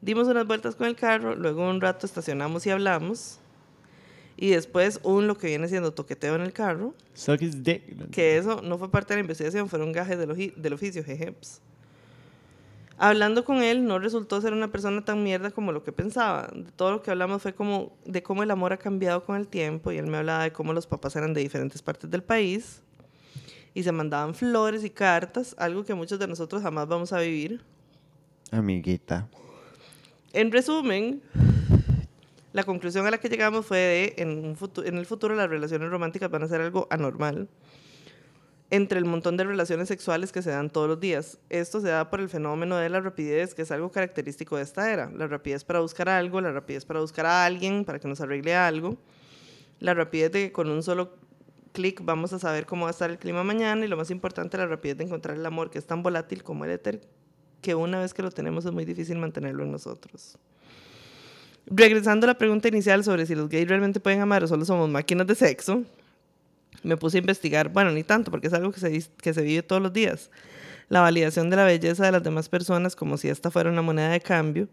Dimos 0.00 0.26
unas 0.26 0.46
vueltas 0.46 0.74
con 0.74 0.88
el 0.88 0.96
carro, 0.96 1.36
luego 1.36 1.68
un 1.68 1.80
rato 1.80 2.06
estacionamos 2.06 2.66
y 2.66 2.70
hablamos. 2.70 3.38
Y 4.36 4.50
después 4.50 4.98
un 5.04 5.28
lo 5.28 5.38
que 5.38 5.46
viene 5.46 5.68
siendo 5.68 5.92
toqueteo 5.92 6.34
en 6.34 6.40
el 6.40 6.52
carro. 6.52 6.92
Suck 7.14 7.40
his 7.40 7.62
dick. 7.62 8.10
Que 8.10 8.36
eso 8.36 8.60
no 8.62 8.78
fue 8.78 8.90
parte 8.90 9.14
de 9.14 9.18
la 9.18 9.20
investigación, 9.20 9.68
fueron 9.68 9.92
gajes 9.92 10.18
del, 10.18 10.52
del 10.56 10.72
oficio, 10.72 11.04
jejeps. 11.04 11.60
Hablando 12.98 13.44
con 13.44 13.62
él, 13.62 13.86
no 13.86 14.00
resultó 14.00 14.40
ser 14.40 14.52
una 14.52 14.72
persona 14.72 15.04
tan 15.04 15.22
mierda 15.22 15.52
como 15.52 15.70
lo 15.70 15.84
que 15.84 15.92
pensaba. 15.92 16.48
De 16.52 16.72
todo 16.72 16.90
lo 16.90 17.02
que 17.02 17.12
hablamos 17.12 17.42
fue 17.42 17.54
como 17.54 17.96
de 18.04 18.24
cómo 18.24 18.42
el 18.42 18.50
amor 18.50 18.72
ha 18.72 18.76
cambiado 18.76 19.24
con 19.24 19.36
el 19.36 19.46
tiempo 19.46 19.92
y 19.92 19.98
él 19.98 20.08
me 20.08 20.16
hablaba 20.16 20.42
de 20.42 20.52
cómo 20.52 20.72
los 20.72 20.88
papás 20.88 21.14
eran 21.14 21.32
de 21.32 21.42
diferentes 21.42 21.80
partes 21.80 22.10
del 22.10 22.24
país 22.24 22.83
y 23.74 23.82
se 23.82 23.92
mandaban 23.92 24.34
flores 24.34 24.84
y 24.84 24.90
cartas, 24.90 25.54
algo 25.58 25.84
que 25.84 25.94
muchos 25.94 26.18
de 26.18 26.28
nosotros 26.28 26.62
jamás 26.62 26.86
vamos 26.86 27.12
a 27.12 27.18
vivir. 27.20 27.60
Amiguita. 28.52 29.28
En 30.32 30.52
resumen, 30.52 31.20
la 32.52 32.62
conclusión 32.62 33.06
a 33.06 33.10
la 33.10 33.18
que 33.18 33.28
llegamos 33.28 33.66
fue 33.66 33.78
de 33.78 34.14
en, 34.18 34.44
un 34.44 34.56
futu- 34.56 34.86
en 34.86 34.96
el 34.96 35.06
futuro 35.06 35.34
las 35.34 35.48
relaciones 35.50 35.90
románticas 35.90 36.30
van 36.30 36.44
a 36.44 36.48
ser 36.48 36.60
algo 36.60 36.86
anormal 36.90 37.48
entre 38.70 38.98
el 38.98 39.04
montón 39.04 39.36
de 39.36 39.44
relaciones 39.44 39.88
sexuales 39.88 40.32
que 40.32 40.42
se 40.42 40.50
dan 40.50 40.70
todos 40.70 40.88
los 40.88 40.98
días. 40.98 41.38
Esto 41.50 41.80
se 41.80 41.88
da 41.88 42.10
por 42.10 42.20
el 42.20 42.28
fenómeno 42.28 42.76
de 42.76 42.88
la 42.88 43.00
rapidez, 43.00 43.54
que 43.54 43.62
es 43.62 43.70
algo 43.70 43.90
característico 43.92 44.56
de 44.56 44.62
esta 44.62 44.92
era. 44.92 45.10
La 45.10 45.26
rapidez 45.28 45.64
para 45.64 45.80
buscar 45.80 46.08
algo, 46.08 46.40
la 46.40 46.50
rapidez 46.50 46.84
para 46.84 47.00
buscar 47.00 47.26
a 47.26 47.44
alguien, 47.44 47.84
para 47.84 48.00
que 48.00 48.08
nos 48.08 48.20
arregle 48.20 48.54
algo. 48.56 48.96
La 49.80 49.94
rapidez 49.94 50.32
de 50.32 50.46
que 50.46 50.52
con 50.52 50.70
un 50.70 50.82
solo 50.82 51.14
clic 51.74 52.00
vamos 52.02 52.32
a 52.32 52.38
saber 52.38 52.64
cómo 52.64 52.84
va 52.84 52.90
a 52.90 52.92
estar 52.92 53.10
el 53.10 53.18
clima 53.18 53.44
mañana 53.44 53.84
y 53.84 53.88
lo 53.88 53.98
más 53.98 54.10
importante, 54.10 54.56
la 54.56 54.66
rapidez 54.66 54.96
de 54.96 55.04
encontrar 55.04 55.36
el 55.36 55.44
amor, 55.44 55.70
que 55.70 55.78
es 55.78 55.84
tan 55.84 56.02
volátil 56.02 56.42
como 56.42 56.64
el 56.64 56.70
éter, 56.70 57.02
que 57.60 57.74
una 57.74 57.98
vez 57.98 58.14
que 58.14 58.22
lo 58.22 58.30
tenemos 58.30 58.64
es 58.64 58.72
muy 58.72 58.86
difícil 58.86 59.18
mantenerlo 59.18 59.64
en 59.64 59.72
nosotros. 59.72 60.38
Regresando 61.66 62.26
a 62.26 62.28
la 62.28 62.38
pregunta 62.38 62.68
inicial 62.68 63.04
sobre 63.04 63.26
si 63.26 63.34
los 63.34 63.48
gays 63.48 63.68
realmente 63.68 64.00
pueden 64.00 64.20
amar 64.20 64.44
o 64.44 64.46
solo 64.46 64.64
somos 64.64 64.88
máquinas 64.88 65.26
de 65.26 65.34
sexo, 65.34 65.82
me 66.82 66.96
puse 66.96 67.18
a 67.18 67.20
investigar, 67.20 67.70
bueno, 67.70 67.90
ni 67.90 68.04
tanto, 68.04 68.30
porque 68.30 68.46
es 68.46 68.52
algo 68.52 68.70
que 68.70 68.80
se, 68.80 69.06
que 69.20 69.34
se 69.34 69.42
vive 69.42 69.62
todos 69.62 69.82
los 69.82 69.92
días. 69.92 70.30
La 70.88 71.00
validación 71.00 71.50
de 71.50 71.56
la 71.56 71.64
belleza 71.64 72.04
de 72.04 72.12
las 72.12 72.22
demás 72.22 72.48
personas 72.48 72.94
como 72.94 73.16
si 73.16 73.28
esta 73.28 73.50
fuera 73.50 73.70
una 73.70 73.82
moneda 73.82 74.10
de 74.10 74.20
cambio. 74.20 74.68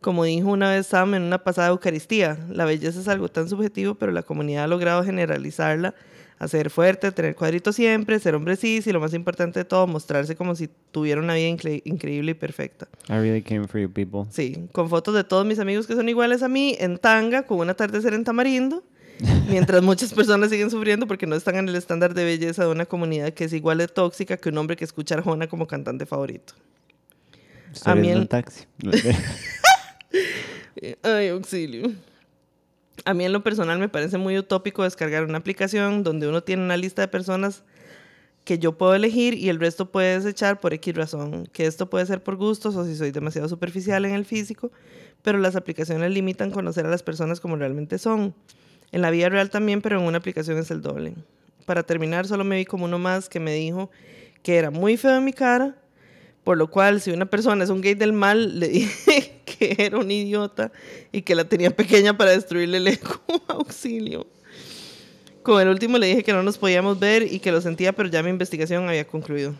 Como 0.00 0.22
dijo 0.22 0.50
una 0.50 0.70
vez 0.70 0.86
Sam 0.86 1.14
en 1.14 1.22
una 1.22 1.42
pasada 1.42 1.68
Eucaristía, 1.68 2.38
la 2.50 2.64
belleza 2.64 3.00
es 3.00 3.08
algo 3.08 3.28
tan 3.28 3.48
subjetivo, 3.48 3.96
pero 3.96 4.12
la 4.12 4.22
comunidad 4.22 4.64
ha 4.64 4.68
logrado 4.68 5.02
generalizarla 5.02 5.94
a 6.38 6.46
ser 6.48 6.70
fuerte, 6.70 7.10
tener 7.12 7.34
cuadritos 7.34 7.74
siempre, 7.76 8.18
ser 8.20 8.34
hombre 8.34 8.56
cis 8.56 8.86
y 8.86 8.92
lo 8.92 9.00
más 9.00 9.12
importante 9.14 9.58
de 9.60 9.64
todo, 9.64 9.86
mostrarse 9.86 10.36
como 10.36 10.54
si 10.54 10.68
tuviera 10.92 11.20
una 11.20 11.34
vida 11.34 11.48
incre- 11.48 11.82
increíble 11.84 12.30
y 12.30 12.34
perfecta. 12.34 12.86
I 13.08 13.14
really 13.14 13.42
came 13.42 13.66
for 13.66 13.80
you 13.80 13.90
people. 13.92 14.22
Sí, 14.30 14.68
con 14.72 14.88
fotos 14.88 15.14
de 15.14 15.24
todos 15.24 15.44
mis 15.44 15.58
amigos 15.58 15.86
que 15.86 15.94
son 15.94 16.08
iguales 16.08 16.42
a 16.42 16.48
mí, 16.48 16.76
en 16.78 16.98
tanga, 16.98 17.42
con 17.42 17.58
un 17.58 17.70
atardecer 17.70 18.14
en 18.14 18.22
tamarindo, 18.24 18.84
mientras 19.50 19.82
muchas 19.82 20.14
personas 20.14 20.50
siguen 20.50 20.70
sufriendo 20.70 21.08
porque 21.08 21.26
no 21.26 21.34
están 21.34 21.56
en 21.56 21.68
el 21.68 21.74
estándar 21.74 22.14
de 22.14 22.24
belleza 22.24 22.64
de 22.64 22.70
una 22.70 22.86
comunidad 22.86 23.32
que 23.32 23.44
es 23.44 23.52
igual 23.52 23.78
de 23.78 23.88
tóxica 23.88 24.36
que 24.36 24.48
un 24.50 24.58
hombre 24.58 24.76
que 24.76 24.84
escucha 24.84 25.16
a 25.16 25.18
Arjona 25.18 25.48
como 25.48 25.66
cantante 25.66 26.06
favorito. 26.06 26.54
Stories 27.72 28.00
mí 28.00 28.10
el- 28.12 28.28
taxi. 28.28 28.64
Ay, 31.02 31.28
auxilio. 31.28 31.90
A 33.04 33.14
mí 33.14 33.24
en 33.24 33.32
lo 33.32 33.42
personal 33.42 33.78
me 33.78 33.88
parece 33.88 34.18
muy 34.18 34.38
utópico 34.38 34.82
descargar 34.82 35.24
una 35.24 35.38
aplicación 35.38 36.02
donde 36.02 36.28
uno 36.28 36.42
tiene 36.42 36.62
una 36.62 36.76
lista 36.76 37.02
de 37.02 37.08
personas 37.08 37.64
que 38.44 38.58
yo 38.58 38.78
puedo 38.78 38.94
elegir 38.94 39.34
y 39.34 39.50
el 39.50 39.60
resto 39.60 39.90
puede 39.90 40.14
desechar 40.14 40.58
por 40.58 40.72
X 40.72 40.94
razón. 40.94 41.46
Que 41.52 41.66
esto 41.66 41.90
puede 41.90 42.06
ser 42.06 42.22
por 42.22 42.36
gustos 42.36 42.76
o 42.76 42.84
si 42.84 42.96
soy 42.96 43.10
demasiado 43.10 43.48
superficial 43.48 44.04
en 44.04 44.14
el 44.14 44.24
físico, 44.24 44.72
pero 45.22 45.38
las 45.38 45.54
aplicaciones 45.54 46.10
limitan 46.10 46.50
conocer 46.50 46.86
a 46.86 46.90
las 46.90 47.02
personas 47.02 47.40
como 47.40 47.56
realmente 47.56 47.98
son. 47.98 48.34
En 48.90 49.02
la 49.02 49.10
vida 49.10 49.28
real 49.28 49.50
también, 49.50 49.82
pero 49.82 50.00
en 50.00 50.06
una 50.06 50.16
aplicación 50.18 50.56
es 50.56 50.70
el 50.70 50.80
doble. 50.80 51.14
Para 51.66 51.82
terminar, 51.82 52.26
solo 52.26 52.42
me 52.42 52.56
vi 52.56 52.64
como 52.64 52.86
uno 52.86 52.98
más 52.98 53.28
que 53.28 53.38
me 53.38 53.52
dijo 53.52 53.90
que 54.42 54.56
era 54.56 54.70
muy 54.70 54.96
feo 54.96 55.18
en 55.18 55.24
mi 55.24 55.34
cara, 55.34 55.76
por 56.48 56.56
lo 56.56 56.70
cual 56.70 57.02
si 57.02 57.10
una 57.10 57.26
persona 57.26 57.62
es 57.62 57.68
un 57.68 57.82
gay 57.82 57.92
del 57.92 58.14
mal, 58.14 58.58
le 58.58 58.68
dije 58.68 59.34
que 59.44 59.76
era 59.76 59.98
un 59.98 60.10
idiota 60.10 60.72
y 61.12 61.20
que 61.20 61.34
la 61.34 61.44
tenía 61.44 61.76
pequeña 61.76 62.16
para 62.16 62.30
destruirle 62.30 62.78
el 62.78 62.88
ego. 62.88 63.20
Auxilio. 63.48 64.26
Con 65.42 65.60
el 65.60 65.68
último 65.68 65.98
le 65.98 66.06
dije 66.06 66.24
que 66.24 66.32
no 66.32 66.42
nos 66.42 66.56
podíamos 66.56 66.98
ver 66.98 67.30
y 67.30 67.38
que 67.40 67.52
lo 67.52 67.60
sentía, 67.60 67.92
pero 67.92 68.08
ya 68.08 68.22
mi 68.22 68.30
investigación 68.30 68.88
había 68.88 69.06
concluido. 69.06 69.54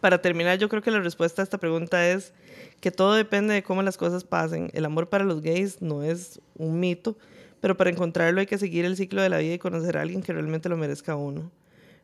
Para 0.00 0.20
terminar, 0.20 0.58
yo 0.58 0.68
creo 0.68 0.82
que 0.82 0.90
la 0.90 0.98
respuesta 0.98 1.42
a 1.42 1.44
esta 1.44 1.58
pregunta 1.58 2.08
es 2.08 2.32
que 2.80 2.90
todo 2.90 3.14
depende 3.14 3.54
de 3.54 3.62
cómo 3.62 3.84
las 3.84 3.96
cosas 3.96 4.24
pasen. 4.24 4.68
El 4.74 4.84
amor 4.84 5.10
para 5.10 5.22
los 5.22 5.42
gays 5.42 5.80
no 5.80 6.02
es 6.02 6.40
un 6.56 6.80
mito, 6.80 7.16
pero 7.60 7.76
para 7.76 7.90
encontrarlo 7.90 8.40
hay 8.40 8.46
que 8.46 8.58
seguir 8.58 8.84
el 8.84 8.96
ciclo 8.96 9.22
de 9.22 9.28
la 9.28 9.38
vida 9.38 9.54
y 9.54 9.58
conocer 9.60 9.96
a 9.96 10.02
alguien 10.02 10.22
que 10.22 10.32
realmente 10.32 10.68
lo 10.68 10.76
merezca 10.76 11.12
a 11.12 11.16
uno. 11.16 11.52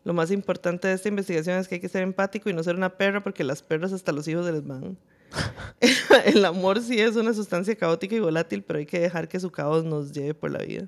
Lo 0.06 0.12
más 0.12 0.30
importante 0.30 0.86
de 0.86 0.94
esta 0.94 1.08
investigación 1.08 1.58
es 1.58 1.66
que 1.66 1.74
hay 1.74 1.80
que 1.80 1.88
ser 1.88 2.04
empático 2.04 2.48
y 2.48 2.52
no 2.52 2.62
ser 2.62 2.76
una 2.76 2.90
perra 2.90 3.24
porque 3.24 3.42
las 3.42 3.60
perras 3.60 3.92
hasta 3.92 4.12
los 4.12 4.28
hijos 4.28 4.46
se 4.46 4.52
les 4.52 4.64
van. 4.64 4.96
el 6.26 6.44
amor 6.44 6.80
sí 6.80 7.00
es 7.00 7.16
una 7.16 7.34
sustancia 7.34 7.74
caótica 7.74 8.14
y 8.14 8.20
volátil, 8.20 8.62
pero 8.62 8.78
hay 8.78 8.86
que 8.86 9.00
dejar 9.00 9.26
que 9.26 9.40
su 9.40 9.50
caos 9.50 9.84
nos 9.84 10.12
lleve 10.12 10.32
por 10.32 10.52
la 10.52 10.60
vida. 10.60 10.86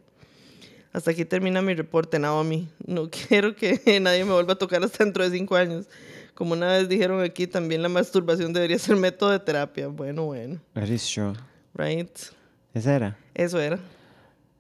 Hasta 0.93 1.11
aquí 1.11 1.25
termina 1.25 1.61
mi 1.61 1.75
reporte, 1.75 2.21
Naomi. 2.21 2.69
No 2.87 3.11
quiero 3.29 3.57
que 3.57 3.99
nadie 4.01 4.25
me 4.25 4.35
vuelva 4.35 4.53
a 4.53 4.57
tocar 4.57 4.85
hasta 4.85 5.03
dentro 5.03 5.29
de 5.29 5.37
cinco 5.37 5.57
años. 5.57 5.89
Como 6.35 6.53
una 6.53 6.69
vez 6.69 6.89
dijeron 6.89 7.21
aquí, 7.21 7.49
también 7.49 7.83
la 7.83 7.89
masturbación 7.89 8.53
debería 8.53 8.79
ser 8.79 8.95
método 8.95 9.31
de 9.31 9.41
terapia. 9.41 9.89
Bueno, 9.89 10.27
bueno. 10.27 10.61
That 10.75 10.87
is 10.87 11.05
true. 11.13 11.33
Right. 11.75 12.17
Esa 12.73 12.95
era. 12.95 13.19
Eso 13.35 13.59
era. 13.59 13.81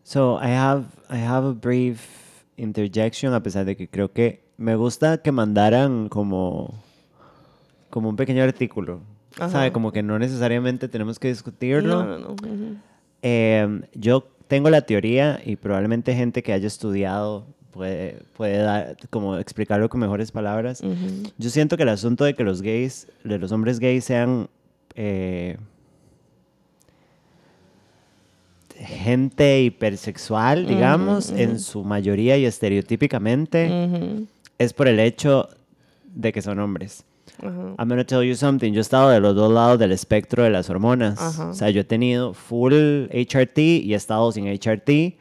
So 0.02 0.40
I 0.42 0.48
have 0.48 0.86
I 1.08 1.18
have 1.18 1.46
a 1.46 1.52
brief 1.52 2.00
interjection 2.56 3.34
a 3.34 3.40
pesar 3.40 3.64
de 3.64 3.76
que 3.76 3.88
creo 3.88 4.12
que 4.12 4.47
me 4.58 4.76
gusta 4.76 5.18
que 5.18 5.32
mandaran 5.32 6.08
como 6.10 6.74
como 7.88 8.10
un 8.10 8.16
pequeño 8.16 8.42
artículo. 8.42 9.00
Ajá. 9.36 9.48
¿Sabe? 9.48 9.72
Como 9.72 9.92
que 9.92 10.02
no 10.02 10.18
necesariamente 10.18 10.88
tenemos 10.88 11.18
que 11.18 11.28
discutirlo. 11.28 12.04
No, 12.04 12.18
no, 12.18 12.36
no. 12.36 12.76
Eh, 13.22 13.80
yo 13.94 14.26
tengo 14.46 14.68
la 14.68 14.82
teoría 14.82 15.40
y 15.44 15.56
probablemente 15.56 16.14
gente 16.14 16.42
que 16.42 16.52
haya 16.52 16.66
estudiado 16.66 17.46
puede, 17.70 18.22
puede 18.36 18.58
dar, 18.58 18.96
como 19.10 19.36
explicarlo 19.36 19.88
con 19.88 20.00
mejores 20.00 20.32
palabras. 20.32 20.82
Yo 21.38 21.50
siento 21.50 21.76
que 21.76 21.84
el 21.84 21.90
asunto 21.90 22.24
de 22.24 22.34
que 22.34 22.44
los 22.44 22.62
gays, 22.62 23.08
de 23.24 23.38
los 23.38 23.52
hombres 23.52 23.78
gays 23.78 24.04
sean 24.04 24.48
eh, 24.94 25.56
gente 28.74 29.62
hipersexual, 29.62 30.66
digamos, 30.66 31.30
en 31.30 31.58
su 31.58 31.84
mayoría 31.84 32.36
y 32.36 32.44
estereotípicamente, 32.44 34.26
es 34.58 34.72
por 34.72 34.88
el 34.88 35.00
hecho 35.00 35.48
de 36.14 36.32
que 36.32 36.42
son 36.42 36.58
hombres. 36.58 37.04
I'm 37.42 37.88
gonna 37.88 38.04
tell 38.04 38.22
you 38.22 38.34
something. 38.34 38.72
Yo 38.72 38.80
he 38.80 38.82
estado 38.82 39.10
de 39.10 39.20
los 39.20 39.34
dos 39.36 39.52
lados 39.52 39.78
del 39.78 39.92
espectro 39.92 40.42
de 40.42 40.50
las 40.50 40.68
hormonas. 40.70 41.38
O 41.38 41.54
sea, 41.54 41.70
yo 41.70 41.82
he 41.82 41.84
tenido 41.84 42.34
full 42.34 42.72
HRT 43.12 43.58
y 43.58 43.92
he 43.92 43.96
estado 43.96 44.32
sin 44.32 44.46
HRT. 44.46 45.16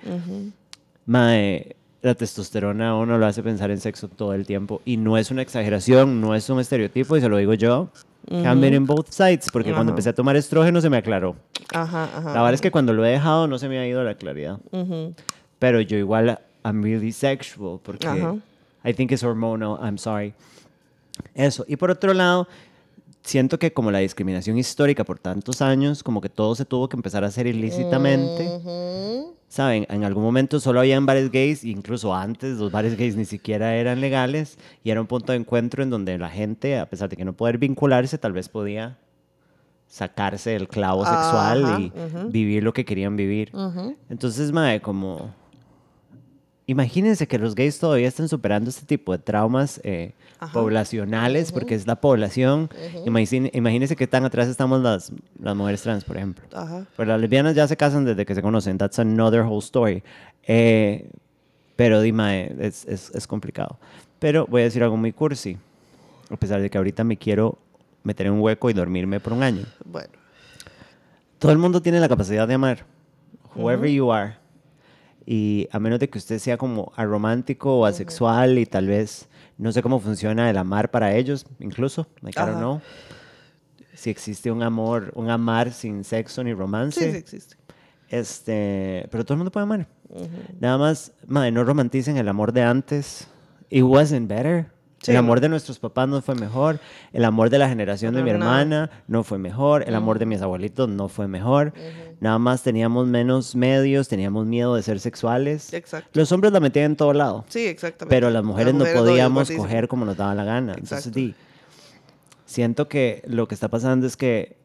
Mae, 1.06 1.76
la 2.02 2.16
testosterona 2.16 2.90
a 2.90 2.96
uno 2.96 3.18
lo 3.18 3.26
hace 3.26 3.44
pensar 3.44 3.70
en 3.72 3.80
sexo 3.80 4.08
todo 4.08 4.34
el 4.34 4.46
tiempo. 4.46 4.82
Y 4.86 4.98
no 4.98 5.18
es 5.18 5.32
una 5.32 5.42
exageración, 5.42 6.20
no 6.22 6.34
es 6.36 6.50
un 6.50 6.60
estereotipo, 6.60 7.18
y 7.18 7.22
se 7.22 7.30
lo 7.30 7.38
digo 7.38 7.54
yo. 7.54 7.90
Uh 8.30 8.42
-huh. 8.42 8.76
in 8.76 8.86
both 8.86 9.08
sides, 9.10 9.50
porque 9.54 9.72
cuando 9.72 9.92
empecé 9.92 10.10
a 10.10 10.14
tomar 10.14 10.36
estrógeno 10.36 10.82
se 10.82 10.90
me 10.90 10.98
aclaró. 10.98 11.36
Ajá, 11.74 12.06
ajá. 12.06 12.34
La 12.34 12.42
verdad 12.42 12.56
es 12.56 12.62
que 12.62 12.72
cuando 12.72 12.92
lo 12.94 13.06
he 13.06 13.12
dejado 13.12 13.48
no 13.48 13.58
se 13.58 13.70
me 13.70 13.78
ha 13.80 13.88
ido 13.88 14.04
la 14.04 14.16
claridad. 14.16 14.60
Pero 15.60 15.82
yo 15.82 15.98
igual, 15.98 16.40
I'm 16.66 16.84
really 16.84 17.12
sexual, 17.12 17.80
porque 17.82 18.08
I 18.88 18.94
think 18.94 19.12
it's 19.12 19.24
hormonal, 19.24 19.78
I'm 19.82 19.98
sorry. 19.98 20.34
Eso. 21.34 21.66
Y 21.68 21.76
por 21.76 21.92
otro 21.92 22.14
lado, 22.14 22.48
siento 23.24 23.60
que 23.60 23.74
como 23.74 23.92
la 23.92 24.00
discriminación 24.00 24.58
histórica 24.58 25.04
por 25.04 25.20
tantos 25.20 25.62
años, 25.62 26.04
como 26.04 26.22
que 26.22 26.30
todo 26.30 26.56
se 26.56 26.66
tuvo 26.66 26.88
que 26.88 26.96
empezar 26.96 27.24
a 27.24 27.28
hacer 27.28 27.48
ilícitamente. 27.48 28.50
¿Saben? 29.50 29.86
En 29.90 30.04
algún 30.04 30.24
momento 30.24 30.60
solo 30.60 30.80
habían 30.80 31.06
bares 31.06 31.32
gays, 31.32 31.64
incluso 31.64 32.14
antes 32.14 32.58
los 32.58 32.72
bares 32.72 32.98
gays 32.98 33.16
ni 33.16 33.26
siquiera 33.26 33.76
eran 33.76 34.02
legales 34.02 34.58
y 34.84 34.92
era 34.92 35.00
un 35.00 35.08
punto 35.08 35.32
de 35.32 35.40
encuentro 35.40 35.84
en 35.84 35.90
donde 35.90 36.18
la 36.18 36.30
gente, 36.30 36.78
a 36.78 36.86
pesar 36.86 37.08
de 37.10 37.16
que 37.16 37.24
no 37.24 37.34
poder 37.34 37.58
vincularse, 37.58 38.18
tal 38.18 38.34
vez 38.34 38.50
podía 38.50 38.98
sacarse 39.88 40.54
el 40.56 40.68
clavo 40.68 41.06
sexual 41.06 41.82
y 41.82 41.92
vivir 42.30 42.64
lo 42.64 42.74
que 42.74 42.84
querían 42.84 43.16
vivir. 43.16 43.52
Entonces, 44.10 44.52
madre, 44.52 44.82
como 44.82 45.34
imagínense 46.68 47.28
que 47.28 47.40
los 47.40 47.56
gays 47.56 47.80
todavía 47.80 48.10
están 48.10 48.28
superando 48.28 48.70
este 48.70 48.86
tipo 48.86 49.14
de 49.14 49.20
traumas 49.20 49.80
eh, 49.84 50.14
poblacionales, 50.54 51.52
porque 51.52 51.74
es 51.74 51.88
la 51.88 51.96
población. 51.96 52.70
Imagínense 53.06 53.96
qué 53.96 54.06
tan 54.06 54.26
atrás 54.26 54.50
estamos 54.50 54.82
las, 54.82 55.12
las 55.42 55.56
mujeres 55.56 55.82
trans, 55.82 56.04
por 56.04 56.18
ejemplo. 56.18 56.44
Pero 56.96 57.10
las 57.10 57.22
lesbianas 57.22 57.56
ya 57.56 57.68
se 57.68 57.78
casan 57.78 58.06
desde 58.06 58.26
que 58.26 58.36
se 58.36 58.42
conocen. 58.42 58.78
That's 58.78 59.00
another 59.00 59.42
whole 59.42 59.60
story. 59.60 60.04
Eh, 60.44 61.10
pero 61.78 62.02
dime, 62.02 62.54
es, 62.60 62.86
es, 62.86 63.12
es, 63.16 63.28
complicado. 63.28 63.80
Pero 64.20 64.46
voy 64.48 64.62
a 64.62 64.66
decir 64.66 64.84
algo 64.84 64.98
muy 64.98 65.14
cursi. 65.14 65.58
A 66.30 66.36
pesar 66.36 66.62
de 66.62 66.70
que 66.70 66.78
ahorita 66.78 67.06
me 67.06 67.16
quiero 67.16 67.58
meter 68.04 68.28
en 68.28 68.34
un 68.34 68.42
hueco 68.42 68.70
y 68.70 68.74
dormirme 68.74 69.22
por 69.22 69.32
un 69.32 69.42
año. 69.42 69.64
Bueno. 69.86 70.10
Todo 71.40 71.52
el 71.54 71.60
mundo 71.60 71.82
tiene 71.82 72.00
la 72.02 72.10
capacidad 72.10 72.48
de 72.48 72.56
amar. 72.56 72.84
Whoever 73.56 73.90
you 73.90 74.12
are 74.12 74.36
y 75.30 75.68
a 75.74 75.80
menos 75.80 76.00
de 76.00 76.10
que 76.10 76.18
usted 76.18 76.40
sea 76.40 76.58
como 76.58 76.94
aromántico 76.96 77.80
o 77.80 77.86
asexual 77.86 78.58
y 78.58 78.66
tal 78.66 78.88
vez 78.88 79.28
no 79.58 79.74
sé 79.74 79.82
cómo 79.82 80.00
funciona 80.00 80.50
el 80.50 80.58
amar 80.58 80.90
para 80.90 81.14
ellos, 81.14 81.46
incluso, 81.60 82.08
like, 82.22 82.40
I 82.40 82.46
don't 82.46 82.60
know. 82.60 82.82
Si 83.94 84.10
existe 84.10 84.50
un 84.52 84.64
amor, 84.64 85.12
un 85.16 85.30
amar 85.30 85.74
sin 85.74 86.06
sexo 86.06 86.44
ni 86.46 86.54
romance. 86.54 87.04
Sí, 87.04 87.12
sí 87.12 87.18
existe. 87.18 87.58
Este, 88.08 89.06
pero 89.12 89.26
todo 89.26 89.34
el 89.34 89.40
mundo 89.40 89.52
puede 89.52 89.66
amar. 89.66 89.88
Nada 90.62 90.78
más, 90.78 91.12
madre, 91.28 91.52
no 91.52 91.66
romanticen 91.66 92.16
el 92.16 92.30
amor 92.30 92.54
de 92.54 92.64
antes. 92.64 93.28
It 93.70 93.84
wasn't 93.84 94.30
better. 94.30 94.72
El 95.08 95.18
amor 95.18 95.40
de 95.42 95.50
nuestros 95.50 95.80
papás 95.80 96.08
no 96.08 96.22
fue 96.22 96.36
mejor. 96.36 96.80
El 97.14 97.26
amor 97.26 97.50
de 97.50 97.58
la 97.58 97.70
generación 97.70 98.14
de 98.14 98.24
mi 98.24 98.30
hermana 98.30 98.90
no 99.08 99.24
fue 99.24 99.38
mejor. 99.38 99.84
El 99.88 99.96
amor 99.96 100.20
de 100.20 100.26
mis 100.26 100.42
abuelitos 100.42 100.90
no 100.90 101.08
fue 101.08 101.28
mejor. 101.28 101.74
Nada 102.20 102.40
más 102.40 102.64
teníamos 102.64 103.08
menos 103.08 103.56
medios, 103.56 104.08
teníamos 104.08 104.46
miedo 104.46 104.76
de 104.76 104.84
ser 104.84 105.00
sexuales. 105.00 105.74
Exacto. 105.74 106.10
Los 106.14 106.32
hombres 106.32 106.52
la 106.52 106.60
metían 106.60 106.86
en 106.86 106.96
todo 106.96 107.14
lado. 107.14 107.46
Sí, 107.50 107.66
exactamente. 107.68 108.16
Pero 108.16 108.30
las 108.30 108.44
mujeres, 108.44 108.74
no 108.74 108.86
podíamos 108.86 109.52
coger 109.52 109.88
como 109.88 110.06
nos 110.06 110.18
daba 110.18 110.34
la 110.36 110.44
gana. 110.44 110.74
Entonces, 110.74 111.14
di, 111.14 111.36
siento 112.46 112.88
que 112.88 113.24
lo 113.28 113.48
que 113.48 113.54
está 113.54 113.68
pasando 113.68 114.08
es 114.08 114.18
que 114.18 114.58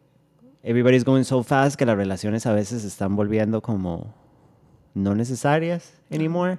everybody's 0.62 1.04
going 1.04 1.24
so 1.24 1.42
fast 1.42 1.76
que 1.76 1.84
las 1.84 1.96
relaciones 1.96 2.46
a 2.46 2.52
veces 2.52 2.82
se 2.82 2.88
están 2.88 3.16
volviendo 3.16 3.60
como 3.60 4.14
no 4.94 5.14
necesarias 5.14 5.92
anymore. 6.10 6.58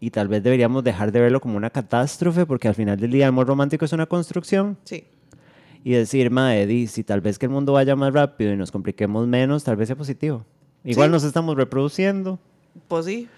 Y 0.00 0.10
tal 0.10 0.28
vez 0.28 0.42
deberíamos 0.42 0.82
dejar 0.82 1.12
de 1.12 1.20
verlo 1.20 1.40
como 1.40 1.56
una 1.56 1.70
catástrofe 1.70 2.46
porque 2.46 2.68
al 2.68 2.74
final 2.74 2.98
del 2.98 3.10
día 3.10 3.26
el 3.26 3.28
amor 3.28 3.46
romántico 3.46 3.84
es 3.84 3.92
una 3.92 4.06
construcción. 4.06 4.78
Sí 4.84 5.04
y 5.84 5.92
decir, 5.92 6.30
Eddie, 6.32 6.86
si 6.86 7.04
tal 7.04 7.20
vez 7.20 7.38
que 7.38 7.46
el 7.46 7.52
mundo 7.52 7.72
vaya 7.72 7.96
más 7.96 8.12
rápido 8.12 8.52
y 8.52 8.56
nos 8.56 8.70
compliquemos 8.70 9.26
menos, 9.26 9.64
tal 9.64 9.76
vez 9.76 9.88
sea 9.88 9.96
positivo. 9.96 10.44
Igual 10.84 11.10
nos 11.10 11.24
estamos 11.24 11.56
reproduciendo. 11.56 12.38
Pues 12.88 13.06
sí. 13.06 13.28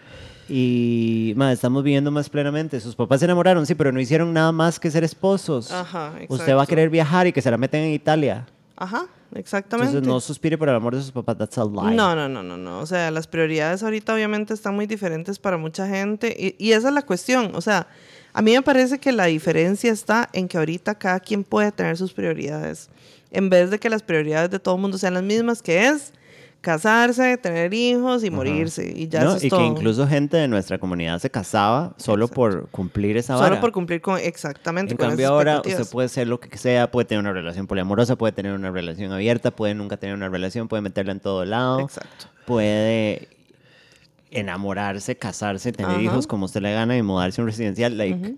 Y 0.49 1.35
ma, 1.37 1.53
estamos 1.53 1.83
viviendo 1.85 2.11
más 2.11 2.29
plenamente. 2.29 2.81
Sus 2.81 2.97
papás 2.97 3.21
se 3.21 3.27
enamoraron, 3.27 3.65
sí, 3.65 3.75
pero 3.75 3.93
no 3.93 4.01
hicieron 4.01 4.33
nada 4.33 4.53
más 4.53 4.79
que 4.81 4.91
ser 4.91 5.05
esposos. 5.05 5.71
Ajá, 5.71 6.13
exacto. 6.15 6.35
Usted 6.35 6.57
va 6.57 6.63
a 6.63 6.67
querer 6.67 6.91
viajar 6.91 7.27
y 7.27 7.33
que 7.33 7.41
se 7.41 7.51
la 7.51 7.57
meten 7.57 7.85
en 7.85 7.93
Italia. 7.93 8.47
Ajá, 8.77 9.07
exactamente. 9.35 9.91
Entonces 9.91 10.09
no 10.09 10.21
suspire 10.21 10.59
por 10.59 10.69
el 10.69 10.75
amor 10.75 10.95
de 10.95 11.03
sus 11.03 11.13
papás, 11.13 11.39
that's 11.39 11.59
a 11.59 11.65
lie. 11.65 11.95
No, 11.95 12.15
no, 12.15 12.29
no, 12.29 12.43
no, 12.43 12.57
no. 12.57 12.81
O 12.81 12.87
sea, 12.87 13.11
las 13.11 13.27
prioridades 13.27 13.83
ahorita 13.83 14.15
obviamente 14.15 14.55
están 14.55 14.75
muy 14.75 14.87
diferentes 14.87 15.39
para 15.39 15.57
mucha 15.57 15.87
gente 15.87 16.35
y, 16.39 16.55
y 16.65 16.73
esa 16.73 16.89
es 16.89 16.95
la 16.95 17.03
cuestión. 17.03 17.53
O 17.55 17.61
sea, 17.61 17.87
a 18.33 18.43
mí 18.43 18.53
me 18.53 18.63
parece 18.63 18.99
que 18.99 19.13
la 19.13 19.27
diferencia 19.27 19.93
está 19.93 20.29
en 20.33 20.49
que 20.49 20.59
ahorita 20.59 20.95
cada 20.95 21.21
quien 21.21 21.45
puede 21.45 21.73
tener 21.73 21.97
sus 21.97 22.13
prioridades. 22.13 22.89
En 23.31 23.51
vez 23.51 23.71
de 23.71 23.79
que 23.79 23.91
las 23.91 24.03
prioridades 24.03 24.51
de 24.51 24.59
todo 24.59 24.77
el 24.77 24.81
mundo 24.81 24.99
sean 24.99 25.15
las 25.15 25.23
mismas, 25.23 25.63
que 25.63 25.89
es 25.89 26.13
casarse, 26.63 27.37
tener 27.37 27.75
hijos 27.75 28.25
y 28.25 28.31
morirse. 28.31 28.91
Y 28.97 29.09
ya 29.09 29.25
no, 29.25 29.31
eso 29.31 29.37
es 29.39 29.45
y 29.45 29.49
todo. 29.51 29.61
que 29.61 29.67
incluso 29.67 30.07
gente 30.07 30.37
de 30.39 30.49
nuestra 30.49 30.79
comunidad 30.79 31.19
se 31.19 31.29
casaba 31.29 31.93
solo 31.99 32.25
Exacto. 32.27 32.35
por 32.37 32.69
cumplir 32.71 33.17
esa 33.19 33.35
Solo 33.37 33.49
vara. 33.51 33.61
por 33.61 33.73
cumplir 33.73 34.01
con 34.01 34.19
exactamente 34.19 34.93
En 34.93 34.97
con 34.97 35.09
cambio 35.09 35.29
ahora 35.29 35.59
usted 35.59 35.85
puede 35.91 36.09
ser 36.09 36.29
lo 36.29 36.41
que 36.41 36.57
sea, 36.57 36.91
puede 36.91 37.05
tener 37.05 37.21
una 37.21 37.33
relación 37.33 37.67
poliamorosa, 37.67 38.17
puede 38.17 38.33
tener 38.33 38.53
una 38.53 38.71
relación 38.71 39.13
abierta, 39.13 39.51
puede 39.51 39.75
nunca 39.75 39.97
tener 39.99 40.15
una 40.15 40.29
relación, 40.31 40.69
puede 40.69 40.81
meterla 40.83 41.13
en 41.13 41.21
todo 41.21 41.45
lado, 41.45 41.81
Exacto. 41.81 42.27
puede 42.47 43.29
enamorarse, 44.31 45.17
casarse, 45.17 45.73
tener 45.73 45.91
Ajá. 45.93 46.01
hijos 46.03 46.27
como 46.27 46.47
usted 46.47 46.63
le 46.63 46.73
gana 46.73 46.97
y 46.97 47.03
mudarse 47.03 47.41
a 47.41 47.45
un 47.45 47.49
residencial, 47.49 47.99
like 47.99 48.37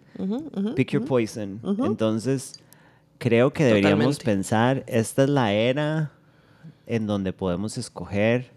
pick 0.75 0.91
your 0.91 1.05
poison. 1.05 1.61
Entonces, 1.85 2.59
creo 3.19 3.53
que 3.53 3.65
deberíamos 3.65 4.19
Totalmente. 4.19 4.25
pensar, 4.25 4.85
esta 4.89 5.23
es 5.25 5.29
la 5.29 5.53
era 5.53 6.11
en 6.87 7.07
donde 7.07 7.33
podemos 7.33 7.79
escoger, 7.79 8.51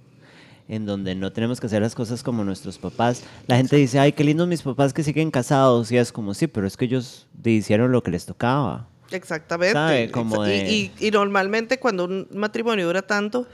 en 0.68 0.86
donde 0.86 1.16
no 1.16 1.32
tenemos 1.32 1.60
que 1.60 1.68
hacer 1.68 1.82
las 1.82 1.96
cosas 1.96 2.24
como 2.24 2.44
nuestros 2.44 2.78
papás. 2.78 3.24
La 3.48 3.58
gente 3.58 3.76
dice, 3.76 4.00
ay, 4.00 4.12
qué 4.12 4.24
lindos 4.24 4.48
mis 4.48 4.62
papás 4.62 4.94
que 4.94 5.04
siguen 5.04 5.32
casados. 5.32 5.92
Y 5.92 5.98
es 5.98 6.12
como, 6.12 6.34
sí, 6.34 6.48
pero 6.48 6.68
es 6.68 6.76
que 6.76 6.86
ellos 6.86 7.28
hicieron 7.44 7.92
lo 7.92 8.04
que 8.04 8.12
les 8.12 8.26
tocaba. 8.26 8.88
Exactamente. 9.12 9.74
¿Sabe? 9.74 10.12
Como 10.12 10.38
Exa- 10.46 10.48
y- 10.48 10.50
de- 10.90 10.94
y, 11.00 11.08
y 11.08 11.12
normalmente 11.12 11.80
cuando 11.80 12.06
un 12.06 12.28
matrimonio 12.34 12.86
dura 12.88 13.02
tanto, 13.02 13.48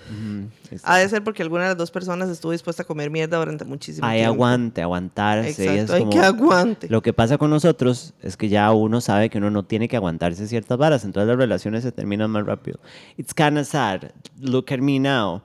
ha 0.84 0.98
de 0.98 1.10
ser 1.10 1.24
porque 1.24 1.44
alguna 1.44 1.64
de 1.64 1.70
las 1.70 1.78
dos 1.78 1.92
personas 1.92 2.30
estuvo 2.30 2.52
dispuesta 2.52 2.84
a 2.84 2.86
comer 2.86 3.10
mierda 3.10 3.38
durante 3.38 3.64
muchísimo 3.66 4.06
Hay 4.08 4.20
tiempo. 4.20 4.34
aguante, 4.34 4.82
aguantarse. 4.82 5.64
y 5.64 5.68
es 5.68 5.74
Exacto, 5.74 5.94
hay 5.94 6.00
como- 6.02 6.12
que 6.12 6.20
aguante. 6.20 6.90
Lo 6.90 7.02
que 7.02 7.14
pasa 7.14 7.38
con 7.38 7.50
nosotros 7.50 8.14
es 8.22 8.38
que 8.38 8.50
ya 8.50 8.72
uno 8.72 9.02
sabe 9.02 9.30
que 9.30 9.38
uno 9.38 9.50
no 9.52 9.64
tiene 9.64 9.88
que 9.88 9.96
aguantarse 9.96 10.48
ciertas 10.48 10.78
varas, 10.78 11.04
entonces 11.06 11.28
las 11.28 11.38
relaciones 11.38 11.84
se 11.84 11.92
terminan 11.92 12.32
más 12.32 12.46
rápido. 12.46 12.80
It's 13.18 13.34
kind 13.34 13.58
of 13.58 13.68
sad. 13.68 14.04
Look 14.40 14.66
at 14.74 14.80
me 14.80 15.00
now. 15.00 15.42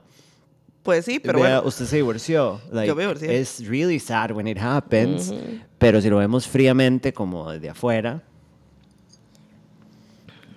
Pues 0.81 1.05
sí, 1.05 1.19
pero 1.19 1.39
Vea, 1.41 1.55
bueno. 1.57 1.67
usted 1.67 1.85
se 1.85 1.97
divorció. 1.97 2.61
Like, 2.71 2.95
me 2.95 3.01
divorcié. 3.03 3.39
It's 3.39 3.67
really 3.67 3.99
sad 3.99 4.31
when 4.31 4.47
it 4.47 4.57
happens. 4.57 5.31
Pero 5.77 6.01
si 6.01 6.09
lo 6.09 6.17
vemos 6.17 6.47
fríamente, 6.47 7.13
como 7.13 7.51
desde 7.51 7.69
afuera, 7.69 8.23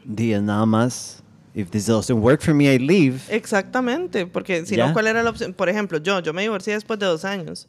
di, 0.04 0.32
es 0.32 0.42
nada 0.42 0.66
más. 0.66 1.18
If 1.54 1.70
this 1.70 1.86
doesn't 1.86 2.18
work 2.22 2.40
for 2.40 2.54
me, 2.54 2.72
I 2.72 2.78
leave. 2.78 3.20
Exactamente, 3.28 4.26
porque 4.26 4.64
si 4.64 4.76
Ya. 4.76 4.86
no, 4.86 4.92
¿cuál 4.94 5.06
era 5.06 5.22
la 5.22 5.28
opción? 5.30 5.52
Por 5.52 5.68
ejemplo, 5.68 5.98
yo, 5.98 6.20
yo 6.20 6.32
me 6.32 6.42
divorcié 6.42 6.72
después 6.74 6.98
de 6.98 7.06
dos 7.06 7.24
años. 7.26 7.68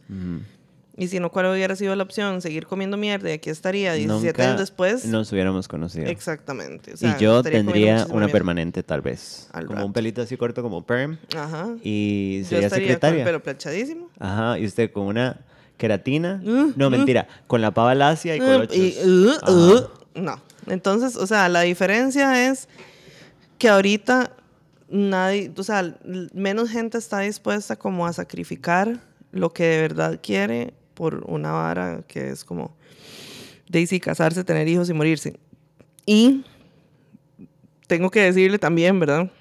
Y 0.95 1.07
si 1.07 1.19
no, 1.19 1.31
¿cuál 1.31 1.47
hubiera 1.47 1.75
sido 1.75 1.95
la 1.95 2.03
opción? 2.03 2.39
Seguir 2.41 2.67
comiendo 2.67 2.97
mierda 2.97 3.29
y 3.29 3.33
aquí 3.33 3.49
estaría 3.49 3.93
17 3.93 4.27
Nunca 4.31 4.43
años 4.47 4.59
después. 4.59 5.05
nos 5.05 5.31
hubiéramos 5.33 5.67
conocido. 5.67 6.05
Exactamente. 6.05 6.93
o 6.93 6.97
sea, 6.97 7.17
y 7.17 7.21
yo 7.21 7.41
tendría 7.43 8.05
una 8.05 8.13
mierda. 8.19 8.31
permanente, 8.31 8.83
tal 8.83 9.01
vez. 9.01 9.49
Al 9.53 9.65
como 9.65 9.77
rato. 9.77 9.87
un 9.87 9.93
pelito 9.93 10.21
así 10.21 10.37
corto, 10.37 10.61
como 10.61 10.85
perm. 10.85 11.17
Ajá. 11.35 11.69
Y 11.83 12.41
Yo 12.43 12.45
sería 12.45 12.67
estaría 12.67 12.69
con 12.69 12.77
el 12.77 12.87
secretaria. 12.87 13.25
pelo 13.25 13.43
planchadísimo. 13.43 14.09
Ajá, 14.19 14.59
y 14.59 14.65
usted 14.67 14.91
con 14.91 15.07
una 15.07 15.41
queratina. 15.77 16.39
Mm, 16.43 16.73
no, 16.75 16.89
mm. 16.89 16.91
mentira. 16.93 17.27
Con 17.47 17.61
la 17.61 17.71
pava 17.71 17.95
lacia 17.95 18.35
y 18.35 18.39
Uh, 18.39 18.45
colochos. 18.45 18.77
y, 18.77 18.95
uh, 19.03 19.51
uh, 19.51 19.89
no. 20.21 20.39
Entonces, 20.67 21.15
o 21.15 21.27
sea, 21.27 21.49
la 21.49 21.61
diferencia 21.61 22.49
es 22.49 22.67
que 23.57 23.69
ahorita 23.69 24.31
nadie, 24.89 25.51
o 25.55 25.63
sea, 25.63 25.95
menos 26.33 26.69
gente 26.69 26.97
está 26.97 27.19
dispuesta 27.19 27.75
como 27.75 28.05
a 28.05 28.13
sacrificar 28.13 28.99
lo 29.31 29.51
que 29.51 29.63
de 29.63 29.81
verdad 29.81 30.19
quiere 30.21 30.73
por 30.93 31.23
una 31.25 31.51
vara 31.51 32.03
que 32.07 32.29
es 32.29 32.43
como 32.43 32.75
Daisy 33.67 33.99
casarse, 33.99 34.43
tener 34.43 34.67
hijos 34.67 34.89
y 34.89 34.93
morirse. 34.93 35.39
Y 36.05 36.45
tengo 37.87 38.11
que 38.11 38.21
decirle 38.21 38.59
también, 38.59 38.99
¿verdad? 38.99 39.31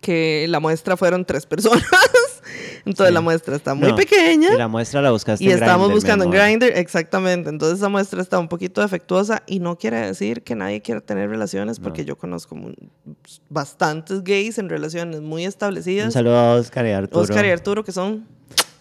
Que 0.00 0.46
la 0.48 0.60
muestra 0.60 0.96
fueron 0.96 1.24
tres 1.24 1.44
personas. 1.46 1.84
Entonces 2.86 3.08
Sí. 3.08 3.14
la 3.14 3.20
muestra 3.20 3.56
está 3.56 3.74
muy 3.74 3.88
No, 3.90 3.96
pequeña. 3.96 4.54
Y 4.54 4.56
la 4.56 4.68
muestra 4.68 5.02
la 5.02 5.10
buscaste 5.10 5.44
Y 5.44 5.48
en 5.48 5.54
estamos 5.54 5.88
Grindr, 5.88 5.94
buscando 5.96 6.24
en. 6.24 6.30
Grindr, 6.30 6.66
exactamente. 6.78 7.50
Entonces 7.50 7.78
esa 7.78 7.88
muestra 7.88 8.22
está 8.22 8.38
un 8.38 8.46
poquito 8.48 8.80
defectuosa 8.80 9.42
y 9.46 9.58
no 9.58 9.76
quiere 9.76 9.98
decir 10.06 10.42
que 10.42 10.54
nadie 10.54 10.80
quiera 10.80 11.00
tener 11.00 11.28
relaciones, 11.28 11.80
porque 11.80 12.04
yo 12.04 12.16
conozco 12.16 12.56
bastantes 13.50 14.22
gays 14.22 14.58
en 14.58 14.68
relaciones 14.68 15.20
muy 15.20 15.42
Un 15.42 15.48
establecidas. 15.48 16.12
saludo 16.12 16.36
a 16.38 16.54
Oscar 16.54 16.86
y 16.86 16.92
Arturo. 16.92 17.20
Oscar 17.22 17.44
y 17.44 17.50
Arturo, 17.50 17.84
que 17.84 17.92
son 17.92 18.26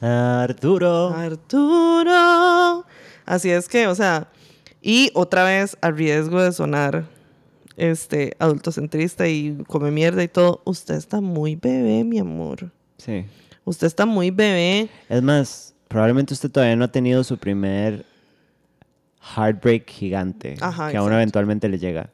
Arturo. 0.02 1.10
Arturo. 1.10 2.86
Así 3.26 3.50
es 3.50 3.68
que, 3.68 3.88
o 3.88 3.96
sea, 3.96 4.28
y 4.82 5.10
otra 5.16 5.44
vez 5.44 5.78
a 5.82 5.90
riesgo 5.90 6.42
de 6.44 6.52
sonar 6.52 7.06
este 7.76 8.36
adultocentrista 8.40 9.28
y 9.28 9.58
come 9.68 9.90
mierda 9.92 10.24
y 10.24 10.28
todo, 10.28 10.62
usted 10.66 10.94
está 10.96 11.22
muy 11.22 11.56
bebé, 11.56 12.04
mi 12.04 12.20
amor. 12.20 12.72
Sí. 12.98 13.26
Usted 13.66 13.88
está 13.88 14.06
muy 14.06 14.32
bebé. 14.32 14.90
Es 15.10 15.22
más, 15.22 15.74
probablemente 15.88 16.34
usted 16.34 16.50
todavía 16.52 16.76
no 16.76 16.86
ha 16.86 16.92
tenido 16.92 17.24
su 17.24 17.38
primer 17.38 18.06
heartbreak 19.36 19.90
gigante 19.90 20.56
Ajá, 20.62 20.92
que 20.92 20.98
aún 20.98 21.12
eventualmente 21.12 21.68
le 21.68 21.80
llega. 21.80 22.10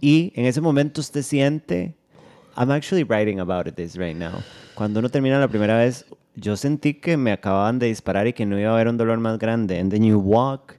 Y 0.00 0.32
en 0.36 0.44
ese 0.46 0.60
momento 0.60 1.00
usted 1.00 1.22
siente, 1.22 1.94
I'm 2.56 2.70
actually 2.70 3.02
writing 3.04 3.40
about 3.40 3.66
this 3.74 3.96
right 3.96 4.16
now. 4.16 4.42
Cuando 4.74 5.00
uno 5.00 5.08
termina 5.08 5.38
la 5.40 5.48
primera 5.48 5.78
vez, 5.78 6.04
yo 6.36 6.56
sentí 6.56 6.94
que 6.94 7.16
me 7.16 7.32
acababan 7.32 7.78
de 7.78 7.86
disparar 7.86 8.26
y 8.26 8.32
que 8.34 8.44
no 8.46 8.58
iba 8.58 8.70
a 8.70 8.74
haber 8.74 8.88
un 8.88 8.96
dolor 8.98 9.18
más 9.18 9.38
grande. 9.38 9.78
And 9.80 9.90
then 9.90 10.04
you 10.04 10.18
walk, 10.18 10.76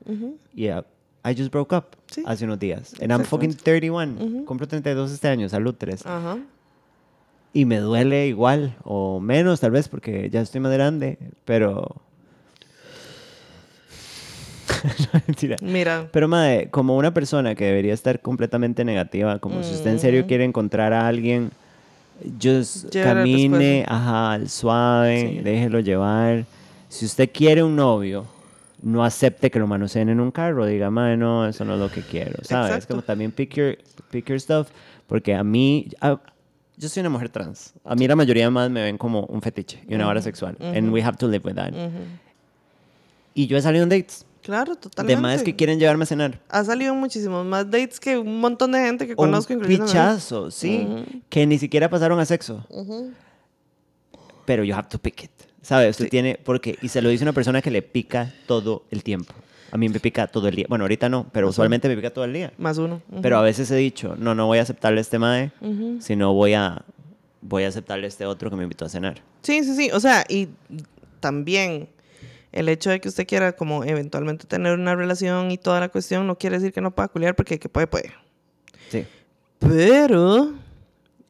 yeah, 0.53 0.83
I 1.25 1.33
just 1.35 1.51
broke 1.51 1.75
up 1.75 1.95
Sí. 2.11 2.23
hace 2.27 2.43
unos 2.45 2.59
días. 2.59 2.93
And 3.01 3.11
I'm 3.11 3.23
fucking 3.23 3.53
31. 3.55 4.43
Compro 4.45 4.67
32 4.67 5.11
este 5.13 5.29
año, 5.29 5.47
salud 5.49 5.73
3. 5.77 6.03
Y 7.53 7.65
me 7.65 7.77
duele 7.79 8.27
igual, 8.27 8.75
o 8.83 9.19
menos 9.19 9.59
tal 9.59 9.71
vez, 9.71 9.89
porque 9.89 10.29
ya 10.29 10.39
estoy 10.41 10.61
más 10.61 10.71
grande, 10.71 11.17
pero... 11.43 11.95
no, 15.13 15.21
mentira. 15.27 15.57
Mira, 15.61 16.07
Pero, 16.11 16.27
madre, 16.27 16.69
como 16.71 16.95
una 16.97 17.13
persona 17.13 17.53
que 17.55 17.65
debería 17.65 17.93
estar 17.93 18.21
completamente 18.21 18.85
negativa, 18.85 19.39
como 19.39 19.63
si 19.63 19.73
usted 19.73 19.91
en 19.91 19.99
serio 19.99 20.25
quiere 20.27 20.43
encontrar 20.45 20.93
a 20.93 21.07
alguien, 21.07 21.51
al 22.23 23.03
camine, 23.03 23.85
ajá, 23.87 24.31
al 24.33 24.49
suave, 24.49 25.29
Sí. 25.37 25.39
déjelo 25.43 25.79
llevar. 25.81 26.45
Si 26.87 27.05
usted 27.05 27.29
quiere 27.33 27.63
un 27.63 27.75
novio, 27.75 28.25
no 28.81 29.03
acepte 29.03 29.51
que 29.51 29.59
lo 29.59 29.67
manoseen 29.67 30.09
en 30.09 30.19
un 30.19 30.31
carro. 30.31 30.65
Diga, 30.65 30.89
madre, 30.89 31.17
no, 31.17 31.45
eso 31.47 31.65
no 31.65 31.73
es 31.73 31.79
lo 31.79 31.91
que 31.91 32.01
quiero, 32.01 32.43
¿sabes? 32.43 32.69
Es 32.71 32.75
Exacto. 32.77 32.93
como 32.95 33.01
también 33.03 33.31
pick 33.31 33.53
your, 33.55 33.77
pick 34.09 34.27
your 34.29 34.39
stuff, 34.39 34.69
porque 35.07 35.35
a 35.35 35.43
mí... 35.43 35.87
a- 35.99 36.19
yo 36.81 36.89
soy 36.89 37.01
una 37.01 37.09
mujer 37.09 37.29
trans. 37.29 37.73
A 37.85 37.95
mí 37.95 38.07
la 38.07 38.15
mayoría 38.15 38.49
más 38.49 38.69
me 38.69 38.81
ven 38.81 38.97
como 38.97 39.21
un 39.27 39.41
fetiche 39.41 39.81
y 39.87 39.93
una 39.95 40.05
vara 40.07 40.21
sexual. 40.21 40.57
And 40.59 40.91
we 40.91 41.01
have 41.03 41.15
to 41.17 41.27
live 41.27 41.43
with 41.47 41.55
that. 41.55 41.71
Y 43.33 43.47
yo 43.47 43.55
he 43.55 43.61
salido 43.61 43.83
en 43.83 43.89
dates 43.89 44.25
claro, 44.41 44.75
totalmente. 44.75 45.15
de 45.15 45.21
más 45.21 45.43
que 45.43 45.55
quieren 45.55 45.79
llevarme 45.79 46.03
a 46.03 46.07
cenar. 46.07 46.39
Ha 46.49 46.63
salido 46.63 46.93
muchísimos 46.95 47.45
más 47.45 47.69
dates 47.69 47.99
que 47.99 48.17
un 48.17 48.39
montón 48.41 48.71
de 48.71 48.79
gente 48.79 49.05
que 49.05 49.11
un 49.13 49.15
conozco, 49.17 49.55
mí. 49.55 49.65
pichazo, 49.67 50.49
sí, 50.51 50.87
que 51.29 51.45
ni 51.45 51.57
siquiera 51.59 51.87
pasaron 51.89 52.19
a 52.19 52.25
sexo. 52.25 52.65
Pero 54.45 54.63
you 54.63 54.73
have 54.73 54.89
to 54.89 54.97
pick 54.97 55.23
it, 55.25 55.31
¿sabes? 55.61 55.91
Usted 55.91 56.05
Sí. 56.05 56.09
tiene, 56.09 56.39
porque, 56.43 56.77
y 56.81 56.87
se 56.89 57.01
lo 57.01 57.09
dice 57.09 57.23
una 57.23 57.31
persona 57.33 57.61
que 57.61 57.69
le 57.71 57.81
pica 57.83 58.33
todo 58.47 58.83
el 58.89 59.03
tiempo. 59.03 59.33
A 59.71 59.77
mí 59.77 59.87
me 59.89 59.99
pica 59.99 60.27
todo 60.27 60.47
el 60.47 60.55
día. 60.55 60.65
Bueno, 60.69 60.83
ahorita 60.83 61.07
no, 61.09 61.27
pero 61.31 61.47
usualmente 61.49 61.87
me 61.87 61.95
pica 61.95 62.09
todo 62.11 62.25
el 62.25 62.33
día. 62.33 62.51
Más 62.57 62.77
uno. 62.77 63.01
Ujú. 63.09 63.21
Pero 63.21 63.37
a 63.37 63.41
veces 63.41 63.71
he 63.71 63.75
dicho, 63.75 64.15
no, 64.17 64.35
no 64.35 64.47
voy 64.47 64.57
a 64.59 64.63
aceptarle 64.63 64.99
a 64.99 65.01
este 65.01 65.17
mae, 65.19 65.51
Ujú. 65.61 65.97
sino 66.01 66.33
voy 66.33 66.53
a, 66.53 66.83
voy 67.41 67.63
a 67.63 67.69
aceptarle 67.69 68.05
a 68.05 68.09
este 68.09 68.25
otro 68.25 68.49
que 68.49 68.55
me 68.55 68.63
invitó 68.63 68.85
a 68.85 68.89
cenar. 68.89 69.21
Sí, 69.41 69.63
sí, 69.63 69.75
sí. 69.75 69.89
O 69.93 69.99
sea, 69.99 70.25
y 70.27 70.49
también 71.19 71.87
el 72.51 72.67
hecho 72.67 72.89
de 72.89 72.99
que 72.99 73.07
usted 73.07 73.25
quiera 73.25 73.53
como 73.53 73.83
eventualmente 73.85 74.45
tener 74.45 74.77
una 74.77 74.93
relación 74.95 75.51
y 75.51 75.57
toda 75.57 75.79
la 75.79 75.89
cuestión 75.89 76.27
no 76.27 76.37
quiere 76.37 76.57
decir 76.57 76.73
que 76.73 76.81
no 76.81 76.91
pueda 76.91 77.07
culiar 77.07 77.35
porque 77.35 77.57
que 77.59 77.69
puede, 77.69 77.87
puede. 77.87 78.11
Sí. 78.89 79.05
Pero 79.59 80.51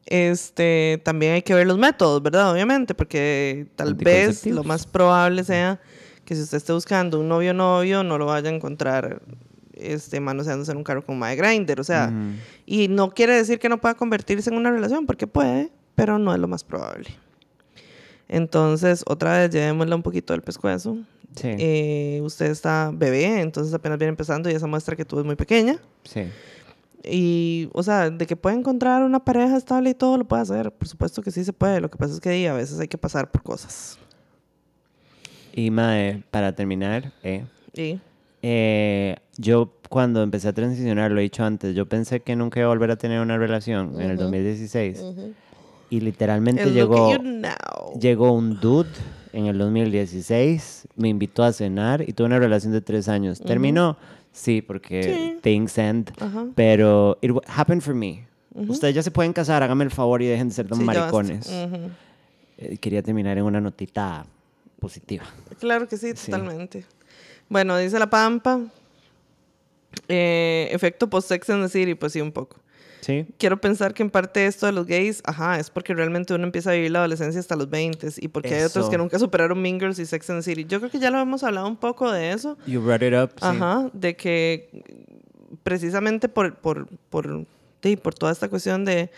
este 0.06 1.00
también 1.04 1.34
hay 1.34 1.42
que 1.42 1.54
ver 1.54 1.66
los 1.66 1.78
métodos, 1.78 2.22
¿verdad? 2.22 2.50
Obviamente, 2.52 2.94
porque 2.94 3.66
tal 3.76 3.94
vez 3.94 4.44
lo 4.46 4.64
más 4.64 4.86
probable 4.86 5.44
sea 5.44 5.80
que 6.24 6.34
si 6.34 6.42
usted 6.42 6.58
esté 6.58 6.72
buscando 6.72 7.20
un 7.20 7.28
novio 7.28 7.54
novio, 7.54 8.02
no 8.02 8.18
lo 8.18 8.26
vaya 8.26 8.50
a 8.50 8.52
encontrar 8.52 9.22
este, 9.74 10.20
manoseándose 10.20 10.72
en 10.72 10.78
un 10.78 10.84
carro 10.84 11.04
con 11.04 11.20
de 11.20 11.36
grinder. 11.36 11.80
O 11.80 11.84
sea, 11.84 12.12
y 12.66 12.88
no 12.88 13.10
quiere 13.10 13.34
decir 13.34 13.58
que 13.58 13.68
no 13.68 13.80
pueda 13.80 13.94
convertirse 13.94 14.50
en 14.50 14.56
una 14.56 14.70
relación, 14.70 15.06
porque 15.06 15.26
puede, 15.26 15.70
pero 15.94 16.18
no 16.18 16.32
es 16.34 16.40
lo 16.40 16.48
más 16.48 16.64
probable. 16.64 17.10
Entonces, 18.28 19.02
otra 19.06 19.38
vez, 19.38 19.50
llevémosla 19.50 19.96
un 19.96 20.02
poquito 20.02 20.32
del 20.32 20.42
pescuezo. 20.42 20.98
Sí. 21.34 21.48
Eh, 21.58 22.20
usted 22.22 22.50
está 22.50 22.90
bebé, 22.92 23.40
entonces 23.40 23.72
apenas 23.72 23.98
viene 23.98 24.10
empezando 24.10 24.50
y 24.50 24.52
esa 24.52 24.66
muestra 24.66 24.96
que 24.96 25.04
tú 25.04 25.18
es 25.18 25.24
muy 25.24 25.36
pequeña. 25.36 25.78
sí. 26.04 26.24
Y, 27.04 27.68
o 27.72 27.82
sea, 27.82 28.10
de 28.10 28.26
que 28.26 28.36
puede 28.36 28.56
encontrar 28.56 29.02
una 29.02 29.24
pareja 29.24 29.56
estable 29.56 29.90
y 29.90 29.94
todo, 29.94 30.18
lo 30.18 30.24
puede 30.24 30.42
hacer. 30.42 30.70
Por 30.70 30.86
supuesto 30.86 31.20
que 31.20 31.30
sí 31.32 31.44
se 31.44 31.52
puede. 31.52 31.80
Lo 31.80 31.90
que 31.90 31.98
pasa 31.98 32.14
es 32.14 32.20
que 32.20 32.48
a 32.48 32.54
veces 32.54 32.78
hay 32.78 32.88
que 32.88 32.98
pasar 32.98 33.30
por 33.30 33.42
cosas. 33.42 33.98
Y 35.54 35.70
mae, 35.70 36.22
para 36.30 36.54
terminar, 36.54 37.12
eh, 37.22 37.44
Y, 37.74 37.98
Eh, 38.44 39.16
yo 39.38 39.72
cuando 39.88 40.22
empecé 40.22 40.48
a 40.48 40.52
transicionar, 40.52 41.10
lo 41.12 41.20
he 41.20 41.22
dicho 41.22 41.44
antes, 41.44 41.74
yo 41.76 41.86
pensé 41.86 42.20
que 42.20 42.34
nunca 42.34 42.58
iba 42.58 42.66
a 42.66 42.70
volver 42.70 42.90
a 42.90 42.96
tener 42.96 43.20
una 43.20 43.38
relación 43.38 44.00
en 44.00 44.10
el 44.10 44.16
2016. 44.16 45.04
Y 45.90 46.00
literalmente 46.00 46.62
And 46.64 46.72
llegó, 46.72 47.10
llegó 48.00 48.32
un 48.32 48.58
dude 48.58 48.88
en 49.32 49.46
el 49.46 49.58
2016, 49.58 50.88
me 50.96 51.08
invitó 51.08 51.44
a 51.44 51.52
cenar 51.52 52.02
y 52.08 52.12
tuve 52.14 52.26
una 52.26 52.38
relación 52.38 52.72
de 52.72 52.80
tres 52.80 53.08
años. 53.08 53.40
¿Terminó? 53.40 53.96
Sí, 54.32 54.62
porque 54.62 55.02
Sí. 55.14 55.38
things 55.42 55.76
end. 55.78 56.10
Pero 56.54 57.18
it 57.20 57.30
happened 57.46 57.82
for 57.82 57.94
me. 57.94 58.26
Ustedes 58.54 58.94
ya 58.94 59.02
se 59.02 59.10
pueden 59.10 59.32
casar, 59.32 59.62
háganme 59.62 59.84
el 59.84 59.90
favor 59.90 60.20
y 60.22 60.26
dejen 60.26 60.48
de 60.48 60.54
ser 60.54 60.66
tan 60.66 60.78
Sí, 60.78 60.84
maricones. 60.84 61.48
Eh, 62.58 62.76
quería 62.80 63.02
terminar 63.02 63.38
en 63.38 63.44
una 63.44 63.60
notita 63.60 64.26
positiva. 64.82 65.24
Claro 65.60 65.86
que 65.88 65.96
sí, 65.96 66.12
Sí. 66.16 66.26
totalmente. 66.30 66.84
Bueno, 67.48 67.78
dice 67.78 67.98
la 67.98 68.10
Pampa. 68.10 68.60
eh, 70.08 70.68
efecto 70.72 71.08
post-sex 71.08 71.48
and 71.50 71.62
the 71.64 71.68
city, 71.68 71.94
pues 71.94 72.12
sí, 72.12 72.20
un 72.20 72.32
poco. 72.32 72.56
¿Sí? 73.02 73.26
Quiero 73.38 73.60
pensar 73.60 73.92
que 73.94 74.02
en 74.02 74.10
parte 74.10 74.46
esto 74.46 74.64
de 74.66 74.72
los 74.72 74.86
gays, 74.86 75.22
ajá, 75.26 75.58
es 75.58 75.70
porque 75.70 75.92
realmente 75.92 76.32
uno 76.34 76.44
empieza 76.44 76.70
a 76.70 76.74
vivir 76.74 76.90
la 76.92 77.00
adolescencia 77.00 77.40
hasta 77.40 77.56
los 77.56 77.68
20 77.68 78.08
y 78.18 78.28
porque 78.28 78.54
hay 78.54 78.62
otros 78.62 78.88
que 78.88 78.96
nunca 78.96 79.18
superaron 79.18 79.62
Girls 79.64 79.98
y 79.98 80.06
Sex 80.06 80.30
and 80.30 80.38
the 80.40 80.44
City. 80.44 80.64
Yo 80.64 80.78
creo 80.78 80.90
que 80.90 80.98
ya 80.98 81.10
lo 81.10 81.18
hemos 81.20 81.42
hablado 81.44 81.66
un 81.68 81.76
poco 81.76 82.10
de 82.12 82.32
eso. 82.32 82.56
You 82.66 82.80
brought 82.80 83.02
it 83.02 83.12
up. 83.14 83.30
sí. 83.32 83.40
Ajá, 83.46 83.90
de 83.92 84.16
que 84.16 84.68
precisamente 85.62 86.28
por, 86.28 86.54
por, 86.56 86.86
por, 87.10 87.44
sí, 87.82 87.96
por 87.96 88.14
toda 88.14 88.32
esta 88.32 88.48
cuestión 88.48 88.84
de 88.84 89.10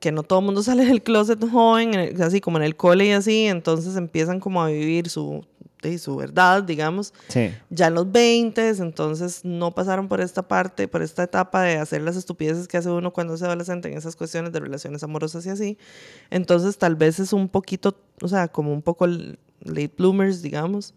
que 0.00 0.12
no 0.12 0.22
todo 0.22 0.40
el 0.40 0.44
mundo 0.46 0.62
sale 0.64 0.84
del 0.84 1.02
closet 1.02 1.42
joven, 1.50 1.94
el- 1.94 2.22
así 2.22 2.40
como 2.40 2.58
en 2.58 2.64
el 2.64 2.76
cole 2.76 3.06
y 3.06 3.10
así, 3.12 3.46
entonces 3.46 3.96
empiezan 3.96 4.40
como 4.40 4.62
a 4.62 4.68
vivir 4.68 5.08
su, 5.08 5.44
su 5.98 6.16
verdad, 6.16 6.62
digamos, 6.62 7.12
Sí. 7.28 7.50
ya 7.68 7.88
en 7.88 7.94
los 7.94 8.10
20, 8.10 8.68
entonces 8.70 9.44
no 9.44 9.72
pasaron 9.74 10.08
por 10.08 10.20
esta 10.22 10.42
parte, 10.48 10.88
por 10.88 11.02
esta 11.02 11.22
etapa 11.24 11.62
de 11.62 11.76
hacer 11.76 12.00
las 12.02 12.16
estupideces 12.16 12.68
que 12.68 12.78
hace 12.78 12.88
uno 12.88 13.12
cuando 13.12 13.34
es 13.34 13.42
adolescente 13.42 13.90
en 13.90 13.98
esas 13.98 14.16
cuestiones 14.16 14.50
de 14.52 14.60
relaciones 14.60 15.02
amorosas 15.02 15.44
y 15.44 15.50
así. 15.50 15.78
Entonces 16.30 16.78
tal 16.78 16.96
vez 16.96 17.18
es 17.20 17.32
un 17.34 17.48
poquito, 17.50 17.96
o 18.22 18.28
sea, 18.28 18.48
como 18.48 18.72
un 18.72 18.80
poco 18.82 19.06
late 19.06 19.92
bloomers, 19.96 20.40
digamos. 20.40 20.94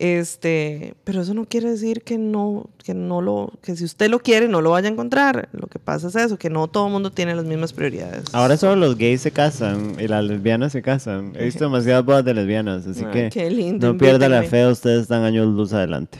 Este, 0.00 0.94
pero 1.04 1.20
eso 1.20 1.34
no 1.34 1.44
quiere 1.44 1.68
decir 1.68 2.00
que 2.00 2.16
no, 2.16 2.70
que 2.82 2.94
no 2.94 3.20
lo, 3.20 3.52
que 3.60 3.76
si 3.76 3.84
usted 3.84 4.08
lo 4.08 4.20
quiere 4.20 4.48
no 4.48 4.62
lo 4.62 4.70
vaya 4.70 4.88
a 4.88 4.92
encontrar. 4.92 5.50
Lo 5.52 5.66
que 5.66 5.78
pasa 5.78 6.08
es 6.08 6.16
eso, 6.16 6.38
que 6.38 6.48
no 6.48 6.68
todo 6.68 6.86
el 6.86 6.92
mundo 6.94 7.10
tiene 7.10 7.34
las 7.34 7.44
mismas 7.44 7.74
prioridades. 7.74 8.24
Ahora 8.32 8.56
solo 8.56 8.76
los 8.76 8.96
gays 8.96 9.20
se 9.20 9.30
casan 9.30 9.96
y 10.00 10.08
las 10.08 10.24
lesbianas 10.24 10.72
se 10.72 10.80
casan. 10.80 11.34
He 11.36 11.44
visto 11.44 11.64
demasiadas 11.64 12.02
bodas 12.02 12.24
de 12.24 12.32
lesbianas, 12.32 12.86
así 12.86 13.04
Ay, 13.04 13.12
que 13.12 13.28
qué 13.30 13.50
lindo, 13.50 13.92
no 13.92 13.98
pierda 13.98 14.26
la 14.30 14.42
fe, 14.42 14.66
ustedes 14.66 15.02
están 15.02 15.22
años 15.22 15.46
luz 15.46 15.74
adelante. 15.74 16.18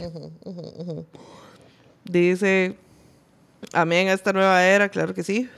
Dice, 2.05 2.77
amén 3.73 4.09
a 4.09 4.13
esta 4.13 4.35
nueva 4.35 4.63
era, 4.63 4.91
claro 4.91 5.15
que 5.15 5.23
sí. 5.23 5.49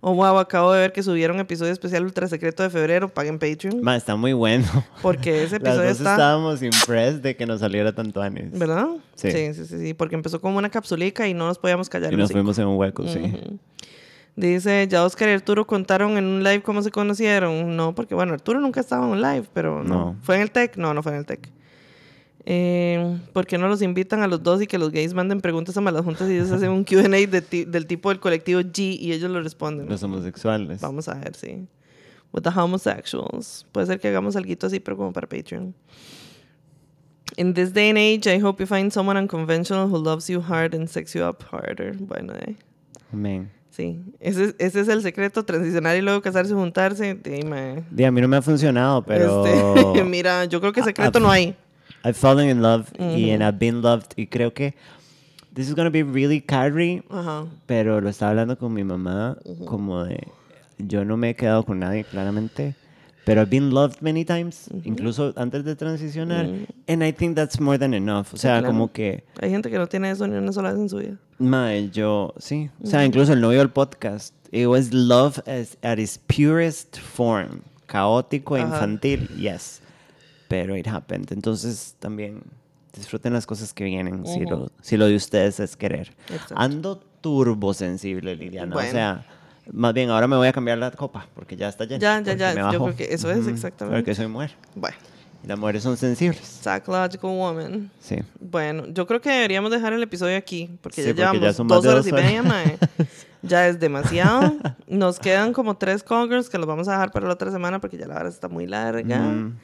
Oh, 0.00 0.14
wow, 0.14 0.38
acabo 0.38 0.72
de 0.72 0.80
ver 0.80 0.92
que 0.92 1.02
subieron 1.02 1.40
episodio 1.40 1.72
especial 1.72 2.04
ultra 2.04 2.28
secreto 2.28 2.62
de 2.62 2.70
febrero, 2.70 3.08
paguen 3.08 3.38
Patreon. 3.38 3.80
Ma, 3.82 3.96
está 3.96 4.14
muy 4.14 4.32
bueno. 4.34 4.66
Porque 5.02 5.42
ese 5.44 5.58
Las 5.58 5.62
episodio 5.62 5.88
dos 5.88 5.98
está... 5.98 6.12
estábamos 6.12 6.62
impressed 6.62 7.20
de 7.22 7.34
que 7.36 7.46
nos 7.46 7.60
saliera 7.60 7.94
tanto 7.94 8.20
anis. 8.22 8.50
¿Verdad? 8.52 8.88
Sí. 9.14 9.30
sí, 9.30 9.54
sí, 9.54 9.64
sí, 9.64 9.78
sí, 9.78 9.94
porque 9.94 10.14
empezó 10.14 10.40
como 10.40 10.58
una 10.58 10.68
capsulica 10.70 11.26
y 11.26 11.34
no 11.34 11.46
nos 11.46 11.58
podíamos 11.58 11.88
callar. 11.88 12.12
Y 12.12 12.16
nos 12.16 12.28
cinco. 12.28 12.38
fuimos 12.38 12.58
en 12.58 12.66
un 12.66 12.76
hueco, 12.76 13.06
sí. 13.08 13.58
Dice, 14.36 14.86
ya 14.86 15.02
Oscar 15.02 15.30
y 15.30 15.32
Arturo 15.32 15.66
contaron 15.66 16.18
en 16.18 16.24
un 16.26 16.44
live 16.44 16.62
cómo 16.62 16.82
se 16.82 16.90
conocieron. 16.90 17.74
No, 17.74 17.94
porque 17.94 18.14
bueno, 18.14 18.34
Arturo 18.34 18.60
nunca 18.60 18.80
estaba 18.80 19.06
en 19.06 19.12
un 19.12 19.22
live, 19.22 19.46
pero 19.54 19.82
no. 19.82 19.94
No. 19.94 20.16
¿Fue 20.20 20.36
en 20.36 20.42
el 20.42 20.50
TEC? 20.50 20.76
No, 20.76 20.92
no 20.92 21.02
fue 21.02 21.12
en 21.12 21.18
el 21.18 21.24
TEC. 21.24 21.50
Eh, 22.48 23.18
¿Por 23.32 23.44
qué 23.46 23.58
no 23.58 23.66
los 23.66 23.82
invitan 23.82 24.22
a 24.22 24.28
los 24.28 24.40
dos 24.40 24.62
y 24.62 24.68
que 24.68 24.78
los 24.78 24.92
gays 24.92 25.12
manden 25.14 25.40
preguntas 25.40 25.76
a 25.76 25.80
malas 25.80 26.04
juntas 26.04 26.30
y 26.30 26.34
ellos 26.34 26.50
hacen 26.52 26.70
un 26.70 26.84
Q&A 26.84 27.08
de 27.08 27.42
ti- 27.42 27.64
del 27.64 27.86
tipo 27.88 28.08
del 28.10 28.20
colectivo 28.20 28.60
G 28.60 28.96
y 29.00 29.12
ellos 29.12 29.30
lo 29.32 29.42
responden? 29.42 29.88
Los 29.88 30.00
homosexuales. 30.04 30.80
Vamos 30.80 31.08
a 31.08 31.14
ver, 31.14 31.34
sí. 31.34 31.66
With 32.32 32.42
the 32.42 32.50
homosexuals. 32.50 33.66
Puede 33.72 33.86
ser 33.88 33.98
que 33.98 34.08
hagamos 34.08 34.36
algo 34.36 34.52
así, 34.62 34.78
pero 34.78 34.96
como 34.96 35.12
para 35.12 35.26
Patreon. 35.28 35.74
In 37.36 37.52
this 37.54 37.72
day 37.74 37.88
and 37.90 37.98
age, 37.98 38.26
I 38.32 38.38
hope 38.40 38.60
you 38.62 38.66
find 38.66 38.92
someone 38.92 39.18
unconventional 39.18 39.88
who 39.90 39.98
loves 39.98 40.28
you 40.28 40.40
hard 40.40 40.72
and 40.74 40.88
sex 40.88 41.14
you 41.14 41.24
up 41.24 41.42
harder. 41.50 41.96
Bueno, 41.98 42.32
eh. 42.34 42.54
Amén. 43.12 43.50
Sí. 43.70 44.00
Ese, 44.20 44.54
ese 44.58 44.80
es 44.80 44.88
el 44.88 45.02
secreto, 45.02 45.44
transicionar 45.44 45.96
y 45.96 46.00
luego 46.00 46.22
casarse, 46.22 46.54
juntarse. 46.54 47.14
Dime. 47.14 47.84
Di, 47.90 48.04
a 48.04 48.12
mí 48.12 48.20
no 48.20 48.28
me 48.28 48.36
ha 48.38 48.42
funcionado, 48.42 49.02
pero... 49.04 49.44
Este, 49.44 50.04
mira, 50.04 50.44
yo 50.46 50.60
creo 50.60 50.72
que 50.72 50.82
secreto 50.82 51.18
Ah, 51.18 51.20
no 51.20 51.30
hay. 51.30 51.54
I've 52.04 52.16
fallen 52.16 52.48
in 52.48 52.62
love 52.62 52.90
y 52.98 53.30
and 53.30 53.42
I've 53.42 53.58
been 53.58 53.82
loved 53.82 54.12
y 54.16 54.26
creo 54.26 54.52
que 54.54 54.74
this 55.54 55.68
is 55.68 55.74
gonna 55.74 55.90
be 55.90 56.02
really 56.02 56.40
Carrie, 56.40 57.02
Ajá. 57.10 57.46
pero 57.66 58.00
lo 58.00 58.08
estaba 58.08 58.30
hablando 58.30 58.56
con 58.58 58.72
mi 58.72 58.84
mamá 58.84 59.36
como 59.66 60.04
de 60.04 60.28
yo 60.78 61.04
no 61.04 61.16
me 61.16 61.30
he 61.30 61.34
quedado 61.34 61.64
con 61.64 61.78
nadie 61.80 62.04
claramente, 62.04 62.74
pero 63.24 63.40
I've 63.40 63.50
been 63.50 63.70
loved 63.70 64.02
many 64.02 64.24
times, 64.24 64.68
incluso 64.84 65.32
antes 65.36 65.64
de 65.64 65.74
transicionar, 65.74 66.46
and 66.86 67.02
I 67.02 67.12
think 67.12 67.34
that's 67.34 67.58
more 67.58 67.78
than 67.78 67.94
enough. 67.94 68.34
O 68.34 68.36
sea, 68.36 68.58
claro. 68.60 68.66
como 68.68 68.92
que 68.92 69.24
Hay 69.40 69.50
gente 69.50 69.70
que 69.70 69.78
no 69.78 69.86
tiene 69.88 70.10
eso 70.10 70.26
ni 70.28 70.36
una 70.36 70.52
sola 70.52 70.70
vez 70.72 70.80
en 70.80 70.88
su 70.90 70.98
vida. 70.98 71.16
mae, 71.38 71.90
yo 71.90 72.34
sí, 72.38 72.70
o 72.82 72.86
sea, 72.86 73.04
incluso 73.04 73.32
el 73.32 73.40
novio 73.40 73.58
del 73.60 73.70
podcast, 73.70 74.34
it 74.52 74.66
was 74.66 74.92
love 74.92 75.40
as, 75.46 75.76
at 75.82 75.98
its 75.98 76.18
purest 76.18 76.98
form, 76.98 77.62
caótico 77.86 78.58
infantil, 78.58 79.26
yes. 79.38 79.80
Pero 80.48 80.76
it 80.76 80.86
happened. 80.86 81.32
Entonces 81.32 81.96
también 81.98 82.42
disfruten 82.92 83.32
las 83.32 83.46
cosas 83.46 83.74
que 83.74 83.84
vienen 83.84 84.26
si, 84.26 84.40
lo, 84.40 84.70
si 84.80 84.96
lo 84.96 85.06
de 85.06 85.16
ustedes 85.16 85.60
es 85.60 85.76
querer. 85.76 86.14
Exacto. 86.30 86.54
Ando 86.56 86.96
turbo 87.20 87.74
sensible, 87.74 88.36
Liliana. 88.36 88.72
Bueno. 88.72 88.88
O 88.88 88.92
sea, 88.92 89.26
más 89.72 89.92
bien 89.92 90.10
ahora 90.10 90.26
me 90.28 90.36
voy 90.36 90.48
a 90.48 90.52
cambiar 90.52 90.78
la 90.78 90.90
copa 90.92 91.26
porque 91.34 91.56
ya 91.56 91.68
está 91.68 91.84
llena. 91.84 91.98
Ya, 91.98 92.20
ya, 92.20 92.34
ya, 92.34 92.54
me 92.64 92.72
yo 92.72 92.82
creo 92.82 92.96
que 92.96 93.12
eso 93.12 93.30
es 93.30 93.46
exactamente. 93.46 93.98
Porque 93.98 94.14
soy 94.14 94.28
mujer. 94.28 94.52
Bueno, 94.74 94.96
Y 95.42 95.46
las 95.48 95.58
mujeres 95.58 95.82
son 95.82 95.96
sensibles. 95.96 96.40
psychological 96.40 97.30
woman. 97.30 97.90
Sí. 98.00 98.16
Bueno, 98.40 98.86
yo 98.88 99.06
creo 99.06 99.20
que 99.20 99.30
deberíamos 99.30 99.70
dejar 99.70 99.92
el 99.92 100.02
episodio 100.02 100.36
aquí, 100.36 100.70
porque 100.80 101.02
Sí, 101.02 101.14
ya 101.14 101.30
porque 101.30 101.40
ya 101.40 101.52
llevamos 101.52 101.56
son 101.56 101.66
más 101.66 101.76
dos 101.82 101.86
horas 101.86 102.04
dos 102.04 102.08
y 102.08 102.12
media, 102.12 102.42
mae. 102.42 102.78
Ya 103.42 103.68
es 103.68 103.78
demasiado. 103.78 104.56
Nos 104.88 105.20
quedan 105.20 105.52
como 105.52 105.76
tres 105.76 106.02
covers 106.02 106.48
que 106.48 106.58
los 106.58 106.66
vamos 106.66 106.88
a 106.88 106.92
dejar 106.92 107.12
para 107.12 107.26
la 107.26 107.34
otra 107.34 107.52
semana 107.52 107.80
porque 107.80 107.96
ya 107.96 108.06
la 108.06 108.16
hora 108.16 108.28
está 108.28 108.48
muy 108.48 108.66
larga. 108.66 109.18
Mm. 109.18 109.56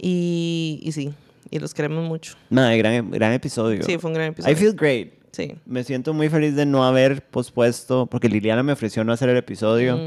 Y, 0.00 0.80
y 0.82 0.92
sí, 0.92 1.12
y 1.50 1.58
los 1.58 1.74
queremos 1.74 2.06
mucho. 2.06 2.34
Mae, 2.50 2.78
gran, 2.78 3.10
gran 3.10 3.32
episodio. 3.32 3.82
Sí, 3.82 3.98
fue 3.98 4.10
un 4.10 4.14
gran 4.14 4.28
I 4.28 4.30
episodio. 4.30 4.56
feel 4.56 4.74
great. 4.74 5.08
Sí. 5.32 5.54
Me 5.66 5.84
siento 5.84 6.14
muy 6.14 6.28
feliz 6.28 6.56
de 6.56 6.66
no 6.66 6.84
haber 6.84 7.22
pospuesto, 7.22 8.06
porque 8.06 8.28
Liliana 8.28 8.62
me 8.62 8.72
ofreció 8.72 9.04
no 9.04 9.12
hacer 9.12 9.28
el 9.28 9.36
episodio, 9.36 9.94
Ujú. 9.96 10.02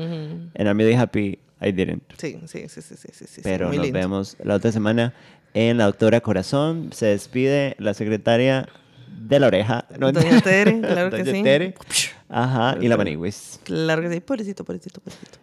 and 0.55 0.67
I'm 0.67 0.77
really 0.77 0.95
happy 0.95 1.39
I 1.61 1.71
didn't. 1.71 2.03
Sí, 2.17 2.37
sí, 2.47 2.65
sí, 2.67 2.81
sí, 2.81 2.95
sí, 2.97 3.07
sí, 3.13 3.25
sí, 3.27 3.41
Pero 3.43 3.67
muy 3.67 3.77
nos 3.77 3.85
lindo. 3.85 3.99
vemos 3.99 4.35
la 4.43 4.55
otra 4.55 4.71
semana 4.71 5.13
en 5.53 5.77
La 5.77 5.85
Doctora 5.85 6.21
Corazón. 6.21 6.89
Se 6.91 7.05
despide 7.07 7.75
la 7.79 7.93
secretaria 7.93 8.67
de 9.21 9.39
la 9.39 9.47
oreja. 9.47 9.85
No, 9.99 10.11
Doña 10.11 10.41
Tere, 10.41 10.79
claro 10.81 11.09
que 11.15 11.23
Doña 11.23 11.31
sí. 11.37 11.43
Tere. 11.43 11.75
Ajá, 12.27 12.77
y 12.81 12.87
la 12.87 12.97
Manigüis. 12.97 13.59
Claro 13.63 14.01
que 14.01 14.09
sí, 14.11 14.19
pobrecito, 14.21 14.63
pobrecito, 14.65 14.99
pobrecito. 15.01 15.37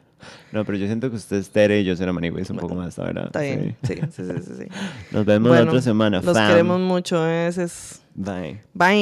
No, 0.53 0.65
pero 0.65 0.79
yo 0.79 0.87
siento 0.87 1.11
que 1.11 1.17
usted 1.17 1.37
es 1.37 1.51
Tere 1.51 1.81
y 1.81 1.85
yo 1.85 1.95
soy 1.97 2.07
la 2.07 2.13
Manigüis 2.13 2.49
un 2.51 2.57
poco 2.59 2.75
más, 2.75 2.97
verdad. 2.97 3.27
Está 3.27 3.41
bien, 3.41 3.77
Sí. 3.83 3.95
sí, 3.95 4.01
sí, 4.11 4.23
sí, 4.25 4.33
sí. 4.43 4.53
sí. 4.61 4.67
Nos 5.13 5.25
vemos 5.25 5.51
la 5.55 5.63
otra 5.63 5.81
semana. 5.83 6.21
Los 6.23 6.37
fam. 6.37 6.49
queremos 6.49 6.81
mucho, 6.81 7.27
ese 7.29 7.65
es... 7.65 8.03
Bye. 8.15 8.61
Bye. 8.75 8.99